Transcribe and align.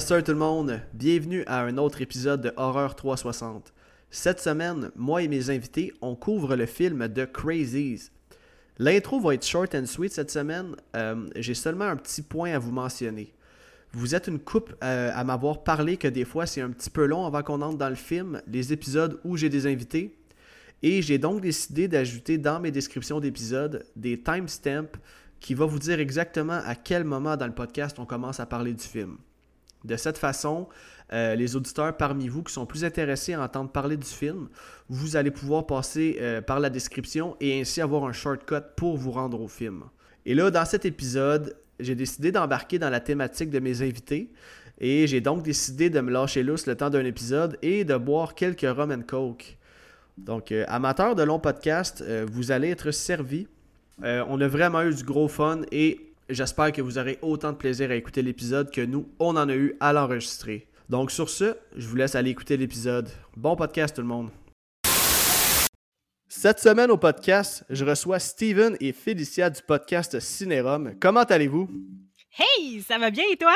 Yes 0.00 0.24
tout 0.24 0.32
le 0.32 0.38
monde, 0.38 0.80
bienvenue 0.94 1.44
à 1.46 1.60
un 1.60 1.76
autre 1.76 2.00
épisode 2.00 2.40
de 2.40 2.52
Horreur 2.56 2.96
360. 2.96 3.74
Cette 4.10 4.40
semaine, 4.40 4.90
moi 4.96 5.20
et 5.20 5.28
mes 5.28 5.50
invités, 5.50 5.92
on 6.00 6.14
couvre 6.14 6.56
le 6.56 6.64
film 6.64 7.06
de 7.06 7.26
Crazies. 7.26 8.10
L'intro 8.78 9.20
va 9.20 9.34
être 9.34 9.44
short 9.44 9.74
and 9.74 9.84
sweet 9.84 10.10
cette 10.10 10.30
semaine, 10.30 10.74
euh, 10.96 11.28
j'ai 11.36 11.52
seulement 11.52 11.84
un 11.84 11.96
petit 11.96 12.22
point 12.22 12.52
à 12.52 12.58
vous 12.58 12.70
mentionner. 12.72 13.34
Vous 13.92 14.14
êtes 14.14 14.26
une 14.26 14.38
coupe 14.38 14.74
euh, 14.82 15.12
à 15.14 15.22
m'avoir 15.22 15.64
parlé 15.64 15.98
que 15.98 16.08
des 16.08 16.24
fois 16.24 16.46
c'est 16.46 16.62
un 16.62 16.70
petit 16.70 16.88
peu 16.88 17.04
long 17.04 17.26
avant 17.26 17.42
qu'on 17.42 17.60
entre 17.60 17.76
dans 17.76 17.90
le 17.90 17.94
film, 17.94 18.40
les 18.46 18.72
épisodes 18.72 19.20
où 19.22 19.36
j'ai 19.36 19.50
des 19.50 19.66
invités. 19.66 20.16
Et 20.82 21.02
j'ai 21.02 21.18
donc 21.18 21.42
décidé 21.42 21.88
d'ajouter 21.88 22.38
dans 22.38 22.58
mes 22.58 22.70
descriptions 22.70 23.20
d'épisodes 23.20 23.84
des 23.96 24.18
timestamps 24.18 24.98
qui 25.40 25.52
vont 25.52 25.66
vous 25.66 25.78
dire 25.78 26.00
exactement 26.00 26.62
à 26.64 26.74
quel 26.74 27.04
moment 27.04 27.36
dans 27.36 27.46
le 27.46 27.54
podcast 27.54 27.98
on 27.98 28.06
commence 28.06 28.40
à 28.40 28.46
parler 28.46 28.72
du 28.72 28.84
film. 28.84 29.18
De 29.84 29.96
cette 29.96 30.18
façon, 30.18 30.68
euh, 31.12 31.34
les 31.34 31.56
auditeurs 31.56 31.96
parmi 31.96 32.28
vous 32.28 32.42
qui 32.42 32.52
sont 32.52 32.66
plus 32.66 32.84
intéressés 32.84 33.32
à 33.32 33.42
entendre 33.42 33.70
parler 33.70 33.96
du 33.96 34.06
film, 34.06 34.48
vous 34.88 35.16
allez 35.16 35.30
pouvoir 35.30 35.66
passer 35.66 36.18
euh, 36.20 36.40
par 36.42 36.60
la 36.60 36.70
description 36.70 37.36
et 37.40 37.60
ainsi 37.60 37.80
avoir 37.80 38.04
un 38.04 38.12
shortcut 38.12 38.62
pour 38.76 38.96
vous 38.96 39.10
rendre 39.10 39.40
au 39.40 39.48
film. 39.48 39.84
Et 40.26 40.34
là, 40.34 40.50
dans 40.50 40.64
cet 40.64 40.84
épisode, 40.84 41.56
j'ai 41.80 41.94
décidé 41.94 42.30
d'embarquer 42.30 42.78
dans 42.78 42.90
la 42.90 43.00
thématique 43.00 43.50
de 43.50 43.58
mes 43.58 43.80
invités 43.80 44.30
et 44.78 45.06
j'ai 45.06 45.20
donc 45.20 45.42
décidé 45.42 45.88
de 45.88 46.00
me 46.00 46.10
lâcher 46.10 46.42
lousse 46.42 46.66
le 46.66 46.76
temps 46.76 46.90
d'un 46.90 47.04
épisode 47.04 47.58
et 47.62 47.84
de 47.84 47.96
boire 47.96 48.34
quelques 48.34 48.66
rum 48.66 48.92
and 48.92 49.02
coke. 49.06 49.56
Donc, 50.18 50.52
euh, 50.52 50.66
amateurs 50.68 51.14
de 51.14 51.22
longs 51.22 51.40
podcasts, 51.40 52.04
vous 52.30 52.52
allez 52.52 52.68
être 52.68 52.90
servis. 52.90 53.48
On 54.02 54.40
a 54.40 54.48
vraiment 54.48 54.82
eu 54.82 54.94
du 54.94 55.04
gros 55.04 55.28
fun 55.28 55.60
et 55.72 56.09
j'espère 56.30 56.72
que 56.72 56.82
vous 56.82 56.98
aurez 56.98 57.18
autant 57.22 57.52
de 57.52 57.56
plaisir 57.56 57.90
à 57.90 57.94
écouter 57.94 58.22
l'épisode 58.22 58.70
que 58.70 58.80
nous, 58.80 59.08
on 59.18 59.36
en 59.36 59.48
a 59.48 59.54
eu 59.54 59.74
à 59.80 59.92
l'enregistrer. 59.92 60.66
Donc, 60.88 61.10
sur 61.10 61.28
ce, 61.30 61.56
je 61.76 61.86
vous 61.86 61.96
laisse 61.96 62.14
aller 62.14 62.30
écouter 62.30 62.56
l'épisode. 62.56 63.08
Bon 63.36 63.54
podcast, 63.56 63.94
tout 63.94 64.02
le 64.02 64.08
monde. 64.08 64.30
Cette 66.28 66.60
semaine 66.60 66.90
au 66.90 66.96
podcast, 66.96 67.64
je 67.70 67.84
reçois 67.84 68.18
Steven 68.18 68.76
et 68.80 68.92
Félicia 68.92 69.50
du 69.50 69.60
podcast 69.62 70.18
Cinérum. 70.20 70.94
Comment 71.00 71.22
allez-vous? 71.24 71.68
Hey, 72.38 72.80
ça 72.82 72.98
va 72.98 73.10
bien 73.10 73.24
et 73.32 73.36
toi? 73.36 73.54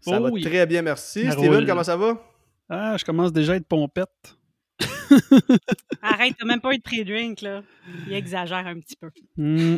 Ça 0.00 0.18
Oh 0.18 0.22
va 0.24 0.30
oui. 0.30 0.42
très 0.42 0.66
bien, 0.66 0.82
merci. 0.82 1.30
Steven, 1.30 1.66
comment 1.66 1.82
ça 1.84 1.96
va? 1.96 2.22
Ah, 2.68 2.96
je 2.98 3.04
commence 3.04 3.32
déjà 3.32 3.54
à 3.54 3.56
être 3.56 3.66
pompette. 3.66 4.36
Arrête, 6.02 6.34
t'as 6.38 6.46
même 6.46 6.60
pas 6.60 6.72
eu 6.72 6.78
de 6.78 6.82
pré-drink, 6.82 7.40
là. 7.40 7.62
Il 8.06 8.12
exagère 8.12 8.66
un 8.66 8.78
petit 8.78 8.96
peu. 8.96 9.10
Hmm. 9.36 9.76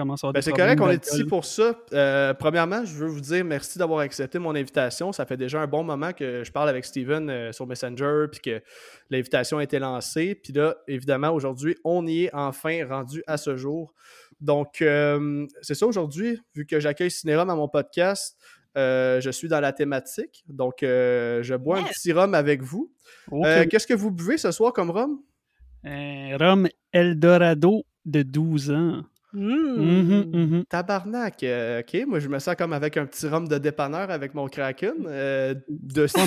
Commence 0.00 0.24
à 0.24 0.28
avoir 0.28 0.32
Ben, 0.32 0.40
des 0.40 0.44
c'est 0.44 0.52
correct, 0.52 0.80
on 0.80 0.90
est 0.90 1.06
ici 1.06 1.24
pour 1.24 1.44
ça. 1.44 1.74
Euh, 1.92 2.32
premièrement, 2.34 2.84
je 2.84 2.94
veux 2.94 3.08
vous 3.08 3.20
dire 3.20 3.44
merci 3.44 3.78
d'avoir 3.78 4.00
accepté 4.00 4.38
mon 4.38 4.54
invitation. 4.54 5.12
Ça 5.12 5.26
fait 5.26 5.36
déjà 5.36 5.60
un 5.60 5.66
bon 5.66 5.84
moment 5.84 6.12
que 6.12 6.42
je 6.42 6.50
parle 6.50 6.68
avec 6.68 6.84
Steven 6.84 7.28
euh, 7.28 7.52
sur 7.52 7.66
Messenger, 7.66 8.26
puis 8.30 8.40
que 8.40 8.62
l'invitation 9.10 9.58
a 9.58 9.62
été 9.62 9.78
lancée. 9.78 10.34
Puis 10.34 10.52
là, 10.52 10.76
évidemment, 10.88 11.30
aujourd'hui, 11.30 11.76
on 11.84 12.06
y 12.06 12.24
est 12.24 12.34
enfin 12.34 12.86
rendu 12.88 13.22
à 13.26 13.36
ce 13.36 13.56
jour. 13.56 13.92
Donc, 14.40 14.80
euh, 14.80 15.46
c'est 15.60 15.74
ça 15.74 15.86
aujourd'hui, 15.86 16.40
vu 16.54 16.64
que 16.64 16.80
j'accueille 16.80 17.10
Cinérum 17.10 17.50
à 17.50 17.54
mon 17.54 17.68
podcast, 17.68 18.38
euh, 18.76 19.20
je 19.20 19.30
suis 19.30 19.48
dans 19.48 19.60
la 19.60 19.72
thématique. 19.72 20.44
Donc, 20.48 20.82
euh, 20.82 21.42
je 21.42 21.54
bois 21.54 21.78
un 21.78 21.82
petit 21.82 22.12
rhum 22.12 22.34
avec 22.34 22.62
vous. 22.62 22.92
Euh, 23.32 23.66
Qu'est-ce 23.68 23.86
que 23.86 23.94
vous 23.94 24.10
buvez 24.10 24.38
ce 24.38 24.50
soir 24.50 24.72
comme 24.72 24.90
rhum? 24.90 25.20
Un 25.84 26.36
rhum 26.36 26.68
Eldorado 26.92 27.84
de 28.04 28.22
12 28.22 28.70
ans. 28.70 29.02
Mmh. 29.32 29.76
Mhm, 29.76 30.30
mhm. 30.32 30.64
Tabarnak, 30.68 31.42
euh, 31.42 31.80
ok. 31.80 32.06
Moi, 32.06 32.18
je 32.18 32.28
me 32.28 32.38
sens 32.38 32.54
comme 32.56 32.72
avec 32.72 32.96
un 32.96 33.06
petit 33.06 33.26
rhum 33.28 33.46
de 33.48 33.58
dépanneur 33.58 34.10
avec 34.10 34.34
mon 34.34 34.48
Kraken 34.48 34.94
euh, 35.06 35.54
de 35.68 36.06
six. 36.06 36.18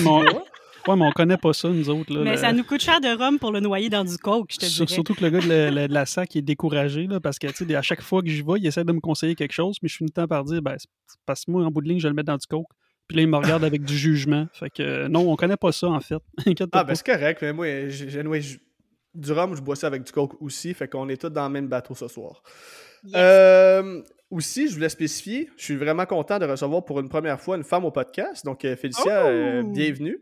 Ouais, 0.86 0.96
mais 0.96 1.04
on 1.06 1.12
connaît 1.12 1.38
pas 1.38 1.54
ça, 1.54 1.68
nous 1.70 1.88
autres. 1.88 2.12
Là, 2.14 2.20
Mais 2.24 2.32
le- 2.32 2.36
ça 2.36 2.52
nous 2.52 2.62
coûte 2.64 2.82
cher 2.82 3.00
de 3.00 3.08
rhum 3.16 3.38
pour 3.38 3.52
le 3.52 3.60
noyer 3.60 3.88
dans 3.88 4.04
du 4.04 4.18
coke, 4.18 4.50
je 4.52 4.58
te 4.58 4.66
dirais. 4.66 4.86
Surtout 4.86 5.14
que 5.14 5.24
le 5.24 5.30
gars 5.30 5.40
de 5.40 5.48
la, 5.48 5.70
la- 5.70 5.88
de 5.88 5.94
la 5.94 6.04
SAC 6.06 6.36
est 6.36 6.42
découragé 6.42 7.06
là, 7.06 7.20
parce 7.20 7.38
que 7.38 7.46
tu 7.46 7.64
sais, 7.66 7.74
à 7.74 7.80
chaque 7.82 8.02
fois 8.02 8.20
que 8.22 8.28
j'y 8.28 8.42
vais, 8.42 8.58
il 8.58 8.66
essaie 8.66 8.84
de 8.84 8.92
me 8.92 9.00
conseiller 9.00 9.34
quelque 9.34 9.52
chose, 9.52 9.76
mais 9.82 9.88
je 9.88 9.96
finis 9.96 10.10
le 10.10 10.14
temps 10.22 10.28
par 10.28 10.44
dire 10.44 10.60
ben, 10.60 10.76
parce 11.24 11.44
que 11.46 11.50
moi, 11.50 11.64
en 11.64 11.70
bout 11.70 11.80
de 11.80 11.88
ligne, 11.88 11.98
je 12.00 12.04
vais 12.04 12.10
le 12.10 12.14
mettre 12.16 12.26
dans 12.26 12.36
du 12.36 12.46
coke. 12.46 12.66
Puis 13.08 13.16
là, 13.16 13.22
il 13.22 13.28
me 13.28 13.36
regarde 13.36 13.64
avec 13.64 13.82
du 13.84 13.96
jugement. 13.96 14.46
Fait 14.52 14.68
que 14.70 14.82
euh, 14.82 15.08
non, 15.08 15.30
on 15.30 15.36
connaît 15.36 15.56
pas 15.56 15.72
ça 15.72 15.88
en 15.88 16.00
fait. 16.00 16.16
Inquiète 16.46 16.68
Ah, 16.72 16.78
pas. 16.80 16.84
ben 16.84 16.94
c'est 16.94 17.06
correct. 17.06 17.38
Mais 17.42 17.52
moi, 17.54 17.66
j'ai- 17.88 18.60
du 19.14 19.30
rhum, 19.32 19.54
je 19.54 19.62
bois 19.62 19.76
ça 19.76 19.86
avec 19.86 20.02
du 20.02 20.12
coke 20.12 20.40
aussi. 20.42 20.74
Fait 20.74 20.88
qu'on 20.88 21.08
est 21.08 21.16
tous 21.20 21.30
dans 21.30 21.46
le 21.46 21.52
même 21.52 21.68
bateau 21.68 21.94
ce 21.94 22.08
soir. 22.08 22.42
Yes. 23.04 23.14
Euh, 23.16 24.02
aussi, 24.30 24.68
je 24.68 24.74
voulais 24.74 24.88
spécifier, 24.88 25.50
je 25.56 25.64
suis 25.64 25.76
vraiment 25.76 26.06
content 26.06 26.38
de 26.38 26.46
recevoir 26.46 26.84
pour 26.84 27.00
une 27.00 27.08
première 27.08 27.40
fois 27.40 27.56
une 27.56 27.64
femme 27.64 27.84
au 27.84 27.90
podcast. 27.90 28.44
Donc, 28.44 28.64
euh, 28.64 28.76
Félicia, 28.76 29.24
Oh! 29.24 29.28
euh, 29.28 29.62
bienvenue. 29.62 30.18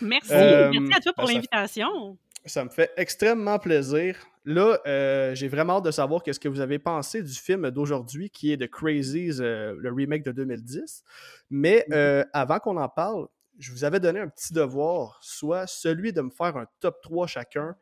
Merci. 0.00 0.32
euh, 0.32 0.70
Merci 0.72 0.94
à 0.94 1.00
toi 1.00 1.12
pour 1.12 1.26
ben, 1.26 1.34
l'invitation. 1.34 2.18
Ça 2.44 2.64
me 2.64 2.70
fait 2.70 2.90
extrêmement 2.96 3.58
plaisir. 3.58 4.16
Là, 4.44 4.80
euh, 4.86 5.34
j'ai 5.36 5.46
vraiment 5.46 5.76
hâte 5.76 5.84
de 5.84 5.90
savoir 5.92 6.22
qu'est-ce 6.24 6.40
que 6.40 6.48
vous 6.48 6.60
avez 6.60 6.80
pensé 6.80 7.22
du 7.22 7.32
film 7.32 7.70
d'aujourd'hui, 7.70 8.30
qui 8.30 8.52
est 8.52 8.56
The 8.56 8.68
Crazies, 8.68 9.38
le 9.38 9.92
remake 9.94 10.24
de 10.24 10.32
2010. 10.32 11.04
Mais 11.50 11.86
avant 12.32 12.58
qu'on 12.58 12.76
en 12.78 12.88
parle, 12.88 13.28
je 13.58 13.70
vous 13.70 13.84
avais 13.84 14.00
donné 14.00 14.18
un 14.18 14.28
petit 14.28 14.52
devoir, 14.52 15.18
soit 15.22 15.68
celui 15.68 16.12
de 16.12 16.22
me 16.22 16.30
faire 16.30 16.56
un 16.56 16.66
top 16.80 17.00
3 17.02 17.28
chacun 17.28 17.76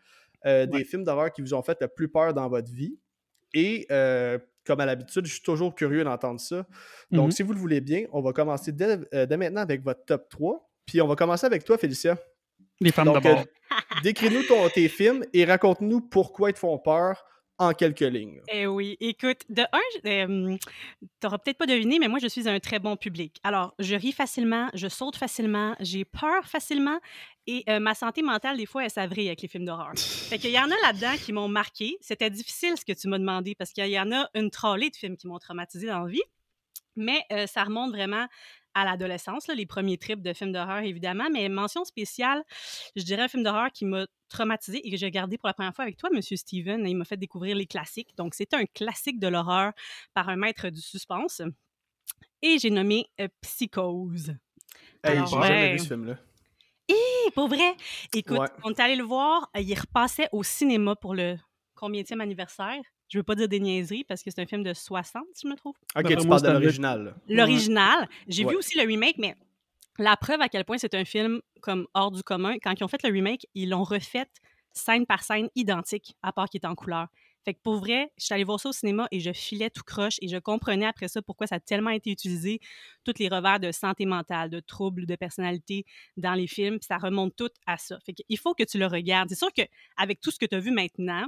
des 0.44 0.84
films 0.84 1.05
d'horreur 1.05 1.32
qui 1.32 1.41
vous 1.41 1.55
ont 1.55 1.62
fait 1.62 1.78
le 1.81 1.88
plus 1.88 2.09
peur 2.09 2.34
dans 2.34 2.49
votre 2.50 2.71
vie. 2.71 2.99
Et 3.55 3.87
euh, 3.91 4.38
comme 4.66 4.81
à 4.81 4.87
l'habitude, 4.87 5.27
je 5.27 5.33
suis 5.33 5.43
toujours 5.43 5.75
curieux 5.75 6.05
d'entendre 6.05 6.38
ça. 6.41 6.65
Donc, 7.11 7.27
Mhm. 7.27 7.31
si 7.33 7.43
vous 7.43 7.53
le 7.53 7.59
voulez 7.59 7.81
bien, 7.81 8.05
on 8.12 8.21
va 8.21 8.33
commencer 8.33 8.72
dès, 8.72 8.99
euh, 9.15 9.27
dès 9.27 9.37
maintenant 9.37 9.62
avec 9.62 9.83
votre 9.83 10.05
top 10.05 10.28
3. 10.28 10.71
Puis 10.87 11.00
on 11.00 11.06
va 11.09 11.16
commencer 11.16 11.47
avec 11.47 11.65
toi, 11.65 11.77
Félicia. 11.78 12.16
Les 12.81 12.93
femmes 12.93 13.12
d'abord. 13.12 13.41
euh, 13.41 14.00
décris-nous 14.03 14.43
ton- 14.44 14.69
tes 14.69 14.88
films 14.88 15.25
et 15.33 15.44
raconte-nous 15.44 16.00
pourquoi 16.03 16.50
ils 16.50 16.55
te 16.55 16.59
font 16.59 16.78
peur 16.78 17.25
en 17.60 17.75
quelques 17.75 18.00
lignes. 18.00 18.41
Eh 18.48 18.66
oui, 18.66 18.97
écoute, 19.00 19.43
de 19.50 19.62
un, 19.62 20.09
euh, 20.09 20.56
t'auras 21.21 21.37
peut-être 21.37 21.59
pas 21.59 21.66
deviné, 21.66 21.98
mais 21.98 22.09
moi, 22.09 22.19
je 22.19 22.26
suis 22.26 22.48
un 22.48 22.59
très 22.59 22.78
bon 22.78 22.97
public. 22.97 23.38
Alors, 23.44 23.75
je 23.78 23.94
ris 23.94 24.12
facilement, 24.12 24.69
je 24.72 24.88
saute 24.88 25.15
facilement, 25.15 25.76
j'ai 25.78 26.06
peur 26.06 26.47
facilement 26.47 26.99
et 27.47 27.62
euh, 27.69 27.78
ma 27.78 27.94
santé 27.94 28.22
mentale, 28.22 28.56
des 28.56 28.65
fois, 28.65 28.84
elle 28.84 28.91
s'avrille 28.91 29.26
avec 29.26 29.43
les 29.43 29.49
films 29.49 29.66
d'horreur. 29.66 29.93
Fait 29.97 30.38
qu'il 30.38 30.53
y 30.53 30.59
en 30.59 30.70
a 30.70 30.76
là-dedans 30.87 31.15
qui 31.22 31.34
m'ont 31.34 31.49
marqué. 31.49 31.99
C'était 32.00 32.31
difficile 32.31 32.78
ce 32.78 32.84
que 32.84 32.99
tu 32.99 33.09
m'as 33.09 33.19
demandé 33.19 33.54
parce 33.54 33.72
qu'il 33.72 33.87
y 33.88 34.00
en 34.00 34.10
a 34.10 34.31
une 34.34 34.50
trollée 34.50 34.88
de 34.88 34.97
films 34.97 35.19
qui 35.19 35.26
m'ont 35.26 35.38
traumatisé 35.38 35.87
dans 35.88 36.00
la 36.00 36.10
vie. 36.10 36.22
Mais 36.97 37.22
euh, 37.31 37.47
ça 37.47 37.65
remonte 37.65 37.91
vraiment 37.91 38.26
à 38.75 38.84
l'adolescence, 38.84 39.48
les 39.48 39.66
premiers 39.66 39.98
trips 39.98 40.22
de 40.22 40.32
films 40.32 40.53
d'horreur, 40.53 40.78
évidemment. 40.78 41.28
Mais 41.31 41.48
mention 41.48 41.84
spéciale, 41.84 42.42
je 42.97 43.03
dirais 43.03 43.22
un 43.22 43.28
film 43.28 43.42
d'horreur 43.42 43.70
qui 43.72 43.84
m'a 43.84 44.06
traumatisé 44.28 44.86
et 44.86 44.91
que 44.91 44.97
j'ai 44.97 45.06
regardé 45.06 45.38
pour 45.38 45.48
la 45.48 45.54
première 45.54 45.75
fois 45.75 45.84
avec 45.84 45.97
toi, 45.97 46.08
Monsieur 46.12 46.36
Steven. 46.36 46.86
Il 46.86 46.97
m'a 46.97 47.04
fait 47.04 47.16
découvrir 47.16 47.56
les 47.56 47.66
classiques. 47.66 48.16
Donc, 48.16 48.34
c'est 48.34 48.54
un 48.54 48.64
classique 48.66 49.19
de 49.19 49.26
l'horreur 49.28 49.72
par 50.14 50.28
un 50.28 50.36
maître 50.36 50.69
du 50.69 50.81
suspense. 50.81 51.42
Et 52.42 52.58
j'ai 52.58 52.70
nommé 52.70 53.06
euh, 53.20 53.28
Psychose. 53.41 54.34
Hey, 55.04 55.19
j'ai 55.19 55.26
jamais 55.26 55.72
vu 55.72 55.78
ce 55.81 55.88
film-là. 55.88 56.19
Et 56.88 57.31
pour 57.34 57.48
vrai, 57.48 57.76
écoute, 58.14 58.38
Ouais. 58.38 58.49
on 58.64 58.70
est 58.70 58.81
allé 58.81 58.96
le 58.96 59.05
voir, 59.05 59.49
il 59.56 59.78
repassait 59.78 60.28
au 60.32 60.43
cinéma 60.43 60.96
pour 60.96 61.14
le 61.14 61.37
combienième 61.75 62.20
anniversaire. 62.20 62.81
Je 63.11 63.19
veux 63.19 63.23
pas 63.25 63.35
dire 63.35 63.49
des 63.49 63.61
niaiseries 63.61 64.05
parce 64.05 64.23
que 64.23 64.31
c'est 64.31 64.41
un 64.41 64.47
film 64.47 64.62
de 64.62 64.73
60, 64.73 65.25
si 65.35 65.43
je 65.47 65.49
me 65.49 65.57
trouve. 65.57 65.75
Ok, 65.97 66.07
tu 66.17 66.27
parles 66.29 66.43
de 66.43 66.49
l'original. 66.49 67.15
L'original. 67.29 68.09
J'ai 68.29 68.45
Ouais. 68.45 68.53
vu 68.53 68.59
aussi 68.59 68.79
le 68.79 68.87
remake, 68.87 69.17
mais 69.19 69.35
la 69.99 70.17
preuve 70.17 70.41
à 70.41 70.49
quel 70.49 70.65
point 70.65 70.79
c'est 70.79 70.95
un 70.95 71.05
film 71.05 71.41
comme 71.61 71.87
hors 71.95 72.11
du 72.12 72.23
commun. 72.23 72.55
Quand 72.62 72.73
ils 72.79 72.85
ont 72.85 72.89
fait 72.89 73.03
le 73.03 73.12
remake, 73.12 73.47
ils 73.55 73.69
l'ont 73.69 73.83
refait 73.85 74.27
scène 74.73 75.05
par 75.07 75.25
scène 75.25 75.49
identique, 75.57 76.15
à 76.23 76.33
part 76.33 76.49
qu'il 76.49 76.59
était 76.59 76.69
en 76.69 76.77
couleur. 76.77 77.09
Fait 77.45 77.55
que 77.55 77.59
pour 77.62 77.77
vrai, 77.77 78.12
je 78.19 78.27
suis 78.27 78.35
allée 78.35 78.45
voir 78.45 78.61
ça 78.61 78.69
au 78.69 78.73
cinéma 78.73 79.09
et 79.11 79.19
je 79.19 79.33
filais 79.33 79.71
tout 79.71 79.83
croche 79.83 80.17
et 80.21 80.29
je 80.29 80.37
comprenais 80.37 80.85
après 80.87 81.09
ça 81.09 81.23
pourquoi 81.23 81.47
ça 81.47 81.55
a 81.57 81.61
tellement 81.61 81.89
été 81.91 82.11
utilisé, 82.11 82.61
tous 83.03 83.15
les 83.19 83.29
revers 83.29 83.59
de 83.59 83.73
santé 83.73 84.05
mentale, 84.05 84.51
de 84.51 84.61
troubles 84.61 85.07
de 85.07 85.17
personnalité 85.17 85.87
dans 86.19 86.35
les 86.35 86.47
films, 86.47 86.79
puis 86.79 86.87
ça 86.87 86.99
remonte 86.99 87.35
tout 87.35 87.49
à 87.67 87.79
ça. 87.79 87.99
Fait 88.05 88.12
qu'il 88.12 88.39
faut 88.39 88.55
que 88.55 88.62
tu 88.62 88.79
le 88.79 88.87
regardes. 88.87 89.31
C'est 89.31 89.37
sûr 89.39 89.49
qu'avec 89.55 90.21
tout 90.21 90.31
ce 90.31 90.39
que 90.39 90.45
tu 90.47 90.55
as 90.55 90.61
vu 90.61 90.71
maintenant, 90.71 91.25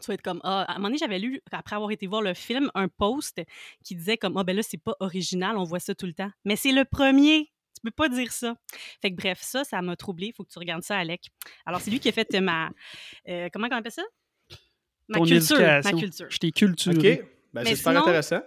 tu 0.00 0.06
vas 0.08 0.14
être 0.14 0.22
comme 0.22 0.40
ah, 0.44 0.62
à 0.62 0.72
un 0.72 0.74
moment 0.76 0.88
donné, 0.88 0.98
j'avais 0.98 1.18
lu, 1.18 1.40
après 1.52 1.76
avoir 1.76 1.90
été 1.90 2.06
voir 2.06 2.22
le 2.22 2.34
film, 2.34 2.70
un 2.74 2.88
post 2.88 3.40
qui 3.84 3.94
disait 3.94 4.16
comme 4.16 4.36
ah 4.36 4.44
ben 4.44 4.54
là, 4.56 4.62
c'est 4.62 4.76
pas 4.82 4.94
original, 5.00 5.56
on 5.56 5.64
voit 5.64 5.80
ça 5.80 5.94
tout 5.94 6.06
le 6.06 6.12
temps. 6.14 6.30
Mais 6.44 6.56
c'est 6.56 6.72
le 6.72 6.84
premier. 6.84 7.50
Tu 7.74 7.80
peux 7.82 7.90
pas 7.90 8.08
dire 8.08 8.32
ça. 8.32 8.54
Fait 9.02 9.10
que 9.10 9.16
bref, 9.16 9.38
ça, 9.42 9.62
ça 9.64 9.82
m'a 9.82 9.96
troublé. 9.96 10.32
Faut 10.34 10.44
que 10.44 10.50
tu 10.50 10.58
regardes 10.58 10.82
ça, 10.82 10.96
Alec. 10.96 11.26
Alors, 11.66 11.80
c'est 11.80 11.90
lui 11.90 12.00
qui 12.00 12.08
a 12.08 12.12
fait 12.12 12.34
euh, 12.34 12.40
ma. 12.40 12.70
euh, 13.28 13.48
comment 13.52 13.68
on 13.70 13.76
appelle 13.76 13.92
ça? 13.92 14.04
Ma 15.08 15.18
Ton 15.18 15.24
culture. 15.24 15.58
Ma 15.58 15.82
culture. 15.92 16.26
Je 16.30 16.38
t'ai 16.38 16.52
culturé. 16.52 16.96
Ok, 16.96 17.02
ben, 17.52 17.62
Mais 17.62 17.64
c'est 17.70 17.76
super 17.76 17.92
sinon- 17.92 18.02
intéressant. 18.02 18.40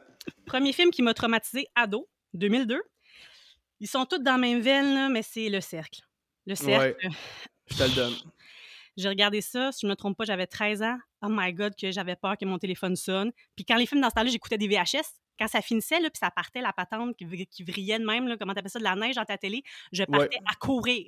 Premier 0.45 0.73
film 0.73 0.89
qui 0.91 1.01
m'a 1.03 1.13
traumatisé, 1.13 1.67
ado, 1.75 2.09
2002. 2.33 2.81
Ils 3.81 3.87
sont 3.87 4.05
tous 4.05 4.17
dans 4.17 4.33
la 4.33 4.37
même 4.39 4.59
veine, 4.61 4.93
là, 4.93 5.09
mais 5.09 5.21
c'est 5.21 5.47
Le 5.49 5.61
Cercle. 5.61 6.01
Le 6.47 6.55
Cercle. 6.55 7.07
Je 7.67 7.77
te 7.77 7.83
le 7.83 7.95
donne. 7.95 8.13
J'ai 8.97 9.07
regardé 9.09 9.41
ça, 9.41 9.71
si 9.71 9.81
je 9.85 9.87
me 9.87 9.95
trompe 9.95 10.17
pas, 10.17 10.25
j'avais 10.25 10.47
13 10.47 10.81
ans. 10.81 10.97
Oh 11.21 11.27
my 11.29 11.53
God, 11.53 11.75
que 11.75 11.91
j'avais 11.91 12.15
peur 12.15 12.37
que 12.37 12.45
mon 12.45 12.57
téléphone 12.57 12.95
sonne. 12.95 13.31
Puis 13.55 13.65
quand 13.65 13.75
les 13.75 13.85
films 13.85 14.01
dans 14.01 14.09
ce 14.09 14.15
temps-là, 14.15 14.29
j'écoutais 14.29 14.57
des 14.57 14.67
VHS. 14.67 15.19
quand 15.37 15.47
ça 15.47 15.61
finissait, 15.61 15.99
là, 15.99 16.09
puis 16.09 16.19
ça 16.19 16.31
partait, 16.31 16.61
la 16.61 16.73
patente 16.73 17.15
qui, 17.15 17.47
qui 17.47 17.63
vrillait 17.63 17.99
de 17.99 18.05
même, 18.05 18.27
là, 18.27 18.35
comment 18.37 18.53
t'appelles 18.53 18.71
ça, 18.71 18.79
de 18.79 18.83
la 18.83 18.95
neige 18.95 19.15
dans 19.15 19.25
ta 19.25 19.37
télé, 19.37 19.63
je 19.91 20.03
partais 20.03 20.39
à 20.45 20.55
courir. 20.55 21.07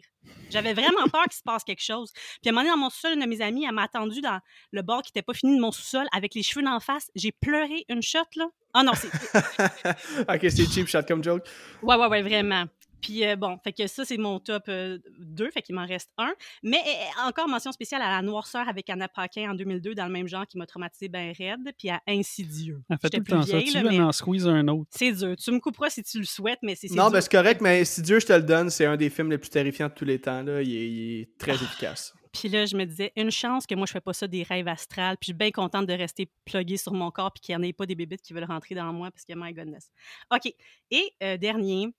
J'avais 0.50 0.74
vraiment 0.74 1.08
peur 1.12 1.24
qu'il 1.24 1.34
se 1.34 1.44
passe 1.44 1.64
quelque 1.64 1.84
chose. 1.84 2.12
Puis 2.14 2.48
à 2.48 2.50
un 2.50 2.52
moment 2.52 2.62
donné, 2.62 2.72
dans 2.72 2.78
mon 2.78 2.90
sous-sol, 2.90 3.14
une 3.14 3.22
de 3.22 3.26
mes 3.26 3.42
amies, 3.42 3.66
elle 3.66 3.74
m'a 3.74 3.84
attendu 3.84 4.22
dans 4.22 4.40
le 4.72 4.82
bord 4.82 5.02
qui 5.02 5.10
n'était 5.10 5.24
pas 5.24 5.34
fini 5.34 5.56
de 5.56 5.62
mon 5.62 5.72
sous-sol 5.72 6.08
avec 6.14 6.34
les 6.36 6.44
cheveux 6.44 6.64
d'en 6.64 6.80
face. 6.80 7.10
J'ai 7.16 7.32
pleuré 7.32 7.86
une 7.90 8.02
shot, 8.02 8.20
là. 8.36 8.48
Ah 8.74 8.84
non, 8.84 8.94
c'est... 8.96 9.08
ok, 10.30 10.50
c'est 10.50 10.66
cheap 10.72 10.88
shot 10.88 11.04
comme 11.04 11.24
joke. 11.24 11.44
Ouais, 11.82 11.96
ouais, 11.96 12.08
ouais, 12.08 12.22
vraiment. 12.22 12.66
Puis 13.02 13.26
euh, 13.26 13.36
bon, 13.36 13.58
fait 13.64 13.74
que 13.74 13.88
ça, 13.88 14.06
c'est 14.06 14.18
mon 14.18 14.40
top 14.40 14.70
2, 14.70 15.52
fait 15.52 15.62
qu'il 15.62 15.76
m'en 15.76 15.86
reste 15.86 16.12
un. 16.18 16.34
Mais 16.64 16.78
euh, 16.78 17.28
encore 17.28 17.48
mention 17.48 17.72
spéciale 17.72 18.02
à 18.02 18.10
La 18.10 18.22
Noirceur 18.22 18.68
avec 18.68 18.90
Anna 18.90 19.08
Paquin 19.08 19.52
en 19.52 19.56
2002, 19.56 19.96
dans 19.96 20.06
le 20.06 20.12
même 20.12 20.28
genre, 20.28 20.46
qui 20.48 20.58
m'a 20.58 20.66
traumatisé 20.66 21.10
ben 21.10 21.34
raide, 21.38 21.74
puis 21.78 21.90
à 21.90 22.02
Insidieux. 22.08 22.82
Elle 22.90 22.98
fait 22.98 23.10
tout 23.10 23.20
le 23.20 23.26
temps 23.26 23.42
ça. 23.44 23.62
Tu 23.62 23.74
là, 23.74 23.84
veux, 23.84 23.90
mais 23.90 24.02
en 24.02 24.12
squeeze 24.12 24.48
un 24.48 24.68
autre. 24.68 24.90
c'est 24.92 25.12
dur. 25.12 25.36
Tu 25.36 25.52
me 25.52 25.60
couperas 25.60 25.90
si 25.90 26.04
tu 26.04 26.20
le 26.20 26.26
souhaites, 26.26 26.60
mais 26.62 26.76
c'est 26.76 26.90
Non, 26.92 27.06
dur. 27.06 27.12
ben 27.12 27.22
c'est 27.22 27.32
correct, 27.32 27.62
mais 27.62 27.86
si 27.86 28.02
Dieu 28.02 28.20
je 28.20 28.26
te 28.26 28.34
le 28.34 28.44
donne, 28.44 28.70
c'est 28.70 28.86
un 28.86 28.98
des 28.98 29.10
films 29.10 29.32
les 29.32 29.38
plus 29.38 29.50
terrifiants 29.50 29.88
de 29.88 29.94
tous 29.94 30.06
les 30.06 30.20
temps. 30.20 30.44
Là. 30.44 30.62
Il, 30.62 30.76
est, 30.76 30.90
il 30.90 31.22
est 31.22 31.38
très 31.38 31.54
efficace. 31.54 32.14
Puis 32.32 32.48
là, 32.48 32.66
je 32.66 32.78
me 32.78 32.86
disais, 32.86 33.12
une 33.18 33.30
chance 33.32 33.68
que 33.68 33.76
moi, 33.76 33.86
je 33.86 33.92
fais 33.92 34.00
pas 34.00 34.14
ça 34.14 34.26
des 34.28 34.44
rêves 34.44 34.68
astrales. 34.68 35.18
Puis 35.18 35.28
je 35.28 35.32
suis 35.32 35.38
bien 35.38 35.52
contente 35.52 35.86
de 35.86 35.94
rester 35.94 36.30
pluguée 36.46 36.78
sur 36.78 36.94
mon 36.94 37.12
corps 37.12 37.34
puis 37.34 37.42
qu'il 37.42 37.58
n'y 37.58 37.62
en 37.62 37.68
ait 37.68 37.74
pas 37.74 37.86
des 37.86 37.96
bébites 37.96 38.22
qui 38.22 38.32
veulent 38.34 38.46
rentrer 38.46 38.74
dans 38.74 38.92
moi 38.94 39.12
parce 39.12 39.26
que, 39.26 39.34
my 39.36 39.54
goodness. 39.54 39.92
OK. 40.34 40.54
Et 40.92 41.14
euh, 41.24 41.38
dernier, 41.38 41.90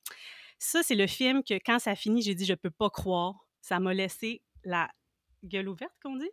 ça, 0.63 0.83
c'est 0.83 0.95
le 0.95 1.07
film 1.07 1.43
que 1.43 1.55
quand 1.55 1.79
ça 1.79 1.95
finit, 1.95 2.23
j'ai 2.23 2.35
dit, 2.35 2.45
je 2.45 2.55
peux 2.55 2.71
pas 2.71 2.89
croire. 2.89 3.35
Ça 3.61 3.81
m'a 3.81 3.93
laissé 3.93 4.43
la 4.65 4.89
gueule 5.45 5.69
ouverte, 5.69 5.93
qu'on 6.03 6.17
dit. 6.17 6.31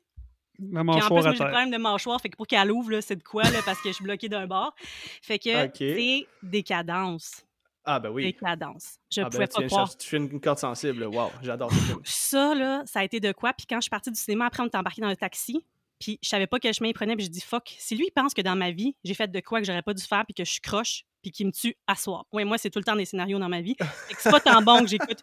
La 0.59 0.81
Puis 0.81 0.91
en 0.91 0.93
plus, 0.93 0.99
mâchoire 1.01 1.21
j'ai 1.23 1.29
le 1.29 1.35
problème 1.35 1.71
de 1.71 1.77
mâchoire. 1.77 2.21
Fait 2.21 2.29
que 2.29 2.35
pour 2.37 2.45
qu'elle 2.45 2.71
ouvre, 2.71 2.91
là, 2.91 3.01
c'est 3.01 3.15
de 3.15 3.23
quoi, 3.23 3.43
là, 3.43 3.59
parce 3.65 3.81
que 3.81 3.89
je 3.89 3.93
suis 3.95 4.03
bloquée 4.03 4.29
d'un 4.29 4.45
bord. 4.45 4.75
Fait 5.21 5.39
que 5.39 5.49
c'est 5.75 6.27
décadence. 6.43 7.43
Ah, 7.85 7.99
ben 7.99 8.09
oui. 8.09 8.25
Décadence. 8.25 8.97
Je 9.11 9.21
Ah, 9.21 9.23
ben 9.23 9.29
pouvais 9.31 9.47
tu, 9.47 9.61
pas 9.61 9.67
croire. 9.67 9.97
tu 9.97 10.07
fais 10.07 10.17
une 10.17 10.39
corde 10.39 10.59
sensible. 10.59 11.05
Wow, 11.05 11.31
j'adore 11.41 11.71
ce 11.71 11.79
film. 11.79 11.99
Ça, 12.03 12.53
là, 12.53 12.83
ça 12.85 12.99
a 12.99 13.03
été 13.03 13.19
de 13.19 13.31
quoi? 13.31 13.53
Puis 13.53 13.65
quand 13.67 13.77
je 13.77 13.83
suis 13.83 13.89
partie 13.89 14.11
du 14.11 14.19
cinéma, 14.19 14.45
après, 14.45 14.61
on 14.61 14.67
était 14.67 14.77
embarqué 14.77 15.01
dans 15.01 15.09
le 15.09 15.15
taxi. 15.15 15.65
Puis 15.97 16.19
je 16.21 16.29
savais 16.29 16.45
pas 16.45 16.59
quel 16.59 16.73
chemin 16.73 16.89
il 16.89 16.93
prenait. 16.93 17.15
Puis 17.15 17.25
je 17.25 17.31
dis, 17.31 17.41
fuck, 17.41 17.73
si 17.79 17.95
lui, 17.95 18.05
il 18.07 18.11
pense 18.11 18.33
que 18.35 18.41
dans 18.41 18.55
ma 18.55 18.69
vie, 18.71 18.95
j'ai 19.03 19.13
fait 19.15 19.29
de 19.29 19.39
quoi 19.39 19.59
que 19.59 19.65
j'aurais 19.65 19.81
pas 19.81 19.93
dû 19.93 20.03
faire, 20.03 20.23
puis 20.25 20.33
que 20.35 20.43
je 20.45 20.51
suis 20.51 20.61
croche, 20.61 21.03
puis 21.21 21.31
qu'il 21.31 21.47
me 21.47 21.51
tue 21.51 21.75
à 21.87 21.95
soir. 21.95 22.25
Ouais, 22.31 22.43
moi, 22.45 22.57
c'est 22.57 22.69
tout 22.69 22.79
le 22.79 22.85
temps 22.85 22.95
des 22.95 23.05
scénarios 23.05 23.39
dans 23.39 23.49
ma 23.49 23.61
vie. 23.61 23.75
C'est 24.17 24.31
pas 24.31 24.39
tant 24.39 24.61
bon 24.61 24.81
que 24.81 24.87
j'écoute. 24.87 25.19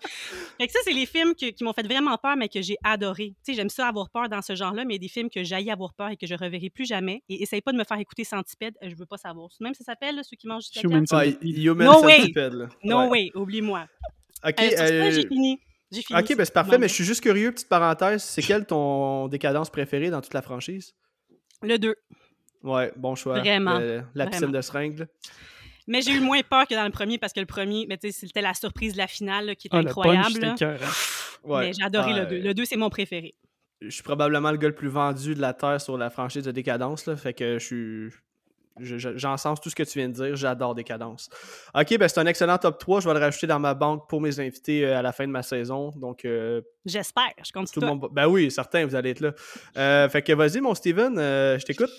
Fait 0.60 0.66
que 0.66 0.72
ça, 0.72 0.78
c'est 0.84 0.92
les 0.92 1.06
films 1.06 1.34
que- 1.34 1.50
qui 1.50 1.64
m'ont 1.64 1.72
fait 1.72 1.86
vraiment 1.86 2.16
peur, 2.18 2.36
mais 2.36 2.48
que 2.48 2.60
j'ai 2.62 2.76
adoré. 2.84 3.34
Tu 3.44 3.52
sais, 3.52 3.54
j'aime 3.54 3.68
ça 3.70 3.88
avoir 3.88 4.10
peur 4.10 4.28
dans 4.28 4.42
ce 4.42 4.54
genre-là, 4.54 4.84
mais 4.84 4.94
il 4.94 4.96
y 4.96 5.00
a 5.00 5.06
des 5.06 5.08
films 5.08 5.30
que 5.30 5.42
j'aille 5.42 5.70
avoir 5.70 5.94
peur 5.94 6.10
et 6.10 6.16
que 6.16 6.26
je 6.26 6.34
reverrai 6.34 6.70
plus 6.70 6.84
jamais. 6.86 7.22
Et 7.28 7.42
essaye 7.42 7.60
pas 7.62 7.72
de 7.72 7.78
me 7.78 7.84
faire 7.84 7.98
écouter 7.98 8.24
Centipede, 8.24 8.74
euh, 8.82 8.88
je 8.90 8.94
veux 8.96 9.06
pas 9.06 9.16
savoir. 9.18 9.48
Même 9.60 9.74
ça 9.74 9.84
s'appelle, 9.84 10.20
ceux 10.22 10.36
qui 10.36 10.46
mangent 10.46 10.70
du? 10.70 10.80
Human 10.80 11.04
Ah, 11.10 11.24
Centipede. 11.24 11.58
Human 11.58 11.86
No 11.86 12.04
way. 12.04 12.20
Centipede. 12.20 12.68
No 12.84 13.00
Ouais. 13.02 13.08
way, 13.08 13.30
oublie-moi. 13.34 13.86
Ok, 14.46 14.54
Euh, 14.60 14.70
euh, 14.78 15.10
j'ai 15.10 15.26
fini. 15.26 15.60
J'ai 15.92 16.02
fini. 16.02 16.18
ok, 16.20 16.36
ben 16.36 16.44
c'est 16.44 16.52
parfait, 16.52 16.78
mais 16.78 16.88
je 16.88 16.94
suis 16.94 17.04
juste 17.04 17.22
curieux, 17.22 17.52
petite 17.52 17.68
parenthèse. 17.68 18.22
C'est 18.22 18.42
quel 18.42 18.66
ton 18.66 19.28
décadence 19.28 19.70
préféré 19.70 20.10
dans 20.10 20.20
toute 20.20 20.34
la 20.34 20.42
franchise? 20.42 20.94
Le 21.62 21.78
2. 21.78 21.94
Ouais, 22.62 22.92
bon 22.96 23.14
choix. 23.14 23.38
Vraiment, 23.38 23.78
Le- 23.78 24.02
la 24.14 24.26
piscine 24.26 24.46
vraiment. 24.46 24.58
de 24.58 24.62
seringue. 24.62 25.06
Mais 25.86 26.02
j'ai 26.02 26.12
eu 26.12 26.20
moins 26.20 26.40
peur 26.42 26.66
que 26.66 26.74
dans 26.74 26.84
le 26.84 26.90
premier 26.90 27.18
parce 27.18 27.32
que 27.32 27.40
le 27.40 27.46
premier, 27.46 27.86
mais 27.88 27.96
tu 27.96 28.10
sais, 28.10 28.26
c'était 28.26 28.40
la 28.42 28.54
surprise 28.54 28.92
de 28.94 28.98
la 28.98 29.06
finale 29.06 29.46
là, 29.46 29.54
qui 29.54 29.68
était 29.68 29.76
Ah, 29.76 29.82
le 29.82 29.86
punch, 29.86 29.98
incroyable. 30.26 30.40
là. 30.40 30.76
Ouais. 31.44 31.66
Mais 31.68 31.72
j'ai 31.72 31.82
adoré 31.84 32.12
Ah, 32.14 32.20
le 32.20 32.26
2. 32.26 32.38
Le 32.40 32.54
2, 32.54 32.64
c'est 32.64 32.76
mon 32.76 32.90
préféré. 32.90 33.34
je 33.80 33.90
suis 33.90 34.02
probablement 34.02 34.50
le 34.50 34.56
gars 34.56 34.68
le 34.68 34.74
plus 34.74 34.88
vendu 34.88 35.34
de 35.34 35.40
la 35.40 35.52
Terre 35.54 35.80
sur 35.80 35.96
la 35.98 36.10
franchise 36.10 36.42
de 36.44 36.50
Décadence, 36.50 37.06
là, 37.06 37.14
fait 37.16 37.34
que 37.34 37.58
je 37.58 37.64
suis... 37.64 38.10
je- 38.80 38.98
je- 38.98 39.16
J'encense 39.16 39.60
tout 39.60 39.70
ce 39.70 39.76
que 39.76 39.82
tu 39.84 39.98
viens 40.00 40.08
de 40.08 40.14
dire, 40.14 40.34
j'adore 40.34 40.74
Décadence. 40.74 41.28
Ok, 41.74 41.96
ben 41.98 42.08
c'est 42.08 42.18
un 42.18 42.26
excellent 42.26 42.58
top 42.58 42.78
3, 42.78 43.00
je 43.00 43.08
vais 43.08 43.14
le 43.14 43.20
rajouter 43.20 43.46
dans 43.46 43.60
ma 43.60 43.74
banque 43.74 44.08
pour 44.08 44.20
mes 44.20 44.40
invités 44.40 44.84
euh, 44.84 44.98
à 44.98 45.02
la 45.02 45.12
fin 45.12 45.24
de 45.26 45.30
ma 45.32 45.42
saison, 45.42 45.92
donc 45.96 46.24
euh, 46.24 46.62
J'espère. 46.84 47.30
Je 47.44 47.52
compte 47.52 47.66
tout 47.66 47.74
sur 47.74 47.80
le 47.82 47.86
toi. 47.86 47.94
monde... 47.96 48.08
Ben 48.12 48.26
oui, 48.26 48.50
certain, 48.50 48.84
vous 48.86 48.94
allez 48.96 49.10
être 49.10 49.20
là. 49.20 49.32
Euh, 49.76 50.08
fait 50.08 50.22
que 50.22 50.32
vas-y 50.32 50.60
mon 50.60 50.74
Steven, 50.74 51.16
euh, 51.18 51.58
je 51.58 51.64
t'écoute. 51.64 51.90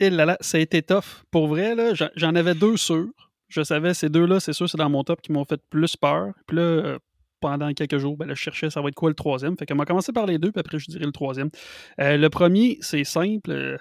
Et 0.00 0.10
là 0.10 0.24
là, 0.24 0.36
ça 0.40 0.58
a 0.58 0.60
été 0.60 0.82
tough. 0.82 1.24
Pour 1.30 1.48
vrai, 1.48 1.74
là, 1.74 1.92
j'en- 2.14 2.34
avais 2.34 2.54
deux 2.54 2.76
sûrs. 2.76 3.08
Je 3.48 3.62
savais 3.62 3.94
ces 3.94 4.08
deux-là, 4.08 4.40
c'est 4.40 4.52
sûr, 4.52 4.68
c'est 4.68 4.76
dans 4.78 4.90
mon 4.90 5.02
top 5.04 5.20
qui 5.22 5.32
m'ont 5.32 5.44
fait 5.44 5.60
plus 5.70 5.96
peur. 5.96 6.32
Puis 6.46 6.56
là, 6.56 6.62
euh, 6.62 6.98
pendant 7.40 7.72
quelques 7.72 7.98
jours, 7.98 8.16
ben 8.16 8.26
là, 8.26 8.34
je 8.34 8.40
cherchais 8.40 8.68
ça 8.68 8.80
va 8.82 8.88
être 8.88 8.94
quoi 8.94 9.08
le 9.08 9.14
troisième? 9.14 9.56
Fait 9.56 9.64
qu'on 9.64 9.74
m'a 9.76 9.86
commencé 9.86 10.12
par 10.12 10.26
les 10.26 10.38
deux, 10.38 10.52
puis 10.52 10.60
après, 10.60 10.78
je 10.78 10.86
dirais 10.90 11.06
le 11.06 11.12
troisième. 11.12 11.48
Euh, 12.00 12.16
le 12.16 12.28
premier, 12.30 12.78
c'est 12.80 13.04
simple. 13.04 13.50
euh, 13.50 13.76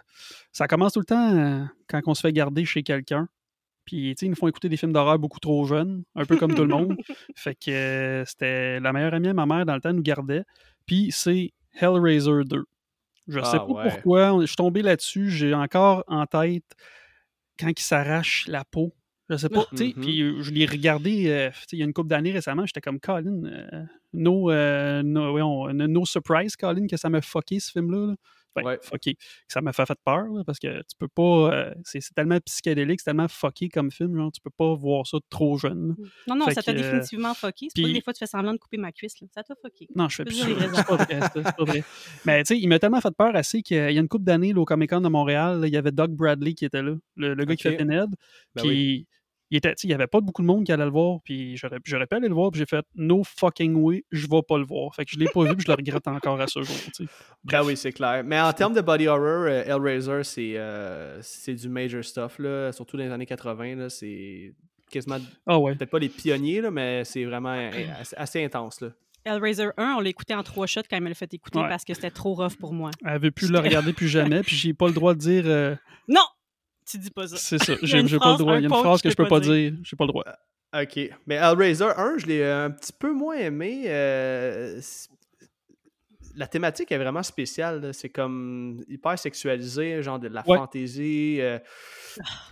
ça 0.54 0.68
commence 0.68 0.94
tout 0.94 1.00
le 1.00 1.06
temps 1.06 1.36
euh, 1.38 1.64
quand 1.90 2.00
on 2.08 2.14
se 2.14 2.22
fait 2.22 2.32
garder 2.34 2.66
chez 2.66 2.82
quelqu'un. 2.84 3.28
Puis, 3.86 4.14
tu 4.16 4.20
sais, 4.22 4.26
ils 4.26 4.30
nous 4.30 4.36
font 4.36 4.48
écouter 4.48 4.70
des 4.70 4.78
films 4.78 4.92
d'horreur 4.94 5.18
beaucoup 5.18 5.40
trop 5.40 5.66
jeunes, 5.66 6.04
un 6.16 6.26
peu 6.26 6.36
comme 6.38 6.54
tout 6.54 6.64
le 6.64 6.68
monde. 6.70 6.96
Fait 7.36 7.56
que 7.56 8.24
c'était 8.28 8.80
la 8.82 8.92
meilleure 8.94 9.14
amie 9.14 9.30
à 9.30 9.34
ma 9.34 9.46
mère 9.46 9.66
dans 9.66 9.76
le 9.76 9.82
temps, 9.82 9.94
nous 9.94 10.02
gardait. 10.02 10.44
Puis, 10.86 11.10
c'est 11.12 11.52
Hellraiser 11.80 12.44
2. 12.46 12.64
Je 13.28 13.40
sais 13.42 13.46
Ah, 13.54 13.60
pas 13.60 13.66
ouais. 13.66 13.90
pourquoi, 13.90 14.42
je 14.42 14.46
suis 14.46 14.56
tombé 14.56 14.82
là-dessus. 14.82 15.30
J'ai 15.30 15.54
encore 15.54 16.04
en 16.08 16.26
tête 16.26 16.64
quand 17.60 17.68
il 17.70 17.80
s'arrache 17.82 18.46
la 18.48 18.64
peau. 18.66 18.94
Je 19.30 19.36
sais 19.36 19.50
pas, 19.50 19.66
tu 19.72 19.78
sais, 19.78 19.94
Mhm. 19.96 20.02
puis 20.02 20.22
euh, 20.22 20.42
je 20.42 20.52
l'ai 20.52 20.66
regardé 20.66 21.28
euh, 21.28 21.50
il 21.74 21.80
y 21.80 21.82
a 21.82 21.86
une 21.86 21.92
couple 21.92 22.08
d'années 22.08 22.32
récemment, 22.32 22.66
j'étais 22.66 22.80
comme 22.80 23.00
Colin, 23.02 23.44
euh, 23.44 23.84
no, 24.14 24.50
euh, 24.52 25.04
no, 25.04 25.38
no, 25.74 25.88
no 25.88 26.06
surprise, 26.06 26.56
Colin, 26.56 26.88
que 26.88 26.96
ça 26.96 27.10
m'a 27.10 27.20
fucké 27.22 27.60
ce 27.60 27.72
film-là. 27.72 28.08
là. 28.08 28.16
Ben, 28.56 28.64
Ouais. 28.64 28.80
fucké. 28.82 29.14
Que 29.16 29.22
ça 29.50 29.62
m'a 29.62 29.72
fait, 29.72 29.86
fait 29.86 29.98
peur, 30.04 30.26
là, 30.34 30.44
parce 30.44 30.58
que 30.58 30.80
tu 30.80 30.96
peux 30.98 31.08
pas. 31.08 31.54
euh, 31.54 31.74
c'est 31.84 32.02
tellement 32.16 32.40
psychédélique, 32.40 33.00
c'est 33.02 33.06
tellement 33.06 33.28
fucké 33.28 33.70
comme 33.70 33.92
film, 33.92 34.16
genre, 34.18 34.32
tu 34.32 34.42
peux 34.42 34.50
pas 34.50 34.74
voir 34.74 35.06
ça 35.06 35.18
trop 35.30 35.58
jeune. 35.58 35.90
là. 35.90 35.96
Non, 36.28 36.36
non, 36.36 36.46
Fait 36.46 36.56
ça 36.56 36.64
t'a 36.64 36.72
euh, 36.72 36.76
définitivement 36.76 37.34
fucké. 37.36 37.68
C'est 37.76 37.82
pas 37.84 37.88
des 37.90 38.02
fois 38.02 38.14
tu 38.14 38.20
fais 38.20 38.26
semblant 38.26 38.54
de 38.54 38.58
couper 38.58 38.78
ma 38.78 38.92
cuisse. 38.92 39.20
Là. 39.22 39.28
Ça 39.34 39.44
t'a 39.44 39.54
fucké. 39.62 39.88
Non, 39.96 40.10
je 40.10 40.16
fais 40.18 40.26
plus 40.26 40.36
C'est 40.36 40.46
pas 40.88 40.96
vrai. 40.96 41.20
c'est- 41.34 41.44
pas 41.56 41.64
vrai. 41.66 41.84
Mais 42.26 42.44
tu 42.44 42.56
sais, 42.56 42.60
il 42.60 42.68
m'a 42.68 42.80
tellement 42.80 43.02
fait 43.02 43.14
peur 43.16 43.36
assez 43.36 43.62
qu'il 43.62 43.78
y 43.78 43.80
a 43.80 43.90
une 44.02 44.08
couple 44.08 44.26
d'années 44.26 44.54
au 44.56 44.66
Comic 44.66 44.90
Con 44.90 45.02
de 45.02 45.10
Montréal, 45.10 45.62
il 45.66 45.70
y 45.74 45.78
avait 45.78 45.92
Doug 45.92 46.12
Bradley 46.12 46.54
qui 46.54 46.66
était 46.66 46.82
là, 46.82 46.96
le, 47.16 47.34
le 47.36 47.46
gars 47.46 47.56
qui 47.56 47.64
fait 47.64 47.78
Pinhead. 47.78 48.10
Ben 48.56 48.62
puis 48.64 48.70
oui. 48.70 49.08
Il 49.50 49.58
était, 49.58 49.70
tu 49.70 49.82
sais, 49.82 49.88
il 49.88 49.92
y 49.92 49.94
avait 49.94 50.08
pas 50.08 50.20
beaucoup 50.22 50.42
de 50.42 50.48
monde 50.48 50.66
qui 50.66 50.72
allait 50.72 50.84
le 50.86 50.92
voir, 50.92 51.20
puis 51.24 51.56
j'aurais, 51.58 51.78
j'aurais 51.86 52.06
pu 52.08 52.16
aller 52.16 52.28
le 52.28 52.34
voir, 52.34 52.52
puis 52.52 52.60
j'ai 52.60 52.66
fait 52.66 52.86
no 52.96 53.24
fucking 53.24 53.76
way, 53.76 54.04
je 54.12 54.28
vais 54.28 54.42
pas 54.48 54.58
le 54.58 54.66
voir. 54.66 54.94
Fait 54.96 55.06
que 55.06 55.12
je 55.12 55.18
l'ai 55.20 55.28
pas 55.34 55.44
vu, 55.44 55.56
puis 55.56 55.64
je 55.66 55.72
le 55.72 55.76
regrette 55.76 56.08
encore 56.08 56.40
à 56.42 56.48
ce 56.48 56.62
jour. 56.62 56.76
Ben 57.44 57.64
oui, 57.64 57.78
c'est 57.78 57.92
clair. 57.94 58.24
Mais 58.26 58.40
en 58.40 58.52
termes 58.54 58.74
de 58.74 58.82
body 58.82 59.08
horror, 59.08 59.46
euh, 59.48 59.64
Hellraiser, 59.66 60.24
c'est 60.24 60.58
euh, 60.58 61.20
c'est 61.22 61.54
du 61.56 61.70
major 61.70 62.04
stuff, 62.04 62.40
là, 62.40 62.72
surtout 62.72 62.98
dans 62.98 63.04
les 63.04 63.12
années 63.12 63.26
80. 63.26 63.76
là, 63.76 63.90
C'est 63.90 64.54
quasiment, 64.92 65.18
Ah 65.46 65.58
ouais. 65.60 65.76
peut-être 65.76 65.90
pas 65.92 66.00
les 66.00 66.10
pionniers, 66.10 66.62
là, 66.62 66.72
mais 66.72 67.04
c'est 67.06 67.24
vraiment 67.26 67.54
euh, 67.54 67.70
assez, 68.00 68.16
assez 68.16 68.44
intense. 68.46 68.82
Là. 68.82 68.90
Hellraiser 69.26 69.68
1, 69.76 69.96
on 69.98 70.00
l'a 70.00 70.10
écouté 70.10 70.34
en 70.34 70.44
trois 70.44 70.68
shots 70.68 70.82
quand 70.90 70.96
elle 70.96 71.04
me 71.04 71.10
l'a 71.10 71.16
fait 71.16 71.34
écouter 71.34 71.60
Ouais. 71.60 71.68
parce 71.68 71.84
que 71.84 71.94
c'était 71.94 72.12
trop 72.12 72.34
rough 72.34 72.56
pour 72.58 72.72
moi. 72.74 72.92
Elle 73.06 73.20
veut 73.20 73.32
plus 73.32 73.52
le 73.52 73.60
regarder 73.60 73.92
plus 73.92 74.08
jamais, 74.08 74.42
puis 74.44 74.56
j'ai 74.56 74.74
pas 74.74 74.88
le 74.88 74.94
droit 74.94 75.14
de 75.14 75.20
dire. 75.20 75.44
euh, 75.46 75.76
Non! 76.08 76.22
Tu 76.90 76.98
dis 76.98 77.12
pas 77.12 77.28
ça. 77.28 77.36
c'est 77.38 77.58
ça, 77.64 77.74
Il 77.82 77.90
y 77.90 77.94
a 77.96 78.06
j'ai, 78.06 78.18
pas 78.18 78.32
le 78.32 78.36
phrase, 78.36 78.38
droit. 78.38 78.54
Il 78.58 78.62
y 78.62 78.66
a 78.66 78.68
une 78.68 78.74
phrase 78.84 79.02
que 79.02 79.10
je 79.10 79.16
peux 79.16 79.28
pas 79.28 79.40
dire. 79.40 79.74
J'ai 79.84 79.96
pas 79.96 80.06
le 80.06 80.12
droit. 80.12 80.24
Ok. 80.76 81.00
Mais 81.26 81.36
Hellraiser 81.36 81.86
1, 81.96 82.18
je 82.18 82.26
l'ai 82.28 82.44
un 82.46 82.72
petit 82.72 82.94
peu 82.94 83.12
moins 83.14 83.36
aimé. 83.36 83.84
euh, 83.88 84.80
la 86.36 86.46
thématique 86.46 86.92
est 86.92 86.98
vraiment 87.00 87.24
spéciale. 87.24 87.94
C'est 87.94 88.10
comme 88.10 88.84
hyper 88.88 89.18
sexualisé, 89.18 90.04
genre 90.04 90.20
de 90.20 90.28
la 90.28 90.44
Ouais. 90.48 90.58
fantaisie. 90.58 91.38
euh, 91.42 91.58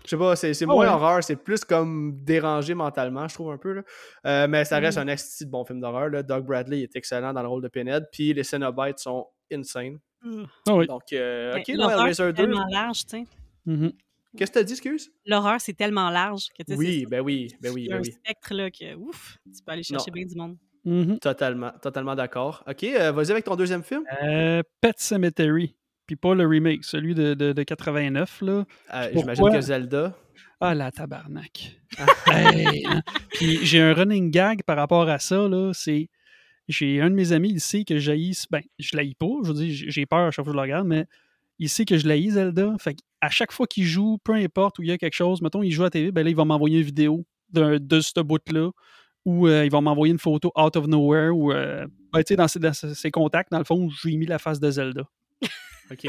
je 0.04 0.10
sais 0.10 0.18
pas, 0.18 0.36
c'est 0.36 0.54
c'est 0.56 0.66
Ah 0.66 0.68
moins 0.74 0.88
ouais. 0.88 0.92
horreur, 0.92 1.24
c'est 1.24 1.36
plus 1.36 1.64
comme 1.64 2.18
dérangé 2.24 2.74
mentalement, 2.74 3.28
je 3.28 3.36
trouve 3.36 3.52
un 3.52 3.58
peu. 3.60 3.74
Là. 3.74 3.82
Euh, 4.26 4.48
mais 4.48 4.66
ça 4.66 4.80
reste 4.80 4.98
Mhm. 4.98 5.08
un 5.10 5.14
esti 5.14 5.46
de 5.46 5.52
bon 5.52 5.64
film 5.66 5.80
d'horreur. 5.82 6.10
Doug 6.24 6.46
Bradley 6.46 6.82
est 6.82 6.96
excellent 6.96 7.32
dans 7.32 7.42
le 7.44 7.48
rôle 7.48 7.62
de 7.62 7.68
Pinhead. 7.68 8.06
Puis 8.12 8.34
les 8.34 8.44
Cenobites 8.44 9.00
sont 9.00 9.28
insane. 9.54 10.00
Ah 10.68 10.74
oui. 10.76 10.88
Donc, 10.88 11.04
euh, 11.14 11.56
ok, 11.58 11.70
Hellraiser 11.70 12.14
c'est 12.16 12.28
2. 12.30 12.34
tellement 12.34 12.66
large, 12.72 13.06
tu 13.06 13.10
sais. 13.20 13.24
Mhm. 13.68 13.92
Qu'est-ce 14.36 14.52
que 14.52 14.60
t'as 14.60 14.64
dit, 14.64 14.74
excuse? 14.74 15.12
L'horreur, 15.26 15.60
c'est 15.62 15.74
tellement 15.74 16.10
large 16.10 16.48
que 16.58 16.64
tu 16.64 16.74
sais, 16.74 16.78
Oui, 16.78 17.06
ben 17.10 17.22
oui, 17.22 17.48
ben 17.62 17.72
oui, 17.74 17.84
il 17.84 17.86
y 17.88 17.92
a 17.92 17.96
ben 17.96 18.00
un 18.00 18.04
oui. 18.04 18.12
spectre 18.12 18.54
là 18.54 18.70
que, 18.72 18.96
ouf, 18.96 19.38
tu 19.46 19.64
peux 19.66 19.72
aller 19.72 19.84
chercher 19.84 20.12
Non. 20.12 20.14
bien 20.14 20.26
du 20.26 20.36
monde. 20.36 20.58
Mhm. 20.86 21.20
Totalement, 21.20 21.72
totalement 21.82 22.16
d'accord. 22.16 22.64
Ok, 22.68 22.84
euh, 22.84 23.12
vas-y 23.12 23.32
avec 23.32 23.44
ton 23.46 23.56
deuxième 23.56 23.84
film. 23.84 24.04
Euh, 24.24 24.62
Pet 24.82 24.94
Cemetery. 25.00 25.76
Puis 26.06 26.16
pas 26.16 26.36
le 26.36 26.46
remake, 26.46 26.84
celui 26.84 27.16
de, 27.16 27.34
de, 27.34 27.52
de 27.52 27.64
89, 27.64 28.42
là. 28.42 28.52
Euh, 28.52 28.64
Pourquoi? 29.14 29.34
J'imagine 29.34 29.50
que 29.58 29.62
Zelda. 29.62 30.16
Ah, 30.62 30.76
la 30.76 30.92
tabarnak. 30.92 31.80
Hey, 32.28 32.86
hein. 32.86 33.02
Puis 33.32 33.66
j'ai 33.66 33.82
un 33.82 33.94
running 33.94 34.30
gag 34.30 34.62
par 34.64 34.78
rapport 34.78 35.10
à 35.10 35.18
ça, 35.20 35.48
là. 35.48 35.72
C'est. 35.74 36.10
J'ai 36.68 37.00
un 37.02 37.10
de 37.10 37.16
mes 37.16 37.32
amis, 37.32 37.50
il 37.52 37.60
sait 37.62 37.84
que 37.84 37.98
j'haïs. 38.00 38.46
Ben, 38.52 38.62
je 38.80 38.96
l'haïs 38.98 39.14
pas, 39.16 39.28
je 39.44 39.48
veux 39.50 39.54
dire, 39.56 39.72
j'ai- 39.74 39.90
j'ai 39.92 40.06
peur 40.06 40.20
à 40.28 40.32
chaque 40.32 40.46
fois 40.46 40.52
que 40.52 40.52
je 40.52 40.56
le 40.58 40.62
regarde, 40.62 40.88
mais 40.88 41.06
il 41.60 41.70
sait 41.70 41.86
que 41.86 41.98
je 41.98 42.08
l'haïs, 42.08 42.34
Zelda. 42.34 42.76
Fait 42.80 42.96
à 43.22 43.30
chaque 43.30 43.52
fois 43.52 43.66
qu'il 43.68 43.86
joue, 43.86 44.18
peu 44.24 44.34
importe 44.34 44.80
où 44.80 44.84
il 44.84 44.90
y 44.90 44.92
a 44.92 44.98
quelque 44.98 45.16
chose, 45.16 45.42
mettons, 45.42 45.64
il 45.64 45.72
joue 45.72 45.84
à 45.84 45.86
la 45.86 45.90
TV, 45.92 46.12
ben 46.12 46.24
là, 46.24 46.30
il 46.30 46.36
va 46.36 46.46
m'envoyer 46.46 46.80
une 46.80 46.86
vidéo 46.86 47.26
de, 47.50 47.78
de 47.78 48.00
ce 48.00 48.20
bout-là, 48.22 48.70
ou 49.26 49.48
euh, 49.48 49.66
il 49.66 49.72
va 49.72 49.82
m'envoyer 49.82 50.12
une 50.12 50.20
photo 50.20 50.52
out 50.56 50.76
of 50.76 50.86
nowhere, 50.88 51.32
ou, 51.36 51.52
euh, 51.52 51.88
ben, 52.14 52.20
tu 52.20 52.26
sais, 52.30 52.36
dans, 52.36 52.48
ses, 52.48 52.60
dans 52.60 52.74
ses- 52.74 53.12
contacts, 53.12 53.52
dans 53.52 53.58
le 53.58 53.64
fond, 53.64 53.90
je 53.90 54.08
lui 54.08 54.16
ai 54.16 54.18
mis 54.18 54.26
la 54.26 54.38
face 54.40 54.60
de 54.60 54.70
Zelda. 54.70 55.04
Ok. 55.92 56.08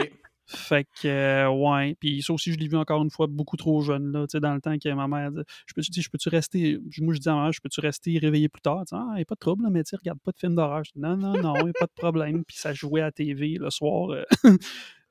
Fait 0.48 0.84
que, 1.02 1.08
euh, 1.08 1.48
ouais. 1.50 1.96
Puis 1.98 2.22
ça 2.22 2.32
aussi, 2.32 2.52
je 2.52 2.58
l'ai 2.58 2.68
vu 2.68 2.76
encore 2.76 3.02
une 3.02 3.10
fois 3.10 3.26
beaucoup 3.26 3.56
trop 3.56 3.80
jeune, 3.80 4.12
là, 4.12 4.26
tu 4.28 4.32
sais, 4.32 4.40
dans 4.40 4.54
le 4.54 4.60
temps 4.60 4.76
que 4.78 4.88
ma 4.92 5.08
mère 5.08 5.32
dit 5.32 5.40
Je 5.66 5.74
peux-tu 5.74 6.00
je 6.00 6.08
peux 6.08 6.18
rester. 6.30 6.78
Moi, 6.98 7.14
je 7.14 7.18
dis 7.18 7.28
à 7.28 7.34
ma 7.34 7.42
mère 7.44 7.52
Je 7.52 7.60
peux-tu 7.60 7.80
rester 7.80 8.16
réveillé 8.18 8.48
plus 8.48 8.62
tard? 8.62 8.84
Ah, 8.92 9.06
il 9.12 9.16
n'y 9.16 9.22
a 9.22 9.24
pas 9.24 9.34
de 9.34 9.40
trouble, 9.40 9.66
mais 9.70 9.82
tu 9.82 9.96
regarde 9.96 10.20
pas 10.20 10.30
de 10.30 10.38
film 10.38 10.54
d'horreur. 10.54 10.84
Je 10.84 10.92
Non, 10.94 11.16
non, 11.16 11.32
non, 11.42 11.54
il 11.56 11.64
n'y 11.64 11.70
a 11.70 11.72
pas 11.72 11.86
de 11.86 11.92
problème. 11.96 12.44
Puis 12.44 12.58
ça 12.58 12.72
jouait 12.72 13.00
à 13.00 13.06
la 13.06 13.12
TV 13.12 13.56
le 13.58 13.70
soir. 13.70 14.10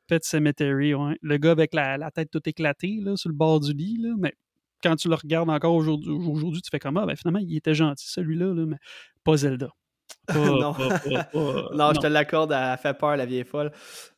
Pet 0.08 0.24
Cemetery, 0.24 0.94
ouais. 0.94 1.18
Le 1.22 1.38
gars 1.38 1.52
avec 1.52 1.74
la, 1.74 1.98
la, 1.98 2.12
tête 2.12 2.30
toute 2.32 2.48
éclatée, 2.48 3.00
là, 3.02 3.16
sur 3.16 3.30
le 3.30 3.36
bord 3.36 3.60
du 3.60 3.74
lit, 3.74 3.98
là, 4.00 4.14
mais 4.18 4.34
quand 4.84 4.96
tu 4.96 5.10
le 5.10 5.16
regardes 5.16 5.50
encore 5.50 5.74
aujourd'hui, 5.74 6.12
aujourd'hui 6.12 6.62
tu 6.62 6.70
fais 6.70 6.80
comme 6.80 6.98
Ah, 6.98 7.06
ben 7.06 7.16
finalement, 7.16 7.40
il 7.40 7.58
était 7.58 7.74
gentil, 7.74 8.08
celui-là, 8.08 8.54
là, 8.54 8.66
mais 8.66 8.78
pas 9.24 9.38
Zelda. 9.38 9.70
non. 10.36 10.76
non. 11.74 11.94
je 11.94 12.00
te 12.00 12.08
l'accorde, 12.08 12.52
elle 12.52 12.78
fait 12.78 12.94
peur, 12.94 13.18
la 13.18 13.26
vieille 13.26 13.44
folle. 13.44 13.72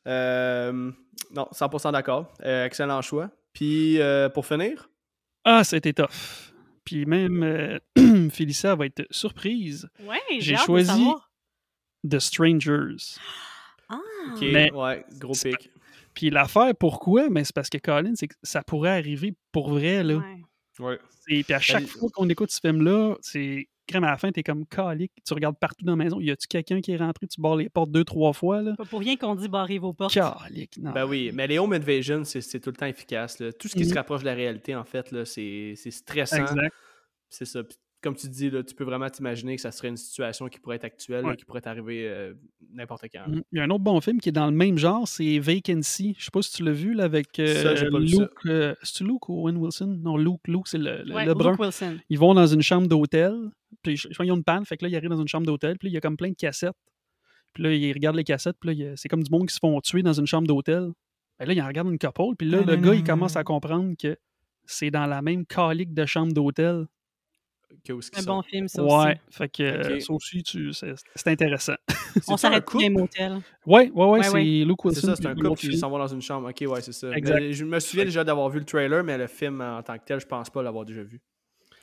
Euh, 0.08 0.92
non, 1.34 1.48
100% 1.54 1.92
d'accord. 1.92 2.34
Euh, 2.44 2.66
excellent 2.66 3.02
choix. 3.02 3.30
Puis, 3.54 4.00
euh, 4.02 4.30
pour 4.30 4.46
finir? 4.46 4.90
Ah, 5.44 5.64
c'était 5.64 5.94
tough. 5.94 6.54
Puis 6.84 7.06
même, 7.06 7.80
Félicia 8.32 8.76
va 8.76 8.86
être 8.86 9.06
surprise. 9.10 9.90
Ouais, 10.02 10.20
j'ai 10.40 10.56
choisi 10.58 11.06
The 12.08 12.20
Strangers. 12.20 13.18
Ah! 13.90 14.00
OK, 14.34 14.42
ouais, 14.42 15.06
gros 15.18 15.34
pic. 15.34 15.72
Puis 16.18 16.32
l'affaire, 16.32 16.74
pourquoi? 16.74 17.30
Mais 17.30 17.44
c'est 17.44 17.54
parce 17.54 17.70
que 17.70 17.78
Colin, 17.78 18.14
c'est 18.16 18.28
que 18.28 18.34
ça 18.42 18.64
pourrait 18.64 18.90
arriver 18.90 19.36
pour 19.52 19.70
vrai, 19.70 20.04
là. 20.04 20.20
Ouais. 20.80 20.98
Et 21.28 21.44
puis 21.44 21.54
à 21.54 21.60
chaque 21.60 21.86
fois 21.86 22.10
qu'on 22.12 22.28
écoute 22.28 22.50
ce 22.50 22.60
film-là, 22.60 23.16
c'est 23.22 23.68
crème 23.86 24.04
à 24.04 24.10
la 24.10 24.18
fin, 24.18 24.32
t'es 24.32 24.42
comme 24.42 24.66
calique, 24.66 25.12
tu 25.24 25.34
regardes 25.36 25.60
partout 25.60 25.86
dans 25.86 25.96
la 25.96 26.04
maison, 26.04 26.20
y 26.20 26.32
a-tu 26.32 26.48
quelqu'un 26.48 26.82
qui 26.82 26.92
est 26.92 26.98
rentré, 26.98 27.28
tu 27.28 27.40
barres 27.40 27.56
les 27.56 27.70
portes 27.70 27.92
deux, 27.92 28.04
trois 28.04 28.34
fois, 28.34 28.64
là? 28.64 28.74
Pas 28.76 28.86
pour 28.86 29.00
rien 29.00 29.16
qu'on 29.16 29.36
dit 29.36 29.48
barrer 29.48 29.78
vos 29.78 29.94
portes. 29.94 30.12
Calique, 30.12 30.80
non. 30.80 30.92
Ben 30.92 31.06
oui, 31.06 31.30
mais 31.36 31.46
les 31.46 31.60
home 31.60 31.74
invasion, 31.74 32.24
c'est 32.26 32.60
tout 32.60 32.72
le 32.72 32.76
temps 32.76 32.88
efficace, 32.88 33.40
là. 33.40 33.54
Tout 33.54 33.68
ce 33.68 33.76
qui 33.76 33.86
se 33.86 33.92
mm-hmm. 33.92 33.98
rapproche 33.98 34.22
de 34.22 34.26
la 34.26 34.34
réalité, 34.34 34.76
en 34.76 34.86
fait, 34.86 35.12
là, 35.12 35.24
c'est 35.24 35.76
stressant. 35.76 36.38
Exact. 36.38 36.74
C'est 37.30 37.46
ça 37.46 37.62
comme 38.02 38.16
tu 38.16 38.30
dis, 38.30 38.50
là, 38.50 38.64
tu 38.64 38.76
peux 38.76 38.84
vraiment 38.84 39.10
t'imaginer 39.10 39.56
que 39.56 39.62
ça 39.62 39.72
serait 39.72 39.88
une 39.88 39.98
situation 39.98 40.48
qui 40.48 40.60
pourrait 40.60 40.76
être 40.76 40.84
actuelle, 40.84 41.36
qui 41.36 41.46
pourrait 41.46 41.68
arriver 41.68 42.08
euh, 42.08 42.34
n'importe 42.72 43.06
quand. 43.12 43.28
Mm. 43.28 43.42
Il 43.52 43.58
y 43.58 43.62
a 43.62 43.64
un 43.64 43.70
autre 43.70 43.84
bon 43.84 44.00
film 44.02 44.20
qui 44.20 44.30
est 44.30 44.34
dans 44.34 44.46
le 44.46 44.52
même 44.52 44.78
genre, 44.78 45.08
c'est 45.08 45.40
Vacancy. 45.40 46.16
Je 46.18 46.26
sais 46.26 46.32
pas 46.32 46.42
si 46.42 46.52
tu 46.52 46.64
l'as 46.64 46.72
vu 46.72 46.94
là, 46.94 47.06
avec 47.06 47.40
euh, 47.40 48.00
Luke. 48.00 48.30
Euh, 48.46 48.76
c'est 48.84 49.04
Luke 49.04 49.30
ou 49.30 49.42
Owen 49.42 49.58
Wilson? 49.58 50.00
Non, 50.02 50.16
Luke. 50.16 50.48
Luke, 50.48 50.68
c'est 50.68 50.78
le, 50.78 51.04
le, 51.04 51.34
brun. 51.34 51.56
Wilson. 51.58 51.98
Ils 52.10 52.20
vont 52.20 52.34
dans 52.34 52.48
une 52.48 52.62
chambre 52.62 52.88
d'hôtel. 52.88 53.34
Puis 53.82 53.98
je 53.98 54.10
crois 54.10 54.26
qu'ils 54.26 54.32
ont 54.32 54.38
une 54.38 54.44
panne, 54.44 54.66
fait 54.66 54.78
que 54.78 54.86
là, 54.86 54.90
ils 54.90 54.96
arrivent 54.96 55.10
dans 55.10 55.22
une 55.22 55.28
chambre 55.28 55.46
d'hôtel, 55.46 55.78
puis 55.78 55.90
il 55.90 55.94
y 55.94 55.98
a 55.98 56.02
comme 56.02 56.18
plein 56.18 56.30
de 56.30 56.36
cassettes. 56.36 56.76
Puis 57.54 57.64
là, 57.64 57.74
ils 57.74 57.92
regardent 57.92 58.16
les 58.16 58.24
cassettes, 58.24 58.56
puis 58.60 58.76
là, 58.76 58.94
c'est 58.96 59.10
comme 59.10 59.24
du 59.24 59.32
monde 59.32 59.48
qui 59.48 59.54
se 59.54 59.60
font 59.60 59.80
tuer 59.82 60.04
dans 60.04 60.14
une 60.14 60.28
chambre 60.28 60.48
d'hôtel. 60.48 60.92
Ben 61.40 61.48
là, 61.48 61.54
ils 61.54 61.62
regardent 61.62 61.92
une 61.92 62.00
couple, 62.00 62.36
puis 62.38 62.50
là, 62.50 62.62
le 62.62 62.76
gars, 62.78 62.94
il 62.94 63.04
commence 63.04 63.36
à 63.36 63.44
comprendre 63.44 63.96
que 64.02 64.18
c'est 64.66 64.92
dans 64.92 65.06
la 65.06 65.22
même 65.22 65.46
calique 65.46 65.94
de 65.94 66.06
chambre 66.06 66.34
d'hôtel 66.34 66.86
un 67.90 68.24
bon 68.24 68.42
film, 68.42 68.68
ça 68.68 68.84
ouais, 68.84 68.88
aussi. 68.88 69.06
Ouais, 69.08 69.22
fait 69.30 69.50
que 69.50 70.00
ça 70.00 70.14
aussi, 70.14 70.44
c'est 70.74 71.28
intéressant. 71.28 71.76
On 72.28 72.38
s'arrête 72.38 72.66
un 72.74 72.90
motel. 72.90 73.40
Ouais, 73.66 73.92
ouais, 73.94 74.06
ouais, 74.06 74.24
c'est 74.24 74.66
Luke 74.66 74.84
Wilson. 74.86 75.00
C'est 75.02 75.08
ça, 75.08 75.16
c'est 75.16 75.28
un 75.28 75.36
couple 75.36 75.60
qui 75.60 75.78
s'en 75.78 75.90
va 75.90 76.00
dans 76.00 76.08
une 76.08 76.22
chambre. 76.22 76.50
Ok, 76.50 76.68
ouais, 76.68 76.82
c'est 76.82 76.94
ça. 76.94 77.10
je 77.12 77.64
me 77.64 77.80
souviens 77.80 78.06
déjà 78.06 78.24
d'avoir 78.24 78.50
vu 78.50 78.60
le 78.60 78.66
trailer, 78.66 79.04
mais 79.04 79.18
le 79.18 79.28
film 79.28 79.62
en 79.62 79.82
tant 79.84 79.98
que 79.98 80.04
tel, 80.06 80.20
je 80.20 80.26
pense 80.26 80.50
pas 80.50 80.62
l'avoir 80.62 80.86
déjà 80.86 81.04
vu. 81.04 81.22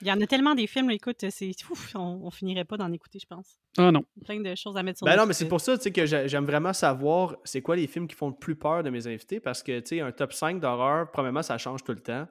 Il 0.00 0.08
y 0.08 0.12
en 0.12 0.20
a 0.20 0.26
tellement 0.26 0.54
des 0.54 0.66
films, 0.66 0.90
écoute, 0.90 1.24
c'est 1.30 1.52
on, 1.94 2.20
on 2.24 2.30
finirait 2.30 2.64
pas 2.64 2.76
d'en 2.76 2.92
écouter, 2.92 3.18
je 3.18 3.26
pense. 3.26 3.58
Ah 3.78 3.90
non. 3.90 4.04
Plein 4.24 4.40
de 4.40 4.54
choses 4.54 4.76
à 4.76 4.82
mettre 4.82 4.98
sur 4.98 5.06
Ben 5.06 5.16
non, 5.16 5.24
mais 5.24 5.32
c'est 5.32 5.48
pour 5.48 5.60
ça 5.60 5.78
que 5.78 6.06
j'aime 6.06 6.44
vraiment 6.44 6.72
savoir 6.72 7.36
c'est 7.44 7.62
quoi 7.62 7.76
les 7.76 7.86
films 7.86 8.06
qui 8.06 8.14
font 8.14 8.28
le 8.28 8.34
plus 8.34 8.56
peur 8.56 8.82
de 8.82 8.90
mes 8.90 9.06
invités 9.06 9.40
parce 9.40 9.62
que, 9.62 9.78
tu 9.80 9.96
sais, 9.96 10.00
un 10.00 10.12
top 10.12 10.32
5 10.32 10.60
d'horreur, 10.60 11.10
premièrement, 11.10 11.42
ça 11.42 11.56
change 11.58 11.84
tout 11.84 11.92
le 11.92 12.00
temps 12.00 12.26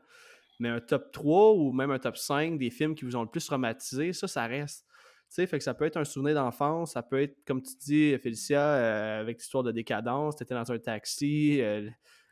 mais 0.60 0.70
un 0.70 0.80
top 0.80 1.12
3 1.12 1.54
ou 1.54 1.72
même 1.72 1.92
un 1.92 2.00
top 2.00 2.18
5 2.18 2.58
des 2.58 2.70
films 2.70 2.96
qui 2.96 3.06
vous 3.06 3.16
ont 3.16 3.24
le 3.24 3.30
plus 3.30 3.46
traumatisé, 3.46 4.14
ça, 4.14 4.28
ça 4.28 4.46
reste. 4.46 4.86
Tu 5.30 5.42
sais, 5.42 5.48
fait 5.48 5.58
que 5.58 5.64
ça 5.64 5.74
peut 5.74 5.86
être 5.86 5.98
un 5.98 6.06
souvenir 6.06 6.36
d'enfance, 6.36 6.94
ça 6.94 7.02
peut 7.02 7.22
être, 7.22 7.44
comme 7.46 7.62
tu 7.62 7.74
dis, 7.80 8.18
Félicia, 8.20 8.62
euh, 8.62 9.22
avec 9.22 9.40
l'histoire 9.40 9.64
de 9.64 9.72
décadence, 9.72 10.36
tu 10.36 10.44
étais 10.44 10.54
dans 10.54 10.72
un 10.72 10.78
taxi, 10.78 11.60
euh, 11.60 11.90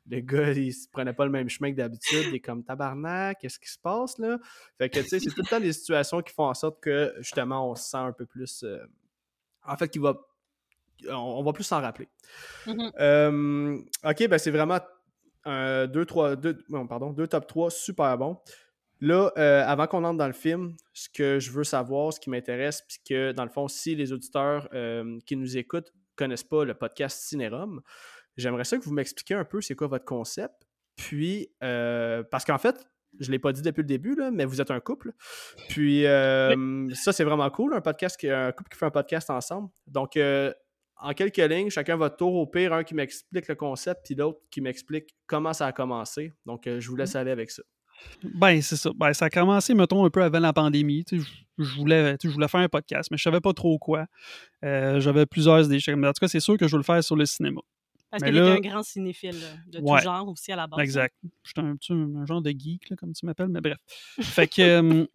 le 0.07 0.19
gars, 0.19 0.51
il 0.51 0.71
se 0.71 0.87
prenait 0.87 1.13
pas 1.13 1.25
le 1.25 1.31
même 1.31 1.49
chemin 1.49 1.71
que 1.71 1.77
d'habitude, 1.77 2.25
il 2.27 2.35
est 2.35 2.39
comme 2.39 2.63
tabarnak, 2.63 3.39
qu'est-ce 3.39 3.57
qui 3.57 3.69
se 3.69 3.79
passe 3.79 4.19
là? 4.19 4.37
Fait 4.77 4.89
que, 4.89 4.99
tu 4.99 5.07
sais, 5.07 5.19
c'est 5.19 5.31
tout 5.31 5.41
le 5.41 5.47
temps 5.47 5.59
des 5.59 5.73
situations 5.73 6.21
qui 6.21 6.31
font 6.31 6.45
en 6.45 6.53
sorte 6.53 6.79
que, 6.79 7.13
justement, 7.17 7.71
on 7.71 7.75
se 7.75 7.89
sent 7.89 7.97
un 7.97 8.13
peu 8.13 8.27
plus. 8.27 8.63
Euh, 8.63 8.85
en 9.65 9.75
fait, 9.77 9.89
qu'il 9.89 10.01
va. 10.01 10.15
On, 11.09 11.41
va 11.41 11.53
plus 11.53 11.63
s'en 11.63 11.81
rappeler. 11.81 12.07
Mm-hmm. 12.67 13.83
ok, 14.03 14.27
ben 14.27 14.37
c'est 14.37 14.51
vraiment 14.51 14.77
un, 15.45 15.87
deux, 15.87 16.05
trois, 16.05 16.35
deux, 16.35 16.57
pardon, 16.89 17.11
deux 17.11 17.27
top 17.27 17.47
3 17.47 17.71
super 17.71 18.17
bons. 18.17 18.37
Là, 18.99 19.31
euh, 19.37 19.63
avant 19.65 19.87
qu'on 19.87 20.03
entre 20.03 20.19
dans 20.19 20.27
le 20.27 20.33
film, 20.33 20.75
ce 20.93 21.09
que 21.09 21.39
je 21.39 21.51
veux 21.51 21.63
savoir, 21.63 22.13
ce 22.13 22.19
qui 22.19 22.29
m'intéresse, 22.29 22.83
puis 22.87 22.99
que 23.09 23.31
dans 23.31 23.43
le 23.43 23.49
fond, 23.49 23.67
si 23.67 23.95
les 23.95 24.13
auditeurs 24.13 24.69
euh, 24.73 25.17
qui 25.25 25.35
nous 25.35 25.57
écoutent 25.57 25.91
connaissent 26.15 26.43
pas 26.43 26.65
le 26.65 26.75
podcast 26.75 27.19
Cinérum, 27.23 27.81
j'aimerais 28.37 28.63
ça 28.63 28.77
que 28.77 28.83
vous 28.83 28.93
m'expliquiez 28.93 29.35
un 29.35 29.43
peu 29.43 29.59
c'est 29.59 29.73
quoi 29.73 29.87
votre 29.87 30.05
concept. 30.05 30.67
Puis, 30.95 31.49
euh, 31.63 32.21
parce 32.29 32.45
qu'en 32.45 32.59
fait, 32.59 32.85
je 33.19 33.27
ne 33.27 33.31
l'ai 33.31 33.39
pas 33.39 33.51
dit 33.53 33.63
depuis 33.63 33.81
le 33.81 33.87
début, 33.87 34.13
là, 34.15 34.29
mais 34.29 34.45
vous 34.45 34.61
êtes 34.61 34.69
un 34.69 34.79
couple. 34.79 35.13
Puis, 35.69 36.03
ça, 36.03 37.11
c'est 37.11 37.23
vraiment 37.23 37.49
cool, 37.49 37.73
un 37.73 37.81
podcast, 37.81 38.23
un 38.23 38.51
couple 38.51 38.69
qui 38.69 38.77
fait 38.77 38.85
un 38.85 38.91
podcast 38.91 39.31
ensemble. 39.31 39.69
Donc, 39.87 40.15
en 41.01 41.13
quelques 41.13 41.37
lignes, 41.37 41.69
chacun 41.69 41.95
votre 41.95 42.17
tour. 42.17 42.35
Au 42.35 42.45
pire, 42.45 42.73
un 42.73 42.83
qui 42.83 42.93
m'explique 42.93 43.47
le 43.47 43.55
concept, 43.55 44.01
puis 44.05 44.15
l'autre 44.15 44.39
qui 44.49 44.61
m'explique 44.61 45.15
comment 45.27 45.53
ça 45.53 45.67
a 45.67 45.71
commencé. 45.71 46.31
Donc, 46.45 46.67
euh, 46.67 46.79
je 46.79 46.89
vous 46.89 46.95
laisse 46.95 47.15
aller 47.15 47.31
avec 47.31 47.51
ça. 47.51 47.63
Ben, 48.23 48.61
c'est 48.61 48.75
ça. 48.75 48.91
Ben, 48.95 49.13
ça 49.13 49.25
a 49.25 49.29
commencé, 49.29 49.73
mettons, 49.73 50.05
un 50.05 50.09
peu 50.09 50.23
avant 50.23 50.39
la 50.39 50.53
pandémie. 50.53 51.03
je, 51.11 51.75
voulais, 51.75 52.17
je 52.23 52.29
voulais 52.29 52.47
faire 52.47 52.61
un 52.61 52.69
podcast, 52.69 53.09
mais 53.11 53.17
je 53.17 53.23
savais 53.23 53.41
pas 53.41 53.53
trop 53.53 53.77
quoi. 53.77 54.05
Euh, 54.63 54.99
j'avais 54.99 55.25
plusieurs 55.25 55.71
idées. 55.71 55.81
En 55.91 56.13
tout 56.13 56.19
cas, 56.19 56.27
c'est 56.27 56.39
sûr 56.39 56.57
que 56.57 56.67
je 56.67 56.71
veux 56.71 56.79
le 56.79 56.83
faire 56.83 57.03
sur 57.03 57.15
le 57.15 57.25
cinéma. 57.25 57.61
Parce 58.11 58.23
qu'il 58.23 58.35
est 58.35 58.41
un 58.41 58.59
grand 58.59 58.83
cinéphile 58.83 59.39
de 59.67 59.79
tout 59.79 59.97
genre 60.03 60.27
aussi 60.27 60.51
à 60.51 60.57
la 60.57 60.67
base. 60.67 60.79
Hein. 60.79 60.83
Exact. 60.83 61.15
Je 61.43 61.51
suis 61.51 61.93
un, 61.93 62.17
un, 62.17 62.25
genre 62.25 62.41
de 62.41 62.49
geek, 62.49 62.89
là, 62.89 62.97
comme 62.97 63.13
tu 63.13 63.25
m'appelles, 63.25 63.47
mais 63.47 63.61
bref. 63.61 63.77
fait 64.19 64.47
que 64.47 65.07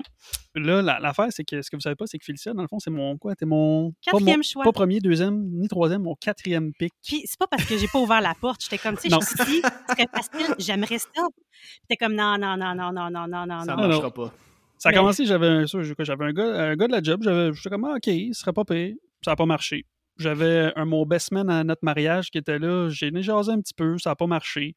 là, 0.55 0.99
l'affaire, 1.01 1.27
c'est 1.31 1.45
que 1.45 1.61
ce 1.61 1.71
que 1.71 1.77
vous 1.77 1.83
savez 1.83 1.95
pas, 1.95 2.07
c'est 2.07 2.19
que 2.19 2.25
Félicia, 2.25 2.55
dans 2.55 2.63
le 2.63 2.69
fond, 2.69 2.79
c'est 2.79 2.91
mon 2.91 3.19
quoi? 3.19 3.37
T'es 3.37 3.45
mon. 3.45 3.93
Quatrième 4.01 4.41
pas 4.41 4.43
choix. 4.43 4.65
Pas 4.65 4.73
premier, 4.73 5.01
deuxième, 5.01 5.43
ni 5.51 5.69
troisième, 5.69 6.03
mon 6.03 6.15
quatrième 6.15 6.73
pic. 6.73 6.93
Puis 7.05 7.23
c'est 7.27 7.39
pas 7.39 7.47
parce 7.47 7.67
que 7.67 7.77
j'ai 7.77 7.89
pas 7.89 7.99
ouvert 7.99 8.23
la 8.23 8.35
porte. 8.35 8.63
J'étais 8.63 8.79
comme, 8.79 8.97
tu 8.97 9.11
sais, 9.11 9.17
je 9.21 9.45
suis 9.45 9.61
facile, 9.61 10.55
j'aimerais 10.59 10.99
ça. 10.99 11.09
Puis 11.15 11.87
t'es 11.91 11.97
comme, 11.97 12.15
non, 12.15 12.39
non, 12.39 12.57
non, 12.57 12.75
non, 12.75 12.93
non, 12.93 13.11
non, 13.11 13.27
non, 13.29 13.47
non. 13.47 13.61
Ça 13.61 13.77
marchera 13.77 14.11
pas. 14.11 14.33
Ça 14.79 14.89
a 14.89 14.93
commencé, 14.93 15.27
j'avais 15.27 15.49
un, 15.49 15.65
j'avais 15.67 16.25
un 16.25 16.33
gars, 16.33 16.71
un 16.71 16.77
gars 16.77 16.87
de 16.87 16.93
la 16.93 17.03
job, 17.03 17.23
j'étais 17.55 17.71
comme, 17.71 17.85
ah, 17.85 17.97
OK, 17.97 18.05
ce 18.05 18.33
serait 18.33 18.53
pas 18.53 18.65
payé. 18.65 18.97
Ça 19.23 19.33
n'a 19.33 19.37
pas 19.37 19.47
marché. 19.47 19.85
J'avais 20.19 20.73
un, 20.77 20.85
mon 20.85 21.05
best 21.05 21.33
man 21.33 21.51
à 21.51 21.65
notre 21.65 21.85
mariage 21.85 22.31
qui 22.31 22.39
était 22.39 22.59
là. 22.59 22.89
J'ai 22.89 23.11
jasé 23.23 23.53
un 23.53 23.61
petit 23.61 23.75
peu, 23.75 23.99
ça 23.99 24.11
n'a 24.11 24.17
pas 24.17 24.27
marché. 24.27 24.75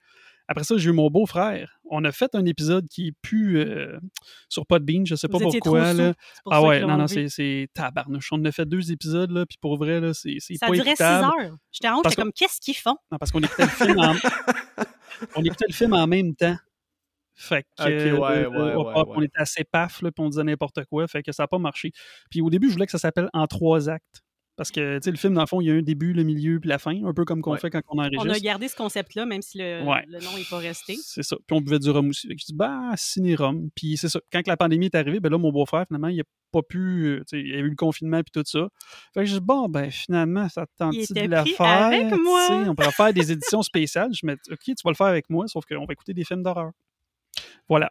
Après 0.49 0.63
ça, 0.63 0.77
j'ai 0.77 0.89
eu 0.89 0.93
mon 0.93 1.11
beau-frère. 1.11 1.79
On 1.91 2.03
a 2.05 2.11
fait 2.11 2.33
un 2.33 2.43
épisode 2.45 2.87
qui 2.89 3.09
est 3.09 3.15
plus 3.21 3.59
euh, 3.59 3.99
sur 4.49 4.65
Podbean, 4.65 5.05
je 5.05 5.13
sais 5.13 5.27
pas 5.27 5.37
pourquoi. 5.37 5.93
Là. 5.93 6.13
ah 6.49 6.63
ouais, 6.63 6.81
non, 6.81 6.97
non, 6.97 7.07
c'est 7.07 7.69
tabarnouche. 7.75 8.29
On 8.31 8.43
a 8.43 8.51
fait 8.51 8.65
deux 8.65 8.91
épisodes, 8.91 9.29
là, 9.29 9.45
puis 9.45 9.59
pour 9.61 9.77
vrai, 9.77 9.99
là, 9.99 10.13
c'est 10.15 10.39
pas 10.59 10.67
Ça 10.67 10.73
durait 10.73 10.95
six 10.95 11.03
heures. 11.03 11.55
J'étais 11.71 11.89
honte, 11.89 12.03
j'étais 12.05 12.21
comme, 12.21 12.33
qu'est-ce 12.33 12.59
qu'ils 12.59 12.75
font? 12.75 12.97
Non, 13.11 13.19
parce 13.19 13.31
qu'on 13.31 13.41
écoutait 13.41 13.63
le 13.63 13.69
film 13.69 13.99
en... 13.99 14.15
on 15.35 15.43
écoutait 15.43 15.65
le 15.67 15.73
film 15.73 15.93
en 15.93 16.07
même 16.07 16.35
temps. 16.35 16.57
Fait 17.35 17.63
que 17.77 17.83
ouais, 17.83 17.89
euh, 17.89 18.17
ouais, 18.17 18.75
ouais, 18.75 19.03
on 19.07 19.21
était 19.21 19.39
assez 19.39 19.63
paf, 19.63 20.01
là, 20.01 20.11
puis 20.11 20.25
on 20.25 20.29
disait 20.29 20.43
n'importe 20.43 20.83
quoi. 20.85 21.07
Fait 21.07 21.21
que 21.21 21.31
ça 21.31 21.43
n'a 21.43 21.47
pas 21.47 21.59
marché. 21.59 21.91
Puis 22.31 22.41
au 22.41 22.49
début, 22.49 22.67
je 22.67 22.73
voulais 22.73 22.87
que 22.87 22.91
ça 22.91 22.97
s'appelle 22.97 23.29
En 23.33 23.45
trois 23.45 23.87
actes. 23.87 24.23
Parce 24.59 24.71
que, 24.71 24.97
tu 24.97 25.05
sais, 25.05 25.11
le 25.11 25.15
film, 25.15 25.35
dans 25.35 25.39
le 25.39 25.47
fond, 25.47 25.61
il 25.61 25.67
y 25.67 25.71
a 25.71 25.73
un 25.73 25.81
début, 25.81 26.11
le 26.11 26.23
milieu, 26.23 26.59
puis 26.59 26.67
la 26.67 26.79
fin, 26.79 26.91
un 27.05 27.13
peu 27.13 27.23
comme 27.23 27.41
qu'on 27.41 27.55
fait 27.55 27.69
quand 27.69 27.79
on 27.87 27.97
enregistre. 27.97 28.25
On 28.27 28.29
a 28.29 28.39
gardé 28.39 28.67
ce 28.67 28.75
concept-là, 28.75 29.25
même 29.25 29.41
si 29.41 29.57
le, 29.57 29.85
nom 29.85 30.37
n'est 30.37 30.43
pas 30.49 30.57
resté. 30.57 30.97
C'est 31.01 31.23
ça. 31.23 31.37
Puis 31.47 31.55
on 31.55 31.61
buvait 31.61 31.79
du 31.79 31.89
rhum 31.89 32.09
aussi. 32.09 32.27
Je 32.29 32.45
dis, 32.45 32.53
bah, 32.53 32.91
ciné-rhum. 32.97 33.69
Puis 33.73 33.95
c'est 33.95 34.09
ça. 34.09 34.19
Quand 34.33 34.45
la 34.45 34.57
pandémie 34.57 34.87
est 34.87 34.95
arrivée, 34.95 35.21
ben 35.21 35.29
là, 35.29 35.37
mon 35.37 35.53
beau-frère, 35.53 35.85
finalement, 35.87 36.09
il 36.09 36.17
n'a 36.17 36.23
pas 36.51 36.61
pu. 36.61 37.05
Euh, 37.05 37.23
il 37.31 37.47
y 37.47 37.53
a 37.53 37.59
eu 37.59 37.69
le 37.69 37.75
confinement, 37.77 38.21
puis 38.21 38.31
tout 38.33 38.43
ça. 38.45 38.67
Fait 39.13 39.21
que 39.21 39.27
je 39.27 39.35
dis, 39.35 39.39
bon, 39.39 39.69
ben, 39.69 39.89
finalement, 39.89 40.49
ça 40.49 40.65
tente 40.77 40.93
de 40.93 41.29
la 41.29 41.45
faire. 41.45 41.65
Avec 41.65 42.11
moi. 42.19 42.65
On 42.67 42.75
pourrait 42.75 42.91
faire 42.91 43.13
des 43.13 43.31
éditions 43.31 43.61
spéciales. 43.61 44.11
Je 44.13 44.25
me 44.25 44.33
dis, 44.33 44.51
OK, 44.51 44.59
tu 44.65 44.73
vas 44.83 44.91
le 44.91 44.95
faire 44.95 45.07
avec 45.07 45.29
moi, 45.29 45.47
sauf 45.47 45.63
qu'on 45.63 45.85
va 45.85 45.93
écouter 45.93 46.13
des 46.13 46.25
films 46.25 46.43
d'horreur. 46.43 46.71
Voilà. 47.69 47.89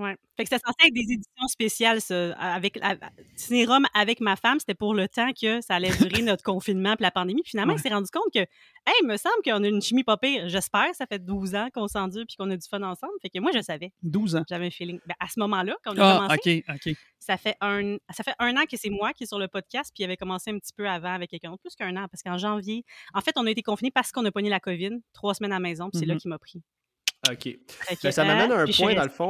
Ouais. 0.00 0.16
Fait 0.36 0.44
que 0.44 0.48
c'était 0.50 0.62
censé 0.64 0.86
être 0.86 0.94
des 0.94 1.12
éditions 1.12 1.48
spéciales, 1.48 2.00
ça, 2.00 2.32
avec 2.34 2.78
à- 2.82 2.96
Cinérum 3.34 3.84
avec 3.94 4.20
ma 4.20 4.36
femme, 4.36 4.60
c'était 4.60 4.74
pour 4.76 4.94
le 4.94 5.08
temps 5.08 5.30
que 5.32 5.60
ça 5.60 5.74
allait 5.74 5.90
durer 5.96 6.22
notre 6.22 6.44
confinement 6.44 6.94
puis 6.94 7.02
la 7.02 7.10
pandémie. 7.10 7.42
Puis 7.42 7.50
finalement, 7.50 7.72
Ouais. 7.72 7.80
il 7.80 7.82
s'est 7.82 7.92
rendu 7.92 8.08
compte 8.12 8.32
que, 8.32 8.38
hey, 8.38 8.94
il 9.02 9.08
me 9.08 9.16
semble 9.16 9.34
qu'on 9.44 9.64
a 9.64 9.66
une 9.66 9.82
chimie 9.82 10.04
pas 10.04 10.16
pire. 10.16 10.48
J'espère, 10.48 10.94
ça 10.94 11.06
fait 11.06 11.18
12 11.18 11.56
ans 11.56 11.68
qu'on 11.74 11.88
s'endure 11.88 12.24
puis 12.28 12.36
qu'on 12.36 12.48
a 12.50 12.56
du 12.56 12.68
fun 12.68 12.80
ensemble. 12.82 13.14
Fait 13.22 13.28
que 13.28 13.40
moi, 13.40 13.50
je 13.52 13.60
savais. 13.60 13.92
12 14.02 14.36
ans. 14.36 14.44
J'avais 14.48 14.66
un 14.66 14.70
feeling. 14.70 15.00
Ben, 15.06 15.16
à 15.18 15.26
ce 15.28 15.40
moment-là, 15.40 15.76
quand 15.84 15.94
on 15.96 15.98
a 15.98 16.14
Ah, 16.14 16.26
commencé, 16.28 16.64
ok, 16.68 16.76
ok. 16.86 16.94
ça 17.18 17.36
fait 17.36 17.56
un 17.60 17.96
ça 18.10 18.22
fait 18.22 18.34
un 18.38 18.56
an 18.56 18.66
que 18.70 18.76
c'est 18.76 18.90
moi 18.90 19.12
qui 19.14 19.24
est 19.24 19.26
sur 19.26 19.40
le 19.40 19.48
podcast, 19.48 19.90
puis 19.92 20.02
il 20.02 20.04
avait 20.04 20.16
commencé 20.16 20.50
un 20.52 20.58
petit 20.60 20.72
peu 20.76 20.88
avant 20.88 21.12
avec 21.12 21.30
quelqu'un 21.30 21.50
d'autre, 21.50 21.62
plus 21.62 21.74
qu'un 21.74 21.96
an, 21.96 22.06
parce 22.08 22.22
qu'en 22.22 22.38
janvier, 22.38 22.84
en 23.14 23.20
fait, 23.20 23.32
on 23.36 23.46
a 23.46 23.50
été 23.50 23.62
confinés 23.62 23.90
parce 23.90 24.12
qu'on 24.12 24.24
a 24.26 24.30
pogné 24.30 24.48
la 24.48 24.60
COVID, 24.60 25.00
trois 25.12 25.34
semaines 25.34 25.50
à 25.52 25.56
la 25.56 25.60
maison, 25.60 25.90
puis 25.90 25.98
c'est 25.98 26.06
là 26.06 26.14
Mhm. 26.14 26.20
qu'il 26.20 26.28
m'a 26.28 26.38
pris. 26.38 26.62
OK. 27.30 27.58
Ça 28.12 28.24
m'amène 28.24 28.52
à 28.52 28.60
un 28.60 28.66
point, 28.66 28.94
dans 28.94 29.02
le 29.04 29.08
fond. 29.10 29.28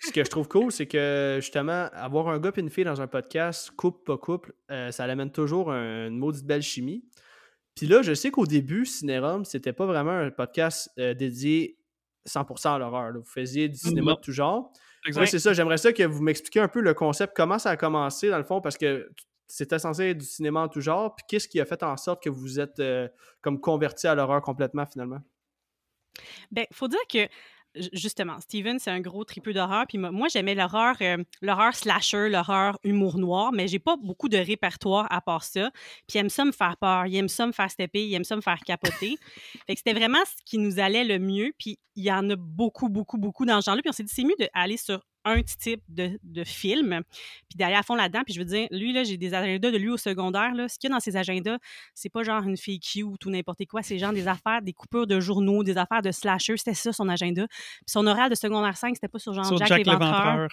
Ce 0.00 0.10
que 0.10 0.24
je 0.24 0.30
trouve 0.30 0.48
cool, 0.48 0.72
c'est 0.72 0.86
que 0.86 1.38
justement, 1.40 1.88
avoir 1.92 2.28
un 2.28 2.38
gars 2.38 2.50
et 2.56 2.60
une 2.60 2.70
fille 2.70 2.84
dans 2.84 3.00
un 3.02 3.06
podcast, 3.06 3.70
couple, 3.76 4.02
pas 4.04 4.16
couple, 4.16 4.54
euh, 4.70 4.90
ça 4.90 5.06
l'amène 5.06 5.30
toujours 5.30 5.70
un- 5.70 6.06
une 6.08 6.16
maudite 6.18 6.46
belle 6.46 6.62
chimie. 6.62 7.04
Puis 7.74 7.86
là, 7.86 8.00
je 8.00 8.14
sais 8.14 8.30
qu'au 8.30 8.46
début, 8.46 8.86
Cinérum, 8.86 9.44
c'était 9.44 9.74
pas 9.74 9.84
vraiment 9.84 10.12
un 10.12 10.30
podcast 10.30 10.90
euh, 10.98 11.12
dédié 11.12 11.76
100% 12.26 12.74
à 12.74 12.78
l'horreur. 12.78 13.12
Vous 13.14 13.24
faisiez 13.26 13.68
du 13.68 13.76
cinéma 13.76 14.12
Non. 14.12 14.16
de 14.16 14.20
tout 14.22 14.32
genre. 14.32 14.72
Oui, 15.14 15.26
c'est 15.28 15.38
ça. 15.38 15.52
J'aimerais 15.52 15.76
ça 15.76 15.92
que 15.92 16.02
vous 16.02 16.22
m'expliquiez 16.22 16.62
un 16.62 16.68
peu 16.68 16.80
le 16.80 16.94
concept, 16.94 17.36
comment 17.36 17.58
ça 17.58 17.70
a 17.70 17.76
commencé, 17.76 18.30
dans 18.30 18.38
le 18.38 18.44
fond, 18.44 18.60
parce 18.62 18.78
que 18.78 19.08
c'était 19.46 19.78
censé 19.78 20.04
être 20.06 20.18
du 20.18 20.24
cinéma 20.26 20.60
en 20.62 20.68
tout 20.68 20.80
genre. 20.80 21.14
Puis 21.14 21.24
qu'est-ce 21.28 21.46
qui 21.48 21.60
a 21.60 21.66
fait 21.66 21.82
en 21.82 21.96
sorte 21.98 22.22
que 22.22 22.30
vous 22.30 22.40
vous 22.40 22.60
êtes 22.60 22.80
euh, 22.80 23.08
comme 23.42 23.60
converti 23.60 24.06
à 24.08 24.14
l'horreur 24.14 24.40
complètement, 24.40 24.86
finalement? 24.86 25.20
Ben, 26.50 26.66
faut 26.72 26.88
dire 26.88 26.98
que 27.10 27.28
ju- 27.74 27.88
justement, 27.92 28.40
Steven, 28.40 28.78
c'est 28.78 28.90
un 28.90 29.00
gros 29.00 29.24
tripeux 29.24 29.52
d'horreur. 29.52 29.84
Puis 29.88 29.98
mo- 29.98 30.10
moi, 30.12 30.28
j'aimais 30.28 30.54
l'horreur, 30.54 30.96
euh, 31.00 31.18
l'horreur 31.42 31.74
slasher, 31.74 32.28
l'horreur 32.28 32.78
humour 32.84 33.18
noir, 33.18 33.52
mais 33.52 33.68
j'ai 33.68 33.78
pas 33.78 33.96
beaucoup 33.96 34.28
de 34.28 34.38
répertoire 34.38 35.06
à 35.10 35.20
part 35.20 35.44
ça. 35.44 35.70
Puis 36.08 36.16
il 36.16 36.18
aime 36.18 36.30
ça 36.30 36.44
me 36.44 36.52
faire 36.52 36.76
peur, 36.78 37.06
il 37.06 37.16
aime 37.16 37.28
ça 37.28 37.46
me 37.46 37.52
faire 37.52 37.70
stepper, 37.70 38.06
il 38.06 38.14
aime 38.14 38.24
ça 38.24 38.36
me 38.36 38.40
faire 38.40 38.60
capoter. 38.60 39.16
fait 39.66 39.74
que 39.74 39.78
c'était 39.78 39.94
vraiment 39.94 40.18
ce 40.24 40.42
qui 40.44 40.58
nous 40.58 40.78
allait 40.78 41.04
le 41.04 41.18
mieux. 41.18 41.52
Puis 41.58 41.78
il 41.94 42.04
y 42.04 42.12
en 42.12 42.28
a 42.30 42.36
beaucoup, 42.36 42.88
beaucoup, 42.88 43.18
beaucoup 43.18 43.44
dans 43.44 43.60
ce 43.60 43.66
genre-là. 43.66 43.82
Puis 43.82 43.90
on 43.90 43.92
s'est 43.92 44.04
dit, 44.04 44.12
c'est 44.14 44.24
mieux 44.24 44.36
d'aller 44.38 44.76
sur 44.76 45.04
un 45.26 45.42
petit 45.42 45.56
type 45.56 45.82
de, 45.88 46.18
de 46.22 46.44
film, 46.44 47.02
puis 47.48 47.56
d'aller 47.56 47.74
à 47.74 47.82
fond 47.82 47.94
là-dedans. 47.94 48.22
Puis 48.24 48.34
je 48.34 48.38
veux 48.38 48.44
dire, 48.46 48.68
lui, 48.70 48.92
là, 48.92 49.04
j'ai 49.04 49.16
des 49.16 49.34
agendas 49.34 49.70
de 49.70 49.76
lui 49.76 49.90
au 49.90 49.96
secondaire. 49.96 50.54
Là. 50.54 50.68
Ce 50.68 50.78
qu'il 50.78 50.88
y 50.88 50.92
a 50.92 50.96
dans 50.96 51.00
ses 51.00 51.16
agendas, 51.16 51.58
c'est 51.94 52.08
pas 52.08 52.22
genre 52.22 52.42
une 52.42 52.56
fille 52.56 52.80
cute 52.80 53.24
ou 53.24 53.30
n'importe 53.30 53.66
quoi. 53.66 53.82
C'est 53.82 53.98
genre 53.98 54.12
des 54.12 54.28
affaires, 54.28 54.62
des 54.62 54.72
coupures 54.72 55.06
de 55.06 55.20
journaux, 55.20 55.62
des 55.62 55.76
affaires 55.76 56.02
de 56.02 56.12
slasher. 56.12 56.56
C'était 56.56 56.74
ça, 56.74 56.92
son 56.92 57.08
agenda. 57.08 57.46
Puis 57.48 57.84
son 57.86 58.06
oral 58.06 58.30
de 58.30 58.34
secondaire 58.34 58.76
5, 58.76 58.94
c'était 58.94 59.08
pas 59.08 59.18
sur 59.18 59.34
genre 59.34 59.46
Sur 59.46 59.58
Jack, 59.58 59.68
Jack 59.68 59.86
l'Éventreur. 59.86 60.48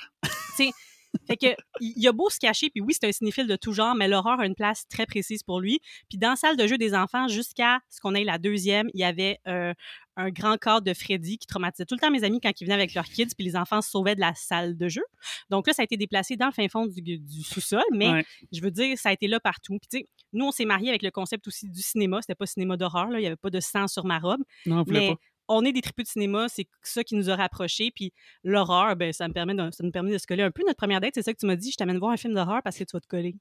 Fait 1.27 1.37
que, 1.37 1.47
il 1.79 2.07
a 2.07 2.11
beau 2.11 2.29
se 2.29 2.39
cacher, 2.39 2.69
puis 2.69 2.81
oui, 2.81 2.93
c'est 2.99 3.07
un 3.07 3.11
cinéphile 3.11 3.47
de 3.47 3.55
tout 3.55 3.73
genre, 3.73 3.95
mais 3.95 4.07
l'horreur 4.07 4.39
a 4.39 4.45
une 4.45 4.55
place 4.55 4.87
très 4.87 5.05
précise 5.05 5.43
pour 5.43 5.59
lui. 5.61 5.79
Puis 6.09 6.17
dans 6.17 6.31
la 6.31 6.35
salle 6.35 6.57
de 6.57 6.67
jeu 6.67 6.77
des 6.77 6.93
enfants, 6.93 7.27
jusqu'à 7.27 7.79
ce 7.89 7.99
qu'on 8.01 8.13
ait 8.15 8.23
la 8.23 8.37
deuxième, 8.37 8.89
il 8.93 8.99
y 8.99 9.03
avait 9.03 9.39
euh, 9.47 9.73
un 10.15 10.29
grand 10.29 10.57
cadre 10.57 10.81
de 10.81 10.93
Freddy 10.93 11.37
qui 11.37 11.47
traumatisait 11.47 11.85
tout 11.85 11.95
le 11.95 11.99
temps 11.99 12.11
mes 12.11 12.23
amis 12.23 12.39
quand 12.41 12.51
ils 12.59 12.65
venaient 12.65 12.75
avec 12.75 12.93
leurs 12.93 13.05
kids, 13.05 13.27
puis 13.35 13.45
les 13.45 13.55
enfants 13.55 13.81
se 13.81 13.89
sauvaient 13.89 14.15
de 14.15 14.19
la 14.19 14.33
salle 14.35 14.77
de 14.77 14.87
jeu. 14.89 15.03
Donc 15.49 15.65
là, 15.67 15.73
ça 15.73 15.81
a 15.81 15.85
été 15.85 15.97
déplacé 15.97 16.35
dans 16.35 16.47
le 16.47 16.51
fin 16.51 16.67
fond 16.67 16.85
du, 16.85 17.01
du 17.01 17.43
sous-sol, 17.43 17.83
mais 17.91 18.09
Ouais. 18.11 18.25
je 18.51 18.61
veux 18.61 18.71
dire, 18.71 18.97
ça 18.97 19.09
a 19.09 19.13
été 19.13 19.27
là 19.27 19.39
partout. 19.39 19.77
Puis 19.79 19.87
tu 19.89 19.97
sais, 19.99 20.09
nous, 20.33 20.45
on 20.45 20.51
s'est 20.51 20.65
mariés 20.65 20.89
avec 20.89 21.03
le 21.03 21.11
concept 21.11 21.47
aussi 21.47 21.69
du 21.69 21.81
cinéma. 21.81 22.19
C'était 22.21 22.35
pas 22.35 22.45
cinéma 22.45 22.75
d'horreur, 22.77 23.07
là. 23.09 23.19
Il 23.19 23.23
y 23.23 23.27
avait 23.27 23.35
pas 23.35 23.49
de 23.49 23.59
sang 23.59 23.87
sur 23.87 24.05
ma 24.05 24.19
robe. 24.19 24.41
Non, 24.65 24.81
on 24.81 24.91
Mais 24.91 25.09
pas. 25.09 25.15
On 25.47 25.65
est 25.65 25.71
des 25.73 25.81
tripus 25.81 26.05
de 26.05 26.09
cinéma, 26.09 26.47
c'est 26.49 26.67
ça 26.81 27.03
qui 27.03 27.15
nous 27.15 27.29
a 27.29 27.35
rapprochés. 27.35 27.91
Puis 27.93 28.13
l'horreur, 28.43 28.95
ben, 28.95 29.11
ça, 29.13 29.27
me 29.27 29.33
permet 29.33 29.53
de, 29.53 29.69
ça 29.71 29.83
nous 29.83 29.91
permet 29.91 30.11
de 30.11 30.17
se 30.17 30.27
coller 30.27 30.43
un 30.43 30.51
peu. 30.51 30.63
Notre 30.65 30.77
première 30.77 31.01
date, 31.01 31.13
c'est 31.15 31.23
ça 31.23 31.33
que 31.33 31.39
tu 31.39 31.45
m'as 31.45 31.55
dit, 31.55 31.71
je 31.71 31.77
t'amène 31.77 31.97
voir 31.97 32.11
un 32.11 32.17
film 32.17 32.33
d'horreur 32.33 32.61
parce 32.63 32.77
que 32.77 32.83
tu 32.83 32.91
vas 32.95 32.99
te 33.01 33.07
coller. 33.07 33.35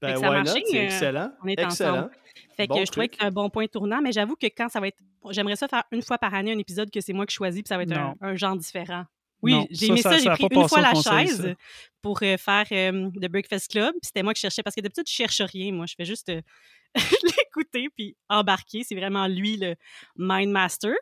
Ben, 0.00 0.16
ça 0.16 0.28
a 0.28 0.30
marché, 0.30 0.62
C'est 0.70 0.78
euh, 0.78 0.84
excellent. 0.84 1.32
on 1.42 1.48
est 1.48 1.58
excellent. 1.58 1.90
ensemble. 1.96 2.10
Fait 2.56 2.66
que 2.68 2.72
Bon 2.72 2.84
je 2.84 2.90
trouvais 2.90 3.08
que 3.08 3.16
c'est 3.18 3.24
un 3.24 3.30
bon 3.30 3.50
point 3.50 3.66
tournant, 3.66 4.00
mais 4.00 4.12
j'avoue 4.12 4.36
que 4.36 4.46
quand 4.46 4.68
ça 4.68 4.80
va 4.80 4.88
être. 4.88 4.98
J'aimerais 5.30 5.56
ça 5.56 5.66
faire 5.68 5.82
une 5.90 6.02
fois 6.02 6.18
par 6.18 6.34
année 6.34 6.52
un 6.52 6.58
épisode 6.58 6.90
que 6.90 7.00
c'est 7.00 7.12
moi 7.12 7.26
qui 7.26 7.34
choisis, 7.34 7.62
puis 7.62 7.68
ça 7.68 7.76
va 7.76 7.82
être 7.82 7.98
un, 8.20 8.36
genre 8.36 8.56
différent. 8.56 9.04
Oui, 9.42 9.54
j'ai 9.70 9.86
aimé 9.86 10.02
ça- 10.02 10.10
ça, 10.10 10.18
ça 10.18 10.22
j'ai 10.22 10.30
pris 10.30 10.48
une 10.50 10.68
fois 10.68 10.80
la 10.80 10.90
conseil, 10.92 11.26
chaise 11.28 11.42
ça. 11.42 11.54
pour 12.02 12.18
euh, 12.22 12.36
faire 12.36 12.66
euh, 12.72 13.08
The 13.10 13.28
Breakfast 13.28 13.70
Club. 13.70 13.92
Puis 13.92 14.00
c'était 14.06 14.24
moi 14.24 14.34
qui 14.34 14.40
cherchais, 14.40 14.62
parce 14.64 14.74
que 14.74 14.80
d'habitude, 14.80 15.04
je 15.06 15.12
cherche 15.12 15.40
rien. 15.40 15.72
Moi, 15.72 15.86
je 15.86 15.94
fais 15.96 16.04
juste 16.04 16.28
euh, 16.28 16.40
l'écouter 17.22 17.88
puis 17.94 18.16
embarquer. 18.28 18.82
C'est 18.84 18.94
vraiment 18.94 19.26
lui 19.26 19.56
le 19.56 19.74
mind 20.16 20.50
master. 20.52 20.92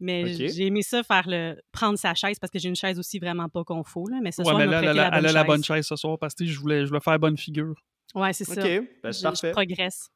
Mais 0.00 0.26
j'ai 0.32 0.66
aimé 0.66 0.82
ça 0.82 1.02
faire 1.02 1.24
le 1.26 1.56
prendre 1.72 1.98
sa 1.98 2.14
chaise 2.14 2.38
parce 2.38 2.50
que 2.50 2.58
j'ai 2.58 2.68
une 2.68 2.76
chaise 2.76 2.98
aussi 2.98 3.18
vraiment 3.18 3.48
pas 3.48 3.64
confo. 3.64 4.06
Là, 4.08 4.18
mais 4.22 4.32
ce 4.32 4.42
Ouais, 4.42 4.46
soir, 4.46 4.58
mais 4.58 4.66
là, 4.66 4.78
elle, 4.82 4.88
a- 4.88 4.92
la 4.94 5.10
bonne 5.10 5.18
elle 5.18 5.26
a 5.26 5.32
la 5.32 5.44
bonne 5.44 5.64
chaise. 5.64 5.86
ce 5.86 5.96
soir 5.96 6.18
parce 6.18 6.34
que 6.34 6.44
je 6.44 6.58
voulais, 6.58 6.82
je 6.82 6.88
voulais 6.88 7.00
faire 7.00 7.18
bonne 7.18 7.36
figure. 7.36 7.74
Ouais, 8.14 8.32
c'est 8.32 8.44
ça. 8.44 8.60
OK, 8.60 8.64
ben, 8.66 8.86
Je- 9.04 9.10
c'est 9.12 9.18
je, 9.18 9.22
parfait. 9.22 9.50
progresse. 9.52 10.08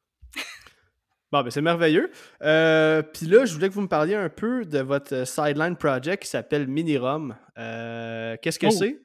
Bon, 1.31 1.43
ben 1.43 1.49
c'est 1.49 1.61
merveilleux. 1.61 2.11
Euh, 2.41 3.01
Puis 3.03 3.25
là, 3.25 3.45
je 3.45 3.53
voulais 3.53 3.69
que 3.69 3.73
vous 3.73 3.81
me 3.81 3.87
parliez 3.87 4.15
un 4.15 4.27
peu 4.29 4.65
de 4.65 4.79
votre 4.79 5.25
sideline 5.25 5.77
project 5.77 6.23
qui 6.23 6.29
s'appelle 6.29 6.67
Minirum. 6.67 7.37
Euh, 7.57 8.35
Qu'est-ce 8.41 8.59
que 8.59 8.67
Oh. 8.67 8.71
c'est? 8.71 8.99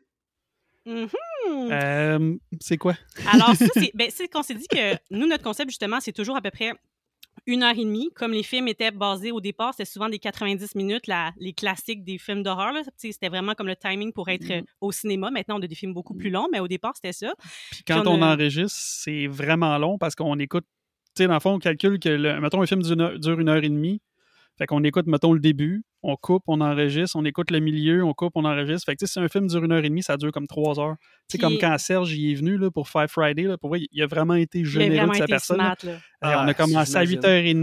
Mhm. 0.87 1.09
Euh, 1.71 2.37
c'est 2.61 2.77
quoi? 2.77 2.95
Alors, 3.33 3.55
ça, 3.55 3.67
c'est 3.75 3.91
ben, 3.95 4.11
c'est 4.11 4.29
qu'on 4.29 4.43
s'est 4.43 4.55
dit 4.55 4.69
que 4.69 4.95
nous, 5.11 5.27
notre 5.27 5.43
concept, 5.45 5.71
justement, 5.71 6.01
c'est 6.01 6.13
toujours 6.13 6.37
à 6.37 6.41
peu 6.41 6.51
près 6.51 6.73
une 7.47 7.63
heure 7.63 7.75
et 7.79 7.85
demie. 7.85 8.09
Comme 8.15 8.33
les 8.33 8.43
films 8.43 8.67
étaient 8.69 8.91
basés 8.91 9.31
au 9.31 9.41
départ, 9.41 9.73
c'était 9.75 9.85
souvent 9.85 10.09
des 10.09 10.19
90 10.19 10.75
minutes, 10.75 11.07
la- 11.07 11.33
les 11.39 11.53
classiques 11.53 12.03
des 12.03 12.19
films 12.19 12.43
d'horreur. 12.43 12.73
C'était 12.97 13.29
vraiment 13.29 13.55
comme 13.55 13.67
le 13.69 13.77
timing 13.77 14.13
pour 14.13 14.29
être 14.29 14.51
euh, 14.51 14.63
au 14.81 14.91
cinéma. 14.91 15.31
Maintenant, 15.31 15.59
on 15.59 15.63
a 15.63 15.67
des 15.67 15.75
films 15.75 15.93
beaucoup 15.95 16.15
plus 16.15 16.31
longs, 16.31 16.49
mais 16.51 16.61
au 16.61 16.69
départ, 16.69 16.93
c'était 16.97 17.13
ça. 17.13 17.35
Puis 17.71 17.83
quand 17.87 18.01
Puis 18.01 18.09
on 18.09 18.15
on, 18.15 18.23
a- 18.23 18.35
enregistre, 18.35 18.79
c'est 18.79 19.27
vraiment 19.27 19.77
long 19.79 19.99
parce 19.99 20.15
qu'on 20.15 20.39
écoute. 20.39 20.65
Tu 21.15 21.23
sais, 21.23 21.29
dans 21.29 21.35
le 21.35 21.41
fond, 21.41 21.53
on 21.55 21.59
calcule 21.59 21.99
que, 21.99 22.09
le, 22.11 22.41
mettons, 22.41 22.61
un 22.61 22.67
film 22.67 22.83
dure 22.83 23.41
une 23.41 23.49
heure 23.49 23.63
et 23.65 23.69
demie. 23.69 24.01
Fait 24.59 24.67
qu'on 24.67 24.83
écoute, 24.85 25.07
mettons, 25.07 25.33
le 25.35 25.41
début, 25.41 25.85
on 26.09 26.15
coupe, 26.17 26.45
on 26.47 26.61
enregistre, 26.61 27.17
on 27.17 27.25
écoute 27.25 27.51
le 27.51 27.59
milieu, 27.59 28.05
on 28.05 28.15
coupe, 28.15 28.33
on 28.37 28.45
enregistre. 28.45 28.87
Fait 28.87 28.95
que, 28.95 29.01
tu 29.01 29.07
sais, 29.07 29.13
si 29.15 29.19
un 29.19 29.27
film 29.29 29.49
dure 29.49 29.65
une 29.65 29.73
heure 29.73 29.85
et 29.85 29.89
demie, 29.89 30.05
ça 30.05 30.17
dure 30.17 30.31
comme 30.31 30.47
trois 30.47 30.79
heures. 30.79 30.95
Puis- 31.29 31.39
comme 31.39 31.59
quand 31.59 31.77
Serge 31.79 32.15
y 32.15 32.31
est 32.31 32.35
venu 32.37 32.57
là, 32.57 32.71
pour 32.71 32.89
Five 32.89 33.09
Friday, 33.09 33.43
là, 33.43 33.59
pour 33.59 33.71
vrai, 33.71 33.81
il 33.91 34.03
a 34.03 34.07
vraiment 34.07 34.35
été 34.35 34.65
généreux 34.65 34.95
vraiment 34.95 35.13
de 35.13 35.19
sa 35.19 35.25
été 35.25 35.33
personne. 35.33 35.57
là. 35.59 35.75
smart. 35.81 35.93
Là. 35.93 35.99
Euh, 35.99 35.99
Ah, 36.23 36.45
on 36.45 36.49
a 36.49 36.55
commencé 36.55 36.97
à 36.97 37.05
j'imagine. 37.05 37.19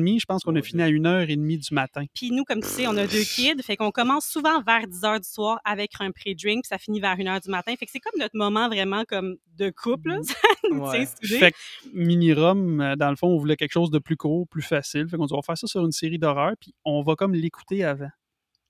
8h30, 0.05 0.19
je 0.19 0.25
pense 0.25 0.43
qu'on 0.43 0.55
a 0.57 0.61
fini 0.61 0.81
à 0.83 0.89
1h30 0.89 1.57
du 1.57 1.73
matin. 1.73 2.03
Puis 2.13 2.31
nous, 2.31 2.43
comme 2.43 2.61
tu 2.61 2.67
sais, 2.67 2.85
on 2.87 2.97
a 2.97 3.07
deux 3.07 3.23
kids. 3.23 3.61
Fait 3.63 3.77
qu'on 3.77 3.91
commence 3.91 4.25
souvent 4.27 4.61
vers 4.61 4.85
10 4.87 5.03
heures 5.05 5.19
du 5.19 5.27
soir 5.29 5.59
avec 5.65 5.91
un 6.01 6.11
pré-drink, 6.11 6.63
puis 6.63 6.67
ça 6.67 6.77
finit 6.77 6.99
vers 6.99 7.15
1 7.17 7.27
heure 7.27 7.39
du 7.41 7.49
matin. 7.49 7.73
Fait 7.79 7.85
que 7.85 7.91
c'est 7.91 7.99
comme 8.01 8.19
notre 8.19 8.35
moment 8.37 8.67
vraiment 8.67 9.03
comme 9.07 9.37
de 9.57 9.69
couple. 9.71 10.11
nous 10.69 10.79
Ouais. 10.81 11.05
Fait 11.39 11.51
que 11.51 11.57
Mini-Rom, 11.93 12.81
euh, 12.81 12.95
dans 12.95 13.09
le 13.09 13.15
fond, 13.15 13.27
on 13.27 13.37
voulait 13.37 13.55
quelque 13.55 13.71
chose 13.73 13.91
de 13.91 13.99
plus 13.99 14.17
court, 14.17 14.47
plus 14.47 14.61
facile. 14.61 15.07
Fait 15.09 15.17
qu'on 15.17 15.25
dit, 15.25 15.33
on 15.33 15.37
va 15.37 15.41
faire 15.41 15.57
ça 15.57 15.67
sur 15.67 15.83
une 15.85 15.91
série 15.91 16.19
d'horreur, 16.19 16.53
puis 16.59 16.73
on 16.85 17.01
va 17.03 17.15
comme 17.15 17.33
l'écouter 17.33 17.83
avant. 17.83 18.09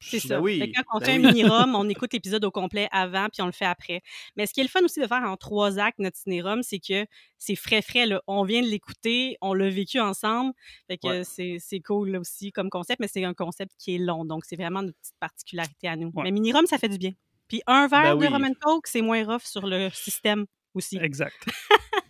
C'est 0.06 0.20
ça. 0.20 0.40
oui, 0.42 0.60
Fait 0.60 0.72
quand 0.72 0.84
on 0.94 1.00
ben 1.00 1.06
fait 1.06 1.18
oui. 1.18 1.26
un 1.26 1.28
mini-rom, 1.30 1.76
on 1.76 1.88
écoute 1.90 2.14
l'épisode 2.14 2.44
au 2.46 2.52
complet 2.52 2.88
avant, 2.92 3.28
puis 3.32 3.42
on 3.42 3.46
le 3.46 3.52
fait 3.52 3.66
après. 3.66 4.02
Mais 4.36 4.46
ce 4.46 4.54
qui 4.54 4.60
est 4.60 4.64
le 4.64 4.70
fun 4.70 4.84
aussi 4.84 5.00
de 5.00 5.08
faire 5.08 5.24
en 5.24 5.36
trois 5.38 5.80
actes, 5.80 6.00
notre 6.00 6.18
ciné-rom, 6.18 6.62
c'est 6.64 6.80
que 6.80 7.06
c'est 7.38 7.56
frais, 7.56 7.82
frais. 7.82 8.06
Là. 8.06 8.22
On 8.28 8.44
vient 8.44 8.62
de 8.62 8.68
l'écouter, 8.68 9.38
on 9.42 9.54
l'a 9.54 9.70
vécu 9.70 10.00
ensemble. 10.00 10.54
Fait 10.88 10.98
que 10.98 11.08
Ouais. 11.08 11.24
c'est, 11.24 11.58
c'est 11.60 11.80
cool 11.80 12.12
là, 12.12 12.20
aussi 12.20 12.52
comme 12.52 12.70
concept, 12.70 13.00
mais 13.00 13.08
c'est 13.08 13.24
un 13.24 13.34
concept 13.34 13.72
qui 13.78 13.96
est 13.96 14.00
long. 14.00 14.26
Donc, 14.26 14.46
c'est 14.46 14.56
vraiment 14.56 14.82
notre 14.82 14.98
petite 15.00 15.16
particularité 15.20 15.88
à 15.88 15.96
nous. 15.96 16.12
Ouais. 16.16 16.24
Mais 16.24 16.32
mini-rom, 16.32 16.66
ça 16.66 16.78
fait 16.78 16.90
du 16.90 16.98
bien. 16.98 17.12
Puis 17.48 17.62
un 17.68 17.88
verre 17.88 18.04
Ben 18.04 18.16
de 18.16 18.20
oui. 18.22 18.28
rum 18.28 18.44
and 18.46 18.54
coke, 18.62 18.88
c'est 18.88 19.02
moins 19.02 19.24
rough 19.26 19.44
sur 19.44 19.68
le 19.68 19.90
système 19.94 20.46
aussi. 20.74 20.98
Exact. 20.98 21.36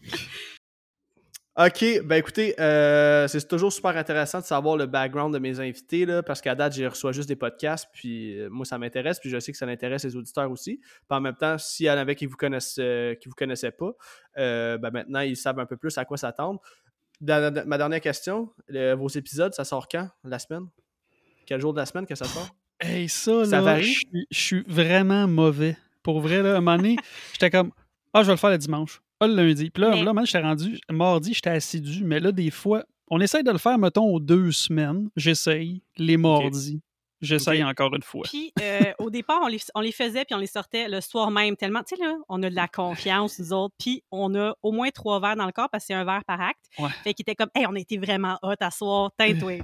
OK, 1.55 1.85
ben 2.03 2.15
écoutez, 2.15 2.59
euh, 2.59 3.27
c'est 3.27 3.47
toujours 3.47 3.71
super 3.71 3.95
intéressant 3.95 4.39
de 4.39 4.43
savoir 4.43 4.75
le 4.75 4.87
background 4.87 5.31
de 5.31 5.37
mes 5.37 5.59
invités, 5.59 6.03
là, 6.03 6.23
parce 6.23 6.41
qu'à 6.41 6.55
date, 6.55 6.73
je 6.75 6.83
reçois 6.85 7.11
juste 7.11 7.27
des 7.27 7.35
podcasts, 7.35 7.87
puis 7.93 8.39
euh, 8.39 8.49
moi, 8.49 8.65
ça 8.65 8.79
m'intéresse, 8.79 9.19
puis 9.19 9.29
je 9.29 9.39
sais 9.39 9.51
que 9.51 9.57
ça 9.59 9.67
intéresse 9.67 10.03
les 10.03 10.15
auditeurs 10.15 10.49
aussi. 10.49 10.77
Puis 10.77 10.87
en 11.11 11.21
même 11.21 11.35
temps, 11.35 11.59
s'il 11.59 11.85
y 11.85 11.91
en 11.91 11.97
avait 11.97 12.15
qui 12.15 12.25
vous 12.25 12.37
connaissent, 12.37 12.77
euh, 12.79 13.13
qui 13.13 13.29
vous 13.29 13.35
connaissaient 13.35 13.71
pas, 13.71 13.91
ben 14.35 14.89
maintenant, 14.91 15.19
ils 15.19 15.37
savent 15.37 15.59
un 15.59 15.67
peu 15.67 15.77
plus 15.77 15.95
à 15.99 16.05
quoi 16.05 16.17
s'attendre. 16.17 16.59
Dans- 17.21 17.53
dans- 17.53 17.67
ma 17.67 17.77
dernière 17.77 18.01
question, 18.01 18.49
le- 18.67 18.93
vos 18.95 19.09
épisodes, 19.09 19.53
ça 19.53 19.63
sort 19.63 19.87
quand? 19.87 20.09
La 20.23 20.39
semaine? 20.39 20.65
Quel 21.45 21.61
jour 21.61 21.71
de 21.71 21.79
la 21.79 21.85
semaine 21.85 22.07
que 22.07 22.15
ça 22.15 22.25
sort? 22.25 22.49
Hey, 22.79 23.07
ça, 23.07 23.45
Ça 23.45 23.57
là, 23.57 23.61
varie? 23.61 23.95
je 24.31 24.37
suis- 24.39 24.63
vraiment 24.67 25.27
mauvais. 25.27 25.77
Pour 26.01 26.19
vrai, 26.19 26.41
là, 26.41 26.55
à 26.55 26.57
un 26.57 26.61
moment 26.61 26.77
donné, 26.77 26.95
j'étais 27.33 27.51
comme, 27.51 27.71
ah, 28.11 28.23
je 28.23 28.27
vais 28.27 28.33
le 28.33 28.37
faire 28.37 28.49
le 28.49 28.57
dimanche. 28.57 29.01
Pas 29.19 29.27
le 29.27 29.35
lundi. 29.35 29.69
Puis 29.69 29.81
là, 29.81 29.91
Mais- 29.91 30.03
là 30.03 30.13
man, 30.13 30.25
j'étais 30.25 30.41
rendu, 30.41 30.79
mardi, 30.89 31.33
j'étais 31.33 31.51
assidu, 31.51 32.03
mais 32.03 32.19
là, 32.19 32.31
des 32.31 32.51
fois, 32.51 32.83
on 33.09 33.19
essaye 33.21 33.43
de 33.43 33.51
le 33.51 33.57
faire, 33.57 33.77
mettons, 33.77 34.05
aux 34.13 34.19
deux 34.19 34.51
semaines. 34.51 35.09
J'essaye. 35.15 35.81
Les 35.97 36.17
mardis. 36.17 36.81
J'essaye 37.21 37.63
encore 37.63 37.95
une 37.95 38.01
fois. 38.01 38.23
Puis 38.25 38.51
euh, 38.61 38.91
au 38.99 39.09
départ, 39.09 39.39
on 39.43 39.47
les, 39.47 39.59
on 39.75 39.79
les 39.79 39.93
faisait 39.93 40.25
puis 40.25 40.35
on 40.35 40.39
les 40.39 40.47
sortait 40.47 40.89
le 40.89 40.99
soir 40.99 41.31
même 41.31 41.55
tellement, 41.55 41.81
tu 41.81 41.95
sais 41.95 42.01
là, 42.03 42.17
on 42.27 42.43
a 42.43 42.49
de 42.49 42.55
la 42.55 42.67
confiance 42.67 43.39
nous 43.39 43.53
autres, 43.53 43.73
puis 43.79 44.03
on 44.11 44.35
a 44.35 44.53
au 44.61 44.73
moins 44.73 44.89
trois 44.89 45.21
verres 45.21 45.37
dans 45.37 45.45
le 45.45 45.53
corps 45.53 45.69
parce 45.71 45.85
que 45.85 45.87
c'est 45.87 45.93
un 45.93 46.03
verre 46.03 46.25
par 46.27 46.41
acte. 46.41 46.65
Ouais. 46.77 46.89
Fait 47.03 47.13
qu'il 47.13 47.23
était 47.23 47.35
comme, 47.35 47.49
hey, 47.55 47.65
on 47.65 47.75
été 47.75 47.97
vraiment 47.97 48.37
hot 48.43 48.55
à 48.59 48.71
soir, 48.71 49.11
teinte-toi. 49.17 49.59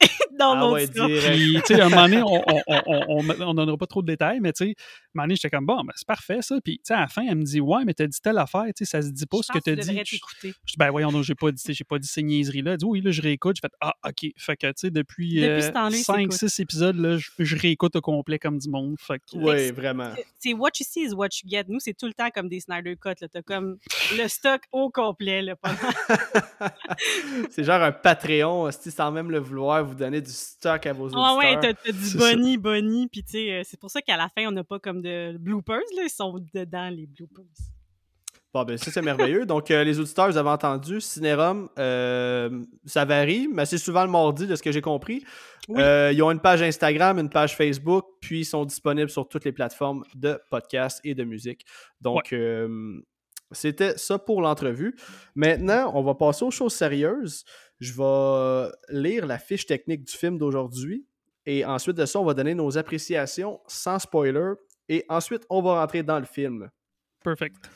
dans 0.38 0.52
Ah 0.52 0.56
mon 0.56 0.72
ouais. 0.72 0.86
Puis, 0.88 1.60
tu 1.66 1.74
sais, 1.74 1.80
à 1.80 1.86
un 1.86 1.88
moment 1.88 2.02
donné, 2.02 2.22
on 2.22 2.42
on- 2.46 2.62
on- 2.66 3.04
on- 3.08 3.30
on 3.48 3.54
donnera 3.54 3.76
pas 3.76 3.86
trop 3.86 4.02
de 4.02 4.06
détails, 4.06 4.40
mais 4.40 4.52
tu 4.52 4.64
sais, 4.64 4.70
à 4.70 4.72
un 4.72 4.74
moment 5.14 5.24
donné, 5.26 5.36
j'étais 5.36 5.50
comme, 5.50 5.64
bon, 5.66 5.76
ben, 5.84 5.92
c'est 5.94 6.06
parfait, 6.06 6.42
ça. 6.42 6.56
Puis, 6.62 6.78
tu 6.78 6.82
sais, 6.84 6.94
à 6.94 7.00
la 7.02 7.06
fin, 7.08 7.22
elle 7.28 7.36
me 7.36 7.44
dit, 7.44 7.60
ouais, 7.60 7.84
mais 7.84 7.94
t'as 7.94 8.06
dit 8.06 8.18
telle 8.20 8.38
affaire, 8.38 8.64
tu 8.66 8.72
sais, 8.78 8.84
ça 8.84 9.00
se 9.02 9.10
dit 9.10 9.26
pas 9.26 9.38
Je 9.38 9.42
ce 9.44 9.52
que 9.52 9.58
t'as 9.60 9.76
dit. 9.76 10.00
Je- 10.04 10.16
je 10.42 10.48
dis, 10.48 10.54
ben, 10.76 10.90
voyons, 10.90 11.12
donc, 11.12 11.22
j'ai 11.22 11.34
pas 11.36 11.52
dit, 11.52 11.62
j'ai 11.68 11.84
pas 11.84 11.98
dit 11.98 12.08
ces 12.08 12.22
niaiseries-là. 12.22 12.72
Elle 12.72 12.76
dit, 12.78 12.84
oui, 12.84 13.00
là, 13.00 13.10
je 13.12 13.22
réécoute. 13.22 13.56
Je 13.56 13.60
fais, 13.60 13.72
ah, 13.80 13.94
OK. 14.06 14.30
Fait 14.36 14.56
que, 14.56 14.66
tu 14.68 14.72
sais, 14.76 14.90
depuis, 14.90 15.40
Depuis 15.40 15.62
il 15.92 16.02
5-6 16.02 16.60
épisodes, 16.60 16.96
là, 16.96 17.16
je, 17.16 17.30
je 17.38 17.56
réécoute 17.56 17.94
au 17.96 18.00
complet 18.00 18.38
comme 18.38 18.58
du 18.58 18.68
monde. 18.68 18.96
Fait 18.98 19.18
que, 19.20 19.36
Oui, 19.36 19.70
vraiment. 19.70 20.10
C'est 20.38 20.52
what 20.52 20.70
you 20.80 20.86
see 20.88 21.04
is 21.04 21.14
what 21.14 21.28
you 21.42 21.48
get. 21.48 21.64
Nous, 21.68 21.78
c'est 21.80 21.94
tout 21.94 22.06
le 22.06 22.14
temps 22.14 22.30
comme 22.34 22.48
des 22.48 22.60
Snyder 22.60 22.96
Cut. 22.96 23.14
là. 23.20 23.28
T'as 23.28 23.42
comme 23.42 23.78
le 24.18 24.26
stock 24.28 24.62
au 24.72 24.90
complet. 24.90 25.42
Là, 25.42 25.54
pendant... 25.56 25.76
c'est 27.50 27.64
genre 27.64 27.82
un 27.82 27.92
Patreon, 27.92 28.70
si 28.72 28.90
sans 28.90 29.10
même 29.10 29.30
le 29.30 29.38
vouloir, 29.38 29.83
vous 29.84 29.94
donner 29.94 30.20
du 30.20 30.30
stock 30.30 30.86
à 30.86 30.92
vos 30.92 31.04
auditeurs. 31.04 31.24
Ah 31.24 31.36
ouais, 31.36 31.58
t'as 31.60 31.92
ça. 31.92 32.18
Bonnie, 32.18 32.58
Bonnie. 32.58 33.08
Puis 33.08 33.22
tu 33.22 33.32
sais, 33.32 33.52
euh, 33.52 33.62
c'est 33.64 33.78
pour 33.78 33.90
ça 33.90 34.02
qu'à 34.02 34.16
la 34.16 34.28
fin, 34.28 34.46
on 34.48 34.52
n'a 34.52 34.64
pas 34.64 34.78
comme 34.78 35.02
de 35.02 35.36
bloopers. 35.38 35.78
Là. 35.96 36.02
Ils 36.04 36.10
sont 36.10 36.40
dedans, 36.52 36.90
les 36.90 37.06
bloopers. 37.06 37.44
Bon, 38.54 38.62
ben 38.62 38.78
ça, 38.78 38.92
c'est 38.92 39.02
merveilleux. 39.02 39.46
Donc, 39.46 39.72
euh, 39.72 39.82
les 39.82 39.98
auditeurs, 39.98 40.28
vous 40.30 40.36
avez 40.36 40.48
entendu, 40.48 41.00
Cinérum, 41.00 41.68
euh, 41.76 42.62
ça 42.86 43.04
varie, 43.04 43.48
mais 43.52 43.66
c'est 43.66 43.78
souvent 43.78 44.04
le 44.04 44.10
mardi, 44.12 44.46
de 44.46 44.54
ce 44.54 44.62
que 44.62 44.70
j'ai 44.70 44.80
compris. 44.80 45.24
Oui. 45.68 45.82
Euh, 45.82 46.12
ils 46.12 46.22
ont 46.22 46.30
une 46.30 46.38
page 46.38 46.62
Instagram, 46.62 47.18
une 47.18 47.30
page 47.30 47.56
Facebook, 47.56 48.04
puis 48.20 48.40
ils 48.40 48.44
sont 48.44 48.64
disponibles 48.64 49.10
sur 49.10 49.26
toutes 49.26 49.44
les 49.44 49.50
plateformes 49.50 50.04
de 50.14 50.38
podcast 50.50 51.00
et 51.02 51.16
de 51.16 51.24
musique. 51.24 51.66
Donc, 52.00 52.32
c'était 53.50 53.98
ça 53.98 54.20
pour 54.20 54.40
l'entrevue. 54.40 54.94
Maintenant, 55.34 55.90
on 55.94 56.02
va 56.02 56.14
passer 56.14 56.44
aux 56.44 56.52
choses 56.52 56.74
sérieuses. 56.74 57.44
Je 57.80 57.92
vais 57.92 58.72
lire 58.88 59.26
la 59.26 59.38
fiche 59.38 59.66
technique 59.66 60.04
du 60.04 60.12
film 60.12 60.38
d'aujourd'hui. 60.38 61.06
Et 61.46 61.64
ensuite 61.64 61.96
de 61.96 62.06
ça, 62.06 62.20
on 62.20 62.24
va 62.24 62.34
donner 62.34 62.54
nos 62.54 62.78
appréciations 62.78 63.60
sans 63.66 63.98
spoiler. 63.98 64.52
Et 64.88 65.04
ensuite, 65.08 65.44
on 65.50 65.62
va 65.62 65.80
rentrer 65.80 66.02
dans 66.02 66.18
le 66.18 66.26
film. 66.26 66.70
perfect. 67.22 67.70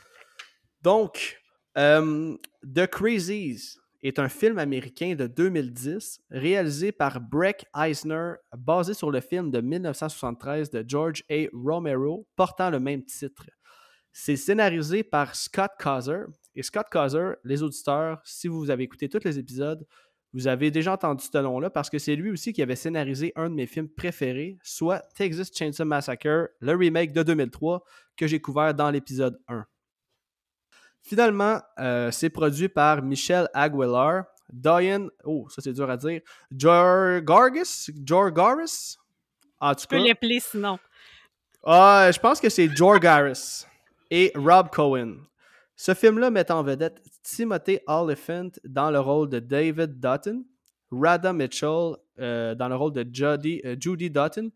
Donc, 0.83 1.41
euh, 1.77 2.37
The 2.63 2.87
Crazies 2.87 3.79
est 4.03 4.19
un 4.19 4.29
film 4.29 4.59
américain 4.59 5.15
de 5.15 5.27
2010 5.27 6.21
réalisé 6.31 6.93
par 6.93 7.21
Breck 7.21 7.65
Eisner, 7.77 8.35
basé 8.57 8.95
sur 8.95 9.11
le 9.11 9.21
film 9.21 9.51
de 9.51 9.61
1973 9.61 10.71
de 10.71 10.85
George 10.87 11.25
A. 11.31 11.47
Romero 11.53 12.27
portant 12.37 12.71
le 12.71 12.79
même 12.79 13.05
titre. 13.05 13.47
C'est 14.13 14.37
scénarisé 14.37 15.03
par 15.03 15.35
Scott 15.35 15.71
Causer. 15.81 16.23
Et 16.59 16.63
Scott 16.65 16.89
Causer, 16.91 17.35
les 17.45 17.63
auditeurs, 17.63 18.21
si 18.25 18.49
vous 18.49 18.69
avez 18.69 18.83
écouté 18.83 19.09
tous 19.09 19.23
les 19.25 19.39
épisodes, 19.39 19.87
vous 20.33 20.49
avez 20.49 20.73
déjà 20.73 20.95
entendu 20.95 21.25
ce 21.25 21.39
nom-là 21.39 21.71
parce 21.71 21.89
que 21.89 22.01
c'est 22.01 22.17
lui 22.17 22.33
aussi 22.33 22.53
qui 22.53 22.63
avait 22.63 22.75
scénarisé 22.75 23.33
un 23.37 23.49
de 23.49 23.55
mes 23.55 23.69
films 23.69 23.89
préférés, 23.89 24.59
soit 24.65 24.99
Texas 25.15 25.53
Chainsaw 25.55 25.85
Massacre, 25.85 26.49
le 26.59 26.75
remake 26.75 27.13
de 27.13 27.23
2003 27.23 27.85
que 28.17 28.27
j'ai 28.27 28.41
couvert 28.41 28.75
dans 28.75 28.91
l'épisode 28.91 29.41
1. 29.47 29.65
Finalement, 31.01 31.61
euh, 31.79 32.11
c'est 32.11 32.29
produit 32.29 32.69
par 32.69 33.03
Michel 33.03 33.49
Aguilar, 33.55 34.25
Diane, 34.53 35.11
oh, 35.23 35.47
ça 35.51 35.63
c'est 35.63 35.73
dur 35.73 35.89
à 35.89 35.97
dire, 35.97 36.23
Jorgargis, 36.51 37.93
Jorgaris, 38.05 38.97
Tu 39.79 39.87
peux 39.87 40.05
l'appeler 40.05 40.41
sinon. 40.41 40.81
Ah, 41.65 42.11
je 42.13 42.19
pense 42.19 42.41
que 42.41 42.49
c'est 42.49 42.69
Jorgaris 42.75 43.65
et 44.11 44.33
Rob 44.35 44.71
Cohen. 44.71 45.19
Ce 45.81 45.95
film-là 45.95 46.31
met 46.31 46.51
en 46.51 46.65
vedette 46.65 47.01
Timothy 47.23 47.79
Oliphant 47.87 48.51
dans 48.65 48.91
le 48.91 48.99
rôle 48.99 49.29
de 49.29 49.39
David 49.39 50.01
Dutton, 50.01 50.45
Rada 50.91 51.33
Mitchell 51.33 51.93
euh, 52.19 52.57
dans 52.57 52.69
le 52.69 52.75
rôle 52.75 52.93
de 52.93 53.07
Judy, 53.13 53.61
euh, 53.65 53.77
Judy 53.79 54.11
Dutton. 54.11 54.51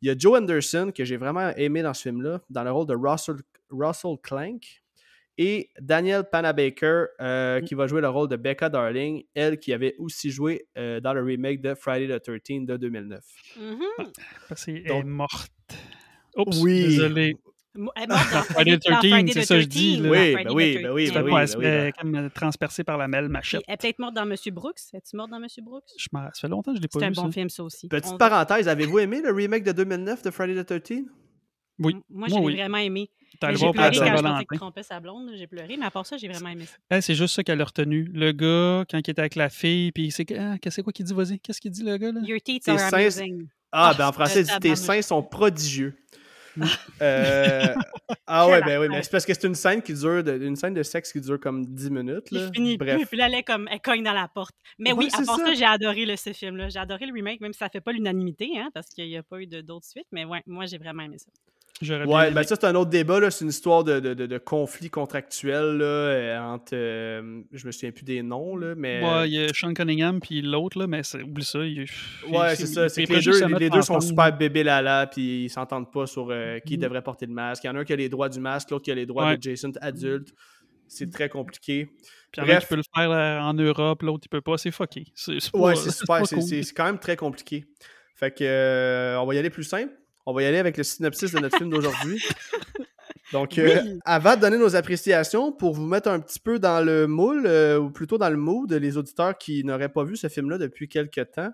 Il 0.00 0.08
y 0.08 0.10
a 0.10 0.14
Joe 0.16 0.38
Anderson, 0.40 0.90
que 0.96 1.04
j'ai 1.04 1.18
vraiment 1.18 1.50
aimé 1.56 1.82
dans 1.82 1.92
ce 1.92 2.00
film-là, 2.02 2.40
dans 2.48 2.64
le 2.64 2.72
rôle 2.72 2.86
de 2.86 2.94
Russell, 2.96 3.36
Russell 3.70 4.16
Clank. 4.22 4.62
Et 5.36 5.68
Daniel 5.78 6.24
Panabaker, 6.24 7.08
euh, 7.20 7.60
qui 7.60 7.74
va 7.74 7.86
jouer 7.86 8.00
le 8.00 8.08
rôle 8.08 8.28
de 8.28 8.36
Becca 8.36 8.70
Darling, 8.70 9.24
elle 9.34 9.58
qui 9.58 9.74
avait 9.74 9.94
aussi 9.98 10.30
joué 10.30 10.68
euh, 10.78 11.00
dans 11.00 11.12
le 11.12 11.22
remake 11.22 11.60
de 11.60 11.74
Friday 11.74 12.18
the 12.18 12.22
13 12.22 12.64
de 12.64 12.76
2009. 12.78 13.22
Mhm. 13.60 13.78
Parce 14.48 14.64
qu'elle 14.64 14.84
Donc- 14.84 15.04
est 15.04 15.06
morte. 15.06 15.52
Oups, 16.36 16.62
Oui. 16.62 16.82
désolé. 16.84 17.36
Mo- 17.74 17.90
elle 17.96 18.02
est 18.04 18.06
morte 18.08 18.32
dans 18.32 18.42
Friday 18.42 18.78
the 18.78 18.90
dans 18.90 18.98
13, 18.98 19.10
Friday 19.12 19.32
c'est 19.32 19.42
ça 19.44 19.54
que 19.54 19.60
je 19.62 19.66
dis, 19.66 19.98
13, 19.98 20.02
là. 20.02 20.10
Oui, 20.10 20.34
ben 20.34 20.52
oui, 20.52 20.72
13. 20.72 20.82
ben 20.82 20.90
oui, 20.92 21.10
ben 21.10 21.22
oui, 21.22 21.30
ben 21.32 21.40
oui, 21.40 21.46
fait 21.46 21.58
ben- 21.58 21.92
comme 21.98 22.14
euh, 22.16 22.28
transpercée 22.34 22.84
par 22.84 22.98
la 22.98 23.08
mêle 23.08 23.28
machette. 23.28 23.62
Elle 23.66 23.74
est 23.74 23.76
peut-être 23.78 23.98
morte 23.98 24.14
dans 24.14 24.26
Monsieur 24.26 24.52
Brooks. 24.52 24.78
Es-tu 24.92 25.16
morte 25.16 25.30
dans 25.30 25.40
Monsieur 25.40 25.62
Brooks? 25.62 25.84
Je 25.98 26.06
m'en- 26.12 26.24
Ça 26.34 26.40
fait 26.42 26.48
longtemps 26.48 26.72
que 26.72 26.76
je 26.78 26.82
l'ai 26.82 26.88
pas 26.88 26.98
C'est 26.98 27.06
un 27.06 27.08
vu, 27.10 27.14
bon 27.16 27.26
ça. 27.26 27.32
film, 27.32 27.48
ça 27.48 27.64
aussi. 27.64 27.88
Petite 27.88 28.12
On- 28.12 28.18
parenthèse, 28.18 28.68
avez-vous 28.68 28.98
aimé 28.98 29.22
le 29.24 29.32
remake 29.32 29.64
de 29.64 29.72
2009 29.72 30.22
de 30.22 30.30
Friday 30.30 30.62
the 30.62 30.66
13 30.66 31.04
Oui. 31.78 31.96
Moi, 32.10 32.28
je 32.28 32.32
Moi, 32.34 32.40
l'ai 32.40 32.46
oui. 32.46 32.56
vraiment 32.56 32.78
aimé. 32.78 33.10
T'as 33.40 33.46
Mais 33.46 33.52
le 33.54 33.58
J'ai 33.58 33.70
pleuré 33.72 33.90
pour 33.90 34.00
quand 34.02 34.06
je 34.16 34.22
pensais 34.22 34.44
qu'il 34.44 34.58
trompait 34.58 34.82
sa 34.82 35.00
blonde. 35.00 35.30
J'ai 35.34 35.46
pleuré, 35.46 35.76
mais 35.78 35.86
à 35.86 35.90
part 35.90 36.04
ça, 36.04 36.18
j'ai 36.18 36.28
vraiment 36.28 36.50
aimé 36.50 36.66
ça. 36.66 36.76
Elle, 36.90 37.02
c'est 37.02 37.14
juste 37.14 37.34
ça 37.34 37.42
qu'elle 37.42 37.60
a 37.60 37.64
retenu. 37.64 38.04
Le 38.12 38.32
gars, 38.32 38.84
quand 38.90 38.98
il 38.98 39.10
était 39.10 39.20
avec 39.20 39.36
la 39.36 39.48
fille, 39.48 39.90
puis 39.92 40.10
c'est 40.10 40.26
ah, 40.38 40.56
quoi 40.84 40.92
qu'il 40.92 41.06
dit, 41.06 41.14
vas-y? 41.14 41.40
Qu'est-ce 41.40 41.58
qu'il 41.60 41.70
dit, 41.70 41.82
le 41.82 41.96
gars, 41.96 42.12
là? 42.12 42.20
Your 42.24 42.38
teeth 42.42 42.64
Tes 42.64 42.72
are 42.72 42.92
amazing. 42.92 43.48
Ah, 43.72 43.88
Ah, 43.88 43.94
ben 43.96 44.06
en 44.08 44.12
français, 44.12 44.40
il 44.42 44.46
dit 44.46 44.58
tes 44.60 44.76
seins 44.76 45.00
sont 45.00 45.22
prodigieux. 45.22 45.96
Euh, 47.00 47.74
ah 48.26 48.48
ouais, 48.48 48.60
ben 48.62 48.80
oui, 48.80 48.88
mais 48.88 49.02
c'est 49.02 49.10
parce 49.10 49.24
que 49.24 49.34
c'est 49.34 49.46
une 49.46 49.54
scène 49.54 49.82
qui 49.82 49.94
dure, 49.94 50.22
de, 50.22 50.32
une 50.38 50.56
scène 50.56 50.74
de 50.74 50.82
sexe 50.82 51.12
qui 51.12 51.20
dure 51.20 51.40
comme 51.40 51.64
10 51.64 51.90
minutes. 51.90 52.30
Là. 52.30 52.50
finis 52.54 52.76
Bref. 52.76 52.96
plus. 52.96 53.06
Puis 53.06 53.16
là, 53.16 53.26
elle, 53.26 53.34
est 53.34 53.42
comme, 53.42 53.68
elle 53.70 53.80
cogne 53.80 54.02
dans 54.02 54.12
la 54.12 54.28
porte. 54.28 54.54
Mais 54.78 54.92
oui, 54.92 55.08
à 55.12 55.24
part 55.24 55.38
ça, 55.38 55.46
ça. 55.46 55.54
j'ai 55.54 55.64
adoré 55.64 56.04
le, 56.04 56.16
ce 56.16 56.32
film-là. 56.32 56.68
J'ai 56.68 56.78
adoré 56.78 57.06
le 57.06 57.12
remake, 57.12 57.40
même 57.40 57.52
si 57.52 57.58
ça 57.58 57.68
fait 57.68 57.80
pas 57.80 57.92
l'unanimité, 57.92 58.50
hein, 58.58 58.70
parce 58.74 58.88
qu'il 58.88 59.06
n'y 59.06 59.16
a 59.16 59.22
pas 59.22 59.40
eu 59.40 59.46
d'autres 59.46 59.86
suites. 59.86 60.06
Mais 60.12 60.24
ouais, 60.24 60.42
moi, 60.46 60.66
j'ai 60.66 60.78
vraiment 60.78 61.02
aimé 61.02 61.18
ça. 61.18 61.30
J'aurais 61.82 62.06
Ouais, 62.06 62.30
ben 62.30 62.42
ça, 62.44 62.54
c'est 62.58 62.64
un 62.66 62.74
autre 62.74 62.90
débat. 62.90 63.30
C'est 63.30 63.44
une 63.44 63.50
histoire 63.50 63.84
de, 63.84 64.00
de, 64.00 64.14
de, 64.14 64.26
de 64.26 64.38
conflit 64.38 64.88
contractuel 64.88 65.76
là, 65.78 65.84
euh, 65.84 66.38
entre. 66.40 66.74
euh, 66.74 67.42
je 67.52 67.66
me 67.66 67.72
souviens 67.72 67.90
plus 67.92 68.04
des 68.04 68.22
noms, 68.22 68.56
là, 68.56 68.74
mais. 68.76 69.02
Ouais, 69.04 69.28
il 69.28 69.34
y 69.34 69.44
a 69.44 69.48
Sean 69.52 69.74
Cunningham, 69.74 70.20
puis 70.20 70.40
l'autre, 70.42 70.86
mais 70.86 71.02
c'est- 71.02 71.22
oublie 71.22 71.44
ça. 71.44 71.58
il- 71.64 71.80
Ouais, 72.30 72.52
il- 72.52 72.56
c'est 72.56 72.66
ça. 72.66 72.84
il- 72.84 72.90
C'est 72.90 73.02
il 73.02 73.08
que 73.08 73.12
les 73.14 73.20
deux, 73.20 73.76
les 73.76 73.82
sont 73.82 74.00
super 74.00 74.36
bébés 74.36 74.62
là 74.64 75.06
puis 75.06 75.44
ils 75.44 75.50
s'entendent 75.50 75.90
pas 75.92 76.06
sur 76.06 76.28
euh, 76.30 76.58
qui 76.60 76.78
devrait 76.78 77.02
porter 77.02 77.26
le 77.26 77.32
masque. 77.32 77.64
Il 77.64 77.66
y 77.66 77.70
en 77.70 77.76
a 77.76 77.80
un 77.80 77.84
qui 77.84 77.92
a 77.92 77.96
les 77.96 78.08
droits 78.08 78.28
du 78.28 78.40
masque, 78.40 78.70
l'autre 78.70 78.84
qui 78.84 78.90
a 78.92 78.94
les 78.94 79.06
droits 79.06 79.26
Ouais. 79.26 79.36
de 79.36 79.42
Jason 79.42 79.72
adulte. 79.80 80.32
C'est 80.88 81.10
très 81.10 81.28
compliqué. 81.28 81.86
Puis 81.86 82.42
il 82.42 82.44
Bref. 82.44 82.60
qui 82.64 82.68
peut 82.68 82.76
le 82.76 82.82
faire 82.94 83.10
euh, 83.10 83.38
en 83.40 83.54
Europe, 83.54 84.02
l'autre, 84.02 84.24
il 84.26 84.28
peut 84.28 84.40
pas. 84.42 84.58
C'est 84.58 84.70
fucké. 84.70 85.04
Ouais, 85.54 85.74
c'est 85.76 85.90
super. 85.90 86.26
C'est 86.26 86.36
cool. 86.36 86.64
quand 86.76 86.84
même 86.84 86.98
très 86.98 87.16
compliqué. 87.16 87.64
Fait 88.14 88.30
que 88.30 88.44
euh, 88.44 89.18
on 89.20 89.26
va 89.26 89.34
y 89.34 89.38
aller 89.38 89.50
plus 89.50 89.64
simple. 89.64 89.92
On 90.26 90.32
va 90.32 90.42
y 90.42 90.46
aller 90.46 90.58
avec 90.58 90.76
le 90.76 90.84
synopsis 90.84 91.32
de 91.32 91.40
notre 91.40 91.56
film 91.56 91.70
d'aujourd'hui. 91.70 92.22
Donc, 93.32 93.58
euh, 93.58 93.98
avant 94.04 94.36
de 94.36 94.42
donner 94.42 94.58
nos 94.58 94.76
appréciations, 94.76 95.52
pour 95.52 95.72
vous 95.72 95.86
mettre 95.86 96.08
un 96.08 96.20
petit 96.20 96.38
peu 96.38 96.58
dans 96.58 96.84
le 96.84 97.06
moule, 97.06 97.46
euh, 97.46 97.78
ou 97.78 97.90
plutôt 97.90 98.18
dans 98.18 98.28
le 98.28 98.36
mood, 98.36 98.70
les 98.70 98.96
auditeurs 98.96 99.38
qui 99.38 99.64
n'auraient 99.64 99.88
pas 99.88 100.04
vu 100.04 100.16
ce 100.16 100.28
film-là 100.28 100.58
depuis 100.58 100.88
quelques 100.88 101.30
temps, 101.32 101.50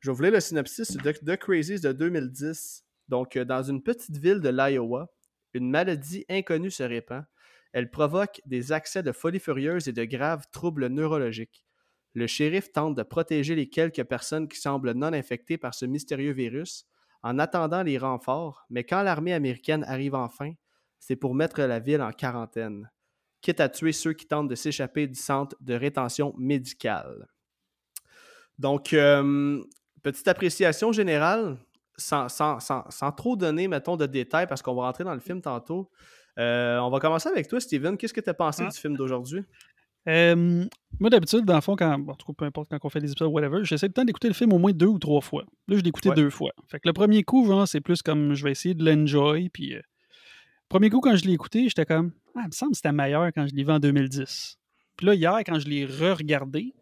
je 0.00 0.10
lire 0.10 0.32
le 0.32 0.40
synopsis 0.40 0.96
de 0.96 1.12
The 1.12 1.36
Crazies 1.36 1.80
de 1.80 1.92
2010. 1.92 2.84
Donc, 3.08 3.36
euh, 3.36 3.44
dans 3.44 3.62
une 3.62 3.82
petite 3.82 4.16
ville 4.18 4.40
de 4.40 4.50
l'Iowa, 4.50 5.08
une 5.54 5.70
maladie 5.70 6.24
inconnue 6.28 6.70
se 6.70 6.82
répand. 6.82 7.24
Elle 7.72 7.90
provoque 7.90 8.40
des 8.44 8.72
accès 8.72 9.02
de 9.02 9.12
folie 9.12 9.40
furieuse 9.40 9.88
et 9.88 9.92
de 9.92 10.04
graves 10.04 10.44
troubles 10.52 10.88
neurologiques. 10.88 11.64
Le 12.12 12.26
shérif 12.26 12.70
tente 12.70 12.96
de 12.96 13.02
protéger 13.02 13.54
les 13.54 13.68
quelques 13.68 14.04
personnes 14.04 14.46
qui 14.46 14.58
semblent 14.58 14.92
non 14.92 15.12
infectées 15.12 15.58
par 15.58 15.74
ce 15.74 15.86
mystérieux 15.86 16.32
virus 16.32 16.86
en 17.24 17.38
attendant 17.40 17.82
les 17.82 17.98
renforts, 17.98 18.64
mais 18.70 18.84
quand 18.84 19.02
l'armée 19.02 19.32
américaine 19.32 19.82
arrive 19.88 20.14
enfin, 20.14 20.52
c'est 21.00 21.16
pour 21.16 21.34
mettre 21.34 21.60
la 21.62 21.80
ville 21.80 22.02
en 22.02 22.12
quarantaine, 22.12 22.88
quitte 23.40 23.60
à 23.60 23.68
tuer 23.68 23.92
ceux 23.92 24.12
qui 24.12 24.26
tentent 24.26 24.48
de 24.48 24.54
s'échapper 24.54 25.06
du 25.08 25.14
centre 25.16 25.56
de 25.60 25.74
rétention 25.74 26.34
médicale. 26.38 27.26
Donc, 28.58 28.92
euh, 28.92 29.60
petite 30.02 30.28
appréciation 30.28 30.92
générale, 30.92 31.56
sans, 31.96 32.28
sans- 32.28 32.60
sans- 32.60 32.84
sans 32.90 33.12
trop 33.12 33.36
donner, 33.36 33.68
mettons, 33.68 33.96
de 33.96 34.06
détails, 34.06 34.46
parce 34.46 34.62
qu'on 34.62 34.74
va 34.74 34.82
rentrer 34.82 35.04
dans 35.04 35.14
le 35.14 35.20
film 35.20 35.40
tantôt. 35.40 35.90
Euh, 36.38 36.78
on 36.78 36.90
va 36.90 37.00
commencer 37.00 37.28
avec 37.28 37.48
toi, 37.48 37.60
Steven. 37.60 37.96
Qu'est-ce 37.96 38.12
que 38.14 38.20
tu 38.20 38.30
as 38.30 38.34
pensé 38.34 38.64
Ah. 38.66 38.70
du 38.70 38.76
film 38.78 38.96
d'aujourd'hui? 38.96 39.44
Euh, 40.08 40.66
moi, 41.00 41.10
d'habitude, 41.10 41.44
dans 41.44 41.54
le 41.54 41.60
fond, 41.60 41.76
quand, 41.76 41.98
bon, 41.98 42.12
en 42.12 42.16
tout 42.16 42.26
cas, 42.26 42.32
peu 42.36 42.44
importe 42.44 42.68
quand 42.70 42.78
on 42.82 42.88
fait 42.90 43.00
des 43.00 43.10
épisodes, 43.12 43.32
whatever, 43.32 43.64
j'essaie 43.64 43.86
le 43.86 43.92
temps 43.92 44.04
d'écouter 44.04 44.28
le 44.28 44.34
film 44.34 44.52
au 44.52 44.58
moins 44.58 44.72
deux 44.72 44.86
ou 44.86 44.98
trois 44.98 45.20
fois. 45.20 45.44
Là, 45.68 45.76
je 45.76 45.82
l'ai 45.82 45.88
écouté 45.88 46.10
Ouais. 46.10 46.14
deux 46.14 46.30
fois. 46.30 46.50
Fait 46.68 46.78
que 46.78 46.86
le 46.88 46.92
premier 46.92 47.22
coup, 47.22 47.46
genre, 47.46 47.66
c'est 47.66 47.80
plus 47.80 48.02
comme 48.02 48.34
je 48.34 48.44
vais 48.44 48.50
essayer 48.52 48.74
de 48.74 48.84
l'enjoy. 48.84 49.48
Puis, 49.48 49.74
euh, 49.74 49.80
premier 50.68 50.90
coup, 50.90 51.00
quand 51.00 51.16
je 51.16 51.24
l'ai 51.24 51.32
écouté, 51.32 51.68
j'étais 51.68 51.86
comme, 51.86 52.12
ah, 52.36 52.40
il 52.44 52.48
me 52.48 52.52
semble 52.52 52.72
que 52.72 52.76
c'était 52.76 52.92
meilleur 52.92 53.26
quand 53.34 53.46
je 53.46 53.54
l'ai 53.54 53.64
vu 53.64 53.70
en 53.70 53.78
2010. 53.78 54.58
Puis 54.96 55.06
là, 55.06 55.14
hier, 55.14 55.38
quand 55.44 55.58
je 55.58 55.68
l'ai 55.68 55.86
re-regardé, 55.86 56.74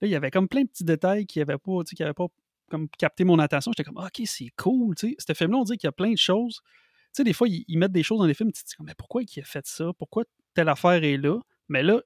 là, 0.00 0.08
il 0.08 0.10
y 0.10 0.14
avait 0.16 0.30
comme 0.30 0.48
plein 0.48 0.62
de 0.62 0.68
petits 0.68 0.84
détails 0.84 1.24
qui 1.26 1.38
n'avaient 1.38 1.58
pas, 1.58 1.84
tu 1.84 1.90
sais, 1.90 1.96
qui 1.96 2.02
avaient 2.02 2.12
pas 2.14 2.26
comme 2.68 2.88
capté 2.98 3.22
mon 3.22 3.38
attention. 3.38 3.70
J'étais 3.72 3.84
comme, 3.84 3.98
Ah, 3.98 4.08
ok, 4.08 4.26
c'est 4.26 4.50
cool. 4.56 4.96
Tu 4.96 5.10
sais, 5.10 5.16
ce 5.26 5.32
film-là, 5.34 5.58
on 5.58 5.64
dirait 5.64 5.76
qu'il 5.76 5.86
y 5.86 5.88
a 5.88 5.92
plein 5.92 6.10
de 6.12 6.18
choses. 6.18 6.60
Tu 6.64 7.22
sais, 7.22 7.24
des 7.24 7.32
fois, 7.32 7.48
ils, 7.48 7.64
ils 7.68 7.78
mettent 7.78 7.92
des 7.92 8.02
choses 8.02 8.18
dans 8.18 8.26
les 8.26 8.34
films, 8.34 8.50
tu 8.52 8.62
te 8.64 8.68
dis, 8.68 8.74
mais 8.80 8.94
pourquoi 8.98 9.22
il 9.22 9.40
a 9.40 9.44
fait 9.44 9.64
ça? 9.66 9.92
Pourquoi 9.98 10.24
telle 10.52 10.68
affaire 10.68 11.02
est 11.04 11.16
là? 11.16 11.38
Mais 11.68 11.82
là, 11.82 12.00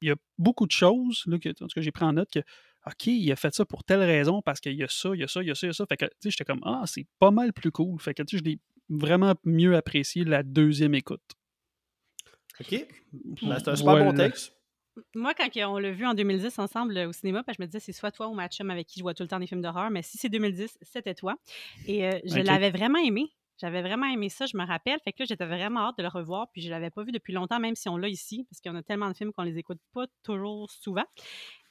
il 0.00 0.08
y 0.08 0.10
a 0.10 0.16
beaucoup 0.36 0.66
de 0.66 0.72
choses 0.72 1.22
là, 1.26 1.38
que, 1.38 1.48
en 1.48 1.52
tout 1.52 1.66
cas, 1.74 1.80
j'ai 1.80 1.92
pris 1.92 2.04
en 2.04 2.12
note 2.12 2.30
que 2.30 2.40
OK, 2.86 3.06
il 3.06 3.30
a 3.32 3.36
fait 3.36 3.54
ça 3.54 3.64
pour 3.64 3.84
telle 3.84 4.00
raison, 4.00 4.40
parce 4.40 4.60
qu'il 4.60 4.74
y 4.74 4.82
a 4.82 4.88
ça, 4.88 5.10
il 5.14 5.20
y 5.20 5.24
a 5.24 5.28
ça, 5.28 5.42
il 5.42 5.48
y 5.48 5.50
a 5.50 5.54
ça, 5.54 5.66
il 5.66 5.68
y 5.68 5.70
a 5.70 5.74
ça. 5.74 5.86
Fait 5.86 5.96
que, 5.96 6.06
tu 6.06 6.12
sais, 6.20 6.30
j'étais 6.30 6.44
comme, 6.44 6.62
ah, 6.64 6.84
c'est 6.86 7.06
pas 7.18 7.30
mal 7.30 7.52
plus 7.52 7.70
cool. 7.70 8.00
Fait 8.00 8.14
que, 8.14 8.22
tu 8.22 8.36
sais, 8.36 8.44
je 8.44 8.50
l'ai 8.50 8.58
vraiment 8.88 9.34
mieux 9.44 9.76
apprécié 9.76 10.24
la 10.24 10.42
deuxième 10.42 10.94
écoute. 10.94 11.22
OK. 12.60 12.86
Ben, 13.42 13.58
c'est 13.58 13.68
un 13.68 13.76
super 13.76 14.04
bon 14.04 14.14
texte. 14.14 14.54
Moi, 15.14 15.32
quand 15.34 15.48
on 15.68 15.78
l'a 15.78 15.92
vu 15.92 16.04
en 16.06 16.14
2010 16.14 16.58
ensemble 16.58 16.96
euh, 16.96 17.08
au 17.08 17.12
cinéma, 17.12 17.44
parce 17.44 17.56
que 17.56 17.62
je 17.62 17.66
me 17.66 17.70
disais, 17.70 17.80
c'est 17.80 17.92
soit 17.92 18.10
toi 18.10 18.28
ou 18.28 18.34
ma 18.34 18.48
chum 18.48 18.68
avec 18.70 18.86
qui 18.88 18.98
je 18.98 19.04
vois 19.04 19.14
tout 19.14 19.22
le 19.22 19.28
temps 19.28 19.38
des 19.38 19.46
films 19.46 19.62
d'horreur, 19.62 19.90
mais 19.90 20.02
si 20.02 20.18
c'est 20.18 20.28
2010, 20.28 20.78
c'était 20.82 21.14
toi. 21.14 21.36
Et 21.86 22.04
euh, 22.06 22.18
je 22.24 22.40
l'avais 22.40 22.70
vraiment 22.70 22.98
aimé. 22.98 23.30
J'avais 23.60 23.82
vraiment 23.82 24.06
aimé 24.06 24.28
ça, 24.28 24.46
je 24.46 24.56
me 24.56 24.64
rappelle. 24.64 24.98
Fait 25.04 25.12
que 25.12 25.22
là, 25.22 25.26
j'étais 25.28 25.46
vraiment 25.46 25.88
hâte 25.88 25.98
de 25.98 26.02
le 26.02 26.08
revoir, 26.08 26.48
puis 26.52 26.62
je 26.62 26.70
l'avais 26.70 26.90
pas 26.90 27.02
vu 27.02 27.12
depuis 27.12 27.32
longtemps, 27.32 27.58
même 27.58 27.74
si 27.74 27.88
on 27.88 27.96
l'a 27.96 28.08
ici, 28.08 28.46
parce 28.48 28.60
qu'on 28.60 28.76
a 28.76 28.82
tellement 28.82 29.08
de 29.08 29.14
films 29.14 29.32
qu'on 29.32 29.42
les 29.42 29.58
écoute 29.58 29.80
pas 29.92 30.06
toujours 30.22 30.70
souvent. 30.70 31.04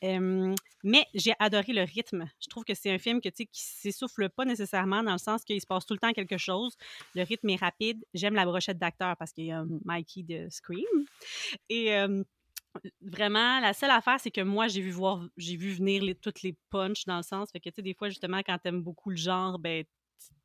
Mais 0.02 1.06
j'ai 1.14 1.34
adoré 1.40 1.74
le 1.74 1.84
rythme. 1.84 2.30
Je 2.40 2.48
trouve 2.48 2.64
que 2.64 2.74
c'est 2.74 2.92
un 2.92 3.00
film 3.00 3.22
que, 3.22 3.30
qui 3.30 3.48
s'essouffle 3.54 4.30
pas 4.30 4.46
nécessairement 4.46 5.02
dans 5.04 5.14
le 5.14 5.18
sens 5.18 5.44
qu'il 5.44 5.60
se 5.60 5.66
passe 5.66 5.86
tout 5.86 5.94
le 5.94 6.00
temps 6.00 6.14
quelque 6.14 6.38
chose. 6.38 6.76
Le 7.16 7.24
rythme 7.24 7.50
est 7.50 7.56
rapide. 7.56 8.04
J'aime 8.14 8.36
la 8.36 8.46
brochette 8.46 8.78
d'acteurs 8.78 9.18
parce 9.18 9.34
qu'il 9.34 9.46
y 9.46 9.52
a 9.52 9.64
Mikey 9.86 10.24
de 10.24 10.48
Scream. 10.50 10.86
Et 11.70 11.92
vraiment, 13.02 13.60
la 13.60 13.74
seule 13.74 13.92
affaire, 13.92 14.20
c'est 14.20 14.32
que 14.32 14.42
moi, 14.42 14.68
j'ai 14.68 14.82
vu 14.82 14.92
voir, 14.92 15.24
j'ai 15.38 15.56
vu 15.56 15.74
venir 15.74 16.04
les, 16.04 16.16
toutes 16.16 16.42
les 16.42 16.56
punches 16.70 17.06
dans 17.06 17.18
le 17.18 17.24
sens. 17.24 17.52
Fait 17.52 17.60
que, 17.60 17.70
tu 17.70 17.76
sais, 17.76 17.82
des 17.82 17.94
fois, 17.94 18.10
justement, 18.10 18.40
quand 18.40 18.58
t'aimes 18.58 18.82
beaucoup 18.82 19.10
le 19.10 19.16
genre, 19.16 19.60
ben, 19.60 19.84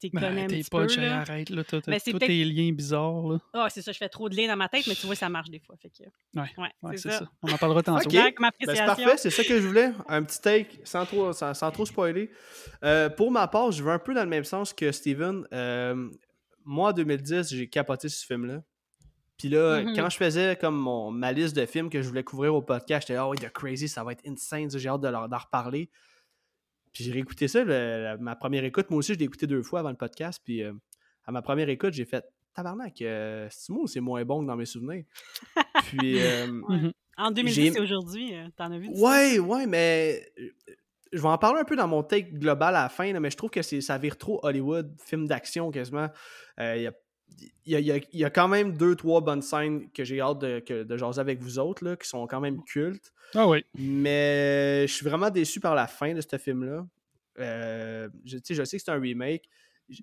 t'es 0.00 0.10
Ben, 0.12 0.20
connais 0.20 0.44
un 0.44 0.46
t'es 0.48 0.58
petit 0.58 0.70
pas, 0.70 0.86
peu, 0.86 0.96
là. 1.00 1.20
arrête, 1.20 1.50
là. 1.50 1.62
T'as, 1.64 1.80
tes 1.80 2.44
liens 2.44 2.72
bizarres, 2.72 3.26
là. 3.28 3.38
Ah, 3.52 3.68
c'est 3.70 3.82
ça, 3.82 3.92
je 3.92 3.98
fais 3.98 4.08
trop 4.08 4.28
de 4.28 4.36
liens 4.36 4.48
dans 4.48 4.56
ma 4.56 4.68
tête, 4.68 4.86
mais 4.86 4.94
tu 4.94 5.06
vois, 5.06 5.14
ça 5.14 5.28
marche 5.28 5.48
des 5.50 5.60
fois. 5.60 5.76
Fait 5.76 5.90
que, 5.90 6.02
Ouais, 6.38 6.46
ouais, 6.58 6.68
Ouais, 6.82 6.96
c'est 6.96 7.10
ça. 7.10 7.18
ça. 7.20 7.30
On 7.42 7.52
en 7.52 7.56
parlera 7.58 7.82
tantôt. 7.82 8.04
Ok. 8.06 8.10
Jacques, 8.12 8.40
ma 8.40 8.50
Ben, 8.50 8.74
c'est 8.74 8.84
parfait, 8.84 9.16
c'est 9.16 9.30
ça 9.30 9.44
que 9.44 9.60
je 9.60 9.66
voulais. 9.66 9.90
Un 10.08 10.22
petit 10.22 10.40
take 10.40 10.80
sans 10.84 11.06
trop, 11.06 11.32
sans, 11.32 11.54
sans 11.54 11.70
trop 11.70 11.86
spoiler. 11.86 12.30
Euh, 12.84 13.08
pour 13.08 13.30
ma 13.30 13.46
part, 13.48 13.70
je 13.72 13.82
vais 13.82 13.92
un 13.92 13.98
peu 13.98 14.12
dans 14.14 14.24
le 14.24 14.28
même 14.30 14.44
sens 14.44 14.72
que 14.72 14.90
Steven. 14.92 15.46
Euh, 15.52 16.08
moi, 16.64 16.90
en 16.90 16.92
2010, 16.92 17.54
j'ai 17.54 17.68
capoté 17.68 18.08
ce 18.08 18.24
film-là. 18.26 18.62
Puis 19.38 19.48
là, 19.48 19.82
Mhm. 19.82 19.96
quand 19.96 20.08
je 20.10 20.16
faisais 20.16 20.56
comme 20.56 20.76
mon, 20.76 21.10
ma 21.10 21.32
liste 21.32 21.56
de 21.56 21.66
films 21.66 21.90
que 21.90 22.00
je 22.00 22.06
voulais 22.08 22.22
couvrir 22.22 22.54
au 22.54 22.62
podcast, 22.62 23.08
j'étais 23.08 23.14
là, 23.18 23.26
oh, 23.26 23.34
The 23.34 23.50
Crazy, 23.50 23.88
ça 23.88 24.04
va 24.04 24.12
être 24.12 24.22
insane, 24.26 24.70
j'ai 24.70 24.88
hâte 24.88 25.00
de 25.00 25.08
leur- 25.08 25.28
d'en 25.28 25.38
reparler. 25.38 25.90
Puis 26.92 27.04
j'ai 27.04 27.12
réécouté 27.12 27.48
ça, 27.48 27.64
le- 27.64 28.02
la- 28.02 28.16
ma 28.18 28.36
première 28.36 28.64
écoute. 28.64 28.90
Moi 28.90 28.98
aussi, 28.98 29.14
je 29.14 29.18
l'ai 29.18 29.24
écouté 29.24 29.46
deux 29.46 29.62
fois 29.62 29.80
avant 29.80 29.90
le 29.90 29.96
podcast. 29.96 30.40
Puis 30.44 30.62
euh, 30.62 30.72
à 31.26 31.32
ma 31.32 31.42
première 31.42 31.68
écoute, 31.68 31.92
j'ai 31.94 32.04
fait 32.04 32.24
Tabarnak, 32.54 33.00
euh, 33.02 33.48
c'est 33.50 34.00
moins 34.00 34.24
bon 34.24 34.42
que 34.42 34.46
dans 34.46 34.56
mes 34.56 34.66
souvenirs. 34.66 35.04
puis. 35.86 36.20
euh, 36.20 36.46
Mhm. 36.46 36.92
En 37.18 37.30
2010 37.30 37.54
j'ai- 37.54 37.78
et 37.78 37.80
aujourd'hui, 37.80 38.34
euh, 38.34 38.48
t'en 38.56 38.72
as 38.72 38.78
vu 38.78 38.88
Ouais, 38.94 39.38
ouais, 39.38 39.66
mais 39.66 40.22
je 41.12 41.20
vais 41.20 41.28
en 41.28 41.36
parler 41.38 41.60
un 41.60 41.64
peu 41.64 41.76
dans 41.76 41.86
mon 41.86 42.02
take 42.02 42.32
global 42.32 42.74
à 42.74 42.84
la 42.84 42.88
fin, 42.88 43.12
là, 43.12 43.20
mais 43.20 43.30
je 43.30 43.36
trouve 43.36 43.50
que 43.50 43.60
c'est, 43.60 43.82
ça 43.82 43.98
vire 43.98 44.16
trop 44.16 44.40
Hollywood, 44.42 44.94
film 44.98 45.26
d'action 45.28 45.70
quasiment. 45.70 46.08
Euh, 46.58 46.76
Il 46.76 46.82
y, 46.82 46.86
a, 46.86 46.92
il 47.66 47.72
y 47.72 47.76
a- 47.76 47.80
il 47.80 47.86
y 47.86 47.92
a- 47.92 47.96
il 47.96 48.18
y 48.20 48.24
a 48.24 48.30
quand 48.30 48.48
même 48.48 48.76
deux, 48.76 48.94
trois 48.96 49.20
bonnes 49.20 49.42
scènes 49.42 49.90
que 49.92 50.04
j'ai 50.04 50.20
hâte 50.20 50.38
de, 50.40 50.60
que- 50.60 50.82
de 50.82 50.96
jaser 50.96 51.20
avec 51.20 51.40
vous 51.40 51.58
autres, 51.58 51.84
là, 51.84 51.96
qui 51.96 52.08
sont 52.08 52.26
quand 52.26 52.40
même 52.40 52.62
cultes. 52.64 53.12
Ah 53.34 53.46
oui. 53.48 53.64
Mais 53.74 54.86
je 54.86 54.92
suis 54.92 55.04
vraiment 55.06 55.30
déçu 55.30 55.60
par 55.60 55.74
la 55.74 55.86
fin 55.86 56.12
de 56.14 56.20
ce 56.20 56.36
film-là. 56.38 56.86
Euh, 57.38 58.08
je 58.24 58.38
sais 58.42 58.54
que 58.54 58.64
c'est 58.64 58.88
un 58.90 59.00
remake. 59.00 59.48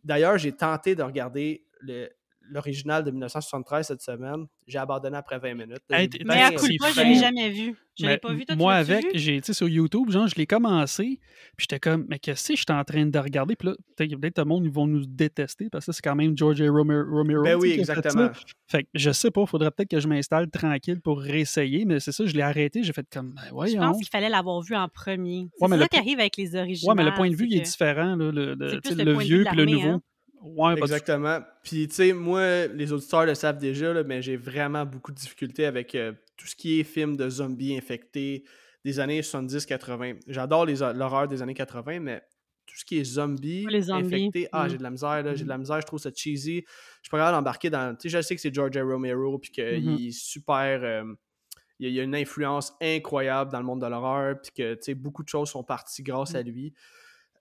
D'ailleurs, 0.04 0.38
j'ai 0.38 0.52
tenté 0.52 0.96
de 0.96 1.04
regarder 1.04 1.66
le- 1.82 2.10
l'original 2.50 3.04
de 3.04 3.12
1973 3.12 3.88
cette 3.88 4.02
semaine. 4.02 4.46
J'ai 4.68 4.78
abandonné 4.78 5.18
après 5.18 5.40
20 5.40 5.54
minutes. 5.54 5.82
Hey, 5.90 6.10
Mais 6.26 6.42
à 6.42 6.52
coup 6.52 6.68
pas, 6.80 6.92
je 6.92 7.02
l'ai 7.02 7.16
jamais 7.16 7.50
vu. 7.50 7.76
Je 7.98 8.06
l'ai 8.06 8.18
pas 8.18 8.34
vu. 8.34 8.46
Toi, 8.46 8.56
moi, 8.56 8.76
avec, 8.76 9.04
vu? 9.06 9.12
j'ai, 9.16 9.42
tu 9.42 9.48
sais, 9.48 9.54
sur 9.54 9.68
YouTube, 9.68 10.10
genre, 10.10 10.28
je 10.28 10.36
l'ai 10.36 10.48
commencé, 10.48 11.20
puis 11.58 11.68
j'étais 11.70 11.80
comme, 11.80 12.06
mais 12.08 12.18
qu'est-ce 12.20 12.50
que 12.50 12.56
je 12.56 12.64
suis 12.66 12.74
en 12.74 12.84
train 12.84 13.06
de 13.06 13.20
regarder? 13.20 13.56
Puis 13.56 13.68
là, 13.68 13.76
peut-être 13.98 14.40
le 14.40 14.46
monde, 14.46 14.66
ils 14.66 14.72
vont 14.72 14.88
nous 14.88 15.06
détester, 15.06 15.70
parce 15.70 15.86
que 15.86 15.92
c'est 15.92 16.02
quand 16.02 16.16
même 16.16 16.38
George 16.38 16.62
A. 16.62 16.70
Romero. 16.70 17.04
Romero, 17.12 17.44
Ben 17.44 17.58
oui, 17.58 17.74
fait 17.74 17.80
exactement. 17.80 18.30
Fait 18.68 18.84
que 18.84 18.90
je 18.94 19.12
sais 19.12 19.32
pas, 19.32 19.46
faudrait 19.46 19.72
peut-être 19.72 19.90
que 19.90 20.00
je 20.00 20.08
m'installe 20.08 20.50
tranquille 20.50 21.02
pour 21.02 21.20
réessayer, 21.20 21.86
mais 21.86 22.00
c'est 22.00 22.12
ça, 22.12 22.26
je 22.26 22.34
l'ai 22.34 22.42
arrêté, 22.42 22.84
j'ai 22.84 22.94
fait 22.94 23.06
comme, 23.12 23.34
ben 23.34 23.42
Je 23.48 23.54
voyons. 23.54 23.82
pense 23.82 23.98
qu'il 23.98 24.10
fallait 24.10 24.30
l'avoir 24.30 24.62
vu 24.62 24.76
en 24.76 24.88
premier. 24.88 25.50
C'est 25.58 25.64
Ouais, 25.64 25.70
mais 25.70 25.78
ça 25.78 25.84
le 25.84 25.88
qui 25.88 25.98
arrive 25.98 26.20
avec 26.20 26.38
les 26.38 26.56
originaux. 26.56 26.92
Ouais, 26.92 26.96
mais 26.96 27.04
le 27.10 27.14
point 27.16 27.30
de 27.30 27.36
vue, 27.36 27.48
il 27.48 27.58
est 27.58 27.62
différent, 27.62 28.16
là, 28.16 28.32
le, 28.32 29.18
vieux 29.20 29.44
puis 29.44 29.58
le 29.58 29.66
nouveau. 29.66 30.02
Ouais, 30.42 30.76
du- 30.76 30.82
Exactement. 30.82 31.40
Puis, 31.64 31.88
tu 31.88 31.96
sais, 31.96 32.14
moi, 32.14 32.68
les 32.68 32.92
auditeurs 32.94 33.26
le 33.26 33.36
savent 33.36 33.58
déjà, 33.58 33.94
là, 33.94 34.04
mais 34.04 34.22
j'ai 34.22 34.38
vraiment 34.38 34.86
beaucoup 34.86 35.12
de 35.12 35.18
difficultés 35.18 35.66
avec 35.66 35.96
euh, 35.96 36.14
tout 36.38 36.48
ce 36.48 36.56
qui 36.56 36.80
est 36.80 36.84
film 36.84 37.18
de 37.18 37.30
zombies 37.30 37.76
infectés 37.78 38.46
des 38.86 39.00
années 39.00 39.22
70-80. 39.22 40.20
J'adore 40.28 40.66
les- 40.66 40.78
l'horreur 40.94 41.28
des 41.28 41.42
années 41.42 41.54
80, 41.54 42.00
mais 42.00 42.22
tout 42.66 42.76
ce 42.78 42.86
qui 42.86 43.00
est 43.00 43.04
zombies, 43.04 43.66
Les 43.70 43.82
zombies. 43.82 44.06
infectés, 44.16 44.48
ah, 44.54 44.66
Mm. 44.66 44.70
j'ai 44.70 44.78
de 44.78 44.84
la 44.84 44.90
misère, 44.92 45.24
là, 45.24 45.34
j'ai 45.36 45.42
Mm. 45.44 45.48
de 45.48 45.50
la 45.50 45.58
misère, 45.58 45.82
je 45.82 45.88
trouve 45.88 46.00
ça 46.00 46.12
cheesy. 46.16 46.64
Je 46.66 46.70
suis 47.02 47.10
pas 47.12 47.18
capable 47.18 47.38
d'embarquer 47.38 47.70
dans... 47.70 47.96
Tu 47.96 48.10
sais, 48.10 48.18
je 48.18 48.22
sais 48.22 48.36
que 48.36 48.42
c'est 48.42 48.54
George 48.54 48.78
A. 48.78 48.84
Romero, 48.84 49.40
puis 49.40 49.52
qu'il 49.52 49.84
Mhm. 49.92 49.98
est 50.08 50.12
super... 50.12 50.80
euh, 50.84 51.04
il 51.80 51.86
y 51.86 51.88
a- 51.88 51.90
il 51.90 51.96
y 51.96 52.00
a 52.00 52.04
une 52.04 52.16
influence 52.16 52.74
incroyable 52.82 53.52
dans 53.52 53.60
le 53.60 53.66
monde 53.66 53.82
de 53.82 53.88
l'horreur, 53.88 54.36
puis 54.42 54.52
que, 54.56 54.74
tu 54.76 54.80
sais, 54.84 54.94
beaucoup 54.94 55.24
de 55.24 55.30
choses 55.30 55.50
sont 55.50 55.64
parties 55.64 56.04
grâce 56.04 56.34
Mm. 56.34 56.38
à 56.38 56.42
lui. 56.44 56.74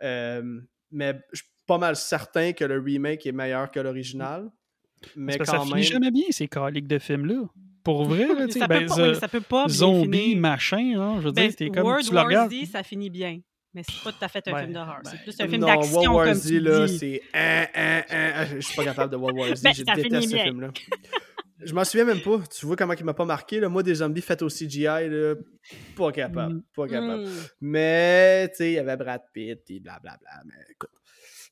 Euh, 0.02 0.60
mais 0.90 1.20
je 1.32 1.42
pas 1.68 1.78
mal 1.78 1.94
certain 1.94 2.52
que 2.52 2.64
le 2.64 2.80
remake 2.80 3.24
est 3.26 3.32
meilleur 3.32 3.70
que 3.70 3.78
l'original. 3.78 4.50
Mais 5.14 5.36
parce 5.36 5.50
quand 5.50 5.58
ça 5.58 5.64
même. 5.64 5.74
finit 5.74 5.82
jamais 5.84 6.10
bien, 6.10 6.24
ces 6.30 6.48
caliques 6.48 6.88
de 6.88 6.98
films-là. 6.98 7.42
Pour 7.84 8.04
vrai, 8.06 8.26
là, 8.26 8.48
ça, 8.50 8.66
ben, 8.66 8.80
peut 8.80 8.86
pas, 8.86 9.14
ça 9.14 9.28
peut 9.28 9.40
pas 9.40 9.66
bien 9.66 9.74
zombies, 9.74 10.18
finir. 10.30 10.38
machin, 10.40 10.94
hein, 11.00 11.16
je 11.20 11.26
veux 11.28 11.32
Ben, 11.32 11.46
dire, 11.46 11.56
t'es 11.56 11.68
comme, 11.70 11.84
World 11.84 12.04
tu 12.06 12.12
War 12.14 12.26
regardes. 12.26 12.50
Z, 12.52 12.64
ça 12.72 12.82
finit 12.82 13.10
bien. 13.10 13.40
Mais 13.74 13.82
c'est 13.88 14.02
pas 14.02 14.10
tout 14.10 14.24
à 14.24 14.28
fait 14.28 14.48
un 14.48 14.52
Ouais, 14.54 14.60
film 14.62 14.72
d'horreur. 14.72 15.00
ben, 15.04 15.10
c'est 15.12 15.22
plus 15.22 15.40
un 15.40 15.48
film 15.48 15.60
d'action, 15.64 16.00
World 16.00 16.10
War 16.16 16.24
comme 16.26 16.34
Z, 16.34 16.48
tu 16.48 16.60
là, 16.60 16.88
c'est. 16.88 17.22
Je 18.56 18.60
suis 18.60 18.76
pas 18.76 18.84
capable 18.84 19.12
de 19.12 19.16
World 19.16 19.38
War 19.38 19.54
Z, 19.56 19.62
Ben, 19.62 19.72
je 19.74 19.82
déteste 19.84 20.30
ce 20.30 20.36
film-là. 20.36 20.68
Je 21.60 21.74
m'en 21.74 21.84
souviens 21.84 22.04
même 22.04 22.20
pas. 22.20 22.38
Tu 22.56 22.66
vois 22.66 22.76
comment 22.76 22.94
il 22.94 23.04
m'a 23.04 23.14
pas 23.14 23.24
marqué. 23.24 23.58
Là. 23.60 23.68
Moi, 23.68 23.82
des 23.82 23.96
zombies 23.96 24.20
faits 24.22 24.42
au 24.42 24.48
CGI, 24.48 24.84
là, 24.86 25.34
pas 25.96 26.12
capable. 26.12 26.54
Mm. 26.54 26.62
Pas 26.74 26.86
capable. 26.88 27.24
Hmm. 27.24 27.32
Mais, 27.60 28.48
tu 28.50 28.56
sais, 28.56 28.70
il 28.70 28.74
y 28.74 28.78
avait 28.78 28.96
Brad 28.96 29.22
Pitt 29.34 29.60
et 29.68 29.80
blablabla. 29.80 30.42
Mais 30.46 30.54
écoute. 30.70 30.90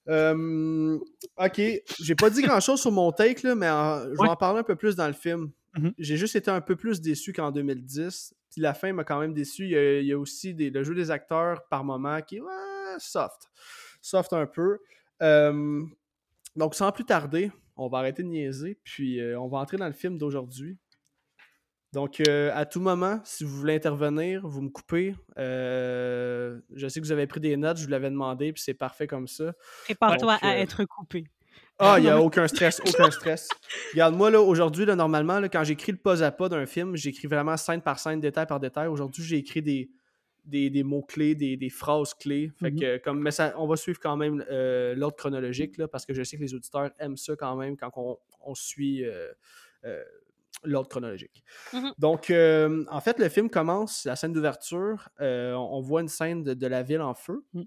Euh, 0.09 0.99
ok, 1.39 1.61
j'ai 2.01 2.15
pas 2.15 2.31
dit 2.31 2.43
grand 2.43 2.61
chose 2.61 2.81
sur 2.81 2.93
mon 2.93 3.11
take, 3.13 3.47
là, 3.47 3.55
mais 3.55 3.69
en- 3.69 4.01
je 4.05 4.11
vais 4.11 4.19
Ouais. 4.21 4.29
en 4.29 4.37
parler 4.37 4.61
un 4.61 4.65
peu 4.65 4.77
plus 4.77 4.95
dans 4.97 5.07
le 5.07 5.13
film. 5.13 5.51
Mhm. 5.77 5.93
J'ai 5.99 6.17
juste 6.17 6.37
été 6.37 6.51
un 6.51 6.61
peu 6.61 6.77
plus 6.77 7.01
déçu 7.01 7.33
qu'en 7.33 7.51
2010. 7.51 8.35
Puis 8.51 8.61
la 8.61 8.73
fin 8.73 8.93
m'a 8.93 9.05
quand 9.05 9.21
même 9.21 9.35
déçu. 9.35 9.65
Il 9.65 9.71
y 9.71 9.77
a, 9.77 10.01
il 10.01 10.07
y 10.07 10.13
a 10.13 10.19
aussi 10.19 10.55
des- 10.55 10.71
le 10.71 10.83
jeu 10.85 10.95
des 10.95 11.11
acteurs 11.11 11.67
par 11.69 11.85
moment 11.85 12.21
qui 12.23 12.37
est 12.37 12.41
ouais, 12.41 12.49
soft. 12.99 13.51
Soft 14.01 14.33
un 14.33 14.47
peu. 14.47 14.79
Euh, 15.23 15.83
donc, 16.55 16.75
sans 16.75 16.93
plus 16.93 17.05
tarder, 17.05 17.51
on 17.77 17.89
va 17.89 17.99
arrêter 17.99 18.23
de 18.23 18.29
niaiser. 18.29 18.79
Puis 18.85 19.21
euh, 19.21 19.39
on 19.39 19.49
va 19.49 19.59
entrer 19.59 19.77
dans 19.77 19.87
le 19.87 19.93
film 19.93 20.17
d'aujourd'hui. 20.17 20.79
Donc, 21.97 22.21
euh, 22.29 22.51
à 22.53 22.67
tout 22.67 22.79
moment, 22.79 23.21
si 23.25 23.43
vous 23.43 23.57
voulez 23.57 23.75
intervenir, 23.75 24.47
vous 24.47 24.61
me 24.61 24.69
coupez. 24.69 25.15
Euh, 25.39 26.61
je 26.75 26.89
sais 26.89 27.01
que 27.01 27.07
vous 27.07 27.11
avez 27.13 27.27
pris 27.27 27.41
des 27.41 27.57
notes, 27.57 27.79
je 27.79 27.85
vous 27.85 27.91
l'avais 27.91 28.11
demandé, 28.11 28.53
puis 28.53 28.63
c'est 28.63 28.75
parfait 28.75 29.07
comme 29.07 29.27
ça. 29.27 29.55
Prépare-toi 29.85 30.35
à 30.43 30.51
euh, 30.51 30.59
être 30.59 30.85
coupé. 30.85 31.25
Ah, 31.79 31.95
il 31.97 32.03
n'y 32.03 32.11
a 32.11 32.21
aucun 32.21 32.47
stress, 32.49 32.83
aucun 32.87 33.11
stress. 33.11 33.49
Regarde, 33.95 34.15
moi, 34.15 34.31
là, 34.31 34.43
aujourd'hui, 34.43 34.85
là, 34.85 34.95
normalement, 34.95 35.41
là, 35.41 35.49
quand 35.49 35.65
j'écris 35.65 35.93
le 35.93 35.97
pas 35.97 36.23
à 36.23 36.31
pas 36.31 36.51
d'un 36.51 36.67
film, 36.67 36.97
j'écris 36.97 37.29
vraiment 37.29 37.57
scène 37.57 37.81
par 37.81 37.99
scène, 37.99 38.21
détail 38.21 38.47
par 38.47 38.61
détail. 38.61 38.89
Aujourd'hui, 38.89 39.25
j'ai 39.25 39.39
écrit 39.39 39.63
des, 39.63 39.89
des, 40.45 40.69
des 40.69 40.83
mots-clés, 40.83 41.35
des, 41.35 41.57
des 41.57 41.71
phrases 41.71 42.13
clés. 42.13 42.53
Fait 42.61 42.73
Mhm. 42.73 42.79
que, 42.79 42.97
comme, 42.99 43.23
mais 43.23 43.31
ça, 43.31 43.55
on 43.57 43.67
va 43.67 43.77
suivre 43.77 44.01
quand 44.01 44.19
même 44.19 44.45
l'ordre 44.51 45.17
chronologique, 45.17 45.79
là, 45.79 45.89
parce 45.89 46.05
que 46.05 46.13
je 46.13 46.23
sais 46.25 46.37
que 46.37 46.43
les 46.43 46.53
auditeurs 46.53 46.91
aiment 46.99 47.17
ça 47.17 47.37
quand 47.37 47.57
même 47.57 47.75
quand 47.79 47.91
on, 47.97 48.19
on 48.43 48.55
suit 48.55 49.03
euh, 49.87 50.03
l'ordre 50.65 50.89
chronologique. 50.89 51.43
Mhm. 51.73 51.93
Donc, 51.99 52.31
euh, 52.31 52.85
en 52.91 53.01
fait, 53.01 53.19
le 53.19 53.29
film 53.29 53.51
commence, 53.51 54.05
la 54.05 54.17
scène 54.17 54.33
d'ouverture, 54.33 55.09
euh, 55.21 55.53
on, 55.55 55.81
voit 55.81 56.01
une 56.01 56.09
scène 56.09 56.43
de, 56.43 56.55
de 56.55 56.67
la 56.67 56.83
ville 56.83 57.01
en 57.01 57.15
feu. 57.15 57.45
Mhm. 57.53 57.67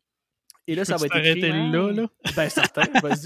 Et 0.67 0.75
là, 0.75 0.86
ça 0.86 0.97
va 0.97 1.08
être 1.08 1.15
écrit. 1.15 1.41
t'arrêter 1.41 1.71
là, 1.71 1.91
là? 1.91 2.08
Ben, 2.36 2.49
certain, 2.49 2.84
vas-y. 3.02 3.25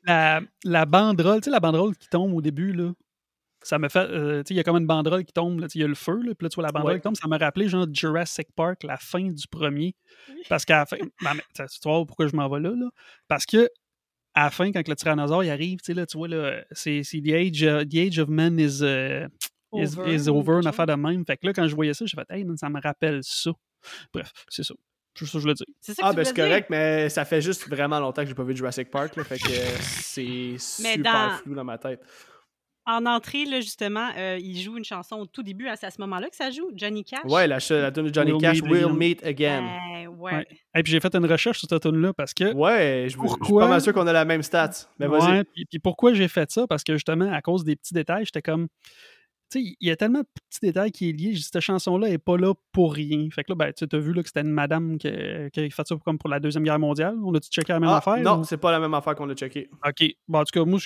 La, 0.04 0.40
la 0.64 0.84
banderole, 0.86 1.40
tu 1.40 1.44
sais, 1.44 1.50
la 1.50 1.60
banderole 1.60 1.96
qui 1.96 2.08
tombe 2.08 2.34
au 2.34 2.40
début, 2.42 2.72
là. 2.72 2.92
Ça 3.62 3.78
me 3.78 3.88
fait. 3.88 3.98
euh, 3.98 4.42
tu 4.42 4.48
sais, 4.48 4.54
il 4.54 4.56
y 4.56 4.60
a 4.60 4.62
comme 4.62 4.76
une 4.76 4.86
banderole 4.86 5.24
qui 5.24 5.32
tombe, 5.32 5.64
il 5.74 5.80
y 5.80 5.84
a 5.84 5.88
le 5.88 5.94
feu, 5.94 6.20
là, 6.22 6.34
puis 6.34 6.44
là, 6.44 6.48
tu 6.48 6.54
vois 6.56 6.64
la 6.64 6.72
banderole 6.72 6.94
Ouais. 6.94 6.98
qui 7.00 7.04
tombe. 7.04 7.16
Ça 7.16 7.26
m'a 7.28 7.38
rappelé, 7.38 7.68
genre, 7.68 7.86
Jurassic 7.92 8.48
Park, 8.54 8.82
la 8.84 8.96
fin 8.96 9.22
du 9.22 9.48
premier. 9.48 9.94
Parce 10.48 10.64
qu'à 10.64 10.78
la 10.78 10.86
fin. 10.86 10.96
Ben, 11.22 11.34
mais, 11.34 11.42
tu 11.56 11.88
vois 11.88 12.04
pourquoi 12.06 12.26
je 12.26 12.36
m'en 12.36 12.48
vais 12.48 12.60
là, 12.60 12.70
là. 12.70 12.88
Parce 13.28 13.46
que, 13.46 13.68
à 14.36 14.44
la 14.44 14.50
fin, 14.50 14.70
quand 14.70 14.86
le 14.86 14.94
tyrannosaure 14.94 15.42
il 15.42 15.50
arrive, 15.50 15.78
tu 15.80 15.86
sais, 15.86 15.94
là, 15.94 16.06
tu 16.06 16.16
vois, 16.16 16.28
là, 16.28 16.62
c'est 16.70 17.02
c'est 17.02 17.20
the, 17.20 17.32
age, 17.32 17.62
uh, 17.62 17.84
the 17.88 17.96
age 17.96 18.18
of 18.20 18.28
man 18.28 18.58
is, 18.60 18.80
uh, 18.82 19.26
is, 19.72 19.98
Over, 19.98 20.14
is 20.14 20.28
ou 20.28 20.36
over, 20.38 20.60
une 20.60 20.66
affaire 20.68 20.86
de 20.86 20.94
même. 20.94 21.24
Fait 21.26 21.36
que 21.36 21.46
là, 21.46 21.52
quand 21.52 21.66
je 21.66 21.74
voyais 21.74 21.94
ça, 21.94 22.04
j'ai 22.06 22.14
fait, 22.16 22.26
hey, 22.30 22.44
man, 22.44 22.56
ça 22.56 22.68
me 22.68 22.80
rappelle 22.80 23.20
ça. 23.22 23.50
Bref, 24.12 24.30
c'est 24.48 24.62
ça. 24.62 24.74
C'est 25.18 25.24
ça 25.24 25.32
que 25.32 25.38
je 25.40 25.46
le 25.48 25.54
dis. 25.54 25.64
C'est 25.80 25.94
ça 25.94 26.02
que 26.02 26.06
Ah, 26.06 26.10
tu 26.10 26.16
ben 26.16 26.24
c'est 26.24 26.30
voulais 26.32 26.42
dire? 26.44 26.50
correct, 26.50 26.66
mais 26.70 27.08
ça 27.08 27.24
fait 27.24 27.40
juste 27.40 27.66
vraiment 27.68 27.98
longtemps 27.98 28.22
que 28.22 28.28
j'ai 28.28 28.34
pas 28.34 28.44
vu 28.44 28.54
Jurassic 28.54 28.90
Park, 28.90 29.16
là, 29.16 29.24
fait 29.24 29.38
que 29.38 29.48
c'est 29.80 30.56
super 30.58 31.02
dans- 31.30 31.30
flou 31.38 31.54
dans 31.54 31.64
ma 31.64 31.78
tête. 31.78 32.00
En 32.86 33.04
entrée, 33.04 33.44
là, 33.46 33.60
justement, 33.60 34.08
euh, 34.16 34.38
il 34.40 34.60
joue 34.60 34.76
une 34.76 34.84
chanson 34.84 35.16
au 35.16 35.26
tout 35.26 35.42
début. 35.42 35.66
C'est 35.74 35.86
à 35.86 35.90
ce 35.90 36.00
moment-là 36.00 36.28
que 36.30 36.36
ça 36.36 36.50
joue, 36.50 36.70
Johnny 36.74 37.02
Cash? 37.04 37.24
Ouais, 37.24 37.46
la, 37.48 37.58
la 37.70 37.90
tune 37.92 38.04
de 38.08 38.14
Johnny 38.14 38.30
We'll 38.30 38.40
Cash, 38.40 38.62
Meet 38.62 38.70
We'll. 38.70 38.92
Meet 38.92 39.24
Again. 39.26 39.64
Euh, 39.64 40.06
ouais. 40.06 40.34
Ouais. 40.34 40.46
Et 40.76 40.82
puis 40.82 40.92
j'ai 40.92 41.00
fait 41.00 41.14
une 41.16 41.26
recherche 41.26 41.58
sur 41.58 41.68
cette 41.68 41.82
tune-là 41.82 42.12
parce 42.12 42.32
que. 42.32 42.54
Ouais, 42.54 43.06
je, 43.08 43.08
je 43.08 43.08
suis 43.08 43.18
Pourquoi? 43.18 43.62
pas 43.64 43.68
mal 43.68 43.80
sûr 43.80 43.92
qu'on 43.92 44.06
a 44.06 44.12
la 44.12 44.24
même 44.24 44.42
stat. 44.42 44.70
Mais 45.00 45.08
vas-y. 45.08 45.30
Ouais, 45.30 45.44
puis, 45.44 45.64
puis 45.64 45.78
pourquoi 45.80 46.14
j'ai 46.14 46.28
fait 46.28 46.50
ça? 46.50 46.66
Parce 46.68 46.84
que 46.84 46.92
justement, 46.92 47.32
à 47.32 47.42
cause 47.42 47.64
des 47.64 47.74
petits 47.76 47.92
détails, 47.94 48.24
j'étais 48.24 48.42
comme. 48.42 48.68
Il 49.54 49.76
y 49.80 49.90
a 49.90 49.96
tellement 49.96 50.20
de 50.20 50.26
petits 50.50 50.60
détails 50.60 50.90
qui 50.90 51.08
est 51.08 51.12
lié. 51.12 51.36
Cette 51.36 51.60
chanson-là 51.60 52.08
est 52.08 52.18
pas 52.18 52.36
là 52.36 52.52
pour 52.72 52.92
rien. 52.92 53.28
Fait 53.32 53.44
que 53.44 53.52
là, 53.52 53.54
ben, 53.54 53.72
tu 53.72 53.84
as 53.90 53.98
vu 53.98 54.12
là, 54.12 54.22
que 54.22 54.28
c'était 54.28 54.40
une 54.40 54.50
madame 54.50 54.98
qui, 54.98 55.08
qui 55.52 55.60
a 55.60 55.70
fait 55.70 55.86
ça 55.86 55.94
comme 56.04 56.18
pour 56.18 56.28
la 56.28 56.40
Deuxième 56.40 56.64
Guerre 56.64 56.78
mondiale. 56.78 57.16
On 57.24 57.32
a-tu 57.34 57.48
checké 57.50 57.72
la 57.72 57.80
même 57.80 57.90
Ah, 57.90 57.98
affaire? 57.98 58.18
non, 58.18 58.40
ou- 58.40 58.44
c'est 58.44 58.56
pas 58.56 58.72
la 58.72 58.80
même 58.80 58.92
affaire 58.94 59.14
qu'on 59.14 59.30
a 59.30 59.34
checké. 59.34 59.68
OK. 59.86 60.04
Bon, 60.28 60.40
en 60.40 60.44
tout 60.44 60.58
cas, 60.58 60.64
moi, 60.64 60.78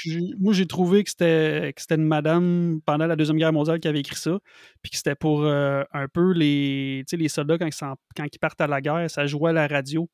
j'ai- 0.52 0.66
trouvé 0.66 1.02
que 1.04 1.10
c'était 1.10 1.72
une 1.90 2.04
madame 2.04 2.80
pendant 2.84 3.06
la 3.06 3.16
Deuxième 3.16 3.38
Guerre 3.38 3.52
mondiale 3.52 3.80
qui 3.80 3.88
avait 3.88 4.00
écrit 4.00 4.16
ça. 4.16 4.38
Puis 4.82 4.90
que 4.90 4.96
c'était 4.96 5.14
pour 5.14 5.42
euh, 5.44 5.82
un 5.92 6.06
peu 6.08 6.32
les, 6.32 7.04
les 7.10 7.28
soldats 7.28 7.56
quand 7.58 7.66
ils, 7.66 7.94
quand 8.16 8.24
ils 8.32 8.38
partent 8.38 8.60
à 8.60 8.66
la 8.66 8.80
guerre, 8.80 9.10
ça 9.10 9.26
jouait 9.26 9.50
à 9.50 9.54
la 9.54 9.66
radio. 9.66 10.08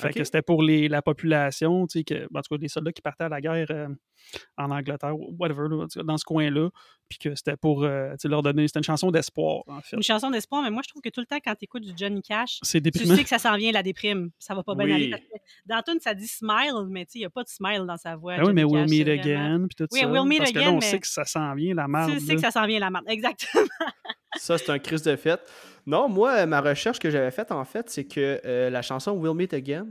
Fait 0.00 0.12
que 0.12 0.24
c'était 0.24 0.42
pour 0.42 0.62
les, 0.62 0.88
la 0.88 1.02
population, 1.02 1.86
tu 1.86 1.98
sais, 2.00 2.04
que, 2.04 2.24
en 2.34 2.40
tout 2.42 2.54
cas, 2.54 2.60
les 2.60 2.68
soldats 2.68 2.92
qui 2.92 3.02
partaient 3.02 3.24
à 3.24 3.28
la 3.28 3.40
guerre 3.40 3.66
euh, 3.70 3.88
en 4.56 4.70
Angleterre, 4.70 5.14
whatever, 5.38 5.68
là, 5.68 5.86
tout 5.92 6.02
dans 6.02 6.16
ce 6.18 6.24
coin-là. 6.24 6.68
Puis 7.08 7.18
que 7.18 7.34
c'était 7.34 7.56
pour 7.56 7.82
euh, 7.84 8.10
tu 8.12 8.16
sais, 8.20 8.28
leur 8.28 8.42
donner. 8.42 8.68
C'était 8.68 8.78
une 8.78 8.84
chanson 8.84 9.10
d'espoir, 9.10 9.62
en 9.66 9.80
fait. 9.80 9.96
Une 9.96 10.02
chanson 10.02 10.30
d'espoir, 10.30 10.62
mais 10.62 10.70
moi, 10.70 10.82
je 10.84 10.90
trouve 10.90 11.02
que 11.02 11.08
tout 11.08 11.20
le 11.20 11.26
temps, 11.26 11.38
quand 11.44 11.54
tu 11.56 11.64
écoutes 11.64 11.82
du 11.82 11.92
Johnny 11.96 12.22
Cash, 12.22 12.60
tu 12.62 12.68
sais 12.68 12.80
que 13.22 13.28
ça 13.28 13.38
s'en 13.38 13.56
vient, 13.56 13.72
la 13.72 13.82
déprime. 13.82 14.30
Ça 14.38 14.54
va 14.54 14.62
pas 14.62 14.74
bien 14.76 14.86
Oui. 14.86 14.92
aller. 14.92 15.10
Parce 15.10 15.22
que 15.22 15.36
dans 15.66 15.82
tune, 15.82 16.00
ça 16.00 16.14
dit 16.14 16.28
smile, 16.28 16.86
mais 16.88 17.04
tu 17.06 17.12
sais, 17.12 17.18
il 17.18 17.22
n'y 17.22 17.26
a 17.26 17.30
pas 17.30 17.42
de 17.42 17.48
smile 17.48 17.84
dans 17.86 17.96
sa 17.96 18.14
voix. 18.16 18.36
Ben 18.36 18.44
oui, 18.46 18.52
mais 18.52 18.64
We'll 18.64 18.88
Meet 18.88 19.08
Again, 19.08 19.66
puis 19.68 19.74
tout 19.76 19.88
Oui, 19.92 20.00
ça. 20.00 20.08
We'll 20.08 20.24
Meet 20.26 20.38
parce 20.38 20.52
que 20.52 20.58
là, 20.60 20.70
on 20.70 20.74
mais- 20.76 20.80
sait 20.82 21.00
que 21.00 21.08
ça 21.08 21.24
s'en 21.24 21.54
vient, 21.54 21.74
la 21.74 21.88
merde. 21.88 22.12
Tu 22.12 22.20
sais 22.20 22.34
que 22.36 22.40
ça 22.40 22.50
s'en 22.52 22.66
vient, 22.66 22.78
la 22.78 22.90
marde. 22.90 23.06
Exactement. 23.08 23.64
Ça, 24.36 24.56
c'est 24.58 24.70
un 24.70 24.78
crise 24.78 25.02
de 25.02 25.16
fête. 25.16 25.40
Non, 25.86 26.08
moi, 26.08 26.46
ma 26.46 26.60
recherche 26.60 26.98
que 26.98 27.10
j'avais 27.10 27.30
faite, 27.30 27.52
en 27.52 27.64
fait, 27.64 27.88
c'est 27.90 28.04
que 28.06 28.40
euh, 28.44 28.70
la 28.70 28.82
chanson 28.82 29.12
We'll 29.12 29.34
Meet 29.34 29.54
Again, 29.54 29.86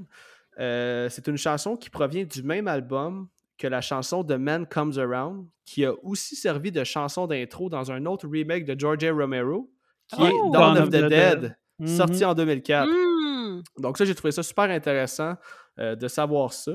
euh, 0.60 1.08
c'est 1.10 1.28
une 1.28 1.38
chanson 1.38 1.76
qui 1.76 1.90
provient 1.90 2.26
du 2.26 2.44
même 2.44 2.68
album 2.68 3.28
que 3.58 3.68
la 3.68 3.82
chanson 3.82 4.24
The 4.24 4.32
Man 4.34 4.66
Comes 4.68 4.98
Around, 4.98 5.46
qui 5.66 5.86
a 5.86 5.94
aussi 6.04 6.36
servi 6.36 6.72
de 6.72 6.84
chanson 6.84 7.28
d'intro 7.28 7.70
dans 7.70 7.92
un 7.92 8.06
autre 8.06 8.28
remake 8.28 8.66
de 8.66 8.80
George 8.80 9.04
A. 9.04 9.12
Romero, 9.12 9.70
qui 10.08 10.24
est 10.24 10.32
Oh! 10.34 10.52
Dawn 10.54 10.78
of 10.78 10.90
the, 10.90 11.08
Dead, 11.08 11.58
Mhm. 11.80 11.88
sorti 11.88 12.26
en 12.26 12.34
2004. 12.34 12.90
Hmm. 12.90 13.62
Donc 13.78 13.98
ça, 13.98 14.06
j'ai 14.06 14.16
trouvé 14.16 14.32
ça 14.32 14.44
super 14.44 14.66
intéressant 14.70 15.36
euh, 15.80 15.96
de 15.96 16.08
savoir 16.08 16.52
ça. 16.54 16.72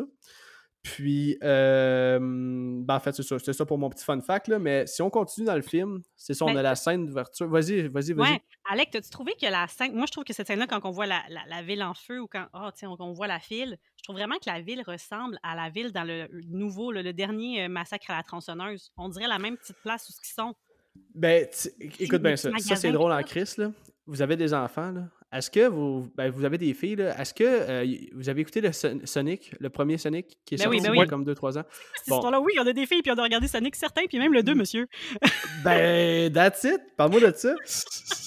Puis, 0.85 1.39
euh, 1.43 2.19
ben, 2.21 2.95
en 2.97 3.01
fait, 3.01 3.13
c'est 3.15 3.23
ça. 3.23 3.39
C'était 3.39 3.55
ça 3.55 3.65
pour 3.65 3.79
mon 3.79 3.89
petit 3.89 4.05
fun 4.05 4.21
fact. 4.21 4.49
Là, 4.49 4.59
mais 4.59 4.87
si 4.87 5.01
on 5.01 5.09
continue 5.09 5.47
dans 5.47 5.55
le 5.55 5.63
film, 5.63 6.03
c'est 6.15 6.35
ça, 6.35 6.45
on 6.45 6.49
Ben, 6.53 6.59
a 6.59 6.63
la 6.63 6.75
scène 6.75 7.07
d'ouverture. 7.07 7.49
Vas-y, 7.49 7.89
vas-y, 7.89 8.13
vas-y. 8.13 8.33
Ouais. 8.33 8.43
Alec, 8.71 8.95
as-tu 8.95 9.09
trouvé 9.09 9.33
que 9.41 9.47
la 9.47 9.67
scène. 9.67 9.95
Moi, 9.95 10.05
je 10.07 10.13
trouve 10.13 10.25
que 10.25 10.35
cette 10.35 10.47
scène-là, 10.47 10.67
quand 10.67 10.85
on 10.85 10.91
voit 10.91 11.07
la, 11.07 11.23
la- 11.31 11.47
la 11.49 11.63
ville 11.63 11.83
en 11.83 11.95
feu 11.95 12.21
ou 12.21 12.27
quand 12.27 12.47
ah, 12.53 12.71
tiens, 12.77 12.91
on, 12.91 13.03
on 13.03 13.13
voit 13.15 13.27
la 13.27 13.41
file, 13.41 13.79
je 13.97 14.03
trouve 14.03 14.17
vraiment 14.17 14.35
que 14.37 14.51
la 14.51 14.61
ville 14.61 14.83
ressemble 14.87 15.39
à 15.43 15.57
la 15.57 15.71
ville 15.71 15.91
dans 15.91 16.05
le 16.05 16.29
nouveau, 16.51 16.93
le, 16.93 17.01
le 17.01 17.15
dernier 17.15 17.65
euh, 17.65 17.69
massacre 17.71 18.11
à 18.11 18.17
la 18.19 18.23
tronçonneuse. 18.23 18.93
On 18.99 19.09
dirait 19.09 19.27
la 19.27 19.39
même 19.39 19.57
petite 19.57 19.79
place 19.83 20.07
où 20.11 20.13
ce 20.13 20.21
qu'ils 20.21 20.35
sont. 20.35 20.55
Ben, 21.15 21.49
écoute 21.99 22.21
bien 22.23 22.37
ça. 22.37 22.51
Ça, 22.59 22.77
c'est 22.77 22.93
drôle 22.93 23.11
en. 23.11 23.23
Chris. 23.23 23.55
Là. 23.57 23.71
Vous 24.07 24.21
avez 24.21 24.37
des 24.37 24.53
enfants. 24.53 24.91
Là. 24.93 25.09
Est-ce 25.35 25.51
que 25.51 25.67
vous, 25.67 26.09
ben, 26.17 26.31
vous 26.31 26.45
avez 26.45 26.59
des 26.59 26.73
filles? 26.75 26.95
là? 26.97 27.21
Est-ce 27.21 27.35
que 27.35 27.43
euh, 27.45 27.85
vous 28.15 28.29
avez 28.29 28.41
écouté 28.43 28.61
le 28.61 28.71
Son- 28.73 29.01
Sonic, 29.05 29.53
le 29.59 29.69
premier 29.69 29.99
Sonic, 29.99 30.39
qui 30.45 30.55
est 30.55 30.59
Ben 30.59 30.69
oui, 30.71 30.77
sorti 30.79 30.93
ben 30.93 31.01
oui. 31.03 31.07
comme 31.09 31.25
2-3 31.25 31.59
ans? 31.59 31.65
Cette 31.97 32.09
Bon. 32.09 32.15
histoire-là, 32.17 32.41
oui, 32.41 32.53
on 32.61 32.67
a 32.67 32.73
des 32.73 32.87
filles, 32.87 33.03
puis 33.03 33.11
on 33.11 33.19
a 33.19 33.23
regardé 33.23 33.49
Sonic 33.49 33.75
certains, 33.75 34.05
puis 34.07 34.19
même 34.19 34.33
le 34.33 34.43
2, 34.45 34.55
monsieur. 34.55 34.87
Ben, 35.65 36.33
that's 36.33 36.65
it. 36.65 36.81
Parle-moi 36.97 37.21
de 37.21 37.33
ça. 37.37 37.55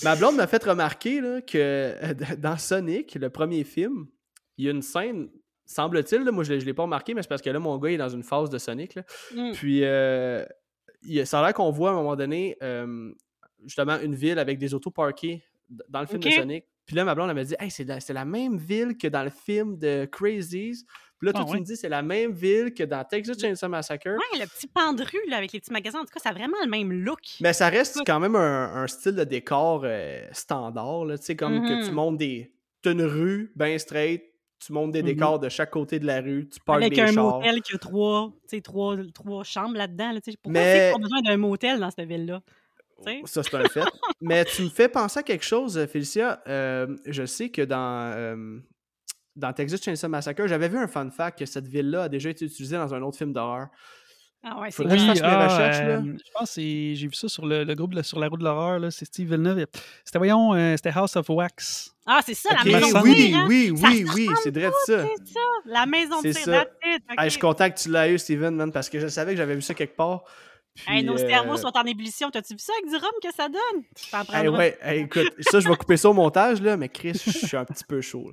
Ma 0.03 0.15
blonde 0.15 0.35
m'a 0.35 0.47
fait 0.47 0.63
remarquer 0.63 1.21
là, 1.21 1.41
que 1.41 1.57
euh, 1.57 2.13
dans 2.37 2.57
Sonic, 2.57 3.15
le 3.15 3.29
premier 3.29 3.63
film, 3.63 4.07
il 4.57 4.65
y 4.65 4.67
a 4.67 4.71
une 4.71 4.81
scène, 4.81 5.29
semble-t-il, 5.65 6.23
là, 6.23 6.31
moi 6.31 6.43
je 6.43 6.53
ne 6.53 6.59
l'ai 6.59 6.73
pas 6.73 6.83
remarqué, 6.83 7.13
mais 7.13 7.21
c'est 7.21 7.27
parce 7.29 7.41
que 7.41 7.49
là, 7.49 7.59
mon 7.59 7.77
gars 7.77 7.89
il 7.89 7.93
est 7.93 7.97
dans 7.97 8.09
une 8.09 8.23
phase 8.23 8.49
de 8.49 8.57
Sonic. 8.57 8.95
là. 8.95 9.03
Hmm. 9.35 9.51
Puis, 9.53 9.81
euh, 9.83 10.43
il 11.03 11.25
ça 11.27 11.39
a 11.39 11.43
l'air 11.45 11.53
qu'on 11.53 11.71
voit 11.71 11.89
à 11.91 11.93
un 11.93 11.95
moment 11.97 12.15
donné, 12.15 12.57
euh, 12.63 13.11
justement, 13.65 13.97
une 13.99 14.15
ville 14.15 14.39
avec 14.39 14.57
des 14.57 14.73
autos 14.73 14.91
parquées 14.91 15.43
d- 15.69 15.83
dans 15.89 16.01
le 16.01 16.07
film 16.07 16.19
de 16.21 16.29
Sonic. 16.29 16.65
Puis 16.87 16.95
là, 16.95 17.03
ma 17.03 17.13
blonde, 17.13 17.29
elle 17.29 17.35
m'a 17.35 17.43
dit 17.43 17.53
Hey, 17.59 17.69
c'est 17.69 17.85
la, 18.13 18.25
même 18.25 18.57
ville 18.57 18.97
que 18.97 19.07
dans 19.07 19.23
le 19.23 19.29
film 19.29 19.77
de 19.77 20.05
Crazies. 20.11 20.85
Puis 21.19 21.25
là, 21.27 21.33
toi, 21.33 21.45
Ah 21.47 21.51
tu 21.51 21.59
me 21.59 21.65
dis 21.65 21.75
c'est 21.75 21.89
la 21.89 22.01
même 22.03 22.31
ville 22.31 22.73
que 22.73 22.83
dans 22.83 23.03
Texas 23.03 23.37
Chainsaw 23.39 23.67
Massacre. 23.67 24.07
Ouais, 24.07 24.39
le 24.39 24.45
petit 24.45 24.67
pan 24.67 24.93
de 24.93 25.03
rue 25.03 25.29
là, 25.29 25.37
avec 25.37 25.51
les 25.51 25.59
petits 25.59 25.73
magasins, 25.73 25.99
en 25.99 26.03
tout 26.05 26.13
cas, 26.13 26.19
ça 26.19 26.29
a 26.29 26.33
vraiment 26.33 26.57
le 26.63 26.69
même 26.69 26.91
look. 26.91 27.19
Mais 27.41 27.53
ça 27.53 27.69
reste 27.69 27.99
quand 28.05 28.19
même 28.19 28.35
un, 28.35 28.75
un 28.83 28.87
style 28.87 29.15
de 29.15 29.23
décor 29.23 29.81
euh, 29.83 30.21
standard. 30.31 31.05
là, 31.05 31.17
Tu 31.17 31.25
sais, 31.25 31.35
comme 31.35 31.61
que 31.61 31.83
tu 31.83 31.89
Mhm. 31.89 31.95
montes 31.95 32.17
des. 32.17 32.53
T'as 32.83 32.91
une 32.91 33.01
rue 33.03 33.51
bien 33.55 33.77
straight, 33.79 34.23
tu 34.63 34.71
montes 34.73 34.91
des 34.91 35.01
Mhm. 35.01 35.07
décors 35.07 35.39
de 35.39 35.49
chaque 35.49 35.71
côté 35.71 35.97
de 35.99 36.05
la 36.05 36.21
rue, 36.21 36.47
tu 36.49 36.59
Avec 36.67 36.93
des 36.93 37.01
un 37.01 37.11
chars. 37.11 37.23
motel 37.39 37.61
qui 37.63 37.75
a 37.75 37.77
trois, 37.79 38.31
trois, 38.63 38.95
trois 39.13 39.43
chambres 39.43 39.75
là-dedans. 39.75 40.11
Là, 40.13 40.21
tu 40.21 40.31
sais. 40.31 40.37
Pourquoi 40.41 40.61
Mais- 40.61 40.91
qu'on 40.93 40.99
a 40.99 41.01
besoin 41.01 41.21
d'un 41.23 41.37
motel 41.37 41.79
dans 41.79 41.89
cette 41.89 42.07
ville-là? 42.07 42.41
Sais? 43.03 43.21
Ça, 43.25 43.43
c'est 43.43 43.55
un 43.55 43.63
fait. 43.65 43.83
Mais 44.21 44.43
tu 44.45 44.63
me 44.63 44.69
fais 44.69 44.87
penser 44.89 45.19
à 45.19 45.23
quelque 45.23 45.45
chose, 45.45 45.85
Félicia. 45.91 46.41
Euh, 46.47 46.87
je 47.05 47.25
sais 47.25 47.49
que 47.49 47.61
dans, 47.61 48.11
euh, 48.15 48.59
dans 49.35 49.53
Texas 49.53 49.81
Chainsaw 49.83 50.07
Massacre, 50.09 50.47
j'avais 50.47 50.67
vu 50.69 50.77
un 50.77 50.87
fun 50.87 51.09
fact 51.11 51.37
que 51.39 51.45
cette 51.45 51.67
ville-là 51.67 52.03
a 52.03 52.09
déjà 52.09 52.29
été 52.29 52.45
utilisée 52.45 52.77
dans 52.77 52.93
un 52.93 53.01
autre 53.03 53.17
film 53.17 53.33
d'horreur. 53.33 53.67
Ah 54.43 54.59
ouais, 54.61 54.69
c'est 54.71 54.83
que 54.83 54.89
je 54.89 55.21
là. 55.21 55.97
euh, 55.97 56.01
je 56.03 56.31
pense 56.31 56.55
que 56.55 56.61
j'ai 56.61 56.93
vu 57.07 57.13
ça 57.13 57.27
sur 57.27 57.45
le, 57.45 57.63
le 57.63 57.75
groupe 57.75 57.99
sur 58.03 58.19
la 58.19 58.27
route 58.27 58.39
de 58.39 58.45
l'horreur. 58.45 58.79
là, 58.79 58.91
C'est 58.91 59.03
Steve 59.05 59.29
Villeneuve. 59.29 59.65
C'était, 60.05 60.19
voyons, 60.19 60.53
euh, 60.53 60.75
c'était 60.77 60.91
House 60.95 61.15
of 61.15 61.27
Wax. 61.29 61.91
Ah, 62.05 62.21
c'est 62.23 62.35
ça, 62.35 62.49
la 62.53 62.63
maison 62.63 63.01
oui, 63.01 63.09
de 63.09 63.15
tir, 63.15 63.37
hein? 63.37 63.45
oui, 63.49 63.73
Ça 63.75 63.87
oui, 63.89 64.05
oui, 64.15 64.27
c'est 64.43 64.51
vrai 64.57 64.67
de 64.67 64.73
ça. 64.85 65.03
C'est 65.17 65.33
ça, 65.33 65.39
la 65.65 65.85
maison 65.85 66.21
de 66.21 66.31
C'est 66.31 66.33
tir, 66.43 66.45
ça. 66.45 66.51
that's 66.65 66.71
it, 66.85 67.03
ok. 67.09 67.15
Hey, 67.19 67.25
je 67.25 67.29
suis 67.31 67.39
content 67.41 67.69
que 67.69 67.77
tu 67.77 67.91
l'aies 67.91 68.13
eu, 68.13 68.19
Steven, 68.19 68.55
man, 68.55 68.71
parce 68.71 68.89
que 68.89 68.99
je 68.99 69.07
savais 69.07 69.31
que 69.31 69.37
j'avais 69.37 69.55
vu 69.55 69.61
ça 69.61 69.73
quelque 69.73 69.95
part. 69.97 70.23
Puis, 70.77 70.95
Hey, 70.95 71.03
nos 71.03 71.17
cerveaux 71.17 71.53
euh, 71.53 71.57
sont 71.57 71.71
en 71.75 71.83
ébullition. 71.83 72.29
T'as-tu 72.29 72.53
vu 72.53 72.59
ça 72.59 72.71
avec 72.77 72.89
du 72.89 72.95
rhum 72.95 73.11
que 73.21 73.33
ça 73.35 73.49
donne? 73.49 73.83
Tu 73.95 74.09
t'en 74.11 74.23
prends 74.23 74.37
Hey, 74.37 74.47
ouais, 74.47 74.77
hey, 74.81 75.01
écoute, 75.01 75.33
ça, 75.39 75.59
je 75.59 75.67
vais 75.67 75.75
couper 75.75 75.97
ça 75.97 76.09
au 76.09 76.13
montage, 76.13 76.61
là, 76.61 76.77
mais 76.77 76.87
Chris, 76.87 77.19
je 77.25 77.31
suis 77.31 77.57
un 77.57 77.65
petit 77.65 77.83
peu 77.83 77.99
chaud. 78.01 78.31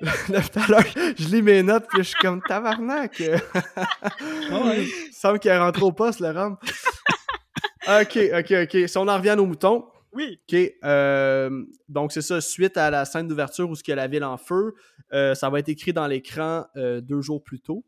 Tout 0.00 0.34
à 0.34 0.66
l'heure, 0.68 0.84
je 1.16 1.28
lis 1.28 1.42
mes 1.42 1.62
notes, 1.62 1.86
puis 1.88 1.98
je 1.98 2.08
suis 2.08 2.18
comme 2.20 2.42
tabarnak. 2.42 3.20
Il 3.20 4.88
semble 5.12 5.38
qu'il 5.38 5.50
est 5.50 5.58
rentré 5.58 5.82
au 5.82 5.92
poste, 5.92 6.20
le 6.20 6.30
rhum. 6.30 6.56
ok, 7.88 8.18
ok, 8.38 8.54
ok. 8.62 8.88
Si 8.88 8.98
on 8.98 9.08
en 9.08 9.16
revient 9.16 9.30
à 9.30 9.36
nos 9.36 9.46
moutons. 9.46 9.86
Oui. 10.12 10.40
Ok, 10.50 10.58
euh, 10.84 11.64
donc 11.88 12.10
c'est 12.10 12.22
ça, 12.22 12.40
suite 12.40 12.76
à 12.76 12.90
la 12.90 13.04
scène 13.04 13.28
d'ouverture 13.28 13.70
où 13.70 13.74
il 13.74 13.88
y 13.88 13.92
a 13.92 13.96
la 13.96 14.08
ville 14.08 14.24
en 14.24 14.36
feu, 14.36 14.74
euh, 15.12 15.34
ça 15.34 15.48
va 15.50 15.60
être 15.60 15.68
écrit 15.68 15.92
dans 15.92 16.06
l'écran 16.06 16.66
euh, 16.76 17.00
deux 17.00 17.20
jours 17.20 17.42
plus 17.42 17.60
tôt. 17.60 17.84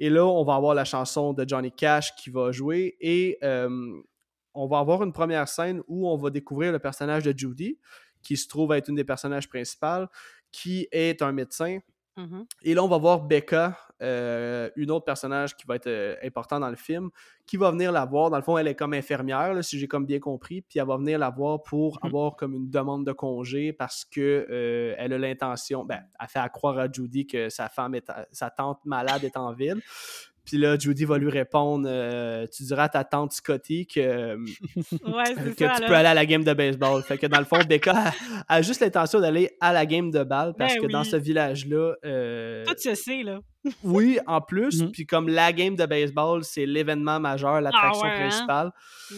Et 0.00 0.08
là, 0.08 0.24
on 0.24 0.42
va 0.44 0.54
avoir 0.54 0.74
la 0.74 0.86
chanson 0.86 1.34
de 1.34 1.46
Johnny 1.46 1.70
Cash 1.70 2.16
qui 2.16 2.30
va 2.30 2.52
jouer 2.52 2.96
et 3.00 3.38
euh, 3.44 4.00
on 4.54 4.66
va 4.66 4.78
avoir 4.78 5.02
une 5.02 5.12
première 5.12 5.46
scène 5.46 5.82
où 5.86 6.08
on 6.08 6.16
va 6.16 6.30
découvrir 6.30 6.72
le 6.72 6.78
personnage 6.78 7.22
de 7.22 7.36
Judy, 7.36 7.78
qui 8.22 8.38
se 8.38 8.48
trouve 8.48 8.72
être 8.72 8.88
une 8.88 8.96
des 8.96 9.04
personnages 9.04 9.48
principales, 9.48 10.08
qui 10.50 10.88
est 10.90 11.20
un 11.20 11.32
médecin. 11.32 11.78
Mhm. 12.16 12.44
Et 12.62 12.74
là, 12.74 12.82
on 12.84 12.88
va 12.88 12.98
voir 12.98 13.20
Becca, 13.22 13.78
euh, 14.02 14.70
une 14.76 14.90
autre 14.90 15.04
personnage 15.04 15.56
qui 15.56 15.66
va 15.66 15.76
être 15.76 15.86
euh, 15.86 16.16
important 16.22 16.58
dans 16.58 16.68
le 16.70 16.76
film, 16.76 17.10
qui 17.46 17.56
va 17.56 17.70
venir 17.70 17.92
la 17.92 18.04
voir. 18.04 18.30
Dans 18.30 18.36
le 18.36 18.42
fond, 18.42 18.58
elle 18.58 18.66
est 18.68 18.74
comme 18.74 18.94
infirmière, 18.94 19.54
là, 19.54 19.62
si 19.62 19.78
j'ai 19.78 19.88
comme 19.88 20.06
bien 20.06 20.18
compris, 20.18 20.62
puis 20.62 20.78
elle 20.78 20.86
va 20.86 20.96
venir 20.96 21.18
la 21.18 21.30
voir 21.30 21.62
pour 21.62 21.98
Mhm. 22.02 22.08
avoir 22.08 22.36
comme 22.36 22.54
une 22.54 22.70
demande 22.70 23.06
de 23.06 23.12
congé 23.12 23.72
parce 23.72 24.04
que 24.04 24.46
euh, 24.50 24.94
elle 24.98 25.12
a 25.12 25.18
l'intention, 25.18 25.84
ben, 25.84 26.02
elle 26.18 26.26
fait 26.28 26.38
à 26.40 26.48
croire 26.48 26.78
à 26.78 26.90
Judy 26.90 27.26
que 27.26 27.48
sa 27.48 27.68
femme 27.68 27.94
est, 27.94 28.10
sa 28.32 28.50
tante 28.50 28.84
malade 28.84 29.24
est 29.24 29.36
en 29.36 29.52
ville. 29.52 29.80
Puis 30.44 30.56
là, 30.58 30.78
Judy 30.78 31.04
va 31.04 31.18
lui 31.18 31.30
répondre 31.30 31.86
euh, 31.88 32.46
Tu 32.54 32.62
diras 32.64 32.84
à 32.84 32.88
ta 32.88 33.04
tante 33.04 33.32
Scotty 33.32 33.86
que, 33.86 34.00
euh, 34.00 34.36
Ouais, 35.04 35.24
c'est 35.26 35.54
que 35.56 35.66
ça. 35.66 35.74
tu 35.76 35.82
là. 35.82 35.86
peux 35.88 35.94
aller 35.94 36.08
à 36.08 36.14
la 36.14 36.26
game 36.26 36.42
de 36.44 36.52
baseball. 36.52 37.02
Fait 37.02 37.18
que 37.18 37.26
dans 37.26 37.38
le 37.38 37.44
fond, 37.44 37.58
Becca 37.68 38.12
a, 38.48 38.56
a 38.56 38.62
juste 38.62 38.80
l'intention 38.80 39.20
d'aller 39.20 39.50
à 39.60 39.72
la 39.72 39.86
game 39.86 40.10
de 40.10 40.22
balle 40.24 40.54
parce 40.58 40.74
Ben 40.74 40.82
que 40.82 40.92
dans 40.92 41.04
ce 41.04 41.16
village-là, 41.16 41.94
euh, 42.04 42.64
Tout 42.66 42.74
se 42.78 42.94
sait, 42.94 43.22
là. 43.22 43.40
oui, 43.84 44.18
en 44.26 44.40
plus, 44.40 44.82
Mhm. 44.82 44.90
puis 44.92 45.06
comme 45.06 45.28
la 45.28 45.52
game 45.52 45.76
de 45.76 45.84
baseball, 45.86 46.42
c'est 46.44 46.64
l'événement 46.66 47.20
majeur, 47.20 47.60
l'attraction 47.60 48.04
ouais, 48.06 48.12
hein? 48.12 48.28
principale. 48.28 48.70
Mm. 49.10 49.14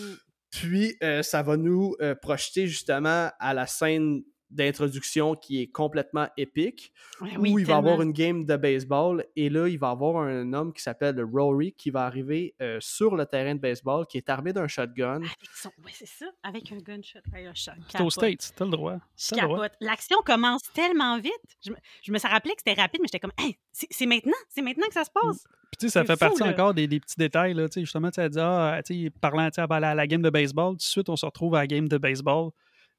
Puis 0.51 0.97
euh, 1.03 1.23
ça 1.23 1.43
va 1.43 1.57
nous 1.57 1.95
euh, 2.03 2.15
projeter 2.15 2.67
justement 2.67 3.31
à 3.41 3.55
la 3.55 3.67
scène 3.67 4.23
d'introduction 4.53 5.35
qui 5.35 5.61
est 5.63 5.67
complètement 5.67 6.29
épique, 6.37 6.93
Ouais, 7.21 7.37
où 7.37 7.41
oui, 7.43 7.55
il 7.59 7.67
va 7.67 7.77
avoir 7.77 7.97
tellement. 7.97 8.11
une 8.11 8.13
game 8.13 8.45
de 8.45 8.57
baseball 8.57 9.25
et 9.37 9.49
là, 9.49 9.69
il 9.69 9.79
va 9.79 9.91
avoir 9.91 10.23
un 10.23 10.53
homme 10.53 10.73
qui 10.73 10.83
s'appelle 10.83 11.21
Rory 11.23 11.73
qui 11.73 11.91
va 11.91 12.05
arriver 12.05 12.55
euh, 12.61 12.79
sur 12.81 13.17
le 13.17 13.27
terrain 13.27 13.55
de 13.55 13.61
baseball, 13.61 14.07
qui 14.07 14.19
est 14.19 14.29
armé 14.29 14.53
d'un 14.53 14.69
shotgun. 14.69 15.17
Avec 15.17 15.29
son... 15.55 15.69
Ouais, 15.85 15.91
c'est 15.93 16.07
ça, 16.09 16.27
avec 16.43 16.71
un 16.73 16.79
gunshot. 16.79 17.21
C'est 17.55 17.75
aux 17.75 17.83
capote. 17.89 18.13
States, 18.13 18.53
t'as 18.57 18.65
le 18.65 18.71
droit. 18.71 18.97
Je 19.17 19.29
T'as 19.31 19.37
le 19.37 19.43
droit. 19.49 19.59
capote. 19.63 19.77
L'action 19.81 20.19
commence 20.25 20.63
tellement 20.75 21.19
vite. 21.19 21.33
Je 21.65 21.71
me, 21.71 21.77
je 22.03 22.13
me 22.13 22.19
suis 22.19 22.29
rappelé 22.29 22.55
que 22.55 22.63
c'était 22.67 22.81
rapide, 22.81 23.01
mais 23.01 23.09
j'étais 23.09 23.21
comme, 23.21 23.33
hey, 23.39 23.57
c'est 23.73 24.07
maintenant, 24.07 24.33
c'est 24.49 24.63
maintenant 24.63 24.87
que 24.87 24.95
ça 24.95 25.05
se 25.05 25.11
passe. 25.11 25.45
Puis 25.71 25.79
tu 25.79 25.87
sais, 25.87 25.93
ça 25.93 26.05
fait 26.05 26.13
fou, 26.13 26.19
partie 26.19 26.43
là. 26.43 26.51
encore 26.51 26.75
des, 26.75 26.87
des 26.87 27.01
petits 27.01 27.17
détails. 27.17 27.55
Là, 27.55 27.69
tu 27.69 27.75
sais, 27.75 27.81
justement, 27.81 28.11
tu 28.11 28.21
elle 28.21 28.29
dit, 28.31 28.39
ah, 28.41 28.81
tu 28.85 29.05
sais, 29.05 29.11
parlant 29.21 29.49
tu 29.51 29.55
sais, 29.55 29.63
à 29.63 29.95
la 29.95 30.07
game 30.07 30.21
de 30.23 30.29
baseball, 30.31 30.73
tout 30.73 30.77
de 30.77 30.83
suite, 30.83 31.09
on 31.09 31.17
se 31.17 31.25
retrouve 31.25 31.55
à 31.55 31.61
la 31.61 31.67
game 31.67 31.89
de 31.89 31.97
baseball. 31.97 32.51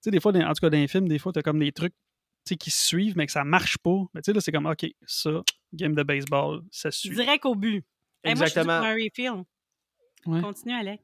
Tu 0.04 0.10
sais, 0.10 0.12
des 0.12 0.20
fois, 0.20 0.32
dans- 0.34 0.42
en 0.42 0.54
tout 0.54 0.60
cas, 0.62 0.70
dans 0.70 0.78
les 0.78 0.88
films, 0.88 1.08
des 1.08 1.18
fois, 1.20 1.32
tu 1.32 1.40
as 1.40 1.42
comme 1.44 1.60
des 1.60 1.72
trucs 1.72 1.94
tu 2.46 2.50
sais, 2.50 2.56
qui 2.58 2.72
se 2.72 2.86
suivent, 2.88 3.16
mais 3.16 3.26
que 3.26 3.32
ça 3.32 3.46
marche 3.46 3.78
pas. 3.78 4.02
Mais 4.14 4.22
tu 4.22 4.26
sais, 4.26 4.34
là, 4.34 4.42
c'est 4.42 4.52
comme, 4.52 4.66
OK, 4.66 4.86
ça, 5.06 5.42
game 5.72 5.96
de 5.96 6.04
baseball, 6.04 6.62
ça 6.72 6.92
suit. 6.92 7.10
Direct 7.12 7.46
au 7.46 7.56
but. 7.56 7.86
Hey, 8.22 8.36
moi, 8.36 8.46
je 8.46 8.52
suis 8.52 8.60
Exactement. 8.60 8.86
un. 8.86 9.46
Ouais. 10.26 10.42
Continue, 10.42 10.74
Alec. 10.74 11.00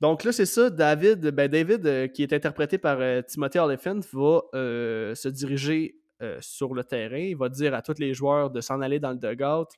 Donc 0.00 0.24
là, 0.24 0.32
c'est 0.32 0.46
ça, 0.46 0.70
David, 0.70 1.20
ben 1.30 1.48
David, 1.48 1.86
euh, 1.86 2.08
qui 2.08 2.22
est 2.22 2.32
interprété 2.32 2.78
par 2.78 2.98
euh, 3.00 3.20
Timothy 3.22 3.58
Olyphant, 3.58 4.00
va 4.12 4.40
euh, 4.54 5.14
se 5.14 5.28
diriger 5.28 5.96
euh, 6.22 6.38
sur 6.40 6.74
le 6.74 6.84
terrain. 6.84 7.18
Il 7.18 7.36
va 7.36 7.48
dire 7.50 7.74
à 7.74 7.82
tous 7.82 7.98
les 7.98 8.14
joueurs 8.14 8.50
de 8.50 8.60
s'en 8.60 8.80
aller 8.80 8.98
dans 8.98 9.10
le 9.12 9.18
dugout. 9.18 9.68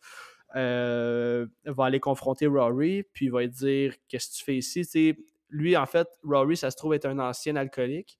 Euh, 0.56 1.46
va 1.64 1.86
aller 1.86 2.00
confronter 2.00 2.46
Rory, 2.46 3.02
puis 3.12 3.26
il 3.26 3.32
va 3.32 3.40
lui 3.40 3.48
dire 3.48 3.94
Qu'est-ce 4.08 4.30
que 4.30 4.36
tu 4.36 4.44
fais 4.44 4.56
ici 4.56 4.82
Tu 4.82 4.90
sais, 4.90 5.16
Lui, 5.50 5.76
en 5.76 5.86
fait, 5.86 6.06
Rory, 6.22 6.56
ça 6.56 6.70
se 6.70 6.76
trouve 6.76 6.94
être 6.94 7.06
un 7.06 7.18
ancien 7.18 7.56
alcoolique. 7.56 8.16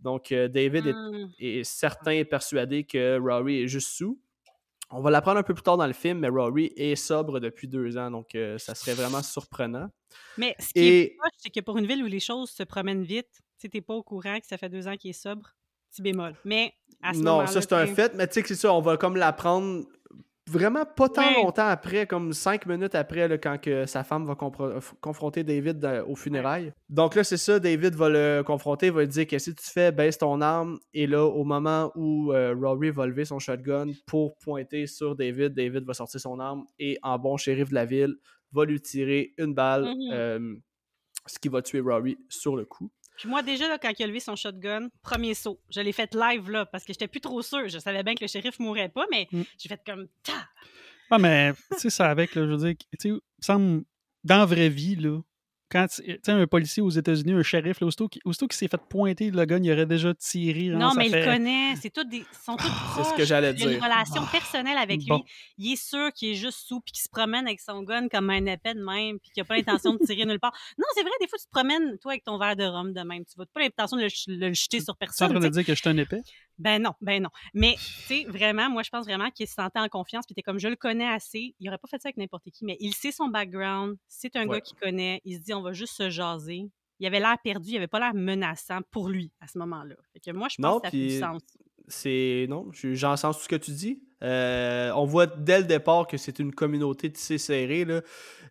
Donc, 0.00 0.32
euh, 0.32 0.48
David 0.48 0.86
est 0.86 0.92
Hum. 0.94 1.30
est 1.38 1.64
certain 1.64 2.12
et 2.12 2.24
persuadé 2.24 2.84
que 2.84 3.18
Rory 3.18 3.62
est 3.62 3.68
juste 3.68 3.90
sous. 3.90 4.20
On 4.90 5.00
va 5.00 5.10
l'apprendre 5.10 5.38
un 5.38 5.42
peu 5.42 5.52
plus 5.54 5.62
tard 5.64 5.76
dans 5.76 5.86
le 5.86 5.92
film, 5.92 6.20
mais 6.20 6.28
Rory 6.28 6.72
est 6.76 6.94
sobre 6.94 7.40
depuis 7.40 7.66
deux 7.66 7.96
ans, 7.98 8.10
donc 8.10 8.34
euh, 8.34 8.56
ça 8.58 8.74
serait 8.74 8.94
vraiment 8.94 9.22
surprenant. 9.22 9.90
Mais 10.38 10.54
ce 10.60 10.72
qui 10.72 10.78
est 10.78 11.02
Et 11.02 11.16
poche, 11.20 11.32
c'est 11.38 11.50
que 11.50 11.60
pour 11.60 11.76
une 11.76 11.86
ville 11.86 12.04
où 12.04 12.06
les 12.06 12.20
choses 12.20 12.50
se 12.50 12.62
promènent 12.62 13.02
vite, 13.02 13.42
tu 13.58 13.68
t'es 13.68 13.80
pas 13.80 13.94
au 13.94 14.02
courant 14.04 14.38
que 14.38 14.46
ça 14.46 14.58
fait 14.58 14.68
deux 14.68 14.86
ans 14.86 14.96
qu'il 14.96 15.10
est 15.10 15.20
sobre, 15.20 15.56
petit 15.90 16.02
bémol. 16.02 16.36
Mais 16.44 16.72
à 17.02 17.14
ce 17.14 17.18
non, 17.18 17.46
ça 17.46 17.60
c'est 17.60 17.72
un 17.72 17.86
fait, 17.86 18.14
mais 18.14 18.28
tu 18.28 18.34
sais 18.34 18.42
que 18.42 18.48
c'est 18.48 18.54
ça, 18.54 18.72
on 18.72 18.80
va 18.80 18.96
comme 18.96 19.16
l'apprendre 19.16 19.84
vraiment 20.48 20.84
pas 20.84 21.08
tant 21.08 21.30
longtemps 21.42 21.66
après, 21.66 22.06
comme 22.06 22.32
cinq 22.32 22.66
minutes 22.66 22.94
après, 22.94 23.26
là, 23.28 23.36
quand 23.38 23.58
que 23.60 23.84
sa 23.86 24.04
femme 24.04 24.24
va 24.26 24.34
f- 24.34 24.92
confronter 25.00 25.42
David 25.44 25.78
dans- 25.78 26.06
aux 26.08 26.14
funérailles. 26.14 26.72
Donc 26.88 27.14
là, 27.14 27.24
c'est 27.24 27.36
ça, 27.36 27.58
David 27.58 27.94
va 27.94 28.08
le 28.08 28.42
confronter, 28.46 28.90
va 28.90 29.00
lui 29.02 29.08
dire 29.08 29.26
Qu'est-ce 29.26 29.50
que 29.50 29.56
tu 29.60 29.70
fais 29.70 29.90
Baisse 29.92 30.18
ton 30.18 30.40
arme. 30.40 30.78
Et 30.94 31.06
là, 31.06 31.24
au 31.24 31.44
moment 31.44 31.90
où 31.94 32.32
euh, 32.32 32.54
Rory 32.54 32.90
va 32.90 33.06
lever 33.06 33.24
son 33.24 33.38
shotgun 33.38 33.86
pour 34.06 34.36
pointer 34.38 34.86
sur 34.86 35.16
David, 35.16 35.54
David 35.54 35.84
va 35.84 35.94
sortir 35.94 36.20
son 36.20 36.38
arme 36.38 36.64
et, 36.78 36.98
en 37.02 37.18
bon 37.18 37.36
shérif 37.36 37.70
de 37.70 37.74
la 37.74 37.84
ville, 37.84 38.14
va 38.52 38.64
lui 38.64 38.80
tirer 38.80 39.34
une 39.38 39.52
balle, 39.54 39.84
Mhm. 39.84 40.10
euh, 40.12 40.54
ce 41.26 41.38
qui 41.40 41.48
va 41.48 41.60
tuer 41.60 41.80
Rory 41.80 42.16
sur 42.28 42.54
le 42.56 42.64
coup. 42.64 42.88
Puis 43.16 43.28
moi, 43.28 43.42
déjà, 43.42 43.68
là, 43.68 43.78
quand 43.78 43.90
il 43.98 44.02
a 44.02 44.06
levé 44.06 44.20
son 44.20 44.36
shotgun, 44.36 44.88
premier 45.02 45.34
saut. 45.34 45.60
Je 45.70 45.80
l'ai 45.80 45.92
fait 45.92 46.14
live, 46.14 46.50
là, 46.50 46.66
parce 46.66 46.84
que 46.84 46.92
j'étais 46.92 47.08
plus 47.08 47.20
trop 47.20 47.40
sûre. 47.42 47.68
Je 47.68 47.78
savais 47.78 48.02
bien 48.02 48.14
que 48.14 48.22
le 48.22 48.28
shérif 48.28 48.58
mourrait 48.58 48.88
pas, 48.90 49.06
mais 49.10 49.26
Mm. 49.32 49.42
j'ai 49.58 49.68
fait 49.68 49.80
comme... 49.86 50.06
Ta! 50.22 50.32
Ah, 51.10 51.18
mais 51.18 51.52
tu 51.72 51.78
sais, 51.78 51.90
ça 51.90 52.10
avec, 52.10 52.34
là, 52.34 52.42
je 52.44 52.50
veux 52.50 52.56
dire, 52.56 52.74
tu 52.76 52.86
sais, 52.98 53.08
il 53.08 53.12
me 53.14 53.20
semble, 53.40 53.84
dans 54.24 54.38
la 54.38 54.44
vraie 54.46 54.68
vie, 54.68 54.96
là, 54.96 55.20
quand 55.70 55.86
tu 55.88 56.02
sais, 56.22 56.32
un 56.32 56.46
policier 56.46 56.82
aux 56.82 56.90
États-Unis, 56.90 57.32
un 57.32 57.42
shérif, 57.42 57.80
là, 57.80 57.86
aussitôt 57.88 58.08
qu'il 58.08 58.22
s'est 58.52 58.68
fait 58.68 58.80
pointer 58.88 59.30
le 59.30 59.44
gun, 59.44 59.60
il 59.62 59.72
aurait 59.72 59.86
déjà 59.86 60.14
tiré. 60.14 60.68
Non, 60.68 60.92
mais 60.96 61.08
fait- 61.08 61.20
il 61.20 61.24
connaît. 61.24 61.74
C'est 61.76 61.90
tous 61.90 62.04
des... 62.04 62.18
ils 62.18 62.24
sont 62.44 62.56
tous 62.56 62.66
C'est 62.96 63.04
ce 63.04 63.14
que 63.14 63.24
j'allais 63.24 63.52
Il 63.56 63.62
a 63.62 63.64
une 63.66 63.70
dire. 63.78 63.82
relation 63.82 64.24
personnelle 64.26 64.78
avec 64.78 65.00
Bon. 65.06 65.16
lui. 65.16 65.24
Il 65.58 65.72
est 65.72 65.76
sûr 65.82 66.12
qu'il 66.12 66.30
est 66.30 66.34
juste 66.34 66.58
sous, 66.66 66.80
puis 66.80 66.92
qu'il 66.92 67.02
se 67.02 67.08
promène 67.08 67.46
avec 67.46 67.60
son 67.60 67.82
gun 67.82 68.08
comme 68.08 68.30
un 68.30 68.46
épée 68.46 68.74
de 68.74 68.84
même, 68.84 69.18
puis 69.18 69.30
qu'il 69.32 69.40
n'a 69.40 69.44
pas 69.44 69.56
l'intention 69.56 69.94
de 69.94 69.98
tirer 70.06 70.24
nulle 70.24 70.38
part. 70.40 70.52
Non, 70.78 70.84
c'est 70.94 71.02
vrai, 71.02 71.10
des 71.20 71.26
fois, 71.28 71.38
tu 71.38 71.46
te 71.46 71.50
promènes, 71.50 71.98
toi, 71.98 72.12
avec 72.12 72.24
ton 72.24 72.38
verre 72.38 72.56
de 72.56 72.64
rhum 72.64 72.92
de 72.92 73.00
même. 73.00 73.24
Tu 73.24 73.32
n'as 73.38 73.44
pas 73.46 73.60
l'intention 73.60 73.96
de 73.96 74.02
le, 74.02 74.52
jeter 74.54 74.80
sur 74.80 74.84
Tu 74.84 74.88
es 74.88 74.90
en 74.90 74.94
personne. 74.94 75.30
train 75.30 75.40
de 75.40 75.48
dire 75.48 75.64
que 75.64 75.74
je 75.74 75.80
suis 75.80 75.88
un 75.90 75.96
épée? 75.98 76.20
Ben 76.58 76.82
non, 76.82 76.92
ben 77.00 77.22
non. 77.22 77.28
Mais, 77.54 77.74
tu 77.76 77.82
sais, 77.82 78.24
vraiment, 78.28 78.70
moi, 78.70 78.82
je 78.82 78.90
pense 78.90 79.04
vraiment 79.04 79.30
qu'il 79.30 79.46
se 79.46 79.54
sentait 79.54 79.78
en 79.78 79.88
confiance, 79.88 80.24
puis 80.26 80.34
t'es 80.34 80.42
comme, 80.42 80.58
je 80.58 80.68
le 80.68 80.76
connais 80.76 81.06
assez. 81.08 81.54
Il 81.60 81.68
aurait 81.68 81.78
pas 81.78 81.88
fait 81.88 82.00
ça 82.00 82.08
avec 82.08 82.16
n'importe 82.16 82.50
qui, 82.50 82.64
mais 82.64 82.76
il 82.80 82.94
sait 82.94 83.12
son 83.12 83.28
background. 83.28 83.96
C'est 84.08 84.36
un 84.36 84.46
Ouais. 84.46 84.56
gars 84.56 84.60
qu'il 84.62 84.76
connaît. 84.78 85.20
Il 85.24 85.36
se 85.36 85.42
dit, 85.42 85.52
on 85.54 85.62
va 85.62 85.72
juste 85.72 85.94
se 85.94 86.08
jaser. 86.10 86.70
Il 86.98 87.06
avait 87.06 87.20
l'air 87.20 87.36
perdu, 87.44 87.72
il 87.72 87.76
avait 87.76 87.88
pas 87.88 88.00
l'air 88.00 88.14
menaçant 88.14 88.80
pour 88.90 89.08
lui 89.10 89.30
à 89.40 89.46
ce 89.48 89.58
moment-là. 89.58 89.96
Fait 90.14 90.20
que 90.20 90.30
moi, 90.30 90.48
je 90.50 90.56
pense 90.56 90.72
Non, 90.72 90.80
que 90.80 90.86
ça 90.86 90.90
fait 90.90 90.96
du 90.96 91.18
sens. 91.18 91.42
c'est 91.88 92.46
non, 92.48 92.68
je- 92.72 92.94
j'en 92.94 93.16
sens 93.16 93.36
tout 93.36 93.44
ce 93.44 93.48
que 93.48 93.56
tu 93.56 93.70
dis. 93.72 94.02
Euh, 94.22 94.90
on 94.94 95.04
voit 95.04 95.26
dès 95.26 95.58
le 95.58 95.64
départ 95.66 96.06
que 96.06 96.16
c'est 96.16 96.38
une 96.38 96.54
communauté 96.54 97.12
tissée 97.12 97.36
serrée 97.36 97.84
là. 97.84 98.00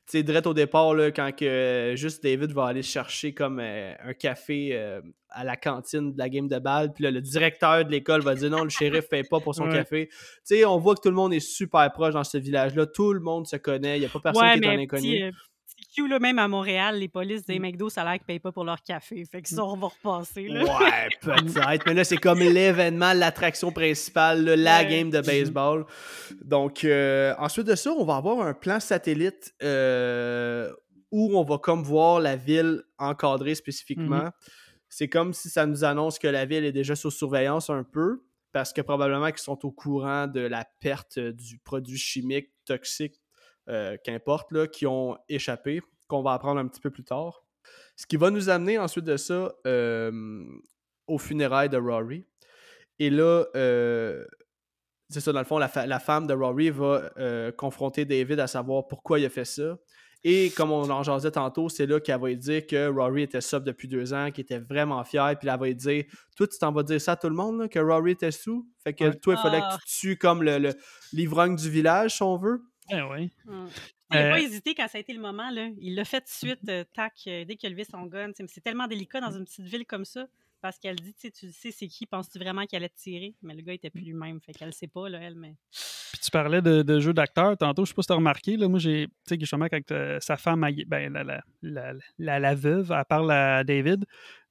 Tu 0.08 0.20
sais, 0.20 0.24
direct 0.24 0.46
au 0.46 0.54
départ 0.54 0.94
là, 0.94 1.10
quand 1.12 1.32
que 1.36 1.46
euh, 1.46 1.96
juste 1.96 2.22
David 2.24 2.52
va 2.52 2.66
aller 2.68 2.84
chercher 2.84 3.34
comme 3.34 3.60
euh, 3.60 3.94
un 4.04 4.14
café 4.14 4.70
euh, 4.74 5.02
à 5.30 5.44
la 5.44 5.58
cantine 5.58 6.14
de 6.14 6.18
la 6.20 6.30
game 6.30 6.48
de 6.48 6.60
balle, 6.60 6.94
puis 6.94 7.04
là, 7.04 7.10
le 7.10 7.22
directeur 7.22 7.84
de 7.84 7.90
l'école 7.90 8.22
va 8.22 8.36
dire 8.36 8.52
non, 8.52 8.64
le 8.64 8.70
shérif 8.70 9.10
paye 9.10 9.24
pas 9.24 9.40
pour 9.40 9.56
son 9.56 9.64
Ouais. 9.68 9.74
café. 9.74 10.08
Tu 10.10 10.16
sais, 10.44 10.66
on 10.66 10.78
voit 10.78 10.94
que 10.94 11.02
tout 11.02 11.10
le 11.10 11.16
monde 11.16 11.34
est 11.34 11.40
super 11.40 11.92
proche 11.92 12.14
dans 12.14 12.24
ce 12.24 12.38
village-là. 12.38 12.86
Tout 12.86 13.14
le 13.14 13.20
monde 13.20 13.48
se 13.48 13.56
connaît. 13.56 13.98
Il 13.98 14.04
y 14.04 14.06
a 14.06 14.10
pas 14.10 14.20
personne 14.20 14.44
ouais, 14.46 14.60
qui 14.60 14.66
est 14.66 14.68
un 14.76 14.80
inconnu. 14.80 15.32
petit, 15.32 15.36
euh, 16.00 16.04
Q, 16.04 16.08
là, 16.10 16.20
même 16.20 16.40
à 16.40 16.48
Montréal, 16.48 16.98
les 17.00 17.08
polices 17.08 17.46
des 17.46 17.60
Mm. 17.60 17.62
McDo, 17.62 17.90
ça 17.90 18.02
a 18.02 18.06
l'air 18.06 18.14
qu'ils 18.14 18.26
payent 18.26 18.40
pas 18.40 18.52
pour 18.52 18.64
leur 18.64 18.82
café. 18.84 19.24
Fait 19.26 19.42
que 19.42 19.50
ça, 19.50 19.64
on 19.64 19.78
va 19.78 19.88
repasser. 19.88 20.48
Là. 20.48 20.64
Ouais, 20.64 21.10
peut-être. 21.22 21.86
Mais 21.86 21.94
là, 21.94 22.04
c'est 22.04 22.18
comme 22.18 22.40
l'événement, 22.40 23.14
l'attraction 23.14 23.72
principale, 23.72 24.44
là, 24.44 24.56
la 24.56 24.78
Ouais. 24.80 24.88
game 24.90 25.10
de 25.10 25.22
baseball. 25.22 25.86
Donc, 26.44 26.84
euh, 26.84 27.34
ensuite 27.38 27.68
de 27.68 27.76
ça, 27.76 27.92
on 27.92 28.04
va 28.06 28.16
avoir 28.18 28.42
un 28.46 28.54
plan 28.54 28.80
satellite 28.80 29.54
euh, 29.64 30.72
où 31.12 31.38
on 31.38 31.44
va 31.44 31.58
comme 31.58 31.84
voir 31.84 32.20
la 32.20 32.36
ville 32.36 32.84
encadrée 32.98 33.56
spécifiquement. 33.56 34.30
C'est 34.90 35.10
comme 35.10 35.34
si 35.34 35.50
ça 35.50 35.66
nous 35.66 35.84
annonce 35.84 36.20
que 36.20 36.28
la 36.28 36.46
ville 36.46 36.64
est 36.66 36.72
déjà 36.72 36.96
sous 36.96 37.12
surveillance 37.12 37.70
un 37.70 37.84
peu, 37.84 38.24
parce 38.52 38.72
que 38.72 38.82
probablement 38.82 39.28
qu'ils 39.32 39.40
sont 39.40 39.66
au 39.66 39.72
courant 39.72 40.28
de 40.28 40.40
la 40.42 40.66
perte 40.80 41.20
du 41.20 41.58
produit 41.60 41.98
chimique 41.98 42.52
toxique, 42.66 43.20
euh, 43.70 43.98
qu'importe, 44.04 44.52
là, 44.52 44.68
qui 44.68 44.86
ont 44.88 45.18
échappé, 45.30 45.82
qu'on 46.08 46.22
va 46.22 46.34
apprendre 46.34 46.60
un 46.60 46.68
petit 46.68 46.82
peu 46.82 46.92
plus 46.92 47.04
tard. 47.04 47.44
Ce 47.96 48.06
qui 48.06 48.18
va 48.18 48.30
nous 48.30 48.50
amener 48.50 48.78
ensuite 48.78 49.06
de 49.06 49.18
ça 49.18 49.54
euh, 49.66 50.12
aux 51.08 51.18
funérailles 51.18 51.70
de 51.70 51.78
Rory. 51.78 52.26
Et 53.00 53.10
là, 53.10 53.46
euh, 53.56 54.26
c'est 55.10 55.20
ça, 55.22 55.32
dans 55.32 55.40
le 55.40 55.46
fond, 55.46 55.58
la, 55.58 55.68
fa- 55.68 55.86
la 55.88 56.00
femme 56.00 56.28
de 56.28 56.34
Rory 56.34 56.70
va 56.70 57.12
confronter 57.58 58.06
David 58.06 58.40
à 58.40 58.48
savoir 58.48 58.88
pourquoi 58.88 59.20
il 59.20 59.26
a 59.26 59.30
fait 59.30 59.46
ça. 59.46 59.78
Et 60.28 60.50
comme 60.58 60.72
on 60.72 60.90
en 60.90 61.04
jasait 61.04 61.30
tantôt, 61.30 61.70
c'est 61.70 61.86
là 61.86 62.00
qu'elle 62.00 62.20
va 62.20 62.30
lui 62.30 62.38
dire 62.38 62.66
que 62.66 62.88
Rory 62.88 63.22
était 63.24 63.42
sub 63.42 63.64
depuis 63.64 63.88
deux 63.88 64.12
ans, 64.12 64.32
qu'il 64.32 64.42
était 64.42 64.58
vraiment 64.58 65.04
fier. 65.04 65.38
Puis 65.40 65.48
elle 65.48 65.60
va 65.60 65.66
lui 65.68 65.76
dire 65.76 66.06
Toi, 66.36 66.48
tu 66.48 66.58
t'en 66.58 66.72
vas 66.72 66.82
dire 66.82 67.00
ça 67.00 67.12
à 67.12 67.16
tout 67.16 67.30
le 67.30 67.36
monde, 67.36 67.60
là, 67.60 67.68
que 67.68 67.78
Rory 67.78 68.12
était 68.14 68.32
sous. 68.32 68.68
Fait 68.84 68.94
que 68.96 69.14
toi, 69.18 69.36
il 69.38 69.42
fallait 69.42 69.60
Ah. 69.62 69.78
que 69.78 69.84
tu 69.88 70.00
tues 70.00 70.18
comme 70.18 70.42
le, 70.42 70.58
le- 70.58 70.74
l'ivrogne 71.14 71.56
du 71.56 71.70
village, 71.70 72.16
si 72.16 72.24
on 72.24 72.38
veut. 72.38 72.64
Oui. 72.92 73.32
Mm. 73.46 73.68
Il 74.12 74.18
n'a 74.18 74.26
Euh, 74.28 74.30
pas 74.32 74.40
hésité 74.40 74.76
quand 74.76 74.88
ça 74.88 74.98
a 74.98 75.02
été 75.02 75.14
le 75.14 75.22
moment. 75.22 75.50
Là? 75.50 75.70
Il 75.80 75.96
l'a 75.96 76.06
fait 76.06 76.20
de 76.22 76.28
suite, 76.28 76.60
euh, 76.70 76.84
tac, 76.94 77.14
euh, 77.28 77.44
dès 77.46 77.56
qu'il 77.56 77.68
a 77.68 77.70
levé 77.72 77.84
son 77.84 78.04
gun. 78.06 78.32
C'est 78.48 78.64
tellement 78.64 78.88
délicat 78.88 79.20
dans 79.20 79.32
une 79.32 79.46
petite 79.46 79.66
ville 79.66 79.86
comme 79.86 80.06
ça. 80.06 80.28
Parce 80.62 80.80
qu'elle 80.80 80.96
dit, 80.96 81.14
tu 81.14 81.28
sais, 81.28 81.32
tu 81.32 81.52
sais 81.52 81.72
c'est 81.72 81.88
qui, 81.88 82.08
penses-tu 82.08 82.40
vraiment 82.40 82.66
qu'elle 82.66 82.78
allait 82.84 82.90
te 82.90 82.98
tirer? 82.98 83.36
Mais 83.44 83.54
le 83.54 83.62
gars 83.62 83.74
était 83.74 83.92
plus 83.92 84.02
lui-même, 84.02 84.40
fait 84.42 84.52
qu'elle 84.52 84.74
sait 84.74 84.88
pas, 84.88 85.10
là, 85.10 85.20
elle, 85.22 85.36
mais... 85.36 85.54
Puis 86.12 86.22
tu 86.24 86.32
parlais 86.32 86.60
de, 86.62 86.82
de 86.82 87.00
jeu 87.00 87.14
d'acteur 87.14 87.56
tantôt, 87.56 87.86
je 87.86 87.90
sais 87.90 87.94
pas 87.94 88.02
si 88.02 88.08
tu 88.08 88.14
as 88.14 88.16
remarqué, 88.16 88.58
là, 88.58 88.68
moi 88.68 88.80
j'ai, 88.80 89.06
tu 89.06 89.14
sais, 89.28 89.38
justement, 89.40 89.68
quand 89.70 89.92
euh, 89.92 90.18
sa 90.22 90.38
femme, 90.38 90.68
ben, 90.88 91.14
la, 91.14 91.24
la, 91.24 91.44
la, 91.62 91.94
la, 92.18 92.40
la 92.40 92.56
veuve, 92.56 92.92
elle 92.98 93.06
parle 93.06 93.32
à 93.32 93.64
David, 93.64 94.06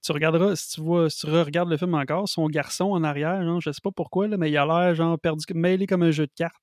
tu 0.05 0.13
regarderas, 0.13 0.55
si 0.55 0.75
tu 0.77 0.83
vois, 0.83 1.11
si 1.11 1.27
tu 1.27 1.33
regardes 1.33 1.71
le 1.71 1.79
film 1.79 1.95
encore, 1.95 2.29
son 2.29 2.47
garçon 2.47 2.91
en 2.93 3.03
arrière, 3.03 3.43
genre, 3.43 3.61
je 3.61 3.73
sais 3.73 3.81
pas 3.83 3.91
pourquoi, 3.91 4.29
là, 4.29 4.37
mais 4.37 4.51
il 4.53 4.57
a 4.57 4.67
l'air, 4.67 4.95
genre, 4.95 5.19
perdu, 5.19 5.45
mêlé 5.53 5.87
comme 5.89 6.05
un 6.05 6.13
jeu 6.13 6.27
de 6.27 6.33
cartes. 6.37 6.55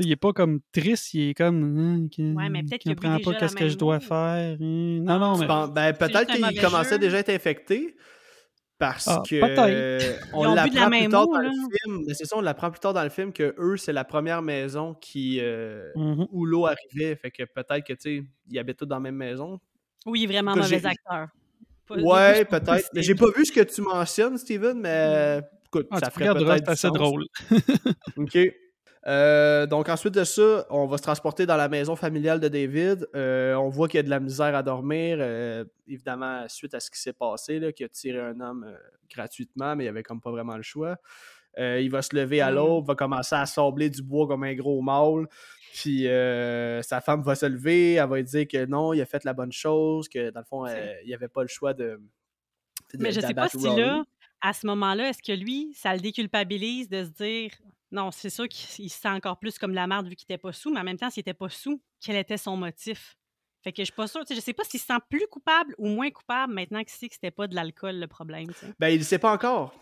Il 0.00 0.12
est 0.12 0.16
pas 0.16 0.32
comme 0.32 0.60
triste, 0.72 1.14
il 1.14 1.30
est 1.30 1.34
comme. 1.34 2.08
Qui- 2.10 2.32
Ouais, 2.32 2.48
mais 2.48 2.62
peut-être 2.62 2.80
qui 2.82 2.88
qu'il 2.90 2.96
comprend 2.96 3.18
pas 3.18 3.34
qu'est-ce 3.34 3.56
que 3.56 3.68
je 3.68 3.76
dois 3.78 4.00
faire. 4.00 4.56
hum. 4.60 4.98
Non, 5.04 5.18
non, 5.18 5.34
Ah, 5.34 5.38
mais. 5.40 5.46
Bon, 5.46 5.68
ben, 5.68 5.86
juste 5.88 5.98
peut-être 6.00 6.32
qu'il 6.32 6.60
commençait 6.60 6.90
jeu. 6.94 6.98
déjà 6.98 7.16
à 7.16 7.20
être 7.20 7.30
infecté. 7.30 7.96
Parce 8.78 9.08
Ah, 9.08 9.22
que 9.26 9.40
peut-être. 9.40 9.58
euh, 9.70 10.16
on 10.34 10.44
la 10.44 10.54
l'apprend 10.66 10.90
plus 10.90 10.90
même 11.00 11.10
tard 11.10 11.26
dans 11.28 11.38
le 11.38 11.48
film. 11.50 12.04
Mais 12.06 12.12
c'est 12.12 12.26
ça, 12.26 12.36
on 12.36 12.42
l'apprend 12.42 12.70
plus 12.70 12.78
tard 12.80 12.92
dans 12.92 13.02
le 13.04 13.08
film 13.08 13.32
que 13.32 13.54
eux, 13.58 13.78
c'est 13.78 13.94
la 13.94 14.04
première 14.04 14.42
maison 14.42 14.92
qui 14.92 15.38
euh, 15.40 15.90
Mhm. 15.96 16.26
où 16.30 16.44
l'eau 16.44 16.66
arrivait. 16.66 17.16
Fait 17.16 17.30
que 17.30 17.44
peut-être 17.44 17.86
que 17.86 17.94
tu 17.94 17.98
sais, 18.18 18.22
ils 18.50 18.58
habitent 18.58 18.76
tous 18.76 18.84
dans 18.84 18.96
la 18.96 19.00
même 19.00 19.14
maison. 19.16 19.58
Oui, 20.04 20.20
il 20.20 20.24
est 20.24 20.26
vraiment 20.26 20.54
mauvais 20.54 20.84
acteur. 20.84 21.28
Pas- 21.88 21.96
Ouais, 21.96 22.44
peut-être. 22.44 22.90
Mais 22.92 23.02
j'ai 23.02 23.14
pas 23.14 23.30
vu 23.34 23.46
ce 23.46 23.52
que 23.52 23.62
tu 23.62 23.80
mentionnes, 23.80 24.36
Steven, 24.36 24.78
mais 24.78 25.40
écoute, 25.68 25.86
Ah, 25.90 25.98
ça 25.98 26.10
ferait 26.10 26.34
peut-être 26.34 26.74
c'est 26.76 26.90
drôle. 26.90 27.24
OK. 28.18 28.38
Euh, 29.06 29.66
donc 29.66 29.88
ensuite 29.88 30.14
de 30.14 30.24
ça, 30.24 30.66
on 30.68 30.86
va 30.86 30.96
se 30.98 31.02
transporter 31.02 31.46
dans 31.46 31.56
la 31.56 31.68
maison 31.68 31.94
familiale 31.94 32.40
de 32.40 32.48
David. 32.48 33.06
Euh, 33.14 33.54
on 33.54 33.68
voit 33.68 33.86
qu'il 33.88 33.98
y 33.98 34.00
a 34.00 34.02
de 34.02 34.10
la 34.10 34.18
misère 34.18 34.54
à 34.56 34.62
dormir, 34.64 35.18
euh, 35.20 35.64
évidemment 35.86 36.48
suite 36.48 36.74
à 36.74 36.80
ce 36.80 36.90
qui 36.90 37.00
s'est 37.00 37.12
passé, 37.12 37.60
là, 37.60 37.70
qu'il 37.72 37.86
a 37.86 37.88
tiré 37.88 38.18
un 38.18 38.40
homme 38.40 38.66
gratuitement, 39.08 39.76
mais 39.76 39.84
il 39.84 39.88
avait 39.88 40.02
comme 40.02 40.20
pas 40.20 40.30
vraiment 40.32 40.56
le 40.56 40.62
choix. 40.62 40.96
Il 41.58 41.88
va 41.90 42.02
se 42.02 42.14
lever 42.14 42.40
à 42.42 42.50
Mm. 42.50 42.54
l'aube, 42.56 42.86
va 42.86 42.94
commencer 42.94 43.34
à 43.34 43.46
sabler 43.46 43.88
du 43.88 44.02
bois 44.02 44.26
comme 44.26 44.42
un 44.44 44.54
gros 44.54 44.82
mâle. 44.82 45.26
Puis 45.72 46.02
sa 46.82 47.00
femme 47.00 47.22
va 47.22 47.34
se 47.34 47.46
lever, 47.46 47.94
elle 47.94 48.08
va 48.08 48.16
lui 48.16 48.24
dire 48.24 48.46
que 48.48 48.66
non, 48.66 48.92
il 48.92 49.00
a 49.00 49.06
fait 49.06 49.22
la 49.24 49.32
bonne 49.32 49.52
chose, 49.52 50.08
que 50.08 50.30
dans 50.30 50.40
le 50.40 50.46
fond, 50.46 50.66
il 51.04 51.14
avait 51.14 51.28
pas 51.28 51.42
le 51.42 51.48
choix 51.48 51.72
de. 51.74 52.00
de- 52.92 53.02
Mais 53.02 53.12
je 53.12 53.20
sais 53.20 53.32
pas 53.34 53.48
si 53.48 53.66
Raleigh. 53.68 53.80
là, 53.86 54.04
à 54.42 54.52
ce 54.52 54.66
moment-là, 54.66 55.08
est-ce 55.10 55.22
que 55.22 55.32
lui, 55.32 55.72
ça 55.74 55.94
le 55.94 56.00
déculpabilise 56.00 56.88
de 56.90 57.04
se 57.04 57.10
dire 57.10 57.50
non, 57.90 58.10
c'est 58.10 58.30
sûr 58.30 58.48
qu'il 58.48 58.84
il 58.86 58.88
se 58.90 59.00
sent 59.00 59.08
encore 59.08 59.38
plus 59.38 59.58
comme 59.58 59.72
la 59.74 59.86
merde 59.86 60.08
vu 60.08 60.16
qu'il 60.16 60.24
était 60.24 60.38
pas 60.38 60.52
sous, 60.52 60.72
mais 60.72 60.80
en 60.80 60.84
même 60.84 60.98
temps, 60.98 61.10
s'il 61.10 61.20
était 61.20 61.34
pas 61.34 61.48
sous, 61.48 61.80
quel 62.00 62.16
était 62.16 62.36
son 62.36 62.56
motif? 62.56 63.16
Fait 63.62 63.72
que 63.72 63.78
je 63.82 63.86
suis 63.86 63.92
pas 63.94 64.06
sûre, 64.06 64.20
tu 64.24 64.28
sais, 64.28 64.34
je 64.40 64.44
sais 64.44 64.52
pas 64.52 64.62
s'il 64.64 64.78
se 64.80 64.86
sent 64.86 64.98
plus 65.08 65.26
coupable 65.28 65.74
ou 65.78 65.88
moins 65.88 66.10
coupable 66.10 66.52
maintenant 66.52 66.80
qu'il 66.80 66.90
sait 66.90 67.08
que 67.08 67.14
c'était 67.14 67.30
pas 67.32 67.46
de 67.48 67.54
l'alcool 67.54 67.96
le 67.98 68.06
problème. 68.06 68.46
tu 68.48 68.54
sais. 68.54 68.66
Ben, 68.78 68.88
il 68.88 68.98
ne 68.98 69.04
sait 69.04 69.18
pas 69.18 69.32
encore. 69.32 69.74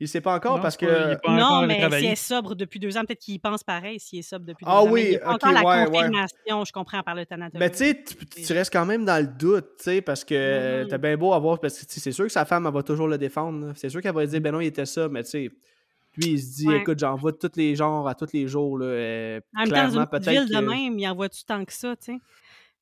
Il 0.00 0.04
ne 0.04 0.08
sait 0.08 0.20
pas 0.20 0.34
encore 0.34 0.56
Non, 0.56 0.62
parce 0.62 0.76
que. 0.76 1.14
pas 1.16 1.36
Non, 1.36 1.66
mais 1.66 1.88
s'il 1.98 2.08
est 2.10 2.16
sobre 2.16 2.54
depuis 2.56 2.80
deux 2.80 2.96
ans, 2.96 3.04
peut-être 3.04 3.20
qu'il 3.20 3.40
pense 3.40 3.62
pareil 3.62 4.00
s'il 4.00 4.18
est 4.18 4.22
sobre 4.22 4.44
depuis 4.44 4.64
deux 4.64 4.70
Ah 4.70 4.82
ans. 4.82 4.86
mais 4.86 4.90
oui, 4.92 5.02
il 5.04 5.12
y 5.12 5.16
a 5.16 5.20
pas 5.20 5.30
ok, 5.30 5.34
encore 5.34 5.52
la 5.52 5.62
ouais, 5.62 5.80
ouais. 5.82 5.86
confirmation, 5.86 6.64
je 6.64 6.72
comprends, 6.72 7.02
par 7.02 7.14
le 7.14 7.24
thanatologue. 7.26 7.60
Ben, 7.60 7.70
tu 7.70 7.76
sais, 7.78 8.04
tu, 8.44 8.52
restes 8.52 8.72
quand 8.72 8.86
même 8.86 9.04
dans 9.04 9.20
le 9.20 9.28
doute, 9.28 9.66
tu 9.78 9.84
sais, 9.84 10.02
parce 10.02 10.24
que 10.24 10.82
Mhm. 10.82 10.88
t'as 10.88 10.98
bien 10.98 11.16
beau 11.16 11.32
avoir. 11.32 11.60
Parce 11.60 11.78
que 11.78 11.84
c'est 11.88 12.12
sûr 12.12 12.24
que 12.24 12.32
sa 12.32 12.44
femme, 12.44 12.66
elle 12.66 12.72
va 12.72 12.82
toujours 12.82 13.06
le 13.08 13.18
défendre. 13.18 13.72
C'est 13.76 13.88
sûr 13.88 14.00
qu'elle 14.00 14.14
va 14.14 14.26
dire, 14.26 14.40
ben 14.40 14.52
non, 14.52 14.60
il 14.60 14.66
était 14.66 14.86
ça, 14.86 15.08
mais 15.08 15.22
tu 15.22 15.30
sais. 15.30 15.50
Lui, 16.16 16.26
il 16.32 16.40
se 16.42 16.56
dit, 16.56 16.68
Ouais. 16.68 16.78
écoute, 16.80 16.98
j'en 16.98 17.16
vois 17.16 17.32
de 17.32 17.36
tous 17.38 17.56
les 17.56 17.74
genres 17.74 18.06
à 18.08 18.14
tous 18.14 18.32
les 18.32 18.46
jours. 18.48 18.78
Là, 18.78 18.86
euh, 18.86 19.40
en 19.56 19.60
même 19.60 19.68
temps, 19.68 19.74
dans 19.74 19.88
clairement, 19.90 20.06
peut-être. 20.06 20.30
ville 20.44 20.54
de 20.54 20.60
même, 20.60 20.98
il 20.98 21.08
envoie 21.08 21.28
du 21.28 21.44
tant 21.44 21.64
que 21.64 21.72
ça, 21.72 21.96
tu 21.96 22.12
sais? 22.14 22.18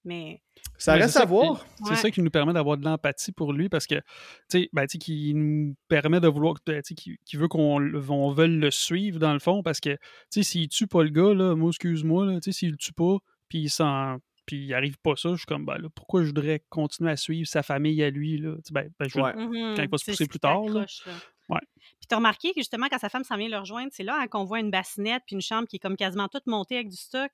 Mais 0.05 0.43
Ça 0.79 0.97
Mais 0.97 1.03
reste 1.03 1.17
à 1.17 1.25
voir. 1.25 1.65
C'est 1.85 1.91
Ouais. 1.91 1.97
ça 1.97 2.11
qui 2.11 2.21
nous 2.23 2.31
permet 2.31 2.53
d'avoir 2.53 2.77
de 2.77 2.85
l'empathie 2.85 3.31
pour 3.31 3.53
lui 3.53 3.69
parce 3.69 3.87
que, 3.87 3.95
tu 3.95 4.03
sais, 4.49 4.69
ben, 4.73 4.83
tu 4.87 4.93
sais, 4.93 4.99
qui 4.99 5.33
nous 5.33 5.77
permet 5.87 6.19
de 6.21 6.27
vouloir, 6.27 6.57
tu 6.65 6.73
sais, 6.83 6.95
qui, 6.95 7.19
qui 7.25 7.37
veut 7.37 7.47
qu'on 7.47 7.79
le- 7.79 8.01
on 8.11 8.33
veuille 8.33 8.57
le 8.59 8.71
suivre 8.73 9.21
dans 9.21 9.33
le 9.33 9.39
fond 9.39 9.63
parce 9.63 9.79
que, 9.79 9.91
tu 9.91 9.99
sais, 10.31 10.43
s'il 10.43 10.69
tue 10.69 10.89
pas 10.89 11.05
le 11.05 11.11
gars, 11.11 11.33
là, 11.35 11.55
moi, 11.55 11.69
excuse-moi, 11.71 12.27
là, 12.27 12.41
tu 12.41 12.51
sais, 12.53 12.59
s'il 12.59 12.71
le 12.73 12.77
tue 12.77 12.93
pas, 12.93 13.19
puis 13.49 13.61
il 13.61 13.71
s'en. 13.71 14.19
Puis 14.45 14.57
il 14.65 14.75
arrive 14.75 14.99
pas 14.99 15.15
ça, 15.15 15.31
je 15.31 15.37
suis 15.37 15.47
comme, 15.47 15.65
ben 15.65 15.79
là, 15.79 15.89
pourquoi 15.95 16.23
je 16.23 16.27
voudrais 16.27 16.65
continuer 16.69 17.13
à 17.13 17.17
suivre 17.17 17.47
sa 17.47 17.63
famille 17.63 18.03
à 18.03 18.11
lui, 18.11 18.39
là? 18.39 18.57
Tu 18.57 18.63
sais, 18.65 18.73
Ben, 18.73 18.91
ben, 18.99 19.09
je 19.09 19.21
Ouais. 19.21 19.35
Mhm. 19.37 19.77
Quand 19.77 19.83
il 19.85 19.89
va 19.89 19.99
se 19.99 20.05
pousser 20.11 20.27
plus 20.27 20.41
tard, 20.41 20.65
là. 20.65 20.85
Ouais. 21.49 21.61
Puis 21.77 22.07
t'as 22.09 22.17
remarqué 22.17 22.51
que 22.51 22.61
justement, 22.61 22.89
quand 22.89 22.99
sa 22.99 23.09
femme 23.09 23.25
s'en 23.25 23.37
vient 23.37 23.49
le 23.49 23.59
rejoindre, 23.59 23.91
c'est 23.93 24.05
là 24.05 24.19
hein, 24.21 24.27
qu'on 24.29 24.45
voit 24.45 24.61
une 24.61 24.71
bassinette 24.71 25.23
puis 25.27 25.35
une 25.35 25.43
chambre 25.43 25.67
qui 25.69 25.77
est 25.77 25.81
comme 25.81 25.97
quasiment 25.97 26.29
toute 26.29 26.47
montée 26.47 26.77
avec 26.77 26.89
du 26.89 26.97
stock? 26.97 27.31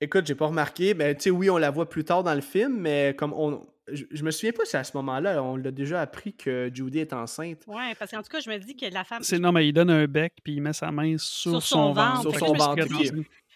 Écoute, 0.00 0.26
j'ai 0.26 0.36
pas 0.36 0.46
remarqué, 0.46 0.94
mais 0.94 1.14
tu 1.16 1.22
sais, 1.22 1.30
oui, 1.30 1.50
on 1.50 1.58
la 1.58 1.70
voit 1.70 1.88
plus 1.88 2.04
tard 2.04 2.22
dans 2.22 2.34
le 2.34 2.40
film, 2.40 2.78
mais 2.78 3.14
comme 3.18 3.32
on. 3.32 3.66
Je, 3.90 4.04
je 4.10 4.22
me 4.22 4.30
souviens 4.30 4.52
pas 4.52 4.64
si 4.64 4.76
à 4.76 4.84
ce 4.84 4.96
moment-là, 4.98 5.42
on 5.42 5.56
l'a 5.56 5.70
déjà 5.70 6.02
appris 6.02 6.34
que 6.34 6.70
Judy 6.72 6.98
est 6.98 7.12
enceinte. 7.12 7.64
Ouais, 7.66 7.94
parce 7.98 8.10
qu'en 8.10 8.22
tout 8.22 8.28
cas, 8.28 8.38
je 8.38 8.50
me 8.50 8.58
dis 8.58 8.76
que 8.76 8.86
la 8.86 9.02
femme. 9.02 9.22
C'est 9.22 9.38
non, 9.38 9.50
mais 9.50 9.66
il 9.66 9.72
donne 9.72 9.90
un 9.90 10.06
bec, 10.06 10.34
puis 10.44 10.54
il 10.54 10.60
met 10.60 10.74
sa 10.74 10.92
main 10.92 11.16
sur, 11.18 11.52
Sur 11.52 11.62
son 11.62 11.62
son, 11.62 11.92
ventre. 11.94 12.20
Sur 12.20 12.38
son 12.38 12.52
ventre, 12.52 12.84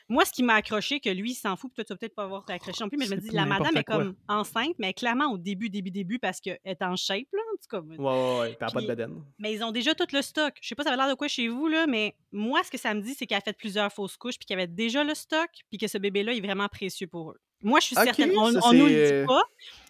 Moi, 0.08 0.24
ce 0.24 0.32
qui 0.32 0.42
m'a 0.42 0.54
accroché, 0.54 1.00
que 1.00 1.10
lui, 1.10 1.32
il 1.32 1.34
s'en 1.34 1.54
fout, 1.54 1.70
puis 1.70 1.76
toi, 1.76 1.84
tu 1.84 1.92
vas 1.92 1.98
peut-être 1.98 2.14
pas 2.14 2.24
avoir 2.24 2.44
accroché 2.48 2.82
non 2.82 2.88
plus, 2.88 2.98
mais 2.98 3.06
je 3.06 3.14
me 3.14 3.20
dis, 3.20 3.30
la 3.30 3.46
madame 3.46 3.76
est 3.76 3.84
comme 3.84 4.16
enceinte, 4.26 4.74
mais 4.78 4.94
clairement 4.94 5.30
au 5.32 5.38
début, 5.38 5.68
début, 5.70 5.90
début, 5.90 6.18
parce 6.18 6.40
qu'elle 6.40 6.58
est 6.64 6.82
en 6.82 6.96
shape, 6.96 7.28
là, 7.32 7.42
tout 7.62 7.76
cas. 7.76 7.80
Ouais, 7.80 8.54
pas 8.54 8.68
de 8.68 8.86
bedaine. 8.86 9.22
Mais 9.38 9.52
ils 9.52 9.62
ont 9.62 9.72
déjà 9.72 9.94
tout 9.94 10.06
le 10.12 10.22
stock. 10.22 10.54
Je 10.60 10.68
sais 10.68 10.74
pas, 10.74 10.82
ça 10.82 10.90
avait 10.90 10.96
l'air 10.96 11.08
de 11.08 11.14
quoi 11.14 11.28
chez 11.28 11.48
vous, 11.48 11.68
là, 11.68 11.86
mais 11.86 12.14
moi, 12.32 12.62
ce 12.64 12.70
que 12.70 12.78
ça 12.78 12.94
me 12.94 13.00
dit, 13.00 13.14
c'est 13.14 13.26
qu'elle 13.26 13.38
a 13.38 13.42
fait 13.42 13.56
plusieurs 13.56 13.92
fausses 13.92 14.16
couches, 14.16 14.38
puis 14.38 14.46
qu'il 14.46 14.58
y 14.58 14.60
avait 14.60 14.66
déjà 14.66 15.04
le 15.04 15.14
stock, 15.14 15.48
puis 15.70 15.78
que 15.78 15.86
ce 15.86 15.98
bébé-là 15.98 16.34
est 16.34 16.40
vraiment 16.40 16.68
précieux 16.68 17.06
pour 17.06 17.32
eux. 17.32 17.40
Moi, 17.62 17.80
je 17.80 17.86
suis 17.86 17.96
certaine. 17.96 18.32
On, 18.36 18.50
nous 18.72 18.86
le 18.86 19.22
dit 19.22 19.26
pas, 19.26 19.42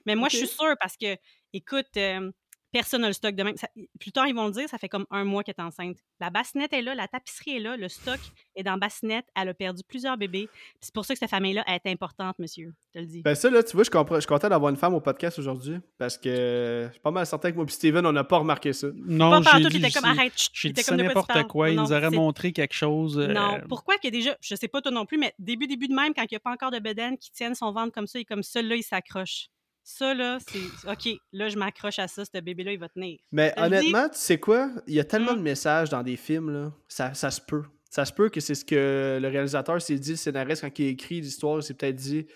mais 0.07 0.15
moi, 0.15 0.29
je 0.29 0.37
suis 0.39 0.47
sûre 0.47 0.75
parce 0.81 0.97
que, 0.97 1.17
écoute, 1.53 1.97
euh, 1.97 2.31
personne 2.73 3.03
n'a 3.03 3.09
le 3.09 3.13
stock 3.13 3.35
de 3.35 3.43
même. 3.43 3.57
Ça- 3.57 3.69
plus 4.01 4.13
tard, 4.13 4.27
ils 4.27 4.35
vont 4.35 4.47
le 4.47 4.53
dire, 4.53 4.69
ça 4.69 4.79
fait 4.79 4.89
comme 4.89 5.07
un 5.11 5.25
mois 5.25 5.45
qu'elle 5.45 5.55
est 5.59 5.63
enceinte. 5.63 5.99
La 6.21 6.31
bassinette 6.31 6.73
est 6.73 6.83
là, 6.83 6.95
la 6.95 7.07
tapisserie 7.07 7.57
est 7.57 7.61
là, 7.61 7.77
le 7.77 7.89
stock 7.89 8.19
est 8.57 8.63
dans 8.63 8.73
la 8.73 8.77
bassinette. 8.79 9.27
Elle 9.37 9.51
a 9.51 9.55
perdu 9.55 9.83
plusieurs 9.87 10.17
bébés. 10.17 10.49
C'est 10.81 10.95
pour 10.95 11.05
ça 11.05 11.15
que 11.15 11.19
cette 11.19 11.31
famille-là 11.31 11.65
est 11.67 11.87
importante, 11.91 12.39
monsieur. 12.39 12.73
Je 12.95 12.99
te 12.99 12.99
le 12.99 13.07
dis. 13.07 13.23
Ben 13.23 13.35
ça, 13.35 13.51
là, 13.51 13.63
tu 13.63 13.77
vois, 13.77 13.85
je, 13.85 13.91
comprends, 13.91 14.17
je 14.17 14.21
suis 14.21 14.27
content 14.29 14.49
d'avoir 14.49 14.71
une 14.71 14.77
femme 14.77 14.95
au 14.95 15.01
podcast 15.01 15.39
aujourd'hui 15.39 15.77
parce 15.99 16.17
que 16.19 16.85
je 16.89 16.93
suis 16.93 17.01
pas 17.01 17.11
mal 17.11 17.27
certain 17.27 17.51
que 17.51 17.57
moi 17.57 17.65
et 17.69 17.71
Steven, 17.71 18.05
on 18.07 18.13
n'a 18.13 18.25
pas 18.25 18.39
remarqué 18.39 18.73
ça. 18.73 18.89
Non, 18.95 19.43
pas 19.43 19.59
j'ai 19.59 19.69
dit, 19.79 19.93
comme 19.93 20.05
arrête. 20.05 20.33
j'ai 20.53 20.73
dit 20.73 20.83
n'importe 20.93 21.43
quoi. 21.49 21.71
Il 21.71 21.77
Non, 21.77 21.83
nous 21.83 21.93
aurait 21.93 22.11
montré 22.11 22.53
quelque 22.53 22.75
chose. 22.75 23.19
euh, 23.19 23.29
Non, 23.29 23.61
pourquoi 23.69 23.97
qu'il 23.99 24.13
y 24.15 24.17
a 24.17 24.19
déjà, 24.19 24.37
je 24.41 24.55
sais 24.55 24.69
pas 24.69 24.81
toi 24.81 24.91
non 24.93 25.05
plus, 25.07 25.19
mais 25.19 25.35
début, 25.39 25.67
début 25.67 25.89
de 25.89 25.95
même, 25.95 26.15
quand 26.15 26.23
il 26.23 26.29
n'y 26.33 26.37
a 26.37 26.41
pas 26.41 26.51
encore 26.53 26.71
de 26.71 26.79
bedaine 26.79 27.19
qui 27.19 27.31
tienne 27.33 27.55
son 27.55 27.73
ventre 27.73 27.93
comme 27.93 28.07
ça, 28.07 28.19
et 28.19 28.25
comme 28.25 28.43
ça, 28.43 28.63
là, 28.63 28.77
il 28.77 28.83
s'accroche. 28.83 29.49
Ça, 29.85 30.15
là, 30.15 30.39
c'est 30.41 30.89
OK, 30.91 31.19
là, 31.33 31.49
je 31.49 31.57
m'accroche 31.59 31.99
à 31.99 32.07
ça, 32.09 32.25
ce 32.25 32.41
bébé-là, 32.41 32.73
il 32.73 32.79
va 32.79 32.89
tenir. 32.89 33.19
Mais 33.33 33.53
dis. 33.57 33.63
honnêtement, 33.63 34.09
tu 34.09 34.19
sais 34.19 34.39
quoi? 34.39 34.71
Il 34.87 34.95
y 34.95 35.01
a 35.01 35.05
tellement 35.05 35.33
Mm. 35.33 35.39
de 35.39 35.43
messages 35.43 35.89
dans 35.91 36.03
des 36.03 36.17
films, 36.17 36.51
là. 36.53 36.73
Ça, 36.89 37.15
ça 37.15 37.31
se 37.31 37.41
peut. 37.41 37.65
Ça 37.91 38.05
se 38.05 38.13
peut 38.13 38.29
que 38.31 38.41
c'est 38.41 38.55
ce 38.55 38.65
que 38.65 39.19
le 39.21 39.29
réalisateur 39.29 39.81
s'est 39.83 39.99
dit, 39.99 40.13
le 40.13 40.17
scénariste, 40.17 40.63
quand 40.63 40.79
il 40.79 40.87
a 40.87 40.91
écrit 40.91 41.21
l'histoire, 41.21 41.59
il 41.59 41.63
s'est 41.63 41.75
peut-être 41.75 41.97
dit. 41.97 42.27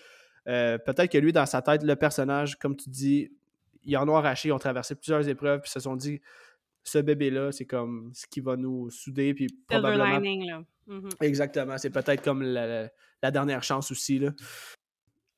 euh, 0.47 0.77
peut-être 0.77 1.11
que 1.11 1.17
lui, 1.17 1.33
dans 1.33 1.45
sa 1.45 1.61
tête, 1.61 1.83
le 1.83 1.95
personnage, 1.95 2.57
comme 2.57 2.75
tu 2.77 2.89
dis, 2.89 3.31
ils 3.83 3.97
en 3.97 4.07
ont 4.07 4.15
arraché, 4.15 4.49
ils 4.49 4.51
ont 4.53 4.59
traversé 4.59 4.95
plusieurs 4.95 5.27
épreuves, 5.27 5.61
puis 5.61 5.69
se 5.71 5.79
sont 5.79 5.95
dit, 5.95 6.21
ce 6.83 6.99
bébé-là, 6.99 7.51
c'est 7.51 7.65
comme 7.65 8.11
ce 8.13 8.25
qui 8.27 8.39
va 8.39 8.55
nous 8.55 8.89
souder, 8.89 9.33
puis 9.33 9.47
probablement. 9.67 10.19
lining, 10.19 10.45
là. 10.47 10.63
Mhm. 10.87 11.09
Exactement. 11.21 11.77
C'est 11.77 11.89
peut-être 11.89 12.21
comme 12.23 12.43
la 12.43 13.31
dernière 13.31 13.61
chance 13.63 13.91
aussi, 13.91 14.19
là. 14.19 14.31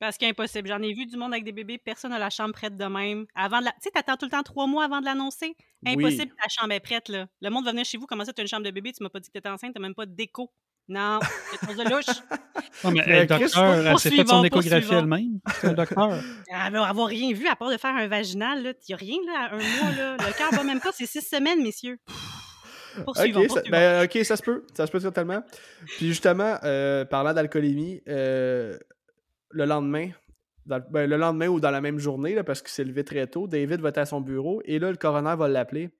Parce 0.00 0.16
qu'impossible. 0.16 0.68
J'en 0.68 0.80
ai 0.82 0.92
vu 0.94 1.06
du 1.06 1.16
monde 1.16 1.32
avec 1.32 1.44
des 1.44 1.52
bébés, 1.52 1.78
personne 1.78 2.10
n'a 2.10 2.18
la 2.18 2.30
chambre 2.30 2.52
prête 2.52 2.76
de 2.76 2.84
même. 2.86 3.26
Avant 3.34 3.60
de 3.60 3.66
la... 3.66 3.70
Tu 3.72 3.76
sais, 3.82 3.90
t'attends 3.90 4.16
tout 4.16 4.24
le 4.24 4.30
temps 4.30 4.42
trois 4.42 4.66
mois 4.66 4.84
avant 4.84 5.00
de 5.00 5.04
l'annoncer. 5.04 5.54
Impossible, 5.86 6.32
ta 6.42 6.48
chambre 6.48 6.72
est 6.72 6.80
prête, 6.80 7.08
là. 7.08 7.26
Le 7.40 7.50
monde 7.50 7.64
va 7.66 7.70
venir 7.70 7.84
chez 7.84 7.98
vous, 7.98 8.06
comment 8.06 8.24
ça, 8.24 8.32
t'as 8.32 8.42
une 8.42 8.48
chambre 8.48 8.64
de 8.64 8.70
bébé, 8.70 8.92
tu 8.92 9.02
m'as 9.02 9.10
pas 9.10 9.20
dit 9.20 9.28
que 9.28 9.32
t'étais 9.34 9.48
enceinte, 9.50 9.72
t'as 9.74 9.80
même 9.80 9.94
pas 9.94 10.06
de 10.06 10.14
déco. 10.14 10.50
Non, 10.88 11.20
c'est 11.50 11.66
chose 11.68 11.76
de 11.76 11.88
louche. 11.88 12.04
Non, 12.84 12.92
mais 12.92 13.02
Mais 13.06 13.12
elle, 13.12 13.26
docteur, 13.26 13.74
elle 13.86 13.98
s'est 13.98 14.10
fait 14.10 14.26
son 14.26 14.42
échographie 14.42 14.94
elle-même. 14.94 15.40
C'est 15.60 15.68
un 15.68 15.72
docteur. 15.74 16.12
Elle 16.66 16.72
va 16.72 16.86
avoir 16.86 17.08
rien 17.08 17.32
vu 17.34 17.46
à 17.46 17.54
part 17.56 17.70
de 17.70 17.76
faire 17.76 17.94
un 17.94 18.06
vaginal, 18.06 18.62
là. 18.62 18.72
Y 18.88 18.92
a 18.94 18.96
rien, 18.96 19.18
là, 19.26 19.48
à 19.50 19.54
un 19.54 19.58
mois, 19.58 19.96
là. 19.96 20.16
Le 20.18 20.38
cœur 20.38 20.50
va 20.52 20.62
même 20.64 20.80
pas, 20.80 20.90
c'est 20.92 21.04
six 21.06 21.20
semaines, 21.20 21.62
messieurs. 21.62 21.98
Poursuivons, 23.04 23.40
Ok, 23.40 23.48
ça, 23.48 23.54
poursuivons. 23.54 23.70
ben, 23.70 24.04
ok, 24.04 24.24
ça 24.24 24.36
se 24.36 24.42
peut. 24.42 24.64
Ça 24.74 24.86
se 24.86 24.92
peut 24.92 25.00
totalement. 25.00 25.42
Puis 25.98 26.08
justement, 26.08 26.56
euh, 26.64 27.04
parlant 27.04 27.34
d'alcoolémie, 27.34 28.02
euh, 28.08 28.78
le 29.50 29.64
lendemain, 29.64 30.10
dans- 30.66 30.82
ben, 30.90 31.08
le 31.08 31.16
lendemain 31.16 31.48
ou 31.48 31.60
dans 31.60 31.70
la 31.70 31.80
même 31.80 31.98
journée, 31.98 32.34
là, 32.34 32.44
parce 32.44 32.60
qu'il 32.62 32.70
s'est 32.70 32.84
levé 32.84 33.04
très 33.04 33.26
tôt, 33.26 33.46
David 33.46 33.80
va 33.80 33.88
être 33.90 33.98
à 33.98 34.06
son 34.06 34.20
bureau 34.20 34.62
et 34.64 34.78
là, 34.78 34.90
le 34.90 34.96
coroner 34.96 35.34
va 35.36 35.48
l'appeler 35.48 35.90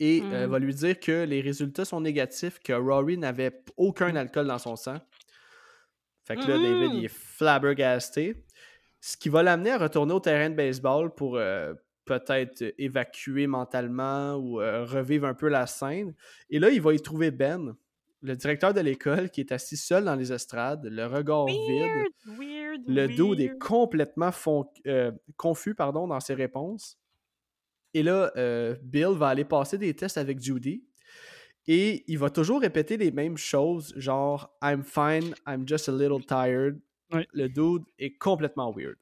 et 0.00 0.20
euh, 0.22 0.44
Mhm. 0.46 0.50
va 0.50 0.58
lui 0.58 0.74
dire 0.74 0.98
que 0.98 1.24
les 1.24 1.40
résultats 1.40 1.84
sont 1.84 2.00
négatifs, 2.00 2.58
que 2.60 2.72
Rory 2.72 3.18
n'avait 3.18 3.62
aucun 3.76 4.14
alcool 4.16 4.46
dans 4.46 4.58
son 4.58 4.76
sang. 4.76 4.98
Fait 6.26 6.36
que 6.36 6.40
là, 6.48 6.58
David, 6.58 6.92
Mhm. 6.92 6.98
il 6.98 7.04
est 7.04 7.08
flabbergasté. 7.14 8.44
Ce 9.00 9.16
qui 9.16 9.28
va 9.28 9.42
l'amener 9.42 9.70
à 9.72 9.78
retourner 9.78 10.14
au 10.14 10.20
terrain 10.20 10.48
de 10.48 10.54
baseball 10.54 11.14
pour 11.14 11.36
euh, 11.36 11.74
peut-être 12.06 12.62
évacuer 12.78 13.46
mentalement 13.46 14.34
ou 14.36 14.60
euh, 14.60 14.84
revivre 14.84 15.26
un 15.26 15.34
peu 15.34 15.48
la 15.48 15.66
scène. 15.66 16.14
Et 16.48 16.58
là, 16.58 16.70
il 16.70 16.80
va 16.80 16.94
y 16.94 17.00
trouver 17.00 17.30
Ben, 17.30 17.76
le 18.24 18.34
directeur 18.36 18.72
de 18.72 18.80
l'école, 18.80 19.28
qui 19.30 19.40
est 19.42 19.52
assis 19.52 19.76
seul 19.76 20.04
dans 20.04 20.14
les 20.14 20.32
estrades, 20.32 20.86
le 20.86 21.06
regard 21.06 21.44
vide. 21.46 21.58
Weird, 21.68 22.38
weird, 22.38 22.82
Le 22.88 23.06
dude 23.08 23.40
est 23.40 23.58
complètement 23.58 24.32
fon- 24.32 24.66
euh, 24.86 25.12
confus 25.36 25.74
pardon, 25.74 26.08
dans 26.08 26.20
ses 26.20 26.34
réponses. 26.34 26.98
Et 27.92 28.02
là, 28.02 28.32
euh, 28.36 28.74
Bill 28.82 29.10
va 29.14 29.28
aller 29.28 29.44
passer 29.44 29.76
des 29.78 29.94
tests 29.94 30.16
avec 30.18 30.40
Judy. 30.40 30.82
Et 31.66 32.02
il 32.08 32.18
va 32.18 32.28
toujours 32.30 32.60
répéter 32.60 32.96
les 32.96 33.10
mêmes 33.10 33.36
choses, 33.36 33.94
genre 33.96 34.54
I'm 34.62 34.82
fine, 34.82 35.34
I'm 35.46 35.66
just 35.68 35.88
a 35.88 35.92
little 35.92 36.24
tired. 36.24 36.80
Le 37.32 37.48
dude 37.48 37.84
est 37.98 38.16
complètement 38.18 38.72
weird. 38.72 38.96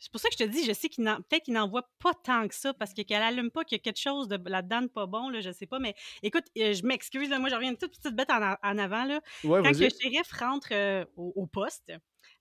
C'est 0.00 0.10
pour 0.10 0.20
ça 0.20 0.28
que 0.30 0.34
je 0.38 0.44
te 0.44 0.48
dis, 0.48 0.64
je 0.64 0.72
sais 0.72 0.88
qu'il 0.88 1.04
n'en, 1.04 1.16
peut-être 1.16 1.44
qu'il 1.44 1.54
n'en 1.54 1.68
voit 1.68 1.88
pas 2.02 2.14
tant 2.14 2.48
que 2.48 2.54
ça, 2.54 2.72
parce 2.74 2.94
que 2.94 3.02
qu'elle 3.02 3.22
allume 3.22 3.50
pas 3.50 3.64
qu'il 3.64 3.76
y 3.76 3.80
a 3.80 3.82
quelque 3.82 4.00
chose 4.00 4.28
de 4.28 4.40
là-dedans 4.48 4.82
de 4.82 4.86
pas 4.88 5.06
bon, 5.06 5.28
là, 5.28 5.40
je 5.40 5.52
sais 5.52 5.66
pas. 5.66 5.78
Mais 5.78 5.94
écoute, 6.22 6.44
euh, 6.58 6.72
je 6.72 6.82
m'excuse, 6.84 7.28
moi, 7.28 7.48
je 7.50 7.54
reviens 7.54 7.70
une 7.70 7.76
toute 7.76 7.96
petite 7.96 8.16
bête 8.16 8.30
en, 8.30 8.54
en 8.62 8.78
avant. 8.78 9.04
Là. 9.04 9.20
Ouais, 9.44 9.62
Quand 9.62 9.78
le 9.78 9.88
shérif 9.90 10.32
rentre 10.32 10.68
euh, 10.72 11.04
au, 11.16 11.32
au 11.36 11.46
poste, 11.46 11.92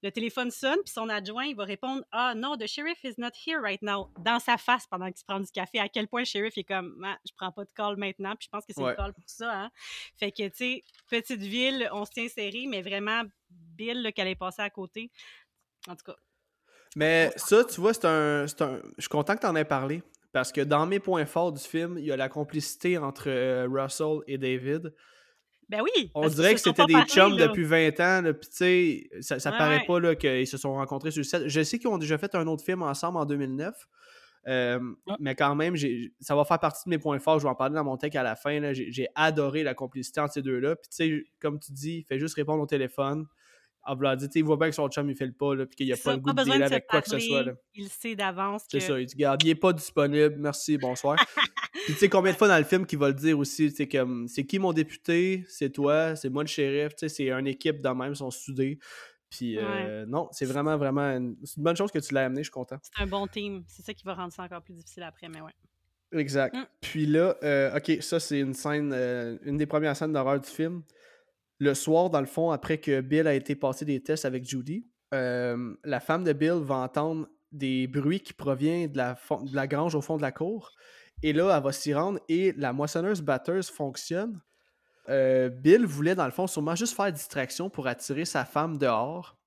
le 0.02 0.12
téléphone 0.12 0.50
sonne, 0.52 0.78
puis 0.86 0.94
son 0.94 1.10
adjoint, 1.10 1.44
il 1.46 1.56
va 1.58 1.66
répondre 1.66 2.02
Ah 2.12 2.34
non, 2.34 2.56
the 2.56 2.66
sheriff 2.68 3.04
is 3.04 3.16
not 3.18 3.32
here 3.46 3.60
right 3.62 3.82
now, 3.82 4.10
dans 4.20 4.40
sa 4.40 4.58
face 4.58 4.88
pendant 4.88 5.08
qu'il 5.08 5.18
se 5.18 5.26
prend 5.26 5.42
du 5.42 5.52
café. 5.52 5.80
À 5.80 5.90
quel 5.90 6.08
point 6.08 6.22
le 6.22 6.26
shérif 6.26 6.58
est 6.58 6.64
comme 6.64 7.04
Ah, 7.06 7.18
Je 7.28 7.34
prends 7.36 7.52
pas 7.52 7.66
de 7.66 7.72
call 7.76 7.98
maintenant, 7.98 8.36
puis 8.38 8.46
je 8.46 8.50
pense 8.50 8.66
que 8.66 8.72
c'est 8.74 8.82
Ouais. 8.82 8.92
le 8.92 8.96
call 8.96 9.14
pour 9.14 9.24
ça. 9.28 9.64
Hein? 9.64 9.72
Fait 10.18 10.32
que, 10.32 10.48
tu 10.48 10.56
sais, 10.56 10.84
petite 11.10 11.42
ville, 11.42 11.90
on 11.92 12.06
se 12.06 12.12
tient 12.12 12.30
serré, 12.30 12.66
mais 12.68 12.82
vraiment, 12.82 13.24
Bill, 13.50 14.14
qu'elle 14.16 14.30
est 14.30 14.36
passée 14.36 14.62
à 14.62 14.70
côté. 14.70 15.12
En 15.90 15.96
tout 15.98 16.06
cas, 16.06 16.16
Mais 16.96 17.32
ça, 17.36 17.64
tu 17.64 17.80
vois, 17.82 17.94
c'est 17.94 18.06
un, 18.06 18.48
c'est 18.48 18.62
un- 18.62 18.82
Je 18.98 19.02
suis 19.04 19.10
content 19.10 19.36
que 19.36 19.42
tu 19.42 19.48
en 19.48 19.56
aies 19.56 19.66
parlé. 19.66 20.02
Parce 20.32 20.52
que 20.52 20.62
dans 20.62 20.86
mes 20.86 21.00
points 21.00 21.26
forts 21.26 21.52
du 21.52 21.64
film, 21.64 21.98
il 21.98 22.06
y 22.06 22.12
a 22.12 22.18
la 22.18 22.30
complicité 22.30 23.00
entre 23.00 23.30
euh, 23.30 23.68
Russell 23.68 24.20
et 24.28 24.38
David. 24.38 24.94
Ben 25.70 25.82
oui! 25.82 26.12
On 26.14 26.28
dirait 26.28 26.54
que 26.54 26.60
c'était 26.60 26.86
des 26.86 26.94
parlé, 26.94 27.08
chums 27.08 27.38
là. 27.38 27.48
depuis 27.48 27.64
20 27.64 28.00
ans, 28.00 28.22
là, 28.22 28.34
puis 28.34 28.48
tu 28.50 28.56
sais, 28.56 29.10
ça, 29.22 29.40
ça 29.40 29.52
Ouais, 29.52 29.58
paraît 29.58 29.78
ouais. 29.80 29.86
pas 29.88 30.00
là, 30.00 30.16
qu'ils 30.16 30.46
se 30.48 30.58
sont 30.58 30.74
rencontrés 30.74 31.10
sur 31.12 31.20
le 31.22 31.24
set. 31.24 31.48
Je 31.48 31.62
sais 31.64 31.80
qu'ils 31.80 31.88
ont 31.90 31.98
déjà 31.98 32.18
fait 32.20 32.34
un 32.36 32.46
autre 32.48 32.64
film 32.64 32.82
ensemble 32.84 33.18
en 33.18 33.26
2009, 33.26 33.76
euh, 34.48 34.80
mais 35.20 35.34
quand 35.36 35.54
même, 35.56 35.76
ça 36.22 36.36
va 36.36 36.44
faire 36.46 36.60
partie 36.60 36.84
de 36.86 36.90
mes 36.92 36.98
points 37.00 37.20
forts. 37.20 37.40
Je 37.40 37.44
vais 37.46 37.50
en 37.50 37.56
parler 37.56 37.76
dans 37.76 37.84
mon 37.84 37.98
tech 37.98 38.16
à 38.16 38.24
la 38.24 38.36
fin. 38.36 38.60
là. 38.60 38.74
J'ai 38.74 38.92
j'ai 38.92 39.08
adoré 39.16 39.64
la 39.64 39.74
complicité 39.74 40.20
entre 40.22 40.34
ces 40.34 40.42
deux-là. 40.44 40.76
Puis 40.76 40.90
tu 40.90 40.96
sais, 40.96 41.24
comme 41.40 41.60
tu 41.60 41.72
dis, 41.72 42.00
il 42.00 42.04
fait 42.04 42.20
juste 42.20 42.36
répondre 42.36 42.62
au 42.64 42.68
téléphone. 42.68 43.26
En 43.90 43.96
voulant 43.96 44.16
dire, 44.16 44.30
il 44.36 44.44
voit 44.44 44.58
bien 44.58 44.70
que 44.70 44.76
son 44.76 44.88
chum, 44.88 45.10
il 45.10 45.16
fait 45.16 45.26
le 45.26 45.32
pas, 45.32 45.56
là, 45.56 45.66
puis 45.66 45.76
qu'il 45.76 45.88
n'y 45.88 45.94
a 45.94 45.96
pas 45.96 46.02
ça, 46.02 46.12
le 46.14 46.20
goût 46.20 46.32
de 46.32 46.44
dealer 46.44 46.64
avec 46.64 46.86
quoi 46.86 47.02
que 47.02 47.10
ce 47.10 47.18
soit. 47.18 47.42
là. 47.42 47.54
Il 47.74 47.90
sait 47.90 48.16
d'avance 48.16 48.64
que... 48.64 48.80
C'est 48.80 48.88
ça, 48.88 49.00
il 49.00 49.08
dit, 49.08 49.16
garde, 49.16 49.42
il 49.44 49.50
est 49.50 49.56
pas 49.56 49.74
disponible, 49.74 50.36
merci, 50.38 50.78
bonsoir. 50.78 51.18
Puis 51.86 51.94
tu 51.94 52.00
sais 52.00 52.10
combien 52.10 52.32
de 52.32 52.38
fois 52.38 52.48
dans 52.48 52.58
le 52.58 52.64
film 52.66 52.86
qu'il 52.86 53.00
va 53.00 53.08
le 53.08 53.16
dire 53.16 53.40
aussi, 53.40 53.72
c'est 53.72 53.88
comme, 53.88 54.28
c'est 54.28 54.46
qui 54.46 54.60
mon 54.60 54.74
député, 54.74 55.44
c'est 55.48 55.72
toi, 55.72 56.16
c'est 56.16 56.30
moi 56.30 56.44
le 56.44 56.48
shérif, 56.48 56.90
tu 56.90 57.00
sais, 57.00 57.10
c'est 57.10 57.32
une 57.32 57.48
équipe 57.48 57.82
de 57.82 57.90
même, 57.90 58.12
ils 58.12 58.18
sont 58.18 58.30
soudés. 58.30 58.78
Puis 59.30 59.58
euh, 59.58 60.06
non, 60.08 60.28
c'est 60.32 60.46
vraiment, 60.46 60.78
vraiment, 60.78 61.02
une... 61.02 61.36
une 61.58 61.64
bonne 61.64 61.76
chose 61.76 61.92
que 61.92 62.00
tu 62.00 62.14
l'as 62.14 62.26
amené, 62.26 62.42
je 62.42 62.46
suis 62.46 62.52
content. 62.52 62.78
C'est 62.82 63.02
un 63.02 63.08
bon 63.08 63.26
team. 63.28 63.64
C'est 63.68 63.84
ça 63.84 63.94
qui 63.94 64.04
va 64.04 64.14
rendre 64.14 64.34
ça 64.34 64.44
encore 64.44 64.62
plus 64.62 64.74
difficile 64.74 65.04
après, 65.04 65.30
mais 65.30 65.42
ouais. 65.42 65.54
Exact. 66.12 66.56
Mm. 66.56 66.66
Puis 66.82 67.06
là, 67.06 67.36
euh, 67.44 67.78
ok, 67.78 68.02
ça 68.02 68.20
c'est 68.20 68.40
une 68.40 68.54
scène, 68.54 68.92
euh, 68.94 69.38
une 69.44 69.58
des 69.58 69.66
premières 69.66 69.96
scènes 69.96 70.14
d'horreur 70.14 70.40
du 70.40 70.50
film. 70.50 70.84
Le 71.60 71.74
soir, 71.74 72.10
dans 72.10 72.22
le 72.22 72.26
fond, 72.26 72.52
après 72.52 72.78
que 72.78 73.02
Bill 73.02 73.28
a 73.28 73.34
été 73.34 73.56
passé 73.56 73.84
des 73.84 74.02
tests 74.02 74.24
avec 74.24 74.46
Judy, 74.46 74.88
euh, 75.14 75.76
la 75.84 76.00
femme 76.00 76.24
de 76.24 76.32
Bill 76.32 76.62
va 76.62 76.76
entendre 76.76 77.28
des 77.52 77.88
bruits 77.88 78.22
qui 78.22 78.34
proviennent 78.34 78.92
de 78.92 78.98
la, 78.98 79.68
grange 79.68 79.96
au 79.96 80.02
fond 80.02 80.16
de 80.18 80.22
la 80.22 80.32
cour. 80.32 80.72
Et 81.22 81.34
là, 81.34 81.56
elle 81.56 81.64
va 81.64 81.72
s'y 81.74 81.94
rendre 81.94 82.20
et 82.30 82.54
la 82.54 82.72
moissonneuse 82.72 83.22
batteuse 83.22 83.70
fonctionne. 83.70 84.40
Euh, 85.10 85.50
Bill 85.50 85.86
voulait, 85.86 86.16
dans 86.16 86.26
le 86.26 86.32
fond, 86.32 86.48
sûrement 86.48 86.76
juste 86.76 86.96
faire 86.96 87.12
distraction 87.12 87.70
pour 87.70 87.88
attirer 87.88 88.24
sa 88.24 88.46
femme 88.46 88.78
dehors. 88.78 89.38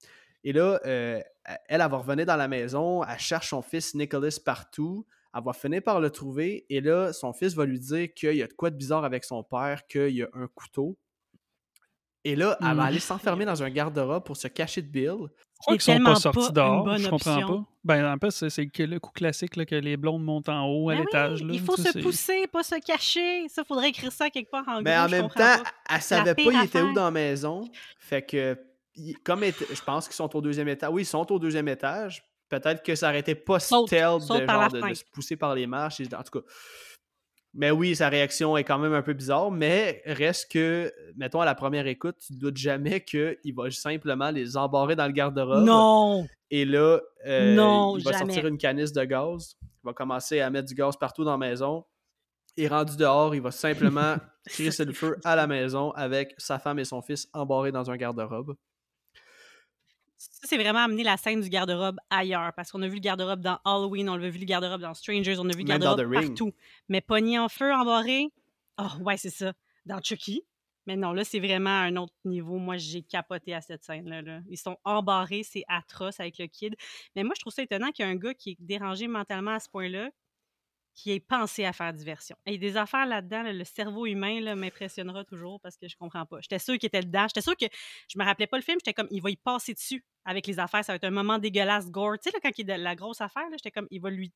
Et 0.45 0.53
là, 0.53 0.81
euh, 0.85 1.21
elle, 1.45 1.59
elle 1.69 1.79
va 1.79 1.97
revenir 1.97 2.27
dans 2.27 2.37
la 2.37 2.49
maison, 2.49 3.05
elle 3.05 3.19
cherche 3.19 3.51
son 3.51 3.63
fils 3.63 3.95
Nicholas 3.95 4.39
partout. 4.45 5.07
Elle 5.35 5.43
va 5.45 5.55
finir 5.55 5.83
par 5.83 5.99
le 5.99 6.11
trouver 6.11 6.67
et 6.69 6.83
là, 6.83 7.13
son 7.15 7.33
fils 7.33 7.55
va 7.55 7.65
lui 7.65 7.79
dire 7.81 8.13
qu'il 8.13 8.35
y 8.35 8.43
a 8.43 8.47
de 8.47 8.53
quoi 8.53 8.69
de 8.69 8.77
bizarre 8.77 9.05
avec 9.05 9.25
son 9.25 9.43
père, 9.43 9.87
qu'il 9.87 10.11
y 10.11 10.23
a 10.23 10.29
un 10.35 10.47
couteau. 10.49 10.99
Et 12.25 12.37
là, 12.37 12.57
elle 12.61 12.67
va 12.69 12.75
Hmm. 12.75 12.81
aller 12.81 12.99
s'enfermer 13.01 13.45
dans 13.45 13.63
un 13.63 13.71
garde-robe 13.71 14.23
pour 14.25 14.37
se 14.37 14.47
cacher 14.49 14.81
de 14.83 14.87
Bill. 14.89 15.17
Pourquoi 15.57 15.77
qu'ils 15.79 15.81
sont 15.95 16.03
pas 16.05 16.15
sortis 16.17 16.39
pas 16.47 16.51
dehors? 16.51 16.97
Je 16.99 17.09
comprends 17.09 17.35
option. 17.35 17.49
pas. 17.49 17.65
Ben, 17.85 18.15
en 18.15 18.19
fait, 18.19 18.49
c'est 18.49 18.79
le 18.79 18.99
coup 19.01 19.11
classique 19.13 19.57
là, 19.57 19.65
que 19.65 19.75
les 19.75 19.97
blondes 19.97 20.23
montent 20.25 20.49
en 20.49 20.67
haut 20.67 20.91
à 20.91 20.95
Ben 20.95 21.01
l'étage. 21.01 21.41
il 21.49 21.61
faut 21.61 21.77
se 21.77 21.99
pousser, 21.99 22.47
pas 22.47 22.63
se 22.63 22.77
cacher. 22.85 23.49
Ça, 23.49 23.65
faudrait 23.65 23.89
écrire 23.89 24.13
ça 24.13 24.31
quelque 24.31 24.51
part 24.51 24.65
en 24.69 24.83
Mais 24.83 24.95
gros, 24.95 25.05
en 25.05 25.09
je 25.09 25.13
même 25.17 25.29
temps, 25.29 25.35
pas. 25.35 25.63
elle 25.91 26.03
savait 26.03 26.35
pas 26.35 26.43
il 26.43 26.65
était 26.65 26.83
où 26.83 26.93
dans 26.93 27.05
la 27.05 27.11
maison. 27.11 27.65
Fait 27.99 28.23
que, 28.23 28.57
comme 29.25 29.43
je 29.45 29.83
pense 29.83 30.07
qu'ils 30.07 30.15
sont 30.17 30.35
au 30.37 30.41
deuxième 30.41 30.69
étage. 30.69 30.91
Oui, 30.93 31.03
ils 31.03 31.07
sont 31.07 31.31
au 31.33 31.39
deuxième 31.39 31.67
étage. 31.69 32.23
Peut-être 32.49 32.83
que 32.83 32.95
ça 32.95 33.09
aurait 33.09 33.21
été 33.21 33.35
pas 33.35 33.59
stealth 33.59 33.91
de, 33.91 33.97
genre 33.99 34.69
de- 34.71 34.95
se 34.95 35.05
pousser 35.13 35.37
par 35.37 35.55
les 35.55 35.67
marches. 35.67 36.01
En 36.15 36.23
tout 36.23 36.41
cas. 36.41 36.47
Mais 37.55 37.71
oui, 37.71 37.95
sa 37.95 38.09
réaction 38.09 38.57
est 38.57 38.65
quand 38.65 38.79
même 38.79 38.95
un 38.95 39.03
peu 39.03 39.13
bizarre, 39.13 39.51
mais 39.51 40.03
reste 40.07 40.51
que, 40.51 40.91
mettons, 41.17 41.41
à 41.43 41.45
la 41.45 41.55
première 41.55 41.87
écoute, 41.87 42.17
tu 42.27 42.33
ne 42.33 42.39
doutes 42.39 42.57
jamais 42.57 43.05
qu'il 43.05 43.55
va 43.55 43.71
simplement 43.71 44.31
les 44.31 44.57
embarrer 44.57 44.97
dans 44.97 45.07
le 45.07 45.13
garde-robe. 45.13 45.65
Non! 45.65 46.27
Et 46.51 46.65
là, 46.65 46.99
euh, 47.27 47.55
Non, 47.55 47.97
il 47.99 48.05
va 48.05 48.13
jamais. 48.13 48.33
sortir 48.33 48.47
une 48.47 48.59
canisse 48.59 48.93
de 48.93 49.05
gaz. 49.05 49.57
Il 49.63 49.87
va 49.87 49.93
commencer 49.93 50.41
à 50.41 50.49
mettre 50.49 50.69
du 50.69 50.75
gaz 50.75 50.97
partout 50.97 51.25
dans 51.25 51.33
la 51.33 51.37
maison. 51.39 51.85
Et 52.57 52.69
rendu 52.69 52.97
dehors, 52.97 53.35
il 53.35 53.41
va 53.43 53.51
simplement 53.51 54.17
crisser 54.47 54.85
le 54.85 54.93
feu 54.93 55.17
à 55.25 55.37
la 55.37 55.47
maison 55.47 55.91
avec 55.93 56.35
sa 56.39 56.59
femme 56.59 56.79
et 56.79 56.85
son 56.85 57.03
fils 57.03 57.29
embarrés 57.33 57.73
dans 57.73 57.91
un 57.91 57.97
garde-robe. 57.97 58.55
Ça, 60.31 60.47
c'est 60.47 60.57
vraiment 60.57 60.81
amener 60.81 61.03
la 61.03 61.17
scène 61.17 61.41
du 61.41 61.49
garde-robe 61.49 61.99
ailleurs. 62.11 62.53
Parce 62.55 62.71
qu'on 62.71 62.83
a 62.83 62.89
vu 62.89 62.95
le 62.95 63.01
garde-robe 63.01 63.41
dans 63.41 63.59
Halloween, 63.65 64.09
on 64.09 64.15
a 64.15 64.29
vu 64.29 64.39
le 64.39 64.45
garde-robe 64.45 64.81
dans 64.81 64.95
Strangers, 64.95 65.37
on 65.39 65.49
a 65.49 65.53
vu 65.53 65.63
le 65.63 65.65
garde-robe 65.65 66.13
partout. 66.13 66.53
Mais 66.89 67.01
pogné 67.01 67.39
en 67.39 67.49
feu, 67.49 67.73
embarré, 67.73 68.29
oh 68.79 69.03
ouais, 69.03 69.17
c'est 69.17 69.31
ça. 69.31 69.53
Dans 69.85 70.01
Chucky. 70.01 70.45
Mais 70.87 70.97
non, 70.97 71.13
là, 71.13 71.25
c'est 71.25 71.39
vraiment 71.39 71.71
un 71.71 71.97
autre 71.97 72.15
niveau. 72.25 72.59
Moi, 72.59 72.77
j'ai 72.77 73.03
capoté 73.03 73.55
à 73.55 73.61
cette 73.61 73.85
scène-là. 73.85 74.23
là. 74.23 74.41
Ils 74.49 74.59
sont 74.59 74.77
embarrés, 74.85 75.43
c'est 75.45 75.65
atroce 75.69 76.19
avec 76.19 76.39
le 76.39 76.47
kid. 76.47 76.75
Mais 77.15 77.23
moi, 77.23 77.35
je 77.37 77.41
trouve 77.41 77.53
ça 77.53 77.63
étonnant 77.63 77.91
qu'il 77.91 78.05
y 78.05 78.09
ait 78.09 78.13
un 78.13 78.17
gars 78.17 78.35
qui 78.35 78.51
est 78.51 78.57
dérangé 78.61 79.07
mentalement 79.07 79.53
à 79.53 79.61
ce 79.61 79.69
point-là, 79.69 80.11
qui 80.95 81.13
ait 81.13 81.21
pensé 81.21 81.65
à 81.65 81.73
faire 81.73 81.93
diversion. 81.93 82.37
Il 82.47 82.53
y 82.53 82.57
a 82.57 82.59
des 82.59 82.77
affaires 82.77 83.07
là-dedans, 83.07 83.43
là, 83.43 83.53
le 83.53 83.65
cerveau 83.65 84.07
humain 84.07 84.41
là, 84.41 84.55
m'impressionnera 84.55 85.25
toujours 85.25 85.61
parce 85.61 85.77
que 85.77 85.89
je 85.89 85.97
comprends 85.97 86.27
pas. 86.27 86.39
J'étais 86.41 86.59
sûre 86.59 86.77
qu'il 86.79 86.89
était 86.89 87.01
dedans. 87.01 87.27
J'étais 87.29 87.41
sûre 87.41 87.57
que 87.57 87.67
je 88.09 88.19
me 88.19 88.25
rappelais 88.25 88.47
pas 88.47 88.59
le 88.59 88.63
film. 88.63 88.79
J'étais 88.79 88.93
comme, 88.93 89.09
il 89.11 89.23
va 89.23 89.31
y 89.31 89.37
passer 89.37 89.73
dessus 89.73 90.05
avec 90.25 90.47
les 90.47 90.59
affaires. 90.59 90.85
Ça 90.85 90.93
va 90.93 90.97
être 90.97 91.05
un 91.05 91.11
moment 91.11 91.39
dégueulasse, 91.39 91.91
gore. 91.91 92.19
Tu 92.23 92.29
sais, 92.29 92.31
là, 92.35 92.41
quand 92.43 92.57
il 92.59 92.67
de 92.67 92.73
la 92.75 92.95
grosse 92.95 93.21
affaire, 93.21 93.49
là, 93.51 93.57
j'étais 93.57 93.71
comme, 93.71 93.87
il 93.91 94.01
va 94.01 94.11
lui, 94.11 94.33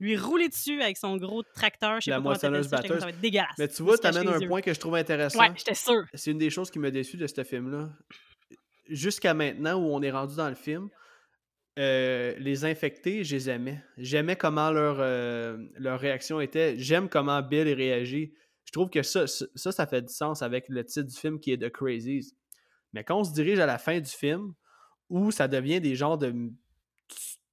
lui 0.00 0.16
rouler 0.16 0.48
dessus 0.48 0.80
avec 0.80 0.96
son 0.96 1.16
gros 1.18 1.42
tracteur. 1.42 2.00
Je 2.00 2.06
sais 2.06 2.10
La 2.10 2.16
pas 2.16 2.22
moissonneuse 2.22 2.68
ça. 2.68 2.78
Batteuse. 2.78 2.98
Ça 2.98 3.04
va 3.04 3.10
être 3.10 3.20
dégueulasse. 3.20 3.58
Mais 3.58 3.68
tu 3.68 3.82
vois, 3.82 3.98
t'amènes 3.98 4.28
les 4.28 4.34
un 4.34 4.40
yeux. 4.40 4.48
point 4.48 4.62
que 4.62 4.72
je 4.72 4.80
trouve 4.80 4.94
intéressant. 4.94 5.38
Ouais, 5.38 5.52
j'étais 5.56 5.74
sûre. 5.74 6.04
C'est 6.14 6.30
une 6.30 6.38
des 6.38 6.50
choses 6.50 6.70
qui 6.70 6.78
m'a 6.78 6.90
déçu 6.90 7.18
de 7.18 7.26
ce 7.26 7.44
film-là. 7.44 7.90
Jusqu'à 8.88 9.34
maintenant, 9.34 9.74
où 9.74 9.94
on 9.94 10.02
est 10.02 10.10
rendu 10.10 10.36
dans 10.36 10.48
le 10.48 10.54
film, 10.54 10.88
euh, 11.78 12.34
les 12.38 12.64
infectés, 12.64 13.24
je 13.24 13.34
les 13.34 13.50
aimais. 13.50 13.82
J'aimais 13.96 14.36
comment 14.36 14.70
leur, 14.70 14.96
euh, 15.00 15.56
leur 15.76 15.98
réaction 15.98 16.40
était. 16.40 16.78
J'aime 16.78 17.08
comment 17.08 17.40
Bill 17.40 17.72
réagit. 17.72 18.34
Je 18.64 18.72
trouve 18.72 18.90
que 18.90 19.02
ça, 19.02 19.26
ça, 19.26 19.72
ça, 19.72 19.86
fait 19.86 20.02
du 20.02 20.12
sens 20.12 20.42
avec 20.42 20.68
le 20.68 20.84
titre 20.84 21.08
du 21.08 21.16
film 21.16 21.40
qui 21.40 21.52
est 21.52 21.58
The 21.58 21.70
Crazies. 21.70 22.34
Mais 22.92 23.04
quand 23.04 23.20
on 23.20 23.24
se 23.24 23.32
dirige 23.32 23.58
à 23.58 23.66
la 23.66 23.78
fin 23.78 24.00
du 24.00 24.10
film, 24.10 24.54
où 25.08 25.30
ça 25.30 25.48
devient 25.48 25.80
des 25.80 25.94
genres 25.94 26.18
de 26.18 26.34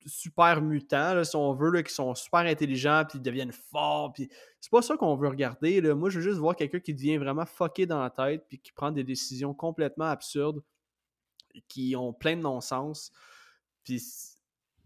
super 0.05 0.61
mutants, 0.61 1.23
si 1.23 1.35
on 1.35 1.53
veut, 1.53 1.71
là, 1.71 1.83
qui 1.83 1.93
sont 1.93 2.13
super 2.13 2.41
intelligents, 2.41 3.03
puis 3.07 3.19
ils 3.19 3.21
deviennent 3.21 3.51
forts, 3.51 4.13
puis 4.13 4.29
c'est 4.59 4.71
pas 4.71 4.81
ça 4.81 4.97
qu'on 4.97 5.15
veut 5.15 5.27
regarder. 5.29 5.81
Moi, 5.93 6.09
je 6.09 6.19
veux 6.19 6.23
juste 6.23 6.39
voir 6.39 6.55
quelqu'un 6.55 6.79
qui 6.79 6.93
devient 6.93 7.17
vraiment 7.17 7.45
fucké 7.45 7.85
dans 7.85 8.01
la 8.01 8.09
tête, 8.09 8.45
puis 8.49 8.59
qui 8.59 8.71
prend 8.73 8.91
des 8.91 9.03
décisions 9.03 9.53
complètement 9.53 10.05
absurdes, 10.05 10.61
qui 11.67 11.95
ont 11.95 12.13
plein 12.13 12.35
de 12.35 12.41
non-sens. 12.41 13.11
Puis 13.83 14.01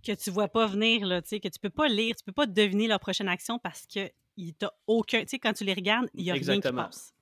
Que 0.05 0.11
tu 0.13 0.29
vois 0.31 0.47
pas 0.49 0.67
venir, 0.67 1.05
là, 1.05 1.21
tu 1.21 1.29
sais, 1.29 1.39
que 1.39 1.47
tu 1.47 1.59
peux 1.59 1.69
pas 1.69 1.87
lire, 1.87 2.15
tu 2.15 2.23
peux 2.23 2.31
pas 2.33 2.45
deviner 2.45 2.87
leur 2.87 2.99
prochaine 2.99 3.27
action 3.29 3.59
parce 3.59 3.85
que 3.87 4.09
il 4.35 4.53
t'a 4.55 4.71
aucun. 4.87 5.21
Tu 5.21 5.27
sais, 5.29 5.39
quand 5.39 5.53
tu 5.53 5.63
les 5.63 5.73
regardes, 5.73 6.09
il 6.13 6.23
y 6.25 6.29
a 6.29 6.33
rien 6.33 6.39
Exactement. 6.41 6.83
qui 6.83 6.87
passe. 6.87 7.13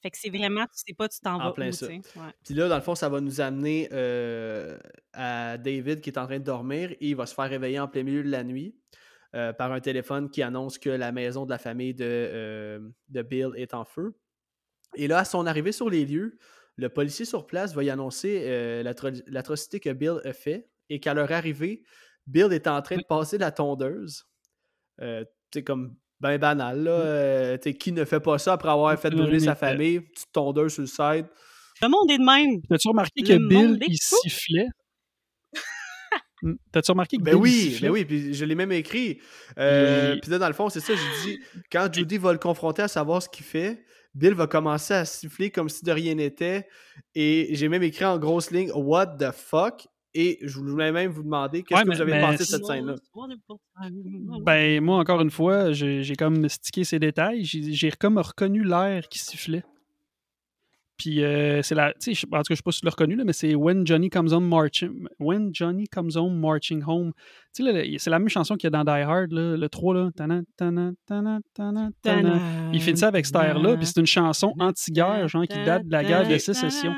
Fait 0.00 0.10
que 0.10 0.18
c'est 0.18 0.30
vraiment, 0.30 0.64
tu 0.66 0.74
sais 0.86 0.94
pas, 0.94 1.08
tu 1.08 1.18
t'en 1.18 1.34
En 1.34 1.38
vas 1.46 1.52
plein 1.52 1.68
où, 1.68 1.70
tu 1.70 1.76
ça. 1.78 1.86
sais. 1.86 1.94
Ouais. 2.16 2.32
Puis 2.44 2.54
là, 2.54 2.68
dans 2.68 2.76
le 2.76 2.82
fond, 2.82 2.94
ça 2.94 3.08
va 3.08 3.20
nous 3.20 3.40
amener 3.40 3.88
euh, 3.92 4.78
à 5.12 5.58
David 5.58 6.00
qui 6.00 6.10
est 6.10 6.18
en 6.18 6.26
train 6.26 6.38
de 6.38 6.44
dormir 6.44 6.92
et 6.92 6.98
il 7.08 7.16
va 7.16 7.26
se 7.26 7.34
faire 7.34 7.48
réveiller 7.48 7.80
en 7.80 7.88
plein 7.88 8.04
milieu 8.04 8.22
de 8.22 8.30
la 8.30 8.44
nuit 8.44 8.76
euh, 9.34 9.52
par 9.52 9.72
un 9.72 9.80
téléphone 9.80 10.30
qui 10.30 10.42
annonce 10.42 10.78
que 10.78 10.90
la 10.90 11.10
maison 11.10 11.44
de 11.46 11.50
la 11.50 11.58
famille 11.58 11.94
de, 11.94 12.04
euh, 12.04 12.88
de 13.08 13.22
Bill 13.22 13.48
est 13.56 13.74
en 13.74 13.84
feu. 13.84 14.16
Et 14.94 15.08
là, 15.08 15.18
à 15.18 15.24
son 15.24 15.46
arrivée 15.46 15.72
sur 15.72 15.90
les 15.90 16.06
lieux, 16.06 16.38
le 16.76 16.88
policier 16.88 17.24
sur 17.24 17.44
place 17.46 17.74
va 17.74 17.82
y 17.82 17.90
annoncer 17.90 18.82
l'atro- 18.84 19.10
l'atrocité 19.26 19.80
que 19.80 19.90
Bill 19.90 20.20
a 20.24 20.32
fait 20.32 20.68
et 20.90 21.00
qu'à 21.00 21.14
leur 21.14 21.30
arrivée, 21.32 21.82
Bill 22.26 22.52
est 22.52 22.66
en 22.66 22.80
train 22.82 22.96
de 22.96 23.04
passer 23.08 23.38
la 23.38 23.50
tondeuse. 23.50 24.24
Euh, 25.00 25.24
c'est 25.52 25.62
comme 25.62 25.96
ben 26.20 26.36
banal, 26.38 26.82
là. 26.82 26.90
Euh, 26.90 27.56
tu 27.58 27.70
sais, 27.70 27.74
qui 27.76 27.92
ne 27.92 28.04
fait 28.04 28.20
pas 28.20 28.38
ça 28.38 28.54
après 28.54 28.70
avoir 28.70 28.98
fait 28.98 29.10
Le 29.10 29.16
brûler 29.16 29.40
sa 29.40 29.54
famille? 29.54 30.00
Petite 30.00 30.32
tondeuse 30.32 30.72
sur 30.74 30.82
le 30.82 30.86
side. 30.88 31.26
Le 31.80 31.88
monde 31.88 32.10
est 32.10 32.18
de 32.18 32.24
même. 32.24 32.60
T'as-tu 32.68 32.88
remarqué 32.88 33.22
que 33.22 33.34
Bill, 33.48 33.78
il 33.86 33.96
fou. 34.02 34.16
sifflait? 34.22 34.66
Hmm. 36.42 36.54
T'as-tu 36.72 36.90
remarqué 36.90 37.16
que 37.18 37.22
Ben 37.22 37.34
oui, 37.36 37.50
sifflait? 37.52 37.88
ben 37.88 37.92
oui, 37.92 38.04
puis 38.04 38.34
je 38.34 38.44
l'ai 38.44 38.54
même 38.56 38.72
écrit. 38.72 39.20
Euh, 39.58 40.16
Puis 40.20 40.30
là, 40.30 40.38
dans 40.38 40.48
le 40.48 40.54
fond, 40.54 40.68
c'est 40.68 40.80
ça, 40.80 40.92
j'ai 40.94 41.30
dit, 41.30 41.38
quand 41.72 41.92
Judy 41.92 42.18
va 42.18 42.32
le 42.32 42.38
confronter 42.38 42.82
à 42.82 42.88
savoir 42.88 43.22
ce 43.22 43.28
qu'il 43.28 43.44
fait, 43.46 43.84
Bill 44.14 44.34
va 44.34 44.46
commencer 44.48 44.94
à 44.94 45.04
siffler 45.04 45.50
comme 45.50 45.68
si 45.68 45.84
de 45.84 45.92
rien 45.92 46.14
n'était. 46.14 46.66
Et 47.14 47.50
j'ai 47.52 47.68
même 47.68 47.82
écrit 47.84 48.04
en 48.04 48.18
grosse 48.18 48.50
ligne, 48.50 48.70
What 48.74 49.18
the 49.18 49.30
fuck? 49.32 49.86
Et 50.20 50.36
je 50.42 50.58
voulais 50.58 50.90
même 50.90 51.12
vous 51.12 51.22
demander 51.22 51.62
qu'est-ce 51.62 51.78
Ouais, 51.78 51.84
que 51.84 51.90
mais- 51.90 51.94
vous 51.94 52.00
avez 52.02 52.12
mais 52.14 52.20
pensé 52.22 52.38
de 52.38 52.42
cette 52.42 52.64
scène-là? 52.64 52.96
Ben, 54.44 54.80
moi, 54.82 54.98
encore 54.98 55.20
une 55.20 55.30
fois, 55.30 55.70
j'ai 55.72 56.16
comme 56.18 56.48
stické 56.48 56.82
ces 56.82 56.98
détails. 56.98 57.44
J'ai 57.44 57.90
comme 57.92 58.18
reconnu 58.18 58.64
l'air 58.64 59.08
qui 59.08 59.20
sifflait. 59.20 59.62
Puis, 60.96 61.22
euh, 61.22 61.62
c'est 61.62 61.76
la. 61.76 61.92
Tu 61.92 62.12
sais, 62.12 62.14
je- 62.14 62.26
en 62.26 62.38
tout 62.38 62.48
cas, 62.48 62.54
je 62.54 62.54
sais 62.56 62.62
pas 62.64 62.72
si 62.72 62.80
tu 62.80 62.84
l'as 62.86 62.90
reconnu, 62.90 63.14
là, 63.14 63.22
mais 63.22 63.32
c'est 63.32 63.54
When 63.54 63.86
Johnny 63.86 64.10
Comes 64.10 64.32
Home 64.32 64.48
Marching. 64.48 65.06
When 65.20 65.50
Johnny 65.54 65.86
Comes 65.86 66.16
Home 66.16 66.40
Marching 66.40 66.82
Home. 66.84 67.12
Tu 67.54 67.62
sais, 67.64 67.72
là, 67.72 67.84
c'est 67.98 68.10
la 68.10 68.18
même 68.18 68.28
chanson 68.28 68.56
qu'il 68.56 68.66
y 68.66 68.74
a 68.74 68.82
dans 68.82 68.82
Die 68.82 69.00
Hard, 69.02 69.30
là, 69.30 69.56
le 69.56 69.68
3, 69.68 69.94
là. 69.94 70.10
Tana, 70.16 70.40
tana, 70.56 70.90
tana, 71.06 71.38
tana, 71.54 71.90
tana. 72.02 72.40
Il 72.72 72.82
fait 72.82 72.96
ça 72.96 73.06
avec 73.06 73.24
cette 73.26 73.36
air-là, 73.36 73.76
puis 73.76 73.86
c'est 73.86 74.00
une 74.00 74.06
chanson 74.08 74.52
anti-guerre, 74.58 75.28
genre, 75.28 75.44
qui 75.46 75.62
date 75.64 75.86
de 75.86 75.92
la 75.92 76.02
guerre 76.02 76.26
de 76.28 76.36
sécession. 76.38 76.92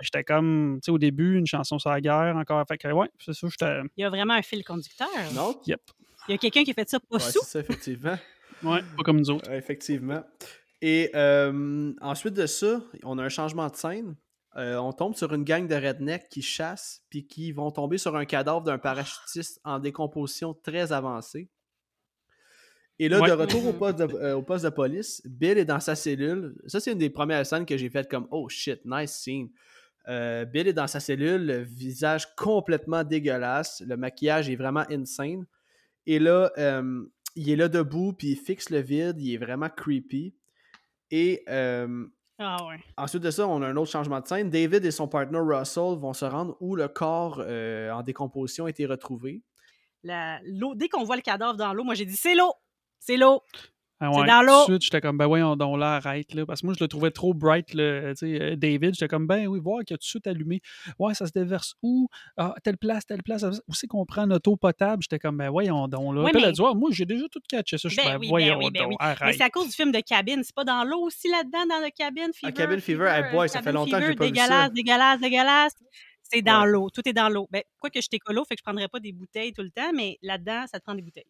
J'étais 0.00 0.24
comme, 0.24 0.80
tu 0.82 0.86
sais, 0.86 0.90
au 0.90 0.98
début, 0.98 1.38
une 1.38 1.46
chanson 1.46 1.78
sur 1.78 1.90
la 1.90 2.00
guerre, 2.00 2.34
encore. 2.36 2.64
Fait 2.66 2.76
que, 2.78 2.88
ouais, 2.88 3.08
c'est 3.18 3.32
ça, 3.32 3.46
j'étais. 3.48 3.80
Il 3.96 4.00
y 4.02 4.04
a 4.04 4.10
vraiment 4.10 4.34
un 4.34 4.42
fil 4.42 4.64
conducteur. 4.64 5.08
Non? 5.34 5.60
Yep. 5.66 5.80
Il 6.28 6.32
y 6.32 6.34
a 6.34 6.38
quelqu'un 6.38 6.64
qui 6.64 6.70
a 6.72 6.74
fait 6.74 6.88
ça 6.88 6.98
pas 7.00 7.16
Ouais, 7.16 7.20
sous. 7.20 7.40
c'est 7.44 7.50
ça, 7.50 7.60
effectivement. 7.60 8.16
Ouais, 8.62 8.80
pas 8.96 9.02
comme 9.04 9.18
nous 9.18 9.30
autres. 9.30 9.50
Effectivement. 9.52 10.24
Et 10.82 11.10
euh, 11.14 11.92
ensuite 12.00 12.34
de 12.34 12.46
ça, 12.46 12.80
on 13.04 13.18
a 13.18 13.22
un 13.24 13.28
changement 13.28 13.68
de 13.68 13.76
scène. 13.76 14.16
Euh, 14.56 14.76
on 14.76 14.92
tombe 14.92 15.14
sur 15.14 15.32
une 15.34 15.44
gang 15.44 15.66
de 15.66 15.74
rednecks 15.74 16.28
qui 16.28 16.40
chassent, 16.42 17.02
puis 17.10 17.26
qui 17.26 17.52
vont 17.52 17.70
tomber 17.70 17.98
sur 17.98 18.14
un 18.16 18.24
cadavre 18.24 18.62
d'un 18.62 18.78
parachutiste 18.78 19.60
en 19.64 19.78
décomposition 19.78 20.54
très 20.54 20.92
avancée. 20.92 21.48
Et 23.00 23.08
là, 23.08 23.20
Ouais. 23.20 23.28
de 23.28 23.32
retour 23.34 23.66
au 23.66 23.72
poste 23.72 23.98
de, 23.98 24.04
euh, 24.16 24.34
au 24.36 24.42
poste 24.42 24.64
de 24.64 24.70
police, 24.70 25.20
Bill 25.24 25.58
est 25.58 25.64
dans 25.64 25.80
sa 25.80 25.94
cellule. 25.96 26.54
Ça, 26.66 26.78
c'est 26.80 26.92
une 26.92 26.98
des 26.98 27.10
premières 27.10 27.44
scènes 27.44 27.66
que 27.66 27.76
j'ai 27.76 27.90
faites 27.90 28.08
comme 28.10 28.28
Oh 28.30 28.48
shit, 28.48 28.80
nice 28.84 29.10
scene. 29.12 29.48
Euh, 30.08 30.44
Bill 30.44 30.68
est 30.68 30.72
dans 30.72 30.86
sa 30.86 31.00
cellule, 31.00 31.46
le 31.46 31.58
visage 31.62 32.34
complètement 32.36 33.04
dégueulasse, 33.04 33.82
le 33.86 33.96
maquillage 33.96 34.50
est 34.50 34.56
vraiment 34.56 34.84
insane. 34.90 35.46
Et 36.06 36.18
là, 36.18 36.52
euh, 36.58 37.04
il 37.36 37.48
est 37.50 37.56
là 37.56 37.68
debout, 37.68 38.12
puis 38.12 38.32
il 38.32 38.36
fixe 38.36 38.70
le 38.70 38.80
vide, 38.80 39.20
il 39.20 39.34
est 39.34 39.38
vraiment 39.38 39.68
creepy. 39.70 40.34
Et 41.10 41.42
euh, 41.48 42.06
Ah 42.38 42.56
ouais. 42.66 42.78
ensuite 42.96 43.22
de 43.22 43.30
ça, 43.30 43.48
on 43.48 43.62
a 43.62 43.66
un 43.68 43.76
autre 43.76 43.90
changement 43.90 44.20
de 44.20 44.26
scène. 44.26 44.50
David 44.50 44.84
et 44.84 44.90
son 44.90 45.08
partner 45.08 45.38
Russell 45.38 45.96
vont 45.98 46.12
se 46.12 46.24
rendre 46.24 46.56
où 46.60 46.76
le 46.76 46.88
corps 46.88 47.40
en 47.40 48.02
décomposition 48.02 48.66
a 48.66 48.70
été 48.70 48.84
retrouvé. 48.86 49.42
La- 50.02 50.38
l'eau, 50.44 50.74
dès 50.74 50.88
qu'on 50.88 51.04
voit 51.04 51.16
le 51.16 51.22
cadavre 51.22 51.56
dans 51.56 51.72
l'eau, 51.72 51.82
moi 51.84 51.94
j'ai 51.94 52.04
dit 52.04 52.16
c'est 52.16 52.34
l'eau! 52.34 52.52
C'est 52.98 53.16
l'eau! 53.16 53.40
Ah 54.00 54.10
ouais, 54.10 54.26
dans 54.26 54.40
tout 54.40 54.46
de 54.46 54.50
l'eau. 54.50 54.64
suite, 54.64 54.82
j'étais 54.82 55.00
comme, 55.00 55.16
ben 55.16 55.26
voyons 55.26 55.54
donc 55.56 55.78
là, 55.78 55.94
arrête, 55.96 56.34
là. 56.34 56.44
Parce 56.44 56.60
que 56.60 56.66
moi, 56.66 56.74
je 56.76 56.82
le 56.82 56.88
trouvais 56.88 57.10
trop 57.12 57.32
bright, 57.32 57.72
le, 57.74 58.12
tu 58.18 58.26
sais, 58.26 58.42
euh, 58.42 58.56
David. 58.56 58.94
J'étais 58.94 59.06
comme, 59.08 59.26
ben 59.26 59.46
oui, 59.46 59.60
voir 59.60 59.84
qu'il 59.84 59.94
a 59.94 59.98
tout 59.98 60.02
de 60.02 60.04
suite 60.04 60.26
allumé. 60.26 60.60
Ouais, 60.98 61.14
ça 61.14 61.26
se 61.26 61.32
déverse 61.32 61.74
où? 61.82 62.08
Ah, 62.36 62.54
telle 62.64 62.76
place, 62.76 63.06
telle 63.06 63.22
place. 63.22 63.44
Où 63.44 63.72
c'est 63.74 63.86
qu'on 63.86 64.04
prend 64.04 64.26
notre 64.26 64.50
eau 64.50 64.56
potable? 64.56 65.02
J'étais 65.02 65.18
comme, 65.20 65.36
ben 65.38 65.48
voyons 65.48 65.86
donc, 65.88 66.14
là. 66.14 66.24
Puis 66.32 66.42
a 66.42 66.46
mais- 66.46 66.52
dit, 66.52 66.60
Ah, 66.64 66.74
moi, 66.74 66.90
j'ai 66.92 67.06
déjà 67.06 67.24
tout 67.30 67.40
catché 67.48 67.78
ça. 67.78 67.88
Je 67.88 67.94
suis 67.94 68.02
Ben 68.02 68.14
ben, 68.14 68.18
oui, 68.18 68.26
ben 68.26 68.30
voyons 68.30 68.58
oui, 68.58 68.70
ben 68.72 68.80
donc, 68.82 68.90
oui. 68.90 68.96
Mais 69.00 69.06
arrête. 69.06 69.34
c'est 69.36 69.44
à 69.44 69.50
cause 69.50 69.66
du 69.68 69.72
film 69.72 69.92
de 69.92 70.00
Cabine. 70.00 70.42
C'est 70.42 70.54
pas 70.54 70.64
dans 70.64 70.82
l'eau 70.84 71.00
aussi 71.02 71.28
là-dedans, 71.28 71.64
dans 71.66 71.80
le 71.84 71.90
Cabine 71.96 72.32
Fever? 72.34 72.46
Ah, 72.48 72.52
Cabin 72.52 72.78
Fever, 72.80 73.06
hey 73.06 73.30
boy, 73.32 73.48
ça 73.48 73.62
fait 73.62 73.72
longtemps 73.72 73.92
que 73.98 74.06
j'ai 74.06 74.12
Fever, 74.12 74.16
pas 74.16 74.24
vu 74.26 74.30
dégueulasse, 74.32 74.48
ça. 74.64 74.68
Dégueulasse, 74.70 75.20
dégueulasse, 75.20 75.72
C'est 76.22 76.42
dans 76.42 76.62
Ouais. 76.62 76.68
l'eau. 76.68 76.90
Tout 76.90 77.02
est 77.08 77.12
dans 77.12 77.28
l'eau. 77.28 77.46
Ben, 77.52 77.62
quoi 77.78 77.90
que 77.90 78.00
je 78.00 78.08
suis 78.10 78.16
écolo, 78.16 78.44
fait 78.44 78.56
que 78.56 78.60
je 78.60 78.64
prendrais 78.64 78.88
pas 78.88 78.98
des 78.98 79.12
bouteilles 79.12 79.52
tout 79.52 79.62
le 79.62 79.70
temps, 79.70 79.92
mais 79.94 80.18
là-dedans, 80.22 80.64
ça 80.70 80.80
te 80.80 80.84
prend 80.84 80.94
des 80.94 81.02
bouteilles. 81.02 81.26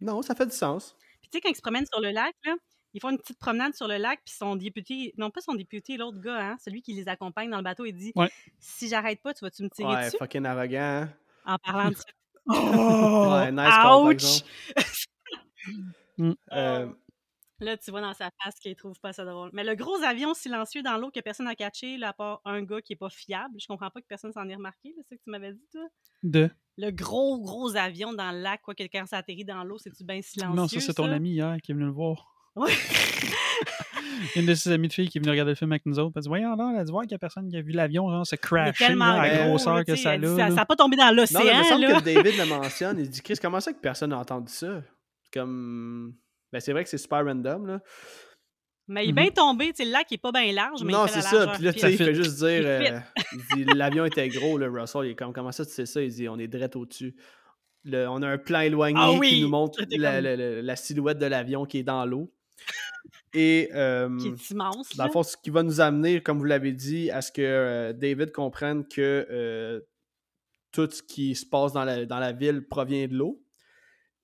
Non, 0.00 0.20
ça 0.22 0.34
fait 0.34 0.46
du 0.46 0.52
sens. 0.56 0.96
Puis 1.20 1.30
tu 1.30 1.36
sais, 1.38 1.40
quand 1.40 1.48
ils 1.50 1.56
se 1.56 1.60
promènent 1.62 1.86
sur 1.86 2.00
le 2.00 2.10
lac, 2.10 2.34
là, 2.44 2.54
ils 2.94 3.00
font 3.00 3.10
une 3.10 3.18
petite 3.18 3.38
promenade 3.38 3.74
sur 3.74 3.86
le 3.86 3.96
lac, 3.98 4.20
puis 4.24 4.34
son 4.34 4.56
député, 4.56 5.12
non 5.18 5.30
pas 5.30 5.40
son 5.40 5.54
député, 5.54 5.96
l'autre 5.96 6.20
gars, 6.20 6.40
hein, 6.52 6.56
celui 6.64 6.80
qui 6.82 6.94
les 6.94 7.08
accompagne 7.08 7.50
dans 7.50 7.58
le 7.58 7.62
bateau, 7.62 7.84
il 7.84 7.92
dit 7.92 8.12
Ouais. 8.16 8.30
Si 8.58 8.88
j'arrête 8.88 9.20
pas, 9.22 9.34
tu 9.34 9.44
vas-tu 9.44 9.62
me 9.62 9.68
tirer 9.68 9.94
Ouais, 9.94 10.04
dessus 10.06 10.16
fucking 10.18 10.44
arrogant. 10.46 10.78
hein. 10.80 11.08
En 11.44 11.58
parlant 11.58 11.90
de 11.90 11.94
ça. 11.96 12.04
Oh! 12.46 12.52
Ouais, 13.34 13.52
nice 13.52 13.60
call, 13.62 13.82
par 13.82 14.02
ouch! 14.04 14.42
Mm. 16.16 16.32
Euh, 16.52 16.88
Là, 17.60 17.76
tu 17.76 17.90
vois 17.90 18.00
dans 18.00 18.14
sa 18.14 18.30
face 18.42 18.54
qu'il 18.60 18.76
trouve 18.76 18.98
pas 19.00 19.12
ça 19.12 19.24
drôle. 19.24 19.50
Mais 19.52 19.64
le 19.64 19.74
gros 19.74 19.96
avion 20.04 20.32
silencieux 20.32 20.82
dans 20.82 20.96
l'eau 20.96 21.10
que 21.10 21.18
personne 21.20 21.46
n'a 21.46 21.56
catché, 21.56 21.96
là, 21.96 22.10
à 22.10 22.12
part 22.12 22.40
un 22.44 22.62
gars 22.62 22.80
qui 22.80 22.92
est 22.92 22.96
pas 22.96 23.10
fiable, 23.10 23.56
je 23.60 23.66
comprends 23.66 23.90
pas 23.90 24.00
que 24.00 24.06
personne 24.06 24.32
s'en 24.32 24.48
ait 24.48 24.54
remarqué, 24.54 24.94
là, 24.96 25.02
c'est 25.08 25.16
ce 25.16 25.20
que 25.20 25.24
tu 25.24 25.30
m'avais 25.30 25.52
dit, 25.52 25.66
toi? 25.72 25.82
De... 26.22 26.50
Le 26.76 26.90
gros, 26.92 27.40
gros 27.40 27.74
avion 27.74 28.12
dans 28.12 28.30
le 28.30 28.40
lac, 28.40 28.62
quoi, 28.62 28.74
que 28.76 28.84
quand 28.84 29.04
ça 29.06 29.16
atterrit 29.18 29.44
dans 29.44 29.64
l'eau, 29.64 29.78
c'est-tu 29.78 30.04
bien 30.04 30.22
silencieux? 30.22 30.54
Non, 30.54 30.68
ça, 30.68 30.78
c'est 30.80 30.94
ton 30.94 31.10
ami 31.10 31.30
hier 31.30 31.56
qui 31.60 31.72
est 31.72 31.74
venu 31.74 31.86
le 31.86 31.92
voir. 31.92 32.32
Ouais. 32.54 32.72
Une 34.36 34.46
de 34.46 34.54
ses 34.54 34.70
amies 34.72 34.88
de 34.88 34.92
filles 34.92 35.08
qui 35.08 35.18
est 35.18 35.20
venue 35.20 35.30
regarder 35.30 35.52
le 35.52 35.56
film 35.56 35.72
avec 35.72 35.86
nous 35.86 35.98
autres. 35.98 36.12
Elle 36.16 36.22
dit 36.22 36.28
Voyons, 36.28 36.54
là, 36.56 36.70
elle 36.72 36.80
a 36.80 36.84
dit 36.84 36.90
voir 36.90 37.02
qu'il 37.02 37.12
y 37.12 37.14
a 37.14 37.18
personne 37.18 37.48
qui 37.48 37.56
a 37.56 37.62
vu 37.62 37.72
l'avion, 37.72 38.08
genre, 38.10 38.26
se 38.26 38.34
est 38.34 38.38
crasher, 38.38 38.86
tellement 38.86 39.06
là, 39.06 39.20
à 39.20 39.28
la 39.28 39.36
gros, 39.36 39.48
grosseur 39.48 39.84
que 39.84 39.96
ça 39.96 40.10
a. 40.10 40.14
elle 40.14 40.20
dit, 40.20 40.26
là, 40.26 40.48
Ça 40.48 40.54
n'a 40.54 40.66
pas 40.66 40.76
tombé 40.76 40.96
dans 40.96 41.06
non, 41.06 41.14
mais 41.14 41.22
il 41.22 41.34
me 41.34 41.40
l'océan, 41.40 41.64
semble 41.64 41.82
là. 41.82 42.00
que 42.00 42.04
David 42.04 42.38
le 42.38 42.46
mentionne. 42.46 42.98
Il 43.00 43.08
dit 43.10 43.20
Chris, 43.20 43.36
comment 43.40 43.60
ça 43.60 43.72
que 43.72 43.80
personne 43.80 44.10
n'a 44.10 44.18
entendu 44.18 44.52
ça? 44.52 44.82
Comme. 45.32 46.14
Ben, 46.52 46.60
c'est 46.60 46.72
vrai 46.72 46.84
que 46.84 46.90
c'est 46.90 46.98
super 46.98 47.24
random, 47.24 47.66
là. 47.66 47.80
Mais 48.90 49.04
il 49.04 49.10
est 49.10 49.12
Mhm. 49.12 49.16
bien 49.16 49.30
tombé, 49.30 49.66
tu 49.66 49.74
sais, 49.76 49.84
le 49.84 49.90
lac 49.92 50.06
il 50.10 50.14
est 50.14 50.18
pas 50.18 50.32
bien 50.32 50.50
large, 50.50 50.82
mais 50.82 50.92
non, 50.92 51.06
c'est 51.06 51.16
la 51.16 51.22
ça. 51.22 51.46
Puis 51.54 51.62
là, 51.64 51.72
tu 51.74 51.78
sais, 51.80 51.92
il 51.92 51.98
fait 51.98 52.14
juste 52.14 52.36
dire. 52.38 52.62
Euh, 52.64 52.98
il 53.54 53.64
dit 53.64 53.64
l'avion 53.74 54.06
était 54.06 54.26
gros, 54.28 54.56
le 54.56 54.66
Russell. 54.70 55.02
Il 55.04 55.10
est 55.10 55.14
comme 55.14 55.34
Comment 55.34 55.52
ça, 55.52 55.66
tu 55.66 55.72
sais 55.72 55.84
ça 55.84 56.00
Il 56.00 56.10
dit 56.10 56.26
On 56.28 56.38
est 56.38 56.48
direct 56.48 56.74
au-dessus. 56.74 57.14
Le- 57.84 58.08
on 58.08 58.22
a 58.22 58.28
un 58.28 58.38
plan 58.38 58.60
éloigné 58.60 58.98
Ah 58.98 59.12
qui 59.22 59.42
nous 59.42 59.48
montre 59.48 59.80
la, 59.80 59.86
comme- 59.86 60.24
la- 60.24 60.36
la- 60.36 60.62
la 60.62 60.76
silhouette 60.76 61.18
de 61.18 61.26
l'avion 61.26 61.66
qui 61.66 61.78
est 61.78 61.82
dans 61.82 62.06
l'eau. 62.06 62.32
Et. 63.34 63.68
euh, 63.74 64.08
qui 64.18 64.28
est 64.28 64.50
immense. 64.50 64.96
Dans 64.96 65.04
le 65.04 65.10
fond, 65.10 65.22
ce 65.22 65.36
qui 65.36 65.50
va 65.50 65.62
nous 65.62 65.80
amener, 65.82 66.22
comme 66.22 66.38
vous 66.38 66.44
l'avez 66.44 66.72
dit, 66.72 67.10
à 67.10 67.20
ce 67.20 67.30
que 67.30 67.42
euh, 67.42 67.92
David 67.92 68.32
comprenne 68.32 68.86
que 68.88 69.26
euh, 69.30 69.80
tout 70.72 70.88
ce 70.90 71.02
qui 71.02 71.34
se 71.34 71.44
passe 71.44 71.72
dans 71.74 71.84
la, 71.84 72.06
dans 72.06 72.18
la 72.18 72.32
ville 72.32 72.66
provient 72.66 73.06
de 73.06 73.14
l'eau. 73.14 73.42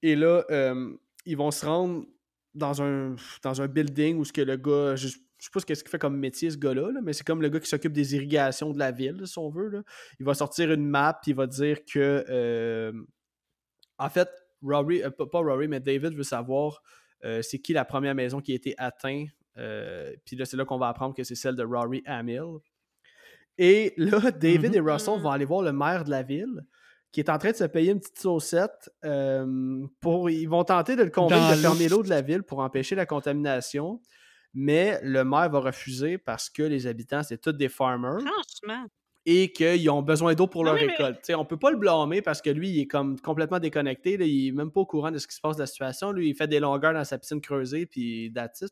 Et 0.02 0.16
là, 0.16 0.44
euh, 0.50 0.90
ils 1.26 1.36
vont 1.36 1.50
se 1.50 1.64
rendre 1.66 2.06
dans 2.54 2.82
un, 2.82 3.16
dans 3.42 3.60
un 3.62 3.66
building 3.66 4.16
où 4.18 4.24
ce 4.24 4.32
que 4.32 4.40
le 4.40 4.56
gars, 4.56 4.96
je, 4.96 5.08
je 5.08 5.14
sais 5.38 5.50
pas 5.52 5.60
ce 5.60 5.66
qu'il 5.66 5.76
fait 5.76 5.98
comme 5.98 6.16
métier 6.16 6.50
ce 6.50 6.56
gars-là, 6.56 6.90
là, 6.92 7.00
mais 7.02 7.12
c'est 7.12 7.26
comme 7.26 7.42
le 7.42 7.48
gars 7.48 7.60
qui 7.60 7.68
s'occupe 7.68 7.92
des 7.92 8.14
irrigations 8.14 8.70
de 8.72 8.78
la 8.78 8.90
ville, 8.92 9.26
si 9.26 9.38
on 9.38 9.50
veut. 9.50 9.68
là. 9.68 9.82
Il 10.20 10.24
va 10.26 10.34
sortir 10.34 10.72
une 10.72 10.86
map, 10.86 11.18
puis 11.22 11.32
il 11.32 11.34
va 11.34 11.46
dire 11.46 11.78
que 11.84 12.24
euh, 12.28 12.92
en 13.98 14.08
fait, 14.08 14.28
Rory, 14.62 15.02
euh, 15.02 15.10
pas 15.10 15.38
Rory, 15.40 15.68
mais 15.68 15.80
David 15.80 16.14
veut 16.14 16.22
savoir 16.22 16.82
euh, 17.24 17.42
c'est 17.42 17.58
qui 17.58 17.72
la 17.72 17.84
première 17.84 18.14
maison 18.14 18.40
qui 18.40 18.52
a 18.52 18.54
été 18.54 18.74
atteinte. 18.78 19.28
Puis 20.24 20.36
là, 20.36 20.44
c'est 20.44 20.56
là 20.56 20.64
qu'on 20.64 20.78
va 20.78 20.88
apprendre 20.88 21.14
que 21.14 21.22
c'est 21.24 21.34
celle 21.36 21.54
de 21.56 21.64
Rory 21.64 22.02
Hamill. 22.06 22.58
Et 23.56 23.94
là, 23.96 24.18
David 24.32 24.70
Mhm. 24.72 24.74
et 24.76 24.80
Russell 24.80 25.20
vont 25.20 25.30
aller 25.30 25.44
voir 25.44 25.62
le 25.62 25.72
maire 25.72 26.04
de 26.04 26.10
la 26.10 26.22
ville 26.22 26.64
qui 27.14 27.20
est 27.20 27.30
en 27.30 27.38
train 27.38 27.52
de 27.52 27.56
se 27.56 27.64
payer 27.64 27.92
une 27.92 28.00
petite 28.00 28.18
saucette 28.18 28.90
euh, 29.04 29.86
pour. 30.00 30.28
Ils 30.30 30.46
vont 30.48 30.64
tenter 30.64 30.96
de 30.96 31.02
le 31.04 31.10
convaincre 31.10 31.42
Dans 31.50 31.50
de 31.56 31.62
l'eau. 31.62 31.68
fermer 31.70 31.88
l'eau 31.88 32.02
de 32.02 32.08
la 32.10 32.20
ville 32.22 32.42
pour 32.42 32.58
empêcher 32.58 32.94
la 32.96 33.06
contamination. 33.06 34.00
Mais 34.52 35.00
le 35.02 35.24
maire 35.24 35.48
va 35.50 35.60
refuser 35.60 36.18
parce 36.18 36.48
que 36.50 36.62
les 36.62 36.86
habitants, 36.86 37.22
c'est 37.22 37.38
tous 37.40 37.52
des 37.52 37.68
farmers 37.68 38.18
Franchement. 38.20 38.86
et 39.26 39.50
qu'ils 39.52 39.88
ont 39.90 40.02
besoin 40.02 40.34
d'eau 40.34 40.46
pour 40.46 40.64
leur 40.64 40.74
mais- 40.74 40.86
récolte. 40.86 41.22
T'sais, 41.22 41.34
on 41.34 41.44
peut 41.44 41.56
pas 41.56 41.70
le 41.72 41.76
blâmer 41.76 42.20
parce 42.22 42.40
que 42.42 42.50
lui, 42.50 42.68
il 42.70 42.80
est 42.80 42.86
comme 42.86 43.18
complètement 43.20 43.58
déconnecté. 43.58 44.16
là, 44.16 44.24
il 44.26 44.48
est 44.48 44.52
même 44.52 44.70
pas 44.70 44.80
au 44.80 44.86
courant 44.86 45.10
de 45.10 45.18
ce 45.18 45.26
qui 45.26 45.34
se 45.34 45.40
passe 45.40 45.56
de 45.56 45.62
la 45.62 45.66
situation. 45.66 46.12
Lui, 46.12 46.28
il 46.30 46.34
fait 46.34 46.46
des 46.48 46.60
longueurs 46.60 46.94
dans 46.94 47.04
sa 47.04 47.18
piscine 47.18 47.40
creusée, 47.40 47.86
puis 47.86 48.32
that's 48.34 48.62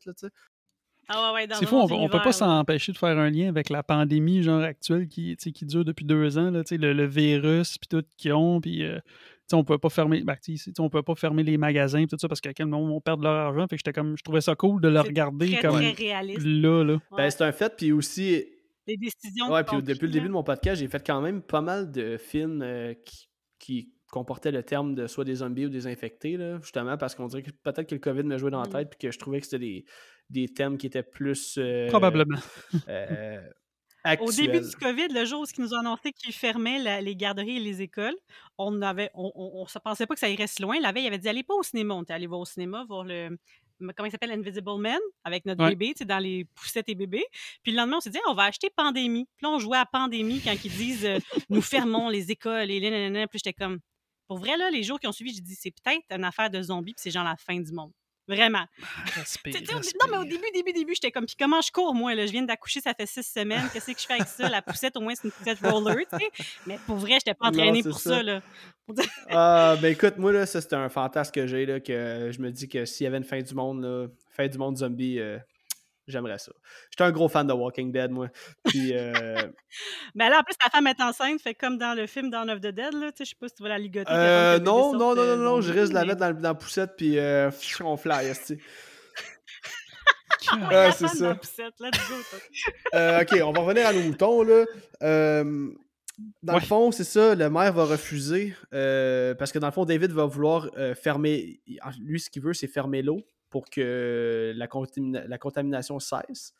Ah 1.09 1.29
ouais, 1.33 1.41
ouais, 1.41 1.47
dans 1.47 1.55
C'est 1.55 1.65
fou, 1.65 1.75
on, 1.75 1.83
on 1.91 2.07
peut 2.09 2.21
pas 2.21 2.31
s'empêcher 2.31 2.91
de 2.91 2.97
faire 2.97 3.17
un 3.17 3.29
lien 3.29 3.49
avec 3.49 3.69
la 3.69 3.83
pandémie 3.83 4.41
genre 4.41 4.61
actuelle 4.61 5.07
qui, 5.07 5.35
tu 5.37 5.43
sais, 5.43 5.51
qui 5.51 5.65
dure 5.65 5.83
depuis 5.85 6.05
deux 6.05 6.37
ans, 6.37 6.49
là, 6.51 6.63
tu 6.63 6.69
sais, 6.69 6.77
le, 6.77 6.93
le 6.93 7.05
virus 7.05 7.77
puis 7.77 7.87
tout 7.89 8.03
qu'ils 8.17 8.33
ont, 8.33 8.61
puis 8.61 8.83
euh, 8.83 8.99
tu 8.99 9.01
sais, 9.47 9.55
on 9.55 9.63
peut 9.65 9.77
pas 9.77 9.89
fermer, 9.89 10.21
ben, 10.23 10.35
tu 10.41 10.57
sais, 10.57 10.71
on 10.79 10.89
peut 10.89 11.03
pas 11.03 11.15
fermer 11.15 11.43
les 11.43 11.57
magasins 11.57 12.01
pis 12.01 12.07
tout 12.07 12.17
ça 12.17 12.27
parce 12.29 12.39
que 12.41 12.49
quel 12.49 12.67
moment 12.67 12.95
on 12.95 13.01
perd 13.01 13.21
leur 13.21 13.33
argent, 13.33 13.63
fait 13.67 13.75
que 13.75 13.79
j'étais 13.79 13.93
comme, 13.93 14.15
je 14.17 14.23
trouvais 14.23 14.41
ça 14.41 14.55
cool 14.55 14.81
de 14.81 14.87
le 14.87 15.01
regarder 15.01 15.51
Très, 15.51 15.61
comme 15.61 15.75
très 15.75 15.91
réaliste. 15.91 16.45
là, 16.45 16.83
là. 16.83 16.97
Ben, 17.17 17.29
c'est 17.29 17.43
un 17.43 17.51
fait, 17.51 17.73
puis 17.75 17.91
aussi, 17.91 18.45
Des 18.87 18.95
décisions. 18.97 19.51
ouais, 19.51 19.63
qui 19.65 19.75
puis 19.75 19.83
depuis 19.83 20.05
le 20.07 20.11
début 20.13 20.27
de 20.27 20.33
mon 20.33 20.43
podcast, 20.43 20.79
j'ai 20.79 20.87
fait 20.87 21.05
quand 21.05 21.19
même 21.21 21.41
pas 21.41 21.61
mal 21.61 21.91
de 21.91 22.17
films 22.17 22.61
euh, 22.61 22.93
qui, 23.05 23.27
qui 23.59 23.89
comportaient 24.09 24.51
le 24.51 24.63
terme 24.63 24.93
de 24.95 25.07
soit 25.07 25.25
des 25.25 25.35
zombies 25.35 25.65
ou 25.65 25.69
des 25.69 25.87
infectés, 25.87 26.37
là, 26.37 26.59
justement, 26.61 26.97
parce 26.97 27.15
qu'on 27.15 27.25
dirait 27.27 27.41
que 27.43 27.49
peut-être 27.51 27.89
que 27.89 27.95
le 27.95 27.99
COVID 27.99 28.23
me 28.23 28.37
jouait 28.37 28.51
dans 28.51 28.61
la 28.61 28.67
Mhm. 28.67 28.73
tête, 28.73 28.89
puis 28.91 28.99
que 29.07 29.11
je 29.11 29.17
trouvais 29.19 29.39
que 29.39 29.45
c'était 29.47 29.59
des, 29.65 29.85
des 30.29 30.47
thèmes 30.47 30.77
qui 30.77 30.87
étaient 30.87 31.03
plus. 31.03 31.55
euh, 31.57 31.87
Probablement. 31.89 32.37
euh, 32.87 33.41
Au 34.19 34.31
début 34.33 34.59
du 34.59 34.75
COVID, 34.75 35.07
le 35.11 35.23
jour 35.23 35.41
où 35.41 35.45
ils 35.45 35.61
nous 35.61 35.73
ont 35.73 35.77
annoncé 35.79 36.11
qu'ils 36.11 36.33
fermaient 36.33 36.77
la- 36.79 36.99
les 36.99 37.15
garderies 37.15 37.55
et 37.55 37.59
les 37.61 37.81
écoles, 37.81 38.15
on 38.57 38.81
avait, 38.81 39.09
on, 39.13 39.31
on, 39.33 39.61
on 39.61 39.65
se 39.65 39.79
pensait 39.79 40.05
pas 40.05 40.13
que 40.13 40.19
ça 40.19 40.27
irait 40.27 40.47
si 40.47 40.61
loin. 40.61 40.77
La 40.81 40.91
veille, 40.91 41.03
il 41.05 41.07
avait 41.07 41.17
dit 41.19 41.29
allez 41.29 41.43
pas 41.43 41.53
au 41.53 41.63
cinéma. 41.63 41.93
On 41.93 42.03
était 42.03 42.11
allé 42.13 42.27
voir 42.27 42.41
au 42.41 42.45
cinéma 42.45 42.83
voir 42.85 43.05
le 43.05 43.37
comment 43.95 44.05
il 44.07 44.11
s'appelle 44.11 44.31
Invisible 44.31 44.77
Man 44.77 44.99
avec 45.23 45.45
notre 45.45 45.63
Ouais. 45.63 45.69
bébé, 45.69 45.87
tu 45.93 45.99
sais, 45.99 46.05
dans 46.05 46.19
les 46.19 46.45
poussettes 46.53 46.87
et 46.89 46.95
bébés. 46.95 47.23
Puis 47.63 47.71
le 47.71 47.77
lendemain, 47.77 47.97
on 47.97 48.01
s'est 48.01 48.09
dit 48.09 48.19
on 48.27 48.33
va 48.33 48.43
acheter 48.43 48.69
Pandémie. 48.75 49.25
Puis 49.37 49.45
là, 49.45 49.51
on 49.51 49.59
jouait 49.59 49.77
à 49.77 49.85
Pandémie 49.85 50.41
quand 50.41 50.53
ils 50.63 50.71
disent 50.71 51.05
euh, 51.05 51.19
nous 51.49 51.61
fermons 51.61 52.09
les 52.09 52.29
écoles 52.31 52.71
et 52.71 52.79
nanana. 52.81 53.25
Puis 53.27 53.39
j'étais 53.39 53.53
comme 53.53 53.79
pour 54.27 54.37
vrai 54.37 54.57
là, 54.57 54.69
les 54.69 54.83
jours 54.83 54.99
qui 54.99 55.07
ont 55.07 55.11
suivi, 55.13 55.33
j'ai 55.33 55.41
dit 55.41 55.55
c'est 55.55 55.71
peut-être 55.71 56.03
une 56.11 56.23
affaire 56.25 56.49
de 56.49 56.61
zombies, 56.61 56.93
puis 56.93 57.01
c'est 57.03 57.11
genre 57.11 57.23
la 57.23 57.37
fin 57.37 57.57
du 57.59 57.71
monde. 57.71 57.91
Vraiment. 58.27 58.65
Respire, 59.15 59.55
respire. 59.55 59.93
Non, 60.01 60.07
mais 60.11 60.17
au 60.17 60.23
début, 60.23 60.49
début, 60.53 60.71
début, 60.71 60.93
j'étais 60.93 61.11
comme, 61.11 61.25
puis 61.25 61.35
comment 61.37 61.59
je 61.59 61.71
cours, 61.71 61.93
moi, 61.93 62.15
là? 62.15 62.25
Je 62.25 62.31
viens 62.31 62.43
d'accoucher, 62.43 62.79
ça 62.79 62.93
fait 62.93 63.05
six 63.05 63.23
semaines. 63.23 63.69
Qu'est-ce 63.73 63.91
que 63.91 63.99
je 63.99 64.05
fais 64.05 64.13
avec 64.13 64.27
ça? 64.27 64.47
La 64.49 64.61
poussette, 64.61 64.95
au 64.95 65.01
moins, 65.01 65.13
c'est 65.13 65.25
une 65.25 65.31
poussette 65.31 65.59
roller, 65.59 66.05
tu 66.09 66.17
sais. 66.17 66.45
Mais 66.65 66.79
pour 66.85 66.95
vrai, 66.95 67.13
j'étais 67.15 67.33
pas 67.33 67.47
entraînée 67.47 67.83
pour 67.83 67.99
ça. 67.99 68.17
ça, 68.17 68.23
là. 68.23 68.41
Ah, 69.29 69.75
ben 69.81 69.91
écoute, 69.91 70.17
moi, 70.17 70.31
là, 70.31 70.45
ça, 70.45 70.61
c'est 70.61 70.73
un 70.73 70.89
fantasme 70.89 71.31
que 71.31 71.47
j'ai, 71.47 71.65
là, 71.65 71.79
que 71.79 72.31
je 72.33 72.39
me 72.39 72.49
dis 72.51 72.69
que 72.69 72.85
s'il 72.85 73.03
y 73.03 73.07
avait 73.07 73.17
une 73.17 73.23
fin 73.23 73.41
du 73.41 73.53
monde, 73.53 73.83
là, 73.83 74.07
fin 74.29 74.47
du 74.47 74.57
monde 74.57 74.77
zombie, 74.77 75.19
euh, 75.19 75.37
j'aimerais 76.07 76.37
ça. 76.37 76.51
J'étais 76.91 77.03
un 77.03 77.11
gros 77.11 77.27
fan 77.29 77.45
de 77.47 77.53
Walking 77.53 77.91
Dead, 77.91 78.11
moi. 78.11 78.27
Puis, 78.65 78.91
euh, 78.95 79.35
Mais 80.15 80.29
là, 80.29 80.39
en 80.39 80.43
plus, 80.43 80.55
ta 80.57 80.69
femme 80.69 80.87
est 80.87 80.99
enceinte, 81.01 81.41
fait 81.41 81.53
comme 81.55 81.77
dans 81.77 81.95
le 81.95 82.07
film 82.07 82.29
Dawn 82.29 82.49
of 82.49 82.59
the 82.59 82.67
Dead, 82.67 82.93
là. 82.93 83.11
Tu 83.11 83.17
sais, 83.19 83.25
je 83.25 83.29
sais 83.31 83.35
pas 83.39 83.47
si 83.47 83.55
tu 83.55 83.63
vas 83.63 83.69
la 83.69 83.77
ligoter. 83.79 84.11
euh, 84.11 84.59
non, 84.59 84.93
non, 84.93 84.99
non, 84.99 85.15
non, 85.15 85.21
euh, 85.21 85.35
non, 85.37 85.61
je 85.61 85.71
risque 85.73 85.89
de 85.89 85.95
la 85.95 86.05
mettre 86.05 86.19
dans, 86.19 86.33
dans 86.33 86.49
la 86.49 86.53
poussette, 86.55 86.91
puis 86.97 87.17
euh, 87.17 87.49
on 87.81 87.97
fly, 87.97 88.33
Ouais, 90.53 90.59
la 90.71 90.91
c'est 90.91 91.07
ça. 91.07 91.15
dans 91.19 91.29
la 91.29 91.35
poussette, 91.35 91.73
toi. 91.77 91.89
Euh, 92.93 93.21
ok, 93.21 93.37
on 93.43 93.51
va 93.53 93.61
revenir 93.61 93.87
à 93.87 93.93
nos 93.93 94.01
moutons, 94.01 94.43
là. 94.43 94.65
Euh, 95.01 95.69
dans 96.43 96.53
Ouais. 96.53 96.59
le 96.59 96.65
fond, 96.65 96.91
c'est 96.91 97.03
ça, 97.05 97.33
le 97.33 97.49
maire 97.49 97.73
va 97.73 97.85
refuser, 97.85 98.53
euh, 98.73 99.33
parce 99.35 99.51
que 99.51 99.57
dans 99.59 99.67
le 99.67 99.73
fond, 99.73 99.85
David 99.85 100.11
va 100.11 100.25
vouloir 100.25 100.69
euh, 100.77 100.93
fermer, 100.93 101.61
lui, 101.99 102.19
ce 102.19 102.29
qu'il 102.29 102.41
veut, 102.43 102.53
c'est 102.53 102.67
fermer 102.67 103.01
l'eau 103.01 103.21
pour 103.53 103.69
que 103.69 104.51
la, 104.55 104.65
contamina- 104.65 105.27
la 105.27 105.37
contamination 105.37 105.99
cesse. 105.99 106.55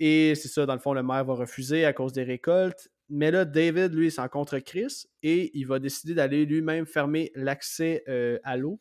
Et 0.00 0.34
c'est 0.34 0.48
ça, 0.48 0.64
dans 0.64 0.72
le 0.72 0.80
fond, 0.80 0.94
le 0.94 1.02
maire 1.02 1.26
va 1.26 1.34
refuser 1.34 1.84
à 1.84 1.92
cause 1.92 2.14
des 2.14 2.22
récoltes. 2.22 2.88
Mais 3.10 3.30
là, 3.30 3.44
David, 3.44 3.92
lui, 3.92 4.10
s'en 4.10 4.26
contre 4.28 4.58
Chris 4.60 5.04
et 5.22 5.50
il 5.52 5.66
va 5.66 5.78
décider 5.78 6.14
d'aller 6.14 6.46
lui-même 6.46 6.86
fermer 6.86 7.30
l'accès 7.34 8.02
euh, 8.08 8.38
à 8.44 8.56
l'eau. 8.56 8.80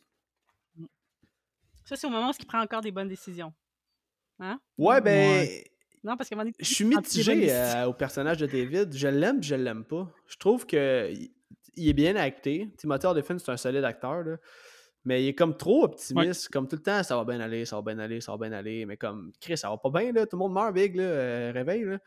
Ça, 1.83 1.97
c'est 1.97 2.07
au 2.07 2.09
moment 2.09 2.29
où 2.29 2.33
il 2.39 2.45
prend 2.45 2.61
encore 2.61 2.79
des 2.79 2.91
bonnes 2.91 3.09
décisions. 3.09 3.51
Hein? 4.39 4.57
Ouais, 4.77 5.01
ben, 5.01 5.45
Non, 6.05 6.15
parce 6.15 6.29
donné, 6.29 6.53
je 6.57 6.65
suis 6.73 6.85
mitigé 6.85 7.51
euh, 7.51 7.85
au 7.87 7.93
personnage 7.93 8.37
de 8.37 8.45
David. 8.45 8.95
Je 8.95 9.09
l'aime 9.09 9.43
je 9.43 9.55
l'aime 9.55 9.83
pas. 9.83 10.09
Je 10.25 10.37
trouve 10.37 10.65
que 10.65 11.11
il- 11.75 11.89
est 11.89 11.93
bien 11.93 12.15
acté. 12.15 12.69
Timothée 12.77 13.07
Olyphant, 13.07 13.37
c'est 13.37 13.51
un 13.51 13.57
solide 13.57 13.83
acteur, 13.83 14.23
là. 14.23 14.37
Mais 15.05 15.23
il 15.23 15.27
est 15.29 15.33
comme 15.33 15.57
trop 15.57 15.83
optimiste. 15.85 16.49
Comme 16.49 16.67
tout 16.67 16.75
le 16.75 16.81
temps, 16.83 17.01
ça 17.01 17.15
va 17.17 17.23
bien 17.25 17.39
aller, 17.39 17.65
ça 17.65 17.75
va 17.75 17.81
bien 17.81 17.97
aller, 17.99 18.21
ça 18.21 18.31
va 18.35 18.37
bien 18.47 18.55
aller. 18.55 18.85
Mais 18.85 18.97
comme, 18.97 19.31
Chris, 19.39 19.57
ça 19.57 19.69
va 19.69 19.77
pas 19.77 19.89
bien, 19.89 20.11
là. 20.11 20.25
Tout 20.27 20.35
le 20.35 20.39
monde 20.39 20.53
meurt, 20.53 20.73
Big, 20.73 20.95
là. 20.95 21.03
euh, 21.03 21.51
réveille, 21.53 21.83
là. 21.85 21.97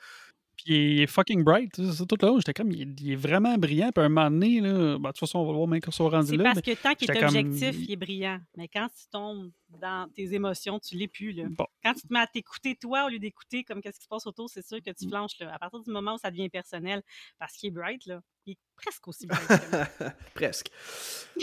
Puis 0.57 0.95
il 0.99 1.01
est 1.03 1.07
fucking 1.09 1.43
bright. 1.43 1.73
C'est 1.75 2.07
tout 2.07 2.17
là. 2.25 2.33
J'étais 2.37 2.53
comme, 2.55 2.71
il 2.71 2.83
est, 2.83 3.01
il 3.01 3.13
est 3.13 3.17
vraiment 3.17 3.59
brillant. 3.59 3.91
Puis 3.93 4.01
à 4.01 4.07
un 4.07 4.09
moment 4.09 4.31
donné, 4.31 4.61
là, 4.61 4.71
ben, 4.99 4.99
de 5.01 5.07
toute 5.09 5.19
façon, 5.19 5.41
on 5.41 5.45
va 5.47 5.51
le 5.51 5.57
voir 5.57 5.67
même 5.69 5.81
quand 5.81 5.89
on 5.89 5.91
soit 5.91 6.09
rendu 6.11 6.29
C'est 6.29 6.37
là. 6.37 6.45
parce 6.45 6.57
mais- 6.65 6.75
que 6.77 6.81
tant 6.81 6.95
qu'il 6.95 7.11
est 7.11 7.15
comme- 7.15 7.25
objectif, 7.25 7.77
il 7.89 7.91
est 7.93 7.97
brillant. 7.97 8.39
Mais 8.57 8.69
quand 8.69 8.87
tu 8.97 9.09
tombes 9.11 9.51
dans 9.81 10.09
tes 10.15 10.35
émotions, 10.35 10.79
tu 10.79 10.97
l'es 10.97 11.09
plus. 11.09 11.33
Là. 11.33 11.45
Bon. 11.51 11.67
Quand 11.83 11.95
tu 11.95 12.07
te 12.07 12.13
mets 12.13 12.21
à 12.21 12.27
t'écouter 12.27 12.75
toi 12.77 13.07
au 13.07 13.09
lieu 13.09 13.19
d'écouter 13.19 13.65
comme 13.65 13.81
qu'est-ce 13.83 13.99
qui 13.99 14.05
se 14.05 14.09
passe 14.09 14.27
autour, 14.27 14.49
c'est 14.51 14.65
sûr 14.67 14.79
que 14.83 14.91
Mm. 14.91 14.95
tu 14.95 15.09
flanches. 15.09 15.39
Là. 15.41 15.53
À 15.55 15.59
partir 15.59 15.81
du 15.81 15.91
moment 15.91 16.15
où 16.15 16.19
ça 16.19 16.31
devient 16.31 16.49
personnel, 16.49 17.03
parce 17.39 17.55
qu'il 17.55 17.69
est 17.69 17.73
bright, 17.73 18.07
là, 18.07 18.21
il 18.47 18.53
est 18.53 18.59
presque 18.77 19.09
aussi 19.09 19.27
bright 19.27 19.47
que. 19.49 19.55
Presque. 20.35 20.69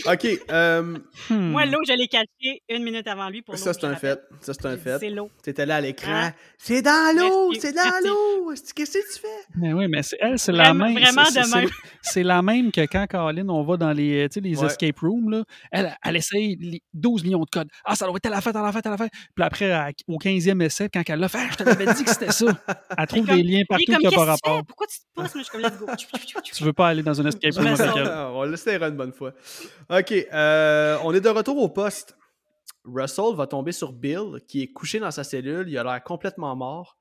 OK. 0.05 0.27
euh, 0.51 0.97
Hmm. 1.29 1.51
Moi, 1.51 1.65
l'eau, 1.65 1.79
je 1.87 1.93
l'ai 1.93 2.07
catché 2.07 2.61
une 2.69 2.83
minute 2.83 3.07
avant 3.07 3.29
lui 3.29 3.41
pour 3.41 3.57
ça, 3.57 3.73
c'est 3.73 3.81
je 3.81 3.85
un 3.87 3.95
fait. 3.95 4.19
Ça, 4.41 4.53
c'est 4.53 4.65
un 4.65 4.77
fait. 4.77 4.99
C'est 4.99 5.09
l'eau. 5.09 5.29
T'étais 5.43 5.65
là 5.65 5.77
à 5.77 5.81
l'écran. 5.81 6.11
Hein? 6.11 6.33
C'est 6.57 6.81
dans 6.81 7.15
l'eau! 7.17 7.53
C'est 7.59 7.73
dans 7.73 8.07
l'eau! 8.07 8.53
Qu'est-ce 8.53 8.73
que 8.99 9.13
tu 9.13 9.19
fais? 9.19 9.27
Mais 9.55 9.73
oui, 9.73 9.87
mais 9.87 10.03
c'est, 10.03 10.17
elle, 10.19 10.37
c'est 10.37 10.51
la 10.51 10.73
même. 10.73 10.93
vraiment 10.93 11.25
c'est- 11.25 11.41
de 11.41 11.55
même. 11.55 11.69
c'est- 12.01 12.23
la 12.23 12.41
même 12.41 12.71
que 12.71 12.81
quand 12.81 13.05
Caroline, 13.07 13.49
on 13.49 13.63
va 13.63 13.77
dans 13.77 13.91
les, 13.93 14.27
tu 14.29 14.35
sais, 14.35 14.39
les 14.41 14.59
Ouais. 14.59 14.65
escape 14.67 14.99
rooms, 14.99 15.29
là, 15.31 15.43
elle, 15.71 15.95
elle 16.03 16.15
essaye 16.17 16.55
les 16.57 16.81
12 16.93 17.23
millions 17.23 17.43
de 17.43 17.49
codes. 17.49 17.69
Ah, 17.85 17.95
ça 17.95 18.05
doit 18.05 18.17
être 18.17 18.20
à 18.25 18.29
la 18.29 18.41
fête, 18.41 18.55
à 18.55 18.61
la 18.61 18.71
fête, 18.71 18.85
à 18.85 18.89
la 18.91 18.97
fête. 18.97 19.11
Puis 19.35 19.43
après, 19.45 19.71
à- 19.71 19.91
au 20.07 20.17
15e 20.17 20.61
essai, 20.61 20.89
quand 20.89 21.01
elle 21.07 21.19
l'a 21.19 21.29
fait, 21.29 21.39
Ah, 21.41 21.47
je 21.51 21.57
te 21.57 21.63
l'avais 21.63 21.93
dit 21.93 22.03
que 22.03 22.09
c'était 22.11 22.31
ça. 22.31 22.45
Elle 22.97 23.07
trouve 23.07 23.25
comme- 23.25 23.35
des 23.37 23.43
liens 23.43 23.63
partout 23.67 23.83
qui 23.85 23.91
n'ont 23.91 24.11
pas 24.11 24.25
rapport. 24.25 24.57
fais? 24.57 24.63
Pourquoi 24.67 24.87
tu 24.87 24.97
te 24.99 25.03
pousses? 25.13 25.33
Moi, 25.35 25.43
je 25.43 25.49
suis 25.49 25.51
comme, 25.51 25.61
let's 25.61 25.77
go. 25.77 26.41
Tu 26.53 26.63
veux 26.63 26.73
pas 26.73 26.87
aller 26.89 27.03
dans 27.03 27.19
un 27.21 27.25
escape 27.25 27.53
room 27.55 27.67
avec 27.67 27.95
elle. 27.95 28.07
on 28.07 28.43
l'essaiera 28.43 28.87
une 28.89 28.95
bonne 28.97 29.13
fois. 29.13 29.33
OK. 29.89 30.11
euh, 30.33 30.97
on 31.03 31.13
est 31.13 31.21
de 31.21 31.29
retour 31.29 31.57
au 31.57 31.69
poste. 31.69 32.15
Russell 32.85 33.35
va 33.35 33.45
tomber 33.47 33.71
sur 33.71 33.93
Bill, 33.93 34.39
qui 34.47 34.63
est 34.63 34.67
couché 34.67 34.99
dans 34.99 35.11
sa 35.11 35.23
cellule. 35.23 35.65
Il 35.69 35.77
a 35.77 35.83
l'air 35.83 36.03
complètement 36.03 36.55
mort. 36.55 36.97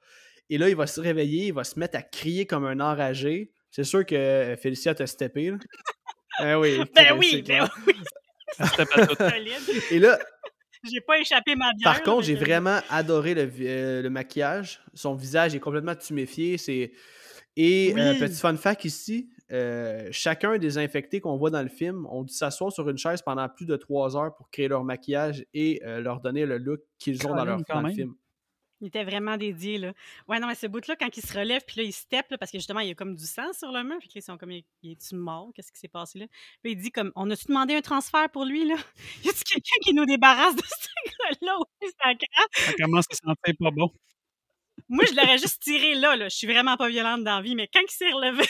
Et 0.51 0.59
là, 0.59 0.69
il 0.69 0.77
va 0.77 0.87
se 0.87 1.01
réveiller, 1.01 1.47
il 1.47 1.53
va 1.55 1.65
se 1.65 1.79
mettre 1.79 1.97
à 1.97 2.03
crier 2.03 2.45
comme 2.47 2.67
un 2.67 2.81
enragé. 2.81 3.53
C'est 3.71 3.85
sûr 3.85 4.05
que 4.05 4.57
Félicia 4.61 4.95
t'a 4.95 5.07
steppé. 5.07 5.53
Là. 5.53 5.57
Ben 6.41 6.57
oui. 6.61 6.81
Ben 6.95 7.17
oui, 7.17 7.43
ben 7.47 7.69
oui. 7.87 7.95
Et 9.91 9.99
là, 9.99 10.19
J'ai 10.85 11.01
pas 11.01 11.19
échappé 11.19 11.57
ma 11.57 11.73
bière. 11.75 11.93
Par 11.93 12.03
contre, 12.03 12.23
j'ai 12.23 12.35
vraiment 12.35 12.79
adoré 12.89 13.35
le, 13.35 13.51
euh, 13.61 14.03
le 14.03 14.11
maquillage. 14.11 14.81
Son 14.95 15.15
visage 15.15 15.55
est 15.55 15.61
complètement 15.61 15.95
tuméfié. 15.95 16.59
C'est... 16.59 16.93
Et 17.57 17.93
Oui. 17.95 18.01
euh, 18.01 18.15
petit 18.19 18.37
fun 18.41 18.57
fact 18.57 18.85
ici, 18.85 19.29
euh, 19.53 20.09
chacun 20.13 20.57
des 20.57 20.79
infectés 20.79 21.21
qu'on 21.21 21.37
voit 21.37 21.51
dans 21.51 21.63
le 21.63 21.69
film 21.69 22.07
ont 22.07 22.23
dû 22.23 22.33
s'asseoir 22.33 22.73
sur 22.73 22.89
une 22.89 22.97
chaise 22.97 23.21
pendant 23.23 23.49
plus 23.49 23.67
de 23.67 23.77
trois 23.77 24.17
heures 24.17 24.35
pour 24.37 24.49
créer 24.51 24.69
leur 24.69 24.85
maquillage 24.85 25.45
et 25.53 25.81
leur 25.85 26.21
donner 26.21 26.47
le 26.47 26.59
look 26.59 26.81
qu'ils 26.99 27.27
ont 27.27 27.35
dans, 27.35 27.45
leur, 27.45 27.61
dans 27.69 27.83
le 27.83 27.93
film. 27.93 28.15
Il 28.81 28.87
était 28.89 29.05
vraiment 29.05 29.37
dédié, 29.37 29.79
là. 29.79 29.93
Ouais, 30.29 30.39
non, 30.41 30.47
mais 30.47 30.55
ce 30.55 30.67
bout-là, 30.67 30.97
quand 30.97 31.15
il 31.17 31.23
se 31.23 31.37
relève, 31.39 31.63
puis 31.67 31.77
là, 31.79 31.83
il 31.83 31.93
step, 31.93 32.27
là, 32.31 32.39
parce 32.39 32.51
que 32.51 32.59
justement, 32.59 32.81
il 32.81 32.89
y 32.89 32.91
a 32.91 32.95
comme 32.95 33.15
du 33.15 33.27
sang 33.27 33.53
sur 33.53 33.71
le 33.73 33.83
mur, 33.85 33.99
puis 33.99 34.09
là, 34.09 34.13
ils 34.17 34.23
sont 34.23 34.39
comme, 34.39 34.53
il 34.53 34.65
est-tu 34.85 35.15
mort? 35.17 35.51
Qu'est-ce 35.55 35.71
qui 35.73 35.79
s'est 35.79 35.89
passé 35.89 36.19
là? 36.21 36.27
Puis 36.63 36.73
il 36.73 36.77
dit 36.77 36.91
comme, 36.91 37.13
on 37.15 37.31
a-tu 37.31 37.47
demandé 37.49 37.75
un 37.75 37.83
transfert 37.83 38.29
pour 38.31 38.45
lui, 38.45 38.67
là? 38.67 38.75
Y 39.25 39.29
a-tu 39.29 39.43
quelqu'un 39.45 39.77
qui 39.83 39.93
nous 39.95 40.07
débarrasse 40.07 40.57
de 40.57 40.63
ce 40.65 41.11
gars-là? 41.11 41.57
Au? 41.59 41.65
Ça 42.55 42.73
commence 42.79 43.05
à 43.11 43.15
sentir 43.17 43.55
pas 43.61 43.71
bon. 43.71 43.91
Moi, 44.89 45.05
je 45.09 45.15
l'aurais 45.15 45.39
juste 45.39 45.63
tiré 45.63 45.95
là, 45.95 46.17
là. 46.17 46.29
Je 46.31 46.37
suis 46.37 46.47
vraiment 46.47 46.77
pas 46.77 46.89
violente 46.89 47.23
dans 47.23 47.37
la 47.37 47.43
vie, 47.43 47.55
mais 47.55 47.69
quand 47.73 47.81
il 47.87 47.91
s'est 47.93 48.11
relevé, 48.11 48.45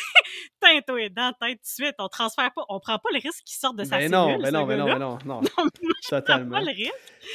teint 0.61 0.97
est 0.97 1.11
dans 1.11 1.35
la 1.41 1.49
tête 1.49 1.59
tout 1.59 1.83
de 1.83 1.87
suite. 1.87 1.95
On 1.99 2.09
transfère 2.09 2.53
pas, 2.55 2.63
on 2.69 2.79
prend 2.81 2.99
pas 2.99 3.11
le 3.13 3.19
risque 3.19 3.43
qu'il 3.45 3.59
sorte 3.59 3.77
de 3.77 3.85
sa 3.85 3.99
Ben 3.99 4.03
cellule. 4.03 4.13
non, 4.13 4.39
ce 4.45 4.51
non, 4.51 4.65
ben 4.67 4.79
non, 4.79 4.87
gars-là. 4.87 4.99
ben 4.99 4.99
non, 4.99 5.19
non, 5.25 5.41
Non, 5.59 5.69
je 6.03 6.09
prends 6.09 6.21
totalement. 6.21 6.51
pas 6.59 6.61
le 6.63 6.71
risque. 6.71 6.95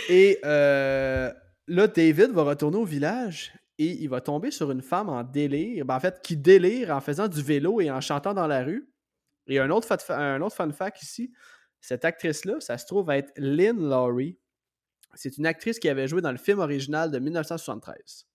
Et 0.09 0.39
euh, 0.45 1.31
là, 1.67 1.87
David 1.87 2.31
va 2.31 2.43
retourner 2.43 2.77
au 2.77 2.85
village 2.85 3.53
et 3.77 3.91
il 3.91 4.09
va 4.09 4.21
tomber 4.21 4.51
sur 4.51 4.71
une 4.71 4.81
femme 4.81 5.09
en 5.09 5.23
délire. 5.23 5.85
Ben, 5.85 5.95
en 5.95 5.99
fait, 5.99 6.21
qui 6.21 6.37
délire 6.37 6.91
en 6.91 7.01
faisant 7.01 7.27
du 7.27 7.41
vélo 7.41 7.81
et 7.81 7.91
en 7.91 8.01
chantant 8.01 8.33
dans 8.33 8.47
la 8.47 8.63
rue. 8.63 8.89
Et 9.47 9.59
un 9.59 9.69
autre, 9.69 9.87
un 10.11 10.41
autre 10.41 10.55
fun 10.55 10.71
fact 10.71 11.01
ici, 11.01 11.31
cette 11.81 12.05
actrice-là, 12.05 12.59
ça 12.59 12.77
se 12.77 12.85
trouve 12.85 13.09
être 13.11 13.31
Lynn 13.37 13.77
Laurie. 13.77 14.39
C'est 15.13 15.37
une 15.37 15.45
actrice 15.45 15.79
qui 15.79 15.87
avait 15.87 16.07
joué 16.07 16.21
dans 16.21 16.31
le 16.31 16.37
film 16.37 16.59
original 16.59 17.11
de 17.11 17.19
1973. 17.19 18.25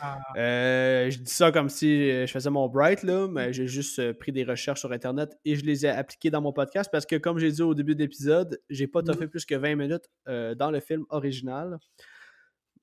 Ah. 0.00 0.18
Euh, 0.36 1.10
je 1.10 1.18
dis 1.18 1.30
ça 1.30 1.52
comme 1.52 1.68
si 1.68 2.10
euh, 2.10 2.26
je 2.26 2.32
faisais 2.32 2.50
mon 2.50 2.68
bright, 2.68 3.02
là, 3.02 3.28
mais 3.28 3.52
j'ai 3.52 3.66
juste 3.66 3.98
euh, 3.98 4.12
pris 4.12 4.32
des 4.32 4.44
recherches 4.44 4.80
sur 4.80 4.92
Internet 4.92 5.36
et 5.44 5.56
je 5.56 5.64
les 5.64 5.86
ai 5.86 5.88
appliquées 5.88 6.30
dans 6.30 6.40
mon 6.40 6.52
podcast 6.52 6.88
parce 6.90 7.06
que, 7.06 7.16
comme 7.16 7.38
j'ai 7.38 7.50
dit 7.50 7.62
au 7.62 7.74
début 7.74 7.94
de 7.94 8.00
l'épisode, 8.00 8.60
j'ai 8.70 8.86
pas 8.86 9.02
toffé 9.02 9.26
plus 9.26 9.44
que 9.44 9.54
20 9.54 9.76
minutes 9.76 10.08
euh, 10.28 10.54
dans 10.54 10.70
le 10.70 10.80
film 10.80 11.04
original. 11.10 11.78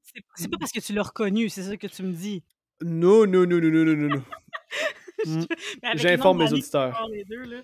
C'est- 0.05 0.23
C'est 0.35 0.47
pas 0.49 0.57
parce 0.57 0.71
que 0.71 0.79
tu 0.79 0.93
l'as 0.93 1.03
reconnu, 1.03 1.49
c'est 1.49 1.63
ça 1.63 1.75
que 1.77 1.87
tu 1.87 2.03
me 2.03 2.13
dis. 2.13 2.43
Non, 2.81 3.25
non, 3.25 3.45
non, 3.45 3.59
non, 3.59 3.69
non, 3.71 3.85
non, 3.85 3.95
non, 3.95 4.07
non. 4.15 4.23
Mais 5.25 5.87
avec 5.89 5.93
le 5.93 5.97
J'informe 6.09 6.37
nombre 6.37 6.39
mes 6.39 6.45
d'années 6.45 6.61
auditeurs. 6.61 6.97
qu'on 6.97 7.05
a 7.05 7.15
les 7.15 7.23
deux, 7.25 7.43
là. 7.43 7.61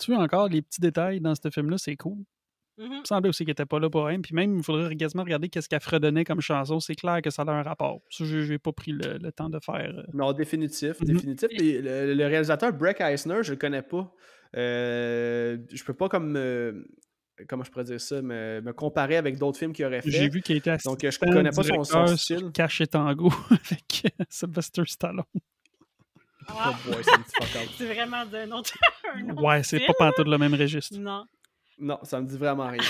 Tu 0.00 0.12
vois 0.12 0.22
encore 0.22 0.48
les 0.48 0.62
petits 0.62 0.80
détails 0.80 1.20
dans 1.20 1.34
ce 1.34 1.50
film-là, 1.50 1.78
c'est 1.78 1.96
cool. 1.96 2.18
Mhm. 2.78 2.86
Il 2.92 3.00
me 3.00 3.04
semblait 3.04 3.28
aussi 3.30 3.44
qu'elle 3.44 3.52
était 3.52 3.64
pas 3.64 3.78
là 3.80 3.88
pour 3.88 4.04
rien. 4.04 4.20
Puis 4.20 4.34
même, 4.34 4.58
il 4.58 4.62
faudrait 4.62 4.94
quasiment 4.96 5.22
regarder 5.24 5.48
qu'est-ce 5.48 5.68
qu'elle 5.68 5.80
fredonnait 5.80 6.24
comme 6.24 6.42
chanson. 6.42 6.78
C'est 6.78 6.94
clair 6.94 7.22
que 7.22 7.30
ça 7.30 7.42
a 7.42 7.50
un 7.50 7.62
rapport. 7.62 8.02
Ça, 8.10 8.24
j'ai 8.26 8.44
j'ai 8.44 8.58
pas 8.58 8.72
pris 8.72 8.92
le, 8.92 9.16
le 9.18 9.32
temps 9.32 9.48
de 9.48 9.58
faire. 9.64 9.94
euh. 9.96 10.02
Non, 10.12 10.32
définitif, 10.34 11.00
Mhm. 11.00 11.06
définitif. 11.06 11.48
Et 11.52 11.80
le, 11.80 12.12
le 12.14 12.26
réalisateur 12.26 12.72
Breck 12.74 13.00
Eisner, 13.00 13.38
je 13.42 13.52
le 13.52 13.56
connais 13.56 13.82
pas. 13.82 14.12
Euh, 14.56 15.56
je 15.72 15.84
peux 15.84 15.94
pas 15.94 16.08
comme 16.10 16.30
me- 16.32 16.86
comment 17.48 17.64
je 17.64 17.70
pourrais 17.70 17.84
dire 17.84 18.00
ça, 18.00 18.22
me, 18.22 18.60
me 18.60 18.72
comparer 18.72 19.16
avec 19.16 19.38
d'autres 19.38 19.58
films 19.58 19.72
qu'il 19.72 19.84
aurait 19.84 20.02
fait. 20.02 20.10
J'ai 20.10 20.28
vu 20.28 20.40
qu'il 20.42 20.56
était 20.56 20.76
Donc, 20.84 21.00
je 21.02 21.18
connais 21.18 21.50
pas 21.50 21.62
son, 21.62 21.84
son 21.84 22.16
style. 22.16 22.50
et 22.80 22.86
Tango 22.86 23.30
avec 23.50 24.02
euh, 24.20 24.24
Sylvester 24.28 24.82
Stallone. 24.86 25.24
Oh 26.48 26.52
Ah, 26.58 26.74
boy, 26.86 26.96
c'est 27.02 27.12
un 27.12 27.18
petit 27.18 27.32
fuck 27.36 27.62
out. 27.62 27.70
c'est 27.76 27.92
vraiment 27.92 28.24
d'un 28.26 28.50
autre. 28.52 28.72
un 29.14 29.30
autre 29.30 29.42
Ouais, 29.42 29.62
c'est 29.62 29.80
pas 29.84 29.92
pantoute 29.98 30.28
le 30.28 30.38
même 30.38 30.54
registre. 30.54 30.96
Non. 30.98 31.24
Non, 31.78 31.98
ça 32.04 32.20
me 32.20 32.26
dit 32.26 32.38
vraiment 32.38 32.68
rien. 32.68 32.80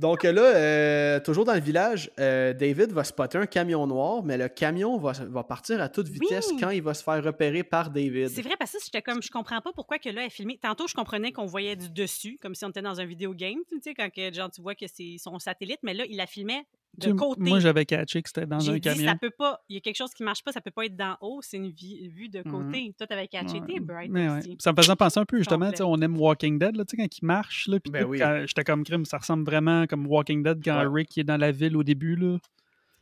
Donc 0.00 0.22
là, 0.22 0.42
euh, 0.42 1.20
toujours 1.20 1.44
dans 1.46 1.54
le 1.54 1.60
village, 1.60 2.10
euh, 2.20 2.52
David 2.52 2.92
va 2.92 3.02
spotter 3.04 3.38
un 3.38 3.46
camion 3.46 3.86
noir, 3.86 4.22
mais 4.22 4.36
le 4.36 4.48
camion 4.48 4.98
va, 4.98 5.12
va 5.12 5.44
partir 5.44 5.80
à 5.80 5.88
toute 5.88 6.08
vitesse 6.08 6.48
Oui. 6.50 6.58
quand 6.60 6.70
il 6.70 6.82
va 6.82 6.92
se 6.92 7.02
faire 7.02 7.22
repérer 7.24 7.62
par 7.64 7.90
David. 7.90 8.28
C'est 8.28 8.42
vrai, 8.42 8.54
parce 8.58 8.72
que 8.72 8.78
j'étais 8.84 9.00
comme, 9.00 9.22
je 9.22 9.30
comprends 9.30 9.60
pas 9.62 9.72
pourquoi 9.72 9.98
que 9.98 10.10
là, 10.10 10.26
est 10.26 10.30
filmée. 10.30 10.58
Tantôt, 10.60 10.86
je 10.86 10.94
comprenais 10.94 11.32
qu'on 11.32 11.46
voyait 11.46 11.76
du 11.76 11.88
dessus, 11.88 12.38
comme 12.42 12.54
si 12.54 12.64
on 12.66 12.68
était 12.70 12.82
dans 12.82 13.00
un 13.00 13.06
vidéo 13.06 13.32
game, 13.32 13.58
tu 13.70 13.78
sais, 13.82 13.94
quand 13.94 14.10
que, 14.12 14.32
genre, 14.32 14.50
tu 14.50 14.60
vois 14.60 14.74
que 14.74 14.86
c'est 14.92 15.16
son 15.18 15.38
satellite, 15.38 15.78
mais 15.82 15.94
là, 15.94 16.04
il 16.08 16.16
la 16.16 16.26
filmait 16.26 16.66
de 16.98 17.12
côté. 17.12 17.40
Moi, 17.42 17.60
j'avais 17.60 17.84
catché 17.84 18.22
que 18.22 18.28
c'était 18.28 18.46
dans 18.46 18.70
un 18.70 18.74
dit, 18.74 18.80
camion. 18.80 19.04
ça 19.10 19.16
peut 19.16 19.30
pas, 19.30 19.60
il 19.68 19.74
y 19.74 19.78
a 19.78 19.80
quelque 19.80 19.96
chose 19.96 20.12
qui 20.14 20.22
marche 20.22 20.42
pas, 20.42 20.52
ça 20.52 20.60
peut 20.60 20.70
pas 20.70 20.84
être 20.86 20.96
d'en 20.96 21.16
haut, 21.20 21.40
c'est 21.42 21.56
une 21.56 21.70
vue 21.70 22.28
de 22.28 22.42
côté. 22.42 22.94
Toi, 22.96 23.06
t'avais 23.06 23.28
catché, 23.28 23.60
Ouais. 23.60 23.66
t'es 23.74 23.80
bright 23.80 24.10
Mais 24.10 24.28
ouais. 24.28 24.38
aussi. 24.38 24.56
Ça 24.60 24.72
me 24.72 24.76
faisait 24.76 24.96
penser 24.96 25.20
un 25.20 25.24
peu, 25.24 25.38
justement, 25.38 25.66
Complet. 25.66 25.72
tu 25.72 25.76
sais, 25.78 25.82
on 25.84 25.96
aime 26.00 26.16
Walking 26.18 26.58
Dead, 26.58 26.76
là, 26.76 26.84
tu 26.84 26.96
sais, 26.96 27.02
quand 27.02 27.18
il 27.18 27.24
marche, 27.26 27.68
là, 27.68 27.80
puis 27.80 27.90
Ben 27.90 28.04
oui. 28.04 28.18
j'étais 28.46 28.64
comme 28.64 28.84
crime, 28.84 29.04
ça 29.04 29.18
ressemble 29.18 29.44
vraiment 29.44 29.86
comme 29.86 30.06
Walking 30.06 30.42
Dead 30.42 30.62
quand 30.64 30.78
Ouais. 30.78 30.86
Rick 31.02 31.16
est 31.18 31.24
dans 31.24 31.36
la 31.36 31.50
ville 31.52 31.76
au 31.76 31.82
début, 31.82 32.16
là. 32.16 32.38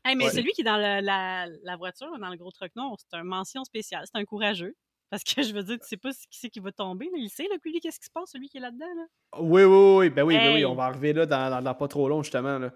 Hey, 0.04 0.16
mais 0.16 0.24
Ouais. 0.24 0.30
celui 0.30 0.50
qui 0.52 0.62
est 0.62 0.64
dans 0.64 0.76
le- 0.78 1.04
la, 1.04 1.46
la 1.62 1.76
voiture, 1.76 2.08
dans 2.18 2.28
le 2.30 2.36
gros 2.36 2.50
truck, 2.50 2.72
non, 2.74 2.94
c'est 2.98 3.16
une 3.16 3.24
mention 3.24 3.62
spéciale, 3.64 4.04
c'est 4.12 4.18
un 4.18 4.24
courageux. 4.24 4.74
Parce 5.10 5.22
que 5.24 5.42
je 5.42 5.52
veux 5.54 5.62
dire, 5.62 5.78
tu 5.78 5.86
sais 5.86 5.96
pas 5.98 6.10
qui 6.10 6.38
c'est 6.40 6.48
qui 6.48 6.58
va 6.58 6.72
tomber. 6.72 7.04
là. 7.04 7.18
Il 7.18 7.28
sait, 7.28 7.42
là, 7.44 7.56
lui, 7.64 7.78
qu'est-ce 7.80 8.00
qui 8.00 8.06
se 8.06 8.10
passe, 8.10 8.30
celui 8.32 8.48
qui 8.48 8.56
est 8.56 8.60
là-dedans. 8.60 8.86
Là. 8.96 9.04
Oui, 9.40 9.62
oui, 9.62 9.96
oui, 9.98 10.10
ben 10.10 10.22
oui, 10.24 10.34
ben 10.36 10.54
oui, 10.54 10.64
on 10.64 10.74
va 10.74 10.84
arriver 10.86 11.12
là 11.12 11.26
dans, 11.26 11.50
dans- 11.50 11.60
dans 11.62 11.74
pas 11.74 11.86
trop 11.86 12.08
long, 12.08 12.22
justement. 12.22 12.58
Là. 12.58 12.72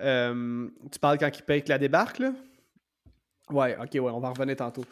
Euh, 0.00 0.68
tu 0.92 0.98
parles 0.98 1.18
quand 1.18 1.30
il 1.36 1.42
paye 1.42 1.62
que 1.62 1.68
la 1.68 1.78
débarque, 1.78 2.18
là? 2.18 2.32
Ouais, 3.50 3.76
ok, 3.80 3.90
ouais, 3.92 4.00
on 4.00 4.18
va 4.18 4.30
revenir 4.30 4.56
tantôt. 4.56 4.84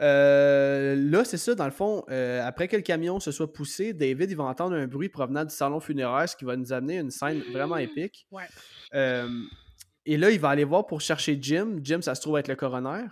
Euh, 0.00 0.96
là, 0.96 1.24
c'est 1.24 1.36
ça, 1.36 1.54
dans 1.54 1.66
le 1.66 1.70
fond, 1.70 2.02
euh, 2.08 2.42
après 2.46 2.66
que 2.66 2.76
le 2.76 2.82
camion 2.82 3.20
se 3.20 3.30
soit 3.30 3.52
poussé, 3.52 3.92
David, 3.92 4.30
il 4.30 4.36
va 4.36 4.44
entendre 4.44 4.74
un 4.74 4.86
bruit 4.86 5.10
provenant 5.10 5.44
du 5.44 5.54
salon 5.54 5.80
funéraire, 5.80 6.26
ce 6.28 6.34
qui 6.34 6.46
va 6.46 6.56
nous 6.56 6.72
amener 6.72 6.98
à 6.98 7.00
une 7.02 7.10
scène 7.10 7.42
vraiment 7.52 7.76
épique. 7.76 8.26
Ouais. 8.30 8.46
Et 10.06 10.16
là, 10.16 10.30
il 10.30 10.40
va 10.40 10.48
aller 10.48 10.64
voir 10.64 10.86
pour 10.86 11.02
chercher 11.02 11.38
Jim. 11.40 11.78
Jim, 11.82 12.00
ça 12.00 12.14
se 12.14 12.22
trouve 12.22 12.38
être 12.38 12.48
le 12.48 12.56
coroner. 12.56 13.04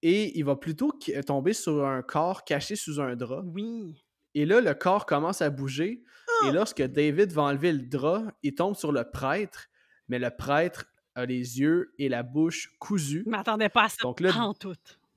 Et 0.00 0.38
il 0.38 0.44
va 0.44 0.54
plutôt 0.54 0.92
tomber 1.26 1.52
sur 1.52 1.84
un 1.84 2.02
corps 2.02 2.44
caché 2.44 2.76
sous 2.76 3.00
un 3.00 3.16
drap. 3.16 3.42
Oui. 3.44 4.04
Et 4.34 4.46
là, 4.46 4.60
le 4.60 4.74
corps 4.74 5.06
commence 5.06 5.42
à 5.42 5.50
bouger. 5.50 6.02
Et 6.46 6.52
lorsque 6.52 6.82
David 6.82 7.32
va 7.32 7.42
enlever 7.42 7.72
le 7.72 7.82
drap, 7.82 8.22
il 8.42 8.54
tombe 8.54 8.76
sur 8.76 8.92
le 8.92 9.04
prêtre. 9.04 9.66
Mais 10.08 10.18
le 10.18 10.30
prêtre 10.30 10.86
a 11.14 11.24
les 11.26 11.60
yeux 11.60 11.92
et 11.98 12.08
la 12.08 12.22
bouche 12.22 12.72
cousus. 12.78 13.22
Je 13.24 13.30
m'attendais 13.30 13.68
pas 13.68 13.84
à 13.84 13.88
ça 13.88 13.96
Donc 14.02 14.20
là- 14.20 14.36
en 14.36 14.52
tout. 14.54 14.74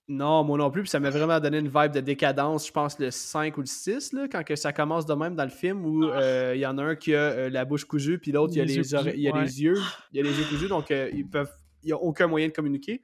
Non, 0.09 0.45
moi 0.45 0.57
non 0.57 0.71
plus, 0.71 0.83
puis 0.83 0.89
ça 0.89 1.01
m'a 1.01 1.09
vraiment 1.09 1.37
donné 1.41 1.57
une 1.57 1.67
vibe 1.67 1.91
de 1.91 1.99
décadence, 1.99 2.67
je 2.67 2.71
pense 2.71 2.97
le 2.97 3.11
5 3.11 3.57
ou 3.57 3.59
le 3.59 3.65
6, 3.65 4.13
là, 4.13 4.27
quand 4.31 4.41
que 4.45 4.55
ça 4.55 4.71
commence 4.71 5.05
de 5.05 5.13
même 5.13 5.35
dans 5.35 5.43
le 5.43 5.49
film, 5.49 5.85
où 5.85 6.05
Ah. 6.05 6.21
euh, 6.21 6.51
il 6.55 6.61
y 6.61 6.65
en 6.65 6.77
a 6.77 6.83
un 6.83 6.95
qui 6.95 7.13
a 7.13 7.19
euh, 7.19 7.49
la 7.49 7.65
bouche 7.65 7.83
cousue, 7.83 8.17
puis 8.17 8.31
l'autre, 8.31 8.53
il 8.53 8.59
y 8.59 8.61
a 8.61 8.63
Les 8.65 8.93
y 8.93 8.95
a 8.95 9.01
ouais. 9.33 9.41
les 9.43 9.61
yeux, 9.63 9.75
il 10.13 10.17
y 10.17 10.19
a 10.21 10.23
les 10.23 10.37
yeux 10.39 10.45
cousus, 10.45 10.69
donc 10.69 10.91
euh, 10.91 11.09
ils 11.13 11.27
peuvent, 11.27 11.51
il 11.83 11.87
n'y 11.87 11.91
a 11.91 11.97
aucun 11.97 12.27
moyen 12.27 12.47
de 12.47 12.53
communiquer. 12.53 13.01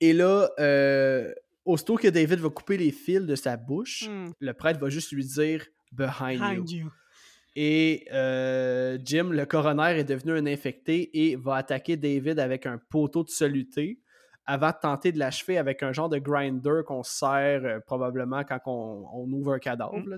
Et 0.00 0.12
là, 0.12 0.50
aussitôt 1.64 1.96
que 1.96 2.08
David 2.08 2.40
va 2.40 2.50
couper 2.50 2.76
les 2.76 2.90
fils 2.92 3.22
de 3.24 3.34
sa 3.34 3.56
bouche, 3.56 4.06
Hmm. 4.08 4.32
le 4.38 4.52
prêtre 4.52 4.78
va 4.80 4.90
juste 4.90 5.12
lui 5.12 5.24
dire 5.24 5.64
«behind 5.92 6.34
you 6.34 6.38
Behind 6.40 6.70
you. 6.70 6.90
Et 7.56 8.06
euh, 8.12 8.98
Jim, 9.04 9.30
le 9.30 9.44
coroner, 9.46 9.98
est 9.98 10.04
devenu 10.04 10.32
un 10.32 10.46
infecté 10.46 11.10
et 11.30 11.36
va 11.36 11.56
attaquer 11.56 11.96
David 11.96 12.38
avec 12.38 12.66
un 12.66 12.78
poteau 12.90 13.24
de 13.24 13.30
soluté 13.30 13.98
avant 14.50 14.68
de 14.70 14.76
tenter 14.80 15.12
de 15.12 15.18
l'achever 15.18 15.58
avec 15.58 15.82
un 15.82 15.92
genre 15.92 16.08
de 16.08 16.16
grinder 16.16 16.80
qu'on 16.86 17.02
sert 17.02 17.60
euh, 17.66 17.80
probablement 17.86 18.44
quand 18.44 18.58
on, 18.64 19.04
on 19.12 19.30
ouvre 19.30 19.52
un 19.52 19.58
cadavre. 19.58 19.98
là. 20.06 20.16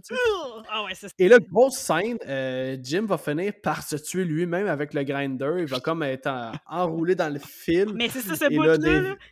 Ah 0.71 0.85
ouais. 0.85 0.93
Et 1.19 1.27
là, 1.27 1.39
grosse 1.41 1.75
scène, 1.79 2.17
euh, 2.29 2.77
Jim 2.81 3.07
va 3.07 3.19
finir 3.19 3.53
par 3.61 3.83
se 3.83 3.97
tuer 3.97 4.25
lui-même 4.25 4.69
avec 4.69 4.95
le 4.95 5.03
grinder. 5.03 5.55
Il 5.59 5.67
va 5.67 5.81
comme 5.81 6.05
être 6.05 6.29
en- 6.29 6.53
enroulé 6.69 7.17
dans 7.17 7.29
le 7.33 7.41
fil. 7.41 7.87
Mais 7.95 8.09
c'est 8.09 8.21
ça, 8.21 8.37
ce 8.37 8.55
bout-là, 8.55 8.77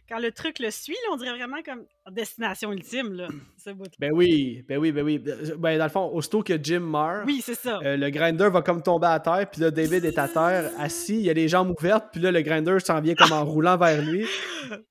quand 0.08 0.18
le 0.18 0.32
truc 0.32 0.58
le 0.58 0.70
suit, 0.72 0.94
là, 1.06 1.12
on 1.12 1.16
dirait 1.16 1.36
vraiment 1.36 1.62
comme 1.64 1.84
destination 2.10 2.72
ultime, 2.72 3.12
là, 3.12 3.28
ce 3.56 3.70
bout 3.70 3.90
Ben 3.98 4.10
oui, 4.12 4.64
ben 4.68 4.78
oui, 4.78 4.92
ben 4.92 5.04
oui. 5.04 5.22
Ben, 5.58 5.78
dans 5.78 5.84
le 5.84 5.90
fond, 5.90 6.10
aussitôt 6.12 6.42
que 6.42 6.54
Jim 6.62 6.80
meurt, 6.80 7.24
Oui, 7.26 7.40
c'est 7.42 7.54
ça. 7.54 7.80
Euh, 7.84 7.96
le 7.96 8.10
grinder 8.10 8.48
va 8.50 8.62
comme 8.62 8.82
tomber 8.82 9.06
à 9.06 9.20
terre, 9.20 9.48
puis 9.50 9.60
là, 9.60 9.70
David 9.70 10.04
est 10.04 10.18
à 10.18 10.28
terre, 10.28 10.70
assis, 10.78 11.20
il 11.20 11.30
a 11.30 11.32
les 11.32 11.48
jambes 11.48 11.74
ouvertes, 11.78 12.06
puis 12.12 12.20
là, 12.20 12.30
le 12.30 12.40
grinder 12.42 12.78
s'en 12.80 13.00
vient 13.00 13.14
comme 13.14 13.32
en 13.32 13.44
roulant 13.44 13.76
vers 13.76 14.02
lui. 14.02 14.26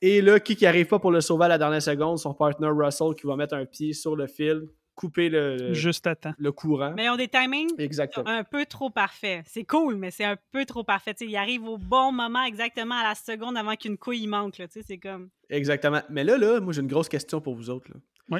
Et 0.02 0.22
là, 0.22 0.40
qui 0.40 0.56
qui 0.56 0.66
arrive 0.66 0.88
pas 0.88 1.00
pour 1.00 1.12
le 1.12 1.22
sauver 1.22 1.46
à 1.46 1.50
la 1.50 1.58
dernière 1.58 1.82
seconde? 1.82 2.18
Son 2.20 2.34
partner 2.34 2.70
Russell 2.70 3.14
qui 3.20 3.28
va 3.28 3.36
mettre 3.36 3.56
un 3.56 3.66
pied 3.66 3.94
sur 3.94 4.16
le 4.16 4.28
fil, 4.28 4.68
couper 4.98 5.30
le, 5.30 5.74
Juste 5.74 6.08
à 6.08 6.16
temps. 6.16 6.34
le 6.38 6.52
courant. 6.52 6.92
Mais 6.96 7.06
ils 7.06 7.10
ont 7.10 7.16
des 7.16 7.28
timings 7.30 7.70
Exactement. 7.78 8.28
un 8.28 8.44
peu 8.44 8.66
trop 8.66 8.90
parfaits. 8.90 9.44
C'est 9.48 9.64
cool, 9.64 9.96
mais 9.96 10.10
c'est 10.12 10.26
un 10.26 10.36
peu 10.52 10.66
trop 10.66 10.84
parfait. 10.84 11.14
Tu 11.14 11.26
sais, 11.26 11.32
il 11.32 11.36
arrive 11.38 11.64
au 11.64 11.78
bon 11.78 12.12
moment, 12.12 12.44
exactement 12.44 12.96
à 12.96 13.04
la 13.04 13.16
seconde 13.16 13.56
avant 13.58 13.76
qu'une 13.76 13.98
couille 13.98 14.22
il 14.24 14.28
manque. 14.28 14.62
C'est 14.70 14.98
comme... 14.98 15.30
Exactement. 15.50 16.02
Mais 16.10 16.24
là, 16.24 16.38
là, 16.38 16.60
moi, 16.60 16.74
j'ai 16.74 16.82
une 16.82 16.88
grosse 16.88 17.08
question 17.08 17.40
pour 17.40 17.56
vous 17.56 17.70
autres. 17.70 17.90
là. 17.94 18.00
Oui. 18.32 18.40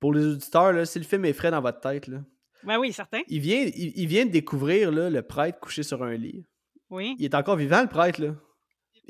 Pour 0.00 0.14
les 0.14 0.24
auditeurs, 0.24 0.72
là, 0.72 0.86
si 0.86 0.98
le 0.98 1.04
film 1.04 1.24
est 1.26 1.32
frais 1.34 1.50
dans 1.50 1.60
votre 1.60 1.80
tête, 1.80 2.06
là, 2.06 2.18
Ben 2.64 2.78
oui, 2.78 2.92
certain. 2.92 3.20
il, 3.28 3.40
vient, 3.40 3.60
il, 3.62 3.92
il 3.94 4.06
vient 4.06 4.24
de 4.24 4.30
découvrir 4.30 4.90
là, 4.90 5.10
le 5.10 5.22
prêtre 5.22 5.60
couché 5.60 5.82
sur 5.82 6.02
un 6.02 6.14
lit. 6.14 6.42
Oui. 6.88 7.16
Il 7.18 7.24
est 7.26 7.34
encore 7.34 7.56
vivant, 7.56 7.82
le 7.82 7.88
prêtre, 7.88 8.20
là. 8.22 8.34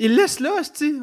Il 0.00 0.10
le 0.10 0.16
laisse 0.22 0.40
là. 0.40 0.50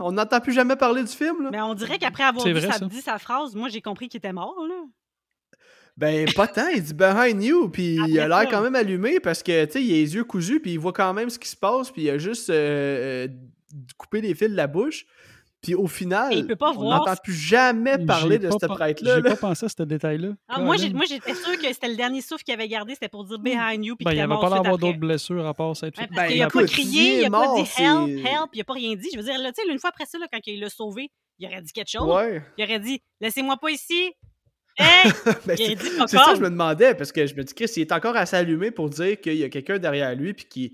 On 0.02 0.12
n'entend 0.14 0.40
plus 0.42 0.54
jamais 0.54 0.76
parler 0.76 1.04
du 1.04 1.12
film, 1.12 1.42
là. 1.44 1.50
Mais 1.52 1.62
on 1.62 1.74
dirait 1.74 2.00
qu'après 2.00 2.24
avoir 2.24 2.46
dit, 2.46 2.52
vrai, 2.52 2.62
sa, 2.68 2.74
ça. 2.80 2.86
dit 2.86 3.02
sa 3.02 3.18
phrase, 3.18 3.56
moi, 3.56 3.70
j'ai 3.70 3.82
compris 3.82 4.08
qu'il 4.10 4.18
était 4.18 4.34
mort. 4.34 4.56
Là. 4.68 4.76
Ben, 5.98 6.28
pas 6.34 6.48
tant, 6.48 6.68
il 6.68 6.84
dit 6.84 6.94
behind 6.94 7.42
you, 7.42 7.70
puis 7.70 7.96
il 8.08 8.20
a 8.20 8.28
l'air 8.28 8.50
quand 8.50 8.62
même 8.62 8.76
allumé 8.76 9.20
parce 9.22 9.42
que, 9.42 9.66
tu 9.66 9.72
sais, 9.72 9.84
il 9.84 9.92
a 9.92 9.96
les 9.96 10.16
yeux 10.16 10.26
cousus, 10.26 10.60
puis 10.60 10.74
il 10.74 10.80
voit 10.80 10.92
quand 10.92 11.14
même 11.14 11.30
ce 11.30 11.40
qui 11.40 11.48
se 11.48 11.56
passe, 11.56 11.90
puis 11.90 12.04
il 12.04 12.10
a 12.10 12.18
juste 12.18 12.50
euh, 12.50 13.26
euh, 13.26 13.28
coupé 13.98 14.20
les 14.20 14.36
fils 14.36 14.50
de 14.50 14.56
la 14.56 14.68
bouche. 14.68 15.06
Puis 15.62 15.74
au 15.74 15.88
final, 15.88 16.32
il 16.32 16.46
peut 16.46 16.56
pas 16.56 16.74
on 16.78 16.84
n'entend 16.84 17.16
plus 17.24 17.34
jamais 17.34 17.98
parler 18.06 18.38
de 18.38 18.52
ce 18.52 18.68
prêtre-là. 18.68 19.16
J'ai 19.16 19.24
pas 19.24 19.36
pensé 19.36 19.66
à 19.66 19.70
ce 19.70 19.82
détail-là. 19.82 20.34
Ah, 20.48 20.60
moi, 20.60 20.76
j'étais 20.78 21.34
sûre 21.34 21.58
que 21.58 21.74
c'était 21.74 21.88
le 21.88 21.96
dernier 21.96 22.22
souffle 22.22 22.44
qu'il 22.44 22.54
avait 22.54 22.68
gardé, 22.68 22.94
c'était 22.94 23.10
pour 23.10 23.26
dire 23.26 23.40
behind 23.40 23.84
you. 23.84 23.96
Puis 23.96 24.06
Ben, 24.06 24.12
il 24.12 24.20
avait 24.20 24.28
mort 24.28 24.42
pas 24.42 24.50
l'air 24.50 24.62
d'avoir 24.62 24.78
d'autres 24.78 25.00
blessures 25.00 25.48
à 25.48 25.56
part 25.56 25.76
cette 25.76 25.98
Ouais, 25.98 26.08
Ben, 26.12 26.28
qu'il 26.28 26.44
a 26.44 26.50
pas 26.50 26.66
crié, 26.66 27.18
il 27.18 27.22
est 27.22 27.26
a 27.26 27.30
pas 27.32 27.56
dit 27.56 27.82
help, 27.82 28.26
help, 28.28 28.50
il 28.54 28.62
a 28.62 28.64
pas 28.64 28.74
rien 28.74 28.96
dit. 28.96 29.10
Je 29.12 29.18
veux 29.18 29.24
dire, 29.24 29.40
là, 29.40 29.52
tu 29.52 29.64
sais, 29.64 29.72
une 29.72 29.80
fois 29.80 29.90
après 29.90 30.06
ça, 30.06 30.20
là, 30.20 30.28
quand 30.32 30.40
il 30.46 30.60
l'a 30.60 30.70
sauvé, 30.70 31.10
il 31.40 31.48
aurait 31.48 31.62
dit 31.64 31.74
quelque 31.74 31.90
chose. 31.90 32.14
Ouais. 32.14 32.44
Il 32.60 32.64
aurait 32.64 32.80
dit 32.80 33.02
Laissez-moi 33.20 33.58
pas 33.58 33.72
ici. 33.72 34.12
Hey! 34.78 35.12
Ben, 35.46 35.56
c'est 35.58 36.18
ça 36.18 36.32
que 36.32 36.38
je 36.38 36.42
me 36.42 36.50
demandais, 36.50 36.96
parce 36.96 37.12
que 37.12 37.26
je 37.26 37.36
me 37.36 37.44
dis, 37.44 37.54
Chris, 37.54 37.72
il 37.78 37.82
est 37.82 37.92
encore 37.92 38.16
assez 38.16 38.36
allumé 38.36 38.72
pour 38.72 38.90
dire 38.90 39.20
qu'il 39.20 39.36
y 39.36 39.44
a 39.44 39.50
quelqu'un 39.50 39.78
derrière 39.78 40.16
lui, 40.16 40.34
puis 40.34 40.46
qu'il 40.46 40.72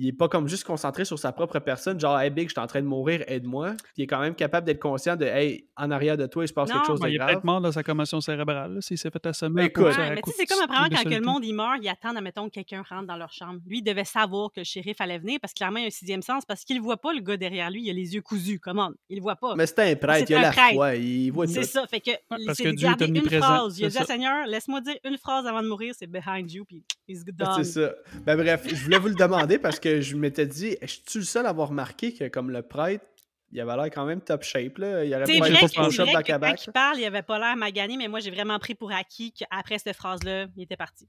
il 0.00 0.08
est 0.08 0.12
pas 0.12 0.28
comme 0.28 0.48
juste 0.48 0.64
concentré 0.64 1.04
sur 1.04 1.18
sa 1.18 1.32
propre 1.32 1.58
personne, 1.58 2.00
genre, 2.00 2.18
hey 2.18 2.30
Big, 2.30 2.48
je 2.48 2.52
suis 2.54 2.60
en 2.60 2.66
train 2.66 2.80
de 2.80 2.86
mourir, 2.86 3.22
aide-moi. 3.26 3.72
Puis 3.72 3.92
il 3.98 4.02
est 4.04 4.06
quand 4.06 4.20
même 4.20 4.34
capable 4.34 4.66
d'être 4.66 4.80
conscient 4.80 5.14
de, 5.16 5.26
hey, 5.26 5.66
en 5.76 5.90
arrière 5.90 6.16
de 6.16 6.26
toi, 6.26 6.44
il 6.44 6.48
se 6.48 6.52
passe 6.54 6.68
Non, 6.70 6.76
quelque 6.76 6.86
chose 6.86 7.00
Ben, 7.00 7.06
de 7.06 7.12
il 7.12 7.14
est 7.16 7.18
grave. 7.18 7.30
peut-être 7.30 7.44
mort 7.44 7.60
de 7.60 7.70
sa 7.70 7.82
commotion 7.82 8.20
cérébrale, 8.20 8.78
s'il 8.80 8.96
s'est 8.98 9.10
fait 9.10 9.26
assommer. 9.26 9.62
à 9.62 9.64
Écoute. 9.66 9.84
Ouais, 9.86 10.10
mais 10.14 10.22
tu 10.22 10.30
sais, 10.30 10.36
c'est 10.38 10.46
comme 10.46 10.62
apparemment 10.62 10.88
quand 10.90 11.02
que 11.04 11.14
le 11.14 11.20
monde 11.20 11.44
il 11.44 11.52
meurt, 11.54 11.78
il 11.82 11.88
attend, 11.88 12.16
admettons, 12.16 12.48
que 12.48 12.54
quelqu'un 12.54 12.82
rentre 12.88 13.06
dans 13.06 13.16
leur 13.16 13.32
chambre. 13.32 13.60
Lui, 13.66 13.78
il 13.78 13.82
devait 13.82 14.04
savoir 14.04 14.50
que 14.52 14.60
le 14.60 14.64
shérif 14.64 15.00
allait 15.00 15.18
venir 15.18 15.38
parce 15.40 15.52
que 15.52 15.58
clairement, 15.58 15.78
il 15.78 15.82
y 15.82 15.84
a 15.84 15.88
un 15.88 15.90
sixième 15.90 16.22
sens 16.22 16.44
parce 16.46 16.64
qu'il 16.64 16.80
voit 16.80 16.96
pas 16.96 17.12
le 17.12 17.20
gars 17.20 17.36
derrière 17.36 17.70
lui, 17.70 17.82
il 17.84 17.90
a 17.90 17.92
les 17.92 18.14
yeux 18.14 18.22
cousus. 18.22 18.58
Comment? 18.58 18.90
Il 19.08 19.16
le 19.16 19.22
voit 19.22 19.36
pas. 19.36 19.54
Mais 19.56 19.66
c'est 19.66 19.80
un 19.80 19.96
prêtre, 19.96 20.26
il 20.30 20.34
a 20.36 20.40
la 20.40 20.50
prêtre. 20.50 20.74
foi, 20.74 20.94
il 20.96 21.30
voit 21.30 21.46
C'est 21.46 21.64
ça, 21.64 21.86
fait 21.86 22.00
que 22.00 22.10
parce 22.28 22.42
c'est 22.56 22.64
que 22.64 22.68
Dieu 22.70 22.88
t'a 22.98 23.06
mis 23.06 23.18
une 23.18 23.24
présent, 23.26 23.44
phrase. 23.46 23.78
Il 23.78 23.84
a 23.84 23.88
dit. 23.88 23.96
Seigneur, 24.06 24.46
laisse-moi 24.46 24.80
dire 24.80 24.96
une 25.04 25.18
phrase 25.18 25.46
avant 25.46 25.62
de 25.62 25.68
mourir, 25.68 25.94
c'est 25.96 26.06
behind 26.06 26.50
you, 26.50 26.64
puis 26.64 26.84
he's 27.06 27.24
done. 27.24 27.48
C'est 27.56 27.64
ça. 27.64 27.92
Ben 28.24 28.36
bref, 28.36 28.66
je 28.66 28.82
voulais 28.82 28.98
vous 28.98 29.08
le 29.08 29.14
demander 29.14 29.58
parce 29.58 29.78
que 29.78 29.89
je 30.00 30.16
m'étais 30.16 30.46
dit, 30.46 30.76
je 30.82 30.86
suis 30.86 31.18
le 31.18 31.24
seul 31.24 31.46
à 31.46 31.50
avoir 31.50 31.68
remarqué 31.68 32.14
que 32.14 32.28
comme 32.28 32.50
le 32.50 32.62
prêtre, 32.62 33.04
il 33.52 33.60
avait 33.60 33.76
l'air 33.76 33.86
quand 33.86 34.04
même 34.06 34.20
top 34.20 34.42
shape, 34.44 34.78
là? 34.78 35.04
Il 35.04 35.14
aurait 35.14 35.26
C'est 35.26 35.32
pu 35.32 35.38
vrai, 35.40 35.52
être 35.52 35.74
pas 35.74 35.90
shop 35.90 36.04
vrai 36.04 36.12
quand 36.14 36.22
Québec. 36.22 36.64
il 36.66 36.72
parle, 36.72 36.98
il 36.98 37.04
avait 37.04 37.22
pas 37.22 37.38
l'air 37.38 37.56
magané, 37.56 37.96
mais 37.96 38.06
moi, 38.08 38.20
j'ai 38.20 38.30
vraiment 38.30 38.58
pris 38.58 38.74
pour 38.74 38.92
acquis 38.92 39.32
qu'après 39.32 39.78
cette 39.78 39.96
phrase-là, 39.96 40.46
il 40.56 40.62
était 40.62 40.76
parti. 40.76 41.08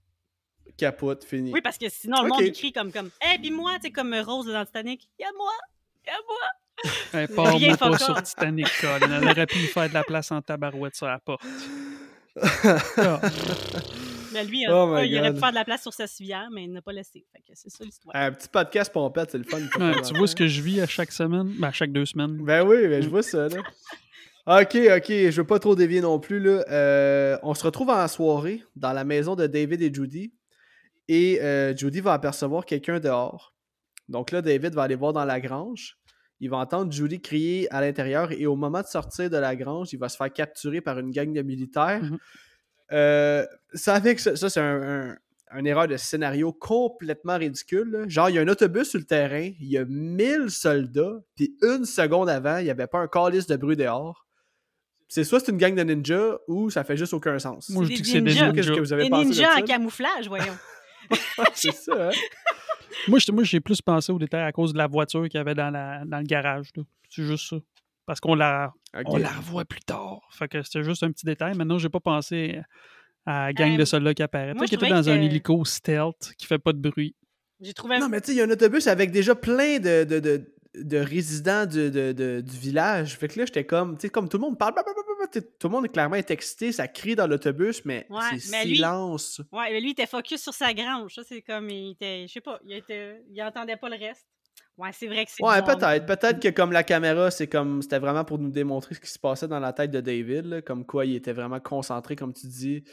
Capote, 0.77 1.23
fini. 1.23 1.51
Oui, 1.53 1.61
parce 1.61 1.77
que 1.77 1.89
sinon, 1.89 2.23
le 2.23 2.29
monde 2.29 2.41
écrit 2.41 2.71
comme, 2.71 2.91
comme, 2.91 3.09
hey, 3.21 3.37
puis 3.37 3.51
moi, 3.51 3.75
tu 3.75 3.83
sais, 3.83 3.91
comme 3.91 4.13
Rose 4.15 4.47
dans 4.47 4.59
le 4.59 4.65
Titanic, 4.65 5.07
y 5.19 5.23
a 5.23 5.31
moi, 5.37 5.51
y 6.05 6.09
a 6.09 6.13
moi. 6.27 6.37
Hey, 7.13 7.27
Pars-moi 7.27 7.51
Rien 7.59 7.75
pas 7.77 7.97
sur. 7.97 8.23
Titanic, 8.23 8.67
Colin. 8.79 9.21
Elle 9.21 9.27
aurait 9.29 9.45
pu 9.45 9.59
lui 9.59 9.67
faire 9.67 9.87
de 9.89 9.93
la 9.93 10.03
place 10.03 10.31
en 10.31 10.41
tabarouette 10.41 10.95
sur 10.95 11.05
la 11.05 11.19
porte. 11.19 11.43
Mais 14.33 14.43
lui, 14.45 14.65
Oh 14.69 14.95
euh, 14.95 15.05
il 15.05 15.17
aurait 15.19 15.33
pu 15.33 15.39
faire 15.39 15.49
de 15.49 15.55
la 15.55 15.65
place 15.65 15.81
sur 15.81 15.93
sa 15.93 16.07
civière, 16.07 16.49
mais 16.51 16.63
il 16.63 16.71
n'a 16.71 16.81
pas 16.81 16.93
laissé. 16.93 17.25
Fait 17.31 17.39
que 17.39 17.53
c'est 17.53 17.69
ça 17.69 17.83
l'histoire. 17.83 18.15
Un 18.15 18.31
petit 18.31 18.47
podcast 18.47 18.91
pompette, 18.91 19.31
c'est 19.31 19.37
le 19.37 19.43
fun. 19.43 19.59
Ouais, 19.59 20.01
tu 20.01 20.13
vois 20.13 20.27
ce 20.27 20.35
que 20.35 20.47
je 20.47 20.61
vis 20.61 20.81
à 20.81 20.87
chaque 20.87 21.11
semaine? 21.11 21.53
Ben, 21.59 21.67
à 21.67 21.71
chaque 21.71 21.91
deux 21.91 22.05
semaines. 22.05 22.37
Ben 22.43 22.65
oui, 22.65 22.87
ben 22.87 23.01
je 23.01 23.09
vois 23.09 23.23
ça, 23.23 23.47
là. 23.47 23.57
Ok, 24.47 24.75
ok, 24.75 25.07
je 25.07 25.35
veux 25.35 25.45
pas 25.45 25.59
trop 25.59 25.75
dévier 25.75 26.01
non 26.01 26.19
plus, 26.19 26.39
là. 26.39 26.63
Euh, 26.69 27.37
on 27.43 27.53
se 27.53 27.63
retrouve 27.63 27.89
en 27.89 28.07
soirée 28.07 28.63
dans 28.75 28.91
la 28.91 29.03
maison 29.03 29.35
de 29.35 29.45
David 29.45 29.81
et 29.81 29.93
Judy. 29.93 30.33
Et 31.07 31.39
euh, 31.41 31.75
Judy 31.75 31.99
va 31.99 32.13
apercevoir 32.13 32.65
quelqu'un 32.65 32.99
dehors. 32.99 33.53
Donc 34.09 34.31
là, 34.31 34.41
David 34.41 34.73
va 34.73 34.83
aller 34.83 34.95
voir 34.95 35.13
dans 35.13 35.25
la 35.25 35.39
grange. 35.39 35.97
Il 36.39 36.49
va 36.49 36.57
entendre 36.57 36.91
Judy 36.91 37.21
crier 37.21 37.71
à 37.71 37.81
l'intérieur 37.81 38.31
et 38.31 38.47
au 38.47 38.55
moment 38.55 38.81
de 38.81 38.87
sortir 38.87 39.29
de 39.29 39.37
la 39.37 39.55
grange, 39.55 39.93
il 39.93 39.99
va 39.99 40.09
se 40.09 40.17
faire 40.17 40.33
capturer 40.33 40.81
par 40.81 40.97
une 40.97 41.11
gang 41.11 41.31
de 41.31 41.41
militaires. 41.43 42.01
Mhm. 42.01 42.17
Euh, 42.91 43.45
ça, 43.73 43.95
avec 43.95 44.19
ça, 44.19 44.35
ça, 44.35 44.49
c'est 44.49 44.59
un, 44.59 45.65
erreur 45.65 45.87
de 45.87 45.97
scénario 45.97 46.53
complètement 46.53 47.37
ridicule. 47.37 47.89
là. 47.91 48.07
Genre, 48.07 48.29
il 48.29 48.35
y 48.35 48.39
a 48.39 48.41
un 48.41 48.47
autobus 48.47 48.89
sur 48.89 48.99
le 48.99 49.05
terrain, 49.05 49.49
il 49.59 49.67
y 49.67 49.77
a 49.77 49.85
1000 49.85 50.49
soldats, 50.49 51.21
puis 51.35 51.55
une 51.61 51.85
seconde 51.85 52.29
avant, 52.29 52.57
il 52.57 52.65
n'y 52.65 52.69
avait 52.69 52.87
pas 52.87 52.99
un 52.99 53.07
calice 53.07 53.47
de 53.47 53.55
bruit 53.55 53.75
dehors. 53.75 54.25
C'est 55.07 55.25
soit 55.25 55.41
c'est 55.41 55.51
une 55.51 55.57
gang 55.57 55.75
de 55.75 55.83
ninjas 55.83 56.37
ou 56.47 56.69
ça 56.69 56.85
fait 56.85 56.95
juste 56.95 57.13
aucun 57.13 57.37
sens. 57.37 57.69
Moi, 57.69 57.83
je 57.83 57.89
dis 57.89 58.01
que 58.01 58.07
c'est 58.07 58.21
des 58.21 58.31
ninjas. 58.31 58.53
Qu'est-ce 58.53 58.67
que 58.67 58.71
ninjas. 58.71 58.81
vous 58.81 58.93
avez 58.93 59.03
Des 59.03 59.09
pensé 59.09 59.23
de 59.25 59.29
ninjas 59.29 59.55
ça? 59.55 59.59
en 59.59 59.65
camouflage, 59.65 60.27
voyons. 60.29 60.57
c'est 61.53 61.73
ça, 61.73 62.09
hein? 62.09 62.11
Moi, 63.07 63.19
j'ai 63.43 63.59
plus 63.59 63.81
pensé 63.81 64.11
au 64.11 64.19
détail 64.19 64.43
à 64.43 64.51
cause 64.51 64.73
de 64.73 64.77
la 64.77 64.87
voiture 64.87 65.23
qu'il 65.23 65.37
y 65.37 65.41
avait 65.41 65.55
dans, 65.55 65.69
la, 65.69 66.03
dans 66.05 66.19
le 66.19 66.23
garage. 66.23 66.69
C'est 67.09 67.23
juste 67.23 67.49
ça. 67.49 67.57
Parce 68.11 68.19
qu'on 68.19 68.35
la, 68.35 68.73
on 69.05 69.15
la 69.15 69.29
revoit 69.29 69.63
plus 69.63 69.79
tard. 69.79 70.19
Fait 70.31 70.49
que 70.49 70.61
c'était 70.63 70.83
juste 70.83 71.01
un 71.01 71.11
petit 71.13 71.25
détail. 71.25 71.55
Maintenant, 71.55 71.77
j'ai 71.77 71.87
pas 71.87 72.01
pensé 72.01 72.59
à 73.25 73.45
la 73.45 73.53
gang 73.53 73.75
Euh, 73.75 73.77
de 73.77 73.85
soldats 73.85 74.13
qui 74.13 74.21
apparaît. 74.21 74.47
moi, 74.47 74.55
Peut-être 74.65 74.69
qu'il 74.71 74.79
était 74.85 74.89
dans 74.93 75.09
un 75.09 75.21
hélico 75.21 75.63
stealth 75.63 76.33
qui 76.37 76.45
fait 76.45 76.59
pas 76.59 76.73
de 76.73 76.79
bruit. 76.79 77.15
J'ai 77.61 77.73
trouvé 77.73 77.95
un 77.95 77.99
Non, 77.99 78.09
mais 78.09 78.19
tu 78.19 78.27
sais, 78.27 78.33
il 78.33 78.39
y 78.39 78.41
a 78.41 78.43
un 78.43 78.49
autobus 78.49 78.85
avec 78.87 79.11
déjà 79.11 79.33
plein 79.33 79.79
de, 79.79 80.03
de, 80.03 80.19
de, 80.19 80.53
de 80.75 80.97
résidents 80.97 81.65
du, 81.65 81.89
de- 81.89 82.11
de- 82.11 82.41
du 82.41 82.57
village. 82.57 83.15
Fait 83.17 83.29
que 83.29 83.39
là, 83.39 83.45
j'étais 83.45 83.65
comme, 83.65 83.95
tu 83.95 84.01
sais, 84.01 84.09
comme 84.09 84.27
tout 84.27 84.35
le 84.35 84.41
monde 84.41 84.57
parle, 84.57 84.73
blablabla, 84.73 85.01
tu 85.31 85.39
sais, 85.39 85.47
tout 85.57 85.67
le 85.69 85.71
monde 85.71 85.85
est 85.85 85.89
clairement 85.89 86.15
est 86.17 86.29
excité, 86.31 86.73
ça 86.73 86.89
crie 86.89 87.15
dans 87.15 87.27
l'autobus, 87.27 87.85
mais 87.85 88.07
Ouais, 88.09 88.39
c'est 88.39 88.51
mais 88.51 88.65
lui- 88.65 88.75
silence. 88.75 89.39
Ouais, 89.53 89.71
mais 89.71 89.79
lui, 89.79 89.89
il 89.89 89.91
était 89.91 90.05
focus 90.05 90.41
sur 90.41 90.53
sa 90.53 90.73
grange. 90.73 91.13
Ça, 91.15 91.21
c'est 91.23 91.43
comme, 91.43 91.69
il 91.69 91.91
était, 91.91 92.25
je 92.27 92.33
sais 92.33 92.41
pas, 92.41 92.59
il, 92.65 92.73
était, 92.73 93.23
il 93.31 93.41
entendait 93.41 93.77
pas 93.77 93.87
le 93.87 93.95
reste. 93.97 94.27
Ouais, 94.81 94.89
c'est 94.93 95.05
vrai 95.05 95.25
que 95.25 95.31
c'est 95.31 95.43
Ouais, 95.43 95.61
peut-être. 95.61 96.07
Peut-être 96.07 96.39
que 96.39 96.47
comme 96.47 96.71
la 96.71 96.81
caméra, 96.81 97.29
c'est 97.29 97.45
comme 97.45 97.83
c'était 97.83 97.99
vraiment 97.99 98.25
pour 98.25 98.39
nous 98.39 98.49
démontrer 98.49 98.95
ce 98.95 98.99
qui 98.99 99.11
se 99.11 99.19
passait 99.19 99.47
dans 99.47 99.59
la 99.59 99.73
tête 99.73 99.91
de 99.91 100.01
David, 100.01 100.45
là, 100.45 100.61
comme 100.63 100.87
quoi 100.87 101.05
il 101.05 101.15
était 101.15 101.33
vraiment 101.33 101.59
concentré, 101.59 102.15
comme 102.15 102.33
tu 102.33 102.47
dis. 102.47 102.83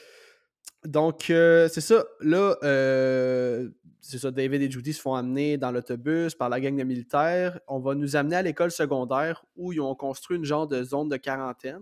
Donc, 0.84 1.30
euh, 1.30 1.66
c'est 1.68 1.80
ça. 1.80 2.04
Là, 2.20 2.58
euh, 2.62 3.70
c'est 4.02 4.18
ça. 4.18 4.30
David 4.30 4.60
et 4.60 4.70
Judy 4.70 4.92
se 4.92 5.00
font 5.00 5.14
amener 5.14 5.56
dans 5.56 5.70
l'autobus 5.70 6.34
par 6.34 6.50
la 6.50 6.60
gang 6.60 6.76
de 6.76 6.84
militaires. 6.84 7.58
On 7.66 7.78
va 7.78 7.94
nous 7.94 8.16
amener 8.16 8.36
à 8.36 8.42
l'école 8.42 8.70
secondaire 8.70 9.46
où 9.56 9.72
ils 9.72 9.80
ont 9.80 9.94
construit 9.94 10.36
une 10.36 10.44
genre 10.44 10.68
de 10.68 10.82
zone 10.82 11.08
de 11.08 11.16
quarantaine. 11.16 11.80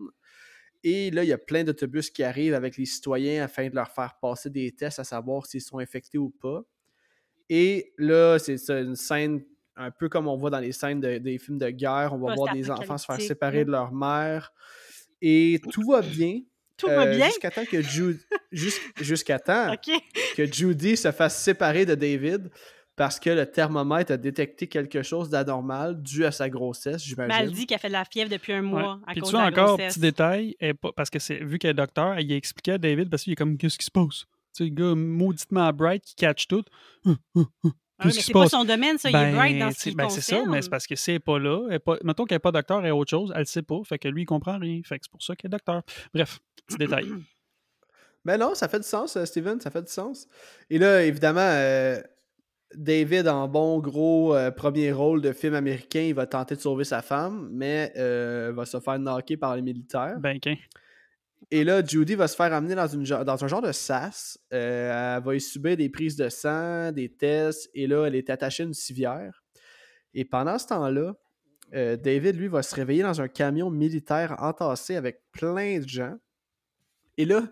Et 0.84 1.10
là, 1.10 1.24
il 1.24 1.30
y 1.30 1.32
a 1.32 1.38
plein 1.38 1.64
d'autobus 1.64 2.10
qui 2.10 2.22
arrivent 2.22 2.54
avec 2.54 2.76
les 2.76 2.86
citoyens 2.86 3.42
afin 3.42 3.68
de 3.68 3.74
leur 3.74 3.90
faire 3.90 4.18
passer 4.22 4.50
des 4.50 4.70
tests 4.70 5.00
à 5.00 5.04
savoir 5.04 5.46
s'ils 5.46 5.62
sont 5.62 5.80
infectés 5.80 6.18
ou 6.18 6.30
pas. 6.30 6.62
Et 7.48 7.92
là, 7.98 8.38
c'est 8.38 8.70
une 8.70 8.94
scène 8.94 9.42
un 9.76 9.90
peu 9.90 10.08
comme 10.08 10.26
on 10.28 10.36
voit 10.36 10.50
dans 10.50 10.58
les 10.60 10.72
scènes 10.72 11.00
de- 11.00 11.18
des 11.18 11.38
films 11.38 11.58
de 11.58 11.70
guerre. 11.70 12.12
On 12.12 12.18
va 12.18 12.34
voir 12.34 12.54
des 12.54 12.70
enfants 12.70 12.98
se 12.98 13.06
faire 13.06 13.20
séparer 13.20 13.64
de 13.64 13.70
leur 13.70 13.92
mère. 13.92 14.52
Et 15.22 15.60
tout 15.72 15.82
va 15.90 16.02
bien. 16.02 16.40
Tout 16.78 16.88
va 16.88 17.06
euh, 17.06 17.16
bien? 17.16 17.24
Jusqu'à 17.28 17.50
temps 17.50 17.64
que 17.64 17.80
Ju- 17.80 18.20
jus- 18.52 18.92
jusqu'à 19.00 19.38
temps 19.38 19.72
OK. 19.72 19.90
que 20.36 20.44
Judy 20.44 20.94
se 20.98 21.10
fasse 21.10 21.42
séparer 21.42 21.86
de 21.86 21.94
David 21.94 22.50
parce 22.96 23.18
que 23.18 23.30
le 23.30 23.50
thermomètre 23.50 24.12
a 24.12 24.18
détecté 24.18 24.66
quelque 24.66 25.02
chose 25.02 25.30
d'anormal 25.30 26.02
dû 26.02 26.26
à 26.26 26.32
sa 26.32 26.50
grossesse, 26.50 26.96
elle 26.96 27.00
j'imagine. 27.00 27.50
dit 27.50 27.66
qu'elle 27.66 27.78
fait 27.78 27.88
de 27.88 27.94
la 27.94 28.04
fièvre 28.04 28.30
depuis 28.30 28.52
un 28.52 28.60
mois 28.60 29.00
à 29.06 29.12
Puis 29.12 29.20
cause 29.22 29.30
tu 29.30 29.36
de 29.36 29.40
vois 29.40 29.50
la 29.50 29.56
encore, 29.56 29.76
grossesse. 29.78 29.94
petit 29.94 30.00
détail, 30.00 30.54
elle 30.60 30.74
parce 30.74 31.08
que 31.08 31.18
c'est 31.18 31.42
vu 31.42 31.58
qu'elle 31.58 31.70
est 31.70 31.74
docteur, 31.74 32.12
elle 32.12 32.30
y 32.30 32.34
a 32.34 32.36
expliqué 32.36 32.72
à 32.72 32.78
David 32.78 33.08
parce 33.08 33.22
qu'il 33.22 33.32
est 33.32 33.36
comme 33.36 33.56
qu'est-ce 33.56 33.78
qui 33.78 33.86
se 33.86 33.90
passe? 33.90 34.24
Tu 34.54 34.64
sais, 34.64 34.64
le 34.64 34.70
gars 34.70 34.94
mauditement 34.94 35.72
bright 35.72 36.04
qui 36.04 36.14
catch 36.14 36.46
tout. 36.46 36.64
Hum, 37.06 37.16
hum, 37.36 37.46
hum. 37.64 37.72
Ah 37.98 38.04
oui, 38.04 38.12
mais 38.14 38.18
qui 38.18 38.22
c'est 38.24 38.32
pas 38.32 38.48
son 38.48 38.64
domaine, 38.64 38.98
ça. 38.98 39.08
il 39.08 39.16
est 39.16 39.32
bright 39.32 39.58
dans 39.58 39.66
Ben, 39.66 39.72
ce 39.72 39.80
c'est 39.80 39.90
ben, 39.92 40.08
c'est 40.10 40.20
ça, 40.20 40.44
mais 40.46 40.60
c'est 40.60 40.68
parce 40.68 40.86
que 40.86 40.96
c'est 40.96 41.18
pas 41.18 41.38
là. 41.38 41.66
Elle 41.70 41.80
pas, 41.80 41.96
mettons 42.04 42.24
qu'elle 42.24 42.36
n'est 42.36 42.40
pas 42.40 42.52
docteur, 42.52 42.80
elle 42.80 42.86
est 42.86 42.90
autre 42.90 43.10
chose, 43.10 43.32
elle 43.34 43.40
le 43.40 43.46
sait 43.46 43.62
pas. 43.62 43.80
Fait 43.84 43.98
que 43.98 44.08
lui, 44.08 44.22
il 44.22 44.26
comprend 44.26 44.58
rien. 44.58 44.80
Fait 44.84 44.98
que 44.98 45.04
c'est 45.04 45.10
pour 45.10 45.22
ça 45.22 45.34
qu'elle 45.34 45.48
est 45.48 45.52
docteur. 45.52 45.82
Bref, 46.12 46.38
petit 46.66 46.76
détail. 46.76 47.06
Mais 48.24 48.36
non, 48.38 48.54
ça 48.54 48.68
fait 48.68 48.80
du 48.80 48.86
sens, 48.86 49.16
euh, 49.16 49.24
Steven, 49.24 49.60
ça 49.60 49.70
fait 49.70 49.82
du 49.82 49.92
sens. 49.92 50.28
Et 50.68 50.78
là, 50.78 51.04
évidemment, 51.04 51.40
euh, 51.40 52.00
David, 52.74 53.28
en 53.28 53.48
bon 53.48 53.78
gros 53.78 54.34
euh, 54.34 54.50
premier 54.50 54.92
rôle 54.92 55.22
de 55.22 55.32
film 55.32 55.54
américain, 55.54 56.00
il 56.00 56.14
va 56.14 56.26
tenter 56.26 56.56
de 56.56 56.60
sauver 56.60 56.84
sa 56.84 57.00
femme, 57.00 57.48
mais 57.52 57.92
euh, 57.96 58.52
va 58.54 58.66
se 58.66 58.80
faire 58.80 58.98
knocker 58.98 59.36
par 59.36 59.56
les 59.56 59.62
militaires. 59.62 60.18
Ben, 60.18 60.38
qu'un. 60.40 60.56
Et 61.50 61.62
là, 61.64 61.84
Judy 61.84 62.14
va 62.16 62.26
se 62.28 62.34
faire 62.34 62.52
amener 62.52 62.74
dans, 62.74 62.88
une, 62.88 63.04
gen- 63.06 63.22
dans 63.24 63.44
un 63.44 63.48
genre 63.48 63.62
de 63.62 63.70
sas. 63.72 64.38
Euh, 64.52 65.16
elle 65.18 65.22
va 65.22 65.34
y 65.36 65.40
subir 65.40 65.76
des 65.76 65.88
prises 65.88 66.16
de 66.16 66.28
sang, 66.28 66.90
des 66.92 67.08
tests, 67.08 67.70
et 67.74 67.86
là, 67.86 68.06
elle 68.06 68.14
est 68.16 68.30
attachée 68.30 68.62
à 68.64 68.66
une 68.66 68.74
civière. 68.74 69.44
Et 70.14 70.24
pendant 70.24 70.58
ce 70.58 70.66
temps-là, 70.68 71.14
euh, 71.74 71.96
David, 71.96 72.36
lui, 72.36 72.48
va 72.48 72.62
se 72.62 72.74
réveiller 72.74 73.02
dans 73.02 73.20
un 73.20 73.28
camion 73.28 73.70
militaire 73.70 74.34
entassé 74.38 74.96
avec 74.96 75.20
plein 75.32 75.78
de 75.78 75.88
gens. 75.88 76.14
Et 77.18 77.24
là, 77.24 77.42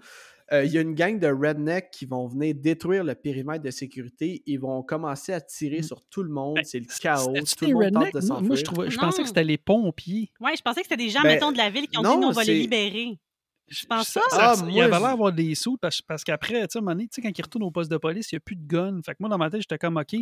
euh, 0.53 0.64
il 0.64 0.72
y 0.72 0.78
a 0.78 0.80
une 0.80 0.95
gang 0.95 1.18
de 1.18 1.26
rednecks 1.28 1.91
qui 1.91 2.05
vont 2.07 2.26
venir 2.26 2.55
détruire 2.55 3.03
le 3.05 3.14
périmètre 3.14 3.62
de 3.64 3.70
sécurité. 3.70 4.43
Ils 4.47 4.59
vont 4.59 4.82
commencer 4.82 5.32
à 5.32 5.41
tirer 5.41 5.78
Mm. 5.80 5.82
sur 5.85 6.03
tout 6.09 6.22
le 6.22 6.30
monde. 6.30 6.57
Ben, 6.57 6.64
C'est 6.64 6.80
le 6.80 6.87
chaos. 7.01 7.32
Tout 7.32 7.66
le 7.66 7.72
monde 7.74 7.93
tente 7.93 8.22
de 8.22 8.26
Moi, 8.26 8.41
moi, 8.41 8.57
je, 8.57 8.61
s'enfuir. 8.61 8.62
trouvais, 8.64 8.91
je 8.91 8.97
Non. 8.97 9.03
pensais 9.05 9.22
que 9.22 9.28
c'était 9.28 9.45
les 9.45 9.59
pompiers. 9.59 10.30
Ouais, 10.41 10.53
je 10.57 10.62
pensais 10.62 10.80
que 10.82 10.87
c'était 10.89 11.03
des 11.03 11.11
gens, 11.11 11.22
Ben, 11.22 11.35
mettons, 11.35 11.53
de 11.53 11.57
la 11.59 11.70
ville 11.70 11.87
qui 11.89 11.99
ont 11.99 12.03
non, 12.03 12.14
dit, 12.16 12.20
nous, 12.22 12.28
on 12.28 12.32
va 12.32 12.45
les 12.45 12.59
libérer. 12.61 13.18
Je 13.68 13.86
pense 13.86 14.08
Ça- 14.08 14.20
ça- 14.30 14.36
Ah, 14.50 14.54
ça- 14.56 14.64
il 14.68 14.74
moi, 14.74 14.84
avait 14.84 14.90
l'air 14.98 15.00
d'avoir 15.08 15.32
des 15.32 15.54
sous 15.54 15.76
parce, 15.78 16.02
parce 16.02 16.22
qu'après, 16.22 16.60
tu 16.66 16.72
sais, 16.72 16.78
à 16.78 16.80
un 16.80 16.82
moment 16.82 16.92
donné, 16.92 17.08
tu 17.08 17.14
sais, 17.14 17.22
quand 17.22 17.36
ils 17.38 17.42
retournent 17.42 17.64
au 17.64 17.70
poste 17.70 17.90
de 17.90 17.96
police, 17.96 18.30
il 18.32 18.34
n'y 18.34 18.38
a 18.38 18.40
plus 18.40 18.56
de 18.56 18.66
guns. 18.66 19.00
Fait 19.04 19.12
que 19.12 19.18
moi, 19.20 19.28
dans 19.30 19.38
ma 19.38 19.48
tête, 19.50 19.62
j'étais 19.62 19.78
comme, 19.78 19.96
OK, 19.96 20.14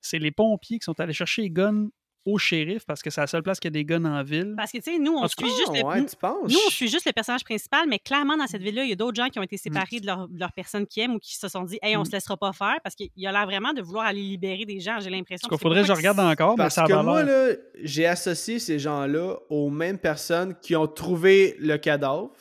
c'est 0.00 0.18
les 0.18 0.30
pompiers 0.30 0.78
qui 0.78 0.84
sont 0.84 0.98
allés 1.00 1.12
chercher 1.14 1.42
les 1.42 1.50
guns 1.50 1.88
au 2.26 2.36
shérif 2.36 2.84
parce 2.84 3.00
que 3.00 3.08
c'est 3.08 3.22
la 3.22 3.26
seule 3.26 3.42
place 3.42 3.58
qui 3.58 3.66
a 3.66 3.70
des 3.70 3.82
guns 3.86 4.04
en 4.04 4.22
ville. 4.22 4.52
Parce 4.54 4.70
que, 4.70 4.76
tu 4.76 4.92
sais, 4.92 4.98
nous, 4.98 5.14
on 5.14 5.26
suit 5.26 5.46
juste 5.46 5.72
le... 5.74 5.82
ouais, 5.82 6.00
nous- 6.02 6.06
tu 6.06 6.16
penses? 6.16 6.52
Nous, 6.52 6.58
on 6.66 6.70
suit 6.70 6.88
juste 6.88 7.06
le 7.06 7.12
personnage 7.12 7.42
principal, 7.44 7.86
mais 7.88 7.98
clairement, 7.98 8.36
dans 8.36 8.46
cette 8.46 8.60
ville-là, 8.60 8.84
il 8.84 8.90
y 8.90 8.92
a 8.92 8.96
d'autres 8.96 9.16
gens 9.16 9.30
qui 9.30 9.38
ont 9.38 9.42
été 9.42 9.56
séparés 9.56 10.00
de 10.00 10.06
leur, 10.06 10.28
de 10.28 10.38
leur 10.38 10.52
personne 10.52 10.86
qui 10.86 11.00
aiment 11.00 11.14
ou 11.14 11.18
qui 11.18 11.34
se 11.38 11.48
sont 11.48 11.62
dit, 11.64 11.78
hey, 11.80 11.96
on 11.96 12.02
Mm. 12.02 12.04
se 12.04 12.10
laissera 12.12 12.36
pas 12.36 12.52
faire 12.52 12.76
parce 12.84 12.94
qu'il 12.94 13.08
a 13.26 13.32
l'air 13.32 13.46
vraiment 13.46 13.72
de 13.72 13.80
vouloir 13.80 14.04
aller 14.04 14.20
libérer 14.20 14.66
des 14.66 14.80
gens. 14.80 15.00
J'ai 15.00 15.08
l'impression 15.08 15.48
c'est 15.50 15.58
faudrait 15.58 15.80
que 15.80 15.86
je 15.88 15.92
regarde 15.94 16.18
qu'ils- 16.18 16.26
encore, 16.26 16.50
mais 16.58 16.64
Parce 16.64 16.74
ça 16.74 16.84
que 16.84 16.92
moi, 16.92 17.22
là, 17.22 17.54
j'ai 17.82 18.04
associé 18.04 18.58
ces 18.58 18.78
gens-là 18.78 19.36
aux 19.48 19.70
mêmes 19.70 19.98
personnes 19.98 20.54
qui 20.60 20.76
ont 20.76 20.86
trouvé 20.86 21.56
le 21.58 21.78
cadavre. 21.78 22.32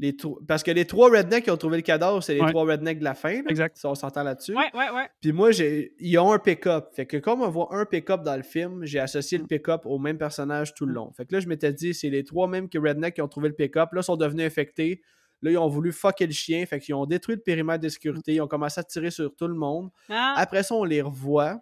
Les 0.00 0.16
Parce 0.46 0.62
que 0.62 0.70
les 0.70 0.84
trois 0.84 1.10
rednecks 1.10 1.42
qui 1.44 1.50
ont 1.50 1.56
trouvé 1.56 1.76
le 1.78 1.82
cadavre, 1.82 2.22
c'est 2.22 2.34
les 2.34 2.40
Ouais. 2.40 2.50
trois 2.50 2.64
rednecks 2.64 3.00
de 3.00 3.04
la 3.04 3.14
fin. 3.14 3.32
là. 3.34 3.42
Exact. 3.48 3.76
Ça, 3.76 3.90
on 3.90 3.96
s'entend 3.96 4.22
là-dessus. 4.22 4.54
Ouais, 4.54 4.70
ouais, 4.74 4.90
ouais. 4.94 5.08
Puis 5.20 5.32
moi, 5.32 5.50
ils 5.52 6.18
ont 6.18 6.32
un 6.32 6.38
pick-up. 6.38 6.90
Fait 6.94 7.04
que 7.06 7.16
comme 7.16 7.42
on 7.42 7.48
voit 7.48 7.68
un 7.72 7.84
pick-up 7.84 8.22
dans 8.22 8.36
le 8.36 8.44
film, 8.44 8.84
j'ai 8.84 9.00
associé 9.00 9.38
le 9.38 9.44
pick-up 9.46 9.82
au 9.86 9.98
même 9.98 10.16
personnage 10.16 10.72
tout 10.74 10.86
le 10.86 10.92
long. 10.92 11.12
Fait 11.16 11.26
que 11.26 11.34
là, 11.34 11.40
je 11.40 11.48
m'étais 11.48 11.72
dit, 11.72 11.94
c'est 11.94 12.10
les 12.10 12.22
trois 12.22 12.46
mêmes 12.46 12.68
que 12.68 12.78
rednecks 12.78 13.14
qui 13.14 13.22
ont 13.22 13.28
trouvé 13.28 13.48
le 13.48 13.54
pick-up. 13.56 13.88
Là, 13.92 14.00
ils 14.00 14.04
sont 14.04 14.16
devenus 14.16 14.46
infectés. 14.46 15.02
Là, 15.42 15.50
ils 15.50 15.58
ont 15.58 15.68
voulu 15.68 15.90
fucker 15.92 16.26
le 16.26 16.32
chien. 16.32 16.64
Fait 16.66 16.78
qu'ils 16.78 16.94
ont 16.94 17.04
détruit 17.06 17.34
le 17.34 17.42
périmètre 17.42 17.82
de 17.82 17.88
sécurité. 17.88 18.34
Ils 18.34 18.40
ont 18.40 18.46
commencé 18.48 18.78
à 18.80 18.84
tirer 18.84 19.10
sur 19.10 19.34
tout 19.34 19.48
le 19.48 19.54
monde. 19.54 19.90
Ah, 20.08 20.34
Après 20.36 20.62
ça, 20.62 20.76
on 20.76 20.84
les 20.84 21.02
revoit 21.02 21.60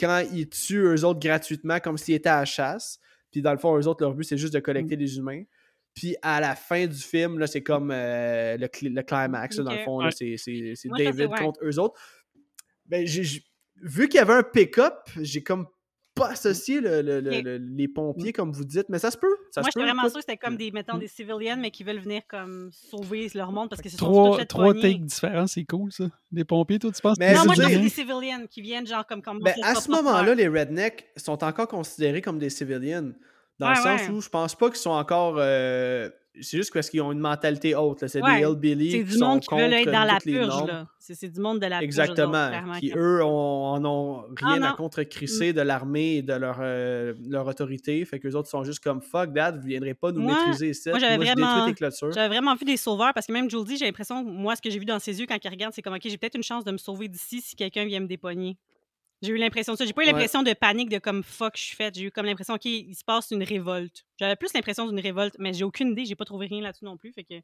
quand 0.00 0.22
ils 0.32 0.48
tuent 0.48 0.82
eux 0.96 1.04
autres 1.04 1.20
gratuitement 1.20 1.78
comme 1.78 1.96
s'ils 1.98 2.14
étaient 2.14 2.28
à 2.28 2.40
la 2.40 2.44
chasse. 2.44 2.98
Puis 3.30 3.42
dans 3.42 3.52
le 3.52 3.58
fond, 3.58 3.76
eux 3.78 3.86
autres, 3.86 4.02
leur 4.02 4.14
but, 4.14 4.24
c'est 4.24 4.38
juste 4.38 4.54
de 4.54 4.60
collecter 4.60 4.96
Mm. 4.96 4.98
des 4.98 5.16
humains. 5.18 5.42
Puis 5.98 6.14
à 6.22 6.40
la 6.40 6.54
fin 6.54 6.86
du 6.86 6.96
film, 6.96 7.38
là, 7.40 7.46
c'est 7.48 7.62
comme 7.62 7.90
euh, 7.90 8.56
le, 8.56 8.66
cli- 8.68 8.94
le 8.94 9.02
climax. 9.02 9.58
là, 9.58 9.64
dans 9.64 9.72
le 9.72 9.78
fond, 9.84 9.98
Ouais. 10.04 10.10
c'est, 10.12 10.36
David 10.96 11.26
ouais. 11.28 11.38
contre 11.38 11.58
eux 11.64 11.78
autres. 11.80 12.00
Ben, 12.86 13.04
vu 13.04 14.08
qu'il 14.08 14.18
y 14.18 14.20
avait 14.20 14.32
un 14.34 14.42
pick-up, 14.44 14.94
j'ai 15.20 15.42
comme 15.42 15.66
pas 16.14 16.30
associé 16.30 16.80
le- 16.80 17.00
le- 17.02 17.20
le- 17.20 17.36
Ok. 17.38 17.42
le- 17.44 17.56
les 17.58 17.86
pompiers, 17.88 18.32
comme 18.32 18.50
vous 18.52 18.64
dites, 18.64 18.88
mais 18.88 18.98
ça 18.98 19.10
se 19.10 19.16
peut. 19.16 19.36
Ça 19.52 19.60
Moi, 19.60 19.70
j'étais 19.72 19.84
vraiment 19.86 20.02
sûre 20.08 20.14
que 20.14 20.20
c'était 20.20 20.36
comme 20.36 20.56
des, 20.56 20.70
mettons, 20.72 20.96
Mm. 20.96 21.00
des 21.00 21.06
civilians, 21.08 21.56
mais 21.60 21.70
qui 21.70 21.84
veulent 21.84 22.00
venir 22.00 22.22
comme 22.28 22.70
sauver 22.72 23.28
leur 23.34 23.52
monde 23.52 23.68
parce 23.70 23.80
que 23.82 23.88
c'est 23.88 23.96
Trois, 23.96 24.44
trois 24.46 24.74
takes 24.74 25.04
différents, 25.04 25.46
c'est 25.46 25.64
cool, 25.64 25.92
ça. 25.92 26.04
Des 26.32 26.44
pompiers, 26.44 26.78
toi, 26.80 26.90
tu 26.92 27.00
penses 27.02 27.18
Mais 27.18 27.32
que 27.32 27.38
Non, 27.38 27.44
moi, 27.44 27.54
je 27.54 27.62
pense 27.62 27.70
que 27.72 27.76
des 27.78 27.88
civilians 27.88 28.46
qui 28.48 28.62
viennent, 28.62 28.86
genre, 28.86 29.06
comme... 29.06 29.22
comme 29.22 29.40
Ben, 29.40 29.54
à 29.62 29.74
ce 29.76 29.90
moment-là, 29.90 30.34
les 30.34 30.48
rednecks 30.48 31.06
sont 31.16 31.42
encore 31.44 31.68
considérés 31.68 32.20
comme 32.22 32.38
des 32.38 32.50
civilians. 32.50 33.12
Dans 33.58 33.66
Ouais, 33.68 33.74
le 33.74 33.80
sens 33.82 34.00
ouais. 34.02 34.14
où 34.14 34.20
je 34.20 34.28
pense 34.28 34.54
pas 34.54 34.68
qu'ils 34.68 34.76
sont 34.76 34.90
encore. 34.90 35.34
euh, 35.38 36.08
c'est 36.40 36.56
juste 36.56 36.72
parce 36.72 36.88
qu'ils 36.88 37.02
ont 37.02 37.10
une 37.10 37.18
mentalité 37.18 37.74
haute. 37.74 38.06
C'est 38.06 38.22
Ouais. 38.22 38.36
des 38.40 38.46
hillbilly 38.46 38.92
C'est 38.92 38.98
qui 38.98 39.04
du 39.06 39.10
sont 39.18 39.26
monde 39.26 39.40
qui 39.40 39.52
veulent 39.52 39.72
être 39.72 39.90
dans 39.90 40.04
la 40.04 40.18
purge. 40.20 40.64
C'est 41.00 41.28
du 41.32 41.40
monde 41.40 41.58
de 41.58 41.66
la 41.66 41.78
purge. 41.78 41.84
Exactement. 41.84 42.28
autres, 42.30 42.48
clairement, 42.50 42.78
qui, 42.78 42.92
eux, 42.94 43.24
ont- 43.24 43.64
en 43.74 43.84
ont 43.84 44.24
rien 44.40 44.62
Ah, 44.62 44.70
à 44.70 44.72
contre-crisser 44.74 45.52
de 45.52 45.60
l'armée 45.62 46.18
et 46.18 46.22
de 46.22 46.34
leur, 46.34 46.58
euh, 46.60 47.14
leur 47.28 47.44
autorité. 47.48 48.04
Fait 48.04 48.20
que 48.20 48.28
les 48.28 48.36
autres 48.36 48.48
sont 48.48 48.62
juste 48.62 48.78
comme 48.78 49.00
fuck 49.02 49.34
that, 49.34 49.52
vous 49.52 49.66
viendrez 49.66 49.94
pas 49.94 50.12
nous 50.12 50.20
Moi- 50.20 50.34
maîtriser 50.36 50.70
ici. 50.70 50.90
moi, 50.90 51.00
j'avais 51.00 51.16
vraiment-. 51.16 51.66
J'avais 52.12 52.28
vraiment 52.28 52.54
vu 52.54 52.64
des 52.64 52.76
sauveurs 52.76 53.12
parce 53.12 53.26
que 53.26 53.32
même 53.32 53.50
Julie, 53.50 53.76
j'ai 53.76 53.86
l'impression, 53.86 54.22
moi, 54.22 54.54
ce 54.54 54.62
que 54.62 54.70
j'ai 54.70 54.78
vu 54.78 54.84
dans 54.84 55.00
ses 55.00 55.18
yeux 55.18 55.26
quand 55.26 55.38
il 55.42 55.48
regarde, 55.48 55.72
c'est 55.74 55.82
comme, 55.82 55.94
OK, 55.94 56.02
j'ai 56.04 56.16
peut-être 56.18 56.36
une 56.36 56.44
chance 56.44 56.62
de 56.62 56.70
me 56.70 56.78
sauver 56.78 57.08
d'ici 57.08 57.40
si 57.40 57.56
quelqu'un 57.56 57.84
vient 57.84 57.98
me 57.98 58.06
dépogner. 58.06 58.56
J'ai 59.22 59.32
eu 59.32 59.36
l'impression 59.36 59.72
de 59.72 59.78
ça. 59.78 59.84
J'ai 59.84 59.92
pas 59.92 60.02
eu 60.02 60.06
Ouais. 60.06 60.12
l'impression 60.12 60.42
de 60.42 60.52
panique 60.52 60.90
de 60.90 60.98
comme 60.98 61.22
fuck, 61.24 61.56
je 61.56 61.62
suis 61.62 61.76
faite. 61.76 61.96
J'ai 61.96 62.04
eu 62.04 62.10
comme 62.10 62.26
l'impression, 62.26 62.54
OK, 62.54 62.64
il 62.66 62.94
se 62.94 63.02
passe 63.04 63.30
une 63.32 63.42
révolte. 63.42 64.04
J'avais 64.18 64.36
plus 64.36 64.52
l'impression 64.54 64.86
d'une 64.86 65.00
révolte, 65.00 65.34
mais 65.38 65.52
j'ai 65.52 65.64
aucune 65.64 65.90
idée. 65.90 66.04
J'ai 66.04 66.14
pas 66.14 66.24
trouvé 66.24 66.46
rien 66.46 66.60
là-dessus 66.62 66.84
non 66.84 66.96
plus. 66.96 67.12
Fait 67.12 67.24
que, 67.24 67.34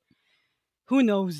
who 0.90 1.00
knows? 1.02 1.32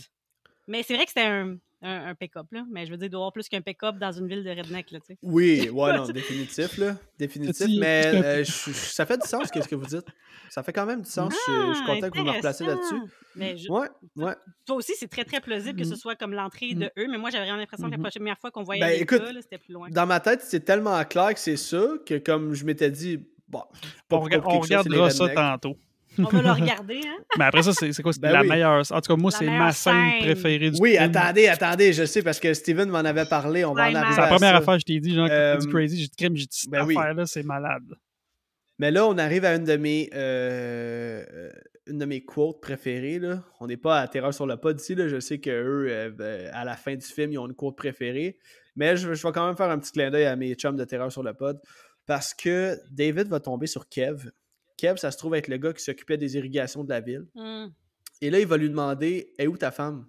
Mais 0.67 0.83
c'est 0.83 0.95
vrai 0.95 1.05
que 1.05 1.11
c'était 1.11 1.27
un, 1.27 1.57
un, 1.85 2.07
un 2.09 2.15
pick-up, 2.15 2.47
là. 2.51 2.65
Mais 2.71 2.87
je 2.87 2.91
veux 2.91 2.97
dire, 2.97 3.07
il 3.07 3.11
doit 3.11 3.19
y 3.19 3.23
avoir 3.23 3.33
plus 3.33 3.49
qu'un 3.49 3.61
pick-up 3.61 3.97
dans 3.99 4.11
une 4.13 4.27
ville 4.27 4.43
de 4.43 4.51
redneck, 4.51 4.91
là, 4.91 4.99
tu 5.01 5.07
sais. 5.09 5.19
Oui, 5.23 5.69
ouais, 5.71 5.97
non, 5.97 6.07
définitif, 6.07 6.79
là. 6.79 6.97
Définitif, 7.19 7.67
mais 7.79 8.07
euh, 8.07 8.45
je- 8.45 8.71
je- 8.71 8.73
ça 8.73 9.07
fait 9.07 9.19
du 9.19 9.27
sens, 9.29 9.51
qu'est-ce 9.51 9.69
que 9.69 9.75
vous 9.77 9.87
dites. 9.87 10.07
Ça 10.51 10.63
fait 10.63 10.73
quand 10.73 10.87
même 10.87 11.03
du 11.03 11.11
sens. 11.11 11.33
je, 11.47 11.53
je 11.53 11.75
suis 11.75 11.85
Ah, 11.87 11.95
content 11.95 12.11
que 12.11 12.19
vous 12.19 12.25
me 12.25 12.31
replacez 12.31 12.65
là-dessus. 12.65 13.01
Mais 13.37 13.57
je- 13.57 13.69
Ouais, 13.71 13.89
ouais. 14.17 14.35
toi 14.67 14.77
aussi, 14.77 14.93
c'est 14.99 15.09
très, 15.09 15.25
très 15.25 15.41
plausible 15.41 15.79
que 15.79 15.87
ce 15.87 15.95
Mm. 15.95 15.97
soit 15.97 16.15
comme 16.17 16.33
l'entrée 16.33 16.75
de 16.75 16.87
eux. 16.99 17.07
Mais 17.11 17.19
moi, 17.19 17.31
j'avais 17.31 17.45
vraiment 17.45 17.59
l'impression 17.59 17.87
que 17.87 17.93
la 17.93 17.99
Mhm. 17.99 18.11
première 18.11 18.39
fois 18.39 18.51
qu'on 18.51 18.63
voyait 18.63 18.81
Ben, 18.81 18.91
les 18.91 19.03
écoute, 19.03 19.23
gars, 19.23 19.33
là, 19.33 19.43
c'était 19.43 19.59
plus 19.59 19.73
loin. 19.73 19.89
Dans 19.91 20.07
ma 20.07 20.21
tête, 20.21 20.43
c'est 20.43 20.61
tellement 20.65 21.03
clair 21.05 21.35
que 21.35 21.41
c'est 21.41 21.57
ça 21.57 21.83
que 22.07 22.19
comme 22.19 22.55
je 22.55 22.65
m'étais 22.65 22.91
dit, 22.91 23.19
bon, 23.49 23.63
pas 24.09 24.17
On, 24.17 24.21
regardera 24.61 25.11
ça 25.11 25.29
tantôt. 25.29 25.77
On 26.19 26.23
va 26.25 26.43
le 26.43 26.51
regarder, 26.51 27.01
hein? 27.05 27.17
Mais 27.39 27.45
après 27.45 27.63
ça, 27.63 27.73
c'est 27.73 28.03
quoi? 28.03 28.13
C'est 28.13 28.21
Ben 28.21 28.33
la 28.33 28.43
oui. 28.43 28.49
meilleure. 28.49 28.83
En 28.91 29.01
tout 29.01 29.15
cas, 29.15 29.21
moi, 29.21 29.31
c'est 29.31 29.47
ma 29.47 29.73
scène 29.73 29.95
scène. 29.95 30.21
préférée 30.21 30.71
du 30.71 30.79
Oui, 30.81 30.93
film. 30.93 31.03
attendez, 31.03 31.49
attendez, 31.49 31.93
je 31.93 32.05
sais 32.05 32.23
parce 32.23 32.39
que 32.41 32.53
Steven 32.55 32.89
m'en 32.89 32.99
avait 32.99 33.25
parlé, 33.27 33.65
on 33.65 33.75
va 33.75 33.91
en 33.91 33.95
arriver 33.95 34.15
C'est 34.15 34.21
la 34.21 34.27
première 34.29 34.51
ça. 34.53 34.57
affaire 34.59 34.75
que 34.75 34.81
je 34.81 34.85
t'ai 34.87 35.01
dit, 35.01 35.15
genre, 35.15 35.29
Euh, 35.31 35.57
du 35.57 35.67
crazy. 35.69 35.97
J'ai 36.01 36.07
dit, 36.09 36.17
crème, 36.17 36.37
j'ai 36.37 36.47
dit, 36.47 36.59
cette 36.59 36.71
ben 36.71 36.85
oui. 36.85 36.97
affaire-là, 36.97 37.27
c'est 37.27 37.43
malade. 37.43 37.83
Mais 38.79 38.91
là, 38.91 39.07
on 39.07 39.17
arrive 39.19 39.45
à 39.45 39.55
une 39.55 39.65
de 39.65 39.77
mes, 39.77 40.11
euh, 40.15 41.25
euh, 41.33 41.51
une 41.87 41.99
de 41.99 42.05
mes 42.05 42.25
quotes 42.25 42.61
préférées. 42.61 43.19
Là. 43.21 43.43
On 43.61 43.67
n'est 43.67 43.77
pas 43.77 44.01
à 44.01 44.09
Terreur 44.09 44.35
sur 44.35 44.47
le 44.47 44.57
pod 44.57 44.81
ici. 44.81 44.95
Là. 44.95 45.07
Je 45.09 45.21
sais 45.21 45.39
qu'eux, 45.39 45.87
euh, 45.89 46.11
ben, 46.11 46.51
à 46.53 46.65
la 46.65 46.75
fin 46.77 46.95
du 46.95 47.07
film, 47.07 47.33
ils 47.33 47.39
ont 47.39 47.47
une 47.47 47.55
quote 47.55 47.77
préférée. 47.77 48.37
Mais 48.77 48.97
je, 48.97 49.15
je 49.15 49.27
vais 49.27 49.33
quand 49.33 49.47
même 49.47 49.57
faire 49.57 49.71
un 49.71 49.79
petit 49.79 49.93
clin 49.93 50.11
d'œil 50.11 50.25
à 50.27 50.35
mes 50.35 50.55
chums 50.55 50.77
de 50.77 50.85
Terreur 50.85 51.13
sur 51.13 51.23
le 51.23 51.35
pod. 51.35 51.61
Parce 52.07 52.35
que 52.35 52.77
David 52.91 53.29
va 53.29 53.39
tomber 53.41 53.67
sur 53.69 53.89
Kev. 53.89 54.29
Kev, 54.85 54.99
ça 54.99 55.11
se 55.11 55.17
trouve 55.17 55.35
être 55.35 55.49
le 55.49 55.57
gars 55.57 55.73
qui 55.73 55.83
s'occupait 55.83 56.19
des 56.19 56.37
irrigations 56.37 56.85
de 56.85 56.91
la 56.91 57.01
ville. 57.01 57.27
Hum. 57.35 57.73
Et 58.21 58.31
là, 58.31 58.39
il 58.39 58.47
va 58.47 58.59
lui 58.59 58.69
demander 58.69 59.33
Est 59.39 59.47
où 59.47 59.57
ta 59.57 59.71
femme 59.71 60.07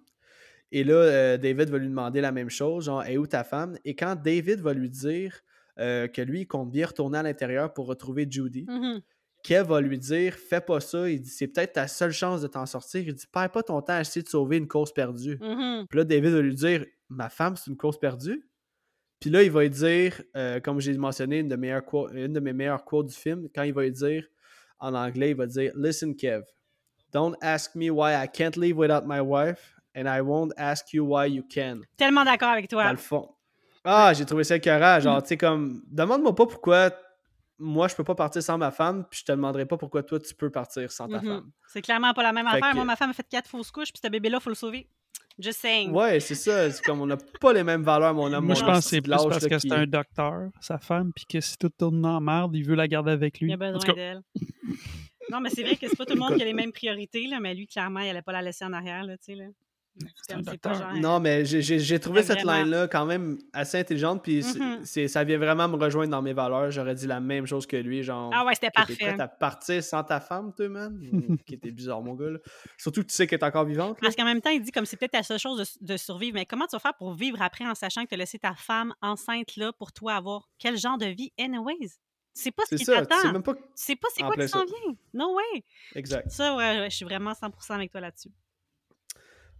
Et 0.72 0.84
là, 0.84 0.96
euh, 0.96 1.38
David 1.38 1.70
va 1.70 1.78
lui 1.78 1.88
demander 1.88 2.20
la 2.22 2.32
même 2.32 2.50
chose 2.50 2.86
genre 2.86 3.04
Est 3.04 3.18
où 3.18 3.26
ta 3.26 3.44
femme 3.44 3.78
Et 3.86 3.96
quand 3.96 4.16
David 4.16 4.60
va 4.60 4.74
lui 4.74 4.90
dire 4.90 5.40
euh, 5.80 6.08
que 6.08 6.22
lui, 6.22 6.42
il 6.42 6.46
compte 6.46 6.72
bien 6.72 6.88
retourner 6.88 7.18
à 7.18 7.24
l'intérieur 7.24 7.74
pour 7.74 7.88
retrouver 7.88 8.28
Judy, 8.30 8.66
Mhm. 8.68 9.02
Kev 9.44 9.68
va 9.68 9.80
lui 9.80 9.98
dire 9.98 10.34
Fais 10.34 10.62
pas 10.62 10.80
ça. 10.80 11.10
Il 11.10 11.22
dit 11.22 11.30
C'est 11.30 11.48
peut-être 11.48 11.74
ta 11.74 11.88
seule 11.88 12.12
chance 12.12 12.42
de 12.42 12.48
t'en 12.48 12.66
sortir. 12.66 13.02
Il 13.06 13.14
dit 13.14 13.28
Perds 13.32 13.52
pas 13.52 13.64
ton 13.64 13.82
temps 13.82 13.94
à 13.94 14.02
essayer 14.02 14.24
de 14.24 14.30
sauver 14.30 14.58
une 14.58 14.68
cause 14.68 14.94
perdue. 14.94 15.38
Mhm. 15.42 15.86
Puis 15.88 15.98
là, 15.98 16.04
David 16.04 16.32
va 16.32 16.42
lui 16.42 16.56
dire 16.56 16.86
Ma 17.10 17.30
femme, 17.30 17.56
c'est 17.56 17.70
une 17.70 17.78
cause 17.78 18.00
perdue. 18.00 18.46
Puis 19.20 19.30
là, 19.30 19.42
il 19.44 19.52
va 19.52 19.62
lui 19.62 19.70
dire, 19.70 20.22
euh, 20.36 20.60
comme 20.60 20.80
j'ai 20.80 20.94
mentionné, 20.98 21.40
une 21.40 21.48
de, 21.48 21.56
meilleures 21.56 21.84
une 22.14 22.34
de 22.34 22.40
mes 22.40 22.54
meilleures 22.54 22.84
quotes 22.84 23.08
du 23.08 23.16
film, 23.16 23.48
quand 23.56 23.64
il 23.64 23.74
va 23.74 23.84
lui 23.84 23.92
dire 23.92 24.28
en 24.80 24.94
anglais, 24.94 25.32
il 25.32 25.36
va 25.36 25.46
dire 25.46 25.72
Listen, 25.76 26.16
Kev, 26.16 26.44
don't 27.12 27.36
ask 27.42 27.76
me 27.76 27.90
why 27.90 28.14
I 28.14 28.28
can't 28.32 28.56
live 28.58 28.78
without 28.78 29.04
my 29.06 29.20
wife, 29.22 29.76
and 29.96 30.04
I 30.08 30.22
won't 30.22 30.52
ask 30.58 30.94
you 30.94 31.06
why 31.06 31.28
you 31.30 31.44
can. 31.54 31.82
Tellement 31.98 32.24
d'accord 32.24 32.50
avec 32.50 32.70
Dans 32.70 32.78
toi. 32.82 32.92
le 32.92 32.98
fond. 32.98 33.30
Ah, 33.84 34.14
j'ai 34.14 34.26
trouvé 34.26 34.44
ça 34.44 34.56
écœurant. 34.56 35.00
Genre, 35.00 35.22
tu 35.22 35.30
sais, 35.30 35.38
comme, 35.38 35.82
demande-moi 35.88 36.34
pas 36.36 36.46
pourquoi 36.48 36.92
moi, 37.58 37.88
je 37.88 37.96
peux 37.96 38.04
pas 38.04 38.16
partir 38.16 38.44
sans 38.44 38.58
ma 38.58 38.70
femme, 38.70 39.06
puis 39.10 39.20
je 39.22 39.26
te 39.26 39.32
demanderai 39.32 39.66
pas 39.66 39.78
pourquoi 39.78 40.04
toi, 40.04 40.20
tu 40.20 40.36
peux 40.36 40.50
partir 40.50 40.92
sans 40.92 41.08
ta 41.08 41.20
Mhm. 41.22 41.26
femme. 41.26 41.52
C'est 41.70 41.82
clairement 41.82 42.14
pas 42.14 42.22
la 42.24 42.34
même 42.34 42.46
Fait 42.50 42.58
affaire. 42.58 42.72
que- 42.72 42.76
Moi, 42.76 42.84
ma 42.84 42.98
femme 42.98 43.12
a 43.12 43.14
fait 43.14 43.26
quatre 43.30 43.48
fausses 43.50 43.72
couches, 43.72 43.94
puis 43.94 44.02
ce 44.04 44.10
bébé-là, 44.10 44.42
faut 44.42 44.50
le 44.50 44.56
sauver. 44.56 44.90
Just 45.38 45.60
saying. 45.60 45.92
Ouais, 45.92 46.20
c'est 46.22 46.36
ça. 46.36 46.72
C'est 46.72 46.82
comme 46.84 47.02
on 47.02 47.06
n'a 47.06 47.18
pas 47.42 47.52
les 47.52 47.64
mêmes 47.64 47.84
valeurs, 47.84 48.14
mon 48.14 48.32
homme. 48.32 48.46
Moi, 48.46 48.56
je 48.56 48.64
pense 48.64 48.84
que 48.86 48.90
c'est 48.90 49.02
plus 49.02 49.12
parce 49.12 49.26
là, 49.44 49.50
que 49.50 49.56
qui- 49.56 49.68
c'est 49.70 49.76
un 49.76 49.86
docteur, 49.86 50.50
sa 50.62 50.78
femme, 50.78 51.12
puis 51.14 51.26
que 51.26 51.42
si 51.42 51.58
tout 51.58 51.70
tourne 51.70 52.06
en 52.06 52.22
merde, 52.22 52.56
il 52.56 52.64
veut 52.66 52.76
la 52.76 52.88
garder 52.88 53.12
avec 53.12 53.40
lui. 53.40 53.50
Il 53.50 53.54
a 53.54 53.58
besoin 53.58 53.80
cas, 53.80 53.94
d'elle. 53.94 54.22
Non, 55.32 55.42
mais 55.42 55.50
c'est 55.50 55.64
vrai 55.64 55.76
que 55.76 55.88
c'est 55.90 55.96
pas 55.98 56.06
tout 56.06 56.14
le 56.14 56.20
monde 56.20 56.36
qui 56.36 56.42
a 56.42 56.46
les 56.46 56.54
mêmes 56.54 56.72
priorités, 56.72 57.28
là, 57.28 57.40
mais 57.42 57.54
lui, 57.54 57.68
clairement, 57.68 58.00
il 58.00 58.10
allait 58.10 58.22
pas 58.22 58.32
la 58.32 58.42
laisser 58.44 58.64
en 58.64 58.72
arrière, 58.74 59.04
là, 59.04 59.18
tu 59.18 59.26
sais, 59.26 59.36
là. 59.36 59.46
Un 60.30 60.42
docteur. 60.42 60.94
Non, 60.96 61.20
mais 61.22 61.46
j'ai- 61.46 62.00
trouvé 62.00 62.20
Mais 62.20 62.26
cette 62.26 62.42
vraiment. 62.42 62.64
line-là 62.64 62.88
quand 62.90 63.06
même 63.06 63.38
assez 63.54 63.80
intelligente, 63.80 64.22
puis 64.24 64.44
c'est- 64.44 64.60
Mhm. 64.60 64.80
c'est- 64.84 65.08
ça 65.08 65.24
vient 65.24 65.38
vraiment 65.38 65.68
me 65.70 65.78
rejoindre 65.78 66.12
dans 66.12 66.22
mes 66.22 66.34
valeurs. 66.34 66.70
J'aurais 66.72 66.96
dit 66.96 67.08
la 67.08 67.20
même 67.22 67.46
chose 67.46 67.66
que 67.66 67.78
lui, 67.78 68.04
genre. 68.04 68.30
Ah 68.34 68.44
ouais, 68.46 68.54
c'était 68.56 68.72
parfait. 68.72 68.96
prête 68.96 69.20
à 69.20 69.28
partir 69.28 69.82
sans 69.84 70.04
ta 70.04 70.20
femme, 70.20 70.54
toi, 70.54 70.68
man? 70.68 71.00
Qui 71.46 71.54
était 71.56 71.72
bizarre, 71.72 72.02
mon 72.02 72.14
gars, 72.16 72.30
là. 72.32 72.40
Surtout 72.78 73.02
que 73.04 73.08
tu 73.08 73.14
sais 73.16 73.26
qu'elle 73.28 73.40
est 73.40 73.46
encore 73.46 73.66
vivante, 73.66 73.92
là. 73.92 73.96
Parce 74.02 74.16
qu'en 74.16 74.26
même 74.26 74.42
temps, 74.42 74.50
il 74.50 74.62
dit 74.62 74.72
comme 74.72 74.86
c'est 74.86 74.98
peut-être 74.98 75.14
ta 75.14 75.24
seule 75.24 75.40
chose 75.40 75.78
de, 75.80 75.94
de 75.94 75.98
survivre, 75.98 76.36
mais 76.36 76.46
comment 76.46 76.66
tu 76.68 76.76
vas 76.76 76.80
faire 76.80 76.96
pour 76.96 77.14
vivre 77.14 77.42
après 77.42 77.66
en 77.66 77.76
sachant 77.76 78.04
que 78.04 78.10
tu 78.10 78.16
as 78.16 78.18
laissé 78.18 78.38
ta 78.38 78.54
femme 78.56 78.94
enceinte 79.02 79.56
là 79.56 79.72
pour 79.72 79.94
toi 79.94 80.16
avoir 80.16 80.50
quel 80.60 80.78
genre 80.78 80.98
de 80.98 81.06
vie, 81.08 81.32
anyways? 81.40 81.92
C'est 82.34 82.52
pas 82.52 82.64
ce 82.70 82.76
qui 82.76 82.84
ça, 82.84 82.96
tu 82.98 83.02
sais 83.02 83.06
t'attend. 83.08 83.32
même 83.32 83.44
pas... 83.44 83.54
Tu 83.54 83.62
sais 83.76 83.96
pas 83.96 84.10
c'est 84.14 84.22
quoi 84.22 84.36
qui 84.36 84.50
s'en 84.50 84.60
ça. 84.60 84.66
vient? 84.66 84.94
Non, 85.14 85.34
ouais. 85.36 85.64
Exact. 85.96 86.30
Ça, 86.30 86.54
ouais, 86.58 86.80
ouais, 86.82 86.90
je 86.90 86.96
suis 86.98 87.06
vraiment 87.06 87.32
100% 87.34 87.76
avec 87.76 87.92
toi 87.92 88.02
là-dessus. 88.02 88.28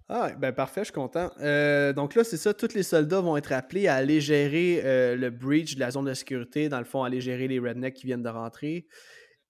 Ah, 0.08 0.32
ben 0.38 0.52
parfait, 0.52 0.82
je 0.82 0.86
suis 0.86 0.94
content. 0.94 1.32
Euh, 1.40 1.92
donc 1.92 2.14
là, 2.14 2.24
c'est 2.24 2.38
ça, 2.38 2.54
tous 2.54 2.74
les 2.76 2.84
soldats 2.84 3.22
vont 3.22 3.38
être 3.38 3.52
appelés 3.52 3.88
à 3.88 3.96
aller 3.96 4.22
gérer 4.22 4.82
euh, 4.84 5.16
le 5.16 5.32
breach 5.32 5.76
de 5.76 5.80
la 5.80 5.90
zone 5.90 6.06
de 6.06 6.14
sécurité, 6.14 6.70
dans 6.70 6.78
le 6.80 6.86
fond, 6.86 7.04
aller 7.04 7.22
gérer 7.22 7.48
les 7.48 7.58
rednecks 7.60 7.96
qui 7.96 8.06
viennent 8.06 8.22
de 8.22 8.30
rentrer. 8.30 8.86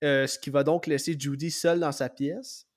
Euh, 0.03 0.27
ce 0.27 0.37
qui 0.37 0.49
va 0.49 0.63
donc 0.63 0.87
laisser 0.87 1.15
Judy 1.17 1.51
seule 1.51 1.79
dans 1.79 1.91
sa 1.91 2.09
pièce. 2.09 2.67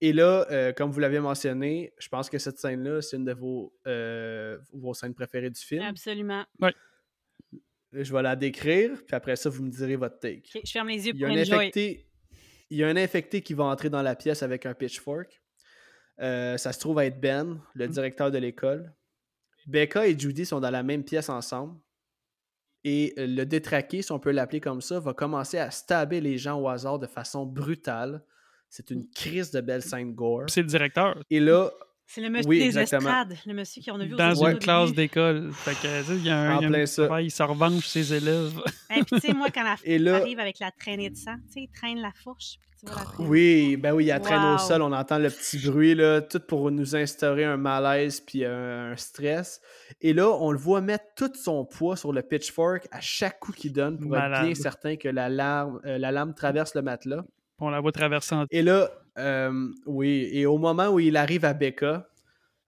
Et 0.00 0.12
là, 0.12 0.46
euh, 0.50 0.72
comme 0.72 0.90
vous 0.90 1.00
l'avez 1.00 1.18
mentionné, 1.18 1.92
je 1.98 2.08
pense 2.08 2.30
que 2.30 2.38
cette 2.38 2.58
scène-là, 2.58 3.02
c'est 3.02 3.16
une 3.16 3.24
de 3.24 3.32
vos, 3.32 3.74
euh, 3.86 4.58
vos 4.72 4.94
scènes 4.94 5.14
préférées 5.14 5.50
du 5.50 5.60
film. 5.60 5.82
Absolument. 5.82 6.44
Je 7.92 8.12
vais 8.12 8.22
la 8.22 8.36
décrire, 8.36 9.02
puis 9.06 9.16
après 9.16 9.34
ça, 9.34 9.48
vous 9.48 9.64
me 9.64 9.70
direz 9.70 9.96
votre 9.96 10.18
take. 10.20 10.48
Je 10.64 10.70
ferme 10.70 10.88
les 10.88 11.06
yeux 11.06 11.12
Il 11.14 11.20
y, 11.20 11.24
a 11.24 11.28
pour 11.28 11.36
un 11.36 11.40
enjoy. 11.40 11.56
infecté, 11.56 12.06
il 12.70 12.78
y 12.78 12.84
a 12.84 12.88
un 12.88 12.96
infecté 12.96 13.40
qui 13.40 13.54
va 13.54 13.64
entrer 13.64 13.88
dans 13.90 14.02
la 14.02 14.14
pièce 14.14 14.42
avec 14.42 14.66
un 14.66 14.74
pitchfork. 14.74 15.42
Euh, 16.20 16.56
ça 16.56 16.72
se 16.72 16.80
trouve 16.80 16.98
être 17.00 17.20
Ben, 17.20 17.60
le 17.74 17.86
Mm. 17.86 17.90
directeur 17.90 18.30
de 18.30 18.38
l'école. 18.38 18.92
Becca 19.66 20.06
et 20.06 20.18
Judy 20.18 20.44
sont 20.46 20.60
dans 20.60 20.70
la 20.70 20.82
même 20.82 21.04
pièce 21.04 21.28
ensemble. 21.28 21.78
Et 22.84 23.12
euh, 23.18 23.26
le 23.26 23.44
détraqué, 23.44 24.02
si 24.02 24.12
on 24.12 24.18
peut 24.18 24.30
l'appeler 24.30 24.60
comme 24.60 24.80
ça, 24.80 24.98
va 25.00 25.12
commencer 25.12 25.58
à 25.58 25.70
stabber 25.70 26.20
les 26.20 26.38
gens 26.38 26.58
au 26.60 26.68
hasard 26.68 26.98
de 26.98 27.06
façon 27.06 27.44
brutale. 27.44 28.24
C'est 28.70 28.90
une 28.90 29.08
crise 29.10 29.50
de 29.50 29.60
belle 29.60 29.82
scène 29.82 30.14
gore. 30.14 30.44
c'est 30.48 30.62
le 30.62 30.68
directeur. 30.68 31.18
Et 31.30 31.40
là, 31.40 31.70
C'est 32.06 32.20
le 32.22 32.30
monsieur 32.30 32.48
Oui, 32.48 32.58
des 32.58 32.64
exactement. 32.66 33.00
estrades, 33.10 33.36
le 33.46 33.52
monsieur 33.54 33.82
qu'on 33.82 34.00
a 34.00 34.04
vu 34.06 34.14
Dans 34.16 34.34
une 34.46 34.58
classe 34.58 34.92
d'école. 34.94 35.52
Fait 35.52 35.72
que, 35.72 36.00
tu 36.00 36.06
sais, 36.06 36.16
il 36.16 36.24
y 36.24 36.30
a 36.30 36.38
un, 36.38 36.56
En 36.56 36.60
y 36.62 36.64
a 36.64 36.68
plein 36.68 36.86
ça. 36.86 37.04
travail, 37.04 37.26
il 37.26 37.30
se 37.30 37.42
revanche 37.42 37.86
ses 37.86 38.14
élèves. 38.14 38.58
Et 38.90 39.02
puis, 39.04 39.20
tu 39.20 39.26
sais, 39.26 39.34
moi, 39.34 39.48
quand 39.52 39.62
la 39.64 39.74
Et 39.84 39.98
fourche 39.98 40.04
là- 40.10 40.16
arrive 40.16 40.38
avec 40.38 40.58
la 40.58 40.70
traînée 40.70 41.10
de 41.10 41.16
sang, 41.16 41.36
tu 41.46 41.52
sais, 41.52 41.60
il 41.62 41.68
traîne 41.68 41.98
la 42.00 42.12
fourche. 42.12 42.58
Traînée. 42.84 43.28
oui, 43.28 43.76
ben 43.76 43.92
oui, 43.92 44.06
il 44.06 44.20
traîne 44.20 44.54
au 44.54 44.58
sol, 44.58 44.82
on 44.82 44.92
entend 44.92 45.18
le 45.18 45.30
petit 45.30 45.58
bruit, 45.58 45.94
là, 45.94 46.20
tout 46.20 46.40
pour 46.40 46.70
nous 46.70 46.96
instaurer 46.96 47.44
un 47.44 47.56
malaise 47.56 48.20
puis 48.20 48.44
un, 48.44 48.92
un 48.92 48.96
stress. 48.96 49.60
Et 50.00 50.12
là, 50.12 50.28
on 50.28 50.52
le 50.52 50.58
voit 50.58 50.80
mettre 50.80 51.04
tout 51.16 51.32
son 51.34 51.64
poids 51.64 51.96
sur 51.96 52.12
le 52.12 52.22
pitchfork 52.22 52.88
à 52.90 53.00
chaque 53.00 53.40
coup 53.40 53.52
qu'il 53.52 53.72
donne 53.72 53.98
pour 53.98 54.16
être 54.16 54.42
bien 54.42 54.54
certain 54.54 54.96
que 54.96 55.08
la 55.08 55.28
lame, 55.28 55.80
euh, 55.84 55.98
la 55.98 56.12
lame 56.12 56.34
traverse 56.34 56.74
le 56.74 56.82
matelas. 56.82 57.24
On 57.58 57.70
la 57.70 57.80
voit 57.80 57.92
traverser 57.92 58.34
en 58.34 58.46
Et 58.50 58.62
là, 58.62 58.90
euh, 59.18 59.68
oui, 59.86 60.28
et 60.32 60.46
au 60.46 60.58
moment 60.58 60.88
où 60.88 61.00
il 61.00 61.16
arrive 61.16 61.44
à 61.44 61.54
Becca, 61.54 62.08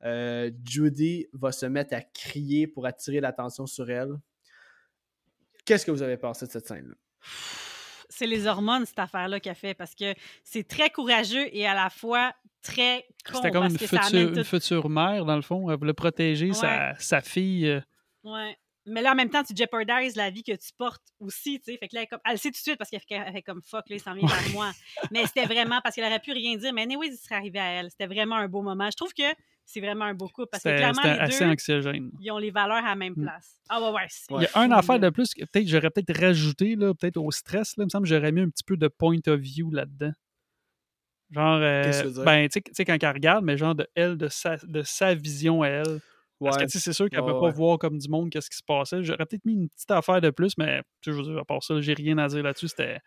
euh, 0.03 0.51
Judy 0.65 1.27
va 1.33 1.53
se 1.53 1.67
mettre 1.67 1.95
à 1.95 2.01
crier 2.01 2.67
pour 2.67 2.87
attirer 2.87 3.21
l'attention 3.21 3.67
sur 3.67 3.91
elle. 3.91 4.13
Qu'est-ce 5.65 5.87
que 5.87 5.91
vous 5.91 6.03
avez 6.03 6.17
pensé 6.17 6.47
de 6.47 6.51
cette 6.51 6.67
scène-là? 6.67 6.95
C'est 8.21 8.27
les 8.27 8.47
hormones, 8.47 8.85
cette 8.85 8.99
affaire-là, 8.99 9.41
qu'elle 9.41 9.55
fait, 9.55 9.73
parce 9.73 9.95
que 9.95 10.15
c'est 10.45 10.69
très 10.69 10.91
courageux 10.91 11.49
et 11.57 11.67
à 11.67 11.73
la 11.75 11.89
fois 11.89 12.35
très 12.63 13.07
con, 13.25 13.37
C'était 13.37 13.51
comme 13.51 13.63
parce 13.63 13.73
une 13.73 13.79
que 13.79 13.87
ça 13.87 14.03
future, 14.03 14.85
une 14.87 14.93
mère, 14.93 15.25
dans 15.25 15.37
le 15.37 15.41
fond. 15.43 15.71
Elle 15.71 15.79
voulait 15.79 15.95
protéger 15.95 16.53
sa, 16.53 16.95
sa 16.99 17.23
fille. 17.23 17.67
euh, 17.67 17.81
Ouais. 18.23 18.57
Mais 18.85 19.01
là, 19.01 19.13
en 19.13 19.15
même 19.15 19.31
temps, 19.31 19.43
tu 19.43 19.55
jeopardises 19.57 20.17
la 20.17 20.29
vie 20.29 20.43
que 20.43 20.53
tu 20.53 20.71
portes 20.77 21.03
aussi, 21.19 21.61
tu 21.61 21.73
sais. 21.73 21.79
Fait 21.79 21.89
que 21.89 21.95
là, 21.95 22.03
elle, 22.03 22.09
comme- 22.09 22.21
elle 22.27 22.33
le 22.33 22.37
sait 22.39 22.49
tout 22.51 22.59
de 22.59 22.63
suite 22.63 22.77
parce 22.77 22.91
qu'elle 22.91 23.01
fait, 23.01 23.43
comme 23.43 23.63
fuck, 23.63 23.89
là, 23.89 23.97
il 23.97 24.01
s'en 24.01 24.13
vient 24.15 24.27
vers 24.29 24.51
moi. 24.53 24.71
Mais 25.11 25.25
c'était 25.27 25.47
vraiment 25.47 25.81
parce 25.83 25.95
qu'elle 25.95 26.05
aurait 26.05 26.19
pu 26.21 26.33
rien 26.33 26.57
dire. 26.57 26.73
Mais 26.75 26.83
anyway, 26.83 27.09
il 27.09 27.17
serait 27.17 27.37
arrivé 27.37 27.59
à 27.59 27.71
elle. 27.71 27.91
C'était 27.91 28.07
vraiment 28.07 28.37
un 28.37 28.49
beau 28.49 28.61
moment. 28.63 28.91
Je 28.91 28.97
trouve 28.97 29.15
que 29.15 29.23
c'est 29.73 29.81
vraiment 29.81 30.05
un 30.07 30.15
beau 30.15 30.29
couple 30.29 30.49
parce 30.53 30.63
que 30.63 30.69
clairement, 30.77 31.03
les 31.05 31.09
assez 31.11 31.45
deux, 31.45 31.51
anxiogène. 31.51 32.11
ils 32.21 32.31
ont 32.31 32.39
les 32.39 32.51
valeurs 32.51 32.85
à 32.85 32.89
la 32.91 32.95
même 32.97 33.15
Mm. 33.17 33.23
place. 33.23 33.57
Ah 33.69 33.81
ouais, 33.81 33.91
ouais. 33.91 34.07
Il 34.39 34.43
y 34.43 34.47
a 34.47 34.65
une 34.65 34.73
affaire 34.73 34.99
là. 34.99 35.09
de 35.09 35.11
plus 35.11 35.33
que 35.35 35.45
peut-être 35.45 35.69
j'aurais 35.69 35.91
peut-être 35.91 36.19
rajouté, 36.21 36.77
là, 36.77 36.93
peut-être 36.95 37.17
au 37.19 37.31
stress. 37.31 37.77
Là, 37.77 37.83
il 37.83 37.87
me 37.87 37.91
semble 37.91 38.09
que 38.09 38.15
j'aurais 38.15 38.33
mis 38.33 38.41
un 38.43 38.49
petit 38.51 38.65
peu 38.65 38.77
de 38.77 38.89
point 38.89 39.19
of 39.29 39.39
view 39.41 39.71
là-dedans. 39.71 40.13
Genre, 41.31 41.59
euh, 41.63 41.85
Qu'est-ce 41.85 42.03
que 42.03 42.09
tu 42.19 42.25
ben, 42.25 42.49
tu 42.49 42.61
sais- 42.73 42.85
quand 42.85 42.97
elle 43.01 43.13
regarde, 43.13 43.45
mais 43.45 43.57
genre 43.57 43.75
de 43.75 43.87
elle, 43.95 44.17
de 44.17 44.29
sa, 44.29 44.57
de 44.57 44.83
sa 44.83 45.15
vision 45.15 45.63
à 45.63 45.69
elle. 45.69 46.01
Parce 46.43 46.57
que, 46.57 46.63
Ouais. 46.63 46.67
tu 46.69 46.73
sais, 46.79 46.85
c'est 46.85 46.93
sûr 46.95 47.09
qu'elle 47.11 47.21
Ouais, 47.21 47.27
peut 47.27 47.39
ouais. 47.39 47.51
pas 47.51 47.55
voir 47.55 47.79
comme 47.79 47.99
du 47.99 48.09
monde 48.09 48.31
qu'est-ce 48.31 48.49
qui 48.51 48.57
se 48.57 48.63
passait. 48.65 49.05
J'aurais 49.05 49.27
peut-être 49.27 49.45
mis 49.45 49.53
une 49.53 49.69
petite 49.69 49.91
affaire 49.91 50.21
de 50.23 50.31
plus, 50.31 50.57
mais, 50.59 50.79
tu 51.03 51.11
sais, 51.11 51.17
je 51.17 51.23
veux 51.23 51.23
dire, 51.23 51.39
à 51.39 51.45
part 51.45 51.63
ça, 51.63 51.81
j'ai 51.81 51.93
rien 51.93 52.17
à 52.19 52.29
dire 52.29 52.43
là-dessus. 52.43 52.69
C'était 52.69 52.99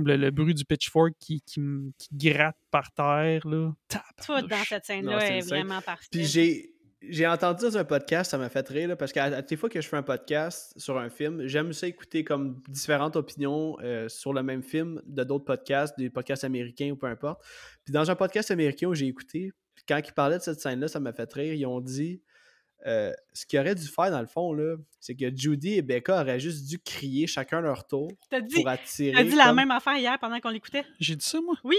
le, 0.00 0.16
le 0.16 0.30
bruit 0.30 0.54
du 0.54 0.64
pitchfork 0.64 1.12
qui, 1.18 1.40
qui, 1.42 1.60
m- 1.60 1.92
qui 1.98 2.08
gratte 2.12 2.56
par 2.70 2.92
terre, 2.92 3.46
là. 3.46 3.72
Tout 3.88 3.98
Tabarnouche. 4.26 4.50
dans 4.50 4.64
cette 4.64 4.84
scène-là 4.84 5.36
est 5.36 5.48
vraiment 5.48 5.80
parfaite. 5.80 6.08
Puis 6.10 6.24
j'ai 6.24 6.70
j'ai 7.06 7.26
entendu 7.26 7.64
dans 7.64 7.76
un 7.76 7.84
podcast, 7.84 8.30
ça 8.30 8.38
m'a 8.38 8.48
fait 8.48 8.66
rire, 8.66 8.88
là, 8.88 8.96
parce 8.96 9.12
qu'à 9.12 9.24
à 9.24 9.42
toutes 9.42 9.50
les 9.50 9.56
fois 9.58 9.68
que 9.68 9.78
je 9.78 9.86
fais 9.86 9.96
un 9.98 10.02
podcast 10.02 10.72
sur 10.78 10.96
un 10.98 11.10
film, 11.10 11.46
j'aime 11.46 11.74
ça 11.74 11.86
écouter 11.86 12.24
comme 12.24 12.62
différentes 12.68 13.16
opinions 13.16 13.76
euh, 13.82 14.08
sur 14.08 14.32
le 14.32 14.42
même 14.42 14.62
film 14.62 15.02
de 15.04 15.22
d'autres 15.22 15.44
podcasts, 15.44 15.98
des 15.98 16.08
podcasts 16.08 16.44
américains 16.44 16.90
ou 16.92 16.96
peu 16.96 17.06
importe. 17.06 17.44
Puis 17.84 17.92
dans 17.92 18.10
un 18.10 18.16
podcast 18.16 18.50
américain 18.50 18.86
où 18.86 18.94
j'ai 18.94 19.06
écouté, 19.06 19.52
quand 19.86 19.98
ils 19.98 20.14
parlaient 20.14 20.38
de 20.38 20.42
cette 20.42 20.60
scène-là, 20.60 20.88
ça 20.88 20.98
m'a 20.98 21.12
fait 21.12 21.30
rire. 21.30 21.52
Ils 21.52 21.66
ont 21.66 21.82
dit 21.82 22.22
euh, 22.86 23.12
ce 23.32 23.46
qu'ils 23.46 23.58
auraient 23.58 23.74
dû 23.74 23.86
faire 23.86 24.10
dans 24.10 24.20
le 24.20 24.26
fond, 24.26 24.52
là, 24.52 24.76
c'est 25.00 25.14
que 25.14 25.34
Judy 25.34 25.74
et 25.74 25.82
Becca 25.82 26.20
auraient 26.20 26.40
juste 26.40 26.68
dû 26.68 26.78
crier 26.78 27.26
chacun 27.26 27.60
leur 27.60 27.86
tour 27.86 28.08
dit, 28.30 28.54
pour 28.54 28.68
attirer. 28.68 29.12
t'as 29.12 29.24
dit 29.24 29.36
la 29.36 29.52
même 29.52 29.70
affaire 29.70 29.96
hier 29.96 30.18
pendant 30.18 30.38
qu'on 30.40 30.50
l'écoutait? 30.50 30.84
J'ai 31.00 31.16
dit 31.16 31.24
ça, 31.24 31.40
moi? 31.40 31.56
Oui. 31.64 31.76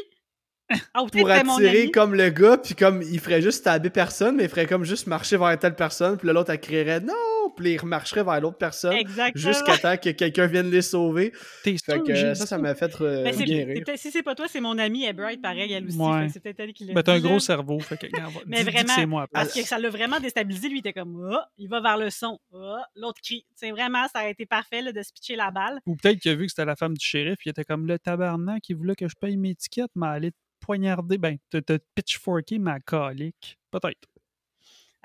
Ah, 0.93 1.03
ou 1.03 1.07
pour 1.07 1.29
attirer 1.29 1.91
comme 1.91 2.15
le 2.15 2.29
gars, 2.29 2.57
puis 2.57 2.73
comme 2.73 3.01
il 3.01 3.19
ferait 3.19 3.41
juste 3.41 3.63
taber 3.63 3.89
personne, 3.91 4.35
mais 4.37 4.43
il 4.45 4.49
ferait 4.49 4.65
comme 4.65 4.83
juste 4.83 5.05
marcher 5.05 5.37
vers 5.37 5.57
telle 5.59 5.75
personne, 5.75 6.17
puis 6.17 6.27
l'autre 6.27 6.51
elle 6.51 6.59
crierait 6.59 7.01
non, 7.01 7.13
puis 7.55 7.73
il 7.73 7.77
remarcherait 7.77 8.23
vers 8.23 8.41
l'autre 8.41 8.57
personne 8.57 8.95
jusqu'à 9.35 9.77
temps 9.77 9.97
que 9.97 10.09
quelqu'un 10.09 10.47
vienne 10.47 10.71
les 10.71 10.81
sauver. 10.81 11.31
T'es 11.63 11.75
Fait 11.77 12.01
que 12.01 12.33
ça, 12.33 12.45
ça 12.47 12.57
m'a 12.57 12.73
fait 12.73 12.99
euh, 13.01 13.23
Ben, 13.23 13.35
bien 13.35 13.65
rire. 13.65 13.83
si 13.95 14.11
c'est 14.11 14.23
pas 14.23 14.33
toi, 14.33 14.47
c'est 14.47 14.59
mon 14.61 14.77
ami, 14.77 15.03
elle 15.03 15.09
est 15.11 15.13
bright, 15.13 15.41
pareil, 15.41 15.71
elle 15.71 15.85
aussi. 15.85 15.97
Ouais. 15.97 16.29
C'est 16.29 16.39
peut-être 16.39 16.59
elle 16.59 16.73
qui 16.73 16.85
l'a 16.85 16.93
Ben, 16.93 17.03
t'as 17.03 17.13
un 17.13 17.19
gros 17.19 17.39
cerveau. 17.39 17.79
Fait 17.79 17.97
que, 17.97 18.07
regarde, 18.07 18.33
Mais 18.47 18.57
dis- 18.57 18.65
dis 18.65 18.71
que 18.71 18.77
vraiment, 18.77 18.93
c'est 18.95 19.05
moi. 19.05 19.27
Parce 19.31 19.53
que 19.53 19.61
ça 19.61 19.77
l'a 19.77 19.89
vraiment 19.89 20.19
déstabilisé. 20.19 20.69
Lui, 20.69 20.77
il 20.77 20.79
était 20.79 20.93
comme, 20.93 21.15
oh, 21.31 21.37
il 21.57 21.69
va 21.69 21.81
vers 21.81 21.97
le 21.97 22.09
son. 22.09 22.39
Oh, 22.51 22.77
l'autre 22.95 23.21
crie. 23.21 23.45
C'est 23.55 23.71
vraiment, 23.71 24.07
ça 24.07 24.21
a 24.21 24.29
été 24.29 24.45
parfait 24.45 24.81
là, 24.81 24.91
de 24.91 25.01
se 25.03 25.13
pitcher 25.13 25.35
la 25.35 25.51
balle. 25.51 25.79
Ou 25.85 25.95
peut-être 25.95 26.19
qu'il 26.19 26.31
a 26.31 26.35
vu 26.35 26.45
que 26.45 26.51
c'était 26.51 26.65
la 26.65 26.75
femme 26.75 26.95
du 26.95 27.05
shérif, 27.05 27.37
il 27.45 27.49
était 27.49 27.63
comme 27.63 27.85
le 27.85 27.99
tabarnak 27.99 28.61
qui 28.63 28.73
voulait 28.73 28.95
que 28.95 29.07
je 29.07 29.15
paye 29.19 29.37
mes 29.37 29.55
tickets, 29.55 29.91
mais 29.95 30.07
aller 30.07 30.31
te 30.31 30.37
poignarder, 30.65 31.17
ben, 31.17 31.37
te, 31.49 31.57
te 31.57 31.77
pitchforker 31.95 32.59
ma 32.59 32.79
calique. 32.79 33.57
Peut-être. 33.71 34.07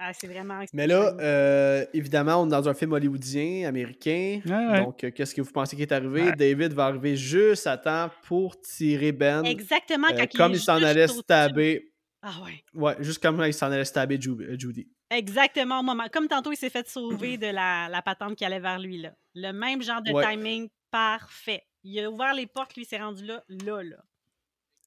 Ah, 0.02 0.12
c'est 0.14 0.26
vraiment. 0.28 0.64
Mais 0.72 0.86
là, 0.86 1.14
euh, 1.20 1.84
évidemment, 1.92 2.36
on 2.42 2.46
est 2.46 2.50
dans 2.50 2.66
un 2.66 2.72
film 2.72 2.92
hollywoodien, 2.92 3.68
américain. 3.68 4.40
Ouais, 4.46 4.52
ouais. 4.66 4.80
Donc, 4.84 5.04
euh, 5.04 5.10
qu'est-ce 5.10 5.34
que 5.34 5.42
vous 5.42 5.52
pensez 5.52 5.76
qui 5.76 5.82
est 5.82 5.92
arrivé? 5.92 6.22
Ouais. 6.22 6.36
David 6.36 6.72
va 6.72 6.86
arriver 6.86 7.16
juste 7.16 7.66
à 7.66 7.76
temps 7.76 8.10
pour 8.22 8.58
tirer 8.62 9.12
Ben. 9.12 9.44
Exactement, 9.44 10.08
euh, 10.10 10.16
quand 10.16 10.36
comme 10.38 10.52
il 10.52 10.58
s'en 10.60 10.82
allait 10.82 11.06
stabber. 11.06 11.92
Ah 12.22 12.32
ouais. 12.44 12.64
Ouais, 12.72 12.96
juste 13.00 13.22
comme 13.22 13.42
il 13.44 13.52
s'en 13.52 13.70
allait 13.70 13.84
stabber 13.84 14.18
Ju- 14.18 14.58
Judy. 14.58 14.88
Exactement 15.10 15.80
au 15.80 15.82
moment. 15.82 16.04
Comme 16.10 16.28
tantôt, 16.28 16.52
il 16.52 16.56
s'est 16.56 16.70
fait 16.70 16.88
sauver 16.88 17.36
de 17.36 17.48
la, 17.48 17.88
la 17.90 18.00
patente 18.00 18.36
qui 18.36 18.44
allait 18.46 18.60
vers 18.60 18.78
lui. 18.78 18.98
Là. 19.02 19.12
Le 19.34 19.52
même 19.52 19.82
genre 19.82 20.00
de 20.00 20.12
Ouais. 20.12 20.24
timing 20.30 20.68
parfait. 20.90 21.62
Il 21.82 21.98
a 22.00 22.10
ouvert 22.10 22.32
les 22.34 22.46
portes, 22.46 22.74
lui, 22.74 22.82
il 22.82 22.86
s'est 22.86 22.98
rendu 22.98 23.24
là, 23.24 23.42
là, 23.48 23.82
là. 23.82 23.96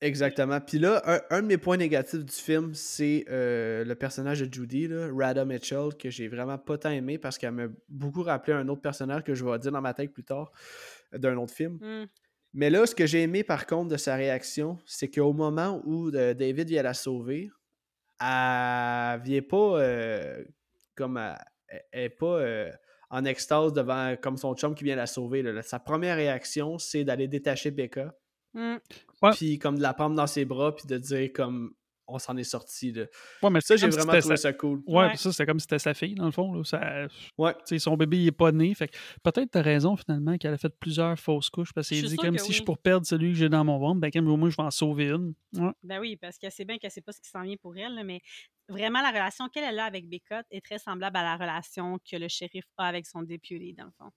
Exactement. 0.04 0.60
Puis 0.60 0.80
là, 0.80 1.02
un, 1.06 1.38
un 1.38 1.42
de 1.42 1.48
mes 1.48 1.58
points 1.58 1.78
négatifs 1.78 2.26
du 2.26 2.34
film, 2.34 2.74
c'est 2.74 3.24
euh, 3.30 3.86
le 3.86 3.96
personnage 3.96 4.42
de 4.42 4.54
Judy, 4.54 4.90
là, 4.90 5.08
Rada 5.16 5.46
Mitchell, 5.46 5.96
que 5.98 6.10
j'ai 6.10 6.28
vraiment 6.28 6.58
pas 6.58 6.78
tant 6.78 6.90
aimé 6.90 7.18
parce 7.18 7.38
qu'elle 7.38 7.54
m'a 7.54 7.68
beaucoup 7.88 8.22
rappelé 8.22 8.52
un 8.52 8.68
autre 8.68 8.82
personnage 8.82 9.24
que 9.24 9.34
je 9.34 9.46
vais 9.46 9.58
dire 9.60 9.72
dans 9.72 9.80
ma 9.80 9.94
tête 9.94 10.12
plus 10.12 10.26
tard, 10.26 10.52
euh, 11.14 11.20
d'un 11.20 11.38
autre 11.38 11.54
film. 11.54 11.78
Hmm. 11.82 12.08
Mais 12.54 12.70
là, 12.70 12.86
ce 12.86 12.94
que 12.94 13.06
j'ai 13.06 13.22
aimé 13.22 13.46
par 13.46 13.66
contre 13.66 13.92
de 13.92 13.98
sa 13.98 14.16
réaction, 14.16 14.78
c'est 14.86 15.10
qu'au 15.10 15.32
moment 15.32 15.82
où 15.86 16.10
euh, 16.10 16.34
David 16.34 16.68
vient 16.68 16.84
la 16.84 16.94
sauver, 16.94 17.50
elle 18.20 19.22
vient 19.24 19.42
pas 19.50 19.80
euh, 19.80 20.44
comme. 20.96 21.18
Elle, 21.18 21.82
elle 21.94 22.04
est 22.04 22.10
pas 22.10 22.40
en 23.10 23.26
extase 23.26 23.72
devant 23.74 24.16
comme 24.22 24.36
son 24.38 24.54
chum 24.54 24.76
qui 24.76 24.84
vient 24.84 24.98
la 24.98 25.08
sauver. 25.08 25.42
là. 25.42 25.62
Sa 25.62 25.80
première 25.80 26.18
réaction, 26.18 26.78
c'est 26.78 27.04
d'aller 27.04 27.28
détacher 27.28 27.72
Becca, 27.72 28.14
Mm. 28.54 28.76
Ouais. 29.22 29.32
puis 29.36 29.58
comme 29.60 29.78
de 29.78 29.82
la 29.82 29.94
prendre 29.94 30.16
dans 30.16 30.28
ses 30.28 30.46
bras, 30.46 30.76
puis 30.76 30.86
de 30.88 30.98
dire 30.98 31.32
comme 31.34 31.74
on 32.06 32.20
s'en 32.20 32.36
est 32.36 32.44
sorti. 32.44 32.92
là. 32.92 33.06
Ouais, 33.42 33.50
mais 33.50 33.62
Ça, 33.62 33.68
c'est 33.70 33.78
j'ai 33.78 33.82
comme 33.84 33.92
si 33.92 33.98
vraiment 33.98 34.12
c'était 34.12 34.20
trouvé 34.22 34.36
sa- 34.36 34.42
ça 34.42 34.54
cool. 34.54 34.84
Ouais, 34.88 35.16
ça, 35.16 35.32
c'était 35.32 35.46
comme 35.46 35.60
si 35.60 35.64
c'était 35.64 35.80
sa 35.80 35.94
fille, 35.94 36.16
dans 36.16 36.26
le 36.26 36.32
fond. 36.32 36.54
Là. 36.54 36.64
Ça... 36.66 37.08
Ouais. 37.38 37.54
son 37.80 37.96
bébé, 37.96 38.18
il 38.18 38.28
est 38.28 38.32
pas 38.34 38.52
né. 38.52 38.76
Fait 38.76 38.90
que 38.90 38.98
peut-être 39.24 39.52
t'as 39.52 39.62
raison, 39.62 39.96
finalement, 39.96 40.38
qu'elle 40.38 40.54
a 40.54 40.58
fait 40.58 40.78
plusieurs 40.80 41.18
fausses 41.18 41.50
couches. 41.50 41.72
Parce 41.74 41.88
Je 41.88 41.94
qu'il 41.96 42.00
suis 42.00 42.10
dit 42.10 42.18
comme 42.18 42.36
que 42.36 42.42
si 42.42 42.50
je 42.50 42.54
suis 42.56 42.62
oui. 42.62 42.66
pour 42.66 42.78
perdre 42.78 43.08
celui 43.08 43.30
que 43.32 43.38
j'ai 43.38 43.48
dans 43.48 43.64
mon 43.64 43.80
ventre, 43.80 44.02
ben, 44.02 44.12
comme 44.12 44.28
au 44.28 44.36
moins, 44.36 44.50
je 44.50 44.58
vais 44.58 44.64
en 44.64 44.70
sauver 44.72 45.12
une. 45.12 45.34
Ouais. 45.56 45.72
Ben 45.82 46.00
oui, 46.02 46.18
parce 46.18 46.38
qu'elle 46.38 46.52
sait 46.52 46.66
bien 46.66 46.78
qu'elle 46.78 46.92
sait 46.92 47.02
pas 47.02 47.14
ce 47.14 47.22
qui 47.22 47.30
s'en 47.30 47.42
vient 47.44 47.56
pour 47.56 47.76
elle, 47.78 47.96
là, 47.96 48.04
mais 48.04 48.20
vraiment, 48.68 49.02
la 49.02 49.10
relation 49.10 49.48
qu'elle 49.48 49.64
elle 49.64 49.80
a 49.80 49.86
avec 49.86 50.10
Becca 50.10 50.44
est 50.52 50.64
très 50.64 50.80
semblable 50.80 51.16
à 51.16 51.24
la 51.24 51.38
relation 51.38 51.98
que 52.00 52.18
le 52.18 52.28
shérif 52.28 52.66
a 52.78 52.86
avec 52.88 53.06
son 53.08 53.24
deputy, 53.24 53.74
dans 53.74 53.86
le 53.86 53.92
fond. 53.98 54.12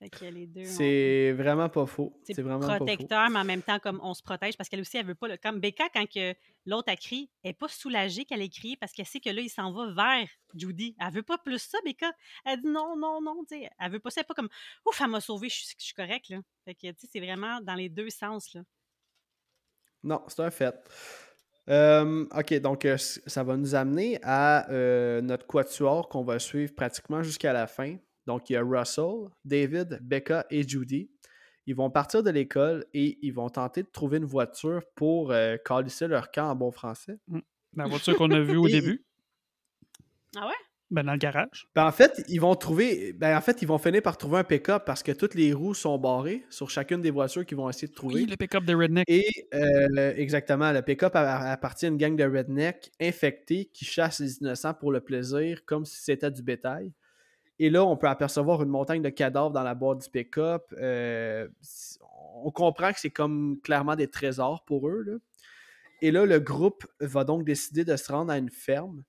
Fait 0.00 0.10
que 0.10 0.24
les 0.26 0.46
deux. 0.46 0.60
ont- 0.62 0.64
C'est 0.76 1.32
vraiment 1.32 1.68
pas 1.68 1.84
faux. 1.86 2.16
c'est 2.22 2.40
vraiment 2.40 2.60
pas 2.60 2.78
faux. 2.78 2.84
protecteur, 2.84 3.28
mais 3.30 3.40
en 3.40 3.44
même 3.44 3.62
temps, 3.62 3.80
comme 3.80 3.98
on 4.02 4.14
se 4.14 4.22
protège, 4.22 4.56
parce 4.56 4.68
qu'elle 4.68 4.80
aussi, 4.80 4.96
elle 4.96 5.06
veut 5.06 5.16
pas. 5.16 5.26
le- 5.26 5.36
Comme 5.36 5.58
Becca, 5.58 5.88
quand 5.92 6.06
que 6.08 6.34
l'autre 6.66 6.92
a 6.92 6.94
crié, 6.96 7.28
elle 7.42 7.50
n'est 7.50 7.54
pas 7.54 7.66
soulagée 7.66 8.24
qu'elle 8.24 8.40
ait 8.40 8.48
crié 8.48 8.76
parce 8.76 8.92
qu'elle 8.92 9.06
sait 9.06 9.18
que 9.18 9.28
là, 9.30 9.40
il 9.40 9.48
s'en 9.50 9.72
va 9.72 9.92
vers 9.92 10.28
Judy. 10.54 10.94
Elle 11.00 11.12
veut 11.12 11.24
pas 11.24 11.38
plus 11.38 11.58
ça, 11.58 11.78
Becca. 11.84 12.12
Elle 12.44 12.60
dit 12.60 12.68
non, 12.68 12.96
non, 12.96 13.20
non. 13.20 13.44
tu 13.48 13.58
sais, 13.58 13.68
Elle 13.80 13.90
veut 13.90 13.98
pas 13.98 14.10
ça. 14.10 14.20
Elle 14.20 14.26
pas 14.28 14.34
comme 14.34 14.48
Ouf, 14.86 15.00
elle 15.00 15.08
m'a 15.08 15.20
sauvé, 15.20 15.48
je 15.48 15.64
suis 15.76 15.94
correcte. 15.94 16.28
Là. 16.28 16.38
Fait 16.64 16.74
que, 16.74 16.86
tu 16.92 16.94
sais, 17.00 17.08
c'est 17.12 17.20
vraiment 17.20 17.60
dans 17.60 17.74
les 17.74 17.88
deux 17.88 18.10
sens. 18.10 18.54
Là. 18.54 18.62
Non, 20.04 20.22
c'est 20.28 20.40
un 20.42 20.50
fait. 20.52 20.76
Euh, 21.68 22.24
ok, 22.34 22.54
donc 22.60 22.84
euh, 22.84 22.96
ça 22.96 23.42
va 23.42 23.56
nous 23.56 23.74
amener 23.74 24.18
à 24.22 24.70
euh, 24.70 25.20
notre 25.20 25.46
quatuor 25.46 26.08
qu'on 26.08 26.22
va 26.22 26.38
suivre 26.38 26.72
pratiquement 26.74 27.22
jusqu'à 27.22 27.52
la 27.52 27.66
fin. 27.66 27.96
Donc 28.28 28.50
il 28.50 28.52
y 28.52 28.56
a 28.56 28.62
Russell, 28.62 29.30
David, 29.46 30.00
Becca 30.02 30.44
et 30.50 30.62
Judy. 30.68 31.10
Ils 31.66 31.74
vont 31.74 31.88
partir 31.90 32.22
de 32.22 32.28
l'école 32.28 32.84
et 32.92 33.18
ils 33.22 33.32
vont 33.32 33.48
tenter 33.48 33.82
de 33.82 33.88
trouver 33.88 34.18
une 34.18 34.26
voiture 34.26 34.82
pour 34.94 35.32
euh, 35.32 35.56
calisser 35.64 36.06
leur 36.08 36.30
camp 36.30 36.50
en 36.50 36.54
bon 36.54 36.70
français. 36.70 37.18
La 37.74 37.86
voiture 37.86 38.16
qu'on 38.16 38.30
a 38.30 38.40
vue 38.40 38.58
au 38.58 38.66
Et- 38.68 38.72
début, 38.72 39.02
Ah 40.36 40.46
ouais? 40.46 40.52
ben, 40.90 41.04
dans 41.04 41.12
le 41.12 41.18
garage. 41.18 41.68
Ben, 41.74 41.86
en 41.86 41.90
fait, 41.92 42.22
ils 42.28 42.38
vont 42.38 42.54
trouver. 42.54 43.14
Ben, 43.14 43.34
en 43.36 43.40
fait, 43.40 43.62
ils 43.62 43.68
vont 43.68 43.78
finir 43.78 44.02
par 44.02 44.18
trouver 44.18 44.38
un 44.38 44.44
pick-up 44.44 44.82
parce 44.84 45.02
que 45.02 45.12
toutes 45.12 45.34
les 45.34 45.54
roues 45.54 45.72
sont 45.74 45.96
barrées 45.98 46.44
sur 46.50 46.68
chacune 46.68 47.00
des 47.00 47.10
voitures 47.10 47.46
qu'ils 47.46 47.56
vont 47.56 47.70
essayer 47.70 47.88
de 47.88 47.94
trouver. 47.94 48.14
Oui, 48.16 48.26
le 48.26 48.36
pick-up 48.36 48.64
de 48.64 48.74
Redneck. 48.74 49.04
Et 49.08 49.24
euh, 49.54 50.12
exactement, 50.16 50.70
le 50.72 50.82
pick-up 50.82 51.12
appartient 51.14 51.86
à 51.86 51.88
une 51.88 51.96
gang 51.96 52.14
de 52.14 52.24
rednecks 52.24 52.90
infectés 53.00 53.70
qui 53.72 53.86
chassent 53.86 54.20
les 54.20 54.36
innocents 54.38 54.74
pour 54.74 54.92
le 54.92 55.00
plaisir, 55.00 55.64
comme 55.64 55.86
si 55.86 55.96
c'était 56.02 56.30
du 56.30 56.42
bétail. 56.42 56.92
Et 57.58 57.70
là, 57.70 57.84
on 57.84 57.96
peut 57.96 58.08
apercevoir 58.08 58.62
une 58.62 58.68
montagne 58.68 59.02
de 59.02 59.08
cadavres 59.08 59.50
dans 59.50 59.62
la 59.64 59.74
boîte 59.74 60.02
du 60.02 60.08
pick-up. 60.10 60.72
Euh, 60.78 61.48
on 62.42 62.50
comprend 62.52 62.92
que 62.92 63.00
c'est 63.00 63.10
comme 63.10 63.58
clairement 63.62 63.96
des 63.96 64.08
trésors 64.08 64.64
pour 64.64 64.88
eux. 64.88 65.02
là. 65.02 65.14
Et 66.00 66.12
là, 66.12 66.24
le 66.24 66.38
groupe 66.38 66.86
va 67.00 67.24
donc 67.24 67.44
décider 67.44 67.84
de 67.84 67.96
se 67.96 68.12
rendre 68.12 68.30
à 68.30 68.38
une 68.38 68.50
ferme. 68.50 69.02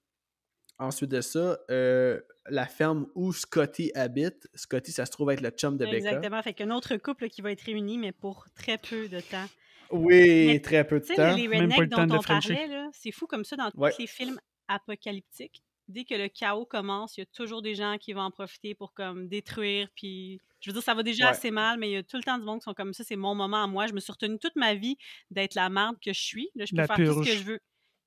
Ensuite 0.79 1.11
de 1.11 1.21
ça, 1.21 1.59
euh, 1.69 2.19
la 2.49 2.65
ferme 2.65 3.05
où 3.13 3.33
Scotty 3.33 3.91
habite. 3.93 4.47
Scotty, 4.55 4.91
ça 4.91 5.05
se 5.05 5.11
trouve 5.11 5.29
être 5.31 5.41
le 5.41 5.49
chum 5.51 5.77
de 5.77 5.85
Becca. 5.85 5.97
Exactement. 5.97 6.41
Fait 6.41 6.53
qu'un 6.53 6.71
autre 6.71 6.95
couple 6.97 7.27
qui 7.29 7.41
va 7.41 7.51
être 7.51 7.61
réuni, 7.61 7.97
mais 7.99 8.11
pour 8.13 8.45
très 8.55 8.77
peu 8.79 9.07
de 9.09 9.19
temps. 9.19 9.45
Oui, 9.91 10.47
Mais, 10.47 10.59
très 10.61 10.85
peu 10.87 10.99
de 10.99 11.05
Tu 11.05 11.13
sais, 11.13 11.15
temps. 11.17 11.35
les 11.35 11.47
Même 11.47 11.67
pas 11.69 11.75
rednecks 11.75 11.79
le 11.79 11.89
temps 11.89 12.07
dont 12.07 12.15
de 12.15 12.19
on 12.19 12.23
parlait, 12.23 12.67
là, 12.67 12.89
c'est 12.93 13.11
fou 13.11 13.27
comme 13.27 13.43
ça 13.43 13.55
dans 13.57 13.69
Ouais. 13.75 13.91
tous 13.91 13.99
les 13.99 14.07
films 14.07 14.39
apocalyptiques. 14.67 15.63
Dès 15.89 16.05
que 16.05 16.13
le 16.15 16.29
chaos 16.29 16.65
commence, 16.65 17.17
il 17.17 17.21
y 17.21 17.23
a 17.23 17.25
toujours 17.25 17.61
des 17.61 17.75
gens 17.75 17.97
qui 17.99 18.13
vont 18.13 18.21
en 18.21 18.31
profiter 18.31 18.75
pour 18.75 18.93
comme 18.93 19.27
détruire. 19.27 19.89
Puis, 19.95 20.39
je 20.61 20.69
veux 20.69 20.73
dire, 20.73 20.83
ça 20.83 20.93
va 20.93 21.03
déjà 21.03 21.25
Ouais. 21.25 21.31
assez 21.31 21.51
mal, 21.51 21.77
mais 21.79 21.89
il 21.89 21.93
y 21.93 21.97
a 21.97 22.03
tout 22.03 22.15
le 22.17 22.23
temps 22.23 22.37
du 22.37 22.45
monde 22.45 22.59
qui 22.59 22.65
sont 22.65 22.73
comme 22.75 22.93
ça. 22.93 23.03
C'est 23.03 23.15
mon 23.15 23.33
moment 23.35 23.63
à 23.63 23.67
moi. 23.67 23.87
Je 23.87 23.93
me 23.93 23.99
suis 23.99 24.11
retenue 24.11 24.37
toute 24.39 24.55
ma 24.55 24.75
vie 24.75 24.97
d'être 25.31 25.55
la 25.55 25.69
merde 25.69 25.95
que 26.03 26.13
je 26.13 26.21
suis. 26.21 26.49
Là, 26.55 26.65
je 26.65 26.71
peux 26.71 26.77
La 26.77 26.87
faire 26.87 26.95
tout 26.95 27.23
ce 27.23 27.29
que 27.29 27.35
je 27.35 27.43
veux. 27.43 27.59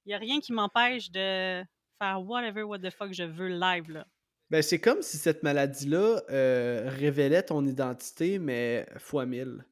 Il 0.07 0.09
n'y 0.11 0.15
a 0.15 0.19
rien 0.19 0.41
qui 0.41 0.53
m'empêche 0.53 1.11
de 1.11 1.63
faire 1.99 2.23
whatever, 2.25 2.63
what 2.63 2.79
the 2.79 2.91
fuck 2.91 3.13
je 3.13 3.25
veux 3.25 3.49
live. 3.49 3.91
Là. 3.91 4.07
Ben, 4.51 4.63
c'est 4.63 4.81
comme 4.81 5.03
si 5.03 5.17
cette 5.17 5.43
maladie-là 5.43 6.23
euh, 6.31 6.89
révélait 6.89 7.43
ton 7.43 7.65
identité, 7.65 8.39
mais 8.39 8.87
fois 8.99 9.27
mille. 9.27 9.65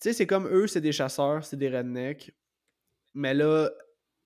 Tu 0.00 0.08
sais, 0.08 0.12
c'est 0.12 0.26
comme 0.26 0.46
eux, 0.48 0.66
c'est 0.66 0.80
des 0.80 0.92
chasseurs, 0.92 1.44
c'est 1.44 1.56
des 1.56 1.68
rednecks. 1.68 2.32
Mais 3.14 3.34
là, 3.34 3.70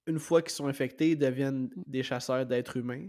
une 0.06 0.18
fois 0.18 0.42
qu'ils 0.42 0.52
sont 0.52 0.66
infectés, 0.66 1.10
ils 1.10 1.18
deviennent 1.18 1.70
des 1.86 2.02
chasseurs 2.02 2.46
d'êtres 2.46 2.76
humains. 2.76 3.08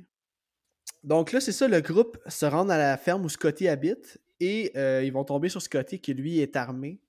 Donc 1.03 1.31
là, 1.31 1.39
c'est 1.39 1.51
ça, 1.51 1.67
le 1.67 1.81
groupe 1.81 2.17
se 2.27 2.45
rend 2.45 2.67
à 2.69 2.77
la 2.77 2.97
ferme 2.97 3.25
où 3.25 3.29
Scotty 3.29 3.67
habite 3.67 4.19
et 4.39 4.71
euh, 4.75 5.03
ils 5.03 5.13
vont 5.13 5.23
tomber 5.23 5.49
sur 5.49 5.61
Scotty 5.61 5.99
qui, 5.99 6.13
lui, 6.13 6.39
est 6.39 6.55
armé. 6.55 6.99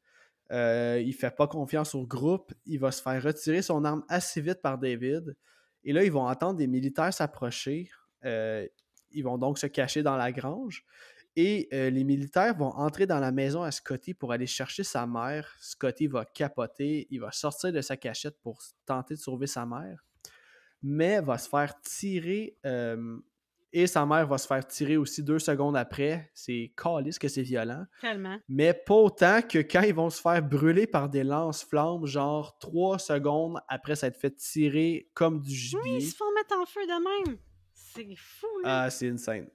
Euh, 0.52 1.02
il 1.04 1.12
fait 1.12 1.34
pas 1.34 1.48
confiance 1.48 1.94
au 1.94 2.06
groupe. 2.06 2.52
Il 2.66 2.78
va 2.78 2.92
se 2.92 3.02
faire 3.02 3.22
retirer 3.22 3.62
son 3.62 3.84
arme 3.84 4.04
assez 4.08 4.40
vite 4.40 4.62
par 4.62 4.78
David. 4.78 5.36
Et 5.84 5.92
là, 5.92 6.04
ils 6.04 6.12
vont 6.12 6.26
entendre 6.26 6.58
des 6.58 6.66
militaires 6.66 7.12
s'approcher. 7.12 7.88
Euh, 8.24 8.66
ils 9.12 9.22
vont 9.22 9.38
donc 9.38 9.58
se 9.58 9.66
cacher 9.66 10.02
dans 10.02 10.16
la 10.16 10.32
grange. 10.32 10.84
Et 11.36 11.68
euh, 11.72 11.90
les 11.90 12.02
militaires 12.02 12.56
vont 12.56 12.70
entrer 12.70 13.06
dans 13.06 13.20
la 13.20 13.30
maison 13.30 13.62
à 13.62 13.70
Scotty 13.70 14.14
pour 14.14 14.32
aller 14.32 14.46
chercher 14.46 14.82
sa 14.82 15.06
mère. 15.06 15.54
Scotty 15.60 16.06
va 16.06 16.24
capoter. 16.24 17.06
Il 17.10 17.20
va 17.20 17.30
sortir 17.30 17.72
de 17.72 17.80
sa 17.82 17.96
cachette 17.96 18.38
pour 18.40 18.62
tenter 18.86 19.14
de 19.14 19.18
sauver 19.20 19.46
sa 19.46 19.66
mère. 19.66 20.02
Mais 20.82 21.20
va 21.20 21.36
se 21.36 21.48
faire 21.48 21.78
tirer. 21.82 22.56
euh, 22.64 23.18
et 23.72 23.86
sa 23.86 24.06
mère 24.06 24.26
va 24.26 24.38
se 24.38 24.46
faire 24.46 24.66
tirer 24.66 24.96
aussi 24.96 25.22
deux 25.22 25.38
secondes 25.38 25.76
après. 25.76 26.30
C'est 26.32 26.72
calice 26.82 27.18
que 27.18 27.28
c'est 27.28 27.42
violent. 27.42 27.84
Tellement. 28.00 28.38
Mais 28.48 28.72
pas 28.72 28.94
autant 28.94 29.42
que 29.42 29.58
quand 29.58 29.82
ils 29.82 29.94
vont 29.94 30.08
se 30.08 30.22
faire 30.22 30.40
brûler 30.42 30.86
par 30.86 31.10
des 31.10 31.22
lance-flammes, 31.24 32.06
genre 32.06 32.56
trois 32.58 32.98
secondes 32.98 33.58
après 33.68 33.94
s'être 33.94 34.16
fait 34.16 34.34
tirer 34.34 35.10
comme 35.12 35.42
du 35.42 35.54
gibier. 35.54 35.80
Oui, 35.84 35.96
ils 35.98 36.06
se 36.08 36.16
font 36.16 36.32
mettre 36.34 36.56
en 36.58 36.64
feu 36.64 36.86
de 36.86 37.26
même. 37.26 37.36
C'est 37.74 38.14
fou, 38.16 38.46
là. 38.62 38.84
Ah, 38.84 38.90
c'est 38.90 39.08
une 39.08 39.18
scène. 39.18 39.48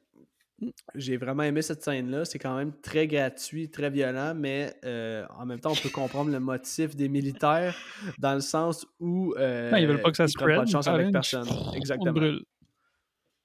J'ai 0.96 1.18
vraiment 1.18 1.44
aimé 1.44 1.62
cette 1.62 1.84
scène-là. 1.84 2.26
C'est 2.26 2.40
quand 2.40 2.56
même 2.56 2.74
très 2.82 3.08
gratuit, 3.08 3.70
très 3.72 3.90
violent, 3.90 4.34
mais 4.36 4.74
euh, 4.86 5.26
en 5.38 5.46
même 5.46 5.60
temps, 5.60 5.72
on 5.72 5.76
peut 5.76 5.90
comprendre 5.90 6.32
le 6.32 6.40
motif 6.40 6.96
des 6.96 7.10
militaires 7.10 7.76
dans 8.20 8.34
le 8.36 8.42
sens 8.42 8.86
où 9.00 9.34
euh, 9.38 9.72
ils 9.78 9.88
veulent 9.88 10.02
pas 10.02 10.12
que 10.12 10.18
ça 10.18 10.26
ils 10.26 10.30
se 10.30 10.38
pas 10.38 10.64
de 10.64 10.70
chance 10.70 10.88
avec 10.88 11.12
personne. 11.12 11.48
On 11.50 11.74
Exactement. 11.74 12.14
brûle. 12.14 12.44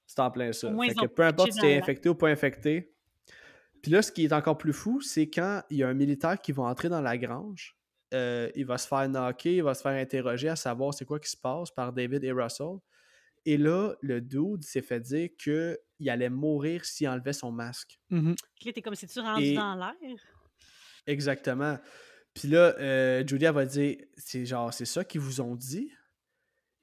C'est 0.07 0.21
en 0.21 0.31
plein 0.31 0.53
ça. 0.53 0.69
Fait 0.87 0.95
que 0.95 1.07
peu 1.07 1.23
importe 1.25 1.53
si 1.53 1.61
t'es 1.61 1.77
infecté 1.79 2.09
ou 2.09 2.15
pas 2.15 2.29
infecté. 2.29 2.93
Puis 3.83 3.91
là, 3.93 4.03
ce 4.03 4.11
qui 4.13 4.25
est 4.25 4.33
encore 4.33 4.59
plus 4.59 4.73
fou, 4.73 5.01
c'est 5.01 5.29
quand 5.29 5.63
il 5.71 5.79
y 5.79 5.83
a 5.83 5.89
un 5.89 5.95
militaire 5.95 6.41
qui 6.41 6.53
va 6.53 6.65
entrer 6.65 6.89
dans 6.89 7.01
la 7.01 7.17
grange. 7.19 7.77
euh, 8.15 8.49
il 8.55 8.65
va 8.67 8.79
se 8.79 8.87
faire 8.87 9.09
knocker, 9.09 9.57
il 9.57 9.63
va 9.63 9.75
se 9.75 9.83
faire 9.83 9.93
interroger 9.93 10.49
à 10.49 10.57
savoir 10.57 10.95
c'est 10.95 11.05
quoi 11.05 11.19
qui 11.19 11.29
se 11.31 11.37
passe 11.37 11.71
par 11.71 11.93
David 11.93 12.23
et 12.25 12.33
Russell. 12.33 12.77
Et 13.48 13.56
là, 13.56 13.94
le 14.02 14.20
dude 14.20 14.64
s'est 14.64 14.82
fait 14.82 15.01
dire 15.01 15.28
qu'il 15.39 16.10
allait 16.10 16.28
mourir 16.28 16.85
s'il 16.85 17.09
enlevait 17.09 17.32
son 17.32 17.52
masque. 17.52 17.98
Là, 18.10 18.35
t'es 18.74 18.82
comme 18.82 18.94
si 18.97 19.06
tu 19.06 19.20
rendu 19.20 19.44
Et- 19.44 19.55
dans 19.55 19.74
l'air? 19.77 19.94
Exactement. 21.06 21.78
Puis 22.35 22.48
là, 22.48 22.74
euh, 22.78 23.24
Julia 23.27 23.52
va 23.52 23.64
dire 23.64 23.97
c'est 24.16 24.44
genre, 24.44 24.74
c'est 24.74 24.85
ça 24.85 25.05
qu'ils 25.05 25.20
vous 25.20 25.40
ont 25.40 25.55
dit? 25.55 25.90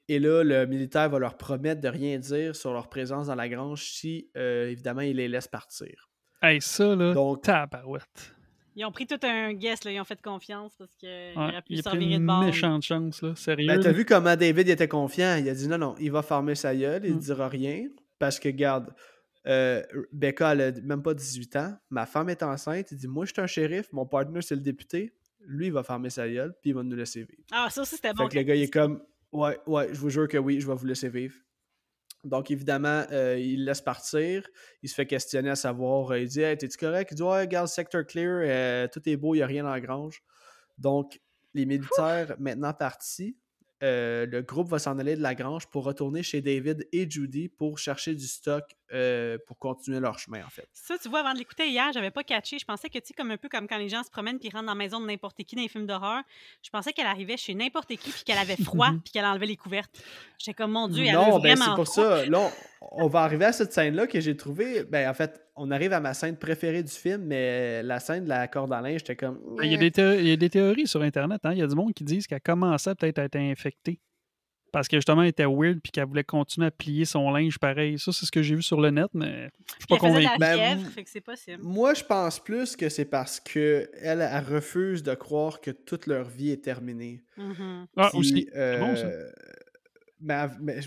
Et 0.07 0.19
là, 0.19 0.43
le 0.43 0.65
militaire 0.65 1.09
va 1.09 1.19
leur 1.19 1.37
promettre 1.37 1.79
de 1.81 1.87
rien 1.87 2.17
dire 2.17 2.55
sur 2.55 2.73
leur 2.73 2.89
présence 2.89 3.27
dans 3.27 3.35
la 3.35 3.47
grange 3.49 3.83
si, 3.91 4.29
euh, 4.35 4.69
évidemment, 4.69 5.01
il 5.01 5.17
les 5.17 5.27
laisse 5.27 5.47
partir. 5.47 6.09
Hey, 6.41 6.61
ça, 6.61 6.95
là, 6.95 7.13
Donc- 7.13 7.43
tabarouette. 7.43 8.32
Ils 8.75 8.85
ont 8.85 8.91
pris 8.91 9.05
tout 9.07 9.19
un 9.23 9.53
guess, 9.53 9.83
là. 9.83 9.91
Ils 9.91 9.99
ont 9.99 10.03
fait 10.05 10.21
confiance 10.21 10.73
parce 10.77 10.93
qu'il 10.95 11.07
Ouais, 11.09 11.33
aurait 11.35 11.61
pu 11.61 11.73
il 11.73 11.79
a 11.79 11.83
pris 11.91 11.99
de 12.09 12.15
une 12.15 12.25
bord. 12.25 12.43
méchante 12.43 12.83
chance, 12.83 13.21
là. 13.21 13.35
Sérieux. 13.35 13.67
Ben, 13.67 13.79
t'as 13.79 13.91
vu 13.91 14.05
comment 14.05 14.35
David 14.35 14.69
était 14.69 14.87
confiant? 14.87 15.35
Il 15.39 15.47
a 15.49 15.53
dit 15.53 15.67
non, 15.67 15.77
non, 15.77 15.95
il 15.99 16.11
va 16.11 16.21
farmer 16.21 16.55
sa 16.55 16.75
gueule, 16.75 17.03
il 17.05 17.15
Mm. 17.15 17.19
dira 17.19 17.47
rien. 17.49 17.87
Parce 18.19 18.39
que, 18.39 18.49
garde, 18.49 18.93
euh, 19.47 19.81
Becca, 20.11 20.53
elle 20.53 20.61
a 20.61 20.71
même 20.81 21.03
pas 21.03 21.13
18 21.13 21.55
ans. 21.57 21.75
Ma 21.89 22.05
femme 22.05 22.29
est 22.29 22.41
enceinte. 22.43 22.91
Il 22.91 22.97
dit 22.97 23.07
Moi, 23.07 23.25
je 23.25 23.33
suis 23.33 23.41
un 23.41 23.47
shérif, 23.47 23.91
mon 23.91 24.05
partner, 24.05 24.41
c'est 24.41 24.55
le 24.55 24.61
député. 24.61 25.13
Lui, 25.45 25.65
il 25.67 25.73
va 25.73 25.83
farmer 25.83 26.09
sa 26.09 26.27
gueule, 26.29 26.53
puis 26.61 26.69
il 26.69 26.73
va 26.73 26.83
nous 26.83 26.95
laisser 26.95 27.19
vivre. 27.23 27.43
Ah, 27.51 27.67
ça 27.69 27.81
aussi, 27.81 27.95
c'était 27.95 28.09
Fait 28.09 28.13
bon. 28.15 28.27
que 28.29 28.35
le 28.37 28.43
gars, 28.43 28.55
il 28.55 28.63
est 28.63 28.73
comme 28.73 29.01
Ouais, 29.33 29.57
ouais, 29.67 29.89
je 29.91 29.99
vous 29.99 30.09
jure 30.11 30.27
que 30.27 30.37
oui, 30.37 30.59
je 30.61 30.67
vais 30.67 30.75
vous 30.75 30.85
laisser 30.85 31.09
vivre. 31.09 31.35
Donc, 32.23 32.51
évidemment, 32.51 33.03
euh, 33.11 33.37
il 33.37 33.65
laisse 33.65 33.81
partir. 33.81 34.47
Il 34.81 34.89
se 34.89 34.95
fait 34.95 35.05
questionner 35.05 35.49
à 35.49 35.55
savoir 35.55 36.11
euh, 36.11 36.19
il 36.19 36.27
dit 36.27 36.41
Hey, 36.41 36.57
t'es-tu 36.57 36.77
correct? 36.77 37.11
Il 37.11 37.15
dit 37.15 37.23
Ouais, 37.23 37.41
regarde, 37.41 37.67
sector 37.67 38.05
clear, 38.05 38.41
euh, 38.43 38.87
tout 38.87 39.01
est 39.07 39.17
beau, 39.17 39.35
il 39.35 39.39
n'y 39.39 39.43
a 39.43 39.47
rien 39.47 39.63
dans 39.63 39.71
la 39.71 39.81
grange. 39.81 40.23
Donc, 40.77 41.19
les 41.53 41.65
militaires 41.65 42.35
maintenant 42.39 42.73
partis, 42.73 43.37
le 43.81 44.41
groupe 44.41 44.69
va 44.69 44.79
s'en 44.79 44.97
aller 44.97 45.15
de 45.15 45.21
la 45.21 45.35
grange 45.35 45.67
pour 45.67 45.83
retourner 45.83 46.23
chez 46.23 46.41
David 46.41 46.87
et 46.93 47.09
Judy 47.09 47.49
pour 47.49 47.77
chercher 47.77 48.15
du 48.15 48.25
stock 48.25 48.63
euh, 48.93 49.37
pour 49.47 49.57
continuer 49.57 49.99
leur 49.99 50.19
chemin, 50.19 50.45
en 50.45 50.49
fait. 50.49 50.67
Ça, 50.71 50.95
tu 51.01 51.09
vois, 51.09 51.21
avant 51.21 51.33
de 51.33 51.39
l'écouter 51.39 51.67
hier, 51.67 51.91
j'avais 51.93 52.11
pas 52.11 52.23
catché. 52.23 52.59
Je 52.59 52.65
pensais 52.65 52.89
que, 52.89 52.99
tu 52.99 53.07
sais, 53.07 53.13
comme 53.13 53.31
un 53.31 53.37
peu 53.37 53.49
comme 53.49 53.67
quand 53.67 53.77
les 53.77 53.89
gens 53.89 54.03
se 54.03 54.09
promènent 54.09 54.39
puis 54.39 54.49
rentrent 54.49 54.65
dans 54.65 54.73
la 54.73 54.77
maison 54.77 54.99
de 55.01 55.07
n'importe 55.07 55.43
qui 55.43 55.55
dans 55.55 55.61
les 55.61 55.67
films 55.67 55.87
d'horreur, 55.87 56.21
je 56.61 56.69
pensais 56.69 56.93
qu'elle 56.93 57.07
arrivait 57.07 57.37
chez 57.37 57.55
n'importe 57.55 57.89
qui 57.89 58.11
puis 58.11 58.23
qu'elle 58.23 58.37
avait 58.37 58.55
froid 58.55 58.91
puis 59.03 59.11
qu'elle 59.11 59.25
enlevait 59.25 59.47
les 59.47 59.57
couvertes. 59.57 59.91
J'étais 60.37 60.53
comme, 60.53 60.71
mon 60.71 60.87
Dieu, 60.87 61.05
elle 61.05 61.15
a 61.15 61.29
non, 61.29 61.39
ben 61.39 61.55
c'est 61.55 61.65
pour 61.75 61.87
froid. 61.87 62.17
ça. 62.17 62.25
Là, 62.25 62.51
on 62.91 63.07
va 63.07 63.21
arriver 63.21 63.45
à 63.45 63.53
cette 63.53 63.73
scène-là 63.73 64.07
que 64.07 64.19
j'ai 64.19 64.37
trouvé. 64.37 64.83
Ben, 64.83 65.09
en 65.09 65.13
fait, 65.13 65.41
on 65.55 65.71
arrive 65.71 65.93
à 65.93 65.99
ma 65.99 66.13
scène 66.13 66.37
préférée 66.37 66.83
du 66.83 66.91
film, 66.91 67.23
mais 67.23 67.81
la 67.83 67.99
scène 67.99 68.25
de 68.25 68.29
la 68.29 68.47
corde 68.47 68.73
à 68.73 68.81
linge, 68.81 68.99
j'étais 68.99 69.15
comme. 69.15 69.39
Ben, 69.57 69.63
il 69.63 69.71
y, 69.71 69.75
a 69.75 69.77
des 69.77 70.21
il 70.21 70.27
y 70.27 70.31
a 70.31 70.35
des 70.35 70.49
théories 70.49 70.87
sur 70.87 71.01
Internet. 71.01 71.41
Hein? 71.43 71.53
Il 71.53 71.59
y 71.59 71.63
a 71.63 71.67
du 71.67 71.75
monde 71.75 71.93
qui 71.93 72.03
disent 72.03 72.27
qu'elle 72.27 72.41
commençait 72.41 72.93
peut-être 72.95 73.19
à 73.19 73.23
être 73.23 73.37
infectée. 73.37 73.99
Parce 74.73 74.87
que 74.87 74.97
justement, 74.97 75.21
elle 75.21 75.29
était 75.29 75.45
weird 75.45 75.79
puis 75.81 75.91
qu'elle 75.91 76.07
voulait 76.07 76.23
continuer 76.23 76.65
à 76.65 76.71
plier 76.71 77.05
son 77.05 77.29
linge 77.29 77.59
pareil. 77.59 77.99
Ça, 77.99 78.11
c'est 78.11 78.25
ce 78.25 78.31
que 78.31 78.41
j'ai 78.41 78.55
vu 78.55 78.63
sur 78.63 78.81
le 78.81 78.89
net, 78.89 79.07
mais 79.13 79.51
je 79.67 79.73
suis 79.77 79.87
pas 79.87 79.97
convaincu. 79.97 80.27
Ben, 80.39 80.79
fait 80.79 81.03
que 81.03 81.09
c'est 81.11 81.21
possible. 81.21 81.61
Moi, 81.61 81.93
je 81.93 82.03
pense 82.03 82.39
plus 82.39 82.75
que 82.75 82.89
c'est 82.89 83.05
parce 83.05 83.39
que 83.39 83.87
elle, 84.01 84.21
elle, 84.21 84.43
refuse 84.43 85.03
de 85.03 85.13
croire 85.13 85.61
que 85.61 85.69
toute 85.69 86.07
leur 86.07 86.27
vie 86.27 86.49
est 86.49 86.63
terminée. 86.63 87.21
Mm-hmm. 87.37 87.85
Ah, 87.97 88.15
aussi. 88.15 88.49
Euh, 88.55 88.79
bon, 88.79 88.95
ça. 88.95 89.07
mais, 90.19 90.47
mais, 90.59 90.79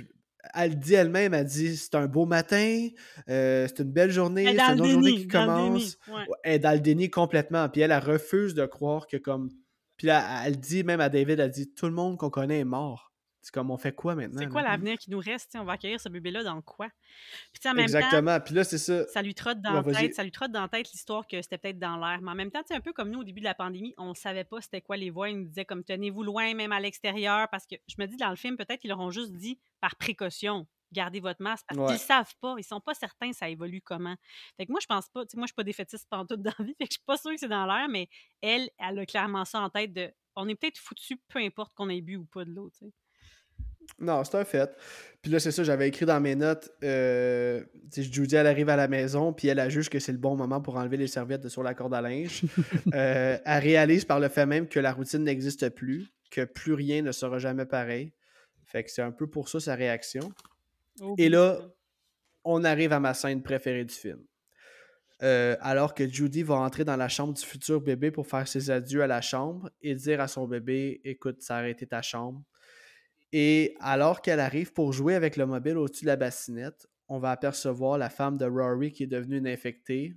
elle 0.53 0.77
dit 0.81 0.95
elle-même, 0.95 1.33
elle 1.33 1.47
dit 1.47 1.77
c'est 1.77 1.95
un 1.95 2.07
beau 2.07 2.27
matin, 2.27 2.89
euh, 3.29 3.69
c'est 3.69 3.85
une 3.85 3.93
belle 3.93 4.11
journée, 4.11 4.47
c'est 4.47 4.73
une 4.73 4.81
autre 4.81 4.91
journée 4.91 5.15
qui 5.15 5.29
commence. 5.29 5.97
Ouais. 6.09 6.25
Elle 6.43 6.55
est 6.55 6.59
dans 6.59 6.73
le 6.73 6.81
déni 6.81 7.09
complètement. 7.09 7.69
Puis 7.69 7.83
elle, 7.83 7.93
elle 7.93 8.03
refuse 8.03 8.55
de 8.55 8.67
croire 8.67 9.07
que 9.07 9.17
comme. 9.17 9.49
Puis 9.97 10.09
là, 10.09 10.43
elle 10.45 10.59
dit 10.59 10.83
même 10.83 11.01
à 11.01 11.09
David, 11.09 11.39
elle 11.39 11.53
dit 11.53 11.73
tout 11.73 11.87
le 11.87 11.93
monde 11.93 12.19
qu'on 12.19 12.31
connaît 12.31 12.59
est 12.59 12.65
mort. 12.65 13.13
C'est 13.47 13.53
comme 13.55 13.71
on 13.71 13.77
fait 13.77 13.95
quoi 13.95 14.17
maintenant? 14.17 14.41
C'est 14.41 14.49
quoi 14.49 14.63
là? 14.63 14.71
l'avenir 14.71 14.99
qui 14.99 15.09
nous 15.09 15.21
reste? 15.21 15.51
T'sais, 15.51 15.59
on 15.61 15.65
va 15.65 15.75
accueillir 15.75 16.01
ce 16.01 16.09
bébé-là 16.09 16.43
dans 16.43 16.61
quoi? 16.63 16.89
Puis 17.53 17.69
en 17.71 17.75
même 17.75 17.85
Exactement. 17.85 18.39
temps, 18.39 18.45
Puis 18.45 18.57
là, 18.57 18.65
c'est 18.65 18.77
ça. 18.77 19.07
ça 19.07 19.23
lui 19.23 19.37
trotte 19.37 19.61
dans 19.61 19.73
la 19.73 19.85
tête, 19.85 20.15
ça 20.17 20.25
lui 20.25 20.33
trotte 20.33 20.51
dans 20.51 20.63
la 20.63 20.69
tête 20.69 20.91
l'histoire 20.91 21.29
que 21.29 21.41
c'était 21.41 21.57
peut-être 21.57 21.79
dans 21.79 21.97
l'air. 21.97 22.21
Mais 22.23 22.33
en 22.33 22.35
même 22.35 22.51
temps, 22.51 22.63
sais, 22.67 22.75
un 22.75 22.81
peu 22.81 22.93
comme 22.93 23.09
nous 23.11 23.21
au 23.21 23.25
début 23.25 23.39
de 23.39 23.45
la 23.45 23.55
pandémie, 23.55 23.95
on 23.99 24.09
ne 24.09 24.15
savait 24.15 24.43
pas 24.43 24.61
c'était 24.61 24.81
quoi 24.81 24.97
les 24.97 25.11
voix. 25.11 25.31
Ils 25.31 25.39
nous 25.39 25.45
disaient 25.47 25.65
comme 25.65 25.85
tenez-vous 25.85 26.25
loin, 26.25 26.55
même 26.55 26.73
à 26.73 26.81
l'extérieur, 26.81 27.49
parce 27.51 27.69
que 27.69 27.77
je 27.87 27.95
me 27.99 28.07
dis 28.07 28.17
dans 28.17 28.31
le 28.31 28.37
film, 28.37 28.57
peut-être 28.57 28.81
qu'ils 28.81 28.91
leur 28.91 28.99
ont 28.99 29.11
juste 29.13 29.31
dit 29.33 29.61
par 29.81 29.95
précaution. 29.95 30.67
Gardez 30.91 31.21
votre 31.21 31.41
masque 31.41 31.67
parce 31.69 31.79
Ouais. 31.81 31.87
qu'ils 31.97 31.99
savent 32.05 32.35
pas, 32.41 32.57
ils 32.59 32.65
sont 32.65 32.81
pas 32.81 32.95
certains 32.95 33.33
ça 33.33 33.49
évolue 33.49 33.81
comment. 33.81 34.17
Fait 34.57 34.67
que 34.67 34.73
moi 34.73 34.81
je 34.83 34.87
pense 34.87 35.09
pas, 35.11 35.21
moi 35.35 35.43
je 35.45 35.51
suis 35.51 35.55
pas 35.55 35.63
défaitiste 35.63 36.09
pantoute 36.11 36.43
dans 36.43 36.53
la 36.59 36.65
vie, 36.65 36.75
fait 36.81 36.85
que 36.87 36.91
je 36.93 36.97
suis 36.99 37.05
pas 37.07 37.17
sûre 37.17 37.31
que 37.31 37.39
c'est 37.39 37.49
dans 37.49 37.67
l'air, 37.67 37.87
mais 37.89 38.09
elle, 38.41 38.69
elle 38.79 38.99
a 38.99 39.07
clairement 39.07 39.45
ça 39.45 39.61
en 39.61 39.71
tête 39.71 39.93
de 39.93 40.11
on 40.35 40.49
est 40.49 40.55
peut-être 40.57 40.79
foutu 40.79 41.17
peu 41.29 41.39
importe 41.39 41.73
qu'on 41.75 41.89
ait 41.89 42.01
bu 42.01 42.17
ou 42.17 42.25
pas 42.27 42.45
de 42.45 42.51
l'eau, 42.51 42.71
tu 42.71 42.87
sais. 42.87 42.93
Non, 43.99 44.23
c'est 44.25 44.37
un 44.37 44.45
fait. 44.45 44.71
Puis 45.23 45.33
là, 45.33 45.41
c'est 45.41 45.51
ça, 45.51 45.65
j'avais 45.65 45.89
écrit 45.89 46.07
dans 46.07 46.21
mes 46.21 46.37
notes, 46.37 46.71
euh, 46.85 47.65
Judy, 47.93 48.37
elle 48.37 48.47
arrive 48.47 48.69
à 48.69 48.77
la 48.77 48.87
maison, 48.87 49.33
puis 49.33 49.49
elle, 49.49 49.59
elle 49.59 49.71
juge 49.71 49.89
que 49.89 49.99
c'est 49.99 50.13
le 50.13 50.19
bon 50.19 50.37
moment 50.37 50.61
pour 50.61 50.77
enlever 50.77 50.97
les 50.97 51.09
serviettes 51.09 51.43
de 51.43 51.49
sur 51.49 51.63
la 51.63 51.75
corde 51.75 51.95
à 51.95 52.01
linge. 52.01 52.43
Euh, 52.95 53.39
elle 53.45 53.63
réalise 53.63 54.05
par 54.05 54.21
le 54.21 54.29
fait 54.29 54.47
même 54.47 54.69
que 54.69 54.79
la 54.79 54.93
routine 54.93 55.25
n'existe 55.25 55.69
plus, 55.71 56.07
que 56.31 56.45
plus 56.45 56.73
rien 56.73 57.03
ne 57.03 57.13
sera 57.13 57.39
jamais 57.39 57.67
pareil. 57.67 58.13
Fait 58.65 58.85
que 58.85 58.91
c'est 58.91 59.03
un 59.03 59.11
peu 59.11 59.27
pour 59.27 59.49
ça 59.49 59.59
sa 59.59 59.75
réaction. 59.75 60.31
Oh, 61.01 61.15
Et 61.19 61.29
là, 61.29 61.59
on 62.45 62.63
arrive 62.65 62.93
à 62.93 63.01
ma 63.01 63.13
scène 63.13 63.43
préférée 63.43 63.85
du 63.85 63.95
film. 63.95 64.23
Euh, 65.23 65.57
alors 65.61 65.95
que 65.95 66.07
Judy 66.07 66.43
va 66.43 66.57
entrer 66.57 66.85
dans 66.85 66.97
la 66.97 67.09
chambre 67.09 67.35
du 67.35 67.43
futur 67.43 67.81
bébé 67.81 68.11
pour 68.11 68.27
faire 68.27 68.47
ses 68.47 68.71
adieux 68.71 69.03
à 69.03 69.07
la 69.07 69.23
chambre 69.23 69.71
et 69.81 69.95
dire 69.95 70.21
à 70.21 70.29
son 70.29 70.47
bébé 70.47 71.01
Écoute, 71.05 71.41
ça 71.41 71.57
a 71.57 71.69
été 71.69 71.87
ta 71.87 72.03
chambre. 72.03 72.43
Et 73.39 73.77
alors 73.81 74.23
qu'elle 74.23 74.41
arrive 74.41 74.73
pour 74.73 74.95
jouer 74.95 75.15
avec 75.15 75.37
le 75.37 75.45
mobile 75.45 75.77
au-dessus 75.77 76.07
de 76.07 76.09
la 76.09 76.17
bassinette, 76.17 76.87
on 77.07 77.19
va 77.19 77.33
apercevoir 77.33 77.99
la 77.99 78.09
femme 78.09 78.39
de 78.39 78.47
Rory 78.47 78.93
qui 78.93 79.03
est 79.03 79.07
devenue 79.07 79.37
une 79.37 79.47
infectée. 79.47 80.15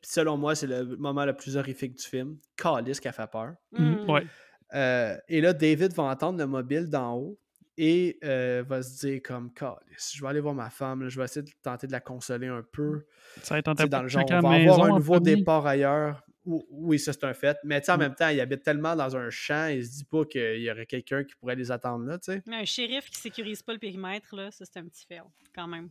Puis 0.00 0.10
selon 0.10 0.38
moi, 0.38 0.54
c'est 0.54 0.66
le 0.66 0.96
moment 0.96 1.26
le 1.26 1.36
plus 1.36 1.58
horrifique 1.58 1.98
du 1.98 2.02
film. 2.02 2.38
Calice 2.56 2.98
qui 2.98 3.08
a 3.08 3.12
fait 3.12 3.30
peur. 3.30 3.52
Mhm, 3.72 4.08
ouais. 4.08 4.26
Euh, 4.72 5.18
et 5.28 5.42
là, 5.42 5.52
David 5.52 5.92
va 5.92 6.04
entendre 6.04 6.38
le 6.38 6.46
mobile 6.46 6.88
d'en 6.88 7.14
haut 7.14 7.38
et 7.76 8.18
euh, 8.24 8.64
va 8.66 8.80
se 8.80 9.06
dire 9.06 9.20
comme 9.22 9.52
Calice, 9.52 10.14
je 10.14 10.22
vais 10.22 10.28
aller 10.28 10.40
voir 10.40 10.54
ma 10.54 10.70
femme, 10.70 11.02
là, 11.02 11.10
je 11.10 11.18
vais 11.18 11.26
essayer 11.26 11.42
de 11.42 11.50
tenter 11.62 11.86
de 11.86 11.92
la 11.92 12.00
consoler 12.00 12.48
un 12.48 12.64
peu. 12.72 13.04
Ça 13.42 13.56
va 13.56 13.58
être 13.58 13.88
dans 13.90 14.00
le 14.00 14.08
genre, 14.08 14.24
on 14.30 14.40
va 14.40 14.54
avoir 14.54 14.84
un 14.84 14.94
nouveau 14.94 15.20
départ 15.20 15.66
ailleurs. 15.66 16.24
Ou- 16.46 16.66
Oui, 16.70 16.98
ça 16.98 17.12
c'est 17.12 17.24
un 17.24 17.32
fait. 17.34 17.56
Mais 17.64 17.80
tu 17.80 17.86
sais, 17.86 17.92
en 17.92 17.96
Mm. 17.96 18.00
même 18.00 18.14
temps, 18.14 18.28
il 18.28 18.40
habite 18.40 18.62
tellement 18.62 18.94
dans 18.94 19.16
un 19.16 19.30
champ, 19.30 19.68
il 19.68 19.84
se 19.84 19.90
dit 19.92 20.04
pas 20.04 20.24
qu'il 20.26 20.60
y 20.60 20.70
aurait 20.70 20.86
quelqu'un 20.86 21.24
qui 21.24 21.34
pourrait 21.36 21.56
les 21.56 21.70
attendre 21.70 22.04
là, 22.06 22.18
tu 22.18 22.32
sais. 22.32 22.42
Mais 22.46 22.56
un 22.56 22.64
shérif 22.64 23.08
qui 23.10 23.18
sécurise 23.18 23.62
pas 23.62 23.72
le 23.72 23.78
périmètre, 23.78 24.34
là, 24.36 24.50
ça 24.50 24.64
c'est 24.64 24.78
un 24.78 24.84
petit 24.86 25.06
fail, 25.06 25.22
quand 25.54 25.66
même. 25.66 25.88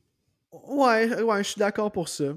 Ouais, 0.52 1.22
ouais, 1.22 1.44
je 1.44 1.50
suis 1.50 1.60
d'accord 1.60 1.92
pour 1.92 2.08
ça. 2.10 2.36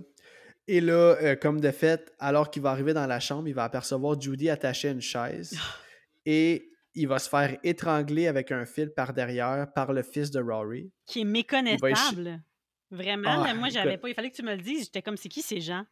Et 0.68 0.80
là, 0.80 1.16
euh, 1.22 1.36
comme 1.36 1.60
de 1.60 1.70
fait, 1.70 2.12
alors 2.18 2.50
qu'il 2.50 2.62
va 2.62 2.70
arriver 2.70 2.92
dans 2.94 3.06
la 3.06 3.20
chambre, 3.20 3.46
il 3.48 3.54
va 3.54 3.64
apercevoir 3.64 4.20
Judy 4.20 4.48
attachée 4.50 4.88
à 4.88 4.92
une 4.92 5.00
chaise 5.02 5.52
et 6.26 6.70
il 6.94 7.06
va 7.06 7.18
se 7.18 7.28
faire 7.28 7.58
étrangler 7.62 8.26
avec 8.26 8.50
un 8.50 8.64
fil 8.64 8.90
par 8.90 9.12
derrière 9.12 9.70
par 9.74 9.92
le 9.92 10.02
fils 10.02 10.30
de 10.30 10.40
Rory. 10.40 10.90
Qui 11.04 11.20
est 11.20 11.24
va 11.24 11.30
méconnaissable. 11.30 12.40
Vraiment, 12.90 13.42
Ah, 13.44 13.54
moi 13.54 13.68
j'avais 13.68 13.98
pas. 13.98 14.08
Il 14.08 14.14
fallait 14.14 14.30
que 14.30 14.36
tu 14.36 14.42
me 14.42 14.54
le 14.54 14.62
dises. 14.62 14.84
J'étais 14.84 15.02
comme 15.02 15.16
c'est 15.16 15.28
qui 15.28 15.42
ces 15.42 15.60
gens? 15.60 15.84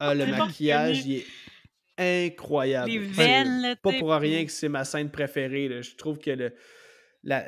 Ah, 0.00 0.14
le 0.14 0.26
maquillage, 0.30 1.04
il 1.06 1.24
est 1.98 2.26
incroyable. 2.26 2.90
Les 2.90 2.98
C'est 3.00 3.12
veines, 3.22 3.76
Pas 3.82 3.92
pour 3.92 4.10
rien 4.12 4.44
que 4.44 4.50
c'est 4.52 4.68
ma 4.68 4.84
scène 4.84 5.10
préférée. 5.10 5.68
là. 5.68 5.80
Je 5.82 5.94
trouve 5.94 6.18
que 6.18 6.30
le, 6.30 6.52
la- 7.22 7.44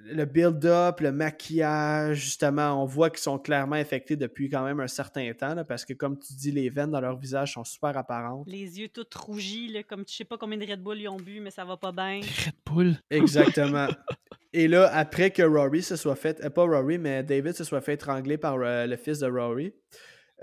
le 0.00 0.24
build-up, 0.24 1.00
le 1.00 1.12
maquillage, 1.12 2.16
justement, 2.18 2.82
on 2.82 2.84
voit 2.84 3.10
qu'ils 3.10 3.20
sont 3.20 3.38
clairement 3.38 3.76
infectés 3.76 4.16
depuis 4.16 4.48
quand 4.50 4.64
même 4.64 4.80
un 4.80 4.88
certain 4.88 5.32
temps, 5.34 5.54
là, 5.54 5.64
parce 5.64 5.84
que 5.84 5.92
comme 5.92 6.18
tu 6.18 6.32
dis, 6.34 6.50
les 6.50 6.68
veines 6.68 6.90
dans 6.90 7.00
leur 7.00 7.16
visage 7.16 7.52
sont 7.54 7.62
super 7.64 7.96
apparentes. 7.96 8.46
Les 8.48 8.80
yeux 8.80 8.88
tout 8.88 9.06
rougis, 9.16 9.68
là, 9.68 9.82
comme 9.84 10.04
tu 10.04 10.14
sais 10.14 10.24
pas 10.24 10.36
combien 10.36 10.58
de 10.58 10.66
Red 10.66 10.82
Bull 10.82 11.00
ils 11.00 11.08
ont 11.08 11.16
bu, 11.16 11.38
mais 11.40 11.50
ça 11.50 11.64
va 11.64 11.76
pas 11.76 11.92
bien. 11.92 12.20
Red 12.22 12.54
Bull? 12.66 12.96
Exactement. 13.10 13.86
Et 14.56 14.68
là, 14.68 14.88
après 14.94 15.32
que 15.32 15.42
Rory 15.42 15.82
se 15.82 15.96
soit 15.96 16.14
fait, 16.14 16.40
euh, 16.44 16.48
pas 16.48 16.62
Rory, 16.62 16.96
mais 16.96 17.24
David 17.24 17.54
se 17.54 17.64
soit 17.64 17.80
fait 17.80 17.94
étrangler 17.94 18.38
par 18.38 18.54
euh, 18.54 18.86
le 18.86 18.96
fils 18.96 19.18
de 19.18 19.26
Rory, 19.26 19.74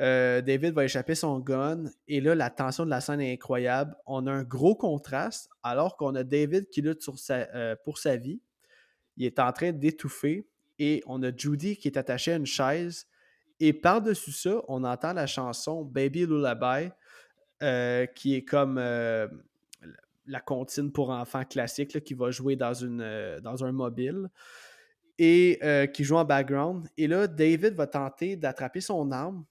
euh, 0.02 0.42
David 0.42 0.74
va 0.74 0.84
échapper 0.84 1.16
son 1.16 1.40
gun. 1.40 1.86
Et 2.10 2.20
là, 2.20 2.36
la 2.36 2.50
tension 2.50 2.84
de 2.84 2.90
la 2.90 3.00
scène 3.00 3.22
est 3.22 3.32
incroyable. 3.32 3.96
On 4.06 4.28
a 4.28 4.32
un 4.34 4.44
gros 4.44 4.76
contraste, 4.76 5.50
alors 5.64 5.96
qu'on 5.96 6.14
a 6.16 6.26
David 6.26 6.68
qui 6.68 6.82
lutte 6.82 7.00
pour 7.86 7.98
sa 7.98 8.18
vie. 8.18 8.42
Il 9.16 9.26
est 9.26 9.40
en 9.40 9.54
train 9.54 9.72
d'étouffer. 9.72 10.46
Et 10.78 11.02
on 11.06 11.24
a 11.24 11.32
Judy 11.34 11.78
qui 11.78 11.88
est 11.88 11.98
attachée 11.98 12.34
à 12.34 12.36
une 12.36 12.46
chaise. 12.46 13.08
Et 13.62 13.72
par-dessus 13.72 14.34
ça, 14.34 14.62
on 14.68 14.84
entend 14.84 15.14
la 15.14 15.28
chanson 15.28 15.86
Baby 15.86 16.26
Lullaby, 16.26 16.90
qui 18.16 18.36
est 18.36 18.44
comme 18.44 18.78
la 20.26 20.40
comptine 20.40 20.92
pour 20.92 21.10
enfants 21.10 21.46
classique 21.46 21.94
là, 21.94 22.00
qui 22.00 22.14
va 22.14 22.32
jouer 22.32 22.56
dans, 22.56 22.74
une, 22.74 23.02
euh, 23.02 23.40
dans 23.42 23.64
un 23.66 23.72
mobile 23.72 24.30
et 25.18 25.60
euh, 25.64 25.86
qui 25.88 26.04
joue 26.04 26.16
en 26.16 26.26
background. 26.26 26.88
Et 26.98 27.08
là, 27.08 27.28
David 27.28 27.74
va 27.74 27.88
tenter 27.88 28.36
d'attraper 28.36 28.82
son 28.82 29.12
arme 29.12 29.46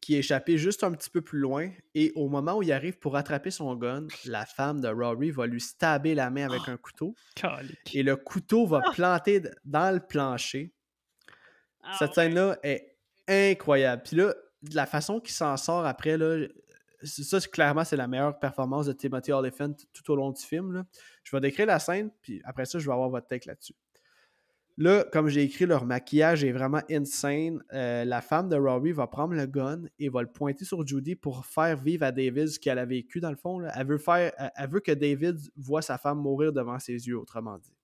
qui 0.00 0.14
est 0.14 0.20
échappée 0.20 0.58
juste 0.58 0.84
un 0.84 0.92
petit 0.92 1.10
peu 1.10 1.20
plus 1.20 1.38
loin. 1.40 1.70
Et 1.94 2.12
au 2.14 2.28
moment 2.28 2.56
où 2.58 2.62
il 2.62 2.72
arrive 2.72 2.98
pour 2.98 3.16
attraper 3.16 3.50
son 3.50 3.74
gun, 3.74 4.06
la 4.24 4.46
femme 4.46 4.80
de 4.80 4.88
Rory 4.88 5.30
va 5.32 5.46
lui 5.46 5.60
stabber 5.60 6.14
la 6.14 6.30
main 6.30 6.48
avec 6.48 6.68
un 6.68 6.76
couteau. 6.76 7.14
Calique. 7.34 7.94
Et 7.94 8.02
le 8.02 8.16
couteau 8.16 8.64
va 8.64 8.80
planter 8.94 9.40
d- 9.40 9.50
dans 9.64 9.92
le 9.92 10.00
plancher. 10.00 10.72
Ah, 11.82 11.96
Cette 11.98 12.10
ouais. 12.10 12.14
scène-là 12.14 12.58
est 12.62 12.96
incroyable. 13.26 14.02
Puis 14.04 14.16
là, 14.16 14.34
de 14.62 14.74
la 14.76 14.86
façon 14.86 15.20
qu'il 15.20 15.34
s'en 15.34 15.56
sort 15.56 15.84
après, 15.84 16.16
là, 16.16 16.46
ça, 17.02 17.40
clairement, 17.40 17.84
c'est 17.84 17.96
la 17.96 18.08
meilleure 18.08 18.38
performance 18.38 18.86
de 18.86 18.92
Timothy 18.92 19.32
Olyphant 19.32 19.72
tout 19.92 20.10
au 20.12 20.16
long 20.16 20.30
du 20.30 20.42
film. 20.42 20.84
Je 21.22 21.36
vais 21.36 21.40
décrire 21.40 21.66
la 21.66 21.78
scène, 21.78 22.10
puis 22.22 22.40
après 22.44 22.64
ça, 22.64 22.78
je 22.78 22.86
vais 22.86 22.92
avoir 22.92 23.08
votre 23.08 23.26
take 23.26 23.48
là-dessus. 23.48 23.74
Là, 24.80 25.04
comme 25.12 25.26
j'ai 25.26 25.42
écrit, 25.42 25.66
leur 25.66 25.84
maquillage 25.84 26.44
est 26.44 26.52
vraiment 26.52 26.80
insane. 26.88 27.60
Euh, 27.72 28.04
la 28.04 28.20
femme 28.20 28.48
de 28.48 28.54
Rory 28.54 28.92
va 28.92 29.08
prendre 29.08 29.34
le 29.34 29.44
gun 29.46 29.82
et 29.98 30.08
va 30.08 30.22
le 30.22 30.30
pointer 30.30 30.64
sur 30.64 30.86
Judy 30.86 31.16
pour 31.16 31.44
faire 31.46 31.76
vivre 31.76 32.04
à 32.04 32.12
David 32.12 32.46
ce 32.46 32.60
qu'elle 32.60 32.78
a 32.78 32.84
vécu, 32.84 33.18
dans 33.18 33.30
le 33.30 33.36
fond. 33.36 33.60
Elle, 33.74 33.86
veut 33.88 34.78
que 34.78 34.92
David 34.92 35.36
voit 35.56 35.82
sa 35.82 35.98
femme 35.98 36.18
mourir 36.18 36.52
devant 36.52 36.78
ses 36.78 37.08
yeux, 37.08 37.18
autrement 37.18 37.58
dit. 37.58 37.74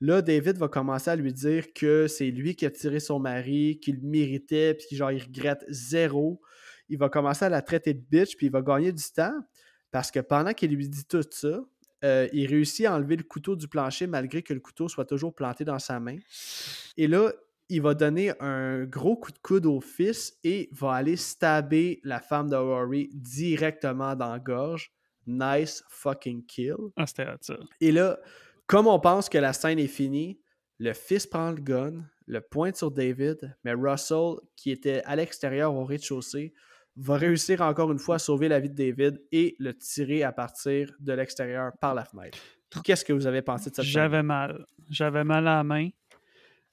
Là, 0.00 0.22
David 0.22 0.56
va 0.56 0.68
commencer 0.68 1.10
à 1.10 1.16
lui 1.16 1.30
dire 1.30 1.74
que 1.74 2.06
c'est 2.06 2.30
lui 2.30 2.56
qui 2.56 2.64
a 2.64 2.70
tiré 2.70 2.98
son 2.98 3.20
mari, 3.20 3.78
qu'il 3.78 4.00
méritait, 4.02 4.72
puis 4.72 4.96
genre, 4.96 5.12
il 5.12 5.22
regrette 5.22 5.62
zéro. 5.68 6.40
Il 6.92 6.98
va 6.98 7.08
commencer 7.08 7.46
à 7.46 7.48
la 7.48 7.62
traiter 7.62 7.94
de 7.94 8.00
bitch, 8.00 8.36
puis 8.36 8.46
il 8.46 8.52
va 8.52 8.60
gagner 8.60 8.92
du 8.92 9.02
temps, 9.02 9.32
parce 9.90 10.10
que 10.10 10.20
pendant 10.20 10.52
qu'il 10.52 10.74
lui 10.74 10.90
dit 10.90 11.06
tout 11.06 11.24
ça, 11.30 11.64
euh, 12.04 12.28
il 12.34 12.46
réussit 12.46 12.84
à 12.84 12.94
enlever 12.94 13.16
le 13.16 13.22
couteau 13.22 13.56
du 13.56 13.66
plancher 13.66 14.06
malgré 14.06 14.42
que 14.42 14.52
le 14.52 14.60
couteau 14.60 14.88
soit 14.88 15.06
toujours 15.06 15.34
planté 15.34 15.64
dans 15.64 15.78
sa 15.78 15.98
main. 16.00 16.18
Et 16.98 17.06
là, 17.06 17.32
il 17.70 17.80
va 17.80 17.94
donner 17.94 18.32
un 18.40 18.84
gros 18.84 19.16
coup 19.16 19.32
de 19.32 19.38
coude 19.38 19.64
au 19.64 19.80
fils 19.80 20.36
et 20.44 20.68
va 20.72 20.92
aller 20.92 21.16
stabber 21.16 21.98
la 22.04 22.20
femme 22.20 22.50
de 22.50 22.56
Rory 22.56 23.08
directement 23.14 24.14
dans 24.14 24.32
la 24.32 24.38
gorge. 24.38 24.92
Nice 25.26 25.82
fucking 25.88 26.44
kill. 26.44 26.76
Ah, 26.96 27.06
c'était 27.06 27.24
ça. 27.40 27.56
Et 27.80 27.90
là, 27.90 28.18
comme 28.66 28.86
on 28.86 29.00
pense 29.00 29.30
que 29.30 29.38
la 29.38 29.54
scène 29.54 29.78
est 29.78 29.86
finie, 29.86 30.38
le 30.78 30.92
fils 30.92 31.26
prend 31.26 31.52
le 31.52 31.62
gun, 31.62 32.04
le 32.26 32.42
pointe 32.42 32.76
sur 32.76 32.90
David, 32.90 33.56
mais 33.64 33.72
Russell, 33.72 34.34
qui 34.56 34.70
était 34.70 35.02
à 35.04 35.16
l'extérieur 35.16 35.74
au 35.74 35.84
rez-de-chaussée, 35.84 36.52
va 36.96 37.16
réussir 37.16 37.60
encore 37.62 37.90
une 37.92 37.98
fois 37.98 38.16
à 38.16 38.18
sauver 38.18 38.48
la 38.48 38.60
vie 38.60 38.68
de 38.70 38.74
David 38.74 39.22
et 39.32 39.56
le 39.58 39.74
tirer 39.76 40.22
à 40.22 40.32
partir 40.32 40.92
de 41.00 41.12
l'extérieur 41.12 41.72
par 41.80 41.94
la 41.94 42.04
fenêtre. 42.04 42.38
Qu'est-ce 42.84 43.04
que 43.04 43.12
vous 43.12 43.26
avez 43.26 43.42
pensé 43.42 43.70
de 43.70 43.74
cette? 43.76 43.84
J'avais 43.84 44.22
mal. 44.22 44.64
J'avais 44.90 45.24
mal 45.24 45.46
à 45.48 45.56
la 45.56 45.64
main. 45.64 45.88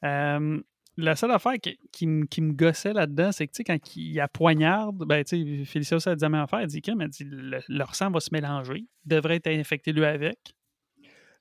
Euh, 0.04 0.62
la 0.98 1.16
seule 1.16 1.32
affaire 1.32 1.54
qui, 1.62 1.78
qui 1.92 2.08
me- 2.08 2.26
qui 2.26 2.42
me 2.42 2.52
gossait 2.54 2.92
là-dedans, 2.94 3.32
c'est 3.32 3.48
que, 3.48 3.54
tu 3.54 3.58
sais, 3.58 3.64
quand 3.64 3.96
il 3.96 4.12
y 4.12 4.20
a 4.20 4.28
poignarde, 4.28 5.06
ben, 5.06 5.24
tu 5.24 5.58
sais, 5.60 5.66
Félicia 5.66 5.96
aussi 5.98 6.10
a 6.10 6.16
dit 6.16 6.22
la 6.22 6.30
même 6.30 6.42
affaire. 6.42 6.60
Elle 6.60 6.68
dit, 6.68 6.82
elle 6.86 7.08
dit, 7.10 7.24
le- 7.26 7.62
leur 7.70 7.96
sang 7.96 8.12
va 8.12 8.20
se 8.20 8.30
mélanger. 8.34 8.80
Il 9.06 9.10
devrait 9.10 9.36
être 9.38 9.48
infecté 9.48 9.92
lui 9.94 10.04
avec. 10.06 10.54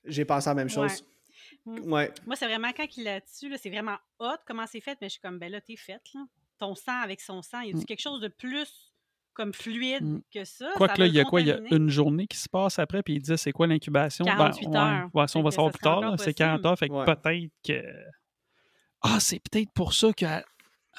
J'ai 0.04 0.24
pensé 0.24 0.48
à 0.48 0.52
la 0.52 0.56
même 0.56 0.68
chose. 0.68 1.04
Ouais. 1.66 2.10
Moi, 2.26 2.36
c'est 2.36 2.46
vraiment 2.46 2.70
quand 2.76 2.86
il 2.96 3.04
l'a 3.04 3.20
dessus, 3.20 3.52
c'est 3.58 3.70
vraiment 3.70 3.96
hot 4.20 4.36
comment 4.46 4.66
c'est 4.66 4.80
fait, 4.80 4.96
mais 5.00 5.08
je 5.08 5.12
suis 5.14 5.20
comme, 5.20 5.38
ben 5.38 5.50
là, 5.50 5.60
t'es 5.60 5.76
faite, 5.76 6.02
là. 6.14 6.20
Ton 6.58 6.74
sang 6.74 7.00
avec 7.00 7.20
son 7.20 7.42
sang, 7.42 7.60
il 7.60 7.70
y 7.70 7.72
a 7.72 7.76
Mm. 7.76 7.84
quelque 7.84 8.00
chose 8.02 8.20
de 8.20 8.28
plus 8.28 8.92
comme 9.34 9.52
fluide 9.54 10.02
Mm. 10.04 10.22
que 10.34 10.44
ça? 10.44 10.70
Quoique 10.76 10.94
ça 10.96 11.00
là, 11.02 11.06
il 11.06 11.14
y 11.14 11.20
a 11.20 11.24
quoi? 11.24 11.40
Il 11.40 11.46
y 11.46 11.52
a 11.52 11.60
une 11.70 11.88
journée 11.88 12.26
qui 12.26 12.36
se 12.38 12.48
passe 12.48 12.78
après, 12.80 13.02
puis 13.02 13.14
il 13.14 13.20
disait 13.20 13.36
c'est 13.36 13.52
quoi 13.52 13.66
l'incubation? 13.68 14.24
48 14.24 14.66
ouais, 14.66 14.76
heures. 14.76 15.08
Ouais, 15.14 15.24
on 15.36 15.42
va 15.42 15.50
savoir 15.52 15.72
plus 15.72 15.78
tard. 15.80 16.00
C'est 16.02 16.16
possible. 16.16 16.34
40 16.34 16.66
heures, 16.66 16.78
fait 16.78 16.88
que 16.88 16.94
Ouais. 16.94 17.04
peut-être 17.04 17.52
que. 17.64 17.82
Ah, 19.02 19.20
c'est 19.20 19.38
peut-être 19.40 19.70
pour 19.72 19.92
ça 19.92 20.12
que. 20.12 20.26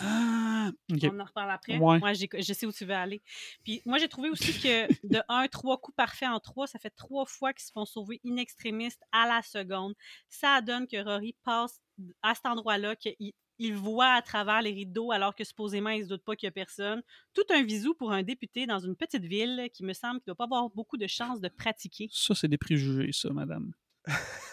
Ah. 0.01 0.71
On 0.93 1.19
en 1.19 1.25
reparle 1.25 1.51
après. 1.51 1.77
Ouais. 1.77 1.99
Moi, 1.99 2.13
j'ai- 2.13 2.29
je 2.33 2.53
sais 2.53 2.65
où 2.65 2.71
tu 2.71 2.85
veux 2.85 2.93
aller. 2.93 3.21
Puis 3.65 3.81
moi, 3.85 3.97
j'ai 3.97 4.07
trouvé 4.07 4.29
aussi 4.29 4.53
que 4.53 4.87
de 5.05 5.21
un, 5.27 5.45
trois 5.47 5.77
coups 5.77 5.95
parfaits 5.97 6.29
en 6.29 6.39
trois, 6.39 6.67
ça 6.67 6.79
fait 6.79 6.91
trois 6.91 7.25
fois 7.25 7.51
qu'ils 7.51 7.65
se 7.65 7.71
font 7.73 7.83
sauver 7.85 8.21
in 8.25 8.37
extremis 8.37 8.93
à 9.11 9.27
la 9.27 9.41
seconde. 9.41 9.93
Ça 10.29 10.61
donne 10.61 10.87
que 10.87 11.03
Rory 11.03 11.35
passe 11.43 11.81
à 12.21 12.33
cet 12.33 12.45
endroit-là, 12.45 12.95
qu'il 12.95 13.33
il 13.59 13.75
voit 13.75 14.13
à 14.13 14.21
travers 14.21 14.61
les 14.61 14.71
rideaux 14.71 15.11
alors 15.11 15.35
que 15.35 15.43
supposément 15.43 15.89
il 15.89 16.03
se 16.03 16.09
doute 16.09 16.23
pas 16.23 16.35
qu'il 16.35 16.47
y 16.47 16.49
a 16.49 16.51
personne. 16.51 17.03
Tout 17.33 17.43
un 17.51 17.63
visou 17.63 17.93
pour 17.93 18.11
un 18.11 18.23
député 18.23 18.65
dans 18.65 18.79
une 18.79 18.95
petite 18.95 19.25
ville 19.25 19.69
qui 19.73 19.83
me 19.83 19.93
semble 19.93 20.19
qu'il 20.19 20.27
doit 20.27 20.35
pas 20.35 20.45
avoir 20.45 20.69
beaucoup 20.69 20.97
de 20.97 21.07
chances 21.07 21.41
de 21.41 21.49
pratiquer. 21.49 22.07
Ça, 22.11 22.33
c'est 22.33 22.47
des 22.47 22.57
préjugés, 22.57 23.11
ça, 23.11 23.29
madame. 23.31 23.73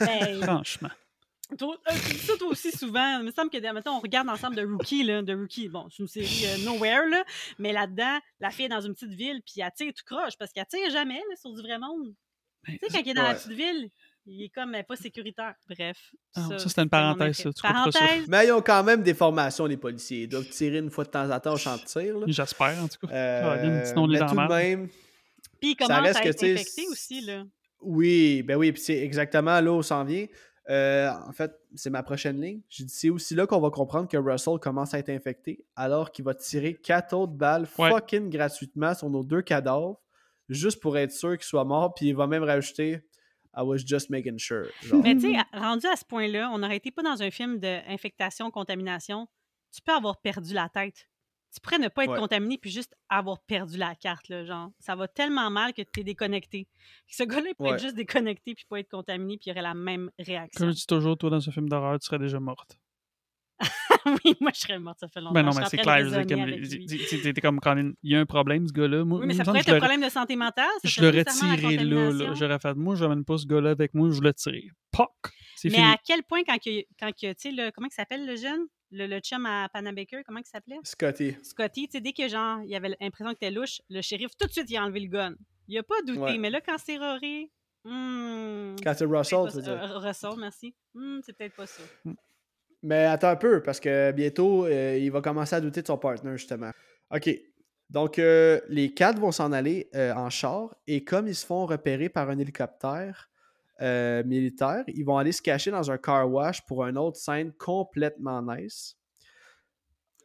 Ben, 0.00 0.42
Franchement. 0.42 0.90
Euh, 1.52 1.56
ça 2.26 2.36
toi 2.36 2.48
aussi 2.48 2.72
souvent. 2.72 3.18
Il 3.20 3.24
me 3.24 3.30
semble 3.30 3.50
que, 3.50 3.72
mettons, 3.72 3.92
on 3.92 4.00
regarde 4.00 4.28
ensemble 4.28 4.56
de 4.56 4.66
Rookie, 4.66 5.04
là, 5.04 5.22
de 5.22 5.34
Rookie. 5.34 5.68
Bon, 5.68 5.86
c'est 5.90 6.02
une 6.02 6.08
série 6.08 6.44
euh, 6.46 6.64
Nowhere, 6.64 7.06
là, 7.08 7.24
mais 7.58 7.72
là-dedans, 7.72 8.18
la 8.40 8.50
fille 8.50 8.64
est 8.64 8.70
dans 8.70 8.80
une 8.80 8.94
petite 8.94 9.12
ville, 9.12 9.42
puis 9.42 9.60
elle 9.60 9.70
tire 9.76 9.92
tout 9.94 10.04
croche, 10.04 10.36
parce 10.38 10.52
qu'elle 10.52 10.66
tire 10.66 10.90
jamais 10.90 11.20
là, 11.30 11.36
sur 11.36 11.52
du 11.52 11.62
vrai 11.62 11.78
monde. 11.78 12.14
Ben, 12.66 12.76
Tu 12.78 12.86
sais, 12.86 12.92
quand 12.92 13.00
il 13.00 13.10
est 13.10 13.14
dans 13.14 13.22
la 13.22 13.34
petite 13.34 13.52
ville, 13.52 13.90
il 14.26 14.44
est 14.44 14.48
comme 14.48 14.76
pas 14.86 14.96
sécuritaire. 14.96 15.54
Bref. 15.68 15.96
Ah, 16.34 16.40
ça, 16.40 16.42
c'était 16.42 16.54
une 16.54 16.68
c'était 16.68 16.82
mon 16.82 16.88
parenthèse, 16.88 17.36
ça, 17.36 17.42
tu 17.52 17.62
couperas 17.62 17.90
ça. 17.90 17.98
Parenthèse, 17.98 18.28
Mais 18.28 18.46
ils 18.46 18.52
ont 18.52 18.62
quand 18.62 18.82
même 18.84 19.02
des 19.02 19.14
formations, 19.14 19.66
les 19.66 19.76
policiers. 19.76 20.22
Ils 20.22 20.28
doivent 20.28 20.48
tirer 20.48 20.78
une 20.78 20.90
fois 20.90 21.04
de 21.04 21.10
temps 21.10 21.30
en 21.30 21.40
temps 21.40 21.54
au 21.54 21.56
champ 21.56 21.76
de 21.76 21.82
tir. 21.82 22.18
là. 22.18 22.26
J'espère, 22.28 22.82
en 22.82 22.88
tout 22.88 23.06
cas. 23.06 23.12
Euh, 23.14 23.40
Caroline, 23.42 23.84
sinon, 23.86 24.02
on 24.02 24.08
est 24.10 24.12
mais 24.14 24.18
dans 24.18 24.26
tout 24.26 24.34
de 24.34 24.54
même, 24.54 24.88
puis 25.60 25.70
il 25.72 25.76
ça 25.78 25.86
commence 25.86 26.02
reste 26.02 26.18
à 26.18 26.22
que, 26.22 26.28
être 26.28 26.38
tu 26.38 26.46
sais, 26.46 26.52
infecté 26.54 26.82
aussi, 26.90 27.20
là. 27.22 27.44
Oui, 27.80 28.42
ben 28.42 28.56
oui, 28.56 28.72
puis 28.72 28.82
c'est 28.82 28.98
exactement 28.98 29.60
là 29.60 29.72
où 29.72 29.82
s'en 29.82 30.04
vient. 30.04 30.26
Euh, 30.68 31.08
en 31.28 31.32
fait, 31.32 31.52
c'est 31.76 31.90
ma 31.90 32.02
prochaine 32.02 32.40
ligne. 32.40 32.60
J'ai 32.68 32.84
dit, 32.84 32.92
c'est 32.92 33.10
aussi 33.10 33.36
là 33.36 33.46
qu'on 33.46 33.60
va 33.60 33.70
comprendre 33.70 34.08
que 34.08 34.16
Russell 34.16 34.58
commence 34.58 34.92
à 34.94 34.98
être 34.98 35.10
infecté, 35.10 35.64
alors 35.76 36.10
qu'il 36.10 36.24
va 36.24 36.34
tirer 36.34 36.74
quatre 36.74 37.14
autres 37.14 37.34
balles 37.34 37.68
Ouais. 37.78 37.90
fucking 37.90 38.28
gratuitement 38.30 38.92
sur 38.94 39.08
nos 39.08 39.22
deux 39.22 39.42
cadavres, 39.42 40.00
juste 40.48 40.80
pour 40.80 40.98
être 40.98 41.12
sûr 41.12 41.36
qu'il 41.38 41.44
soit 41.46 41.64
mort, 41.64 41.94
puis 41.94 42.06
il 42.08 42.16
va 42.16 42.26
même 42.26 42.42
rajouter 42.42 43.00
I 43.56 43.62
was 43.62 43.78
just 43.86 44.10
making 44.10 44.38
sure. 44.38 44.66
Genre. 44.82 45.02
Mais 45.02 45.14
tu 45.14 45.32
sais, 45.32 45.38
rendu 45.52 45.86
à 45.86 45.96
ce 45.96 46.04
point-là, 46.04 46.50
on 46.52 46.58
n'aurait 46.58 46.76
été 46.76 46.90
pas 46.90 47.02
dans 47.02 47.22
un 47.22 47.30
film 47.30 47.58
d'infectation, 47.58 48.50
contamination. 48.50 49.26
Tu 49.74 49.80
peux 49.82 49.92
avoir 49.92 50.20
perdu 50.20 50.52
la 50.54 50.68
tête. 50.68 51.08
Tu 51.54 51.60
pourrais 51.60 51.78
ne 51.78 51.88
pas 51.88 52.04
être 52.04 52.10
Ouais. 52.12 52.18
contaminé 52.18 52.58
puis 52.58 52.70
juste 52.70 52.94
avoir 53.08 53.40
perdu 53.40 53.78
la 53.78 53.94
carte, 53.94 54.28
là, 54.28 54.44
genre. 54.44 54.70
Ça 54.78 54.94
va 54.94 55.08
tellement 55.08 55.48
mal 55.50 55.72
que 55.72 55.80
tu 55.82 56.00
es 56.00 56.04
déconnecté. 56.04 56.68
Ce 57.06 57.22
gars-là, 57.22 57.48
il 57.48 57.54
peut 57.54 57.64
Ouais. 57.64 57.70
être 57.70 57.80
juste 57.80 57.94
déconnecté 57.96 58.54
puis 58.54 58.64
pas 58.68 58.80
être 58.80 58.90
contaminé 58.90 59.38
puis 59.38 59.48
il 59.48 59.52
aurait 59.52 59.62
la 59.62 59.72
même 59.74 60.10
réaction. 60.18 60.58
Comme 60.58 60.70
je 60.70 60.76
dis 60.76 60.86
toujours, 60.86 61.16
toi, 61.16 61.30
dans 61.30 61.48
un 61.48 61.52
film 61.52 61.68
d'horreur, 61.68 61.98
tu 61.98 62.06
serais 62.06 62.18
déjà 62.18 62.38
morte. 62.40 62.78
oui, 64.24 64.34
moi, 64.40 64.50
je 64.54 64.60
serais 64.60 64.78
morte, 64.78 64.98
ça 65.00 65.08
fait 65.08 65.20
longtemps. 65.20 65.32
Ben 65.34 65.42
non, 65.42 65.50
Je 65.52 65.60
mais 65.60 65.66
c'est 65.66 65.76
clair. 65.78 65.98
je 65.98 66.04
raisonner 66.04 66.26
comme- 67.40 67.60
quand 67.60 67.76
il 67.76 68.10
y 68.10 68.14
a 68.16 68.20
un 68.20 68.26
problème, 68.26 68.66
ce 68.66 68.72
gars-là. 68.72 69.02
Oui, 69.02 69.26
mais 69.26 69.34
ça 69.34 69.44
pourrait 69.44 69.60
être 69.60 69.68
je 69.68 69.74
un 69.74 69.78
problème 69.78 70.02
de 70.02 70.08
santé 70.08 70.36
mentale. 70.36 70.66
ça 70.82 70.88
Je 70.88 71.04
la 71.04 71.24
tiré 71.24 71.76
là, 71.78 72.10
là. 72.12 72.34
J'aurais 72.34 72.58
fait, 72.58 72.74
moi, 72.74 72.94
j'amène 72.94 73.24
pas 73.24 73.38
ce 73.38 73.46
gars-là 73.46 73.70
avec 73.70 73.94
moi, 73.94 74.10
je 74.10 74.20
le 74.20 74.32
tire. 74.34 74.72
Poc! 74.92 75.10
C'est 75.56 75.68
Mais 75.70 75.76
fini. 75.76 75.86
à 75.88 75.96
quel 76.04 76.22
point, 76.22 76.42
quand, 76.46 76.58
que- 76.58 76.84
quand 77.00 77.10
que, 77.12 77.28
tu 77.32 77.34
sais, 77.38 77.50
le- 77.50 77.70
comment 77.70 77.88
il 77.90 77.94
s'appelle 77.94 78.26
le 78.26 78.36
jeune? 78.36 78.66
Le, 78.92 79.06
le 79.08 79.18
chum 79.18 79.44
à 79.46 79.68
Panna 79.72 79.90
Baker, 79.90 80.22
comment 80.24 80.38
il 80.38 80.46
s'appelait? 80.46 80.78
Scotty. 80.84 81.34
Scotty, 81.42 81.88
tu 81.88 81.92
sais, 81.96 82.00
dès 82.00 82.12
que 82.12 82.28
genre, 82.28 82.60
il 82.64 82.72
avait 82.76 82.94
l'impression 83.00 83.32
que 83.34 83.38
t'es 83.40 83.50
louche, 83.50 83.80
le 83.90 84.00
shérif, 84.00 84.28
tout 84.38 84.46
de 84.46 84.52
suite, 84.52 84.70
il 84.70 84.76
a 84.76 84.84
enlevé 84.84 85.00
le 85.00 85.08
gun. 85.08 85.34
Il 85.66 85.76
a 85.76 85.82
pas 85.82 86.00
douté, 86.06 86.20
Ouais. 86.20 86.38
mais 86.38 86.50
là, 86.50 86.60
quand 86.60 86.76
c'est 86.78 86.96
Rory, 86.96 87.50
hmm, 87.84 88.76
Quand 88.82 88.92
c'est 88.92 88.98
c'est 88.98 89.04
Russell, 89.06 89.38
veux 89.44 89.50
ça. 89.50 89.60
dire. 89.60 90.00
Russell, 90.00 90.30
merci. 90.38 90.74
Hmm, 90.94 91.18
c'est 91.24 91.36
peut-être 91.36 91.56
pas 91.56 91.66
ça. 91.66 91.82
Mais 92.82 93.04
attends 93.04 93.30
un 93.30 93.36
peu, 93.36 93.62
parce 93.62 93.80
que 93.80 94.12
bientôt, 94.12 94.66
euh, 94.66 94.98
il 94.98 95.10
va 95.10 95.20
commencer 95.20 95.56
à 95.56 95.60
douter 95.60 95.82
de 95.82 95.86
son 95.86 95.98
partner, 95.98 96.32
justement. 96.36 96.70
OK. 97.10 97.30
Donc, 97.88 98.18
euh, 98.18 98.60
les 98.68 98.92
quatre 98.92 99.18
vont 99.18 99.32
s'en 99.32 99.52
aller 99.52 99.88
euh, 99.94 100.12
en 100.12 100.28
char, 100.30 100.74
et 100.86 101.04
comme 101.04 101.28
ils 101.28 101.34
se 101.34 101.46
font 101.46 101.66
repérer 101.66 102.08
par 102.08 102.30
un 102.30 102.38
hélicoptère 102.38 103.30
militaire, 103.78 104.84
ils 104.86 105.04
vont 105.04 105.18
aller 105.18 105.32
se 105.32 105.42
cacher 105.42 105.70
dans 105.70 105.90
un 105.90 105.98
car 105.98 106.32
wash 106.32 106.64
pour 106.64 106.86
une 106.86 106.96
autre 106.96 107.18
scène 107.18 107.52
complètement 107.52 108.40
nice. 108.40 108.96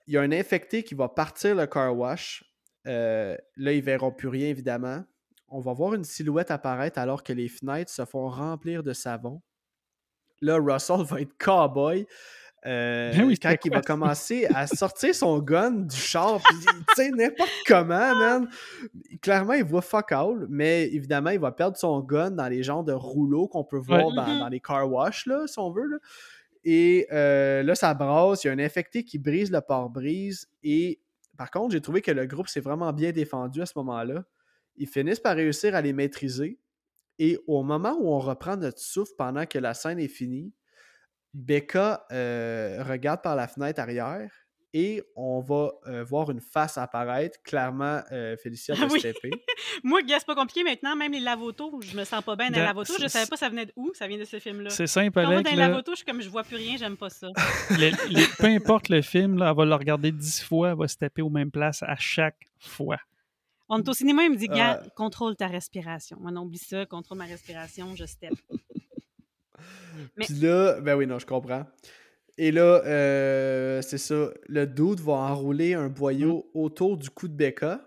Il 0.08 0.14
y 0.14 0.18
a 0.18 0.22
un 0.22 0.32
infecté 0.32 0.84
qui 0.84 0.96
va 0.96 1.10
partir 1.10 1.54
le 1.56 1.68
car 1.68 1.94
wash. 1.94 2.46
Là, 2.86 3.38
ils 3.58 3.82
verront 3.82 4.14
plus 4.14 4.30
rien, 4.30 4.48
évidemment. 4.48 5.04
On 5.50 5.60
va 5.60 5.74
voir 5.74 5.96
une 5.96 6.06
silhouette 6.06 6.50
apparaître 6.50 6.98
alors 6.98 7.24
que 7.24 7.34
les 7.34 7.50
fenêtres 7.50 7.92
se 7.92 8.06
font 8.06 8.30
remplir 8.30 8.84
de 8.84 8.94
savon. 8.94 9.42
Là, 10.40 10.58
Russell 10.58 11.04
va 11.06 11.20
être 11.20 11.38
cowboy. 11.38 12.08
Euh, 12.66 13.12
Ben 13.14 13.24
oui, 13.26 13.38
quand 13.38 13.56
il 13.66 13.72
va 13.72 13.82
commencer 13.82 14.46
à 14.54 14.68
sortir 14.68 15.16
son 15.16 15.40
gun 15.40 15.72
du 15.72 15.96
char, 15.96 16.40
tu 16.42 16.96
sais, 16.96 17.10
n'importe 17.12 17.50
comment, 17.68 18.16
man. 18.16 18.50
Clairement, 19.22 19.54
il 19.54 19.64
voit 19.64 19.82
fuck 19.82 20.12
all, 20.12 20.46
mais 20.50 20.88
évidemment, 20.94 21.32
il 21.32 21.40
va 21.40 21.52
perdre 21.52 21.78
son 21.78 22.00
gun 22.02 22.32
dans 22.32 22.48
les 22.48 22.64
genres 22.64 22.84
de 22.84 22.94
rouleaux 22.94 23.48
qu'on 23.48 23.64
peut 23.64 23.78
voir 23.80 24.08
Ouais. 24.08 24.16
dans, 24.16 24.40
dans 24.40 24.48
les 24.50 24.60
car 24.60 24.90
wash, 24.92 25.26
là, 25.26 25.48
si 25.48 25.58
on 25.60 25.72
veut. 25.72 25.88
Là. 25.88 25.98
Et 26.64 27.08
euh, 27.12 27.64
là, 27.64 27.74
ça 27.76 27.94
brasse. 27.94 28.44
Il 28.44 28.48
y 28.48 28.50
a 28.52 28.54
un 28.54 28.60
infecté 28.60 29.04
qui 29.04 29.18
brise 29.18 29.52
le 29.52 29.62
pare-brise. 29.62 30.48
Et 30.64 31.00
par 31.38 31.50
contre, 31.50 31.72
j'ai 31.74 31.82
trouvé 31.82 32.02
que 32.02 32.12
le 32.12 32.28
groupe 32.28 32.48
s'est 32.48 32.60
vraiment 32.60 32.94
bien 32.94 33.12
défendu 33.12 33.62
à 33.62 33.66
ce 33.66 33.74
moment-là. 33.78 34.24
Ils 34.78 34.88
finissent 34.88 35.20
par 35.20 35.36
réussir 35.36 35.74
à 35.76 35.82
les 35.82 35.94
maîtriser. 35.94 36.60
Et 37.18 37.40
au 37.48 37.64
moment 37.64 37.98
où 38.00 38.10
on 38.14 38.20
reprend 38.20 38.58
notre 38.58 38.80
souffle 38.80 39.12
pendant 39.18 39.46
que 39.46 39.58
la 39.60 39.74
scène 39.74 40.00
est 40.00 40.08
finie, 40.08 40.54
Becca 41.34 42.06
euh, 42.12 42.84
regarde 42.88 43.22
par 43.22 43.36
la 43.36 43.48
fenêtre 43.48 43.80
arrière 43.80 44.32
et 44.74 45.04
on 45.18 45.42
va 45.42 45.72
euh, 45.88 46.04
voir 46.04 46.32
une 46.32 46.40
face 46.40 46.78
apparaître. 46.78 47.38
Clairement, 47.44 48.02
euh, 48.14 48.38
Félicia 48.38 48.74
Ah 48.80 48.88
oui. 48.90 49.02
se 49.02 49.08
taper. 49.10 49.30
Moi, 49.84 50.02
gars, 50.02 50.18
c'est 50.20 50.26
pas 50.26 50.36
compliqué 50.36 50.64
maintenant, 50.64 50.96
même 50.96 51.12
les 51.12 51.20
lavotos, 51.20 51.82
je 51.82 51.96
me 51.98 52.06
sens 52.06 52.24
pas 52.24 52.36
bien 52.38 52.50
dans 52.50 52.58
les 52.60 52.64
lavotos. 52.66 52.94
Je 53.02 53.08
savais 53.08 53.26
pas 53.28 53.36
ça 53.36 53.50
venait 53.50 53.66
de 53.66 53.74
où, 53.76 53.92
ça 53.94 54.08
vient 54.08 54.18
de 54.18 54.24
ce 54.24 54.40
film-là. 54.40 54.70
C'est 54.70 54.88
simple, 54.88 55.12
Quand 55.22 55.28
on 55.28 55.32
Alec. 55.32 55.46
dans 55.46 55.52
les 55.52 55.58
là, 55.58 55.68
lavotos, 55.68 55.92
je 55.92 55.98
suis 55.98 56.06
comme, 56.06 56.22
je 56.22 56.30
vois 56.30 56.44
plus 56.44 56.56
rien, 56.56 56.78
j'aime 56.78 56.96
pas 56.96 57.10
ça. 57.10 57.28
les- 57.78 57.92
les- 58.10 58.28
peu 58.38 58.46
importe 58.46 58.88
le 58.88 59.02
film, 59.02 59.38
là, 59.38 59.50
elle 59.52 59.58
va 59.58 59.66
le 59.66 59.76
regarder 59.76 60.12
dix 60.14 60.42
fois, 60.42 60.70
elle 60.72 60.78
va 60.78 60.88
se 60.88 60.96
taper 60.96 61.22
aux 61.22 61.30
mêmes 61.30 61.52
places 61.52 61.84
à 61.84 61.96
chaque 61.98 62.40
fois. 62.60 62.98
On 63.68 63.80
est 63.80 63.88
au 63.90 63.94
cinéma, 63.94 64.24
il 64.24 64.32
me 64.32 64.38
dit, 64.38 64.48
gars, 64.48 64.82
Euh. 64.84 64.90
contrôle 64.96 65.36
ta 65.36 65.48
respiration. 65.48 66.18
Moi, 66.22 66.32
non, 66.32 66.44
oublie 66.44 66.58
ça, 66.60 66.86
contrôle 66.86 67.18
ma 67.18 67.26
respiration, 67.26 67.94
je 67.96 68.06
step. 68.06 68.34
Mais- 70.18 70.26
Puis 70.26 70.34
là, 70.36 70.80
ben 70.82 70.96
oui, 70.96 71.06
non, 71.08 71.20
je 71.20 71.26
comprends. 71.26 71.66
Et 72.38 72.52
là, 72.52 72.82
euh, 72.86 73.82
c'est 73.82 73.98
ça. 73.98 74.30
Le 74.48 74.66
dude 74.66 75.00
va 75.02 75.14
enrouler 75.14 75.74
un 75.74 75.90
boyau 75.90 76.50
Mm. 76.54 76.58
autour 76.60 76.98
du 76.98 77.10
cou 77.10 77.28
de 77.28 77.34
Becca. 77.36 77.82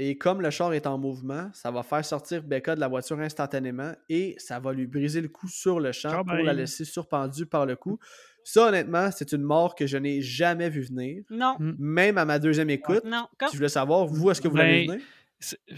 Et 0.00 0.16
comme 0.16 0.40
le 0.40 0.50
char 0.50 0.72
est 0.72 0.86
en 0.86 0.96
mouvement, 0.96 1.50
ça 1.52 1.72
va 1.72 1.82
faire 1.82 2.04
sortir 2.04 2.44
Becca 2.44 2.76
de 2.76 2.80
la 2.80 2.86
voiture 2.86 3.18
instantanément 3.18 3.92
et 4.08 4.36
ça 4.38 4.60
va 4.60 4.72
lui 4.72 4.86
briser 4.86 5.20
le 5.20 5.26
cou 5.28 5.48
sur 5.48 5.80
le 5.80 5.90
champ 5.90 6.22
pour 6.24 6.36
la 6.36 6.52
laisser 6.52 6.84
surpendue 6.84 7.46
par 7.46 7.66
le 7.66 7.74
cou. 7.74 7.98
Ça, 8.44 8.68
honnêtement, 8.68 9.10
c'est 9.10 9.32
une 9.32 9.42
mort 9.42 9.74
que 9.74 9.88
je 9.88 9.98
n'ai 9.98 10.22
jamais 10.22 10.70
vu 10.70 10.82
venir. 10.82 11.24
Non, 11.30 11.56
Mm. 11.58 11.72
Même 11.80 12.16
à 12.18 12.24
ma 12.24 12.38
deuxième 12.38 12.70
écoute. 12.70 13.02
non. 13.04 13.26
Comme... 13.38 13.48
Je 13.50 13.56
voulais 13.56 13.68
savoir, 13.68 14.06
vous, 14.06 14.30
est-ce 14.30 14.40
que 14.40 14.46
vous 14.46 14.56
l'avez 14.56 14.86
Ben, 14.86 14.98
vu 14.98 15.02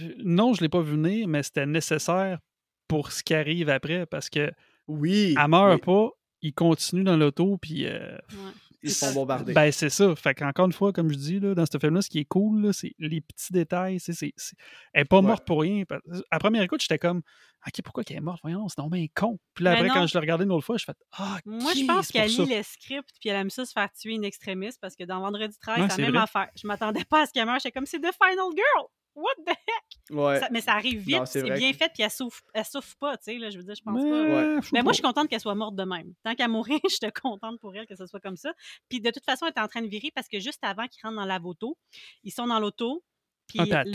venir? 0.02 0.16
Non, 0.24 0.52
je 0.52 0.60
l'ai 0.60 0.68
pas 0.68 0.82
vu 0.82 0.93
venir, 0.93 1.27
mais 1.27 1.43
c'était 1.43 1.66
nécessaire 1.66 2.39
pour 2.89 3.12
ce 3.12 3.22
qui 3.22 3.35
arrive 3.35 3.70
après 3.70 4.05
parce 4.05 4.28
que 4.28 4.52
Oui. 4.91 5.35
elle 5.41 5.49
meurt 5.49 5.75
oui, 5.75 5.81
pas, 5.81 6.09
il 6.43 6.55
continue 6.55 7.05
dans 7.05 7.17
l'auto, 7.17 7.59
puis 7.59 7.87
euh, 7.87 8.17
Ouais. 8.33 8.53
Ils 8.83 8.91
se 8.91 9.05
font 9.05 9.12
bombarder. 9.12 9.53
Ben, 9.53 9.71
c'est 9.71 9.91
ça. 9.91 10.17
Fait 10.17 10.33
qu'encore 10.33 10.65
une 10.65 10.73
fois, 10.73 10.91
comme 10.91 11.11
je 11.12 11.17
dis, 11.19 11.39
là, 11.39 11.55
dans 11.55 11.67
ce 11.67 11.77
film-là, 11.79 12.01
ce 12.01 12.09
qui 12.09 12.21
est 12.21 12.25
cool, 12.25 12.62
là, 12.62 12.73
c'est 12.73 12.95
les 12.99 13.21
petits 13.21 13.53
détails. 13.53 14.01
c'est- 14.01 14.23
Elle 14.23 14.33
n'est 15.03 15.05
pas 15.05 15.17
Ouais. 15.21 15.23
morte 15.27 15.45
pour 15.47 15.61
rien. 15.61 15.85
À 16.31 16.39
première 16.39 16.62
écoute, 16.62 16.81
j'étais 16.81 16.99
comme, 16.99 17.19
OK, 17.67 17.83
pourquoi 17.85 18.05
qu'elle 18.05 18.17
est 18.17 18.21
morte? 18.21 18.39
Voyons, 18.43 18.67
c'est 18.69 18.79
donc 18.79 18.93
bien 18.95 19.05
con. 19.15 19.39
Puis 19.53 19.65
là, 19.67 19.73
Ben 19.73 19.77
après, 19.85 19.89
non. 19.89 19.95
quand 19.97 20.07
je 20.07 20.15
l'ai 20.15 20.21
regardé 20.21 20.45
une 20.47 20.53
autre 20.53 20.65
fois, 20.65 20.79
je 20.79 20.85
fais, 20.87 20.95
Ah, 21.12 21.39
Moi, 21.45 21.75
je 21.75 21.85
pense 21.85 22.09
qu'elle 22.09 22.31
lit 22.31 22.47
le 22.57 22.62
script 22.62 23.11
puis 23.21 23.29
elle 23.29 23.37
aime 23.37 23.51
ça 23.51 23.67
se 23.67 23.73
faire 23.73 23.93
tuer 23.93 24.15
une 24.15 24.25
extrémiste 24.25 24.79
parce 24.81 24.97
que 24.97 25.05
dans 25.05 25.21
Vendredi 25.21 25.55
13, 25.61 25.77
Ouais, 25.79 25.89
c'est 25.91 25.97
c'est 25.97 26.01
la 26.01 26.07
même 26.07 26.15
vrai. 26.15 26.23
affaire. 26.25 26.49
Je 26.57 26.67
m'attendais 26.67 27.05
pas 27.05 27.25
à 27.25 27.27
ce 27.27 27.33
qu'elle 27.35 27.45
meure. 27.45 27.59
J'étais 27.59 27.73
comme, 27.73 27.85
c'est 27.85 27.99
The 28.01 28.12
Final 28.15 28.47
Girl! 28.57 28.87
What 29.15 29.35
the 29.47 29.51
heck? 29.51 30.16
Ouais. 30.16 30.41
Ça- 30.41 30.49
mais 30.51 30.61
ça 30.61 30.73
arrive 30.74 31.01
vite, 31.01 31.27
c'est 31.27 31.43
bien 31.43 31.70
que- 31.73 31.77
fait, 31.77 31.91
puis 31.93 32.03
elle 32.03 32.11
souffre, 32.11 32.43
elle 32.55 32.65
souffre 32.65 32.97
pas, 32.99 33.16
tu 33.16 33.24
sais, 33.24 33.39
là, 33.39 33.51
je 33.51 33.59
veux 33.59 33.65
dire, 33.65 33.74
je 33.74 33.82
pense 33.82 33.95
Mais, 34.03 34.11
pas. 34.11 34.16
Ouais. 34.57 34.61
Mais 34.73 34.82
moi, 34.82 34.93
je 34.93 34.97
suis 34.97 35.03
contente 35.03 35.28
qu'elle 35.28 35.41
soit 35.41 35.55
morte 35.55 35.74
de 35.77 35.85
même. 35.85 36.15
Tant 36.23 36.35
qu'à 36.35 36.49
mourir, 36.49 36.78
je 36.91 36.95
suis 36.97 37.12
contente 37.12 37.61
pour 37.61 37.74
elle 37.77 37.87
que 37.87 37.97
ce 37.97 38.07
soit 38.07 38.20
comme 38.20 38.37
ça. 38.37 38.53
Puis 38.89 39.01
de 39.01 39.11
toute 39.11 39.24
façon, 39.24 39.47
elle 39.47 39.53
est 39.57 39.61
en 39.61 39.69
train 39.69 39.82
de 39.82 39.89
virer 39.89 40.11
parce 40.15 40.28
que 40.28 40.39
juste 40.41 40.61
avant 40.62 40.87
qu'ils 40.89 41.01
rentrent 41.03 41.16
dans 41.16 41.24
la 41.27 41.41
auto, 41.43 41.77
ils 42.24 42.32
sont 42.32 42.47
dans 42.47 42.59
l'auto. 42.61 43.05
Puis 43.49 43.59
Ah, 43.73 43.82
le, 43.85 43.93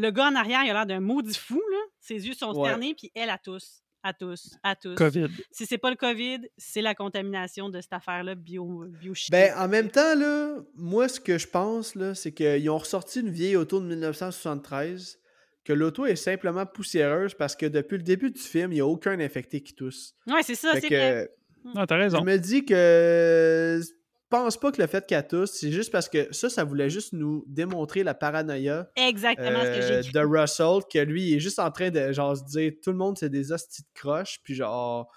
le 0.00 0.10
gars 0.12 0.28
en 0.28 0.34
arrière, 0.36 0.62
il 0.64 0.70
a 0.70 0.74
l'air 0.74 0.86
d'un 0.86 1.00
maudit 1.00 1.36
fou, 1.36 1.60
là. 1.72 1.78
Ses 1.98 2.26
yeux 2.26 2.34
sont 2.34 2.52
Ouais. 2.54 2.68
cernés, 2.68 2.94
puis 2.94 3.10
elle, 3.16 3.30
a 3.30 3.38
tous. 3.38 3.81
À 4.04 4.12
tous, 4.12 4.56
à 4.64 4.74
tous. 4.74 4.96
COVID. 4.96 5.28
Si 5.52 5.64
c'est 5.64 5.78
pas 5.78 5.90
le 5.90 5.96
COVID, 5.96 6.40
c'est 6.56 6.82
la 6.82 6.94
contamination 6.94 7.68
de 7.68 7.80
cette 7.80 7.92
affaire-là 7.92 8.34
bio, 8.34 8.84
bio 9.00 9.12
Ben, 9.30 9.54
en 9.56 9.68
même 9.68 9.90
temps, 9.90 10.16
là, 10.16 10.56
moi, 10.74 11.08
ce 11.08 11.20
que 11.20 11.38
je 11.38 11.46
pense, 11.46 11.94
là, 11.94 12.14
c'est 12.14 12.32
qu'ils 12.32 12.68
ont 12.68 12.78
ressorti 12.78 13.20
une 13.20 13.30
vieille 13.30 13.54
auto 13.56 13.80
de 13.80 13.86
1973, 13.86 15.20
que 15.64 15.72
l'auto 15.72 16.04
est 16.06 16.16
simplement 16.16 16.66
poussiéreuse 16.66 17.34
parce 17.34 17.54
que 17.54 17.66
depuis 17.66 17.96
le 17.96 18.02
début 18.02 18.32
du 18.32 18.40
film, 18.40 18.72
il 18.72 18.76
n'y 18.76 18.80
a 18.80 18.86
aucun 18.86 19.20
infecté 19.20 19.60
qui 19.60 19.74
tousse. 19.74 20.16
Ouais, 20.26 20.42
c'est 20.42 20.56
ça, 20.56 20.72
c'est 20.74 20.88
que, 20.88 20.94
vrai. 20.94 21.30
Ah, 21.76 21.86
t'as 21.86 21.96
je 21.96 22.02
raison. 22.02 22.24
me 22.24 22.36
dis 22.38 22.64
que 22.64 23.80
je 23.80 23.92
pense 24.32 24.56
pas 24.56 24.72
que 24.72 24.80
le 24.80 24.88
fait 24.88 25.06
qu'elle 25.06 25.26
tousse, 25.26 25.52
c'est 25.52 25.70
juste 25.70 25.92
parce 25.92 26.08
que 26.08 26.26
ça, 26.32 26.48
ça 26.48 26.64
voulait 26.64 26.88
juste 26.90 27.12
nous 27.12 27.44
démontrer 27.46 28.02
la 28.02 28.14
paranoïa 28.14 28.90
Exactement 28.96 29.60
ce 29.60 29.78
que 29.78 29.82
j'ai 29.82 30.08
euh, 30.08 30.12
de 30.12 30.26
Russell, 30.26 30.80
que 30.90 30.98
lui, 30.98 31.28
il 31.28 31.34
est 31.34 31.40
juste 31.40 31.58
en 31.58 31.70
train 31.70 31.90
de 31.90 32.12
genre 32.12 32.36
se 32.36 32.44
dire 32.44 32.72
tout 32.82 32.90
le 32.90 32.96
monde 32.96 33.18
c'est 33.18 33.28
des 33.28 33.52
hosties 33.52 33.82
de 33.82 33.88
croche, 33.94 34.40
puis 34.42 34.54
genre 34.54 35.08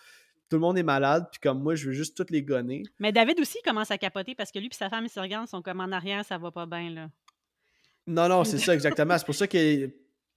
tout 0.49 0.57
le 0.57 0.61
monde 0.61 0.77
est 0.77 0.83
malade, 0.83 1.25
puis 1.31 1.39
comme 1.39 1.63
moi, 1.63 1.73
je 1.75 1.87
veux 1.87 1.93
juste 1.93 2.15
toutes 2.15 2.29
les 2.29 2.43
gonner. 2.43 2.83
Mais 2.99 3.11
David 3.11 3.39
aussi 3.39 3.57
commence 3.63 3.89
à 3.89 3.97
capoter 3.97 4.35
parce 4.35 4.51
que 4.51 4.59
lui 4.59 4.67
et 4.67 4.75
sa 4.75 4.89
femme, 4.89 5.05
ils 5.05 5.09
se 5.09 5.19
regardent, 5.19 5.47
ils 5.47 5.49
sont 5.49 5.61
comme 5.63 5.79
en 5.79 5.91
arrière, 5.91 6.23
ça 6.23 6.37
va 6.37 6.51
pas 6.51 6.65
bien, 6.67 6.91
là. 6.91 7.09
Non, 8.07 8.29
non, 8.29 8.43
c'est 8.43 8.59
ça 8.59 8.73
exactement. 8.75 9.17
C'est 9.17 9.25
pour 9.25 9.33
ça 9.35 9.47
que. 9.47 9.87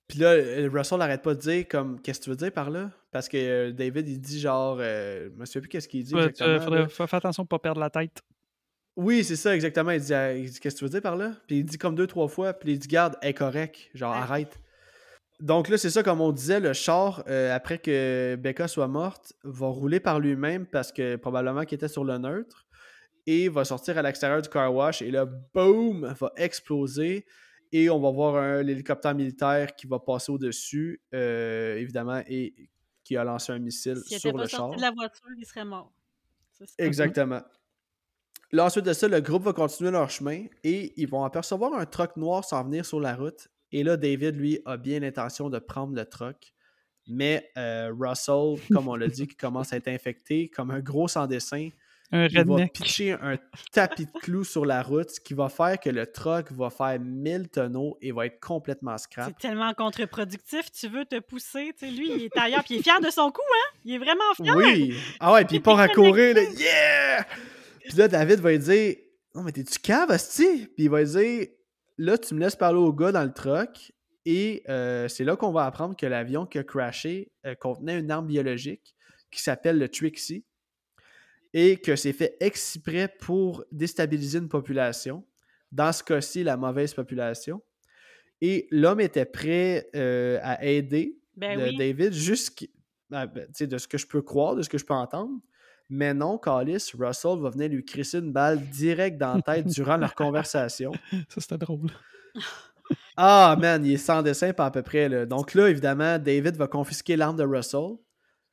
Puis 0.07 0.19
là, 0.21 0.29
euh, 0.29 0.71
Russell 0.73 0.99
n'arrête 0.99 1.21
pas 1.21 1.35
de 1.35 1.41
dire 1.41 1.69
comme 1.69 2.01
qu'est-ce 2.01 2.21
que 2.21 2.25
tu 2.25 2.31
veux 2.31 2.37
dire 2.37 2.51
par 2.51 2.71
là? 2.71 2.91
Parce 3.11 3.29
que 3.29 3.37
euh, 3.37 3.73
David 3.73 4.09
il 4.09 4.19
dit 4.19 4.41
genre 4.41 4.79
euh, 4.81 5.29
je 5.31 5.39
me 5.39 5.45
souviens 5.45 5.61
plus 5.61 5.69
qu'est-ce 5.69 5.87
qu'il 5.87 6.03
dit 6.03 6.15
Ouais, 6.15 6.25
exactement. 6.29 6.61
faudrait 6.61 6.81
là. 6.81 6.89
fa- 6.89 7.07
faire 7.07 7.19
attention 7.19 7.43
de 7.43 7.49
pas 7.49 7.59
perdre 7.59 7.79
la 7.81 7.91
tête. 7.91 8.23
Oui, 8.99 9.23
c'est 9.23 9.37
ça 9.37 9.55
exactement. 9.55 9.93
Il 9.93 10.01
dit, 10.01 10.13
il 10.13 10.51
dit, 10.51 10.59
qu'est-ce 10.59 10.75
que 10.75 10.79
tu 10.81 10.85
veux 10.85 10.91
dire 10.91 11.01
par 11.01 11.15
là? 11.15 11.33
Puis 11.47 11.59
il 11.59 11.65
dit 11.65 11.79
comme 11.79 11.95
deux, 11.95 12.09
trois 12.09 12.27
fois, 12.27 12.53
puis 12.53 12.73
il 12.73 12.79
dit 12.81 12.89
garde, 12.89 13.17
est 13.23 13.33
correct, 13.33 13.91
genre 13.95 14.13
Ouais. 14.13 14.19
arrête. 14.19 14.59
Donc 15.39 15.69
là, 15.69 15.79
c'est 15.79 15.91
ça, 15.91 16.03
comme 16.03 16.21
on 16.21 16.33
disait, 16.33 16.59
le 16.59 16.73
char, 16.73 17.23
euh, 17.29 17.55
après 17.55 17.79
que 17.79 18.35
Becca 18.41 18.67
soit 18.67 18.89
morte, 18.89 19.35
va 19.45 19.69
rouler 19.69 20.01
par 20.01 20.19
lui-même 20.19 20.67
parce 20.67 20.91
que 20.91 21.15
probablement 21.15 21.65
qu'il 21.65 21.77
était 21.77 21.87
sur 21.87 22.03
le 22.03 22.19
neutre 22.19 22.67
et 23.25 23.49
va 23.49 23.65
sortir 23.65 23.97
à 23.99 24.03
l'extérieur 24.03 24.43
du 24.43 24.49
car 24.49 24.75
wash 24.75 25.01
et 25.01 25.13
là, 25.13 25.27
boum, 25.55 26.13
va 26.19 26.33
exploser 26.37 27.25
et 27.71 27.89
on 27.91 28.01
va 28.01 28.11
voir 28.11 28.65
l'hélicoptère 28.65 29.15
militaire 29.15 29.77
qui 29.77 29.87
va 29.87 30.01
passer 30.01 30.33
au-dessus, 30.33 31.01
euh, 31.15 31.77
évidemment, 31.77 32.21
et 32.27 32.53
qui 33.05 33.17
a 33.17 33.23
lancé 33.23 33.53
un 33.53 33.61
missile 33.61 33.99
S'il 33.99 34.17
était 34.17 34.19
sur 34.31 34.33
pas 34.33 34.43
le 34.43 34.49
sorti 34.49 34.71
char. 34.73 34.77
de 34.77 34.83
la 34.83 34.91
voiture, 34.91 35.29
il 35.39 35.47
serait 35.47 35.65
mort. 35.65 35.93
Ça. 36.59 36.65
Exactement. 36.79 37.43
Là, 38.51 38.65
ensuite 38.65 38.87
de 38.87 38.95
ça, 38.95 39.09
le 39.09 39.21
groupe 39.21 39.43
va 39.43 39.53
continuer 39.53 39.91
leur 39.91 40.09
chemin 40.09 40.45
et 40.65 40.95
ils 40.97 41.09
vont 41.09 41.23
apercevoir 41.25 41.75
un 41.75 41.85
truck 41.85 42.17
noir 42.17 42.45
s'en 42.45 42.65
venir 42.65 42.85
sur 42.87 42.99
la 42.99 43.15
route. 43.15 43.49
Et 43.73 43.83
là, 43.83 43.99
David, 43.99 44.37
lui, 44.37 44.61
a 44.65 44.79
bien 44.79 45.01
l'intention 45.01 45.51
de 45.51 45.59
prendre 45.59 45.95
le 45.95 46.07
truck. 46.07 46.55
Mais 47.09 47.51
euh, 47.59 47.93
Russell, 47.99 48.57
comme 48.73 48.89
on 48.89 48.95
l'a 48.95 49.09
dit, 49.09 49.27
qui 49.27 49.37
commence 49.37 49.73
à 49.73 49.77
être 49.77 49.89
infecté, 49.89 50.49
comme 50.49 50.71
un 50.71 50.81
gros 50.81 51.09
sans-dessin, 51.09 51.69
Un 52.11 52.27
il 52.27 52.45
va 52.45 52.67
pitcher 52.69 53.13
un 53.13 53.37
tapis 53.71 54.07
de 54.07 54.11
clous 54.21 54.45
sur 54.45 54.65
la 54.65 54.83
route, 54.83 55.11
ce 55.11 55.21
qui 55.21 55.35
va 55.35 55.51
faire 55.51 55.79
que 55.79 55.91
le 55.91 56.07
truck 56.07 56.51
va 56.53 56.71
faire 56.71 56.99
1000 56.99 57.51
tonneaux 57.51 57.99
et 58.01 58.13
va 58.13 58.27
être 58.27 58.41
complètement 58.41 58.97
scrap. 58.97 59.27
C'est 59.29 59.49
tellement 59.49 59.75
contre-productif, 59.75 60.71
tu 60.73 60.89
veux 60.89 61.05
te 61.05 61.19
pousser, 61.21 61.75
tu 61.79 61.87
sais, 61.87 61.93
lui, 61.93 62.11
il 62.11 62.23
est 62.25 62.39
ailleurs, 62.39 62.65
puis 62.65 62.77
il 62.77 62.81
est 62.81 62.83
fier 62.83 63.01
de 63.01 63.11
son 63.11 63.31
coup, 63.31 63.43
hein? 63.43 63.77
Il 63.85 63.95
est 63.95 63.99
vraiment 63.99 64.35
fier! 64.37 64.57
Oui! 64.57 64.95
Ah 65.21 65.35
ouais, 65.35 65.45
puis 65.45 65.57
il 65.57 65.63
part 65.63 65.81
à 65.81 65.89
courir, 65.89 66.35
là, 66.35 66.43
yeah! 66.43 67.27
Puis 67.81 67.97
là, 67.97 68.09
David 68.09 68.41
va 68.41 68.51
lui 68.51 68.59
dire 68.59 68.97
Non, 69.35 69.43
mais 69.43 69.53
t'es-tu 69.53 69.79
cave, 69.79 70.11
asti? 70.11 70.67
Puis 70.67 70.85
il 70.85 70.91
va 70.91 71.03
lui 71.03 71.11
dire 71.11 71.47
Là, 71.99 72.17
tu 72.17 72.35
me 72.35 72.41
laisses 72.41 72.57
parler 72.57 72.79
au 72.79 72.93
gars 72.93 73.13
dans 73.13 73.25
le 73.25 73.33
truck. 73.33 73.93
Et 74.25 74.63
euh, 74.69 75.09
c'est 75.09 75.25
là 75.25 75.37
qu'on 75.37 75.53
va 75.53 75.65
apprendre 75.65 75.97
que 75.97 76.07
l'avion 76.07 76.47
qui 76.47 76.59
a 76.59 76.65
crashé 76.65 77.33
euh, 77.47 77.55
contenait 77.55 77.99
une 77.99 78.11
arme 78.11 78.27
biologique 78.27 78.95
qui 79.31 79.43
s'appelle 79.43 79.79
le 79.79 79.89
Trixie. 79.89 80.45
Et 81.55 81.79
que 81.79 81.97
c'est 81.97 82.13
fait 82.13 82.37
exprès 82.41 83.09
pour 83.21 83.65
déstabiliser 83.73 84.39
une 84.39 84.51
population. 84.51 85.25
Dans 85.73 85.93
ce 85.93 86.03
cas-ci, 86.03 86.45
la 86.45 86.57
mauvaise 86.57 86.93
population. 86.93 87.63
Et 88.41 88.69
l'homme 88.71 89.01
était 89.01 89.25
prêt 89.25 89.89
euh, 89.97 90.39
à 90.43 90.65
aider 90.65 91.19
Ben 91.37 91.61
oui. 91.61 91.77
David 91.77 92.13
jusqu'à 92.13 92.67
ben, 93.11 93.49
de 93.59 93.79
ce 93.79 93.89
que 93.89 93.99
je 93.99 94.07
peux 94.07 94.23
croire, 94.23 94.55
de 94.55 94.63
ce 94.63 94.69
que 94.69 94.79
je 94.79 94.85
peux 94.85 94.95
entendre. 94.95 95.41
Mais 95.91 96.13
non, 96.13 96.37
Callis, 96.37 96.93
Russell 96.99 97.39
va 97.41 97.51
venir 97.51 97.71
lui 97.71 97.85
crisser 97.85 98.19
une 98.19 98.33
balle 98.33 98.61
direct 98.69 99.19
dans 99.19 99.35
la 99.35 99.43
tête 99.43 99.67
durant 99.67 99.97
leur 99.97 100.15
conversation. 100.15 100.93
Ça, 101.29 101.41
c'était 101.41 101.59
drôle. 101.59 101.91
Ah, 103.19 103.55
man, 103.61 103.85
il 103.85 103.93
est 103.93 103.97
sans 103.99 104.23
dessin, 104.23 104.55
pas 104.55 104.65
à 104.67 104.71
peu 104.71 104.83
près. 104.83 105.09
Là. 105.11 105.27
Donc 105.27 105.53
là, 105.53 105.69
évidemment, 105.69 106.19
David 106.19 106.57
va 106.57 106.69
confisquer 106.69 107.17
l'arme 107.17 107.37
de 107.37 107.45
Russell, 107.45 107.97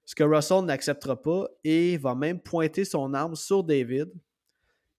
ce 0.04 0.14
que 0.14 0.24
Russell 0.24 0.66
n'acceptera 0.66 1.22
pas, 1.22 1.48
et 1.64 1.98
va 1.98 2.16
même 2.16 2.42
pointer 2.42 2.84
son 2.84 3.14
arme 3.14 3.36
sur 3.36 3.64
David. 3.64 4.12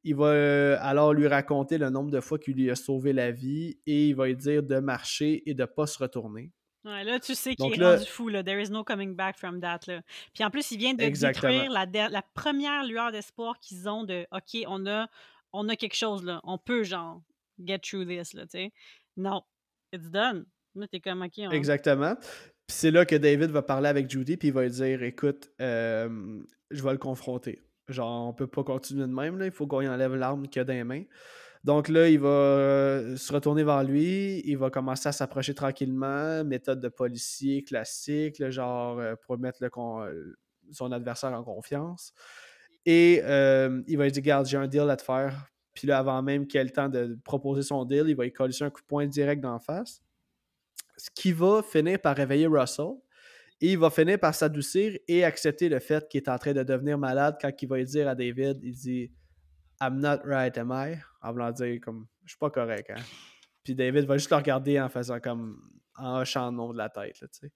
Il 0.04 0.14
va 0.14 0.26
euh, 0.26 0.76
alors 0.80 1.12
lui 1.12 1.26
raconter 1.26 1.76
le 1.78 1.90
nombre 1.90 2.10
de 2.10 2.20
fois 2.20 2.38
qu'il 2.38 2.54
lui 2.54 2.70
a 2.70 2.76
sauvé 2.76 3.12
la 3.12 3.30
vie, 3.30 3.78
et 3.86 4.08
il 4.08 4.14
va 4.14 4.26
lui 4.26 4.36
dire 4.36 4.62
de 4.62 4.78
marcher 4.78 5.42
et 5.50 5.52
de 5.52 5.62
ne 5.62 5.66
pas 5.66 5.86
se 5.86 5.98
retourner. 5.98 6.50
Ouais, 6.86 7.02
là, 7.02 7.18
tu 7.18 7.34
sais 7.34 7.56
qu'il 7.56 7.72
est 7.72 7.76
là- 7.76 7.96
rendu 7.96 8.06
fou, 8.06 8.28
là. 8.28 8.44
There 8.44 8.62
is 8.62 8.70
no 8.70 8.84
coming 8.84 9.16
back 9.16 9.36
from 9.36 9.60
that, 9.60 9.80
là. 9.88 10.02
Puis 10.32 10.44
en 10.44 10.50
plus, 10.50 10.70
il 10.70 10.78
vient 10.78 10.94
de 10.94 11.02
Exactement. 11.02 11.52
détruire 11.52 12.10
la, 12.10 12.22
première 12.22 12.84
lueur 12.84 13.10
d'espoir 13.10 13.58
qu'ils 13.58 13.88
ont 13.88 14.04
de 14.04 14.24
OK, 14.30 14.62
on 14.68 14.86
a, 14.86 15.08
on 15.52 15.68
a 15.68 15.74
quelque 15.74 15.96
chose, 15.96 16.24
là. 16.24 16.40
On 16.44 16.58
peut, 16.58 16.84
genre, 16.84 17.20
get 17.64 17.80
through 17.80 18.06
this, 18.06 18.34
là. 18.34 18.44
Non. 19.16 19.42
It's 19.92 20.10
done. 20.10 20.46
Là, 20.76 20.86
t'es 20.86 21.00
comme 21.00 21.22
OK. 21.22 21.32
on- 21.38 21.50
Exactement. 21.50 22.14
Puis 22.14 22.76
c'est 22.76 22.90
là 22.92 23.04
que 23.04 23.16
David 23.16 23.50
va 23.50 23.62
parler 23.62 23.88
avec 23.88 24.08
Judy, 24.08 24.36
puis 24.36 24.48
il 24.48 24.54
va 24.54 24.62
lui 24.62 24.70
dire 24.70 25.02
Écoute, 25.02 25.50
euh, 25.60 26.40
je 26.70 26.82
vais 26.84 26.92
le 26.92 26.98
confronter. 26.98 27.62
Genre, 27.88 28.28
on 28.28 28.32
peut 28.32 28.48
pas 28.48 28.64
continuer 28.64 29.06
de 29.06 29.12
même, 29.12 29.38
là. 29.38 29.46
il 29.46 29.52
faut 29.52 29.66
qu'on 29.66 29.86
enlève 29.86 30.14
l'arme 30.14 30.48
qu'il 30.48 30.60
a 30.62 30.64
dans 30.64 30.72
les 30.72 30.84
mains. 30.84 31.04
Donc 31.66 31.88
là, 31.88 32.08
il 32.08 32.20
va 32.20 32.28
euh, 32.28 33.16
se 33.16 33.32
retourner 33.32 33.64
vers 33.64 33.82
lui, 33.82 34.40
il 34.44 34.56
va 34.56 34.70
commencer 34.70 35.08
à 35.08 35.12
s'approcher 35.12 35.52
tranquillement, 35.52 36.44
méthode 36.44 36.80
de 36.80 36.88
policier 36.88 37.64
classique, 37.64 38.38
là, 38.38 38.50
genre 38.50 39.00
euh, 39.00 39.16
pour 39.26 39.36
mettre 39.36 39.58
le 39.60 39.68
euh, 39.76 40.36
son 40.70 40.92
adversaire 40.92 41.32
en 41.32 41.42
confiance. 41.42 42.12
Et 42.84 43.16
il 43.16 43.98
va 43.98 44.04
lui 44.04 44.12
dire 44.12 44.22
Garde, 44.22 44.46
j'ai 44.46 44.56
un 44.56 44.68
deal 44.68 44.88
à 44.88 44.96
te 44.96 45.02
faire. 45.02 45.50
Puis 45.74 45.88
là, 45.88 45.98
avant 45.98 46.22
même 46.22 46.46
qu'il 46.46 46.60
ait 46.60 46.64
le 46.64 46.70
temps 46.70 46.88
de 46.88 47.18
proposer 47.24 47.62
son 47.62 47.84
deal, 47.84 48.04
il 48.06 48.14
va 48.14 48.22
lui 48.22 48.32
coller 48.32 48.54
un 48.62 48.70
coup 48.70 48.80
de 48.80 48.86
poing 48.86 49.08
direct 49.08 49.42
d'en 49.42 49.58
face. 49.58 50.00
Ce 50.96 51.10
qui 51.12 51.32
va 51.32 51.64
finir 51.64 51.98
par 52.00 52.14
réveiller 52.14 52.46
Russell. 52.46 52.94
Et 53.60 53.72
il 53.72 53.78
va 53.78 53.90
finir 53.90 54.20
par 54.20 54.36
s'adoucir 54.36 54.96
et 55.08 55.24
accepter 55.24 55.68
le 55.68 55.80
fait 55.80 56.06
qu'il 56.08 56.22
est 56.22 56.28
en 56.28 56.38
train 56.38 56.52
de 56.52 56.62
devenir 56.62 56.96
malade 56.96 57.38
quand 57.40 57.50
il 57.60 57.68
va 57.68 57.78
lui 57.78 57.84
dire 57.86 58.06
à 58.06 58.14
David, 58.14 58.60
il 58.62 58.72
dit 58.72 59.10
I'm 59.80 60.00
not 60.00 60.24
right, 60.24 60.56
am 60.56 60.70
I? 60.70 61.02
En 61.26 61.32
voulant 61.32 61.50
dire 61.50 61.80
comme 61.82 62.06
je 62.24 62.30
suis 62.30 62.38
pas 62.38 62.50
correct, 62.50 62.90
hein? 62.90 63.02
Puis 63.64 63.74
David 63.74 64.04
va 64.04 64.16
juste 64.16 64.30
le 64.30 64.36
regarder 64.36 64.80
en 64.80 64.88
faisant 64.88 65.18
comme 65.18 65.60
en 65.96 66.20
hochant 66.20 66.50
le 66.50 66.56
nom 66.56 66.72
de 66.72 66.78
la 66.78 66.88
tête, 66.88 67.20
là. 67.20 67.48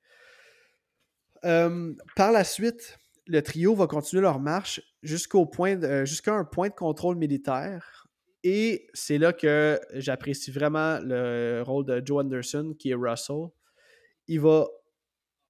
Euh, 1.44 1.94
par 2.16 2.32
la 2.32 2.44
suite, 2.44 2.98
le 3.26 3.40
trio 3.42 3.74
va 3.74 3.86
continuer 3.86 4.22
leur 4.22 4.40
marche 4.40 4.82
jusqu'au 5.02 5.46
point 5.46 5.80
euh, 5.82 6.04
jusqu'à 6.04 6.34
un 6.34 6.44
point 6.44 6.68
de 6.68 6.74
contrôle 6.74 7.16
militaire. 7.16 8.06
Et 8.42 8.88
c'est 8.92 9.18
là 9.18 9.32
que 9.32 9.78
j'apprécie 9.92 10.50
vraiment 10.50 10.98
le 11.00 11.62
rôle 11.62 11.86
de 11.86 12.02
Joe 12.04 12.24
Anderson, 12.24 12.74
qui 12.78 12.90
est 12.90 12.94
Russell. 12.94 13.48
Il 14.26 14.40
va 14.40 14.66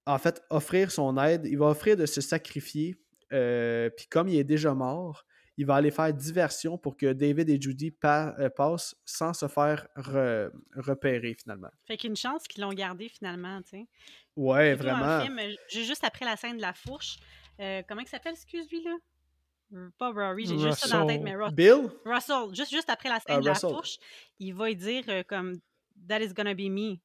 en 0.05 0.17
fait 0.17 0.41
offrir 0.49 0.91
son 0.91 1.17
aide, 1.17 1.45
il 1.45 1.57
va 1.57 1.67
offrir 1.67 1.97
de 1.97 2.05
se 2.05 2.21
sacrifier. 2.21 2.97
euh, 3.33 3.89
Puis 3.89 4.07
comme 4.07 4.27
il 4.27 4.37
est 4.37 4.43
déjà 4.43 4.73
mort, 4.73 5.25
il 5.61 5.65
va 5.67 5.75
aller 5.75 5.91
faire 5.91 6.11
diversion 6.11 6.75
pour 6.75 6.97
que 6.97 7.13
David 7.13 7.47
et 7.47 7.61
Judy 7.61 7.91
pa- 7.91 8.33
euh, 8.39 8.49
passent 8.49 8.95
sans 9.05 9.31
se 9.31 9.47
faire 9.47 9.87
re- 9.95 10.49
repérer 10.75 11.35
finalement. 11.35 11.69
Fait 11.85 11.97
qu'une 11.97 12.15
chance 12.15 12.47
qu'ils 12.47 12.63
l'ont 12.63 12.73
gardé, 12.73 13.07
finalement, 13.09 13.61
tu 13.61 13.69
sais. 13.69 13.87
Ouais, 14.35 14.73
vraiment. 14.73 15.05
euh, 15.05 15.53
ju- 15.69 15.83
juste 15.85 16.03
après 16.03 16.25
la 16.25 16.35
scène 16.35 16.57
de 16.57 16.61
la 16.61 16.73
fourche. 16.73 17.17
euh, 17.59 17.83
comment 17.87 18.01
il 18.01 18.07
s'appelle, 18.07 18.33
excuse 18.33 18.67
lui 18.71 18.83
là? 18.83 18.97
Pas 19.99 20.09
Rory, 20.11 20.45
j'ai 20.47 20.57
juste 20.57 20.79
ça 20.79 20.87
dans 20.89 21.05
la 21.05 21.13
tête, 21.13 21.21
mais 21.21 21.35
Russell. 21.35 21.53
Bill? 21.53 21.89
Russell, 22.05 22.55
juste, 22.55 22.71
juste 22.71 22.89
après 22.89 23.09
la 23.09 23.19
scène 23.19 23.35
Ah, 23.37 23.39
de 23.41 23.45
la 23.45 23.53
fourche, 23.75 23.97
il 24.39 24.53
va 24.55 24.73
dire 24.73 25.03
euh, 25.09 25.21
comme 25.27 25.59
That 26.07 26.21
is 26.21 26.33
gonna 26.33 26.55
be 26.55 26.69
me. 26.71 26.97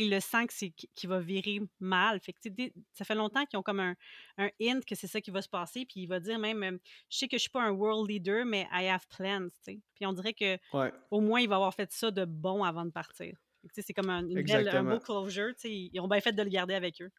Il 0.00 0.10
le 0.10 0.20
sent 0.20 0.46
que 0.46 0.52
c'est 0.54 0.70
qu'il 0.70 1.08
va 1.08 1.18
virer 1.20 1.60
mal. 1.80 2.20
Fait 2.20 2.32
que, 2.32 2.48
dès- 2.48 2.72
ça 2.92 3.04
fait 3.04 3.14
longtemps 3.14 3.44
qu'ils 3.46 3.58
ont 3.58 3.62
comme 3.62 3.80
un, 3.80 3.94
un 4.38 4.48
hint 4.60 4.84
que 4.84 4.94
c'est 4.94 5.06
ça 5.06 5.20
qui 5.20 5.30
va 5.30 5.42
se 5.42 5.48
passer. 5.48 5.84
Puis 5.84 6.00
il 6.02 6.06
va 6.06 6.20
dire 6.20 6.38
même 6.38 6.62
euh, 6.62 6.78
Je 7.10 7.18
sais 7.18 7.28
que 7.28 7.36
je 7.36 7.42
suis 7.42 7.50
pas 7.50 7.62
un 7.62 7.70
world 7.72 8.08
leader, 8.10 8.44
mais 8.44 8.66
I 8.72 8.86
have 8.88 9.06
plans. 9.16 9.46
tu 9.48 9.56
sais. 9.62 9.80
Puis 9.94 10.06
on 10.06 10.12
dirait 10.12 10.34
que 10.34 10.56
Ouais. 10.72 10.92
au 11.10 11.20
moins 11.20 11.40
il 11.40 11.48
va 11.48 11.56
avoir 11.56 11.74
fait 11.74 11.90
ça 11.92 12.10
de 12.10 12.24
bon 12.24 12.64
avant 12.64 12.84
de 12.84 12.90
partir. 12.90 13.34
Tu 13.62 13.68
sais, 13.74 13.82
C'est 13.82 13.92
comme 13.92 14.10
un, 14.10 14.26
une 14.26 14.42
belle- 14.42 14.68
un 14.68 14.82
beau 14.84 14.98
closure. 14.98 15.54
tu 15.54 15.60
sais, 15.60 15.70
Ils 15.92 16.00
ont 16.00 16.08
bien 16.08 16.20
fait 16.20 16.32
de 16.32 16.42
le 16.42 16.48
garder 16.50 16.74
avec 16.74 17.00
eux. 17.00 17.10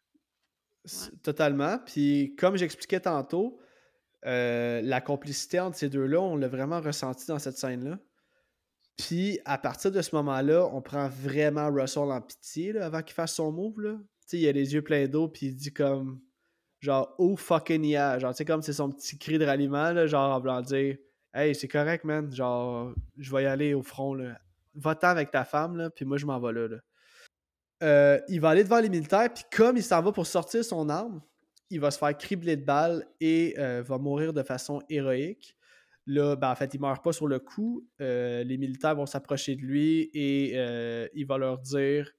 Totalement. 1.22 1.78
Puis 1.78 2.34
comme 2.36 2.56
j'expliquais 2.56 3.00
tantôt, 3.00 3.58
euh, 4.26 4.80
la 4.82 5.00
complicité 5.00 5.60
entre 5.60 5.76
ces 5.76 5.88
deux-là, 5.88 6.20
on 6.20 6.36
l'a 6.36 6.48
vraiment 6.48 6.80
ressenti 6.80 7.26
dans 7.26 7.38
cette 7.38 7.56
scène-là. 7.56 7.98
Puis 8.96 9.40
à 9.44 9.58
partir 9.58 9.90
de 9.90 10.00
ce 10.00 10.14
moment-là, 10.14 10.68
on 10.72 10.80
prend 10.80 11.08
vraiment 11.08 11.70
Russell 11.70 12.04
en 12.04 12.20
pitié 12.20 12.78
avant 12.78 13.02
qu'il 13.02 13.14
fasse 13.14 13.34
son 13.34 13.50
move. 13.50 13.98
Il 14.32 14.48
a 14.48 14.52
les 14.52 14.74
yeux 14.74 14.82
pleins 14.82 15.06
d'eau, 15.06 15.28
puis 15.28 15.46
il 15.46 15.54
dit 15.54 15.72
comme 15.72 16.20
genre 16.80 17.14
oh 17.18 17.36
fucking 17.36 17.84
yeah. 17.84 18.18
Genre, 18.18 18.32
tu 18.32 18.38
sais, 18.38 18.44
comme 18.44 18.62
c'est 18.62 18.72
son 18.72 18.90
petit 18.90 19.18
cri 19.18 19.38
de 19.38 19.44
ralliement, 19.44 20.06
genre 20.06 20.34
en 20.34 20.40
voulant 20.40 20.62
dire 20.62 20.96
Hey, 21.32 21.54
c'est 21.54 21.68
correct, 21.68 22.04
man. 22.04 22.32
Genre, 22.32 22.94
je 23.18 23.34
vais 23.34 23.42
y 23.42 23.46
aller 23.46 23.74
au 23.74 23.82
front. 23.82 24.16
Va-t'en 24.74 25.08
avec 25.08 25.32
ta 25.32 25.44
femme, 25.44 25.90
puis 25.94 26.04
moi 26.04 26.16
je 26.16 26.26
m'en 26.26 26.38
vais 26.38 26.52
là. 26.52 26.68
là. 26.68 26.76
Euh, 27.82 28.20
il 28.28 28.40
va 28.40 28.50
aller 28.50 28.64
devant 28.64 28.80
les 28.80 28.88
militaires, 28.88 29.32
puis 29.32 29.44
comme 29.50 29.76
il 29.76 29.82
s'en 29.82 30.00
va 30.00 30.12
pour 30.12 30.26
sortir 30.26 30.64
son 30.64 30.88
arme, 30.88 31.20
il 31.70 31.80
va 31.80 31.90
se 31.90 31.98
faire 31.98 32.16
cribler 32.16 32.56
de 32.56 32.64
balles 32.64 33.04
et 33.20 33.54
euh, 33.58 33.82
va 33.84 33.98
mourir 33.98 34.32
de 34.32 34.42
façon 34.42 34.80
héroïque. 34.88 35.56
Là, 36.06 36.36
ben, 36.36 36.50
en 36.50 36.54
fait, 36.54 36.72
il 36.74 36.80
meurt 36.80 37.02
pas 37.02 37.12
sur 37.12 37.26
le 37.26 37.38
coup. 37.38 37.86
Euh, 38.00 38.44
les 38.44 38.58
militaires 38.58 38.94
vont 38.94 39.06
s'approcher 39.06 39.56
de 39.56 39.62
lui 39.62 40.10
et 40.12 40.52
euh, 40.54 41.08
il 41.14 41.26
va 41.26 41.38
leur 41.38 41.58
dire. 41.58 42.10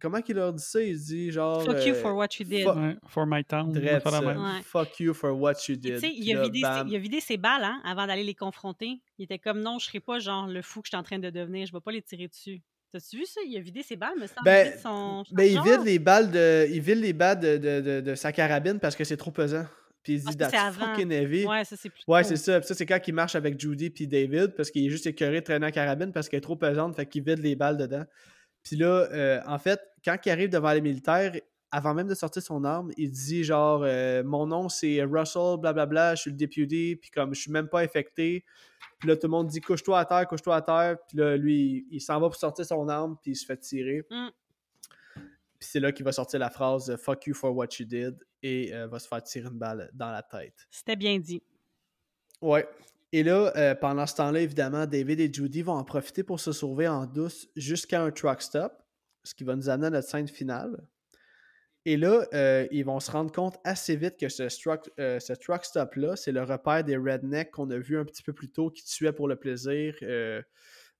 Comment 0.00 0.20
qu'il 0.20 0.36
leur 0.36 0.52
dit 0.52 0.62
ça? 0.62 0.80
Il 0.80 0.96
dit 0.98 1.30
genre. 1.30 1.62
Fuck 1.62 1.84
you 1.86 1.94
euh, 1.94 2.02
for 2.02 2.14
what 2.14 2.28
you 2.38 2.44
did. 2.46 2.66
Ouais, 2.66 2.96
for 3.08 3.26
my 3.26 3.44
town. 3.44 3.74
Ça. 3.74 4.20
Ouais. 4.20 4.62
Fuck 4.62 5.00
you 5.00 5.12
for 5.14 5.38
what 5.38 5.54
you 5.68 5.76
did. 5.76 6.00
Puis 6.00 6.14
il, 6.18 6.32
a 6.32 6.36
là, 6.36 6.42
vidé 6.44 6.58
ses- 6.58 6.62
bam. 6.62 6.88
il 6.88 6.94
a 6.96 6.98
vidé 6.98 7.20
ses 7.20 7.36
balles 7.36 7.64
hein, 7.64 7.80
avant 7.84 8.06
d'aller 8.06 8.24
les 8.24 8.34
confronter. 8.34 9.00
Il 9.18 9.24
était 9.24 9.38
comme 9.38 9.60
non, 9.60 9.78
je 9.78 9.86
serai 9.86 10.00
pas 10.00 10.18
genre 10.18 10.46
le 10.46 10.62
fou 10.62 10.80
que 10.80 10.86
je 10.86 10.90
suis 10.90 10.96
en 10.96 11.02
train 11.02 11.18
de 11.18 11.30
devenir, 11.30 11.66
je 11.66 11.72
vais 11.72 11.80
pas 11.80 11.92
les 11.92 12.02
tirer 12.02 12.28
dessus. 12.28 12.62
T'as-tu 12.92 13.16
vu 13.16 13.26
ça? 13.26 13.40
Il 13.46 13.56
a 13.56 13.60
vidé 13.60 13.82
ses 13.82 13.96
balles, 13.96 14.14
me 14.20 14.26
semble. 14.26 14.44
Ben, 14.44 14.72
son 14.80 15.24
Ben, 15.32 15.44
il 15.50 15.60
vide 15.62 15.84
les 15.84 15.98
balles 15.98 16.30
de, 16.30 16.66
il 16.70 16.80
vide 16.80 16.98
les 16.98 17.12
balles 17.12 17.40
de, 17.40 17.56
de, 17.56 17.80
de- 17.80 18.00
de 18.00 18.14
sa 18.14 18.32
carabine 18.32 18.78
parce 18.78 18.94
que 18.96 19.02
c'est 19.04 19.16
trop 19.16 19.30
pesant. 19.32 19.66
Puis 20.06 20.14
il 20.14 20.22
Ah, 20.24 20.30
dit 20.30 20.36
c'est 20.38 20.50
that's 20.50 20.76
fucking 20.76 21.10
heavy. 21.10 21.44
Ouais, 21.44 21.64
ça 21.64 21.74
c'est 21.76 21.90
plus. 21.90 22.04
Ouais, 22.06 22.22
c'est 22.22 22.36
ça. 22.36 22.60
Puis 22.60 22.68
ça, 22.68 22.74
c'est 22.76 22.86
quand 22.86 23.00
il 23.04 23.12
marche 23.12 23.34
avec 23.34 23.58
Judy 23.58 23.90
puis 23.90 24.06
David, 24.06 24.54
parce 24.54 24.70
qu'il 24.70 24.86
est 24.86 24.88
juste 24.88 25.04
écœuré 25.04 25.40
de 25.40 25.44
traîner 25.44 25.66
en 25.66 25.70
carabine 25.72 26.12
parce 26.12 26.28
qu'elle 26.28 26.38
est 26.38 26.42
trop 26.42 26.54
pesante, 26.54 26.94
fait 26.94 27.06
qu'il 27.06 27.24
vide 27.24 27.40
les 27.40 27.56
balles 27.56 27.76
dedans. 27.76 28.04
Puis 28.62 28.76
là, 28.76 29.08
euh, 29.10 29.40
en 29.46 29.58
fait, 29.58 29.80
quand 30.04 30.16
il 30.24 30.30
arrive 30.30 30.48
devant 30.48 30.70
les 30.70 30.80
militaires, 30.80 31.32
avant 31.72 31.92
même 31.92 32.06
de 32.06 32.14
sortir 32.14 32.40
son 32.40 32.62
arme, 32.62 32.92
il 32.96 33.10
dit 33.10 33.42
genre 33.42 33.82
euh, 33.84 34.22
Mon 34.22 34.46
nom 34.46 34.68
c'est 34.68 35.02
Russell, 35.02 35.56
blablabla, 35.60 36.14
je 36.14 36.20
suis 36.20 36.30
le 36.30 36.36
député, 36.36 36.94
puis 36.94 37.10
comme 37.10 37.34
je 37.34 37.40
suis 37.40 37.50
même 37.50 37.66
pas 37.66 37.80
infecté. 37.80 38.44
Puis 39.00 39.08
là, 39.08 39.16
tout 39.16 39.26
le 39.26 39.32
monde 39.32 39.48
dit 39.48 39.60
Couche-toi 39.60 39.98
à 39.98 40.04
terre, 40.04 40.28
couche-toi 40.28 40.54
à 40.54 40.62
terre. 40.62 40.98
Puis 41.08 41.18
là, 41.18 41.36
lui, 41.36 41.84
il 41.90 42.00
s'en 42.00 42.20
va 42.20 42.28
pour 42.28 42.36
sortir 42.36 42.64
son 42.64 42.88
arme, 42.88 43.16
puis 43.20 43.32
il 43.32 43.34
se 43.34 43.44
fait 43.44 43.56
tirer. 43.56 44.04
Mm. 44.08 44.28
Puis 45.58 45.68
c'est 45.72 45.80
là 45.80 45.90
qu'il 45.90 46.04
va 46.04 46.12
sortir 46.12 46.38
la 46.38 46.50
phrase 46.50 46.94
Fuck 46.96 47.26
you 47.26 47.34
for 47.34 47.52
what 47.56 47.66
you 47.80 47.86
did 47.86 48.14
et 48.46 48.72
euh, 48.72 48.86
va 48.86 48.98
se 48.98 49.08
faire 49.08 49.22
tirer 49.22 49.48
une 49.48 49.58
balle 49.58 49.90
dans 49.92 50.10
la 50.10 50.22
tête. 50.22 50.54
C'était 50.70 50.96
bien 50.96 51.18
dit. 51.18 51.42
Ouais. 52.40 52.68
Et 53.12 53.22
là, 53.22 53.52
euh, 53.56 53.74
pendant 53.74 54.06
ce 54.06 54.14
temps-là, 54.16 54.40
évidemment, 54.40 54.86
David 54.86 55.20
et 55.20 55.32
Judy 55.32 55.62
vont 55.62 55.74
en 55.74 55.84
profiter 55.84 56.22
pour 56.22 56.38
se 56.38 56.52
sauver 56.52 56.86
en 56.86 57.06
douce 57.06 57.48
jusqu'à 57.56 58.02
un 58.02 58.10
truck 58.10 58.42
stop, 58.42 58.72
ce 59.24 59.34
qui 59.34 59.44
va 59.44 59.56
nous 59.56 59.68
amener 59.68 59.86
à 59.86 59.90
notre 59.90 60.08
scène 60.08 60.28
finale. 60.28 60.86
Et 61.84 61.96
là, 61.96 62.26
euh, 62.34 62.66
ils 62.72 62.84
vont 62.84 62.98
se 63.00 63.10
rendre 63.10 63.30
compte 63.30 63.56
assez 63.64 63.96
vite 63.96 64.16
que 64.18 64.28
ce, 64.28 64.42
truck- 64.44 64.90
euh, 64.98 65.20
ce 65.20 65.32
truck 65.32 65.64
stop-là, 65.64 66.16
c'est 66.16 66.32
le 66.32 66.42
repère 66.42 66.82
des 66.82 66.96
rednecks 66.96 67.52
qu'on 67.52 67.70
a 67.70 67.78
vu 67.78 67.96
un 67.98 68.04
petit 68.04 68.24
peu 68.24 68.32
plus 68.32 68.50
tôt 68.50 68.70
qui 68.70 68.84
tuaient 68.84 69.12
pour 69.12 69.28
le 69.28 69.36
plaisir. 69.36 69.94
Euh, 70.02 70.42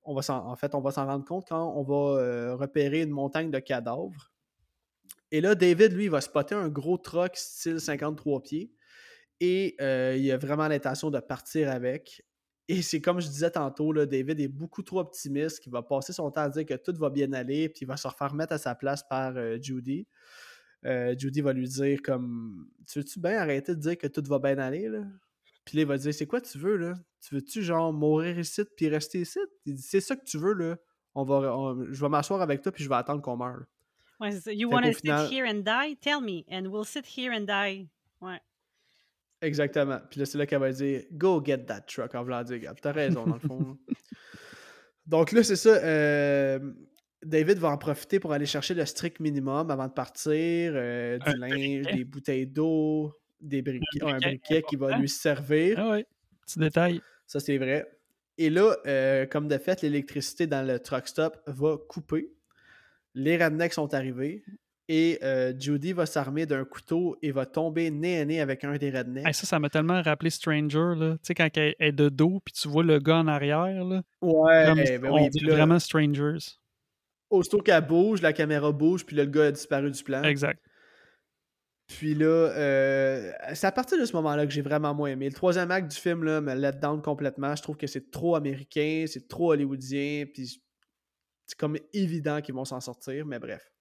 on 0.05 0.15
va 0.15 0.23
en 0.33 0.55
fait, 0.55 0.75
on 0.77 0.81
va 0.81 0.93
s'en 0.93 1.05
rendre 1.07 1.25
compte 1.25 1.47
quand 1.49 1.75
on 1.77 1.83
va 1.83 2.55
repérer 2.55 3.03
une 3.03 3.11
montagne 3.11 3.51
de 3.51 3.59
cadavres. 3.59 4.31
Et 5.33 5.41
là, 5.41 5.55
David, 5.55 5.93
lui, 5.93 6.05
il 6.05 6.11
va 6.11 6.21
spotter 6.21 6.55
un 6.55 6.69
gros 6.69 6.99
truck 6.99 7.37
style 7.37 7.81
53 7.81 8.43
pieds. 8.43 8.73
Et 9.41 9.77
euh, 9.81 10.17
il 10.17 10.31
a 10.31 10.39
vraiment 10.39 10.69
l'intention 10.69 11.11
de 11.11 11.19
partir 11.21 11.71
avec. 11.71 12.23
Et 12.69 12.83
c'est 12.83 13.01
comme 13.01 13.21
je 13.21 13.29
disais 13.29 13.51
tantôt, 13.51 13.93
là, 13.93 14.07
David 14.07 14.41
est 14.41 14.49
beaucoup 14.49 14.83
trop 14.83 15.01
optimiste, 15.01 15.61
qu'il 15.61 15.73
va 15.73 15.83
passer 15.83 16.13
son 16.13 16.31
temps 16.31 16.43
à 16.43 16.49
dire 16.49 16.65
que 16.65 16.75
tout 16.75 16.95
va 16.97 17.11
bien 17.11 17.33
aller, 17.33 17.69
puis 17.69 17.81
il 17.83 17.87
va 17.87 17.97
se 17.97 18.09
refaire 18.09 18.35
mettre 18.35 18.55
à 18.55 18.59
sa 18.59 18.75
place 18.75 19.03
par 19.09 19.37
euh, 19.37 19.59
Judy. 19.61 20.07
Euh, 20.85 21.15
Judy 21.19 21.41
va 21.41 21.53
lui 21.53 21.69
dire 21.69 22.01
comme 22.03 22.69
Tu 22.89 23.01
veux-tu 23.01 23.21
bien 23.21 23.39
arrêter 23.39 23.75
de 23.75 23.81
dire 23.81 23.99
que 23.99 24.07
tout 24.07 24.23
va 24.27 24.39
bien 24.39 24.59
aller? 24.59 24.89
Là? 24.89 25.03
Puis 25.65 25.77
là, 25.79 25.83
il 25.83 25.89
va 25.89 25.99
dire 25.99 26.15
C'est 26.15 26.27
quoi 26.27 26.41
tu 26.41 26.59
veux 26.59 26.77
là? 26.77 26.95
Tu 27.21 27.35
veux-tu 27.35 27.63
genre 27.63 27.93
mourir 27.93 28.39
ici 28.39 28.63
puis 28.77 28.89
rester 28.89 29.21
ici? 29.21 29.41
Il 29.65 29.75
dit 29.75 29.83
C'est 29.83 30.01
ça 30.01 30.17
que 30.17 30.25
tu 30.25 30.39
veux 30.39 30.55
là. 30.55 30.77
On 31.15 31.25
va, 31.25 31.75
je 31.91 32.01
vais 32.01 32.09
m'asseoir 32.09 32.43
avec 32.43 32.63
toi 32.63 32.71
puis 32.73 32.85
je 32.85 32.89
vais 32.89 32.95
attendre 32.95 33.23
qu'on 33.23 33.37
meure. 33.37 33.65
Ouais, 34.21 34.33
ça. 34.33 34.53
You 34.53 34.71
want 34.71 34.83
to 34.83 34.93
sit 34.93 35.01
final- 35.03 35.31
here 35.31 35.47
and 35.49 35.61
die? 35.65 35.97
Tell 36.01 36.21
me, 36.21 36.45
and 36.51 36.67
we'll 36.69 36.85
sit 36.87 37.05
here 37.07 37.33
and 37.35 37.43
die. 37.43 37.89
Ouais. 38.21 38.41
Exactement. 39.43 39.99
Puis 40.11 40.21
là, 40.21 40.27
c'est 40.27 40.39
là 40.39 40.47
qu'elle 40.47 40.61
va 40.61 40.73
dire 40.73 41.03
Go 41.13 41.43
get 41.45 41.67
that 41.67 41.83
truck 41.83 42.15
en 42.15 42.23
voulant 42.23 42.43
dire 42.43 42.59
Gab, 42.59 42.81
T'as 42.81 42.93
raison, 42.93 43.27
dans 43.27 43.35
le 43.35 43.41
fond. 43.41 43.79
Donc 45.07 45.33
là, 45.33 45.43
c'est 45.43 45.57
ça. 45.57 45.71
euh, 45.85 46.59
David 47.23 47.59
va 47.59 47.69
en 47.71 47.79
profiter 47.79 48.19
pour 48.21 48.33
aller 48.33 48.47
chercher 48.47 48.75
le 48.75 48.85
strict 48.87 49.21
minimum 49.21 49.71
avant 49.71 49.87
de 49.89 49.93
partir 49.93 50.73
euh, 50.75 51.19
du 51.19 51.29
Un 51.31 51.35
linge, 51.37 51.83
briquet. 51.83 51.97
des 51.97 52.05
bouteilles 52.05 52.47
d'eau, 52.47 53.13
des 53.41 53.63
briquets, 53.63 54.03
Un 54.03 54.15
un 54.15 54.19
briquet, 54.19 54.63
qui 54.63 54.77
va 54.77 54.97
lui 54.99 55.09
servir. 55.09 55.79
Ah 55.79 55.91
ouais, 55.91 56.07
petit 56.45 56.59
détail. 56.59 57.01
Ça, 57.27 57.39
c'est 57.41 57.59
vrai. 57.59 57.87
Et 58.39 58.51
là, 58.51 58.77
euh, 58.87 59.27
comme 59.27 59.49
de 59.49 59.59
fait, 59.59 59.83
l'électricité 59.83 60.47
dans 60.47 60.67
le 60.67 60.79
truck 60.79 61.09
stop 61.09 61.37
va 61.47 61.77
couper. 61.89 62.31
Les 63.17 63.43
rednecks 63.43 63.73
sont 63.73 63.93
arrivés. 63.93 64.45
Et 64.89 65.19
euh, 65.25 65.53
Judy 65.59 65.93
va 65.93 66.07
s'armer 66.07 66.47
d'un 66.47 66.65
couteau 66.65 67.17
et 67.21 67.33
va 67.33 67.45
tomber 67.45 67.91
nez 67.91 68.21
à 68.21 68.25
nez 68.25 68.41
avec 68.41 68.63
un 68.63 68.77
des 68.77 68.91
rednecks. 68.91 69.27
Hey, 69.27 69.35
ça, 69.35 69.45
ça 69.45 69.59
m'a 69.59 69.69
tellement 69.69 70.01
rappelé 70.01 70.31
Stranger, 70.31 70.95
là. 70.97 71.15
Tu 71.15 71.19
sais, 71.23 71.35
quand 71.35 71.49
elle 71.57 71.75
est 71.81 71.91
de 71.91 72.09
dos, 72.09 72.41
puis 72.45 72.53
tu 72.53 72.69
vois 72.69 72.85
le 72.85 73.01
gars 73.01 73.17
en 73.17 73.27
arrière, 73.27 73.85
là. 73.85 74.03
ouais, 74.23 74.65
Comme, 74.67 74.79
ben 74.79 75.05
on 75.07 75.25
oui. 75.25 75.31
dit 75.31 75.45
là, 75.45 75.55
vraiment 75.55 75.81
Strangers. 75.81 76.39
Aussitôt 77.31 77.59
qu'elle 77.59 77.85
bouge, 77.85 78.23
la 78.23 78.33
caméra 78.33 78.71
bouge, 78.71 79.05
puis 79.05 79.17
là, 79.17 79.25
le 79.25 79.31
gars 79.31 79.47
a 79.47 79.51
disparu 79.51 79.91
du 79.91 80.05
plan. 80.05 80.23
Exact. 80.23 80.63
Puis 81.89 82.15
là, 82.15 82.27
euh, 82.27 83.33
c'est 83.55 83.67
à 83.67 83.73
partir 83.73 83.99
de 83.99 84.05
ce 84.05 84.13
moment-là 84.15 84.47
que 84.47 84.53
j'ai 84.53 84.63
vraiment 84.63 84.95
moins 84.95 85.11
aimé. 85.11 85.29
Le 85.29 85.35
troisième 85.35 85.71
acte 85.73 85.91
du 85.91 85.97
film 85.97 86.23
là, 86.23 86.41
me 86.41 86.55
let 86.55 86.73
down 86.81 87.01
complètement. 87.01 87.55
Je 87.57 87.63
trouve 87.63 87.77
que 87.77 87.87
c'est 87.87 88.11
trop 88.11 88.37
américain, 88.37 89.05
c'est 89.09 89.27
trop 89.27 89.53
hollywoodien, 89.53 90.27
puis 90.33 90.63
c'est 91.47 91.59
comme 91.59 91.79
évident 91.93 92.41
qu'ils 92.41 92.55
vont 92.55 92.65
s'en 92.65 92.81
sortir, 92.81 93.25
mais 93.25 93.39
bref. 93.39 93.73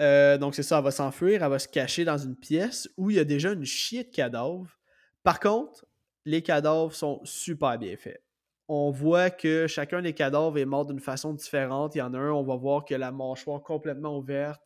Euh, 0.00 0.38
donc 0.38 0.54
c'est 0.54 0.62
ça, 0.62 0.78
elle 0.78 0.84
va 0.84 0.90
s'enfuir, 0.90 1.42
elle 1.42 1.50
va 1.50 1.58
se 1.58 1.68
cacher 1.68 2.04
dans 2.04 2.18
une 2.18 2.36
pièce 2.36 2.88
où 2.96 3.10
il 3.10 3.16
y 3.16 3.20
a 3.20 3.24
déjà 3.24 3.52
une 3.52 3.64
chier 3.64 4.04
de 4.04 4.10
cadavres. 4.10 4.78
Par 5.22 5.38
contre, 5.38 5.86
les 6.24 6.42
cadavres 6.42 6.94
sont 6.94 7.20
super 7.24 7.78
bien 7.78 7.96
faits. 7.96 8.22
On 8.66 8.90
voit 8.90 9.30
que 9.30 9.66
chacun 9.66 10.00
des 10.00 10.14
cadavres 10.14 10.58
est 10.58 10.64
mort 10.64 10.86
d'une 10.86 11.00
façon 11.00 11.34
différente. 11.34 11.94
Il 11.94 11.98
y 11.98 12.02
en 12.02 12.14
a 12.14 12.18
un, 12.18 12.30
on 12.30 12.42
va 12.42 12.56
voir 12.56 12.84
que 12.84 12.94
la 12.94 13.12
mâchoire 13.12 13.62
complètement 13.62 14.16
ouverte. 14.16 14.62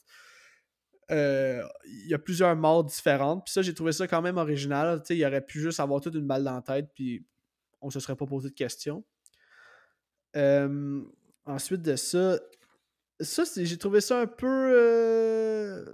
Euh, 1.11 1.63
il 1.85 2.07
y 2.09 2.15
a 2.15 2.19
plusieurs 2.19 2.55
morts 2.55 2.85
différentes. 2.85 3.45
Puis 3.45 3.53
ça, 3.53 3.63
j'ai 3.63 3.75
trouvé 3.75 3.93
ça 3.93 4.07
quand 4.07 4.23
même 4.23 4.37
original. 4.37 5.03
Il 5.11 5.27
aurait 5.27 5.45
pu 5.45 5.61
juste 5.61 5.81
avoir 5.81 6.01
toute 6.01 6.15
une 6.15 6.27
balle 6.27 6.45
dans 6.45 6.55
la 6.55 6.63
tête, 6.63 6.91
puis 6.95 7.25
on 7.81 7.91
se 7.91 7.99
serait 7.99 8.17
pas 8.17 8.27
posé 8.27 8.51
de 8.51 8.55
questions. 8.55 9.05
Euh, 10.37 11.03
ensuite 11.49 11.83
de 11.83 11.97
ça, 11.97 12.39
ça 13.21 13.43
j'ai 13.57 13.79
trouvé 13.79 14.01
ça 14.01 14.21
un 14.21 14.27
peu 14.27 14.47
euh, 14.47 15.85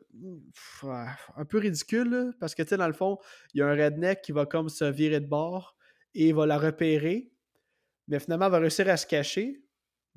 un 0.82 1.44
peu 1.44 1.58
ridicule 1.58 2.10
là, 2.10 2.32
parce 2.40 2.54
que 2.54 2.62
tu 2.62 2.70
sais 2.70 2.76
dans 2.76 2.86
le 2.86 2.92
fond 2.92 3.18
il 3.54 3.60
y 3.60 3.62
a 3.62 3.66
un 3.66 3.74
redneck 3.74 4.22
qui 4.22 4.32
va 4.32 4.46
comme 4.46 4.68
se 4.68 4.84
virer 4.84 5.20
de 5.20 5.26
bord 5.26 5.76
et 6.14 6.28
il 6.28 6.34
va 6.34 6.46
la 6.46 6.58
repérer 6.58 7.30
mais 8.08 8.20
finalement 8.20 8.46
elle 8.46 8.52
va 8.52 8.58
réussir 8.58 8.88
à 8.88 8.96
se 8.96 9.06
cacher 9.06 9.62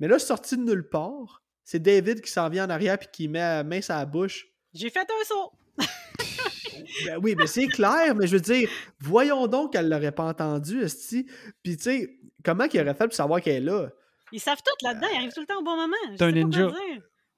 mais 0.00 0.08
là 0.08 0.18
sorti 0.18 0.56
de 0.56 0.62
nulle 0.62 0.88
part 0.88 1.42
c'est 1.64 1.80
David 1.80 2.20
qui 2.20 2.30
s'en 2.30 2.48
vient 2.48 2.66
en 2.66 2.70
arrière 2.70 2.98
puis 2.98 3.08
qui 3.12 3.28
met 3.28 3.40
la 3.40 3.64
main 3.64 3.80
sur 3.80 3.94
la 3.94 4.06
bouche 4.06 4.46
J'ai 4.72 4.90
fait 4.90 5.00
un 5.00 5.24
saut! 5.24 5.52
ben 7.06 7.18
oui, 7.22 7.34
mais 7.36 7.46
c'est 7.46 7.66
clair, 7.66 8.14
mais 8.14 8.26
je 8.26 8.36
veux 8.36 8.40
dire, 8.40 8.68
voyons 9.00 9.46
donc 9.46 9.72
qu'elle 9.72 9.88
l'aurait 9.88 10.12
pas 10.12 10.24
entendu, 10.24 10.80
esti. 10.80 11.26
Puis 11.62 11.76
tu 11.76 11.82
sais, 11.82 12.18
comment 12.42 12.68
qu'il 12.68 12.80
aurait 12.80 12.94
fait 12.94 13.04
pour 13.04 13.14
savoir 13.14 13.40
qu'elle 13.40 13.56
est 13.56 13.66
là? 13.66 13.90
Ils 14.32 14.40
savent 14.40 14.62
tout 14.64 14.86
là-dedans, 14.86 15.06
ils 15.12 15.16
arrivent 15.16 15.32
tout 15.32 15.40
le 15.40 15.46
temps 15.46 15.58
au 15.58 15.62
bon 15.64 15.76
moment. 15.76 15.96
C'est 16.16 16.22
un 16.24 16.32
ninja. 16.32 16.70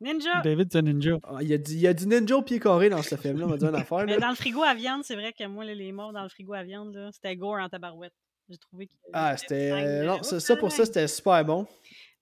Ninja! 0.01 0.41
David, 0.43 0.69
c'est 0.73 0.79
un 0.79 0.83
ninja. 0.83 1.19
Ah, 1.25 1.37
Il 1.43 1.49
y, 1.49 1.53
a 1.55 1.59
du, 1.59 1.73
il 1.73 1.81
y 1.81 1.87
a 1.87 1.93
du 1.93 2.07
ninja 2.07 2.35
au 2.37 2.43
pied 2.43 2.59
carré 2.59 2.89
dans 2.89 3.03
ce 3.03 3.17
film-là, 3.17 3.45
on 3.45 3.51
va 3.51 3.57
dire 3.59 3.69
une 3.69 3.75
affaire. 3.75 4.07
Mais 4.07 4.17
dans 4.17 4.31
le 4.31 4.35
frigo 4.35 4.63
à 4.63 4.75
viande, 4.75 5.05
c'est 5.05 5.15
vrai 5.15 5.33
que 5.35 5.47
moi, 5.47 5.65
les 5.65 5.93
morts 5.93 6.13
dans 6.13 6.23
le 6.23 6.29
frigo 6.31 6.55
à 6.55 6.63
viande, 6.63 7.11
c'était 7.13 7.37
gore 7.37 7.59
en 7.61 7.69
tabarouette. 7.69 8.15
J'ai 8.49 8.57
trouvé 8.59 8.87
que. 8.87 8.93
Ah, 9.13 9.37
c'était. 9.37 10.03
Non, 10.05 10.23
ça, 10.23 10.37
Oh, 10.37 10.41
ça, 10.41 10.57
pour 10.57 10.73
ça, 10.73 10.87
c'était 10.87 11.07
super 11.07 11.45
bon. 11.45 11.67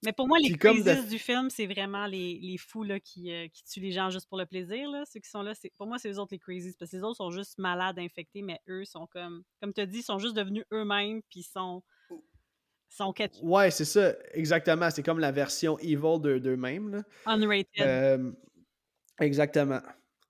Mais 0.05 0.13
pour 0.13 0.29
moi, 0.29 0.39
les 0.41 0.53
comme 0.55 0.79
de- 0.79 0.83
crazies 0.83 1.09
du 1.09 1.19
film, 1.19 1.51
c'est 1.51 1.67
vraiment 1.67 2.07
les, 2.07 2.39
les 2.41 2.57
fous 2.59 2.85
là, 2.85 3.01
qui, 3.01 3.33
euh, 3.33 3.49
qui 3.53 3.65
tuent 3.65 3.81
les 3.81 3.91
gens 3.93 4.11
juste 4.11 4.29
pour 4.29 4.39
le 4.39 4.47
plaisir. 4.47 4.89
Là. 4.91 5.05
Ceux 5.13 5.19
qui 5.21 5.29
sont 5.31 5.43
là, 5.43 5.55
pour 5.77 5.87
moi, 5.89 5.99
c'est 5.99 6.09
eux 6.11 6.19
autres 6.19 6.33
les 6.33 6.39
crazies. 6.39 6.75
Parce 6.79 6.91
que 6.91 6.97
les 6.97 7.03
autres 7.03 7.17
sont 7.17 7.31
juste 7.31 7.59
malades, 7.59 7.99
infectés, 7.99 8.43
mais 8.43 8.61
eux 8.69 8.85
sont 8.85 9.07
comme, 9.09 9.43
comme 9.61 9.73
tu 9.73 9.81
as 9.81 9.87
dit, 9.87 9.99
ils 9.99 10.03
sont 10.05 10.19
juste 10.19 10.37
devenus 10.37 10.65
eux-mêmes, 10.73 11.21
puis 11.31 11.41
ils 11.41 11.43
sont 11.45 11.83
Son. 12.89 13.13
Ouais, 13.43 13.71
c'est 13.71 13.85
ça, 13.85 14.15
exactement. 14.33 14.91
C'est 14.91 15.03
comme 15.03 15.19
la 15.19 15.31
version 15.31 15.79
evil 15.79 16.21
de- 16.21 16.39
d'eux-mêmes. 16.39 17.03
Unrated. 17.27 17.67
Euh, 17.81 18.33
exactement. 19.21 19.81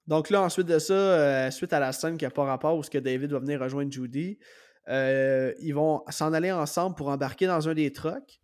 Donc 0.06 0.30
là, 0.30 0.43
ensuite 0.43 0.66
de 0.66 0.78
ça, 0.78 0.94
euh, 0.94 1.51
suite 1.51 1.72
à 1.72 1.80
la 1.80 1.93
scène 1.93 2.16
qui 2.16 2.24
n'a 2.24 2.30
pas 2.30 2.44
rapport 2.44 2.76
où 2.76 2.82
ce 2.82 2.90
que 2.90 2.98
David 2.98 3.32
va 3.32 3.39
venir 3.39 3.60
rejoindre 3.60 3.93
Judy, 3.93 4.39
euh, 4.89 5.52
ils 5.60 5.72
vont 5.74 6.02
s'en 6.09 6.32
aller 6.32 6.51
ensemble 6.51 6.97
pour 6.97 7.09
embarquer 7.09 7.47
dans 7.47 7.68
un 7.68 7.74
des 7.74 7.93
trucks. 7.93 8.40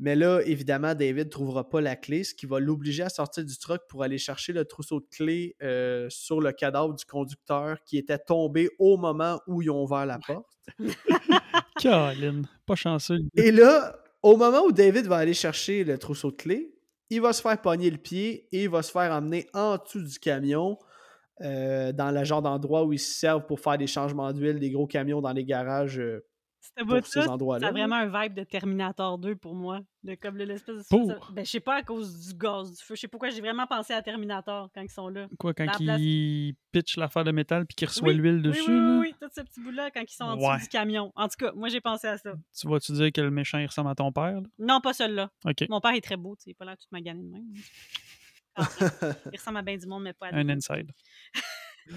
Mais 0.00 0.14
là, 0.14 0.40
évidemment, 0.44 0.94
David 0.94 1.26
ne 1.26 1.30
trouvera 1.30 1.68
pas 1.68 1.80
la 1.80 1.96
clé, 1.96 2.22
ce 2.22 2.32
qui 2.32 2.46
va 2.46 2.60
l'obliger 2.60 3.02
à 3.02 3.08
sortir 3.08 3.44
du 3.44 3.58
truck 3.58 3.82
pour 3.88 4.04
aller 4.04 4.18
chercher 4.18 4.52
le 4.52 4.64
trousseau 4.64 5.00
de 5.00 5.06
clés 5.10 5.56
euh, 5.62 6.06
sur 6.08 6.40
le 6.40 6.52
cadavre 6.52 6.94
du 6.94 7.04
conducteur 7.04 7.82
qui 7.84 7.98
était 7.98 8.18
tombé 8.18 8.70
au 8.78 8.96
moment 8.96 9.40
où 9.48 9.60
ils 9.60 9.70
ont 9.70 9.82
ouvert 9.82 10.06
la 10.06 10.20
porte. 10.24 10.46
Caroline, 11.80 12.46
pas 12.64 12.76
chanceux. 12.76 13.18
Et 13.34 13.50
là, 13.50 13.98
au 14.22 14.36
moment 14.36 14.62
où 14.64 14.72
David 14.72 15.06
va 15.06 15.16
aller 15.16 15.34
chercher 15.34 15.82
le 15.82 15.98
trousseau 15.98 16.30
de 16.30 16.36
clés, 16.36 16.74
il 17.10 17.20
va 17.20 17.32
se 17.32 17.42
faire 17.42 17.60
pogner 17.60 17.90
le 17.90 17.98
pied 17.98 18.48
et 18.52 18.64
il 18.64 18.68
va 18.68 18.82
se 18.82 18.92
faire 18.92 19.10
emmener 19.12 19.46
en 19.52 19.78
dessous 19.78 20.02
du 20.02 20.18
camion 20.18 20.78
euh, 21.40 21.92
dans 21.92 22.10
le 22.10 22.24
genre 22.24 22.42
d'endroit 22.42 22.84
où 22.84 22.92
ils 22.92 22.98
se 22.98 23.14
servent 23.14 23.46
pour 23.46 23.60
faire 23.60 23.78
des 23.78 23.86
changements 23.86 24.32
d'huile, 24.32 24.58
des 24.58 24.70
gros 24.70 24.86
camions 24.86 25.20
dans 25.20 25.32
les 25.32 25.44
garages 25.44 25.98
euh, 25.98 26.24
C'était 26.76 26.84
pour 26.86 27.06
ces 27.06 27.26
endroits-là. 27.28 27.66
Ça 27.66 27.68
a 27.68 27.72
vraiment 27.72 27.96
un 27.96 28.06
vibe 28.22 28.34
de 28.34 28.44
Terminator 28.44 29.18
2 29.18 29.36
pour 29.36 29.54
moi. 29.54 29.80
De, 30.04 30.14
comme 30.14 30.36
le- 30.36 30.44
l'espèce 30.44 30.76
de. 30.76 30.84
Pour? 30.88 31.06
ça- 31.08 31.18
Ben, 31.32 31.44
je 31.44 31.50
sais 31.50 31.60
pas 31.60 31.76
à 31.76 31.82
cause 31.82 32.28
du 32.28 32.34
gaz, 32.34 32.70
du 32.70 32.76
feu. 32.84 32.94
Je 32.94 33.00
sais 33.00 33.08
pourquoi 33.08 33.30
j'ai 33.30 33.40
vraiment 33.40 33.66
pensé 33.66 33.92
à 33.92 34.00
Terminator 34.02 34.70
quand 34.74 34.80
ils 34.82 34.90
sont 34.90 35.08
là. 35.08 35.26
Quoi, 35.38 35.54
quand 35.54 35.64
La 35.64 35.72
place- 35.72 36.00
il 36.00 36.54
pitch 36.72 36.96
l'affaire 36.96 37.24
de 37.24 37.32
métal 37.32 37.66
puis 37.66 37.74
qu'il 37.74 37.88
reçoit 37.88 38.08
Oui, 38.08 38.14
l'huile 38.14 38.42
dessus, 38.42 38.60
oui, 38.60 38.66
oui, 38.68 38.80
là, 38.80 38.98
oui, 39.00 39.14
tout 39.20 39.28
ce 39.34 39.40
petit 39.40 39.60
bout-là 39.60 39.90
quand 39.90 40.02
ils 40.02 40.12
sont 40.14 40.24
en 40.24 40.38
Ouais. 40.38 40.54
dessous 40.56 40.64
du 40.66 40.68
camion. 40.68 41.12
En 41.16 41.26
tout 41.28 41.36
cas, 41.38 41.52
moi, 41.52 41.68
j'ai 41.68 41.80
pensé 41.80 42.06
à 42.06 42.16
ça. 42.18 42.32
tu 42.58 42.68
vas-tu 42.68 42.92
dire 42.92 43.10
que 43.12 43.20
le 43.20 43.30
méchant 43.30 43.58
il 43.58 43.66
ressemble 43.66 43.90
à 43.90 43.94
ton 43.94 44.12
père? 44.12 44.40
là? 44.40 44.46
Non, 44.58 44.80
pas 44.80 44.92
celui-là. 44.92 45.30
OK. 45.46 45.66
Mon 45.68 45.80
père 45.80 45.92
est 45.94 46.00
très 46.00 46.16
beau, 46.16 46.36
tu 46.36 46.44
sais, 46.44 46.54
pas 46.54 46.64
l'air 46.64 46.76
tout 46.76 46.86
magané 46.92 47.22
de 47.22 47.28
même. 47.28 47.44
Ah, 48.54 48.68
il 49.32 49.36
ressemble 49.36 49.58
à 49.58 49.62
bien 49.62 49.76
du 49.76 49.86
monde, 49.86 50.02
mais 50.04 50.12
pas 50.12 50.26
à 50.28 50.34
Un 50.36 50.48
inside. 50.48 50.90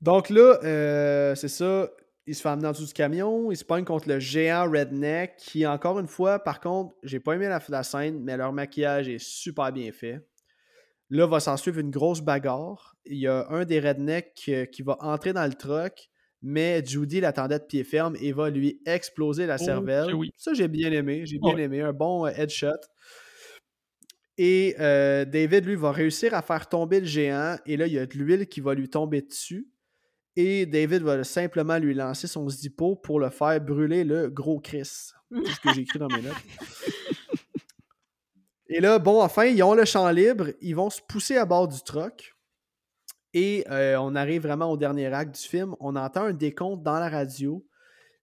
Donc 0.00 0.30
là, 0.30 0.58
euh, 0.62 1.34
c'est 1.34 1.48
ça. 1.48 1.88
Il 2.28 2.34
se 2.34 2.42
fait 2.42 2.50
amener 2.50 2.68
en 2.68 2.72
dessous 2.72 2.84
du 2.84 2.92
camion. 2.92 3.50
Il 3.50 3.56
se 3.56 3.64
pogne 3.64 3.84
contre 3.84 4.06
le 4.06 4.20
géant 4.20 4.70
Redneck 4.70 5.36
qui, 5.38 5.66
encore 5.66 5.98
une 5.98 6.06
fois, 6.06 6.38
par 6.38 6.60
contre, 6.60 6.94
j'ai 7.02 7.20
pas 7.20 7.32
aimé 7.32 7.48
la, 7.48 7.58
la 7.70 7.82
scène, 7.82 8.20
mais 8.22 8.36
leur 8.36 8.52
maquillage 8.52 9.08
est 9.08 9.18
super 9.18 9.72
bien 9.72 9.90
fait. 9.92 10.20
Là, 11.08 11.26
va 11.26 11.40
s'en 11.40 11.56
suivre 11.56 11.78
une 11.78 11.90
grosse 11.90 12.20
bagarre. 12.20 12.94
Il 13.06 13.16
y 13.16 13.26
a 13.26 13.46
un 13.48 13.64
des 13.64 13.80
Rednecks 13.80 14.44
euh, 14.50 14.66
qui 14.66 14.82
va 14.82 14.98
entrer 15.00 15.32
dans 15.32 15.46
le 15.46 15.54
truck, 15.54 16.10
mais 16.42 16.84
Judy 16.84 17.20
l'attendait 17.20 17.60
de 17.60 17.64
pied 17.64 17.82
ferme 17.82 18.14
et 18.20 18.32
va 18.32 18.50
lui 18.50 18.82
exploser 18.84 19.46
la 19.46 19.56
Oh, 19.58 19.64
cervelle. 19.64 20.14
oui. 20.14 20.30
Ça, 20.36 20.52
j'ai 20.52 20.68
bien 20.68 20.92
aimé. 20.92 21.24
J'ai 21.24 21.38
bien 21.38 21.56
aimé. 21.56 21.80
Un 21.80 21.94
bon 21.94 22.26
euh, 22.26 22.30
headshot. 22.36 22.76
Et 24.36 24.76
euh, 24.78 25.24
David, 25.24 25.64
lui, 25.64 25.76
va 25.76 25.92
réussir 25.92 26.34
à 26.34 26.42
faire 26.42 26.68
tomber 26.68 27.00
le 27.00 27.06
géant. 27.06 27.56
Et 27.64 27.78
là, 27.78 27.86
il 27.86 27.94
y 27.94 27.98
a 27.98 28.04
de 28.06 28.12
l'huile 28.14 28.46
qui 28.46 28.60
va 28.60 28.74
lui 28.74 28.90
tomber 28.90 29.22
dessus. 29.22 29.66
Et 30.40 30.66
David 30.66 31.02
va 31.02 31.24
simplement 31.24 31.78
lui 31.78 31.94
lancer 31.94 32.28
son 32.28 32.48
zippo 32.48 32.94
pour 32.94 33.18
le 33.18 33.28
faire 33.28 33.60
brûler 33.60 34.04
le 34.04 34.30
gros 34.30 34.60
Chris. 34.60 34.82
C'est 35.32 35.50
ce 35.52 35.60
que 35.60 35.74
j'ai 35.74 35.80
écrit 35.80 35.98
dans 35.98 36.06
mes 36.06 36.22
notes. 36.22 36.36
Et 38.68 38.78
là, 38.78 39.00
bon, 39.00 39.20
enfin, 39.20 39.46
ils 39.46 39.60
ont 39.64 39.74
le 39.74 39.84
champ 39.84 40.08
libre. 40.10 40.50
Ils 40.60 40.76
vont 40.76 40.90
se 40.90 41.00
pousser 41.02 41.36
à 41.36 41.44
bord 41.44 41.66
du 41.66 41.82
truck. 41.82 42.36
Et 43.34 43.64
euh, 43.68 43.96
on 43.96 44.14
arrive 44.14 44.42
vraiment 44.42 44.70
au 44.70 44.76
dernier 44.76 45.06
acte 45.06 45.34
du 45.34 45.40
film. 45.40 45.74
On 45.80 45.96
entend 45.96 46.26
un 46.26 46.32
décompte 46.32 46.84
dans 46.84 47.00
la 47.00 47.08
radio. 47.08 47.66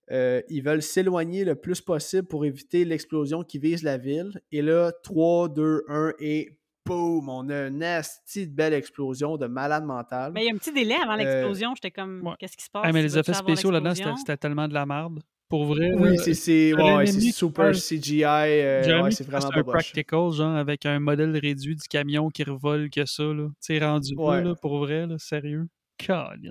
Euh, 0.09 0.41
ils 0.47 0.63
veulent 0.63 0.83
s'éloigner 0.83 1.43
le 1.43 1.55
plus 1.55 1.81
possible 1.81 2.29
pour 2.29 2.45
éviter 2.45 2.85
l'explosion 2.85 3.43
qui 3.43 3.59
vise 3.59 3.83
la 3.83 3.97
ville. 3.97 4.39
Et 4.53 4.61
là, 4.61 4.93
3, 5.03 5.49
2, 5.49 5.83
1 5.89 6.13
et 6.19 6.57
boum! 6.85 7.27
On 7.29 7.49
a 7.49 7.67
une 7.67 7.83
asti 7.83 8.47
de 8.47 8.53
belle 8.53 8.73
explosion 8.73 9.37
de 9.37 9.47
malade 9.47 9.85
mental. 9.85 10.31
Mais 10.33 10.43
il 10.43 10.47
y 10.47 10.49
a 10.49 10.53
un 10.53 10.57
petit 10.57 10.71
délai 10.71 10.95
avant 10.95 11.13
Euh, 11.13 11.17
l'explosion. 11.17 11.73
J'étais 11.75 11.91
comme, 11.91 12.21
ouais. 12.25 12.33
qu'est-ce 12.39 12.55
qui 12.57 12.63
se 12.65 12.69
passe? 12.69 12.83
Ah, 12.85 12.91
mais 12.91 13.01
les 13.01 13.17
effets 13.17 13.33
spéciaux 13.33 13.71
là-dedans, 13.71 14.15
c'était 14.17 14.37
tellement 14.37 14.67
de 14.67 14.73
la 14.73 14.85
merde. 14.85 15.19
Pour 15.47 15.65
vrai, 15.65 15.91
Oui, 15.95 16.17
c'est 16.17 16.33
c'est- 16.33 16.73
ouais, 16.73 17.05
c'est 17.05 17.19
super 17.31 17.71
CGI. 17.75 18.23
euh, 18.25 19.03
ouais, 19.03 19.11
c'est 19.11 19.27
vraiment 19.27 19.47
un 19.53 19.63
practical, 19.63 20.31
genre, 20.31 20.55
avec 20.55 20.87
un 20.87 20.99
modèle 20.99 21.37
réduit 21.37 21.75
du 21.75 21.87
camion 21.87 22.29
qui 22.29 22.43
revole 22.43 22.89
que 22.89 23.05
ça, 23.05 23.23
là. 23.23 23.47
Tu 23.49 23.77
sais, 23.77 23.79
rendu 23.85 24.15
là, 24.15 24.41
là, 24.41 24.55
pour 24.59 24.79
vrai, 24.79 25.05
là, 25.05 25.17
sérieux. 25.19 25.67
Caroline. 25.99 26.49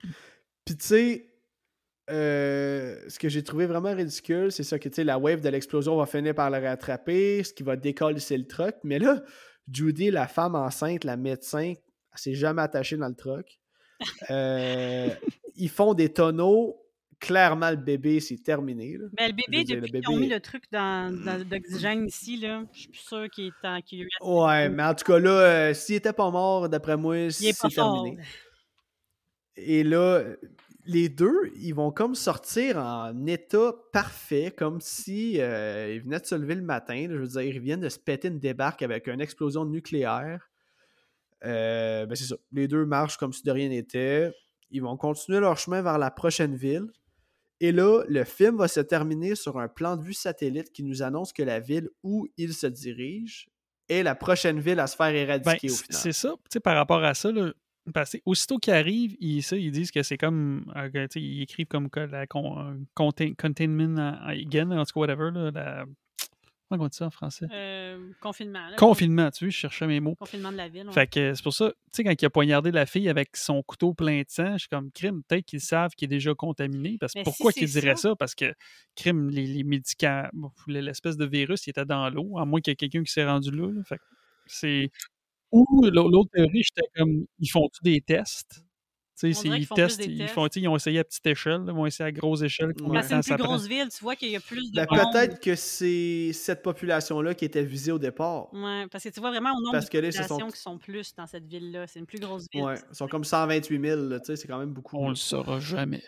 Puis 0.64 0.76
tu 0.76 0.86
sais, 0.86 1.26
euh, 2.10 2.96
ce 3.08 3.18
que 3.18 3.28
j'ai 3.28 3.42
trouvé 3.42 3.66
vraiment 3.66 3.92
ridicule, 3.94 4.52
c'est 4.52 4.62
ça 4.62 4.78
que 4.78 4.88
tu 4.88 4.94
sais, 4.96 5.04
la 5.04 5.18
wave 5.18 5.40
de 5.40 5.48
l'explosion 5.48 5.96
va 5.96 6.06
finir 6.06 6.34
par 6.34 6.50
le 6.50 6.58
rattraper, 6.58 7.42
ce 7.42 7.52
qui 7.52 7.62
va 7.62 7.76
décoller 7.76 8.20
le 8.30 8.46
truck. 8.46 8.76
Mais 8.84 8.98
là, 8.98 9.22
Judy, 9.70 10.10
la 10.10 10.26
femme 10.26 10.54
enceinte, 10.54 11.04
la 11.04 11.16
médecin, 11.16 11.72
elle 11.74 12.18
s'est 12.18 12.34
jamais 12.34 12.62
attachée 12.62 12.96
dans 12.96 13.08
le 13.08 13.14
truck. 13.14 13.58
Euh, 14.30 15.08
ils 15.56 15.70
font 15.70 15.94
des 15.94 16.12
tonneaux. 16.12 16.76
Clairement, 17.20 17.70
le 17.70 17.76
bébé, 17.76 18.20
c'est 18.20 18.36
terminé. 18.42 18.98
là. 18.98 19.06
Ben, 19.16 19.28
le 19.28 19.32
bébé, 19.34 19.64
depuis 19.64 19.92
le 19.92 20.00
qu'ils 20.00 20.10
ont 20.10 20.16
mis 20.18 20.28
le 20.28 20.40
truc 20.40 20.64
dans, 20.70 21.10
dans- 21.24 21.42
d'oxygène 21.48 22.06
ici, 22.06 22.36
là, 22.36 22.64
je 22.72 22.80
suis 22.80 22.88
plus 22.88 22.98
sûre 23.00 23.30
qu'il 23.30 23.46
est 23.46 23.66
en. 23.66 23.80
qu'il 23.80 24.00
y 24.00 24.02
a 24.02 24.06
Ouais, 24.26 24.68
mais 24.68 24.82
en 24.82 24.94
tout 24.94 25.04
cas, 25.04 25.18
là, 25.18 25.30
euh, 25.30 25.74
s'il 25.74 25.94
était 25.94 26.12
pas 26.12 26.28
mort, 26.30 26.68
d'après 26.68 26.96
moi, 26.98 27.30
c'est 27.30 27.52
terminé. 27.70 28.18
Et 29.56 29.84
là, 29.84 30.22
les 30.86 31.08
deux, 31.08 31.50
ils 31.56 31.72
vont 31.74 31.90
comme 31.90 32.14
sortir 32.14 32.76
en 32.78 33.26
état 33.26 33.72
parfait, 33.92 34.52
comme 34.56 34.80
si 34.80 35.40
euh, 35.40 35.92
ils 35.94 36.02
venaient 36.02 36.20
de 36.20 36.26
se 36.26 36.34
lever 36.34 36.54
le 36.54 36.62
matin. 36.62 36.94
là. 37.08 37.14
je 37.14 37.18
veux 37.20 37.26
dire, 37.26 37.42
ils 37.42 37.60
viennent 37.60 37.80
de 37.80 37.88
se 37.88 37.98
péter 37.98 38.28
une 38.28 38.38
débarque 38.38 38.82
avec 38.82 39.06
une 39.06 39.20
explosion 39.20 39.64
nucléaire. 39.64 40.50
Euh, 41.44 42.06
ben 42.06 42.14
c'est 42.14 42.24
ça. 42.24 42.36
Les 42.52 42.68
deux 42.68 42.86
marchent 42.86 43.16
comme 43.16 43.32
si 43.32 43.42
de 43.42 43.50
rien 43.50 43.68
n'était. 43.68 44.30
Ils 44.70 44.82
vont 44.82 44.96
continuer 44.96 45.40
leur 45.40 45.58
chemin 45.58 45.82
vers 45.82 45.98
la 45.98 46.10
prochaine 46.10 46.54
ville. 46.56 46.86
Et 47.60 47.70
là, 47.72 48.02
le 48.08 48.24
film 48.24 48.56
va 48.56 48.66
se 48.68 48.80
terminer 48.80 49.34
sur 49.34 49.58
un 49.58 49.68
plan 49.68 49.96
de 49.96 50.02
vue 50.02 50.14
satellite 50.14 50.72
qui 50.72 50.82
nous 50.82 51.02
annonce 51.02 51.32
que 51.32 51.42
la 51.42 51.60
ville 51.60 51.88
où 52.02 52.26
ils 52.36 52.52
se 52.54 52.66
dirigent 52.66 53.46
est 53.88 54.02
la 54.02 54.14
prochaine 54.14 54.58
ville 54.58 54.80
à 54.80 54.86
se 54.86 54.96
faire 54.96 55.12
Ben, 55.12 55.16
éradiquer 55.16 55.70
au 55.70 55.74
c- 55.74 55.84
final. 55.84 56.00
c'est 56.02 56.12
ça, 56.12 56.30
tu 56.30 56.36
sais, 56.54 56.60
par 56.60 56.74
rapport 56.76 57.04
à 57.04 57.14
ça, 57.14 57.30
là, 57.30 57.52
parce 57.92 58.12
que 58.12 58.18
aussitôt 58.24 58.58
qu'ils 58.58 58.72
arrivent, 58.72 59.16
ils, 59.20 59.42
ça, 59.42 59.56
ils 59.56 59.70
disent 59.70 59.90
que 59.90 60.02
c'est 60.02 60.16
comme, 60.18 60.64
euh, 60.76 61.06
ils 61.16 61.42
écrivent 61.42 61.66
comme 61.66 61.90
que 61.90 62.00
la 62.00 62.26
con- 62.26 62.58
euh, 62.58 62.74
contain- 62.94 63.34
containment 63.34 63.98
euh, 63.98 64.12
again, 64.28 64.70
en 64.70 64.84
tout 64.84 64.92
cas, 64.94 65.00
whatever, 65.00 65.30
là, 65.32 65.50
la, 65.50 65.84
comment 66.70 66.84
on 66.84 66.88
dit 66.88 66.96
ça 66.96 67.06
en 67.06 67.10
français? 67.10 67.46
Euh, 67.52 68.10
confinement. 68.20 68.68
là, 68.70 68.76
Confinement, 68.76 69.30
tu 69.30 69.44
vois, 69.44 69.50
je 69.50 69.56
cherchais 69.56 69.86
mes 69.86 70.00
mots. 70.00 70.14
Confinement 70.16 70.50
de 70.50 70.56
la 70.56 70.68
ville. 70.68 70.86
ouais. 70.86 70.92
Fait 70.92 71.06
que 71.06 71.34
c'est 71.34 71.42
pour 71.42 71.52
ça, 71.52 71.68
tu 71.70 71.76
sais, 71.92 72.04
quand 72.04 72.20
il 72.20 72.24
a 72.24 72.30
poignardé 72.30 72.72
la 72.72 72.86
fille 72.86 73.08
avec 73.08 73.36
son 73.36 73.62
couteau 73.62 73.92
plein 73.94 74.20
de 74.20 74.26
sang, 74.28 74.54
je 74.54 74.60
suis 74.60 74.68
comme, 74.68 74.90
crime, 74.90 75.22
peut-être 75.28 75.44
qu'ils 75.44 75.60
savent 75.60 75.92
qu'il 75.94 76.06
est 76.06 76.16
déjà 76.16 76.34
contaminé. 76.34 76.96
Parce 76.98 77.14
Mais 77.14 77.22
pourquoi 77.22 77.52
si 77.52 77.60
qu'ils 77.60 77.68
diraient 77.70 77.96
ça-? 77.96 78.16
Parce 78.16 78.34
que, 78.34 78.52
crime, 78.96 79.28
les, 79.30 79.46
les 79.46 79.62
médicaments, 79.62 80.52
l'espèce 80.66 81.16
de 81.16 81.26
virus, 81.26 81.66
il 81.66 81.70
était 81.70 81.84
dans 81.84 82.08
l'eau, 82.08 82.38
à 82.38 82.44
moins 82.46 82.60
qu'il 82.60 82.70
y 82.70 82.72
ait 82.72 82.76
quelqu'un 82.76 83.02
qui 83.04 83.12
s'est 83.12 83.26
rendu 83.26 83.50
là. 83.50 83.68
là. 83.70 83.82
Fait 83.84 83.98
que 83.98 84.02
c'est. 84.46 84.90
Ou 85.56 85.82
l'au- 85.92 86.10
l'autre 86.10 86.30
théorie, 86.32 86.62
j'étais 86.64 86.88
comme, 86.96 87.24
ils 87.38 87.48
font-tu 87.48 87.80
des 87.82 88.00
tests? 88.00 88.64
Ils 89.22 89.32
font 89.34 89.42
plus 89.48 89.66
testent, 89.68 89.98
des 90.00 90.06
ils, 90.06 90.18
tests. 90.18 90.34
font, 90.34 90.46
ils 90.48 90.68
ont 90.68 90.76
essayé 90.76 90.98
à 90.98 91.04
petite 91.04 91.24
échelle, 91.26 91.60
là, 91.64 91.72
ils 91.72 91.78
ont 91.78 91.86
essayé 91.86 92.08
à 92.08 92.12
grosse 92.12 92.42
échelle. 92.42 92.74
Ouais. 92.82 93.00
c'est 93.04 93.14
une 93.14 93.22
ça 93.22 93.36
plus 93.36 93.42
prend. 93.44 93.52
grosse 93.54 93.66
ville, 93.68 93.88
tu 93.88 94.02
vois 94.02 94.16
qu'il 94.16 94.28
y 94.30 94.36
a 94.36 94.40
plus 94.40 94.70
de 94.72 94.74
Ben, 94.76 94.86
monde. 94.90 95.12
peut-être 95.12 95.40
que 95.40 95.54
c'est 95.54 96.32
cette 96.32 96.62
population-là 96.62 97.32
qui 97.34 97.44
était 97.44 97.62
visée 97.62 97.92
au 97.92 97.98
départ. 98.00 98.52
Ouais, 98.52 98.86
parce 98.90 99.04
que 99.04 99.08
tu 99.10 99.20
vois 99.20 99.30
vraiment 99.30 99.50
au 99.52 99.60
nombre 99.60 99.72
Parce 99.72 99.86
de 99.86 99.90
que 99.92 99.98
là, 99.98 100.10
ce 100.10 100.18
populations 100.18 100.46
sont- 100.48 100.52
qui 100.52 100.60
sont 100.60 100.78
plus 100.78 101.14
dans 101.14 101.26
cette 101.28 101.46
ville-là. 101.46 101.86
C'est 101.86 102.00
une 102.00 102.06
plus 102.06 102.18
grosse 102.18 102.46
ville. 102.52 102.64
Ouais, 102.64 102.74
ils 102.90 102.94
sont 102.96 103.06
comme 103.06 103.24
128 103.24 103.80
000, 103.80 104.00
là, 104.02 104.18
tu 104.18 104.26
sais, 104.26 104.36
c'est 104.36 104.48
quand 104.48 104.58
même 104.58 104.72
beaucoup. 104.72 104.96
On 104.98 105.08
le 105.10 105.14
saura 105.14 105.60
jamais. 105.60 106.02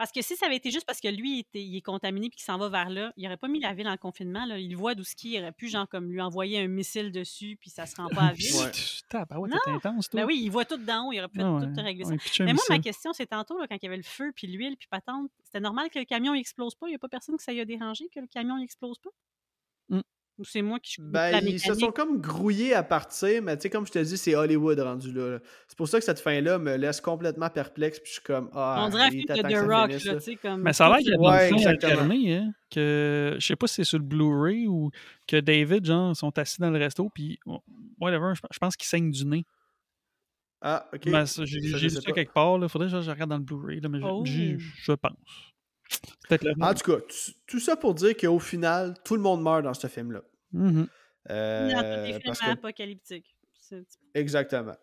Parce 0.00 0.12
que 0.12 0.22
si 0.22 0.34
ça 0.34 0.46
avait 0.46 0.56
été 0.56 0.70
juste 0.70 0.86
parce 0.86 0.98
que 0.98 1.08
lui, 1.08 1.34
il, 1.34 1.38
était- 1.40 1.62
il 1.62 1.76
est 1.76 1.82
contaminé 1.82 2.30
puis 2.30 2.36
qu'il 2.38 2.44
s'en 2.46 2.56
va 2.56 2.70
vers 2.70 2.88
là, 2.88 3.12
il 3.18 3.26
aurait 3.26 3.36
pas 3.36 3.48
mis 3.48 3.60
la 3.60 3.74
ville 3.74 3.86
en 3.86 3.98
confinement. 3.98 4.46
Là. 4.46 4.58
Il 4.58 4.74
voit 4.74 4.94
d'où 4.94 5.04
ce 5.04 5.14
qui 5.14 5.34
il 5.34 5.40
aurait 5.42 5.52
pu, 5.52 5.68
genre, 5.68 5.86
comme 5.86 6.10
lui 6.10 6.22
envoyer 6.22 6.58
un 6.58 6.68
missile 6.68 7.12
dessus 7.12 7.58
puis 7.60 7.68
ça 7.68 7.84
se 7.84 7.96
rend 7.96 8.08
pas 8.08 8.22
à 8.28 8.32
ville. 8.32 8.50
Ouais. 8.54 8.70
T'es 9.62 9.70
intense, 9.72 10.08
toi. 10.08 10.22
Ben 10.22 10.26
oui, 10.26 10.40
il 10.42 10.48
voit 10.48 10.64
tout 10.64 10.78
d'en 10.78 11.06
haut, 11.08 11.12
il 11.12 11.18
aurait 11.18 11.28
pu 11.28 11.42
Ah 11.42 11.60
tout 11.76 11.82
régler 11.82 12.04
ça. 12.06 12.14
Mais 12.46 12.54
moi, 12.54 12.62
ma 12.70 12.78
question, 12.78 13.12
c'est 13.12 13.26
tantôt, 13.26 13.58
là, 13.58 13.66
quand 13.68 13.76
il 13.76 13.84
y 13.84 13.88
avait 13.88 13.98
le 13.98 14.02
feu, 14.02 14.32
puis 14.34 14.46
l'huile, 14.46 14.78
puis 14.78 14.88
patente, 14.88 15.30
c'était 15.44 15.60
normal 15.60 15.90
que 15.90 15.98
le 15.98 16.06
camion 16.06 16.32
n'explose 16.32 16.74
pas? 16.76 16.86
Il 16.86 16.92
n'y 16.92 16.96
a 16.96 16.98
pas 16.98 17.10
personne 17.10 17.36
que 17.36 17.42
ça 17.42 17.52
y 17.52 17.60
a 17.60 17.66
dérangé, 17.66 18.08
que 18.08 18.20
le 18.20 18.26
camion 18.26 18.56
n'explose 18.56 18.98
pas? 19.00 19.10
Mm. 19.90 20.00
Ou 20.40 20.44
c'est 20.44 20.62
moi 20.62 20.80
qui 20.80 20.92
suis 20.92 21.02
Ben, 21.02 21.32
la 21.32 21.40
ils 21.42 21.60
se 21.60 21.74
sont 21.74 21.90
comme 21.92 22.18
grouillés 22.18 22.72
à 22.74 22.82
partir, 22.82 23.42
mais 23.42 23.56
tu 23.58 23.62
sais, 23.64 23.70
comme 23.70 23.86
je 23.86 23.92
te 23.92 23.98
dis, 23.98 24.16
c'est 24.16 24.34
Hollywood 24.34 24.80
rendu 24.80 25.12
là. 25.12 25.32
là. 25.32 25.38
C'est 25.68 25.76
pour 25.76 25.86
ça 25.86 25.98
que 25.98 26.04
cette 26.06 26.18
fin-là 26.20 26.58
me 26.58 26.76
laisse 26.76 27.02
complètement 27.02 27.50
perplexe, 27.50 27.98
puis 28.00 28.08
je 28.08 28.12
suis 28.14 28.22
comme, 28.22 28.48
ah, 28.54 28.84
On 28.86 28.88
dirait 28.88 29.10
de 29.10 29.20
The 29.22 29.42
que 29.42 29.50
ça 29.50 29.66
Rock, 29.66 29.88
finisse, 29.90 30.04
là, 30.06 30.12
là. 30.14 30.18
tu 30.18 30.24
sais, 30.24 30.36
comme... 30.36 30.62
Mais 30.62 30.72
ça 30.72 30.86
a 30.86 30.88
l'air 30.88 30.98
qu'il 30.98 31.08
y 31.10 31.14
a 31.14 31.18
Ouais, 31.20 31.50
une 31.50 31.66
alternée, 31.66 32.34
hein, 32.36 32.52
que 32.70 33.36
je 33.38 33.46
sais 33.46 33.54
pas 33.56 33.66
si 33.66 33.74
c'est 33.74 33.84
sur 33.84 33.98
le 33.98 34.04
Blu-ray 34.04 34.66
ou 34.66 34.90
que 35.28 35.38
David, 35.38 35.84
genre, 35.84 36.16
sont 36.16 36.36
assis 36.38 36.58
dans 36.60 36.70
le 36.70 36.78
resto, 36.78 37.10
puis 37.14 37.38
whatever, 38.00 38.32
je, 38.34 38.40
je 38.50 38.58
pense 38.58 38.76
qu'ils 38.76 38.88
saignent 38.88 39.10
du 39.10 39.26
nez. 39.26 39.44
Ah, 40.62 40.88
ok. 40.94 41.02
J'ai 41.44 41.88
sais 41.90 42.00
ça 42.00 42.12
quelque 42.12 42.32
part, 42.32 42.56
là. 42.58 42.68
faudrait 42.68 42.90
que 42.90 43.00
je, 43.00 43.10
regarde 43.10 43.28
dans 43.30 43.36
le 43.38 43.42
Blu-ray, 43.44 43.80
là, 43.80 43.88
mais 43.90 43.98
je- 44.00 44.04
Oh. 44.06 44.24
je 44.24 44.92
pense. 44.92 45.12
Peut-être 46.28 46.44
le 46.44 46.52
En 46.60 46.74
tout 46.74 46.92
cas, 46.92 47.00
tu- 47.08 47.32
tout 47.46 47.58
ça 47.60 47.76
pour 47.76 47.94
dire 47.94 48.16
qu'au 48.16 48.38
final, 48.38 48.94
tout 49.04 49.16
le 49.16 49.22
monde 49.22 49.42
meurt 49.42 49.62
dans 49.62 49.74
ce 49.74 49.86
film-là. 49.86 50.22
Euh, 51.28 51.70
Dans 51.70 51.80
tous 51.82 52.06
les 52.06 52.12
films 52.14 52.20
parce 52.24 52.40
que- 52.40 52.50
apocalyptiques. 52.50 53.36
Exactement. 54.14 54.74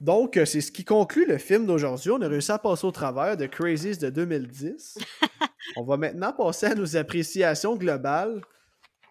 Donc, 0.00 0.36
euh, 0.36 0.44
c'est 0.44 0.60
ce 0.60 0.70
qui 0.70 0.84
conclut 0.84 1.26
le 1.26 1.38
film 1.38 1.66
d'aujourd'hui. 1.66 2.10
On 2.10 2.20
a 2.20 2.28
réussi 2.28 2.52
à 2.52 2.58
passer 2.58 2.86
au 2.86 2.90
travers 2.90 3.36
de 3.36 3.46
Crazies 3.46 3.96
de 3.98 4.10
2010. 4.10 4.98
on 5.76 5.84
va 5.84 5.96
maintenant 5.96 6.32
passer 6.32 6.66
à 6.66 6.74
nos 6.74 6.96
appréciations 6.96 7.74
globales 7.76 8.40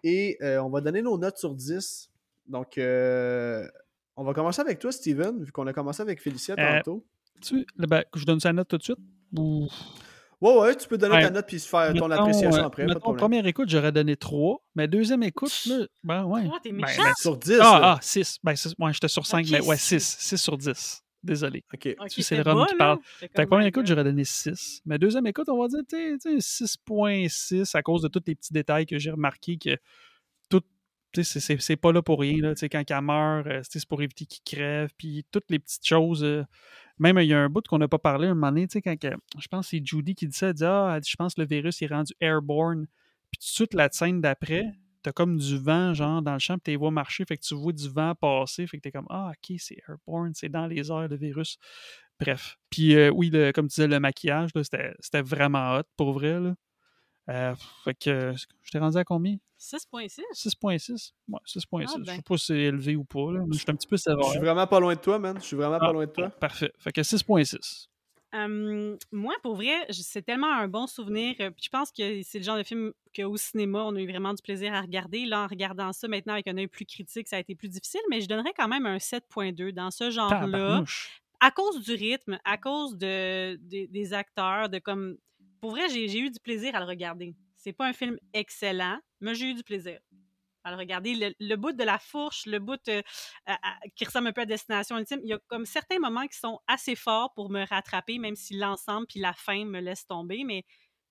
et 0.04 0.38
euh, 0.42 0.58
on 0.62 0.70
va 0.70 0.80
donner 0.80 1.02
nos 1.02 1.18
notes 1.18 1.38
sur 1.38 1.54
10. 1.54 2.10
Donc, 2.46 2.78
euh, 2.78 3.66
on 4.16 4.24
va 4.24 4.32
commencer 4.34 4.60
avec 4.60 4.78
toi, 4.78 4.92
Steven, 4.92 5.42
vu 5.44 5.50
qu'on 5.52 5.66
a 5.66 5.72
commencé 5.72 6.00
avec 6.00 6.22
Félicia 6.22 6.54
Euh, 6.58 6.78
tantôt. 6.78 7.04
Tu, 7.40 7.66
ben, 7.76 8.04
je 8.14 8.24
donne 8.24 8.40
sa 8.40 8.52
note 8.52 8.68
tout 8.68 8.78
de 8.78 8.82
suite? 8.82 8.98
Ou... 9.36 9.68
Ouais, 10.40 10.56
ouais, 10.56 10.76
tu 10.76 10.86
peux 10.86 10.96
donner 10.98 11.16
Ouais. 11.16 11.22
ta 11.22 11.30
note 11.30 11.46
puis 11.48 11.58
se 11.58 11.68
faire 11.68 11.92
ton 11.94 12.10
appréciation 12.10 12.62
euh, 12.62 12.66
après. 12.66 12.82
Pas 12.84 12.88
de 12.88 12.94
mettons, 12.94 13.00
problème. 13.00 13.18
première 13.20 13.46
écoute, 13.46 13.68
j'aurais 13.68 13.90
donné 13.90 14.16
3. 14.16 14.62
Mais 14.76 14.86
deuxième 14.86 15.22
écoute, 15.24 15.52
là, 15.66 15.86
ben 16.04 16.24
ouais. 16.24 16.42
Oh, 16.46 16.56
t'es 16.62 16.70
Ben, 16.70 16.82
méchant. 16.82 17.02
ben, 17.02 17.12
Sur 17.18 17.36
10. 17.36 17.54
ah, 17.60 17.64
là. 17.80 17.80
ah, 17.82 17.98
6. 18.00 18.38
Ben, 18.44 18.54
six- 18.54 18.74
ouais, 18.78 18.92
j'étais 18.92 19.08
sur 19.08 19.26
5, 19.26 19.44
Ok, 19.44 19.50
mais 19.50 19.60
ouais, 19.66 19.76
six. 19.76 19.98
6. 19.98 20.16
6 20.20 20.36
sur 20.36 20.56
10. 20.56 21.02
Désolé. 21.24 21.64
OK. 21.74 21.88
Ok, 21.98 22.10
c'est 22.20 22.36
le 22.36 22.42
rhum 22.42 22.60
bas, 22.60 22.66
qui 22.66 22.76
parle. 22.76 22.98
J'étais 22.98 23.18
Fait 23.18 23.28
que 23.28 23.34
comme, 23.42 23.46
première 23.48 23.66
écoute, 23.66 23.86
j'aurais 23.86 24.04
donné 24.04 24.24
6. 24.24 24.80
Mais 24.86 24.98
deuxième 24.98 25.26
écoute, 25.26 25.48
on 25.48 25.58
va 25.60 25.66
dire, 25.66 25.80
tu 25.88 25.96
sais, 25.96 26.16
tu 26.22 26.40
sais, 26.40 26.66
6.6 26.66 27.74
à 27.74 27.82
cause 27.82 28.02
de 28.02 28.08
tous 28.08 28.22
les 28.26 28.36
petits 28.36 28.52
détails 28.52 28.86
que 28.86 28.98
j'ai 28.98 29.10
remarqué 29.10 29.58
que 29.58 29.76
tout. 30.48 30.60
tu 31.12 31.24
sais, 31.24 31.24
C'est 31.24 31.40
c'est- 31.40 31.60
c'est 31.60 31.76
pas 31.76 31.90
là 31.90 32.00
pour 32.02 32.20
rien. 32.20 32.36
Là, 32.40 32.54
tu 32.54 32.60
sais, 32.60 32.68
quand 32.68 32.84
elle 32.88 33.00
meurt, 33.00 33.46
euh, 33.48 33.60
c'est 33.68 33.84
pour 33.86 34.00
éviter 34.02 34.26
qu'il 34.26 34.42
crève. 34.44 34.90
Puis 34.96 35.26
toutes 35.32 35.50
les 35.50 35.58
petites 35.58 35.86
choses. 35.86 36.22
euh, 36.22 36.44
même 36.98 37.18
il 37.18 37.26
y 37.26 37.34
a 37.34 37.38
un 37.38 37.48
bout 37.48 37.66
qu'on 37.66 37.78
n'a 37.78 37.88
pas 37.88 37.98
parlé 37.98 38.28
un 38.28 38.34
moment 38.34 38.48
donné. 38.48 38.66
tu 38.66 38.80
sais, 38.80 38.82
Quand 38.82 38.96
je 39.38 39.48
pense 39.48 39.66
que 39.66 39.70
c'est 39.70 39.84
Judy 39.84 40.14
qui 40.14 40.26
dit 40.26 40.36
ça. 40.36 40.48
Elle 40.48 40.54
dit 40.54 40.64
Ah, 40.64 40.98
je 41.04 41.16
pense 41.16 41.34
que 41.34 41.40
le 41.40 41.46
virus 41.46 41.80
est 41.82 41.86
rendu 41.86 42.12
airborne. 42.20 42.86
Puis 43.30 43.38
tout 43.38 43.46
de 43.46 43.54
suite, 43.54 43.74
la 43.74 43.88
scène 43.90 44.20
d'après, 44.20 44.72
t'as 45.02 45.12
comme 45.12 45.36
du 45.36 45.58
vent, 45.58 45.94
genre, 45.94 46.22
dans 46.22 46.32
le 46.32 46.38
champ, 46.38 46.54
puis 46.54 46.72
t'es 46.72 46.76
vois 46.76 46.90
marcher. 46.90 47.24
Fait 47.24 47.36
que 47.36 47.42
tu 47.42 47.54
vois 47.54 47.72
du 47.72 47.88
vent 47.88 48.14
passer. 48.14 48.66
Fait 48.66 48.78
que 48.78 48.82
t'es 48.82 48.92
comme 48.92 49.06
Ah, 49.10 49.30
ok, 49.30 49.56
c'est 49.58 49.78
airborne. 49.88 50.32
C'est 50.34 50.48
dans 50.48 50.66
les 50.66 50.90
airs, 50.90 51.08
le 51.08 51.16
virus. 51.16 51.58
Bref. 52.18 52.58
Puis 52.70 52.96
euh, 52.96 53.10
oui, 53.10 53.30
comme 53.54 53.68
tu 53.68 53.74
disais, 53.76 53.86
le 53.88 54.00
maquillage, 54.00 54.50
c'était 55.00 55.22
vraiment 55.22 55.76
hot 55.76 55.84
pour 55.96 56.12
vrai. 56.12 56.40
Là. 56.40 56.54
Euh, 57.28 57.54
fait 57.84 57.94
que 57.94 58.32
je 58.62 58.70
t'ai 58.70 58.78
rendu 58.78 58.96
à 58.96 59.04
combien? 59.04 59.36
6.6. 59.58 60.20
6.6 60.32 61.12
Ouais, 61.28 61.38
6.6. 61.44 61.84
Ah, 61.88 61.94
Je 61.98 62.04
ben. 62.04 62.16
sais 62.16 62.22
pas 62.22 62.36
si 62.38 62.46
c'est 62.46 62.58
élevé 62.58 62.96
ou 62.96 63.04
pas. 63.04 63.32
Là. 63.32 63.44
Je 63.50 63.58
suis 63.58 63.66
un 63.70 63.74
petit 63.74 63.86
peu 63.88 63.96
Je 63.96 64.02
sévère. 64.02 64.24
suis 64.30 64.38
vraiment 64.38 64.66
pas 64.66 64.80
loin 64.80 64.94
de 64.94 65.00
toi, 65.00 65.18
man. 65.18 65.36
Je 65.40 65.44
suis 65.44 65.56
vraiment 65.56 65.78
pas 65.78 65.88
Ah, 65.88 65.92
loin 65.92 66.06
de 66.06 66.10
toi. 66.12 66.30
Parfait. 66.30 66.72
Fait 66.78 66.92
que 66.92 67.02
6.6. 67.02 67.88
Hum, 68.32 68.98
moi, 69.10 69.34
pour 69.42 69.56
vrai, 69.56 69.86
je- 69.88 70.02
c'est 70.02 70.20
tellement 70.22 70.52
un 70.52 70.68
bon 70.68 70.86
souvenir. 70.86 71.34
euh, 71.40 71.50
Puis 71.50 71.64
je 71.64 71.70
pense 71.70 71.90
que 71.90 72.22
c'est 72.22 72.38
le 72.38 72.44
genre 72.44 72.58
de 72.58 72.62
film 72.62 72.92
qu'au 73.16 73.36
cinéma, 73.38 73.82
on 73.84 73.96
a 73.96 74.00
eu 74.00 74.06
vraiment 74.06 74.34
du 74.34 74.42
plaisir 74.42 74.72
à 74.74 74.82
regarder. 74.82 75.24
Là, 75.24 75.44
en 75.44 75.46
regardant 75.46 75.92
ça 75.94 76.08
maintenant 76.08 76.34
avec 76.34 76.46
un 76.46 76.56
œil 76.58 76.66
plus 76.68 76.84
critique, 76.84 77.26
ça 77.26 77.36
a 77.36 77.40
été 77.40 77.54
plus 77.54 77.68
difficile, 77.70 78.02
mais 78.10 78.20
je 78.20 78.28
donnerais 78.28 78.52
quand 78.56 78.68
même 78.68 78.84
un 78.86 78.98
7.2 78.98 79.72
dans 79.72 79.90
ce 79.90 80.10
genre-là. 80.10 80.84
À 81.40 81.50
cause 81.50 81.80
du 81.82 81.92
rythme, 81.92 82.38
à 82.44 82.58
cause 82.58 82.96
de, 82.98 83.56
des 83.56 84.12
acteurs, 84.14 84.68
de 84.68 84.78
comme. 84.78 85.16
Pour 85.60 85.70
vrai, 85.70 85.88
j'ai 85.88 86.18
eu 86.18 86.30
du 86.30 86.40
plaisir 86.40 86.74
à 86.74 86.80
le 86.80 86.86
regarder. 86.86 87.34
C'est 87.56 87.72
pas 87.72 87.86
un 87.86 87.92
film 87.92 88.18
excellent, 88.32 88.98
mais 89.20 89.34
j'ai 89.34 89.50
eu 89.50 89.54
du 89.54 89.64
plaisir 89.64 89.98
à 90.64 90.70
le 90.70 90.76
regarder. 90.76 91.14
Le, 91.14 91.34
le 91.40 91.56
bout 91.56 91.72
de 91.72 91.84
la 91.84 91.98
fourche, 91.98 92.46
le 92.46 92.58
bout 92.58 92.80
euh, 92.88 93.02
à- 93.46 93.54
à- 93.54 93.78
qui 93.94 94.04
ressemble 94.04 94.28
un 94.28 94.32
peu 94.32 94.42
à 94.42 94.46
Destination 94.46 94.98
Ultime, 94.98 95.20
il 95.22 95.30
y 95.30 95.32
a 95.32 95.38
comme 95.46 95.64
certains 95.64 95.98
moments 95.98 96.26
qui 96.26 96.38
sont 96.38 96.58
assez 96.66 96.94
forts 96.94 97.32
pour 97.34 97.50
me 97.50 97.64
rattraper, 97.66 98.18
même 98.18 98.36
si 98.36 98.56
l'ensemble 98.56 99.06
puis 99.06 99.20
la 99.20 99.32
fin 99.32 99.64
me 99.64 99.80
laisse 99.80 100.06
tomber, 100.06 100.44
mais 100.44 100.64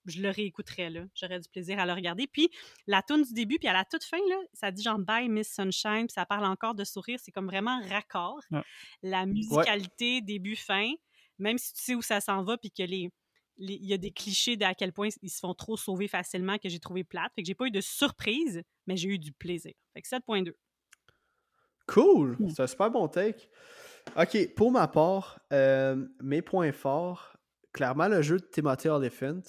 je 0.06 0.22
le 0.22 0.30
réécouterais, 0.30 0.90
là. 0.90 1.04
J'aurais 1.16 1.40
du 1.40 1.50
plaisir 1.50 1.80
à 1.80 1.86
le 1.86 1.92
regarder. 1.92 2.28
Puis 2.28 2.50
la 2.86 3.02
tune 3.02 3.24
du 3.24 3.34
début, 3.34 3.58
puis 3.60 3.68
à 3.68 3.74
la 3.74 3.84
toute 3.84 4.06
fin, 4.06 4.20
là, 4.30 4.38
ça 4.54 4.72
dit 4.72 4.82
genre 4.82 5.00
«Bye, 5.00 5.28
Miss 5.28 5.54
Sunshine», 5.54 6.06
puis 6.08 6.14
ça 6.14 6.26
parle 6.26 6.46
encore 6.46 6.76
de 6.76 6.86
sourire. 6.86 7.20
C'est 7.22 7.32
comme 7.32 7.48
vraiment 7.48 7.82
raccord. 7.90 8.40
Ouais. 8.52 8.62
La 9.02 9.26
musicalité, 9.26 10.22
début-fin, 10.22 10.92
même 11.40 11.58
si 11.58 11.74
tu 11.74 11.82
sais 11.82 11.96
où 11.96 12.02
ça 12.02 12.22
s'en 12.22 12.42
va, 12.44 12.58
puis 12.58 12.72
que 12.72 12.84
les... 12.84 13.12
Il 13.60 13.86
y 13.86 13.94
a 13.94 13.98
des 13.98 14.12
clichés 14.12 14.56
d'à 14.58 14.74
quel 14.76 14.94
point 14.94 15.10
ils 15.22 15.30
se 15.30 15.40
font 15.40 15.54
trop 15.54 15.78
sauver 15.78 16.08
facilement 16.08 16.58
que 16.58 16.70
j'ai 16.70 16.80
trouvé 16.80 17.04
plate. 17.04 17.32
Fait 17.36 17.42
que 17.42 17.48
j'ai 17.48 17.56
pas 17.56 17.66
eu 17.68 17.72
de 17.72 17.82
surprise, 17.82 18.62
mais 18.86 18.96
j'ai 18.98 19.10
eu 19.10 19.18
du 19.20 19.32
plaisir. 19.32 19.74
Fait 19.94 20.02
que 20.02 20.08
7.2. 20.08 20.54
Cool, 21.88 22.36
Hmm. 22.40 22.50
c'est 22.50 22.62
un 22.64 22.68
super 22.68 22.92
bon 22.92 23.08
take. 23.08 23.50
Ok, 24.18 24.54
pour 24.56 24.72
ma 24.72 24.88
part, 24.88 25.40
euh, 25.54 26.06
mes 26.22 26.42
points 26.42 26.72
forts, 26.72 27.38
clairement 27.72 28.08
le 28.08 28.22
jeu 28.22 28.38
de 28.40 28.46
Timothy 28.46 28.90
Oliphant, 28.90 29.42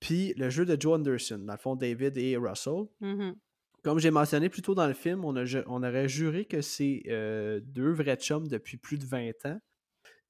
puis 0.00 0.32
le 0.36 0.48
jeu 0.50 0.64
de 0.64 0.80
Joe 0.80 0.98
Anderson, 0.98 1.38
dans 1.38 1.52
le 1.52 1.58
fond 1.58 1.76
David 1.76 2.16
et 2.16 2.36
Russell. 2.36 2.84
Mhm. 3.00 3.34
Comme 3.84 3.98
j'ai 3.98 4.10
mentionné 4.10 4.48
plus 4.48 4.62
tôt 4.62 4.74
dans 4.74 4.86
le 4.86 4.94
film, 4.94 5.24
on, 5.24 5.36
a 5.36 5.44
on 5.66 5.82
aurait 5.82 6.08
juré 6.08 6.44
que 6.46 6.60
c'est 6.62 7.02
euh, 7.08 7.60
deux 7.62 7.92
vrais 7.92 8.16
chums 8.16 8.48
depuis 8.48 8.76
plus 8.76 8.98
de 8.98 9.06
20 9.06 9.30
ans. 9.46 9.58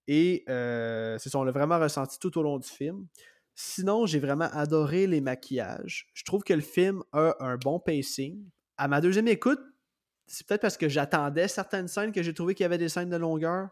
Et 0.09 0.43
euh, 0.49 1.17
c'est 1.19 1.29
ça, 1.29 1.39
on 1.39 1.45
l'a 1.45 1.53
vraiment 1.53 1.79
ressenti 1.79 2.19
tout 2.19 2.37
au 2.39 2.43
long 2.43 2.59
du 2.59 2.67
film. 2.67 3.07
Sinon, 3.55 4.07
j'ai 4.07 4.19
vraiment 4.19 4.49
adoré 4.53 5.07
les 5.07 5.21
maquillages. 5.21 6.09
Je 6.15 6.25
trouve 6.25 6.43
que 6.43 6.55
le 6.55 6.63
film 6.63 7.03
a 7.13 7.37
un 7.41 7.57
bon 7.57 7.79
pacing. 7.79 8.43
À 8.79 8.89
ma 8.89 9.01
deuxième 9.01 9.29
écoute, 9.29 9.61
c'est 10.27 10.47
peut-être 10.47 10.63
parce 10.63 10.77
que 10.77 10.89
j'attendais 10.89 11.47
certaines 11.49 11.89
scènes 11.89 12.13
que 12.13 12.23
j'ai 12.23 12.33
trouvé 12.33 12.55
qu'il 12.55 12.65
y 12.65 12.67
avait 12.67 12.79
des 12.79 12.89
scènes 12.89 13.11
de 13.11 13.17
longueur. 13.17 13.69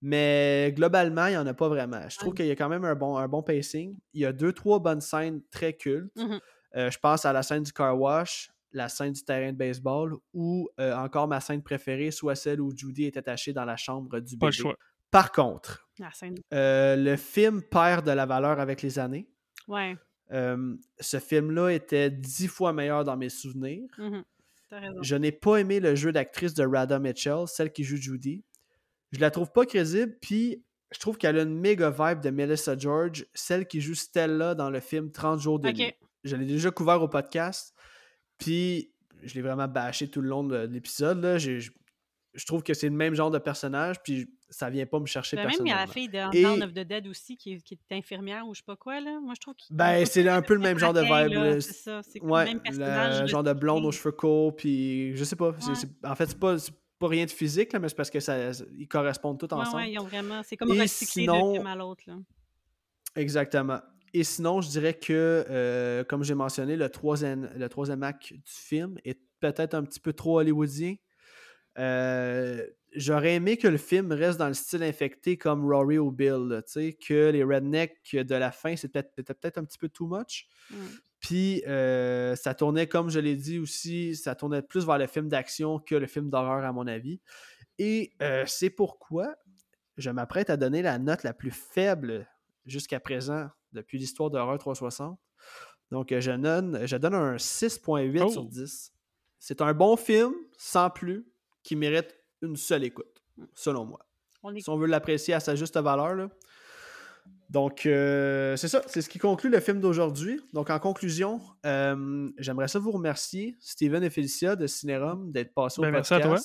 Mais 0.00 0.72
globalement, 0.76 1.26
il 1.26 1.30
n'y 1.32 1.36
en 1.36 1.46
a 1.46 1.54
pas 1.54 1.68
vraiment. 1.68 2.08
Je 2.08 2.18
trouve 2.18 2.34
qu'il 2.34 2.46
y 2.46 2.50
a 2.50 2.56
quand 2.56 2.68
même 2.68 2.84
un 2.84 2.94
bon, 2.94 3.16
un 3.16 3.28
bon 3.28 3.42
pacing. 3.42 3.96
Il 4.12 4.20
y 4.20 4.26
a 4.26 4.32
deux, 4.32 4.52
trois 4.52 4.78
bonnes 4.78 5.00
scènes 5.00 5.42
très 5.50 5.72
cultes. 5.74 6.14
Mhm. 6.16 6.40
Euh, 6.76 6.90
je 6.90 6.98
pense 6.98 7.24
à 7.24 7.32
la 7.32 7.42
scène 7.42 7.62
du 7.62 7.72
car 7.72 7.98
wash, 7.98 8.50
la 8.72 8.88
scène 8.88 9.12
du 9.12 9.24
terrain 9.24 9.52
de 9.52 9.56
baseball, 9.56 10.16
ou 10.32 10.68
euh, 10.80 10.94
encore 10.94 11.28
ma 11.28 11.40
scène 11.40 11.62
préférée, 11.62 12.10
soit 12.10 12.34
celle 12.34 12.60
où 12.60 12.70
Judy 12.76 13.04
est 13.04 13.16
attachée 13.16 13.52
dans 13.52 13.64
la 13.64 13.76
chambre 13.76 14.20
du 14.20 14.36
Pas 14.36 14.46
le 14.46 14.50
bébé. 14.50 14.62
choix. 14.62 14.76
Par 15.14 15.30
contre, 15.32 15.88
scène. 16.12 16.34
euh, 16.52 16.96
le 16.96 17.16
film 17.16 17.62
perd 17.62 18.04
de 18.04 18.10
la 18.10 18.26
valeur 18.26 18.58
avec 18.58 18.82
les 18.82 18.98
années. 18.98 19.28
Ouais. 19.68 19.96
Euh, 20.32 20.74
ce 20.98 21.20
film-là 21.20 21.70
était 21.70 22.10
dix 22.10 22.48
fois 22.48 22.72
meilleur 22.72 23.04
dans 23.04 23.16
mes 23.16 23.28
souvenirs. 23.28 23.88
Mhm. 23.98 24.24
Raison. 24.72 25.02
Je 25.02 25.14
n'ai 25.14 25.30
pas 25.30 25.58
aimé 25.58 25.78
le 25.78 25.94
jeu 25.94 26.10
d'actrice 26.10 26.52
de 26.54 26.66
Rada 26.66 26.98
Mitchell, 26.98 27.44
celle 27.46 27.70
qui 27.72 27.84
joue 27.84 27.96
Judy. 27.96 28.42
Je 29.12 29.20
la 29.20 29.30
trouve 29.30 29.52
pas 29.52 29.64
crédible, 29.66 30.16
puis 30.20 30.64
je 30.90 30.98
trouve 30.98 31.16
qu'elle 31.16 31.38
a 31.38 31.42
une 31.42 31.56
méga 31.60 31.90
vibe 31.90 32.20
de 32.20 32.30
Melissa 32.30 32.76
George, 32.76 33.24
celle 33.34 33.68
qui 33.68 33.80
joue 33.80 33.94
Stella 33.94 34.56
dans 34.56 34.70
le 34.70 34.80
film 34.80 35.12
30 35.12 35.38
jours 35.38 35.60
de 35.60 35.68
Ok. 35.68 35.76
nuit. 35.76 35.94
Je 36.24 36.34
l'ai 36.34 36.46
déjà 36.46 36.72
couvert 36.72 37.00
au 37.00 37.06
podcast, 37.06 37.72
puis 38.38 38.90
je 39.22 39.34
l'ai 39.34 39.42
vraiment 39.42 39.68
bâché 39.68 40.08
tout 40.08 40.20
le 40.20 40.28
long 40.28 40.42
de 40.42 40.56
l'épisode. 40.66 41.38
Je, 41.38 41.60
je 42.34 42.46
trouve 42.46 42.64
que 42.64 42.74
c'est 42.74 42.88
le 42.88 42.96
même 42.96 43.14
genre 43.14 43.30
de 43.30 43.38
personnage, 43.38 44.02
puis 44.02 44.28
ça 44.54 44.70
vient 44.70 44.86
pas 44.86 45.00
me 45.00 45.06
chercher 45.06 45.36
Ben, 45.36 45.46
même 45.48 45.56
il 45.60 45.68
y 45.68 45.72
a 45.72 45.74
la 45.76 45.86
personnellement. 45.86 45.92
fille 45.92 46.08
de 46.08 46.38
Et- 46.38 46.42
Dawn 46.42 46.62
of 46.62 46.72
the 46.72 46.86
Dead 46.86 47.06
aussi 47.06 47.36
qui 47.36 47.52
est, 47.54 47.60
qui 47.60 47.74
est 47.74 47.94
infirmière 47.96 48.46
ou 48.46 48.54
je 48.54 48.58
sais 48.60 48.64
pas 48.64 48.76
quoi 48.76 49.00
là. 49.00 49.18
Moi 49.20 49.34
je 49.36 49.40
trouve 49.40 49.54
Ben, 49.70 50.04
c'est 50.06 50.28
un 50.28 50.42
peu 50.42 50.54
le 50.54 50.60
même 50.60 50.78
genre 50.78 50.92
de 50.92 51.00
vibe. 51.02 51.60
C'est 51.60 51.72
ça, 51.74 52.02
c'est 52.02 52.20
Ouais, 52.22 52.44
le 52.44 52.50
même 52.50 52.60
personnage. 52.60 53.20
le 53.22 53.26
genre 53.26 53.42
de 53.42 53.52
blonde 53.52 53.84
aux 53.84 53.92
cheveux 53.92 54.12
courts, 54.12 54.54
puis 54.56 55.16
je 55.16 55.24
sais 55.24 55.36
pas. 55.36 55.50
Ouais. 55.50 55.58
en 56.04 56.14
fait, 56.14 56.26
c'est 56.26 56.38
pas, 56.38 56.56
pas 56.98 57.08
rien 57.08 57.24
de 57.24 57.30
physique, 57.30 57.72
là, 57.72 57.78
mais 57.80 57.88
c'est 57.88 57.96
parce 57.96 58.10
que 58.10 58.20
ça, 58.20 58.50
ils 58.78 58.86
correspondent 58.88 59.38
tous 59.38 59.52
ensemble. 59.54 59.76
ouais, 59.76 59.92
ils 59.92 59.98
ont 59.98 60.04
vraiment. 60.04 60.42
C'est 60.44 60.56
comme 60.56 60.72
Et 60.72 60.80
recyclé 60.80 61.22
sinon- 61.24 61.48
d'un 61.48 61.54
film 61.54 61.66
à 61.66 61.74
l'autre 61.76 62.04
là. 62.06 62.14
Exactement. 63.16 63.80
Et 64.12 64.22
sinon, 64.22 64.60
je 64.60 64.68
dirais 64.68 64.94
que, 64.94 65.44
euh, 65.50 66.04
comme 66.04 66.22
j'ai 66.22 66.34
mentionné, 66.34 66.76
le 66.76 66.88
troisième, 66.88 67.50
le 67.56 67.68
troisième 67.68 68.02
acte 68.04 68.32
du 68.32 68.40
film 68.46 68.96
est 69.04 69.18
peut-être 69.40 69.74
un 69.74 69.82
petit 69.82 69.98
peu 70.00 70.12
trop 70.12 70.38
hollywoodien. 70.38 70.94
Euh, 71.78 72.64
J'aurais 72.94 73.34
aimé 73.34 73.56
que 73.56 73.68
le 73.68 73.76
film 73.76 74.12
reste 74.12 74.38
dans 74.38 74.48
le 74.48 74.54
style 74.54 74.82
infecté 74.82 75.36
comme 75.36 75.66
Rory 75.66 75.98
ou 75.98 76.10
Bill, 76.10 76.62
tu 76.66 76.72
sais, 76.72 76.92
que 76.92 77.30
les 77.30 77.42
rednecks 77.42 78.14
de 78.14 78.34
la 78.34 78.52
fin, 78.52 78.76
c'était 78.76 79.02
peut-être 79.02 79.58
un 79.58 79.64
petit 79.64 79.78
peu 79.78 79.88
too 79.88 80.06
much. 80.06 80.46
Mm. 80.70 80.76
Puis 81.20 81.64
euh, 81.66 82.36
ça 82.36 82.54
tournait, 82.54 82.86
comme 82.86 83.08
je 83.08 83.18
l'ai 83.18 83.34
dit 83.34 83.58
aussi, 83.58 84.14
ça 84.14 84.34
tournait 84.34 84.62
plus 84.62 84.84
vers 84.84 84.98
le 84.98 85.06
film 85.06 85.28
d'action 85.28 85.78
que 85.78 85.94
le 85.94 86.06
film 86.06 86.28
d'horreur, 86.28 86.64
à 86.64 86.72
mon 86.72 86.86
avis. 86.86 87.20
Et 87.78 88.12
euh, 88.22 88.44
c'est 88.46 88.70
pourquoi 88.70 89.34
je 89.96 90.10
m'apprête 90.10 90.50
à 90.50 90.56
donner 90.56 90.82
la 90.82 90.98
note 90.98 91.22
la 91.22 91.32
plus 91.32 91.50
faible 91.50 92.28
jusqu'à 92.66 93.00
présent 93.00 93.48
depuis 93.72 93.98
l'histoire 93.98 94.30
d'horreur 94.30 94.58
360. 94.58 95.18
Donc, 95.90 96.08
je 96.18 96.30
donne, 96.30 96.86
je 96.86 96.96
donne 96.96 97.14
un 97.14 97.36
6.8 97.36 98.22
Oh. 98.22 98.28
sur 98.28 98.44
10. 98.44 98.92
C'est 99.38 99.60
un 99.60 99.74
bon 99.74 99.96
film, 99.96 100.32
sans 100.56 100.90
plus, 100.90 101.26
qui 101.62 101.76
mérite 101.76 102.14
une 102.44 102.56
seule 102.56 102.84
écoute, 102.84 103.22
selon 103.54 103.84
moi. 103.84 104.00
On 104.42 104.54
est 104.54 104.60
Si 104.60 104.68
on 104.70 104.76
veut 104.76 104.86
l'apprécier 104.86 105.34
à 105.34 105.40
sa 105.40 105.54
juste 105.54 105.76
valeur. 105.78 106.14
là. 106.14 106.28
Donc, 107.50 107.86
euh, 107.86 108.56
c'est 108.56 108.68
ça. 108.68 108.82
C'est 108.86 109.00
ce 109.00 109.08
qui 109.08 109.18
conclut 109.18 109.48
le 109.50 109.60
film 109.60 109.80
d'aujourd'hui. 109.80 110.40
Donc, 110.52 110.70
en 110.70 110.78
conclusion, 110.78 111.40
euh, 111.64 112.28
j'aimerais 112.38 112.68
ça 112.68 112.78
vous 112.78 112.90
remercier, 112.90 113.56
Steven 113.60 114.02
et 114.02 114.10
Félicia 114.10 114.56
de 114.56 114.66
Cinérum, 114.66 115.30
d'être 115.30 115.54
passés 115.54 115.78
au 115.80 115.82
Ben, 115.82 115.90
merci 115.92 116.14
podcast. 116.14 116.32
à 116.32 116.36
toi. 116.36 116.44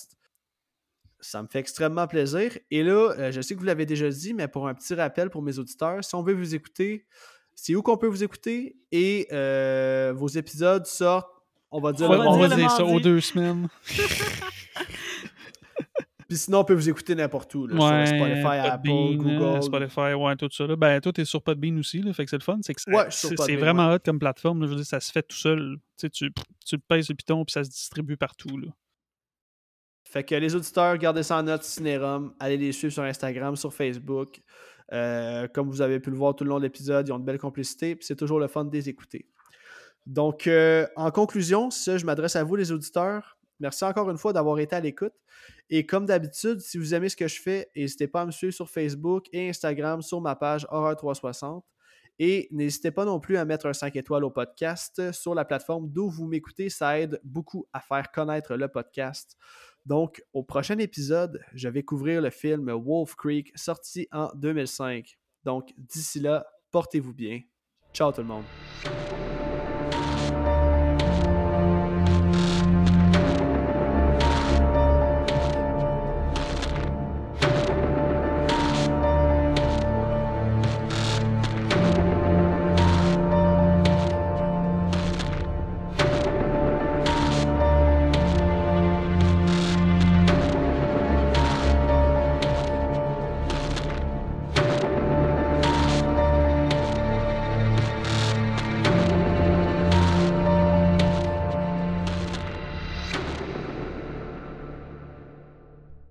Ça 1.22 1.42
me 1.42 1.48
fait 1.48 1.60
extrêmement 1.60 2.08
plaisir. 2.08 2.58
Et 2.72 2.84
là, 2.84 3.14
euh, 3.18 3.32
je 3.32 3.42
sais 3.42 3.54
que 3.56 3.60
vous 3.60 3.66
l'avez 3.66 3.86
déjà 3.86 4.08
dit, 4.10 4.34
mais 4.34 4.48
pour 4.48 4.68
un 4.68 4.74
petit 4.74 4.94
rappel 4.94 5.30
pour 5.30 5.42
mes 5.42 5.58
auditeurs, 5.60 6.02
si 6.04 6.16
on 6.16 6.24
veut 6.24 6.34
vous 6.34 6.56
écouter, 6.56 7.06
c'est 7.56 7.76
où 7.76 7.82
qu'on 7.82 7.98
peut 7.98 8.08
vous 8.08 8.24
écouter 8.24 8.78
et 8.94 9.28
euh, 9.34 10.14
vos 10.16 10.30
épisodes 10.30 10.86
sortent, 10.86 11.28
on 11.72 11.82
va 11.82 11.92
dire, 11.92 12.10
On 12.10 12.18
va, 12.18 12.24
on 12.30 12.34
on 12.36 12.40
va 12.40 12.48
dire 12.48 12.58
dire 12.58 12.72
ça 12.72 12.86
aux 12.86 13.00
deux 13.02 13.20
semaines. 13.20 13.68
Puis 16.30 16.38
sinon, 16.38 16.60
on 16.60 16.64
peut 16.64 16.76
vous 16.76 16.88
écouter 16.88 17.16
n'importe 17.16 17.54
où, 17.56 17.66
là, 17.66 17.74
Ouais, 17.74 18.06
sur 18.06 18.16
Spotify, 18.18 18.60
Apple, 18.60 18.88
Podbean, 18.88 19.18
Google. 19.18 19.44
euh, 19.44 19.62
Spotify, 19.62 20.14
ouais, 20.14 20.36
tout 20.36 20.50
ça. 20.52 20.68
Là. 20.68 20.76
Ben, 20.76 21.02
tout 21.02 21.20
est 21.20 21.26
sur 21.26 21.42
Podbean 21.42 21.78
aussi, 21.80 22.04
là, 22.04 22.14
fait 22.14 22.24
que 22.24 22.30
c'est 22.30 22.38
le 22.38 22.44
fun. 22.44 22.60
C'est 22.62 22.76
Ouais, 22.88 23.08
c'est 23.10 23.56
vraiment 23.56 23.92
hot 23.92 23.98
comme 24.06 24.20
plateforme. 24.20 24.62
là. 24.62 24.68
je 24.68 24.72
veux 24.72 24.78
dire, 24.78 24.86
ça 24.86 25.00
se 25.00 25.12
fait 25.12 25.24
tout 25.24 25.36
seul. 25.36 25.78
Tu, 25.98 26.08
tu, 26.12 26.26
le 26.72 26.78
pèses 26.88 27.10
le 27.10 27.16
piton 27.16 27.44
puis 27.44 27.54
ça 27.54 27.64
se 27.64 27.70
distribue 27.72 28.16
partout. 28.16 28.58
Là. 28.60 28.68
Fait 30.04 30.24
que 30.24 30.36
les 30.36 30.54
auditeurs, 30.56 30.98
gardez 30.98 31.24
ça 31.24 31.38
en 31.38 31.44
note, 31.44 31.64
Cinérum. 31.64 32.34
Allez 32.40 32.58
les 32.58 32.72
suivre 32.72 32.94
sur 32.94 33.04
Instagram, 33.04 33.56
sur 33.56 33.74
Facebook. 33.74 34.40
Euh, 34.92 35.48
comme 35.48 35.68
vous 35.70 35.82
avez 35.82 36.00
pu 36.00 36.12
le 36.12 36.16
voir 36.16 36.36
tout 36.36 36.44
le 36.44 36.52
long 36.52 36.58
de 36.58 36.64
l'épisode, 36.64 37.08
ils 37.08 37.12
ont 37.12 37.20
de 37.20 37.26
belles 37.26 37.38
complicités, 37.40 37.96
puis 37.96 38.06
c'est 38.06 38.16
toujours 38.16 38.40
le 38.40 38.48
fun 38.48 38.66
de 38.66 38.72
les 38.72 38.88
écouter. 38.88 39.28
Donc, 40.06 40.46
euh, 40.48 40.88
en 40.96 41.12
conclusion, 41.12 41.70
ça, 41.72 41.98
je 41.98 42.06
m'adresse 42.06 42.36
à 42.36 42.44
vous, 42.44 42.56
les 42.56 42.72
auditeurs. 42.72 43.38
Merci 43.60 43.84
encore 43.84 44.10
une 44.10 44.18
fois 44.18 44.32
d'avoir 44.34 44.58
été 44.60 44.76
à 44.76 44.80
l'écoute. 44.80 45.14
Et 45.70 45.86
comme 45.86 46.06
d'habitude, 46.06 46.60
si 46.60 46.78
vous 46.78 46.94
aimez 46.94 47.10
ce 47.10 47.16
que 47.16 47.28
je 47.28 47.42
fais, 47.42 47.70
n'hésitez 47.76 48.08
pas 48.08 48.22
à 48.22 48.26
me 48.26 48.32
suivre 48.32 48.54
sur 48.54 48.70
Facebook 48.70 49.28
et 49.32 49.50
Instagram 49.50 50.02
sur 50.02 50.20
ma 50.20 50.36
page 50.36 50.66
Horreur360. 50.72 51.62
Et 52.22 52.50
n'hésitez 52.52 52.92
pas 52.92 53.06
non 53.06 53.20
plus 53.20 53.38
à 53.38 53.46
mettre 53.46 53.66
un 53.68 53.74
5 53.74 53.96
étoiles 53.96 54.26
au 54.26 54.30
podcast 54.30 55.12
sur 55.14 55.34
la 55.34 55.46
plateforme 55.46 55.90
d'où 55.90 56.10
vous 56.10 56.28
m'écoutez. 56.28 56.70
Ça 56.70 57.00
aide 57.00 57.22
beaucoup 57.24 57.66
à 57.72 57.80
faire 57.80 58.12
connaître 58.12 58.56
le 58.56 58.68
podcast. 58.68 59.38
Donc, 59.86 60.22
au 60.34 60.44
prochain 60.44 60.78
épisode, 60.80 61.42
je 61.54 61.70
vais 61.70 61.84
couvrir 61.84 62.22
le 62.22 62.30
film 62.30 62.70
Wolf 62.72 63.16
Creek, 63.16 63.52
sorti 63.56 64.08
en 64.12 64.30
2005. 64.36 65.18
Donc, 65.46 65.74
d'ici 65.78 66.20
là, 66.20 66.46
portez-vous 66.72 67.14
bien. 67.14 67.42
Ciao 67.94 68.12
tout 68.12 68.22
le 68.22 68.28
monde. 68.28 68.44